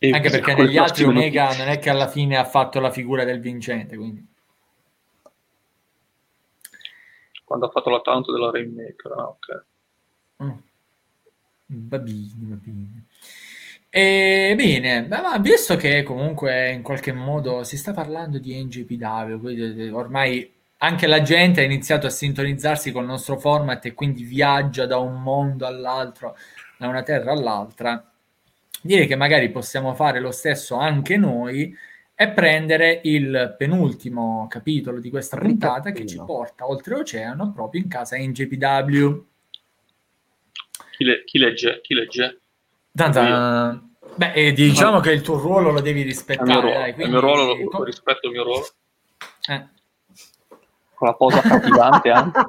E 0.00 0.10
Anche 0.10 0.28
perché 0.28 0.54
negli 0.54 0.76
altri 0.76 1.04
Omega 1.04 1.56
non 1.56 1.68
è 1.68 1.78
che 1.78 1.88
alla 1.88 2.08
fine 2.08 2.36
ha 2.36 2.44
fatto 2.44 2.80
la 2.80 2.90
figura 2.90 3.22
del 3.22 3.38
vincente, 3.38 3.96
quindi. 3.96 4.26
Quando 7.44 7.66
ha 7.66 7.70
fatto 7.70 7.90
la 7.90 8.00
tanto 8.00 8.32
della 8.32 8.50
Rainmaker, 8.50 9.12
ah, 9.12 9.28
ok. 9.28 9.64
Mm. 10.42 10.58
Va 11.88 11.98
bene, 11.98 13.06
va 13.90 13.98
bene. 13.98 14.50
E 14.50 14.54
bene, 14.54 15.06
ma 15.08 15.38
visto 15.38 15.76
che 15.76 16.02
comunque 16.02 16.70
in 16.70 16.82
qualche 16.82 17.12
modo 17.12 17.64
si 17.64 17.76
sta 17.76 17.92
parlando 17.92 18.38
di 18.38 18.62
NGPW, 18.62 19.40
quindi 19.40 19.88
ormai 19.88 20.52
anche 20.78 21.06
la 21.06 21.22
gente 21.22 21.60
ha 21.60 21.64
iniziato 21.64 22.06
a 22.06 22.10
sintonizzarsi 22.10 22.92
col 22.92 23.06
nostro 23.06 23.38
format 23.38 23.84
e 23.86 23.94
quindi 23.94 24.22
viaggia 24.22 24.86
da 24.86 24.98
un 24.98 25.22
mondo 25.22 25.66
all'altro, 25.66 26.36
da 26.76 26.86
una 26.88 27.02
terra 27.02 27.32
all'altra 27.32 28.12
direi 28.80 29.06
che 29.06 29.16
magari 29.16 29.50
possiamo 29.50 29.94
fare 29.94 30.20
lo 30.20 30.30
stesso 30.30 30.76
anche 30.76 31.16
noi 31.16 31.76
e 32.14 32.28
prendere 32.30 33.00
il 33.04 33.54
penultimo 33.56 34.46
capitolo 34.48 34.98
di 35.00 35.10
questa 35.10 35.36
puntata 35.36 35.92
che 35.92 36.06
ci 36.06 36.16
porta 36.16 36.68
oltreoceano 36.68 37.52
proprio 37.52 37.82
in 37.82 37.88
casa 37.88 38.16
NJPW. 38.16 39.24
Chi, 40.90 41.04
le, 41.04 41.24
chi 41.24 41.38
legge? 41.38 41.80
Chi 41.80 41.94
legge? 41.94 42.40
Tanta... 42.98 43.80
Beh, 44.16 44.32
eh, 44.32 44.52
diciamo 44.52 44.98
che 44.98 45.12
il 45.12 45.22
tuo 45.22 45.38
ruolo 45.38 45.70
lo 45.70 45.80
devi 45.80 46.02
rispettare. 46.02 46.50
Il 46.50 46.56
mio 46.56 46.60
ruolo, 46.60 46.78
dai, 46.80 46.94
quindi... 46.94 47.02
il 47.02 47.10
mio 47.10 47.20
ruolo 47.20 47.54
lo, 47.54 47.84
rispetto 47.84 48.26
il 48.26 48.32
mio 48.32 48.42
ruolo. 48.42 48.66
Eh. 49.48 49.68
Con 50.94 51.06
la 51.06 51.14
posa 51.14 51.40
cattivante 51.40 52.10
anche. 52.10 52.40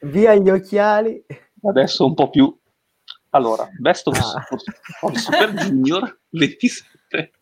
Via 0.00 0.34
gli 0.34 0.50
occhiali. 0.50 1.24
Adesso 1.62 2.04
un 2.04 2.14
po' 2.14 2.28
più 2.28 2.52
allora, 3.34 3.68
Best 3.78 4.06
of, 4.08 4.18
ah. 4.18 4.44
of 5.00 5.14
Super 5.14 5.52
Junior 5.54 6.18
27. 6.30 7.32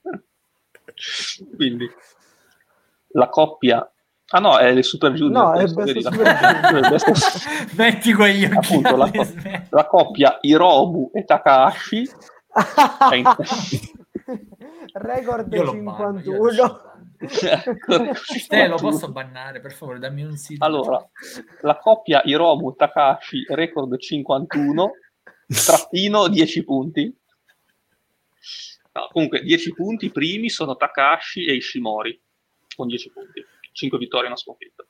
Quindi 1.56 1.90
la 3.08 3.28
coppia 3.28 3.90
Ah 4.32 4.38
no, 4.38 4.58
è 4.58 4.72
le 4.72 4.82
Super 4.82 5.12
Junior. 5.12 5.54
No, 5.54 5.60
è 5.60 5.64
Best 5.66 5.96
of 6.06 6.14
Super 6.14 6.60
Junior. 6.60 7.74
Metti 7.76 8.12
quegli 8.12 8.44
occhi. 8.44 8.56
Appunto, 8.56 8.96
la, 8.96 9.10
la, 9.70 9.86
coppia 9.86 10.38
Hirobu 10.40 11.10
e 11.12 11.24
Takahashi. 11.24 12.08
Record 14.92 15.52
51. 15.52 16.80
eh, 18.48 18.68
lo 18.68 18.76
posso 18.76 19.10
bannare, 19.10 19.60
per 19.60 19.72
favore, 19.72 19.98
dammi 19.98 20.22
un 20.22 20.36
sito. 20.36 20.64
Allora, 20.64 21.04
la 21.62 21.76
coppia 21.78 22.22
Hiromu 22.24 22.74
Takahashi, 22.74 23.46
record 23.48 23.98
51 23.98 24.92
trattino 25.46 26.28
10 26.28 26.64
punti. 26.64 27.14
No, 28.92 29.08
comunque 29.12 29.42
10 29.42 29.74
punti 29.74 30.10
primi 30.10 30.48
sono 30.48 30.76
Takashi 30.76 31.44
e 31.46 31.54
Ishimori 31.54 32.20
con 32.74 32.88
10 32.88 33.10
punti, 33.10 33.44
5 33.72 33.98
vittorie 33.98 34.24
e 34.24 34.28
una 34.28 34.36
sconfitta. 34.36 34.86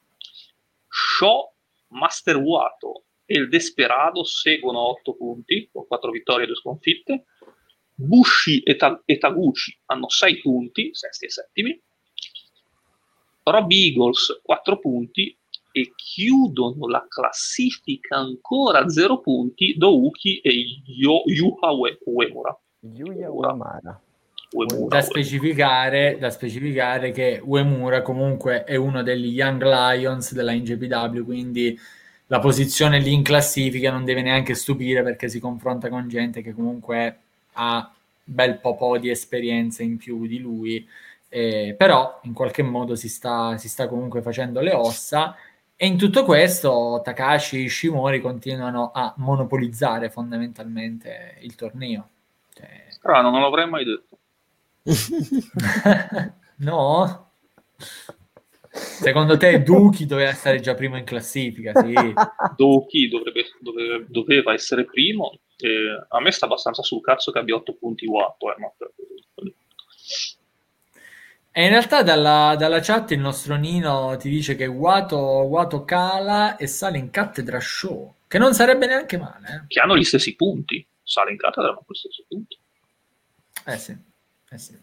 Sho, 0.88 1.54
Master 1.88 2.36
Wato 2.36 3.04
e 3.24 3.38
il 3.38 3.48
Desperado 3.48 4.24
seguono 4.24 4.80
8 4.88 5.14
punti 5.14 5.68
con 5.72 5.86
4 5.86 6.10
vittorie 6.10 6.44
e 6.44 6.46
2 6.46 6.56
sconfitte. 6.56 7.24
Bushi 7.94 8.60
e, 8.62 8.76
Ta- 8.76 9.02
e 9.04 9.18
Taguchi 9.18 9.78
hanno 9.86 10.08
6 10.08 10.40
punti, 10.40 10.90
sesti 10.92 11.26
e 11.26 11.30
settimi. 11.30 11.82
Rob 13.42 13.70
Eagles 13.70 14.40
4 14.42 14.78
punti 14.78 15.36
e 15.72 15.92
chiudono 15.94 16.88
la 16.88 17.06
classifica 17.08 18.16
ancora 18.16 18.80
a 18.80 18.88
zero 18.88 19.20
punti 19.20 19.76
Douki 19.76 20.40
e 20.40 20.82
Yo, 20.86 21.22
Yuha 21.26 21.70
Uemura. 21.72 22.58
Yuya 22.80 23.30
Uemura. 23.30 24.02
Da 24.88 25.00
specificare, 25.00 26.16
da 26.18 26.28
specificare 26.30 27.12
che 27.12 27.40
Uemura 27.42 28.02
comunque 28.02 28.64
è 28.64 28.74
uno 28.74 29.02
degli 29.02 29.26
Young 29.26 29.62
Lions 29.62 30.32
della 30.32 30.52
NJPW, 30.52 31.24
quindi 31.24 31.78
la 32.26 32.40
posizione 32.40 32.98
lì 32.98 33.12
in 33.12 33.22
classifica 33.22 33.92
non 33.92 34.04
deve 34.04 34.22
neanche 34.22 34.54
stupire 34.54 35.02
perché 35.02 35.28
si 35.28 35.38
confronta 35.38 35.88
con 35.88 36.08
gente 36.08 36.42
che 36.42 36.52
comunque 36.52 37.18
ha 37.54 37.92
bel 38.24 38.58
po' 38.58 38.98
di 38.98 39.08
esperienza 39.10 39.82
in 39.82 39.96
più 39.96 40.26
di 40.26 40.38
lui, 40.40 40.86
eh, 41.28 41.74
però 41.76 42.20
in 42.24 42.32
qualche 42.32 42.62
modo 42.62 42.96
si 42.96 43.08
sta, 43.08 43.56
si 43.56 43.68
sta 43.68 43.86
comunque 43.86 44.20
facendo 44.20 44.60
le 44.60 44.72
ossa 44.72 45.36
e 45.76 45.86
in 45.86 45.96
tutto 45.96 46.24
questo 46.24 47.00
Takashi 47.04 47.56
e 47.56 47.60
Ishimori 47.62 48.20
continuano 48.20 48.90
a 48.92 49.14
monopolizzare 49.16 50.10
fondamentalmente 50.10 51.36
il 51.40 51.54
torneo. 51.54 52.08
Cioè... 52.52 52.86
Strano, 52.88 53.30
non 53.30 53.40
l'avrei 53.40 53.68
mai 53.68 53.84
detto. 53.84 54.09
no? 56.58 57.32
Secondo 58.72 59.36
te 59.36 59.62
Duki 59.62 60.06
doveva 60.06 60.30
essere 60.30 60.60
già 60.60 60.74
primo 60.74 60.96
in 60.96 61.04
classifica? 61.04 61.72
Sì. 61.80 61.94
Duki 62.56 63.08
dovrebbe, 63.08 63.46
doveva, 63.58 64.04
doveva 64.06 64.52
essere 64.52 64.84
primo. 64.84 65.38
Eh, 65.56 66.06
a 66.08 66.20
me 66.20 66.30
sta 66.30 66.46
abbastanza 66.46 66.82
sul 66.82 67.00
cazzo 67.00 67.32
che 67.32 67.38
abbia 67.38 67.56
8 67.56 67.74
punti 67.74 68.06
Watto. 68.06 68.54
Eh, 68.54 68.60
ma 68.60 68.72
e 71.52 71.64
in 71.64 71.70
realtà 71.70 72.04
dalla, 72.04 72.54
dalla, 72.56 72.78
chat 72.78 73.10
il 73.10 73.18
nostro 73.18 73.56
Nino 73.56 74.16
ti 74.16 74.28
dice 74.28 74.54
che 74.54 74.66
Wato, 74.66 75.16
Wato 75.18 75.84
cala 75.84 76.56
e 76.56 76.68
sale 76.68 76.96
in 76.96 77.10
cattedra 77.10 77.58
show, 77.58 78.14
che 78.28 78.38
non 78.38 78.54
sarebbe 78.54 78.86
neanche 78.86 79.18
male. 79.18 79.46
Eh. 79.48 79.66
Che 79.66 79.80
hanno 79.80 79.96
gli 79.96 80.04
stessi 80.04 80.36
punti, 80.36 80.86
sale 81.02 81.32
in 81.32 81.36
cattedra 81.36 81.72
ma 81.72 81.78
con 81.78 81.86
gli 81.88 81.98
stessi 81.98 82.24
punti. 82.28 82.56
Eh 83.66 83.76
sì, 83.78 83.96
eh 84.50 84.58
sì. 84.58 84.78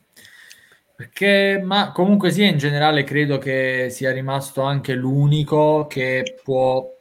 Perché, 0.95 1.61
ma 1.63 1.91
comunque 1.91 2.31
sia, 2.31 2.47
in 2.47 2.57
generale 2.57 3.03
credo 3.03 3.37
che 3.37 3.89
sia 3.91 4.11
rimasto 4.11 4.61
anche 4.63 4.95
l'unico 4.95 5.85
che 5.87 6.39
può 6.43 6.91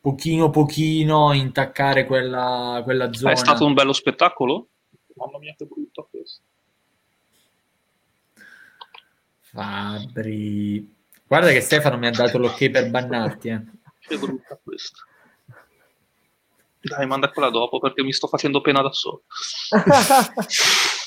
pochino 0.00 0.48
pochino 0.50 1.32
intaccare 1.32 2.06
quella, 2.06 2.80
quella 2.84 3.12
zona. 3.12 3.32
È 3.32 3.36
stato 3.36 3.66
un 3.66 3.74
bello 3.74 3.92
spettacolo? 3.92 4.68
mamma 5.14 5.38
mia 5.38 5.54
che 5.56 5.66
brutto 5.66 6.08
questo. 6.10 6.42
Fabri. 9.40 10.94
Guarda 11.26 11.50
che 11.50 11.60
Stefano 11.60 11.98
mi 11.98 12.06
ha 12.06 12.10
dato 12.10 12.38
l'ok 12.38 12.70
per 12.70 12.90
bannarti. 12.90 13.48
Eh. 13.48 13.64
Che 13.98 14.18
brutta 14.18 14.58
questa. 14.62 15.04
Dai, 16.80 17.06
manda 17.06 17.30
quella 17.30 17.50
dopo 17.50 17.78
perché 17.78 18.02
mi 18.02 18.12
sto 18.12 18.26
facendo 18.26 18.60
pena 18.60 18.80
da 18.82 18.92
solo. 18.92 19.24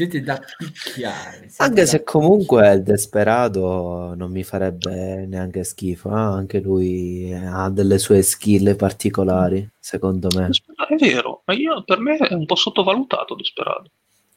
Siete 0.00 0.22
da 0.22 0.40
picchiare. 0.56 1.50
Siete 1.50 1.62
anche 1.62 1.82
da... 1.82 1.86
se 1.86 2.02
comunque 2.02 2.72
il 2.72 2.82
Desperado 2.82 4.14
non 4.16 4.30
mi 4.30 4.42
farebbe 4.44 5.26
neanche 5.26 5.62
schifo, 5.62 6.08
eh? 6.08 6.14
anche 6.14 6.58
lui 6.60 7.30
ha 7.34 7.68
delle 7.68 7.98
sue 7.98 8.22
skill 8.22 8.76
particolari, 8.76 9.68
secondo 9.78 10.28
me. 10.34 10.48
È 10.88 10.94
vero, 10.94 11.42
ma 11.44 11.52
io, 11.52 11.82
per 11.84 11.98
me 11.98 12.16
è 12.16 12.32
un 12.32 12.46
po' 12.46 12.54
sottovalutato 12.54 13.34
Desperado. 13.34 13.90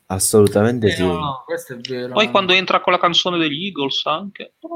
Assolutamente 0.07 0.87
eh, 0.87 0.91
sì. 0.91 1.01
No, 1.01 1.13
no, 1.13 1.43
questo 1.45 1.75
è 1.75 1.77
vero. 1.77 2.11
Poi 2.11 2.29
quando 2.29 2.51
entra 2.51 2.81
con 2.81 2.91
la 2.91 2.99
canzone 2.99 3.37
degli 3.37 3.63
Eagles 3.63 4.05
anche... 4.05 4.55
È... 4.59 4.67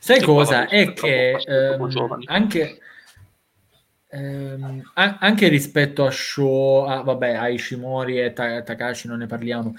Sai 0.00 0.20
cosa? 0.20 0.68
È 0.68 0.92
che 0.92 1.36
ehm, 1.36 2.22
anche, 2.26 2.78
ehm, 4.14 4.90
anche 4.94 5.48
rispetto 5.48 6.04
a 6.04 6.10
show, 6.10 6.84
a, 6.86 7.02
vabbè, 7.02 7.34
a 7.34 7.48
Ishimori 7.48 8.20
e 8.20 8.32
Ta- 8.32 8.62
Takashi 8.62 9.08
non 9.08 9.18
ne 9.18 9.26
parliamo, 9.26 9.74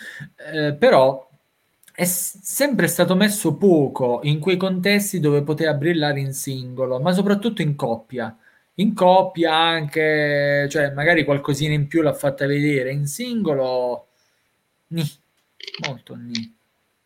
eh, 0.53 0.73
però 0.73 1.27
è 1.93 2.03
s- 2.03 2.39
sempre 2.41 2.87
stato 2.87 3.15
messo 3.15 3.55
poco 3.55 4.19
in 4.23 4.39
quei 4.39 4.57
contesti 4.57 5.19
dove 5.19 5.43
poteva 5.43 5.73
brillare 5.73 6.19
in 6.19 6.33
singolo, 6.33 6.99
ma 6.99 7.13
soprattutto 7.13 7.61
in 7.61 7.75
coppia. 7.75 8.35
In 8.75 8.93
coppia 8.93 9.53
anche, 9.55 10.67
cioè 10.69 10.91
magari 10.91 11.23
qualcosina 11.23 11.73
in 11.73 11.87
più 11.87 12.01
l'ha 12.01 12.13
fatta 12.13 12.45
vedere, 12.45 12.91
in 12.91 13.05
singolo, 13.07 14.07
ni, 14.87 15.03
molto 15.87 16.15
ni. 16.15 16.53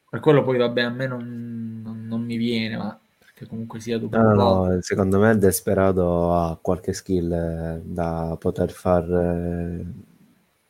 Per 0.10 0.20
quello 0.20 0.44
poi 0.44 0.58
vabbè 0.58 0.82
a 0.82 0.90
me 0.90 1.06
non, 1.08 1.82
non, 1.84 2.06
non 2.08 2.22
mi 2.24 2.38
viene, 2.38 2.78
ma 2.78 3.00
che 3.40 3.48
comunque 3.48 3.80
sia 3.80 3.98
dopo 3.98 4.18
no, 4.18 4.34
no, 4.34 4.82
secondo 4.82 5.18
me 5.18 5.38
Desperado 5.38 6.34
ha 6.34 6.60
qualche 6.62 6.92
skill 6.92 7.32
eh, 7.32 7.82
da 7.86 8.36
poter 8.38 8.70
far 8.70 9.10
eh, 9.10 9.86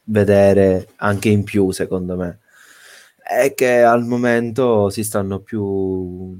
vedere 0.04 0.90
anche 0.98 1.30
in 1.30 1.44
più 1.44 1.72
secondo 1.72 2.16
me. 2.16 2.40
È 3.18 3.56
che 3.56 3.82
al 3.82 4.06
momento 4.06 4.90
si 4.92 5.04
stanno 5.04 5.40
più 5.40 6.40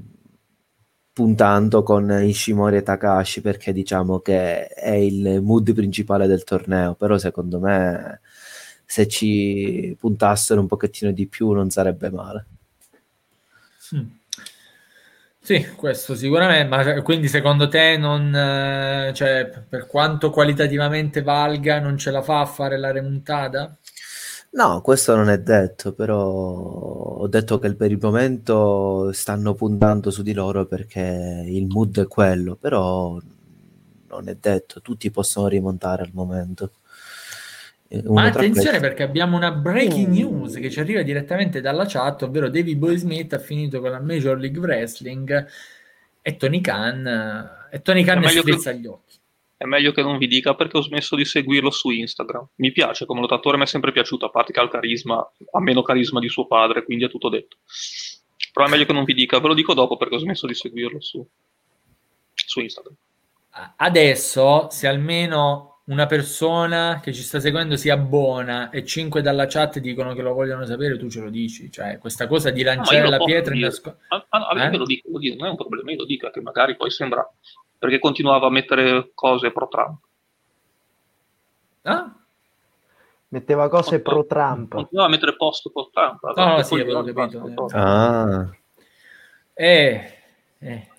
puntando 1.12 1.82
con 1.82 2.08
Ishimori 2.22 2.76
e 2.76 2.82
Takashi 2.84 3.40
perché 3.40 3.72
diciamo 3.72 4.20
che 4.20 4.68
è 4.68 4.92
il 4.92 5.40
mood 5.42 5.74
principale 5.74 6.28
del 6.28 6.44
torneo 6.44 6.94
però 6.94 7.18
secondo 7.18 7.58
me 7.58 8.20
se 8.84 9.08
ci 9.08 9.96
puntassero 9.98 10.60
un 10.60 10.68
pochettino 10.68 11.10
di 11.10 11.26
più 11.26 11.50
non 11.50 11.70
sarebbe 11.70 12.08
male. 12.10 12.46
Mm. 13.96 14.19
Sì, 15.42 15.74
questo 15.74 16.14
sicuramente, 16.14 16.68
ma 16.68 17.02
quindi 17.02 17.26
secondo 17.28 17.66
te 17.68 17.96
non, 17.96 18.34
eh, 18.34 19.12
cioè, 19.14 19.48
per 19.68 19.86
quanto 19.86 20.30
qualitativamente 20.30 21.22
valga, 21.22 21.80
non 21.80 21.96
ce 21.98 22.10
la 22.10 22.22
fa 22.22 22.40
a 22.40 22.46
fare 22.46 22.78
la 22.78 22.90
remontata? 22.92 23.76
No, 24.52 24.80
questo 24.82 25.14
non 25.14 25.28
è 25.28 25.38
detto, 25.38 25.92
però 25.92 26.18
ho 26.18 27.28
detto 27.28 27.58
che 27.60 27.74
per 27.76 27.92
il 27.92 27.98
momento 28.00 29.12
stanno 29.12 29.54
puntando 29.54 30.10
su 30.10 30.22
di 30.22 30.32
loro 30.32 30.66
perché 30.66 31.44
il 31.46 31.66
mood 31.68 32.00
è 32.00 32.06
quello, 32.08 32.56
però 32.56 33.16
non 34.08 34.28
è 34.28 34.34
detto, 34.34 34.80
tutti 34.80 35.10
possono 35.10 35.46
rimontare 35.46 36.02
al 36.02 36.10
momento. 36.12 36.72
Ma 38.04 38.24
attenzione 38.24 38.78
perché 38.78 39.02
abbiamo 39.02 39.36
una 39.36 39.50
breaking 39.50 40.08
mm. 40.08 40.12
news 40.12 40.54
che 40.54 40.70
ci 40.70 40.78
arriva 40.78 41.02
direttamente 41.02 41.60
dalla 41.60 41.86
chat, 41.86 42.22
ovvero 42.22 42.48
David 42.48 42.78
Boy 42.78 42.96
Smith 42.96 43.32
ha 43.32 43.38
finito 43.38 43.80
con 43.80 43.90
la 43.90 44.00
Major 44.00 44.38
League 44.38 44.60
Wrestling 44.60 45.48
e 46.22 46.36
Tony 46.36 46.60
Khan, 46.60 47.68
e 47.70 47.82
Tony 47.82 48.04
Khan 48.04 48.24
strizza 48.28 48.72
gli 48.72 48.86
occhi. 48.86 49.18
È 49.56 49.64
meglio 49.64 49.92
che 49.92 50.02
non 50.02 50.18
vi 50.18 50.26
dica 50.26 50.54
perché 50.54 50.78
ho 50.78 50.82
smesso 50.82 51.16
di 51.16 51.24
seguirlo 51.24 51.70
su 51.70 51.90
Instagram. 51.90 52.48
Mi 52.56 52.72
piace 52.72 53.04
come 53.06 53.20
lottatore, 53.20 53.56
mi 53.56 53.64
è 53.64 53.66
sempre 53.66 53.92
piaciuto, 53.92 54.24
a 54.24 54.30
parte 54.30 54.52
che 54.52 54.60
ha 54.60 54.62
il 54.62 54.70
carisma, 54.70 55.18
ha 55.50 55.60
meno 55.60 55.82
carisma 55.82 56.20
di 56.20 56.28
suo 56.28 56.46
padre, 56.46 56.84
quindi 56.84 57.04
è 57.04 57.10
tutto 57.10 57.28
detto. 57.28 57.58
Però 58.52 58.66
è 58.66 58.70
meglio 58.70 58.86
che 58.86 58.92
non 58.92 59.04
vi 59.04 59.14
dica, 59.14 59.38
ve 59.38 59.48
lo 59.48 59.54
dico 59.54 59.74
dopo 59.74 59.96
perché 59.96 60.14
ho 60.14 60.18
smesso 60.18 60.46
di 60.46 60.54
seguirlo 60.54 61.00
su, 61.00 61.26
su 62.32 62.60
Instagram. 62.60 62.94
Adesso, 63.76 64.68
se 64.70 64.86
almeno 64.86 65.69
una 65.90 66.06
persona 66.06 67.00
che 67.02 67.12
ci 67.12 67.22
sta 67.22 67.40
seguendo 67.40 67.76
si 67.76 67.90
abbona 67.90 68.70
e 68.70 68.84
cinque 68.84 69.22
dalla 69.22 69.46
chat 69.46 69.80
dicono 69.80 70.14
che 70.14 70.22
lo 70.22 70.32
vogliono 70.32 70.64
sapere, 70.64 70.96
tu 70.96 71.10
ce 71.10 71.20
lo 71.20 71.30
dici. 71.30 71.70
Cioè, 71.70 71.98
questa 71.98 72.28
cosa 72.28 72.50
di 72.50 72.62
lanciare 72.62 73.02
no, 73.02 73.10
la 73.10 73.18
pietra 73.18 73.54
in 73.54 73.60
nascosto. 73.60 73.98
Ah, 74.08 74.24
ah, 74.28 74.46
a, 74.48 74.54
me 74.54 74.66
eh? 74.66 74.76
lo 74.76 74.84
dico, 74.84 75.08
lo 75.10 75.18
dico, 75.18 75.36
non 75.36 75.48
è 75.48 75.50
un 75.50 75.56
problema, 75.56 75.90
io 75.90 75.98
lo 75.98 76.04
dico, 76.04 76.30
che 76.30 76.40
magari 76.40 76.76
poi 76.76 76.90
sembra 76.90 77.28
perché 77.76 77.98
continuava 77.98 78.46
a 78.46 78.50
mettere 78.50 79.10
cose 79.14 79.50
pro 79.50 79.68
Trump. 79.68 79.98
Ah? 81.82 82.14
Metteva 83.28 83.68
cose 83.68 84.00
pro 84.00 84.24
Trump. 84.26 84.74
Continuava 84.74 85.08
a 85.08 85.10
mettere 85.10 85.34
post 85.34 85.70
pro 85.72 85.90
Trump. 85.92 86.20
No, 86.36 86.56
no, 86.56 86.62
sì, 86.62 86.74
avevo 86.74 87.02
capito. 87.02 87.68
Eh. 87.68 87.78
Ah. 87.78 88.56
Eh, 89.54 90.12
eh 90.58 90.89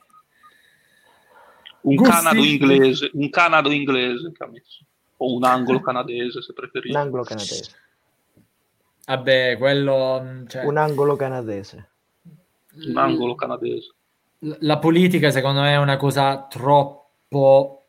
un 1.82 1.96
Gusti. 1.96 2.12
canado 2.12 2.44
inglese, 2.44 3.10
un 3.14 3.30
canado 3.30 3.72
inglese 3.72 4.32
che 4.32 4.44
ha 4.44 4.48
messo, 4.48 4.84
o 5.18 5.36
un 5.36 5.44
angolo 5.44 5.82
canadese 5.82 6.42
se 6.42 6.54
preferite. 6.54 6.96
Un 6.96 7.04
angolo 7.04 7.24
canadese. 7.24 7.72
Vabbè, 9.06 9.58
quello... 9.58 10.22
Mm, 10.24 10.46
cioè... 10.48 10.66
Un 10.66 10.78
angolo 10.78 11.16
canadese. 11.16 11.90
Un 12.86 12.98
angolo 12.98 13.36
canadese. 13.36 13.94
La 14.60 14.80
politica 14.80 15.30
secondo 15.30 15.62
me 15.62 15.74
è 15.74 15.78
una 15.78 15.98
cosa 15.98 16.48
troppo 16.50 17.86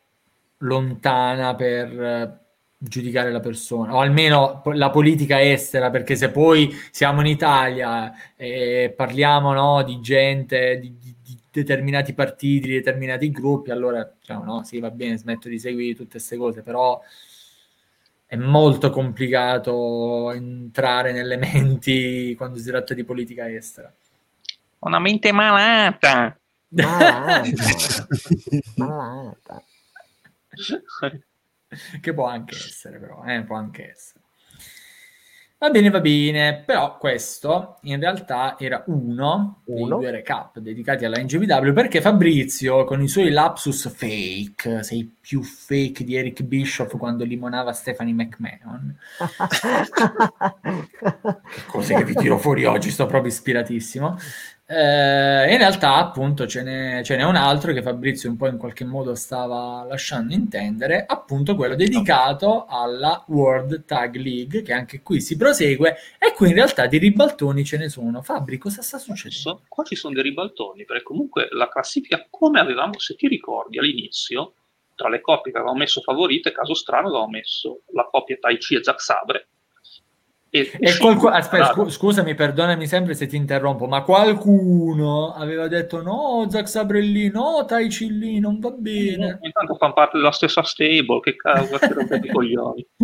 lontana 0.57 1.55
per 1.55 2.01
eh, 2.01 2.37
giudicare 2.77 3.31
la 3.31 3.39
persona, 3.39 3.95
o 3.95 3.99
almeno 3.99 4.61
la 4.73 4.89
politica 4.89 5.41
estera, 5.41 5.89
perché 5.89 6.15
se 6.15 6.29
poi 6.29 6.69
siamo 6.91 7.21
in 7.21 7.27
Italia 7.27 8.13
e 8.35 8.93
parliamo 8.95 9.53
no, 9.53 9.83
di 9.83 9.99
gente, 10.01 10.77
di 10.79 10.97
determinati 11.53 12.13
partiti, 12.13 12.67
determinati 12.67 13.29
gruppi, 13.29 13.69
allora 13.69 14.11
diciamo 14.19 14.43
no, 14.43 14.63
sì, 14.63 14.79
va 14.79 14.89
bene, 14.89 15.17
smetto 15.17 15.47
di 15.47 15.59
seguire 15.59 15.93
tutte 15.93 16.13
queste 16.13 16.35
cose, 16.35 16.63
però 16.63 16.99
è 18.25 18.35
molto 18.35 18.89
complicato 18.89 20.31
entrare 20.31 21.11
nelle 21.11 21.37
menti 21.37 22.33
quando 22.35 22.57
si 22.57 22.65
tratta 22.65 22.95
di 22.95 23.03
politica 23.03 23.47
estera. 23.47 23.93
Una 24.79 24.99
mente 24.99 25.31
malata. 25.31 26.37
Malata. 26.69 27.43
malata. 28.77 29.63
che 32.01 32.13
può 32.13 32.25
anche 32.25 32.55
essere, 32.55 32.97
però, 32.97 33.23
eh, 33.23 33.43
può 33.43 33.55
anche 33.55 33.91
essere. 33.91 34.22
Va 35.63 35.69
bene, 35.69 35.89
va 35.89 36.01
bene, 36.01 36.61
però 36.65 36.97
questo 36.97 37.77
in 37.83 37.97
realtà 37.97 38.57
era 38.59 38.83
uno, 38.87 39.61
uno. 39.63 39.97
dei 39.97 39.97
due 39.97 40.11
recap 40.11 40.59
dedicati 40.59 41.05
alla 41.05 41.21
NGVW 41.21 41.71
perché 41.71 42.01
Fabrizio 42.01 42.83
con 42.83 43.01
i 43.01 43.07
suoi 43.07 43.29
lapsus 43.29 43.89
fake, 43.89 44.83
sei 44.83 45.09
più 45.21 45.41
fake 45.41 46.03
di 46.03 46.17
Eric 46.17 46.41
Bishop 46.41 46.97
quando 46.97 47.23
limonava 47.23 47.71
Stephanie 47.71 48.13
McMahon. 48.13 48.93
che 51.49 51.61
cose 51.67 51.95
che 51.95 52.03
vi 52.03 52.15
tiro 52.15 52.37
fuori 52.37 52.65
oggi, 52.65 52.91
sto 52.91 53.05
proprio 53.05 53.31
ispiratissimo. 53.31 54.17
Eh, 54.75 55.51
in 55.51 55.57
realtà, 55.59 55.97
appunto, 55.97 56.47
ce 56.47 56.63
n'è, 56.63 57.03
ce 57.03 57.15
n'è, 57.15 57.21
un 57.23 57.35
altro 57.35 57.73
che 57.73 57.83
Fabrizio 57.83 58.27
un 58.27 58.37
po' 58.37 58.47
in 58.47 58.57
qualche 58.57 58.83
modo 58.83 59.13
stava 59.13 59.83
lasciando 59.83 60.33
intendere, 60.33 61.05
appunto 61.05 61.53
quello 61.53 61.75
dedicato 61.75 62.65
alla 62.67 63.23
World 63.27 63.85
Tag 63.85 64.15
League, 64.15 64.63
che 64.63 64.73
anche 64.73 65.03
qui 65.03 65.21
si 65.21 65.37
prosegue, 65.37 65.95
e 66.17 66.33
qui 66.33 66.47
in 66.47 66.55
realtà 66.55 66.87
di 66.87 66.97
ribaltoni 66.97 67.63
ce 67.63 67.77
ne 67.77 67.87
sono. 67.87 68.23
Fabri, 68.23 68.57
cosa 68.57 68.81
sta 68.81 68.97
succedendo? 68.97 69.61
Qua 69.67 69.83
ci 69.83 69.95
sono 69.95 70.15
dei 70.15 70.23
ribaltoni, 70.23 70.85
perché 70.85 71.03
comunque 71.03 71.49
la 71.51 71.69
classifica, 71.69 72.25
come 72.27 72.59
avevamo, 72.59 72.97
se 72.97 73.13
ti 73.13 73.27
ricordi 73.27 73.77
all'inizio, 73.77 74.53
tra 74.95 75.07
le 75.07 75.21
coppie 75.21 75.51
che 75.51 75.57
avevamo 75.59 75.77
messo 75.77 76.01
favorite, 76.01 76.51
caso 76.51 76.73
strano, 76.73 77.09
avevamo 77.09 77.29
messo 77.29 77.81
la 77.93 78.07
coppia 78.09 78.37
Tai 78.39 78.57
Chi 78.57 78.73
e 78.73 78.83
Zack 78.83 79.01
Sabre, 79.01 79.49
e, 80.55 80.71
e 80.77 80.97
qualcuno, 80.99 81.31
aspetta, 81.31 81.71
scu- 81.71 81.89
scusami, 81.89 82.35
perdonami 82.35 82.85
sempre 82.85 83.15
se 83.15 83.25
ti 83.25 83.35
interrompo, 83.35 83.87
ma 83.87 84.03
qualcuno 84.03 85.33
aveva 85.33 85.67
detto 85.67 86.03
no, 86.03 86.45
Zack 86.47 86.69
Sabrelli, 86.69 87.31
no, 87.31 87.65
Tai 87.65 87.87
Chi 87.87 88.39
non 88.39 88.59
va 88.59 88.69
bene. 88.69 89.31
No, 89.31 89.39
intanto 89.41 89.73
fanno 89.73 89.93
parte 89.93 90.17
della 90.17 90.31
stessa 90.31 90.61
stable, 90.61 91.21
che 91.21 91.35
cazzo, 91.35 91.79
che 91.79 91.91
rompete 91.91 92.27
i 92.27 92.29
coglioni. 92.29 92.87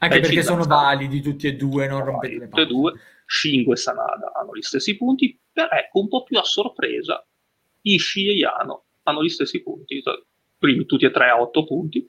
Anche 0.00 0.20
perché 0.20 0.42
sono 0.42 0.64
validi 0.64 1.22
tutti 1.22 1.46
e 1.46 1.54
due, 1.54 1.86
non 1.86 2.04
rompete 2.04 2.34
le 2.34 2.48
palle. 2.48 2.50
Tutti 2.50 2.60
e 2.60 2.66
due, 2.66 2.92
Shingo 3.24 3.72
e 3.72 3.76
Sanada 3.76 4.32
hanno 4.34 4.54
gli 4.54 4.60
stessi 4.60 4.98
punti, 4.98 5.40
però 5.50 5.70
ecco, 5.70 6.00
un 6.00 6.08
po' 6.08 6.24
più 6.24 6.36
a 6.38 6.44
sorpresa, 6.44 7.26
Ishii 7.80 8.28
e 8.28 8.34
Yano 8.34 8.84
hanno 9.04 9.24
gli 9.24 9.30
stessi 9.30 9.62
punti. 9.62 10.02
primi 10.58 10.84
tutti 10.84 11.06
e 11.06 11.10
tre 11.10 11.30
a 11.30 11.40
8 11.40 11.64
punti. 11.64 12.06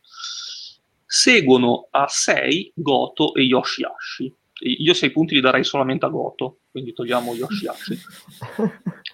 Seguono 1.16 1.90
a 1.92 2.08
6 2.08 2.72
Goto 2.74 3.36
e 3.36 3.44
Yoshihashi. 3.44 4.34
Io 4.80 4.94
6 4.96 5.12
punti 5.12 5.36
li 5.36 5.42
darei 5.42 5.64
solamente 5.64 6.08
a 6.08 6.10
Goto, 6.10 6.62
quindi 6.72 6.92
togliamo 6.92 7.36
Yoshihashi. 7.36 8.00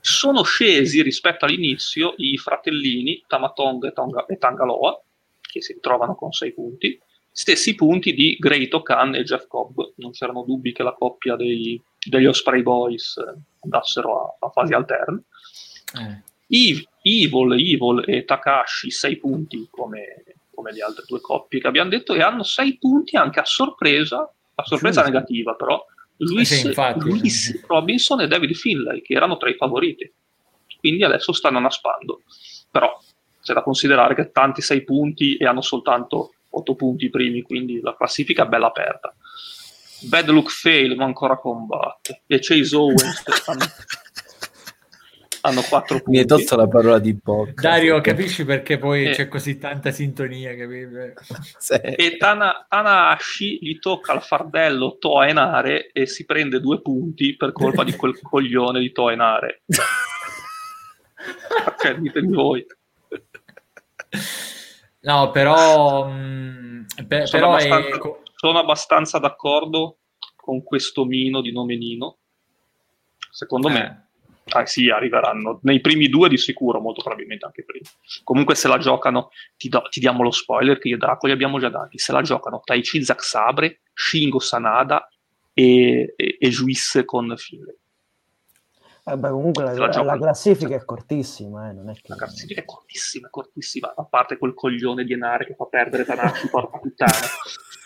Sono 0.00 0.42
scesi 0.42 1.02
rispetto 1.02 1.44
all'inizio 1.44 2.14
i 2.16 2.36
fratellini 2.36 3.22
Tamatong 3.28 3.86
e, 3.86 3.92
Tonga, 3.92 4.26
e 4.26 4.38
Tangaloa, 4.38 5.00
che 5.40 5.62
si 5.62 5.74
ritrovano 5.74 6.16
con 6.16 6.32
6 6.32 6.52
punti. 6.52 7.00
Stessi 7.30 7.76
punti 7.76 8.12
di 8.12 8.34
Great 8.40 8.74
Okan 8.74 9.14
e 9.14 9.22
Jeff 9.22 9.46
Cobb. 9.46 9.78
Non 9.98 10.10
c'erano 10.10 10.42
dubbi 10.42 10.72
che 10.72 10.82
la 10.82 10.94
coppia 10.94 11.36
dei, 11.36 11.80
degli 12.04 12.26
Osprey 12.26 12.62
Boys 12.62 13.22
andassero 13.60 14.36
a, 14.40 14.46
a 14.46 14.50
fasi 14.50 14.72
alterne. 14.72 15.22
Eh. 15.96 16.22
Evil, 17.02 17.52
Evil 17.52 18.02
e 18.04 18.24
Takashi 18.24 18.90
6 18.90 19.16
punti 19.18 19.68
come, 19.70 20.24
come, 20.56 20.72
le 20.72 20.82
altre 20.82 21.04
due 21.06 21.20
coppie 21.20 21.60
che 21.60 21.66
abbiamo 21.66 21.90
detto 21.90 22.14
e 22.14 22.22
hanno 22.22 22.42
6 22.42 22.78
punti 22.78 23.16
anche 23.16 23.40
a 23.40 23.44
sorpresa, 23.44 24.28
a 24.54 24.64
sorpresa 24.64 25.04
sì. 25.04 25.10
negativa 25.10 25.54
però, 25.54 25.84
Luis, 26.16 26.48
sì, 26.48 26.72
Luis 27.00 27.64
Robinson 27.66 28.22
e 28.22 28.26
David 28.26 28.54
Finlay 28.54 29.02
che 29.02 29.14
erano 29.14 29.36
tra 29.36 29.50
i 29.50 29.54
favoriti. 29.54 30.10
Quindi 30.78 31.04
adesso 31.04 31.32
stanno 31.32 31.60
naspando. 31.60 32.22
Però 32.70 32.98
c'è 33.42 33.52
da 33.52 33.62
considerare 33.62 34.14
che 34.14 34.32
tanti 34.32 34.62
6 34.62 34.82
punti 34.84 35.36
e 35.36 35.46
hanno 35.46 35.60
soltanto 35.60 36.32
8 36.48 36.74
punti 36.74 37.04
i 37.04 37.10
primi, 37.10 37.42
quindi 37.42 37.80
la 37.80 37.94
classifica 37.94 38.44
è 38.44 38.48
bella 38.48 38.66
aperta. 38.66 39.14
Bad 40.00 40.28
Look 40.28 40.50
Fail 40.50 40.96
ma 40.96 41.04
ancora 41.04 41.38
combatte 41.38 42.22
e 42.26 42.38
Chase 42.40 42.76
Owens 42.76 43.22
hanno 45.46 45.62
4 45.62 45.96
punti. 45.96 46.10
Mi 46.10 46.18
hai 46.18 46.26
tolto 46.26 46.56
la 46.56 46.66
parola 46.66 46.98
di 46.98 47.14
bocca. 47.14 47.52
Dario, 47.60 47.94
perché... 47.94 48.10
capisci 48.10 48.44
perché 48.44 48.78
poi 48.78 49.06
eh. 49.06 49.10
c'è 49.10 49.28
così 49.28 49.58
tanta 49.58 49.90
sintonia? 49.90 50.52
sì. 51.58 51.74
E 51.74 52.16
Tana, 52.16 52.66
Tanahashi 52.68 53.58
gli 53.60 53.78
tocca 53.78 54.12
al 54.12 54.22
fardello 54.22 54.96
Toenare 54.98 55.90
e 55.92 56.06
si 56.06 56.24
prende 56.24 56.60
due 56.60 56.80
punti 56.80 57.36
per 57.36 57.52
colpa 57.52 57.84
di 57.84 57.94
quel 57.94 58.18
coglione 58.22 58.80
di 58.80 58.92
Toenare. 58.92 59.62
cioè, 61.78 61.94
ditemi 61.96 62.34
voi. 62.34 62.66
No, 65.00 65.30
però... 65.30 66.08
Mh, 66.08 66.14
mm, 66.14 66.84
per, 67.06 67.28
sono, 67.28 67.42
però 67.42 67.54
abbastanza, 67.54 67.96
è... 67.96 68.12
sono 68.34 68.58
abbastanza 68.58 69.18
d'accordo 69.18 69.98
con 70.34 70.62
questo 70.62 71.04
Mino 71.04 71.40
di 71.40 71.52
nome 71.52 71.76
Nino. 71.76 72.16
Secondo 73.30 73.68
eh. 73.68 73.72
me 73.72 74.05
Ah, 74.52 74.64
sì, 74.64 74.88
arriveranno 74.90 75.58
nei 75.62 75.80
primi 75.80 76.08
due 76.08 76.28
di 76.28 76.38
sicuro, 76.38 76.80
molto 76.80 77.02
probabilmente 77.02 77.46
anche 77.46 77.64
prima. 77.64 77.86
Comunque, 78.22 78.54
se 78.54 78.68
la 78.68 78.78
giocano, 78.78 79.30
ti, 79.56 79.68
do, 79.68 79.82
ti 79.90 79.98
diamo 79.98 80.22
lo 80.22 80.30
spoiler 80.30 80.78
che 80.78 80.88
io 80.88 80.94
e 80.94 80.98
Draco 80.98 81.26
li 81.26 81.32
abbiamo 81.32 81.58
già 81.58 81.68
dati. 81.68 81.98
Se 81.98 82.12
la 82.12 82.22
giocano 82.22 82.60
Taichi 82.64 83.02
Zack 83.02 83.24
Sabre, 83.24 83.80
Shingo 83.92 84.38
Sanada 84.38 85.08
e, 85.52 86.14
e, 86.16 86.36
e 86.38 86.48
Juice 86.48 87.04
con 87.04 87.34
Finlay. 87.36 87.76
Eh 89.08 89.16
beh, 89.16 89.30
comunque 89.30 89.62
la, 89.62 89.72
la, 89.72 90.02
la, 90.02 90.18
classifica 90.18 90.74
è 90.74 90.84
cortissima, 90.84 91.68
eh, 91.68 91.72
non 91.72 91.88
è 91.90 91.94
che... 91.94 92.02
La 92.06 92.16
classifica 92.16 92.60
è 92.60 92.64
cortissima, 92.64 93.28
è 93.28 93.30
cortissima, 93.30 93.94
a 93.96 94.04
parte 94.04 94.36
quel 94.36 94.52
coglione 94.52 95.04
di 95.04 95.12
Enare 95.12 95.46
che 95.46 95.54
fa 95.54 95.64
perdere 95.66 96.04
Tanashi, 96.04 96.48
porca 96.48 96.78
puttana. 96.78 97.12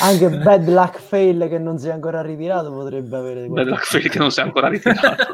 Anche 0.00 0.28
Bad 0.28 0.68
Luck 0.68 1.00
Fail 1.00 1.48
che 1.48 1.58
non 1.58 1.78
si 1.78 1.88
è 1.88 1.92
ancora 1.92 2.20
ritirato 2.22 2.72
potrebbe 2.72 3.16
avere... 3.16 3.46
Bad 3.46 3.68
Luck 3.68 3.84
Fail 3.84 4.08
che 4.08 4.18
non 4.18 4.30
si 4.30 4.40
è 4.40 4.42
ancora 4.42 4.68
ritirato. 4.68 5.24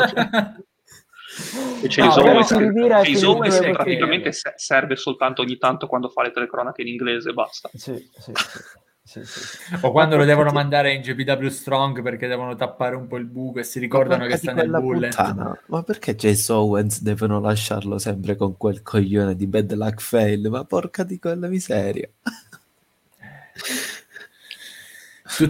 cioè. 1.89 2.07
no, 2.07 3.41
che 3.41 3.71
praticamente 3.73 4.31
serve 4.33 4.97
soltanto 4.97 5.43
ogni 5.43 5.59
tanto 5.59 5.87
quando 5.87 6.09
fa 6.09 6.23
le 6.23 6.31
telecronache 6.31 6.83
in 6.83 6.89
inglese 6.89 7.33
basta. 7.33 7.69
Sì, 7.73 7.95
sì, 8.19 8.33
sì. 8.35 8.63
Sì, 9.07 9.23
sì. 9.23 9.75
O 9.83 9.93
quando 9.93 10.17
lo 10.17 10.25
devono 10.25 10.51
mandare 10.51 10.95
in 10.95 11.03
GPW 11.03 11.49
Strong 11.49 12.01
perché 12.01 12.27
devono 12.27 12.55
tappare 12.55 12.97
un 12.97 13.07
po' 13.07 13.19
il 13.19 13.27
buco 13.27 13.59
e 13.59 13.63
si 13.63 13.79
ricordano 13.79 14.27
che 14.27 14.39
sta 14.39 14.55
nel 14.55 14.71
bullet. 14.71 15.15
Puttana. 15.15 15.61
Ma 15.67 15.83
perché 15.83 16.15
Jace 16.15 16.51
Owens 16.51 17.03
devono 17.03 17.39
lasciarlo 17.39 17.99
sempre 17.99 18.35
con 18.35 18.57
quel 18.57 18.81
coglione 18.81 19.37
di 19.37 19.47
bad 19.47 19.75
luck 19.75 20.01
fail? 20.01 20.49
Ma 20.49 20.65
porca 20.65 21.05
di 21.05 21.19
quella 21.19 21.49
miseria. 21.49 22.09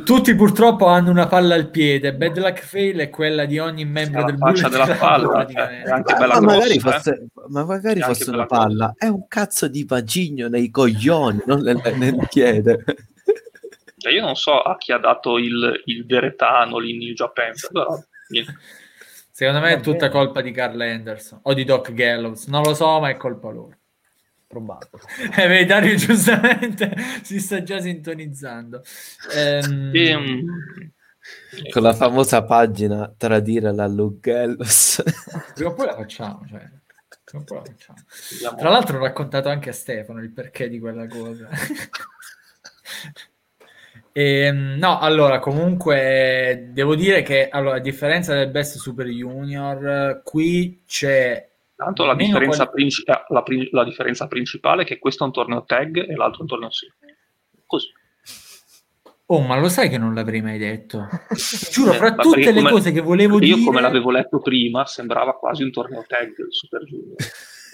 Tutti 0.02 0.34
purtroppo 0.34 0.86
hanno 0.86 1.10
una 1.10 1.26
palla 1.26 1.54
al 1.54 1.68
piede. 1.70 2.14
Bad 2.14 2.38
luck 2.38 2.64
fail 2.64 2.98
è 2.98 3.10
quella 3.10 3.44
di 3.44 3.58
ogni 3.58 3.84
membro 3.84 4.20
sì, 4.20 4.26
del 4.26 4.38
faccia 4.38 4.68
della 4.68 4.94
palla. 4.96 5.46
È 5.46 5.90
anche 5.90 6.14
bella 6.14 6.40
ma, 6.40 6.40
grossa, 6.40 6.56
magari 6.56 6.74
eh? 6.74 6.80
fosse, 6.80 7.26
ma 7.48 7.64
magari 7.64 8.00
fosse 8.00 8.30
una 8.30 8.46
palla. 8.46 8.86
Grossa. 8.86 9.06
È 9.06 9.06
un 9.08 9.28
cazzo 9.28 9.68
di 9.68 9.84
vagigno 9.84 10.48
nei 10.48 10.70
coglioni, 10.70 11.42
non 11.46 11.60
nel, 11.60 11.80
nel 11.96 12.26
piede. 12.30 12.84
Cioè, 13.96 14.12
io 14.12 14.22
non 14.22 14.36
so 14.36 14.60
a 14.60 14.76
chi 14.76 14.92
ha 14.92 14.98
dato 14.98 15.38
il, 15.38 15.82
il 15.86 16.04
Deretano 16.04 16.78
lì 16.78 16.90
in 16.90 16.98
New 16.98 17.14
Japan, 17.14 17.52
però 17.70 17.98
niente. 18.28 18.54
Secondo 19.30 19.60
me 19.60 19.72
è 19.72 19.80
tutta 19.80 20.10
colpa 20.10 20.42
di 20.42 20.52
Carl 20.52 20.80
Anderson 20.80 21.40
o 21.42 21.54
di 21.54 21.64
Doc 21.64 21.92
Gallows. 21.92 22.46
Non 22.46 22.62
lo 22.62 22.74
so, 22.74 23.00
ma 23.00 23.08
è 23.08 23.16
colpa 23.16 23.50
loro 23.50 23.76
probabile. 24.54 25.02
Eh, 25.36 25.46
vedi, 25.46 25.64
Dario 25.66 25.96
giustamente 25.96 26.94
si 27.22 27.40
sta 27.40 27.62
già 27.62 27.80
sintonizzando. 27.80 28.82
Ehm... 29.34 29.90
E, 29.94 31.70
con 31.70 31.82
la 31.82 31.94
famosa 31.94 32.44
pagina 32.44 33.12
Tradire 33.16 33.72
la 33.72 33.86
Lugellos. 33.86 35.02
Prima 35.54 35.70
o 35.70 35.74
poi 35.74 35.86
la 35.86 35.94
facciamo, 35.94 36.46
cioè. 36.48 36.68
Poi 37.44 37.56
la 37.56 37.62
facciamo. 37.64 38.56
Tra 38.56 38.68
l'altro 38.68 38.98
ho 38.98 39.02
raccontato 39.02 39.48
anche 39.48 39.70
a 39.70 39.72
Stefano 39.72 40.20
il 40.20 40.32
perché 40.32 40.68
di 40.68 40.78
quella 40.78 41.06
cosa. 41.06 41.48
E, 44.16 44.44
ehm, 44.44 44.76
no, 44.78 45.00
allora, 45.00 45.40
comunque 45.40 46.68
devo 46.72 46.94
dire 46.94 47.22
che 47.22 47.48
allora, 47.48 47.76
a 47.76 47.80
differenza 47.80 48.32
del 48.34 48.50
Best 48.50 48.76
Super 48.76 49.06
Junior, 49.08 50.20
qui 50.22 50.84
c'è 50.86 51.53
Tanto 51.84 52.04
la 52.04 52.14
differenza, 52.14 52.64
quali... 52.64 52.70
princi- 52.70 53.02
eh, 53.04 53.24
la, 53.28 53.42
pri- 53.42 53.68
la 53.70 53.84
differenza, 53.84 54.26
principale 54.26 54.82
è 54.82 54.84
che 54.86 54.98
questo 54.98 55.24
è 55.24 55.26
un 55.26 55.32
torneo 55.32 55.64
tag 55.64 55.96
e 55.96 56.14
l'altro 56.14 56.38
è 56.38 56.42
un 56.42 56.48
torneo 56.48 56.70
singolo. 56.70 57.00
Così. 57.66 57.88
Oh, 59.26 59.40
ma 59.40 59.58
lo 59.58 59.68
sai 59.68 59.88
che 59.88 59.96
non 59.96 60.12
l'avrei 60.14 60.42
mai 60.42 60.58
detto? 60.58 61.08
Giuro, 61.70 61.92
eh, 61.92 61.96
fra 61.96 62.14
tutte 62.14 62.52
le 62.52 62.60
come, 62.60 62.70
cose 62.70 62.92
che 62.92 63.00
volevo 63.00 63.34
io 63.34 63.40
dire... 63.40 63.58
Io 63.58 63.64
come 63.64 63.80
l'avevo 63.80 64.10
letto 64.10 64.40
prima, 64.40 64.84
sembrava 64.84 65.34
quasi 65.34 65.62
un 65.62 65.70
torneo 65.70 66.04
tag 66.06 66.34
del 66.34 66.48
Super 66.50 66.84
Junior. 66.84 67.16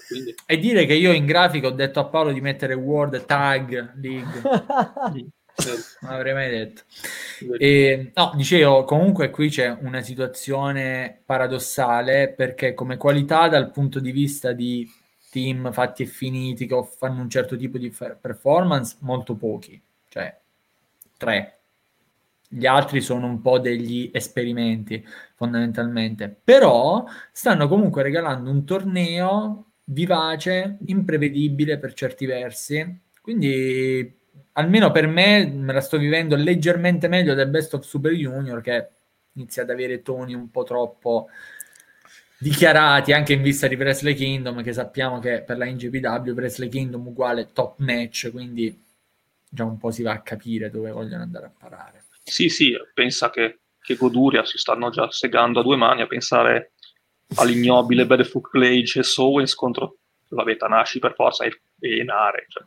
Quindi... 0.07 0.35
E 0.45 0.59
dire 0.59 0.87
che 0.87 0.95
io 0.95 1.13
in 1.13 1.25
grafica 1.25 1.69
ho 1.69 1.73
detto 1.73 2.01
a 2.01 2.07
Paolo 2.07 2.33
di 2.33 2.41
mettere 2.41 2.75
World 2.75 3.25
Tag 3.27 3.95
League. 4.01 4.43
non 6.01 6.11
l'avrei 6.13 6.33
mai 6.33 6.51
detto. 6.51 6.83
E, 7.59 8.13
no, 8.15 8.33
dicevo, 8.35 8.85
comunque 8.85 9.31
qui 9.31 9.49
c'è 9.49 9.77
una 9.81 10.03
situazione 10.03 11.21
paradossale 11.25 12.33
perché 12.37 12.75
come 12.75 12.97
qualità 12.97 13.49
dal 13.49 13.71
punto 13.71 14.01
di 14.01 14.13
vista 14.13 14.53
di 14.53 14.89
team 15.31 15.73
fatti 15.73 16.03
e 16.03 16.07
finiti 16.07 16.67
che 16.67 16.83
fanno 16.97 17.21
un 17.21 17.31
certo 17.31 17.57
tipo 17.57 17.79
di 17.79 17.95
performance, 18.21 18.97
molto 19.01 19.35
pochi, 19.37 19.81
cioè 20.09 20.37
tre. 21.17 21.55
Gli 22.49 22.67
altri 22.67 23.01
sono 23.01 23.27
un 23.27 23.41
po' 23.41 23.61
degli 23.61 24.11
esperimenti 24.13 25.07
fondamentalmente, 25.37 26.29
però 26.29 27.05
stanno 27.31 27.69
comunque 27.69 28.03
regalando 28.03 28.51
un 28.51 28.65
torneo 28.65 29.67
vivace, 29.85 30.79
imprevedibile 30.87 31.79
per 31.79 31.93
certi 31.95 32.27
versi, 32.27 33.01
quindi 33.21 34.20
almeno 34.53 34.91
per 34.91 35.07
me 35.07 35.47
me 35.47 35.73
la 35.73 35.81
sto 35.81 35.99
vivendo 35.99 36.37
leggermente 36.37 37.09
meglio 37.09 37.35
del 37.35 37.49
Best 37.49 37.75
of 37.75 37.85
Super 37.85 38.13
Junior 38.13 38.61
che 38.61 38.89
inizia 39.33 39.63
ad 39.63 39.71
avere 39.71 40.03
toni 40.03 40.35
un 40.35 40.51
po' 40.51 40.65
troppo 40.65 41.29
dichiarati 42.39 43.13
anche 43.13 43.35
in 43.35 43.43
vista 43.43 43.67
di 43.67 43.77
Presley 43.77 44.15
Kingdom 44.15 44.63
che 44.63 44.73
sappiamo 44.73 45.19
che 45.19 45.43
per 45.43 45.59
la 45.59 45.67
NGPW 45.67 46.33
Presley 46.35 46.69
Kingdom 46.69 47.07
uguale 47.07 47.51
top 47.53 47.79
match 47.79 48.31
quindi 48.31 48.83
già 49.49 49.65
un 49.65 49.77
po' 49.77 49.91
si 49.91 50.03
va 50.03 50.13
a 50.13 50.23
capire 50.23 50.71
dove 50.71 50.91
vogliono 50.91 51.23
andare 51.23 51.47
a 51.47 51.53
parare. 51.57 52.05
Sì 52.23 52.49
sì 52.49 52.75
pensa 52.95 53.31
che, 53.31 53.59
che 53.81 53.97
Goduria 53.97 54.45
si 54.45 54.59
stanno 54.59 54.91
già 54.91 55.11
segando 55.11 55.61
a 55.61 55.63
due 55.63 55.77
mani 55.77 56.03
a 56.03 56.07
pensare 56.07 56.73
all'ignobile 57.37 58.07
Battlefield 58.07 58.49
Clage 58.49 59.01
e 59.01 59.03
Sowens 59.03 59.55
contro 59.55 59.99
la 60.29 60.45
Betanashi 60.45 60.99
per 60.99 61.15
forza 61.15 61.45
e, 61.45 61.61
e 61.81 62.03
Nare 62.05 62.47
cioè, 62.49 62.65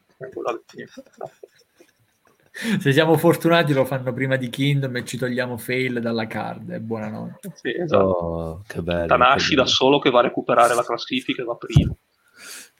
se 2.79 2.93
siamo 2.93 3.17
fortunati 3.17 3.73
lo 3.73 3.83
fanno 3.83 4.13
prima 4.13 4.35
di 4.35 4.47
Kingdom 4.49 4.95
e 4.97 5.05
ci 5.05 5.17
togliamo 5.17 5.57
fail 5.57 5.99
dalla 5.99 6.27
card 6.27 6.69
e 6.69 6.79
buonanotte 6.79 7.51
sì, 7.55 7.75
esatto. 7.75 8.03
oh, 8.03 8.61
che 8.67 8.81
bello, 8.83 9.07
Tanashi 9.07 9.55
da 9.55 9.65
solo 9.65 9.97
che 9.97 10.11
va 10.11 10.19
a 10.19 10.23
recuperare 10.23 10.75
la 10.75 10.83
classifica 10.83 11.41
e 11.41 11.45
va 11.45 11.55
prima 11.55 11.95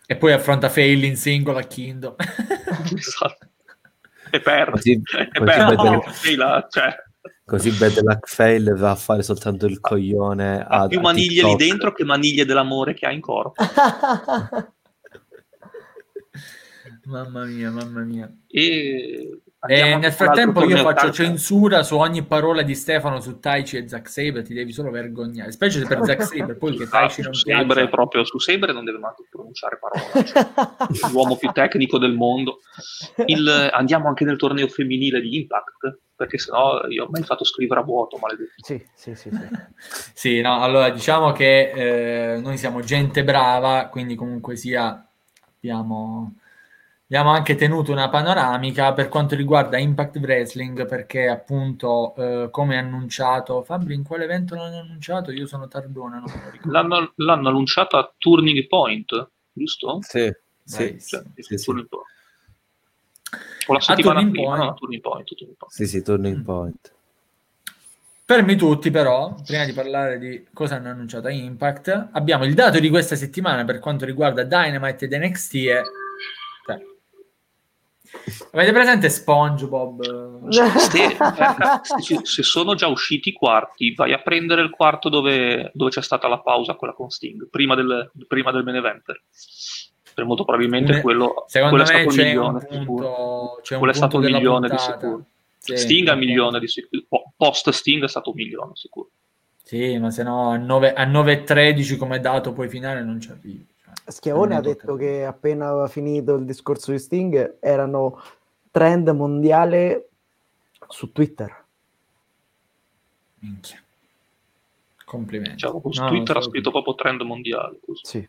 e 0.06 0.16
poi 0.16 0.32
affronta 0.32 0.70
fail 0.70 1.04
in 1.04 1.18
singola 1.18 1.62
a 1.62 1.64
Kingdom 1.64 2.14
esatto. 2.96 3.48
e 4.30 4.40
perde 4.40 4.80
sì, 4.80 4.92
e 4.92 5.44
perde 5.44 5.76
no. 5.76 6.02
fail, 6.02 6.68
cioè. 6.70 6.96
Così 7.46 7.72
Bad 7.72 8.00
Luck 8.02 8.30
Fail 8.30 8.74
va 8.76 8.92
a 8.92 8.96
fare 8.96 9.22
soltanto 9.22 9.66
il 9.66 9.82
coglione. 9.82 10.66
Ha 10.66 10.88
più 10.88 11.02
maniglie 11.02 11.42
TikTok. 11.42 11.60
lì 11.60 11.68
dentro 11.68 11.92
che 11.92 12.06
maniglie 12.06 12.46
dell'amore 12.46 12.94
che 12.94 13.06
ha 13.06 13.12
in 13.12 13.20
corpo. 13.20 13.62
mamma 17.04 17.44
mia, 17.46 17.70
mamma 17.70 18.02
mia. 18.02 18.34
E 18.48 19.42
e 19.68 19.96
nel 19.96 20.12
frattempo 20.12 20.64
io 20.66 20.78
faccio 20.78 21.12
censura 21.12 21.84
su 21.84 21.98
ogni 21.98 22.24
parola 22.24 22.62
di 22.62 22.76
Stefano 22.76 23.20
su 23.20 23.40
Taichi 23.40 23.78
e 23.78 23.88
Zack 23.88 24.10
Saber, 24.10 24.44
ti 24.44 24.54
devi 24.54 24.72
solo 24.72 24.92
vergognare, 24.92 25.52
specie 25.52 25.86
per 25.86 26.04
Zack 26.04 26.24
Saber, 26.28 26.58
poi 26.58 26.76
che 26.76 26.88
Taichi 26.88 27.22
non 27.22 27.34
su 27.34 27.50
Saber 27.50 27.90
proprio 27.90 28.24
su 28.26 28.40
Saber 28.40 28.74
non 28.74 28.84
deve 28.84 28.98
manco 28.98 29.26
pronunciare 29.30 29.80
parole, 29.80 30.26
cioè, 30.26 30.48
l'uomo 31.12 31.38
più 31.38 31.50
tecnico 31.52 31.98
del 31.98 32.14
mondo. 32.14 32.60
Il, 33.26 33.70
andiamo 33.72 34.08
anche 34.08 34.26
nel 34.26 34.38
torneo 34.38 34.68
femminile 34.68 35.22
di 35.22 35.38
Impact, 35.38 36.00
perché 36.16 36.38
sennò 36.38 36.86
io 36.88 37.06
ho 37.06 37.10
mai 37.10 37.24
fatto 37.24 37.44
scrivere 37.44 37.80
a 37.80 37.84
vuoto, 37.84 38.18
maledetto. 38.18 38.52
Sì, 38.58 38.84
sì, 38.94 39.16
sì. 39.16 39.30
Sì, 39.30 39.40
sì 40.14 40.42
no, 40.42 40.62
allora 40.62 40.90
diciamo 40.90 41.32
che 41.32 42.34
eh, 42.36 42.40
noi 42.40 42.58
siamo 42.58 42.82
gente 42.82 43.24
brava, 43.24 43.88
quindi 43.88 44.16
comunque 44.16 44.56
sia 44.56 45.08
abbiamo 45.58 46.36
Abbiamo 47.06 47.32
anche 47.32 47.56
tenuto 47.56 47.92
una 47.92 48.10
panoramica 48.10 48.94
per 48.94 49.10
quanto 49.10 49.36
riguarda 49.36 49.78
Impact 49.78 50.18
Wrestling 50.18 50.88
perché 50.88 51.28
appunto 51.28 52.16
eh, 52.16 52.48
come 52.50 52.78
annunciato 52.78 53.62
Fabri 53.62 53.94
in 53.94 54.04
quale 54.04 54.24
evento 54.24 54.56
l'hanno 54.56 54.80
annunciato? 54.80 55.32
Io 55.32 55.46
sono 55.46 55.68
tardona 55.68 56.20
non 56.20 56.32
l'hanno, 56.64 57.14
l'hanno, 57.18 57.50
annunciato 57.50 57.98
a 57.98 58.14
Turning 58.18 58.68
Point 58.68 59.30
giusto? 59.52 60.00
Sì, 60.02 60.34
sì, 60.64 60.98
cioè, 61.00 61.24
sì, 61.36 61.58
sì, 61.58 61.64
Turning 61.66 61.88
Point. 61.88 62.06
o 63.68 63.74
la 63.74 63.80
settimana 63.82 64.20
a 64.20 64.30
prima 64.30 64.46
point. 64.46 64.64
No, 64.64 64.74
Turning 64.74 65.02
Point, 65.02 65.28
Turning 65.36 65.58
Point. 65.58 65.74
sì 65.74 65.88
sì 65.88 66.02
Turning 66.02 66.38
mm. 66.38 66.44
Point 66.44 66.94
Fermi 68.26 68.56
tutti 68.56 68.90
però, 68.90 69.36
prima 69.46 69.66
di 69.66 69.74
parlare 69.74 70.18
di 70.18 70.48
cosa 70.54 70.76
hanno 70.76 70.90
annunciato 70.90 71.28
a 71.28 71.32
Impact, 71.32 72.10
abbiamo 72.14 72.46
il 72.46 72.54
dato 72.54 72.80
di 72.80 72.90
questa 72.90 73.18
settimana 73.18 73.66
per 73.66 73.80
quanto 73.80 74.06
riguarda 74.06 74.44
Dynamite 74.44 75.06
ed 75.06 75.14
NXT 75.14 75.54
e 75.56 75.82
Avete 78.52 78.72
presente 78.72 79.10
SpongeBob? 79.10 80.50
Se, 80.50 82.20
se, 82.22 82.44
sono 82.44 82.76
già 82.76 82.88
usciti 82.88 83.30
i 83.30 83.34
quarti, 83.34 83.94
vai 83.94 84.14
a 84.14 84.20
prendere 84.20 84.62
il 84.62 84.70
quarto 84.70 85.10
dove, 85.10 85.72
dove 85.74 85.90
c'è 85.90 86.02
stata 86.02 86.28
la 86.28 86.40
pausa, 86.40 86.76
quella 86.76 86.94
con 86.94 87.10
Sting, 87.10 87.50
prima 87.50 87.76
del, 87.76 88.12
prima 88.28 88.52
del 88.52 88.64
main 88.64 88.78
eventer. 88.78 89.22
Per 90.14 90.26
molto 90.26 90.46
probabilmente 90.46 91.02
quello, 91.02 91.46
quello 91.50 91.82
è 91.82 91.86
stato 91.86 92.10
un 92.10 92.16
milione 92.16 92.60
punto, 92.60 93.60
sicuro. 93.62 93.78
quello 93.80 93.92
è 93.92 93.96
stato 93.96 94.18
un 94.18 94.24
milione 94.24 94.68
puntata. 94.68 94.96
di 94.96 95.02
sicuro. 95.02 95.26
Sì, 95.58 95.78
Sting 95.78 96.08
a 96.10 96.16
milione 96.16 96.60
di 96.60 96.68
sicuro. 96.68 97.34
Post 97.36 97.70
Sting 97.72 98.04
è 98.04 98.08
stato 98.08 98.30
un 98.30 98.36
milione 98.36 98.72
sicuro. 98.76 99.10
Sì, 99.64 99.98
ma 99.98 100.12
se 100.12 100.22
no 100.22 100.52
a 100.52 100.58
9,13 100.58 101.98
come 101.98 102.20
dato 102.20 102.54
poi 102.54 102.70
finale 102.70 103.02
non 103.02 103.20
ci 103.20 103.32
arrivi. 103.32 103.66
Schiavone 104.06 104.56
ha 104.56 104.62
detto 104.62 104.96
che 104.96 105.26
appena 105.26 105.70
aveva 105.70 105.88
finito 105.88 106.36
il 106.36 106.46
discorso 106.46 106.92
di 106.92 107.00
Sting 107.00 107.58
erano 107.60 108.22
trend 108.72 109.10
mondiale 109.10 110.10
su 110.88 111.12
Twitter. 111.12 111.66
Minchia. 113.40 113.82
Complimenti. 115.06 115.54
Diciamo, 115.54 115.82
su 115.92 116.02
no, 116.02 116.08
Twitter 116.08 116.38
ha 116.38 116.42
scritto 116.42 116.72
proprio 116.72 116.96
trend 116.96 117.22
mondiale. 117.22 117.80
Sì. 118.02 118.18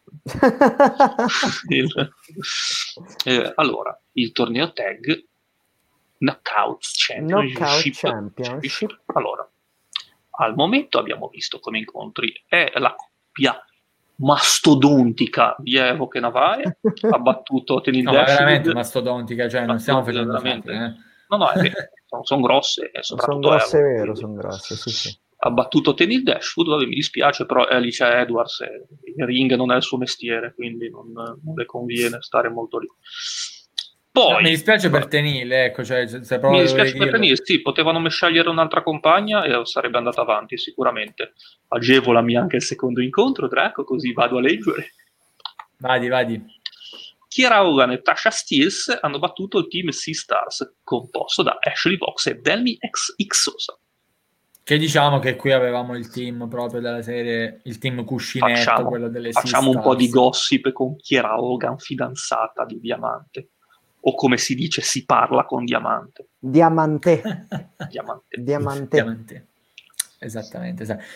il, 1.68 2.12
eh, 3.24 3.52
allora, 3.54 3.98
il 4.12 4.32
torneo 4.32 4.72
tag 4.72 5.24
Knockouts 6.18 6.92
Championship. 7.06 7.56
Knockout 7.56 7.90
Championship. 7.94 9.00
Allora, 9.06 9.48
al 10.30 10.54
momento 10.54 10.98
abbiamo 10.98 11.28
visto 11.28 11.58
come 11.60 11.78
incontri 11.78 12.32
è 12.46 12.72
la 12.74 12.94
coppia 12.94 13.64
mastodontica 14.16 15.56
di 15.58 15.76
Evo 15.76 16.08
che 16.08 16.20
Navae 16.20 16.78
ha 17.10 17.18
battuto 17.18 17.80
Tenil 17.80 18.04
no, 18.04 18.12
veramente 18.12 18.72
mastodontica, 18.72 19.48
cioè 19.48 19.64
non 19.64 19.78
stiamo 19.78 20.04
facendo 20.04 20.32
veramente. 20.32 20.72
Fatti, 20.72 20.84
eh. 20.84 21.12
No, 21.28 21.36
no, 21.36 21.50
sono, 22.06 22.24
sono 22.24 22.40
grosse 22.42 22.90
soprattutto 23.00 23.48
sono 23.48 23.56
grosse, 23.56 23.78
Evo, 23.78 23.88
vero, 23.88 24.14
sono 24.14 24.34
grosse, 24.34 24.76
sì, 24.76 24.90
sì. 24.90 25.18
Ha 25.36 25.50
battuto 25.50 25.92
Tenil 25.92 26.22
Dashwood, 26.22 26.68
vabbè, 26.68 26.86
mi 26.86 26.94
dispiace, 26.94 27.44
però 27.44 27.66
è 27.66 27.74
Alicia 27.74 28.18
Edwards 28.18 28.60
e 28.60 28.86
il 29.16 29.26
ring 29.26 29.52
non 29.54 29.72
è 29.72 29.76
il 29.76 29.82
suo 29.82 29.98
mestiere, 29.98 30.54
quindi 30.54 30.88
non, 30.88 31.12
non 31.12 31.54
le 31.54 31.66
conviene 31.66 32.18
stare 32.20 32.48
molto 32.48 32.78
lì. 32.78 32.88
Poi, 34.14 34.44
mi 34.44 34.50
dispiace 34.50 34.90
per 34.90 35.08
Tenile, 35.08 35.64
ecco, 35.64 35.82
cioè, 35.82 36.06
se 36.06 36.38
mi 36.40 36.60
dispiace 36.60 36.96
per 36.96 37.10
Tenile, 37.10 37.34
sì, 37.42 37.60
potevano 37.60 38.08
scegliere 38.08 38.48
un'altra 38.48 38.80
compagna 38.80 39.42
e 39.42 39.66
sarebbe 39.66 39.98
andata 39.98 40.20
avanti 40.20 40.56
sicuramente. 40.56 41.32
Agevolami 41.66 42.36
anche 42.36 42.54
il 42.54 42.62
secondo 42.62 43.02
incontro, 43.02 43.48
Draco, 43.48 43.82
così 43.82 44.12
vado 44.12 44.36
a 44.36 44.40
leggere. 44.40 44.92
Vadi, 45.78 46.06
vadi. 46.06 46.40
Kiera 47.26 47.66
Hogan 47.66 47.90
e 47.90 48.02
Tasha 48.02 48.30
Steels 48.30 48.96
hanno 49.00 49.18
battuto 49.18 49.58
il 49.58 49.66
team 49.66 49.88
Sea 49.88 50.14
Stars, 50.14 50.76
composto 50.84 51.42
da 51.42 51.58
Ashley 51.60 51.96
Vox 51.96 52.26
e 52.26 52.34
Delmi 52.36 52.78
X 52.88 53.16
Xosa. 53.16 53.76
Che 54.62 54.78
diciamo 54.78 55.18
che 55.18 55.34
qui 55.34 55.50
avevamo 55.50 55.96
il 55.96 56.08
team 56.08 56.48
proprio 56.48 56.80
della 56.80 57.02
serie, 57.02 57.62
il 57.64 57.78
team 57.78 58.04
cuscinetto, 58.04 58.54
facciamo, 58.54 58.88
quello 58.90 59.08
delle 59.08 59.32
Facciamo 59.32 59.70
un 59.70 59.80
po' 59.80 59.96
di 59.96 60.08
gossip 60.08 60.70
con 60.70 60.94
Kiera 60.98 61.42
Hogan, 61.42 61.78
fidanzata 61.78 62.64
di 62.64 62.78
Diamante 62.78 63.48
o 64.06 64.14
come 64.14 64.36
si 64.36 64.54
dice 64.54 64.82
si 64.82 65.04
parla 65.04 65.44
con 65.44 65.64
Diamante. 65.64 66.28
Diamante. 66.38 67.22
Diamante. 67.88 68.40
Diamante. 68.42 68.96
Diamante. 68.96 69.46
Esattamente, 70.18 70.82
esattamente. 70.82 71.12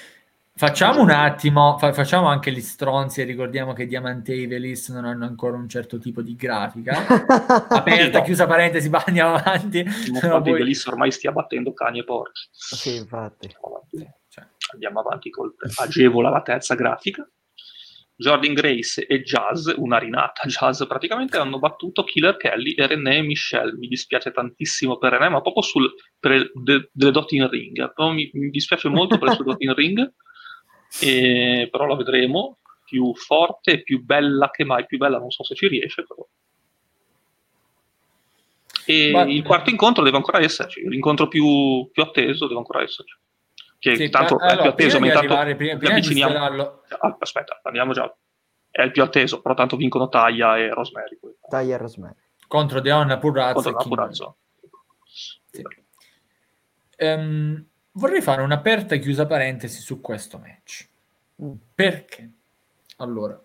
Facciamo 0.58 1.02
un 1.02 1.10
attimo, 1.10 1.78
fa- 1.78 1.92
facciamo 1.92 2.26
anche 2.26 2.50
gli 2.50 2.60
stronzi 2.60 3.20
e 3.20 3.25
ricordiamo 3.25 3.75
che 3.75 3.86
Diamante 3.86 4.33
e 4.33 4.41
Ivelis 4.41 4.89
non 4.89 5.05
hanno 5.05 5.25
ancora 5.25 5.57
un 5.57 5.68
certo 5.68 5.99
tipo 5.99 6.20
di 6.20 6.34
grafica. 6.34 7.07
Aperta, 7.68 8.23
chiusa 8.23 8.47
parentesi, 8.47 8.89
ma 8.91 9.05
andiamo 9.07 9.36
avanti. 9.36 9.84
Non 10.10 10.42
poi... 10.42 10.50
Ivelis 10.50 10.84
ormai 10.86 11.12
stia 11.12 11.31
battendo 11.31 11.73
cani 11.73 12.00
e 12.00 12.05
porci. 12.05 12.49
Sì, 12.50 12.97
infatti. 12.97 13.55
Cioè, 14.28 14.47
andiamo 14.73 14.99
avanti 14.99 15.31
col 15.31 15.55
agevola 15.76 16.28
la 16.28 16.42
terza 16.42 16.75
grafica. 16.75 17.28
Jordan 18.21 18.53
Grace 18.53 19.07
e 19.07 19.23
Jazz, 19.23 19.71
una 19.77 19.97
rinata 19.97 20.43
Jazz 20.47 20.83
praticamente, 20.87 21.37
hanno 21.37 21.61
battuto 21.61 22.03
Killer 22.03 22.37
Kelly 22.37 22.73
e 22.73 22.85
René 22.89 23.23
Michel. 23.23 23.77
Mi 23.79 23.87
dispiace 23.87 24.33
tantissimo 24.33 24.99
per 24.99 25.13
René, 25.13 25.29
ma 25.29 25.41
proprio 25.41 25.63
sul, 25.63 25.95
per 26.19 26.51
de, 26.53 26.91
delle 26.93 27.13
doti 27.13 27.37
in 27.37 27.49
ring. 27.49 27.93
Mi, 27.97 28.29
mi, 28.33 28.51
dispiace 28.51 28.89
molto 28.89 29.19
per 29.19 29.29
le 29.29 29.35
sue 29.37 29.45
doti 29.45 29.65
in 29.65 29.75
ring, 29.75 30.13
e, 31.01 31.69
però 31.71 31.87
la 31.87 31.95
vedremo 31.95 32.59
più 32.85 33.15
forte 33.15 33.85
più 33.85 34.05
bella 34.05 34.51
che 34.51 34.65
mai. 34.65 34.85
Più 34.87 34.99
bella 34.99 35.19
non 35.19 35.31
so 35.31 35.45
se 35.45 35.55
ci 35.55 35.69
riesce, 35.69 36.05
però. 36.05 36.27
E 38.85 39.13
Ma... 39.13 39.23
il 39.23 39.45
quarto 39.45 39.71
incontro 39.71 40.03
deve 40.03 40.17
ancora 40.17 40.41
esserci, 40.41 40.81
l'incontro 40.89 41.29
più, 41.29 41.89
più 41.93 42.03
atteso 42.03 42.49
deve 42.49 42.59
ancora 42.59 42.83
esserci 42.83 43.17
che 43.79 43.97
sì, 43.97 44.09
tanto 44.09 44.37
allora, 44.37 44.51
è 44.51 44.55
il 44.55 44.61
più 44.61 44.71
atteso, 44.71 44.99
ma 44.99 45.07
intanto 45.07 45.27
arrivare, 45.27 45.57
prima, 45.57 45.77
prima 45.77 45.93
avviciniamo. 45.93 46.83
Ah, 46.99 47.17
aspetta, 47.19 47.61
andiamo 47.63 47.93
già. 47.93 48.13
È 48.71 48.83
il 48.83 48.91
più 48.91 49.03
atteso, 49.03 49.41
però 49.41 49.55
tanto 49.55 49.77
vincono 49.77 50.09
Taglia 50.09 50.57
e 50.57 50.69
Rosemary. 50.73 51.19
Taglia 51.49 51.75
e 51.75 51.79
Rosemary. 51.79 52.15
Contro 52.47 52.81
Deonna 52.81 53.19
Purrazzo. 53.19 53.63
Contro 53.63 53.89
Purrazzo. 53.89 54.37
Sì. 55.05 55.63
Um, 56.99 57.65
vorrei 57.93 58.21
fare 58.21 58.43
un'aperta 58.43 58.95
e 58.95 58.99
chiusa 58.99 59.27
parentesi 59.27 59.81
su 59.81 60.01
questo 60.01 60.39
match. 60.39 60.89
Mm. 61.43 61.53
Perché? 61.75 62.31
Allora, 62.97 63.41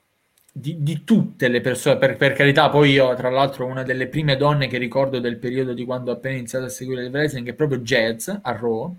di, 0.52 0.82
di, 0.82 1.04
tutte 1.04 1.48
le 1.48 1.62
persone, 1.62 1.98
per, 1.98 2.16
per, 2.16 2.34
carità, 2.34 2.70
poi 2.70 2.92
io 2.92 3.14
tra 3.16 3.30
l'altro 3.30 3.66
una 3.66 3.84
delle 3.84 4.08
prime 4.08 4.36
donne 4.36 4.68
che 4.68 4.78
ricordo 4.78 5.20
del 5.20 5.38
periodo 5.38 5.74
di 5.74 5.86
quando 5.86 6.12
ho 6.12 6.16
appena 6.16 6.38
iniziato 6.38 6.66
a 6.66 6.70
seguire 6.70 7.04
il 7.04 7.12
wrestling 7.12 7.48
è 7.50 7.54
proprio 7.54 7.80
Jazz 7.80 8.30
a 8.30 8.52
Raw, 8.52 8.96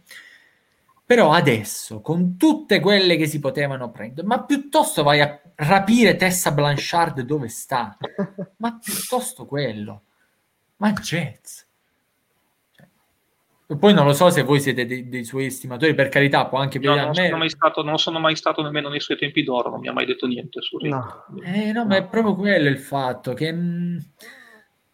però 1.06 1.32
adesso, 1.32 2.00
con 2.00 2.38
tutte 2.38 2.80
quelle 2.80 3.16
che 3.16 3.26
si 3.26 3.38
potevano 3.38 3.90
prendere, 3.90 4.26
ma 4.26 4.42
piuttosto 4.42 5.02
vai 5.02 5.20
a 5.20 5.38
rapire 5.56 6.16
Tessa 6.16 6.50
Blanchard 6.52 7.20
dove 7.20 7.48
sta, 7.48 7.96
ma 8.56 8.78
piuttosto 8.82 9.44
quello, 9.44 10.02
ma 10.76 10.92
Jazz. 10.92 11.60
Cioè, 12.74 12.86
poi 13.76 13.92
non 13.92 14.06
lo 14.06 14.14
so 14.14 14.30
se 14.30 14.42
voi 14.42 14.60
siete 14.60 14.86
dei, 14.86 15.08
dei 15.08 15.24
suoi 15.24 15.46
estimatori, 15.46 15.94
per 15.94 16.08
carità, 16.08 16.46
può 16.46 16.58
anche 16.58 16.78
no, 16.78 16.94
non, 16.94 17.14
sono 17.14 17.36
mai 17.36 17.50
stato, 17.50 17.82
non 17.82 17.98
sono 17.98 18.18
mai 18.18 18.36
stato 18.36 18.62
nemmeno 18.62 18.88
nei 18.88 19.00
suoi 19.00 19.18
tempi 19.18 19.42
d'oro, 19.42 19.68
non 19.68 19.80
mi 19.80 19.88
ha 19.88 19.92
mai 19.92 20.06
detto 20.06 20.26
niente 20.26 20.62
su 20.62 20.78
no. 20.80 21.26
Eh, 21.42 21.72
no, 21.72 21.82
no, 21.82 21.86
ma 21.86 21.96
è 21.96 22.06
proprio 22.06 22.34
quello 22.34 22.68
il 22.70 22.78
fatto 22.78 23.34
che... 23.34 23.52
Mh, 23.52 23.98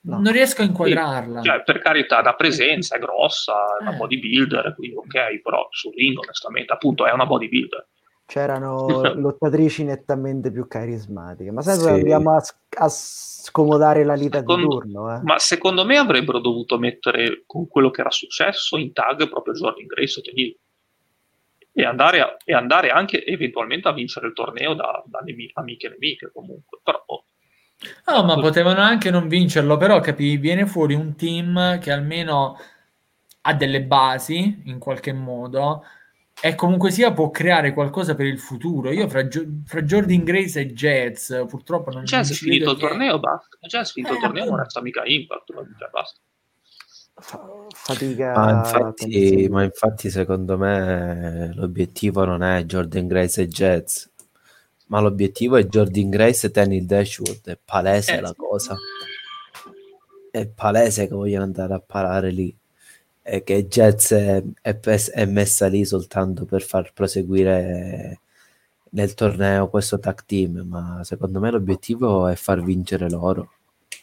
No. 0.03 0.19
Non 0.19 0.33
riesco 0.33 0.63
a 0.63 0.65
inquadrarla. 0.65 1.43
Sì, 1.43 1.49
cioè, 1.49 1.63
per 1.63 1.79
carità, 1.79 2.23
da 2.23 2.35
presenza 2.35 2.97
è 2.97 2.99
grossa, 2.99 3.77
è 3.79 3.83
una 3.83 3.95
eh. 3.95 3.97
bodybuilder, 3.97 4.75
quindi 4.75 4.97
ok, 4.97 5.41
però 5.43 5.67
sul 5.71 5.93
ring 5.95 6.17
onestamente 6.17 6.73
appunto 6.73 7.07
è 7.07 7.13
una 7.13 7.27
bodybuilder. 7.27 7.87
c'erano 8.25 8.87
lottatrici 9.15 9.85
nettamente 9.85 10.51
più 10.51 10.67
carismatiche, 10.67 11.51
ma 11.51 11.61
senza 11.61 11.89
sì. 11.89 11.91
andiamo 11.91 12.35
a, 12.35 12.43
a, 12.79 12.89
scomodare 12.89 14.05
la 14.05 14.15
lita 14.15 14.39
secondo, 14.39 14.63
di 14.63 14.69
turno. 14.69 15.15
Eh. 15.15 15.21
Ma 15.23 15.39
secondo 15.39 15.85
me 15.85 15.99
avrebbero 15.99 16.39
dovuto 16.39 16.79
mettere 16.79 17.43
con 17.45 17.69
quello 17.69 17.91
che 17.91 18.01
era 18.01 18.11
successo 18.11 18.79
in 18.79 18.95
tag 18.95 19.29
proprio 19.29 19.53
Jordan 19.53 19.85
Grace 19.85 20.23
e 20.23 20.57
e 21.73 21.85
andare, 21.85 22.21
a, 22.21 22.37
e 22.45 22.53
andare 22.53 22.91
anche 22.91 23.25
eventualmente 23.25 23.89
a 23.89 23.93
vincere 23.93 24.27
il 24.27 24.33
torneo 24.33 24.75
da, 24.75 25.03
da 25.07 25.21
nemi- 25.21 25.51
amiche 25.55 25.87
e 25.87 25.91
nemiche 25.91 26.31
comunque. 26.33 26.81
Però, 26.83 27.03
oh. 27.07 27.25
No, 28.07 28.25
ma 28.25 28.35
potevano 28.39 28.81
anche 28.81 29.11
non 29.11 29.29
vincerlo, 29.29 29.77
però 29.77 30.01
capi, 30.01 30.37
viene 30.37 30.67
fuori 30.67 30.95
un 30.95 31.17
team 31.17 31.79
che 31.79 31.91
almeno 31.91 32.59
ha 33.43 33.55
delle 33.55 33.83
basi 33.83 34.63
in 34.67 34.79
qualche 34.79 35.13
modo 35.13 35.85
e 36.43 36.55
comunque 36.55 36.91
sia 36.91 37.13
può 37.13 37.31
creare 37.31 37.73
qualcosa 37.73 38.15
per 38.15 38.27
il 38.27 38.39
futuro. 38.39 38.91
Io 38.93 39.09
fra, 39.09 39.27
fra 39.65 39.83
Jordan 39.83 40.25
Grace 40.25 40.61
e 40.61 40.73
Jets 40.73 41.45
purtroppo 41.49 41.91
non 41.91 42.05
Jazz 42.05 42.31
è 42.31 42.35
finito 42.35 42.71
il 42.71 42.77
che... 42.77 42.87
torneo, 42.87 43.19
basta. 43.19 43.57
Jazz 43.61 43.91
è 43.91 43.93
finito 43.93 44.13
eh, 44.13 44.17
il 44.17 44.23
torneo, 44.23 44.45
non 44.47 44.57
resta 44.57 44.81
mica 44.83 45.03
Impact, 45.05 45.53
cioè, 45.53 45.91
basta. 45.91 46.21
Fatica. 47.75 48.33
Ma 48.35 48.51
infatti, 48.51 49.47
ma 49.51 49.63
infatti, 49.63 50.09
secondo 50.09 50.57
me 50.57 51.53
l'obiettivo 51.55 52.25
non 52.25 52.43
è 52.43 52.63
Jordan 52.65 53.07
Grace 53.07 53.43
e 53.43 53.49
Jets, 53.49 54.10
ma 54.91 55.01
l'obiettivo 55.01 55.57
è 55.57 55.67
Jordan 55.67 56.11
Grace 56.11 56.49
e 56.49 56.51
Tenny 56.51 56.85
Dashwood. 56.85 57.41
È 57.45 57.59
palese 57.65 58.17
eh, 58.17 58.21
la 58.21 58.35
cosa. 58.37 58.77
È 60.31 60.47
palese 60.47 61.07
che 61.07 61.15
vogliono 61.15 61.45
andare 61.45 61.75
a 61.75 61.81
parare 61.81 62.31
lì 62.31 62.55
e 63.23 63.45
che 63.45 63.69
Jets 63.69 64.13
è, 64.13 64.43
è, 64.61 64.79
è, 64.81 65.25
messa 65.27 65.69
lì 65.69 65.85
soltanto 65.85 66.45
per 66.45 66.63
far 66.63 66.93
proseguire 66.93 68.21
nel 68.91 69.15
torneo 69.15 69.69
questo 69.69 70.01
tag 70.01 70.25
team, 70.27 70.65
ma 70.67 71.05
secondo 71.05 71.39
me 71.39 71.51
l'obiettivo 71.53 72.27
è 72.27 72.35
far 72.35 72.63
vincere 72.63 73.09
loro. 73.09 73.53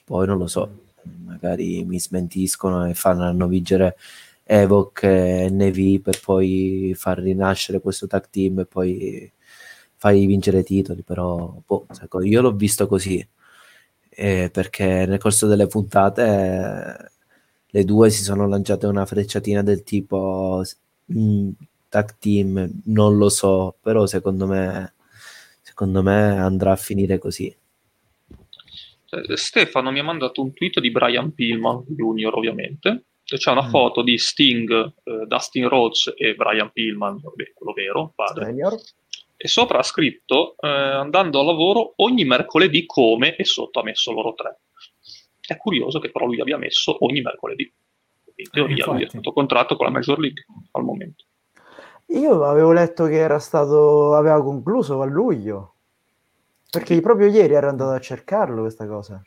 Poi 0.06 0.26
non 0.26 0.38
lo 0.38 0.48
so, 0.48 0.86
magari 1.26 1.84
mi 1.84 2.00
smentiscono 2.00 2.86
e 2.88 2.94
faranno 2.94 3.48
vincere 3.48 3.98
Evoc 4.44 5.04
e 5.04 5.50
NV 5.52 6.02
per 6.02 6.22
poi 6.22 6.94
far 6.96 7.20
rinascere 7.20 7.82
questo 7.82 8.08
tag 8.08 8.30
team 8.30 8.60
e 8.60 8.66
poi 8.66 9.32
fai 9.98 10.26
vincere 10.26 10.60
i 10.60 10.64
titoli, 10.64 11.02
però 11.02 11.60
boh, 11.66 11.88
io 12.24 12.42
l'ho 12.42 12.52
visto 12.54 12.88
così, 12.88 13.26
eh, 14.10 14.50
perché 14.52 15.06
nel 15.06 15.20
corso 15.20 15.48
delle 15.48 15.68
puntate 15.68 17.12
le 17.66 17.84
due 17.84 18.10
si 18.10 18.24
sono 18.24 18.48
lanciate 18.48 18.86
una 18.86 19.06
frecciatina 19.06 19.62
del 19.64 19.84
tipo 19.84 20.64
mm, 21.14 21.50
tag 21.90 22.16
team, 22.20 22.82
non 22.86 23.18
lo 23.18 23.30
so, 23.30 23.76
però 23.82 24.06
secondo 24.06 24.48
me, 24.48 24.94
secondo 25.62 26.04
me 26.04 26.38
andrà 26.40 26.72
a 26.74 26.76
finire 26.78 27.18
così. 27.18 27.54
Eh, 29.10 29.38
Stefano 29.38 29.92
mi 29.92 30.00
ha 30.00 30.04
mandato 30.04 30.42
un 30.42 30.54
tweet 30.54 30.80
di 30.80 30.92
Brian 30.92 31.34
Pillman 31.34 31.86
Junior 31.88 32.36
ovviamente 32.36 33.04
c'è 33.36 33.52
una 33.52 33.66
mm. 33.66 33.70
foto 33.70 34.02
di 34.04 34.18
Sting, 34.18 34.94
eh, 35.04 35.26
Dustin 35.28 35.68
Rhodes 35.68 36.14
e 36.16 36.34
Brian 36.36 36.72
Pillman, 36.72 37.20
vabbè, 37.20 37.52
quello 37.54 37.74
vero, 37.74 38.14
padre. 38.16 38.46
Senior. 38.46 38.80
E 39.40 39.48
sopra 39.48 39.78
ha 39.78 39.84
scritto 39.84 40.56
eh, 40.60 40.68
andando 40.68 41.40
a 41.40 41.44
lavoro 41.44 41.94
ogni 41.98 42.26
mercoledì 42.26 42.88
come 42.88 43.36
e 43.36 43.46
sotto 43.46 43.80
ha 43.80 43.84
messo 43.84 44.12
loro 44.12 44.34
tre. 44.34 44.62
È 45.40 45.56
curioso 45.58 46.00
che 46.00 46.10
però 46.10 46.26
lui 46.26 46.42
abbia 46.42 46.58
messo 46.58 46.98
ogni 47.06 47.22
mercoledì. 47.22 47.72
In 48.36 48.50
teoria 48.50 48.84
eh, 48.84 48.92
lui 48.92 49.04
ha 49.04 49.10
fatto 49.10 49.32
contratto 49.32 49.76
con 49.76 49.86
la 49.86 49.92
Major 49.92 50.20
League 50.20 50.44
al 50.72 50.84
momento. 50.84 51.26
Io 52.08 52.44
avevo 52.44 52.72
letto 52.72 53.06
che 53.06 53.18
era 53.18 53.38
stato, 53.38 54.16
aveva 54.16 54.42
concluso 54.42 55.02
a 55.02 55.06
luglio, 55.06 55.76
perché 56.70 57.00
proprio 57.02 57.28
ieri 57.28 57.54
ero 57.54 57.70
andato 57.70 57.92
a 57.92 58.00
cercarlo 58.00 58.62
questa 58.62 58.88
cosa. 58.88 59.22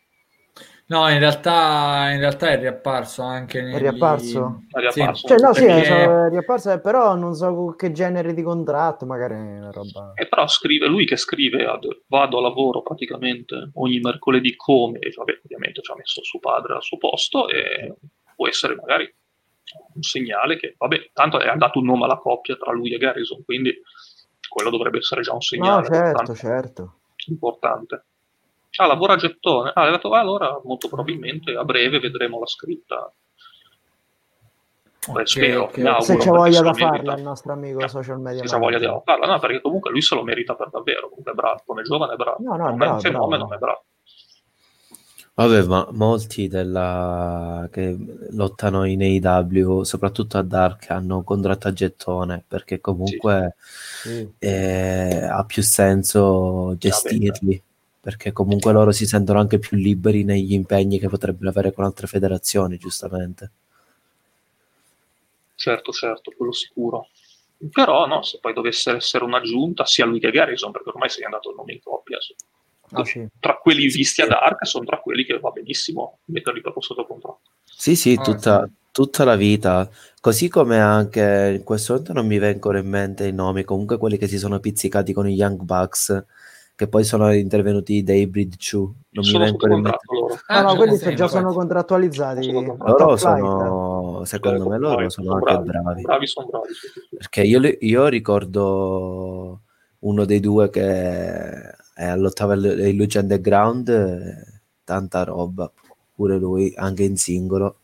No, 0.90 1.08
in 1.08 1.20
realtà, 1.20 2.10
in 2.10 2.18
realtà 2.18 2.50
è 2.50 2.58
riapparso 2.58 3.22
anche. 3.22 3.62
Negli... 3.62 3.74
È 3.74 3.78
riapparso? 3.78 4.64
È 4.68 4.78
riapparso. 4.80 5.28
Sì. 5.28 5.34
Cioè, 5.34 5.38
no, 5.38 5.54
sì, 5.54 5.64
è 5.64 6.28
riapparso, 6.28 6.72
eh, 6.72 6.80
però 6.80 7.14
non 7.14 7.32
so 7.34 7.76
che 7.76 7.92
genere 7.92 8.34
di 8.34 8.42
contratto, 8.42 9.06
magari 9.06 9.34
una 9.34 9.70
roba. 9.70 10.14
E 10.16 10.26
però 10.26 10.48
scrive 10.48 10.88
lui 10.88 11.06
che 11.06 11.14
scrive: 11.14 11.64
ad, 11.64 11.86
vado 12.08 12.38
a 12.38 12.40
lavoro 12.40 12.82
praticamente 12.82 13.70
ogni 13.74 14.00
mercoledì 14.00 14.56
come, 14.56 14.98
e 14.98 15.12
vabbè, 15.16 15.42
ovviamente 15.44 15.80
ci 15.80 15.92
ha 15.92 15.94
messo 15.94 16.24
suo 16.24 16.40
padre 16.40 16.74
al 16.74 16.82
suo 16.82 16.98
posto, 16.98 17.48
e 17.48 17.94
può 18.34 18.48
essere 18.48 18.74
magari 18.74 19.08
un 19.94 20.02
segnale 20.02 20.56
che, 20.56 20.74
vabbè, 20.76 21.10
tanto 21.12 21.38
è 21.38 21.56
dato 21.56 21.78
un 21.78 21.84
nome 21.84 22.02
alla 22.02 22.18
coppia 22.18 22.56
tra 22.56 22.72
lui 22.72 22.92
e 22.92 22.98
Garrison, 22.98 23.44
quindi 23.44 23.80
quello 24.48 24.70
dovrebbe 24.70 24.98
essere 24.98 25.20
già 25.20 25.34
un 25.34 25.40
segnale. 25.40 25.88
No, 25.88 25.94
certo, 25.94 26.34
certo. 26.34 26.94
Importante. 27.28 28.06
Ah, 28.76 28.86
lavora 28.86 29.14
a 29.14 29.16
gettone. 29.16 29.72
Ah, 29.74 29.90
detto, 29.90 30.12
allora 30.12 30.60
molto 30.64 30.88
probabilmente 30.88 31.54
a 31.54 31.64
breve 31.64 31.98
vedremo 31.98 32.38
la 32.38 32.46
scritta. 32.46 33.12
Okay, 35.08 35.26
spero, 35.26 35.64
okay. 35.64 36.02
se 36.02 36.16
c'è 36.18 36.28
voglia 36.28 36.60
da 36.60 36.74
farla 36.74 37.14
il 37.16 37.22
nostro 37.22 37.52
amico 37.52 37.80
no, 37.80 37.88
social 37.88 38.20
media. 38.20 38.42
Se 38.42 38.54
c'è 38.54 38.58
voglia 38.58 38.78
di 38.78 38.86
farla, 39.04 39.26
no, 39.26 39.38
perché 39.38 39.60
comunque 39.62 39.90
lui 39.90 40.02
se 40.02 40.14
lo 40.14 40.22
merita 40.22 40.54
per 40.54 40.68
davvero, 40.68 41.08
comunque 41.08 41.32
è 41.32 41.34
bravo, 41.34 41.62
come 41.64 41.82
giovane 41.82 42.12
è 42.12 42.16
bravo, 42.16 42.36
no, 42.42 42.56
no, 42.56 42.64
come 42.64 42.76
bravo, 42.76 43.00
fenomeno 43.00 43.46
bravo. 43.46 43.54
è 43.54 43.58
bravo. 43.58 43.84
Vabbè, 45.32 45.62
ma 45.66 45.88
molti 45.92 46.48
della... 46.48 47.66
che 47.72 47.96
lottano 48.32 48.84
in 48.84 49.00
AEW, 49.00 49.84
soprattutto 49.84 50.36
a 50.36 50.42
Dark, 50.42 50.90
hanno 50.90 51.22
contratto 51.22 51.66
a 51.68 51.72
gettone 51.72 52.44
perché 52.46 52.80
comunque 52.80 53.54
sì. 53.58 54.30
eh, 54.38 55.24
ha 55.24 55.42
più 55.46 55.62
senso 55.62 56.74
gestirli 56.76 57.62
perché 58.00 58.32
comunque 58.32 58.72
loro 58.72 58.92
si 58.92 59.06
sentono 59.06 59.40
anche 59.40 59.58
più 59.58 59.76
liberi 59.76 60.24
negli 60.24 60.54
impegni 60.54 60.98
che 60.98 61.08
potrebbero 61.08 61.50
avere 61.50 61.72
con 61.72 61.84
altre 61.84 62.06
federazioni, 62.06 62.78
giustamente. 62.78 63.50
Certo, 65.54 65.92
certo, 65.92 66.32
quello 66.34 66.52
sicuro. 66.52 67.08
Però 67.70 68.06
no, 68.06 68.22
se 68.22 68.38
poi 68.40 68.54
dovesse 68.54 68.92
essere 68.92 69.24
un'aggiunta, 69.24 69.84
sia 69.84 70.06
lui 70.06 70.18
che 70.18 70.30
Garrison, 70.30 70.70
perché 70.72 70.88
ormai 70.88 71.10
sei 71.10 71.24
andato 71.24 71.50
il 71.50 71.56
nome 71.56 71.74
in 71.74 71.80
coppia, 71.82 72.16
ah, 72.92 73.04
sì. 73.04 73.28
tra 73.38 73.58
quelli 73.58 73.86
visti 73.88 74.22
ad 74.22 74.30
Arc 74.30 74.66
sono 74.66 74.86
tra 74.86 74.98
quelli 74.98 75.26
che 75.26 75.38
va 75.38 75.50
benissimo 75.50 76.20
metterli 76.26 76.62
proprio 76.62 76.82
sotto 76.82 77.04
controllo. 77.04 77.40
Sì, 77.64 77.96
sì, 77.96 78.16
ah, 78.18 78.22
tutta, 78.22 78.64
sì. 78.64 78.72
tutta 78.92 79.24
la 79.24 79.36
vita. 79.36 79.90
Così 80.18 80.48
come 80.48 80.80
anche 80.80 81.56
in 81.58 81.64
questo 81.64 81.92
momento 81.92 82.14
non 82.14 82.26
mi 82.26 82.38
vengono 82.38 82.78
in 82.78 82.88
mente 82.88 83.26
i 83.26 83.32
nomi, 83.32 83.62
comunque 83.64 83.98
quelli 83.98 84.16
che 84.16 84.26
si 84.26 84.38
sono 84.38 84.58
pizzicati 84.58 85.12
con 85.12 85.28
i 85.28 85.34
Young 85.34 85.60
Bucks 85.60 86.24
che 86.80 86.88
poi 86.88 87.04
sono 87.04 87.30
intervenuti 87.34 88.02
dei 88.02 88.26
Breed 88.26 88.54
2 88.56 88.80
non 89.10 89.22
sono 89.22 89.44
mi 89.44 89.50
vengono 89.50 89.76
in 89.76 89.82
mente. 89.82 89.98
ah, 90.46 90.62
no, 90.62 90.76
quelli 90.76 90.96
già 91.14 91.28
sono 91.28 91.52
contrattualizzati 91.52 92.42
sono 92.42 92.74
loro 92.78 93.16
sono 93.16 94.24
secondo 94.24 94.66
me 94.66 94.78
loro 94.78 95.10
sono, 95.10 95.34
anche 95.34 95.58
bravi, 95.58 95.68
bravi. 95.68 96.00
bravi, 96.00 96.26
sono 96.26 96.46
bravi 96.46 96.72
perché 97.18 97.42
io, 97.42 97.60
io, 97.80 98.06
ricordo 98.06 99.60
uno 99.98 100.24
dei 100.24 100.40
due 100.40 100.70
che 100.70 101.70
è 101.92 102.16
lottava 102.16 102.54
in 102.54 102.96
Luce 102.96 103.18
Underground 103.18 104.62
tanta 104.82 105.22
roba. 105.24 105.70
Pure 106.14 106.38
lui 106.38 106.72
anche 106.76 107.02
in 107.02 107.18
singolo. 107.18 107.80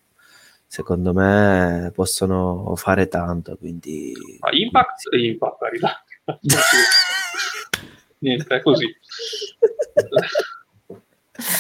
Secondo 0.66 1.12
me 1.12 1.91
possono 1.94 2.73
fare 2.76 3.08
tanto 3.08 3.57
quindi 3.57 4.15
ah, 4.41 4.49
Impact 4.52 5.12
Impact 5.12 5.62
arriva 5.62 5.91
niente, 8.19 8.57
è 8.57 8.62
così. 8.62 8.86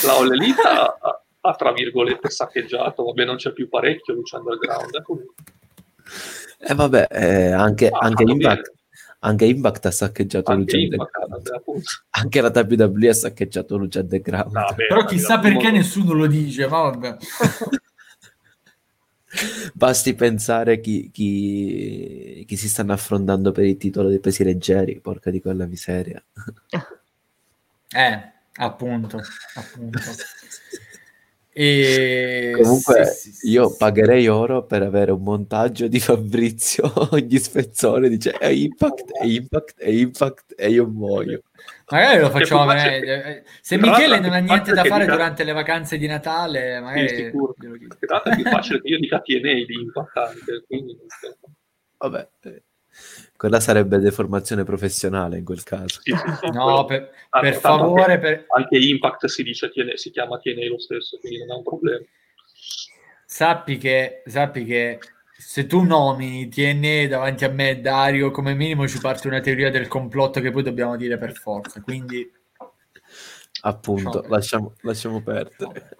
La 0.04 0.18
Olelita 0.18 0.98
ha, 0.98 1.22
ha, 1.40 1.54
tra 1.54 1.72
virgolette 1.72 2.30
saccheggiato, 2.30 3.04
vabbè 3.04 3.24
non 3.24 3.36
c'è 3.36 3.52
più 3.52 3.68
parecchio 3.68 4.14
Luce 4.14 4.36
Underground. 4.36 5.02
Eh 6.58 6.74
vabbè, 6.74 7.08
eh, 7.10 7.50
anche, 7.52 7.88
ah, 7.88 7.98
anche, 8.00 8.22
Impact, 8.22 8.72
anche, 9.20 9.44
Impact, 9.44 9.86
ha 9.86 9.90
saccheggiato 9.90 10.50
anche 10.50 10.76
Underground. 10.76 11.62
Anche 12.10 12.40
la 12.40 12.50
WWE 12.54 13.08
ha 13.08 13.14
saccheggiato 13.14 13.76
Luce 13.76 14.00
Underground. 14.00 14.52
No, 14.52 14.64
beh, 14.74 14.86
Però 14.86 15.04
chissà 15.04 15.38
perché 15.38 15.64
modo... 15.64 15.76
nessuno 15.76 16.12
lo 16.12 16.26
dice, 16.26 16.66
ma 16.68 16.80
vabbè. 16.82 17.16
Basti 19.74 20.14
pensare 20.14 20.80
chi, 20.80 21.10
chi, 21.10 22.44
chi, 22.46 22.56
si 22.56 22.68
stanno 22.68 22.92
affrontando 22.92 23.52
per 23.52 23.64
il 23.64 23.76
titolo 23.76 24.08
dei 24.08 24.20
pesi 24.20 24.44
leggeri, 24.44 25.00
porca 25.00 25.30
di 25.30 25.40
quella 25.40 25.66
miseria. 25.66 26.22
Eh, 27.88 28.32
appunto, 28.56 29.20
appunto. 29.54 30.00
E... 31.58 32.52
Comunque 32.54 33.06
sì, 33.06 33.32
sì, 33.32 33.48
io 33.48 33.70
sì. 33.70 33.76
pagherei 33.78 34.28
oro 34.28 34.66
per 34.66 34.82
avere 34.82 35.10
un 35.10 35.22
montaggio 35.22 35.88
di 35.88 35.98
Fabrizio 35.98 36.92
ogni 37.12 37.38
spezzone 37.38 38.10
dice 38.10 38.32
è 38.32 38.48
impact, 38.48 39.12
è 39.12 39.24
impact, 39.24 39.78
è 39.78 39.88
impact 39.88 40.54
e 40.54 40.68
io 40.68 40.86
muoio. 40.86 41.40
Magari 41.88 42.20
lo 42.20 42.30
facciamo 42.30 42.72
eh, 42.72 42.96
eh, 42.96 43.42
se 43.60 43.78
Michele 43.78 44.18
non 44.18 44.32
ha 44.32 44.38
niente 44.38 44.72
da 44.72 44.82
fare 44.84 45.06
durante 45.06 45.44
le 45.44 45.52
vacanze 45.52 45.98
di 45.98 46.08
Natale, 46.08 46.80
magari 46.80 47.08
sì, 47.08 47.16
sicuro. 47.16 47.54
Perché 47.56 48.30
è 48.30 48.34
più 48.34 48.44
facile 48.44 48.80
che 48.80 48.88
io 48.88 48.98
dica 48.98 49.20
TNA 49.20 49.64
di 49.64 49.74
impattante, 49.82 50.64
quindi 50.66 50.98
Vabbè, 51.98 52.28
eh, 52.42 52.62
quella 53.36 53.60
sarebbe 53.60 53.98
deformazione 53.98 54.64
professionale 54.64 55.38
in 55.38 55.44
quel 55.44 55.62
caso. 55.62 56.00
Sì, 56.02 56.12
sì, 56.12 56.32
sì, 56.40 56.50
no, 56.50 56.84
per, 56.84 57.10
per 57.30 57.54
favore. 57.54 58.14
Anche, 58.14 58.18
per... 58.18 58.46
anche, 58.48 58.78
Impact 58.78 59.26
si 59.26 59.42
dice 59.42 59.70
TNA, 59.70 59.96
si 59.96 60.10
chiama 60.10 60.38
TNA 60.38 60.66
lo 60.68 60.78
stesso, 60.78 61.18
quindi 61.18 61.38
non 61.38 61.52
è 61.52 61.54
un 61.54 61.62
problema. 61.62 62.04
Sappi 63.24 63.76
che, 63.78 64.22
sappi 64.26 64.64
che 64.64 64.98
se 65.38 65.66
tu 65.66 65.82
nomini 65.82 66.48
TNA 66.48 67.08
davanti 67.08 67.44
a 67.44 67.50
me 67.50 67.80
Dario, 67.80 68.30
come 68.30 68.54
minimo 68.54 68.88
ci 68.88 68.98
parte 68.98 69.28
una 69.28 69.40
teoria 69.40 69.70
del 69.70 69.88
complotto 69.88 70.40
che 70.40 70.50
poi 70.50 70.62
dobbiamo 70.62 70.96
dire 70.96 71.18
per 71.18 71.34
forza. 71.34 71.80
Quindi, 71.82 72.30
appunto, 73.62 74.24
lasciamo, 74.28 74.74
lasciamo 74.80 75.20
perdere. 75.20 75.96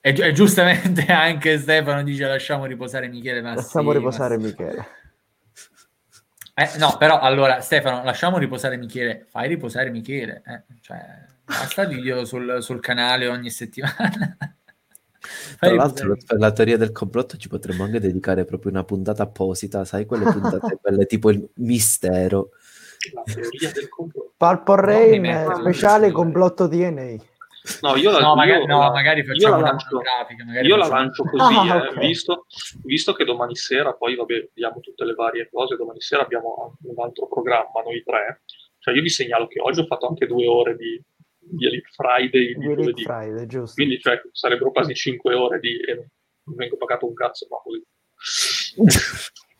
E, 0.00 0.14
e, 0.18 0.32
giustamente 0.32 1.06
anche 1.12 1.58
Stefano 1.58 2.02
dice 2.02 2.24
lasciamo 2.26 2.64
riposare 2.64 3.08
Michele. 3.08 3.40
Ma 3.42 3.54
lasciamo 3.54 3.92
sì, 3.92 3.98
riposare 3.98 4.36
ma... 4.36 4.44
Michele. 4.44 4.86
Eh, 6.54 6.78
no, 6.78 6.96
però 6.98 7.20
allora 7.20 7.60
Stefano, 7.60 8.02
lasciamo 8.02 8.38
riposare 8.38 8.76
Michele. 8.76 9.26
Fai 9.28 9.48
riposare 9.48 9.90
Michele. 9.90 10.42
Eh? 10.44 10.62
Cioè, 10.80 11.26
basta 11.44 11.84
video 11.84 12.24
sul, 12.24 12.58
sul 12.60 12.80
canale 12.80 13.28
ogni 13.28 13.50
settimana. 13.50 14.36
Tra 15.58 15.74
l'altro, 15.74 16.16
per 16.26 16.38
la 16.38 16.52
teoria 16.52 16.76
del 16.76 16.92
complotto 16.92 17.36
ci 17.36 17.48
potremmo 17.48 17.84
anche 17.84 18.00
dedicare 18.00 18.44
proprio 18.44 18.72
una 18.72 18.84
puntata 18.84 19.22
apposita, 19.24 19.84
sai, 19.84 20.06
quelle 20.06 20.24
puntate 20.24 20.78
quelle 20.80 21.06
tipo 21.06 21.30
il 21.30 21.46
mistero. 21.56 22.50
La 23.12 23.22
teoria 23.22 23.70
del 23.72 23.88
complotto. 23.88 24.32
Purple 24.36 24.80
Rain, 24.80 25.54
speciale 25.58 26.10
complotto 26.10 26.66
DNA. 26.66 27.28
No, 27.82 27.94
io 27.96 28.10
la, 28.10 28.20
no, 28.20 28.34
magari, 28.34 28.64
no, 28.64 28.78
la, 28.78 28.90
magari 28.90 29.22
facciamo 29.22 29.56
io 29.56 29.60
la 29.60 29.68
lancio, 29.68 29.98
grafica, 29.98 30.44
magari 30.44 30.66
io 30.66 30.76
facciamo... 30.76 30.94
la 30.94 31.00
lancio 31.00 31.24
così, 31.24 31.54
ah, 31.54 31.76
eh, 31.76 31.88
okay. 31.88 32.06
visto, 32.06 32.46
visto, 32.84 33.12
che 33.12 33.24
domani 33.24 33.54
sera, 33.54 33.92
poi 33.92 34.16
vabbè, 34.16 34.48
vediamo 34.54 34.80
tutte 34.80 35.04
le 35.04 35.12
varie 35.12 35.48
cose, 35.52 35.76
domani 35.76 36.00
sera 36.00 36.22
abbiamo 36.22 36.76
un 36.82 37.04
altro 37.04 37.28
programma, 37.28 37.82
noi 37.84 38.02
tre, 38.02 38.42
cioè 38.78 38.94
io 38.94 39.02
vi 39.02 39.10
segnalo 39.10 39.46
che 39.46 39.60
oggi 39.60 39.80
ho 39.80 39.84
fatto 39.84 40.08
anche 40.08 40.26
due 40.26 40.46
ore 40.46 40.74
di, 40.74 41.02
Elite 41.58 41.88
Friday 41.92 42.54
di 42.54 42.62
giovedì, 42.62 43.02
Friday, 43.02 43.46
giusto. 43.46 43.74
quindi 43.74 43.98
cioè, 44.00 44.20
sarebbero 44.32 44.70
quasi 44.70 44.94
cinque 44.94 45.34
ore 45.34 45.58
di... 45.60 45.78
e 45.80 45.94
non 45.94 46.56
vengo 46.56 46.76
pagato 46.76 47.06
un 47.06 47.14
cazzo, 47.14 47.46
ma 47.50 47.56
così. 47.62 47.82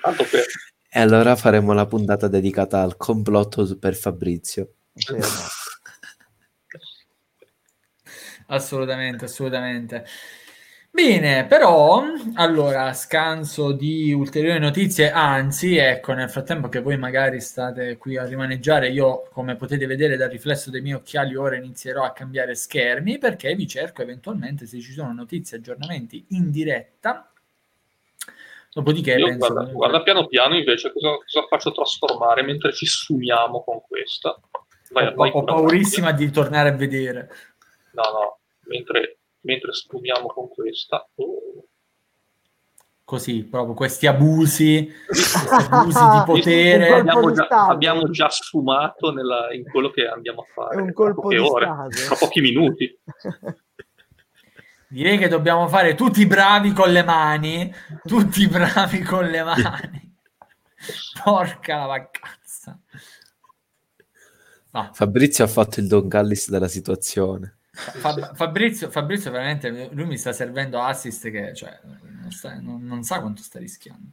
Tanto 0.02 0.24
per... 0.24 0.46
E 0.92 1.00
allora 1.00 1.36
faremo 1.36 1.74
la 1.74 1.86
puntata 1.86 2.28
dedicata 2.28 2.82
al 2.82 2.98
complotto 2.98 3.78
per 3.78 3.96
Fabrizio. 3.96 4.74
Sì, 4.94 5.16
assolutamente, 8.48 9.26
assolutamente. 9.26 10.06
Bene, 11.02 11.46
però, 11.46 12.04
allora, 12.34 12.92
scanso 12.92 13.72
di 13.72 14.12
ulteriori 14.12 14.60
notizie, 14.60 15.10
anzi, 15.10 15.78
ecco, 15.78 16.12
nel 16.12 16.30
frattempo 16.30 16.68
che 16.68 16.82
voi 16.82 16.98
magari 16.98 17.40
state 17.40 17.98
qui 17.98 18.18
a 18.18 18.26
rimaneggiare, 18.26 18.90
io, 18.90 19.24
come 19.32 19.56
potete 19.56 19.86
vedere 19.86 20.18
dal 20.18 20.30
riflesso 20.30 20.70
dei 20.70 20.82
miei 20.82 20.96
occhiali, 20.96 21.38
ora 21.38 21.56
inizierò 21.56 22.04
a 22.04 22.12
cambiare 22.12 22.54
schermi 22.54 23.18
perché 23.18 23.56
vi 23.56 23.66
cerco 23.66 24.02
eventualmente 24.02 24.66
se 24.66 24.82
ci 24.82 24.92
sono 24.92 25.14
notizie, 25.14 25.60
aggiornamenti 25.60 26.26
in 26.32 26.52
diretta. 26.52 27.32
Dopodiché 28.74 29.14
io 29.14 29.28
penso... 29.28 29.54
Guarda, 29.54 29.72
guarda, 29.72 30.04
piano 30.04 30.28
piano 30.28 30.58
invece 30.58 30.92
cosa, 30.92 31.16
cosa, 31.16 31.48
faccio 31.48 31.72
trasformare 31.72 32.42
mentre 32.42 32.74
ci 32.74 32.86
sumiamo 32.86 33.64
con 33.64 33.80
questa. 33.88 34.38
Vai, 34.92 35.08
ho, 35.08 35.14
vai 35.16 35.32
ho 35.34 35.46
paurissima 35.46 36.12
di 36.12 36.30
tornare 36.30 36.68
a 36.68 36.74
vedere. 36.74 37.30
No, 37.94 38.04
no, 38.04 38.40
mentre, 38.66 39.19
mentre 39.42 39.74
sfumiamo 39.74 40.28
con 40.28 40.50
questa. 40.50 41.08
Oh. 41.16 41.66
Così, 43.04 43.44
proprio 43.44 43.74
questi 43.74 44.06
abusi, 44.06 44.88
questi 45.08 45.48
abusi 45.50 46.00
di 46.00 46.22
potere. 46.26 47.00
abbiamo, 47.00 47.32
già, 47.32 47.48
abbiamo 47.48 48.10
già 48.12 48.30
sfumato 48.30 49.12
nella, 49.12 49.52
in 49.52 49.64
quello 49.64 49.90
che 49.90 50.08
andiamo 50.08 50.42
a 50.42 50.46
fare. 50.54 50.76
È 50.78 50.82
un 50.82 50.94
colpo 50.94 51.30
di 51.30 51.38
ore, 51.38 51.66
tra 51.90 52.16
pochi 52.16 52.40
minuti. 52.40 53.00
Direi 54.92 55.20
che 55.20 55.28
dobbiamo 55.28 55.68
fare 55.68 55.94
tutti 55.94 56.26
bravi 56.26 56.74
con 56.74 56.92
le 56.92 57.04
mani, 57.04 57.72
tutti 58.04 58.48
bravi 58.48 59.02
con 59.02 59.26
le 59.26 59.42
mani. 59.46 60.18
Porca 61.24 61.78
la 61.78 61.86
vacanza. 61.86 62.80
No. 64.72 64.90
Fabrizio 64.94 65.44
ha 65.44 65.48
fatto 65.48 65.80
il 65.80 65.88
Don 65.88 66.08
Gallis 66.08 66.50
della 66.50 66.68
situazione. 66.68 67.59
Fab- 67.80 68.36
Fabrizio, 68.36 68.90
Fabrizio, 68.90 69.32
veramente 69.32 69.90
lui 69.92 70.06
mi 70.06 70.18
sta 70.18 70.32
servendo 70.32 70.82
assist 70.82 71.30
che 71.30 71.54
cioè, 71.54 71.80
non, 71.84 72.32
sta, 72.32 72.60
non, 72.60 72.84
non 72.84 73.04
sa 73.04 73.20
quanto 73.20 73.42
sta 73.42 73.60
rischiando. 73.60 74.12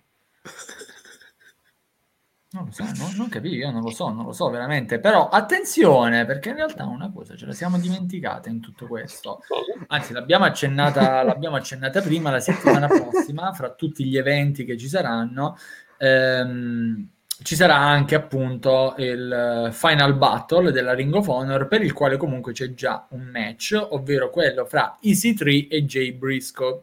Non 2.48 2.66
lo 2.66 2.70
so, 2.72 2.84
non, 2.84 3.12
non 3.16 3.28
capisco, 3.28 3.56
io 3.56 3.70
non 3.70 3.82
lo 3.82 3.90
so, 3.90 4.08
non 4.08 4.24
lo 4.24 4.32
so 4.32 4.48
veramente, 4.48 5.00
però 5.00 5.28
attenzione 5.28 6.24
perché 6.24 6.50
in 6.50 6.54
realtà 6.54 6.86
una 6.86 7.10
cosa 7.12 7.36
ce 7.36 7.44
la 7.44 7.52
siamo 7.52 7.76
dimenticata 7.76 8.48
in 8.48 8.60
tutto 8.60 8.86
questo, 8.86 9.40
anzi 9.88 10.12
l'abbiamo 10.12 10.44
accennata, 10.44 11.22
l'abbiamo 11.22 11.56
accennata 11.56 12.00
prima, 12.00 12.30
la 12.30 12.40
settimana 12.40 12.86
prossima, 12.86 13.52
fra 13.52 13.74
tutti 13.74 14.04
gli 14.04 14.16
eventi 14.16 14.64
che 14.64 14.78
ci 14.78 14.88
saranno, 14.88 15.58
ehm, 15.98 17.08
ci 17.42 17.54
sarà 17.54 17.76
anche 17.76 18.14
appunto 18.14 18.94
il 18.98 19.70
Final 19.72 20.16
Battle 20.16 20.72
della 20.72 20.94
Ring 20.94 21.14
of 21.14 21.28
Honor 21.28 21.68
per 21.68 21.82
il 21.82 21.92
quale 21.92 22.16
comunque 22.16 22.52
c'è 22.52 22.72
già 22.72 23.06
un 23.10 23.28
match, 23.32 23.78
ovvero 23.90 24.30
quello 24.30 24.64
fra 24.64 24.96
Easy 25.02 25.34
3 25.34 25.68
e 25.68 25.84
Jay 25.84 26.12
Briscoe. 26.12 26.82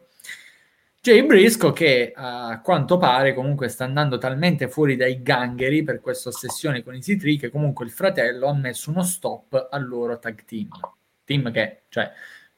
Jay 1.00 1.24
Briscoe 1.26 1.72
che 1.72 2.12
a 2.14 2.60
quanto 2.62 2.96
pare 2.96 3.34
comunque 3.34 3.68
sta 3.68 3.84
andando 3.84 4.16
talmente 4.16 4.68
fuori 4.68 4.96
dai 4.96 5.22
gangheri 5.22 5.82
per 5.82 6.00
questa 6.00 6.30
ossessione 6.30 6.82
con 6.82 6.94
Easy 6.94 7.16
3 7.16 7.36
che 7.36 7.50
comunque 7.50 7.84
il 7.84 7.90
fratello 7.90 8.46
ha 8.46 8.54
messo 8.54 8.90
uno 8.90 9.02
stop 9.02 9.68
al 9.70 9.86
loro 9.86 10.18
tag 10.18 10.44
team. 10.44 10.68
Team 11.24 11.50
che, 11.50 11.82
cioè, 11.88 12.10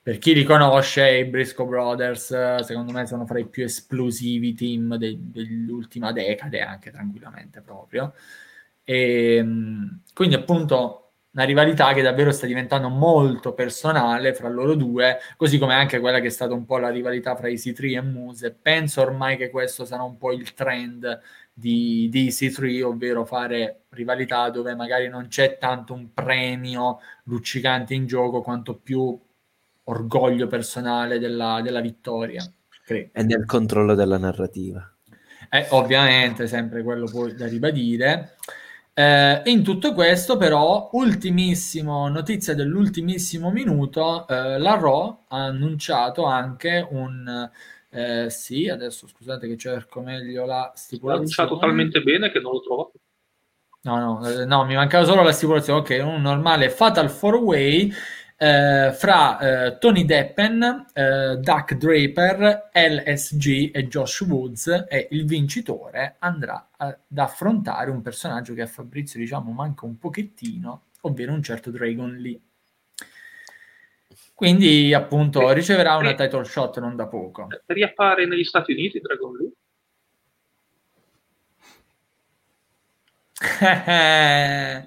per 0.07 0.18
chi 0.18 0.35
li 0.35 0.44
conosce, 0.44 1.18
i 1.18 1.25
Briscoe 1.25 1.67
Brothers, 1.67 2.60
secondo 2.60 2.93
me, 2.93 3.09
sono 3.09 3.26
fra 3.26 3.41
i 3.41 3.49
più 3.49 3.65
esplosivi 3.65 4.55
team 4.55 4.94
de- 4.94 5.18
dell'ultima 5.18 6.12
decade, 6.12 6.60
anche 6.60 6.93
tranquillamente 6.93 7.60
proprio. 7.60 8.15
E, 8.85 9.35
ehm, 9.39 10.02
quindi, 10.15 10.36
appunto, 10.36 11.10
una 11.33 11.43
rivalità 11.43 11.93
che 11.93 12.02
davvero 12.02 12.31
sta 12.31 12.47
diventando 12.47 12.89
molto 12.89 13.52
personale 13.52 14.33
fra 14.33 14.49
loro 14.49 14.76
due, 14.76 15.18
così 15.36 15.59
come 15.59 15.75
anche 15.75 15.99
quella 15.99 16.20
che 16.20 16.28
è 16.28 16.31
stata 16.31 16.55
un 16.55 16.67
po' 16.67 16.78
la 16.78 16.91
rivalità 16.91 17.35
fra 17.35 17.49
Easy 17.49 17.73
3 17.73 17.91
e 17.91 18.01
Muse. 18.01 18.52
Penso 18.52 19.01
ormai 19.01 19.36
che 19.36 19.51
questo 19.51 19.85
sarà 19.85 20.05
un 20.05 20.18
po' 20.18 20.31
il 20.33 20.55
trend 20.55 21.20
di, 21.52 22.09
di 22.10 22.26
Easy 22.26 22.51
3, 22.51 22.85
ovvero 22.85 23.25
fare 23.25 23.86
rivalità 23.89 24.51
dove 24.51 24.73
magari 24.76 25.09
non 25.09 25.26
c'è 25.26 25.59
tanto 25.59 25.94
un 25.94 26.12
premio 26.15 27.01
luccicante 27.25 27.93
in 27.94 28.07
gioco, 28.07 28.41
quanto 28.41 28.76
più 28.76 29.18
orgoglio 29.86 30.47
personale 30.47 31.18
della, 31.18 31.60
della 31.62 31.81
vittoria. 31.81 32.44
Credo. 32.84 33.10
E 33.12 33.23
nel 33.23 33.44
controllo 33.44 33.94
della 33.94 34.18
narrativa. 34.18 34.89
Eh, 35.50 35.66
ovviamente, 35.70 36.47
sempre 36.47 36.82
quello 36.82 37.06
poi 37.10 37.34
da 37.34 37.47
ribadire. 37.47 38.36
Eh, 38.94 39.42
in 39.47 39.62
tutto 39.62 39.92
questo, 39.92 40.36
però, 40.36 40.90
ultimissimo 40.92 42.08
notizia 42.08 42.55
dell'ultimissimo 42.55 43.50
minuto, 43.50 44.26
eh, 44.26 44.58
la 44.58 44.78
Raw 44.78 45.24
ha 45.28 45.44
annunciato 45.44 46.24
anche 46.24 46.86
un 46.90 47.50
eh, 47.97 48.28
sì, 48.28 48.68
adesso 48.68 49.06
scusate 49.06 49.48
che 49.48 49.56
cerco 49.56 50.02
meglio 50.02 50.44
la 50.44 50.70
stipulazione. 50.74 51.08
L'ha 51.08 51.15
annunciato 51.15 51.58
talmente 51.58 52.02
bene 52.02 52.31
che 52.31 52.40
non 52.40 52.52
lo 52.52 52.60
trovo. 52.60 52.92
No, 53.82 53.98
no, 53.98 54.28
eh, 54.28 54.44
no, 54.44 54.66
mi 54.66 54.74
mancava 54.74 55.06
solo 55.06 55.23
la 55.23 55.32
stipulazione. 55.32 55.81
Ok, 55.81 55.98
un 56.02 56.20
normale 56.20 56.68
Fatal 56.68 57.06
4-Way 57.06 57.92
eh, 58.39 58.92
fra 58.92 59.39
eh, 59.39 59.78
Tony 59.78 60.05
Deppen, 60.05 60.86
eh, 60.92 61.36
Duck 61.39 61.74
Draper, 61.74 62.70
LSG 62.73 63.70
e 63.74 63.86
Josh 63.86 64.20
Woods 64.20 64.86
e 64.89 65.08
il 65.12 65.24
vincitore 65.24 66.16
andrà 66.18 66.68
ad 66.76 66.98
affrontare 67.16 67.90
un 67.90 68.02
personaggio 68.02 68.52
che 68.55 68.62
a 68.62 68.66
Fabrizio 68.66 69.18
diciamo 69.18 69.52
manca 69.52 69.86
un 69.86 69.98
pochettino, 69.98 70.89
ovvero 71.02 71.32
un 71.32 71.42
certo 71.42 71.70
Dragon 71.70 72.15
Lee. 72.16 72.40
Quindi 74.34 74.92
appunto 74.92 75.50
riceverà 75.52 75.97
una 75.97 76.15
title 76.15 76.44
shot 76.44 76.78
non 76.78 76.94
da 76.94 77.06
poco. 77.06 77.48
Riappare 77.65 78.26
negli 78.26 78.44
Stati 78.44 78.73
Uniti 78.73 79.00
Dragon 79.00 79.34
Lee? 79.34 79.50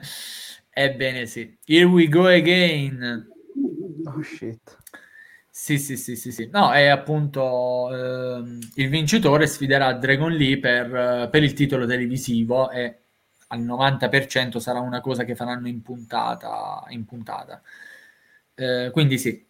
Ebbene 0.71 1.25
sì, 1.25 1.57
here 1.65 1.85
we 1.85 2.07
go 2.07 2.27
again. 2.27 3.37
Oh 4.05 4.21
shit. 4.21 4.77
Sì, 5.51 5.77
sì, 5.77 5.97
sì, 5.97 6.15
sì, 6.15 6.31
sì. 6.31 6.49
No, 6.51 6.71
è 6.71 6.87
appunto 6.87 7.89
eh, 7.93 8.59
il 8.75 8.89
vincitore 8.89 9.45
sfiderà 9.47 9.93
Dragon 9.93 10.31
Lee 10.31 10.59
per, 10.59 11.29
per, 11.29 11.43
il 11.43 11.53
titolo 11.53 11.85
televisivo 11.85 12.69
e 12.69 12.99
al 13.47 13.61
90% 13.61 14.57
sarà 14.57 14.79
una 14.79 15.01
cosa 15.01 15.23
che 15.23 15.35
faranno 15.35 15.67
in 15.67 15.81
puntata. 15.81 16.83
In 16.89 17.05
puntata. 17.05 17.61
Eh, 18.55 18.89
quindi 18.91 19.17
sì, 19.17 19.45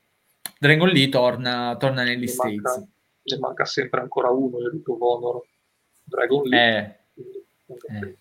Dragon 0.58 0.88
Lee 0.88 1.10
torna, 1.10 1.76
torna 1.78 2.04
negli 2.04 2.22
ne 2.22 2.28
States. 2.28 2.62
Manca, 2.62 2.88
ne 3.24 3.38
manca 3.40 3.66
sempre 3.66 4.00
ancora 4.00 4.30
uno 4.30 4.58
nel 4.58 4.72
Ring 4.72 4.88
Honor. 4.88 5.44
Dragon 6.04 6.44
Lee. 6.48 6.60
Eh, 6.60 6.98
Eh. 7.88 8.18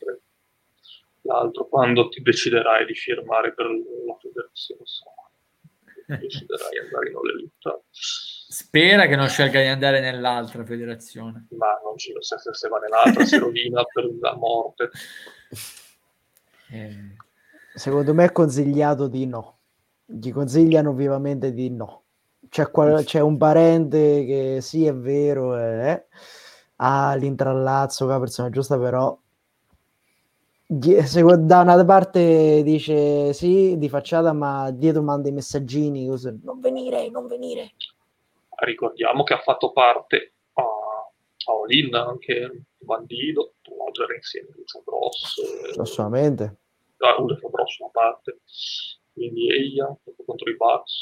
L'altro, 1.23 1.67
quando 1.69 2.09
ti 2.09 2.23
deciderai 2.23 2.87
di 2.87 2.95
firmare 2.95 3.53
per 3.53 3.67
la 3.67 4.17
federazione, 4.21 4.83
deciderai 6.17 6.71
di 6.71 6.79
andare 6.79 7.11
in 7.11 7.17
All 7.17 7.83
Spera 7.91 9.07
che 9.07 9.17
non 9.17 9.29
scelga 9.29 9.61
di 9.61 9.67
andare 9.67 10.01
nell'altra 10.01 10.65
federazione. 10.65 11.47
Ma 11.51 11.79
non 11.85 11.99
ci 11.99 12.15
se, 12.19 12.37
se 12.39 12.69
va 12.69 12.79
nell'altra 12.79 13.25
si 13.25 13.37
rovina 13.37 13.85
per 13.85 14.11
la 14.21 14.35
morte. 14.35 14.91
Eh. 16.71 17.17
Secondo 17.75 18.15
me 18.15 18.25
è 18.25 18.33
consigliato 18.33 19.07
di 19.07 19.27
no. 19.27 19.59
Gli 20.07 20.33
consigliano 20.33 20.95
vivamente 20.95 21.53
di 21.53 21.69
no. 21.71 22.05
C'è, 22.49 22.71
qual- 22.71 23.05
c'è 23.05 23.21
un 23.21 23.37
parente 23.37 24.25
che 24.25 24.59
sì, 24.63 24.87
è 24.87 24.95
vero, 24.95 25.57
eh, 25.59 26.07
ha 26.77 27.15
l'intrallazzo 27.15 28.05
con 28.05 28.15
la 28.15 28.21
persona 28.21 28.49
giusta, 28.49 28.79
però 28.79 29.17
da 30.71 31.61
una 31.61 31.83
parte 31.83 32.63
dice 32.63 33.33
sì 33.33 33.79
di 33.79 33.89
facciata, 33.89 34.35
ma 34.35 34.71
dietro 34.71 35.03
manda 35.03 35.29
i 35.29 35.33
messaggini 35.33 36.07
così, 36.07 36.39
non 36.43 36.61
venire, 36.61 37.09
non 37.09 37.27
venire. 37.27 37.73
Ricordiamo 38.61 39.23
che 39.23 39.33
ha 39.33 39.39
fatto 39.39 39.73
parte 39.73 40.33
a, 40.53 40.63
a 40.63 41.53
Olin 41.55 41.95
anche 41.95 42.65
l'altro 43.77 44.05
era 44.05 44.15
insieme 44.15 44.49
a 44.51 44.57
Lucio 44.57 44.83
Bros. 44.85 45.79
Assolutamente. 45.79 46.57
Ah, 46.99 47.19
Lucio 47.19 47.49
Bros 47.49 47.79
una 47.79 47.91
parte, 47.91 48.41
quindi 49.15 49.51
Eia 49.51 49.97
contro 50.27 50.51
i 50.51 50.57
Bucks. 50.57 51.01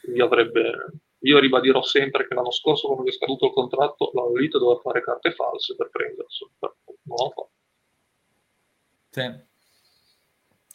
Quindi 0.00 0.20
avrebbe 0.20 0.72
io 1.22 1.38
ribadirò 1.38 1.82
sempre 1.82 2.26
che 2.26 2.34
l'anno 2.34 2.50
scorso, 2.50 2.88
quando 2.88 3.10
è 3.10 3.12
scaduto 3.12 3.46
il 3.46 3.52
contratto, 3.52 4.10
la 4.14 4.22
Lolita 4.22 4.58
doveva 4.58 4.80
fare 4.80 5.02
carte 5.02 5.32
false 5.32 5.74
per 5.76 5.90
prenderselo. 5.90 6.50
Non 6.60 7.16
l'ho 7.16 7.30
fatto. 7.30 7.50
Sì. 9.10 9.50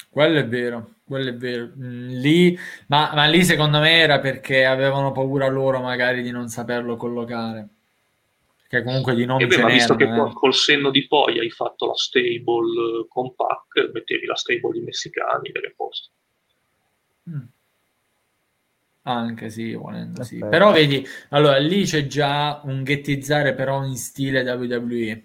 Quello 0.10 0.40
è 0.40 0.48
vero, 0.48 0.96
quello 1.06 1.30
è 1.30 1.36
vero. 1.36 1.72
Mm, 1.78 2.10
lì, 2.20 2.58
ma, 2.88 3.12
ma, 3.14 3.26
lì 3.26 3.44
secondo 3.44 3.80
me 3.80 4.00
era 4.00 4.20
perché 4.20 4.66
avevano 4.66 5.12
paura 5.12 5.48
loro 5.48 5.80
magari 5.82 6.22
di 6.22 6.32
non 6.32 6.48
saperlo 6.48 6.96
collocare. 6.96 7.68
Perché 8.68 8.86
comunque 8.86 9.16
di 9.16 9.26
non... 9.26 9.42
E 9.42 9.48
beh, 9.48 9.62
ma 9.62 9.70
visto 9.70 9.96
che 9.96 10.06
eh. 10.06 10.34
col 10.34 10.54
senno 10.54 10.90
di 10.92 11.08
poi 11.08 11.40
hai 11.40 11.50
fatto 11.50 11.88
la 11.88 11.96
stable 11.96 13.06
con 13.08 13.36
Pac, 13.36 13.92
mettevi 13.94 14.26
la 14.26 14.36
stable 14.36 14.72
di 14.72 14.82
messicani 14.82 15.50
ed 15.50 15.74
posto. 15.76 16.10
Mm. 17.30 17.46
Anche 19.08 19.50
sì, 19.50 19.74
volendo 19.74 20.22
sì. 20.24 20.38
Però 20.38 20.74
vedi, 20.74 21.08
allora 21.30 21.56
lì 21.60 21.86
c'è 21.86 22.08
già 22.08 22.60
un 22.66 22.84
ghettizzare 22.84 23.54
però 23.54 23.86
in 23.86 23.96
stile 23.96 24.42
WWE. 24.42 25.24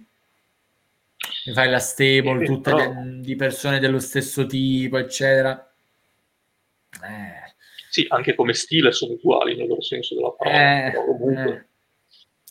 Mi 1.47 1.53
fai 1.53 1.69
la 1.69 1.81
stable, 1.81 2.45
tutte 2.45 2.71
però... 2.71 2.93
di 3.19 3.35
persone 3.35 3.81
dello 3.81 3.99
stesso 3.99 4.47
tipo, 4.47 4.99
eccetera. 4.99 5.69
Eh. 7.03 7.55
Sì, 7.91 8.07
anche 8.09 8.37
come 8.37 8.55
stile 8.55 8.93
sono 8.93 9.15
uguali 9.15 9.57
nel 9.57 9.67
loro 9.67 9.83
senso 9.83 10.15
della 10.15 10.31
parola. 10.31 10.87
Eh, 10.87 10.95
comunque, 11.05 11.53
eh. 11.53 11.67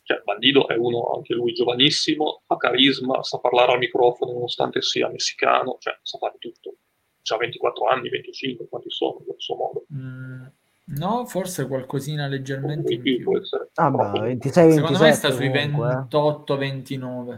cioè, 0.04 0.22
Bandido 0.26 0.68
è 0.68 0.76
uno, 0.76 1.14
anche 1.16 1.34
lui 1.34 1.54
giovanissimo, 1.54 2.42
ha 2.48 2.58
carisma, 2.58 3.24
sa 3.24 3.40
parlare 3.40 3.72
al 3.72 3.78
microfono 3.78 4.34
nonostante 4.34 4.82
sia 4.82 5.08
messicano, 5.08 5.78
cioè 5.80 5.98
sa 6.02 6.18
fare 6.18 6.36
tutto. 6.40 6.76
Ha 7.24 7.38
24 7.38 7.86
anni, 7.86 8.10
25, 8.10 8.68
quanti 8.68 8.90
sono 8.90 9.24
nel 9.26 9.36
suo 9.38 9.56
modo. 9.56 9.86
Mm. 9.94 10.46
No, 10.84 11.26
forse 11.26 11.68
qualcosina 11.68 12.28
leggermente 12.28 12.94
in 12.94 13.02
più. 13.02 13.32
Ah, 13.76 13.90
ma 13.90 14.12
26, 14.12 14.74
Secondo 14.74 15.00
me 15.00 15.12
sta 15.14 15.32
sui 15.32 15.50
28-29. 15.50 17.32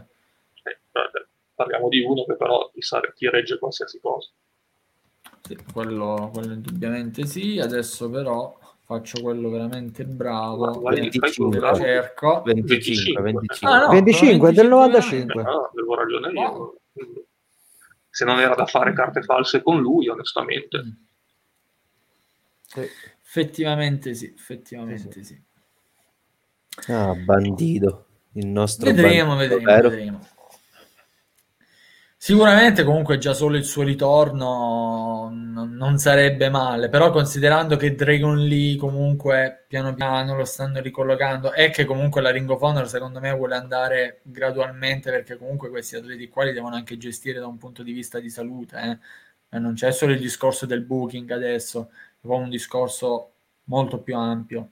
Eh. 0.62 0.70
eh, 0.70 1.26
parliamo 1.54 1.88
di 1.88 2.00
uno 2.02 2.24
che 2.24 2.34
però 2.34 2.70
ti 3.14 3.28
regge 3.28 3.58
qualsiasi 3.58 4.00
cosa. 4.00 4.28
Sì, 5.42 5.56
quello, 5.72 6.30
quello, 6.32 6.54
indubbiamente 6.54 7.26
sì. 7.26 7.60
Adesso 7.60 8.10
però 8.10 8.58
faccio 8.80 9.20
quello 9.22 9.50
veramente 9.50 10.04
bravo. 10.04 10.80
Ma, 10.80 10.90
25, 10.90 11.58
la 11.58 11.74
cerco. 11.74 12.42
25, 12.44 13.22
25. 13.22 13.68
Ah, 13.68 13.80
no, 13.80 13.88
25 13.90 14.52
del 14.52 14.68
95. 14.68 15.42
Ah, 15.42 15.68
avevo 15.70 15.94
ragione 15.94 16.30
io. 16.32 16.40
Wow. 16.40 16.78
Se 18.08 18.24
non 18.24 18.38
era 18.40 18.54
da 18.54 18.66
fare 18.66 18.92
carte 18.92 19.22
false 19.22 19.62
con 19.62 19.80
lui, 19.80 20.08
onestamente. 20.08 20.82
Sì. 22.62 22.88
Effettivamente 23.36 24.14
sì, 24.14 24.32
effettivamente 24.32 25.24
sì. 25.24 25.34
sì. 26.76 26.92
Ah, 26.92 27.14
bandido. 27.14 28.06
Il 28.34 28.46
nostro 28.46 28.86
vedremo, 28.86 29.34
bandido, 29.34 29.56
vedremo, 29.56 29.88
vedremo. 29.88 30.28
Sicuramente 32.16 32.84
comunque 32.84 33.18
già 33.18 33.34
solo 33.34 33.56
il 33.56 33.64
suo 33.64 33.82
ritorno 33.82 35.30
non 35.32 35.98
sarebbe 35.98 36.48
male, 36.48 36.88
però 36.88 37.10
considerando 37.10 37.76
che 37.76 37.96
Dragon 37.96 38.38
Lee 38.38 38.76
comunque 38.76 39.64
piano 39.66 39.94
piano 39.94 40.36
lo 40.36 40.44
stanno 40.44 40.80
ricollocando 40.80 41.52
e 41.52 41.70
che 41.70 41.84
comunque 41.84 42.20
la 42.20 42.30
Ring 42.30 42.48
of 42.48 42.62
Honor 42.62 42.88
secondo 42.88 43.18
me 43.18 43.32
vuole 43.32 43.56
andare 43.56 44.20
gradualmente 44.22 45.10
perché 45.10 45.36
comunque 45.36 45.70
questi 45.70 45.96
atleti 45.96 46.28
qua 46.28 46.44
li 46.44 46.52
devono 46.52 46.76
anche 46.76 46.96
gestire 46.96 47.40
da 47.40 47.48
un 47.48 47.58
punto 47.58 47.82
di 47.82 47.92
vista 47.92 48.20
di 48.20 48.30
salute, 48.30 49.00
eh? 49.50 49.58
non 49.58 49.74
c'è 49.74 49.92
solo 49.92 50.12
il 50.12 50.20
discorso 50.20 50.66
del 50.66 50.82
booking 50.82 51.30
adesso, 51.30 51.90
proprio 52.24 52.44
un 52.44 52.50
discorso 52.50 53.30
molto 53.64 53.98
più 53.98 54.16
ampio. 54.16 54.70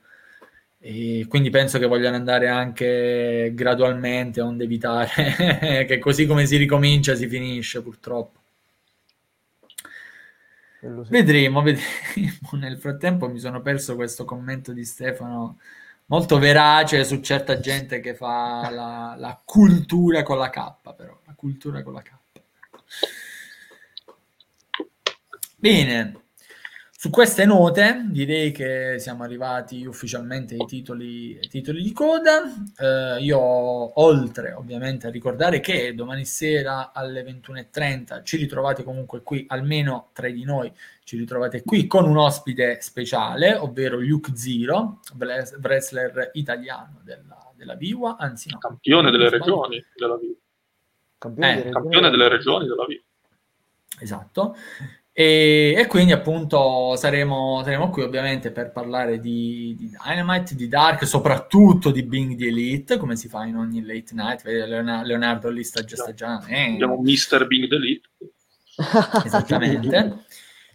E 0.81 1.27
quindi 1.29 1.51
penso 1.51 1.79
che 1.79 1.87
vogliano 1.87 2.17
andare 2.17 2.49
anche 2.49 3.53
gradualmente, 3.55 4.41
onde 4.41 4.65
evitare 4.65 5.85
che 5.87 5.99
così 5.99 6.27
come 6.27 6.47
si 6.47 6.57
ricomincia 6.57 7.15
si 7.15 7.29
finisce 7.29 7.83
purtroppo. 7.83 8.41
Vedremo, 10.81 11.63
vedremo. 11.63 12.49
Nel 12.53 12.79
frattempo 12.79 13.29
mi 13.29 13.39
sono 13.39 13.61
perso 13.61 13.95
questo 13.95 14.25
commento 14.25 14.73
di 14.73 14.85
Stefano 14.85 15.59
molto 16.07 16.39
verace 16.39 17.05
su 17.05 17.21
certa 17.21 17.61
gente 17.61 18.01
che 18.01 18.15
fa 18.15 18.69
la, 18.71 19.15
la 19.17 19.41
cultura 19.45 20.25
con 20.25 20.39
la 20.39 20.51
K, 20.51 20.75
però 20.97 21.17
la 21.27 21.35
cultura 21.37 21.83
con 21.83 21.93
la 21.93 22.03
K. 22.03 22.11
Bene, 25.57 26.22
su 27.03 27.11
queste 27.11 27.45
note 27.45 28.05
direi 28.11 28.53
che 28.53 29.01
siamo 29.01 29.25
arrivati 29.25 29.85
ufficialmente 29.85 30.55
ai 30.55 30.67
titoli, 30.67 31.37
ai 31.37 31.49
titoli 31.49 31.83
di 31.83 31.93
coda. 31.93 32.45
Eh, 32.79 33.21
io 33.25 33.41
oltre 33.41 34.53
ovviamente 34.53 35.09
a 35.09 35.11
ricordare 35.11 35.59
che 35.59 35.97
domani 35.97 36.25
sera 36.25 36.93
alle 36.93 37.25
21.30 37.25 38.23
ci 38.23 38.37
ritrovate 38.37 38.85
comunque 38.85 39.23
qui, 39.25 39.45
almeno 39.49 40.11
tre 40.13 40.33
di 40.33 40.45
noi 40.45 40.73
ci 41.03 41.17
ritrovate 41.17 41.65
qui 41.65 41.89
con 41.89 42.09
un 42.09 42.19
ospite 42.19 42.81
speciale, 42.81 43.57
ovvero 43.57 43.99
Luke 43.99 44.37
Zero, 44.37 45.01
wrestler 45.61 46.31
italiano 46.35 47.01
della, 47.03 47.51
della 47.57 47.75
Viva, 47.75 48.15
anzi 48.17 48.49
no. 48.49 48.59
Campione 48.59 49.11
delle 49.11 49.29
regioni 49.29 49.85
della 49.97 50.17
Viva. 50.17 50.39
Campione, 51.19 51.65
eh, 51.65 51.69
campione 51.69 52.11
delle 52.11 52.29
regioni 52.29 52.69
della 52.69 52.85
Viva. 52.87 53.03
Esatto. 53.99 54.55
E, 55.15 55.75
e, 55.77 55.87
quindi 55.89 56.13
appunto 56.13 56.97
saremo, 56.97 57.61
saremo, 57.63 57.91
qui 57.91 58.03
ovviamente 58.03 58.51
per 58.51 58.73
parlare 58.73 59.21
di, 59.21 59.75
di, 59.77 59.91
Dynamite, 60.03 60.55
di 60.55 60.69
Dark, 60.69 61.07
soprattutto 61.07 61.91
di 61.91 62.03
Bing 62.03 62.35
the 62.35 62.47
Elite, 62.47 62.97
come 62.97 63.15
si 63.17 63.29
fa 63.29 63.45
in 63.45 63.57
ogni 63.57 63.85
late 63.85 64.15
night. 64.15 64.43
Vede, 64.43 64.65
Leonardo, 64.67 65.07
Leonardo 65.07 65.51
lì 65.51 65.63
sta 65.65 65.85
già 65.85 65.97
sta 65.97 66.15
già. 66.15 66.43
Eh. 66.47 66.73
Abbiamo 66.73 66.97
Mr. 66.97 67.47
Bing 67.47 67.69
the 67.69 67.75
Elite. 67.75 68.09
Esattamente. 69.25 70.25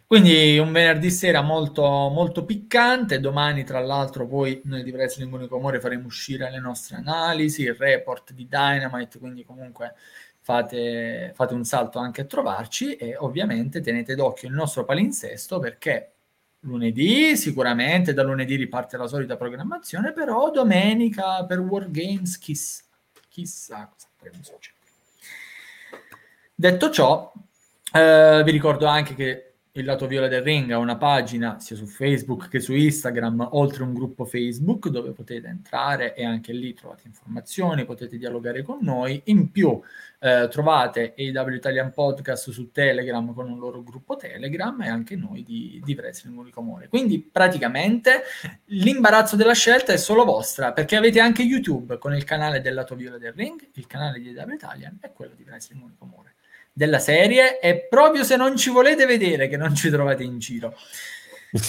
Quindi 0.08 0.58
un 0.58 0.72
venerdì 0.72 1.12
sera 1.12 1.42
molto, 1.42 1.84
molto 1.84 2.46
piccante. 2.46 3.20
Domani, 3.20 3.66
tra 3.66 3.82
l'altro, 3.82 4.26
poi 4.26 4.62
noi 4.64 4.82
di 4.82 4.92
Wrestling 4.92 5.34
Unico 5.34 5.58
Amore 5.58 5.82
faremo 5.82 6.06
uscire 6.06 6.50
le 6.50 6.60
nostre 6.60 6.96
analisi, 6.96 7.64
il 7.64 7.74
report 7.74 8.32
di 8.32 8.48
Dynamite. 8.48 9.20
Quindi, 9.20 9.44
comunque 9.44 9.96
fate, 10.48 11.34
fate 11.36 11.54
un 11.54 11.66
salto 11.66 12.00
anche 12.00 12.22
a 12.22 12.26
trovarci 12.26 12.96
e 12.96 13.18
ovviamente 13.18 13.82
tenete 13.82 14.16
d'occhio 14.16 14.48
il 14.48 14.54
nostro 14.54 14.86
palinsesto 14.86 15.60
perché 15.60 16.14
lunedì 16.62 17.36
sicuramente 17.36 18.14
da 18.14 18.24
lunedì 18.24 18.56
riparte 18.56 18.96
la 18.96 19.08
solita 19.08 19.36
programmazione 19.36 20.14
però 20.14 20.50
domenica 20.50 21.44
per 21.44 21.60
Wargames 21.60 22.38
chissà 22.38 22.86
chissà 23.28 23.90
cosa 23.92 24.08
potremo 24.16 24.42
succedere 24.42 24.86
detto 26.56 26.92
ciò 26.92 27.34
eh, 27.92 28.42
vi 28.46 28.52
ricordo 28.52 28.86
anche 28.86 29.16
che 29.16 29.47
il 29.78 29.86
lato 29.86 30.08
viola 30.08 30.28
del 30.28 30.42
ring 30.42 30.72
ha 30.72 30.80
una 30.80 30.98
pagina 30.98 31.60
sia 31.60 31.76
su 31.76 31.86
Facebook 31.86 32.50
che 32.50 32.60
su 32.60 32.74
Instagram, 32.74 33.50
oltre 33.52 33.84
un 33.84 33.94
gruppo 33.94 34.26
Facebook 34.26 34.90
dove 34.90 35.12
potete 35.12 35.48
entrare 35.48 36.16
e 36.16 36.26
anche 36.26 36.52
lì 36.52 36.74
trovate 36.74 37.04
informazioni, 37.06 37.86
potete 37.86 38.18
dialogare 38.18 38.64
con 38.64 38.80
noi. 38.82 39.22
In 39.26 39.52
più 39.52 39.80
eh, 40.20 40.48
trovate 40.50 41.14
AW 41.16 41.54
Italian 41.54 41.94
Podcast 41.94 42.50
su 42.50 42.72
Telegram 42.72 43.32
con 43.34 43.50
un 43.50 43.60
loro 43.60 43.84
gruppo 43.84 44.16
Telegram 44.16 44.82
e 44.82 44.88
anche 44.88 45.16
noi 45.16 45.44
di, 45.44 45.80
di 45.84 45.94
Wrestling 45.94 46.38
Unico 46.38 46.60
Amore. 46.60 46.88
Quindi 46.88 47.20
praticamente 47.20 48.24
l'imbarazzo 48.66 49.36
della 49.36 49.54
scelta 49.54 49.94
è 49.94 49.98
solo 49.98 50.26
vostra 50.26 50.74
perché 50.74 50.96
avete 50.96 51.20
anche 51.20 51.44
YouTube 51.44 52.00
con 52.00 52.16
il 52.16 52.24
canale 52.24 52.62
del 52.62 52.74
lato 52.74 52.96
viola 52.96 53.20
del 53.20 53.34
ring, 53.34 53.62
il 53.74 53.86
canale 53.86 54.20
di 54.20 54.36
AW 54.36 54.54
Italian 54.54 54.98
e 55.02 55.14
quello 55.14 55.36
di 55.36 55.44
Wrestling 55.44 55.84
Unico 55.84 56.04
Amore 56.04 56.37
della 56.78 57.00
serie 57.00 57.60
e 57.60 57.88
proprio 57.90 58.24
se 58.24 58.36
non 58.36 58.56
ci 58.56 58.70
volete 58.70 59.08
vedere 59.08 59.48
che 59.48 59.58
non 59.58 59.74
ci 59.74 59.90
trovate 59.90 60.22
in 60.22 60.38
giro. 60.38 60.76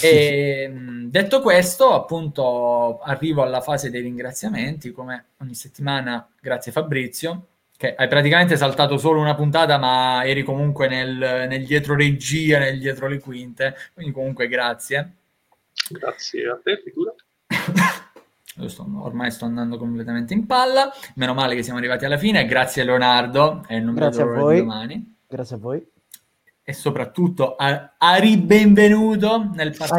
E, 0.03 0.71
detto 1.09 1.41
questo, 1.41 1.93
appunto, 1.93 2.99
arrivo 2.99 3.41
alla 3.41 3.59
fase 3.59 3.89
dei 3.89 4.01
ringraziamenti, 4.01 4.91
come 4.91 5.29
ogni 5.37 5.55
settimana, 5.55 6.29
grazie 6.39 6.71
Fabrizio, 6.71 7.47
che 7.75 7.95
hai 7.95 8.07
praticamente 8.07 8.55
saltato 8.55 8.99
solo 8.99 9.19
una 9.19 9.33
puntata, 9.33 9.79
ma 9.79 10.23
eri 10.25 10.43
comunque 10.43 10.87
nel, 10.87 11.47
nel 11.49 11.65
dietro 11.65 11.95
regia, 11.95 12.59
nel 12.59 12.77
dietro 12.77 13.07
le 13.07 13.17
quinte, 13.17 13.75
quindi 13.95 14.13
comunque 14.13 14.47
grazie. 14.47 15.13
Grazie 15.89 16.49
a 16.49 16.59
te, 16.63 16.83
figura. 16.83 17.15
Sto, 18.67 18.85
ormai 18.95 19.31
sto 19.31 19.45
andando 19.45 19.77
completamente 19.77 20.33
in 20.33 20.45
palla. 20.45 20.91
Meno 21.15 21.33
male 21.33 21.55
che 21.55 21.63
siamo 21.63 21.79
arrivati 21.79 22.05
alla 22.05 22.17
fine. 22.17 22.45
Grazie 22.45 22.83
Leonardo. 22.83 23.63
E 23.67 23.79
non 23.79 23.95
Grazie 23.95 24.23
a 24.23 24.25
voi. 24.25 24.57
Domani. 24.57 25.15
Grazie 25.27 25.55
a 25.55 25.59
voi. 25.59 25.87
E 26.63 26.73
soprattutto 26.73 27.55
a, 27.55 27.95
a 27.97 28.15
ribenvenuto 28.17 29.49
nel 29.53 29.75
parco. 29.75 29.95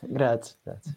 Grazie, 0.00 0.60
grazie. 0.62 0.96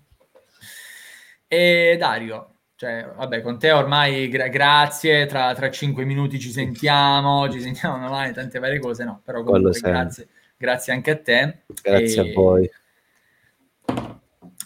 E 1.48 1.96
Dario, 2.00 2.56
cioè, 2.76 3.10
vabbè, 3.16 3.42
con 3.42 3.58
te 3.58 3.72
ormai 3.72 4.28
gra- 4.28 4.48
grazie, 4.48 5.26
tra, 5.28 5.54
tra 5.54 5.70
cinque 5.70 6.04
minuti 6.04 6.40
ci 6.40 6.52
sentiamo, 6.52 7.50
ci 7.50 7.62
sentiamo 7.62 8.00
domani, 8.00 8.34
tante 8.34 8.60
varie 8.60 8.80
cose, 8.80 9.04
no, 9.04 9.22
però 9.24 9.44
comunque 9.44 9.80
grazie, 9.80 10.28
grazie 10.58 10.94
anche 10.94 11.12
a 11.12 11.18
te. 11.18 11.60
Grazie 11.82 12.24
e... 12.24 12.32
a 12.32 12.34
voi. 12.34 12.70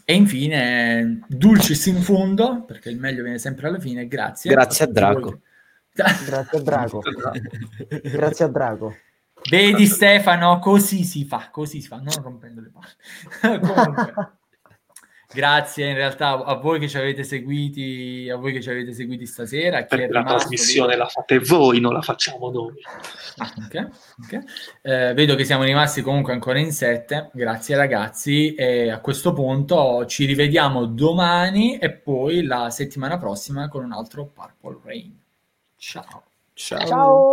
E 0.10 0.16
infine, 0.16 1.24
dulcis 1.28 1.86
in 1.86 2.02
fondo, 2.02 2.64
perché 2.64 2.90
il 2.90 2.98
meglio 2.98 3.22
viene 3.22 3.38
sempre 3.38 3.68
alla 3.68 3.78
fine, 3.78 4.08
grazie. 4.08 4.50
Grazie 4.50 4.86
a 4.86 4.88
Draco. 4.88 5.42
Grazie 6.26 6.58
a 6.58 6.62
Draco. 6.62 7.02
grazie 8.02 8.46
a 8.46 8.48
Draco. 8.48 8.96
Vedi 9.52 9.86
Stefano, 9.86 10.58
così 10.58 11.04
si 11.04 11.26
fa, 11.26 11.50
così 11.52 11.80
si 11.80 11.88
fa, 11.88 11.98
non 11.98 12.24
rompendo 12.24 12.60
le 12.60 12.72
palle. 12.72 13.60
Comunque, 13.60 14.39
grazie 15.32 15.88
in 15.88 15.96
realtà 15.96 16.44
a 16.44 16.56
voi 16.56 16.80
che 16.80 16.88
ci 16.88 16.98
avete 16.98 17.24
seguiti, 17.24 18.30
a 18.32 18.36
voi 18.36 18.54
che 18.54 18.62
ci 18.62 18.70
avete 18.70 18.94
seguiti 18.94 19.26
stasera. 19.26 19.86
la 19.90 20.24
trasmissione 20.24 20.94
lì. 20.94 20.98
la 20.98 21.08
fate 21.08 21.40
voi, 21.40 21.80
non 21.80 21.94
la 21.94 22.02
facciamo 22.02 22.50
noi. 22.50 22.76
Ah, 23.38 23.54
okay, 23.66 23.88
okay. 24.24 24.44
Eh, 24.82 25.14
vedo 25.14 25.36
che 25.36 25.46
siamo 25.46 25.64
rimasti 25.64 26.02
comunque 26.02 26.34
ancora 26.34 26.60
in 26.60 26.72
sette. 26.72 27.30
Grazie 27.34 27.76
ragazzi. 27.76 28.56
E 28.56 28.90
a 28.90 29.00
questo 29.00 29.34
punto 29.34 30.06
ci 30.06 30.26
rivediamo 30.26 30.86
domani 30.86 31.78
e 31.78 31.92
poi 31.92 32.44
la 32.44 32.70
settimana 32.70 33.18
prossima 33.18 33.68
con 33.68 33.84
un 33.84 33.92
altro 33.92 34.26
Purple 34.26 34.80
Rain. 34.84 35.20
Ciao. 35.78 36.24
Ciao. 36.54 36.86
Ciao. 36.86 37.32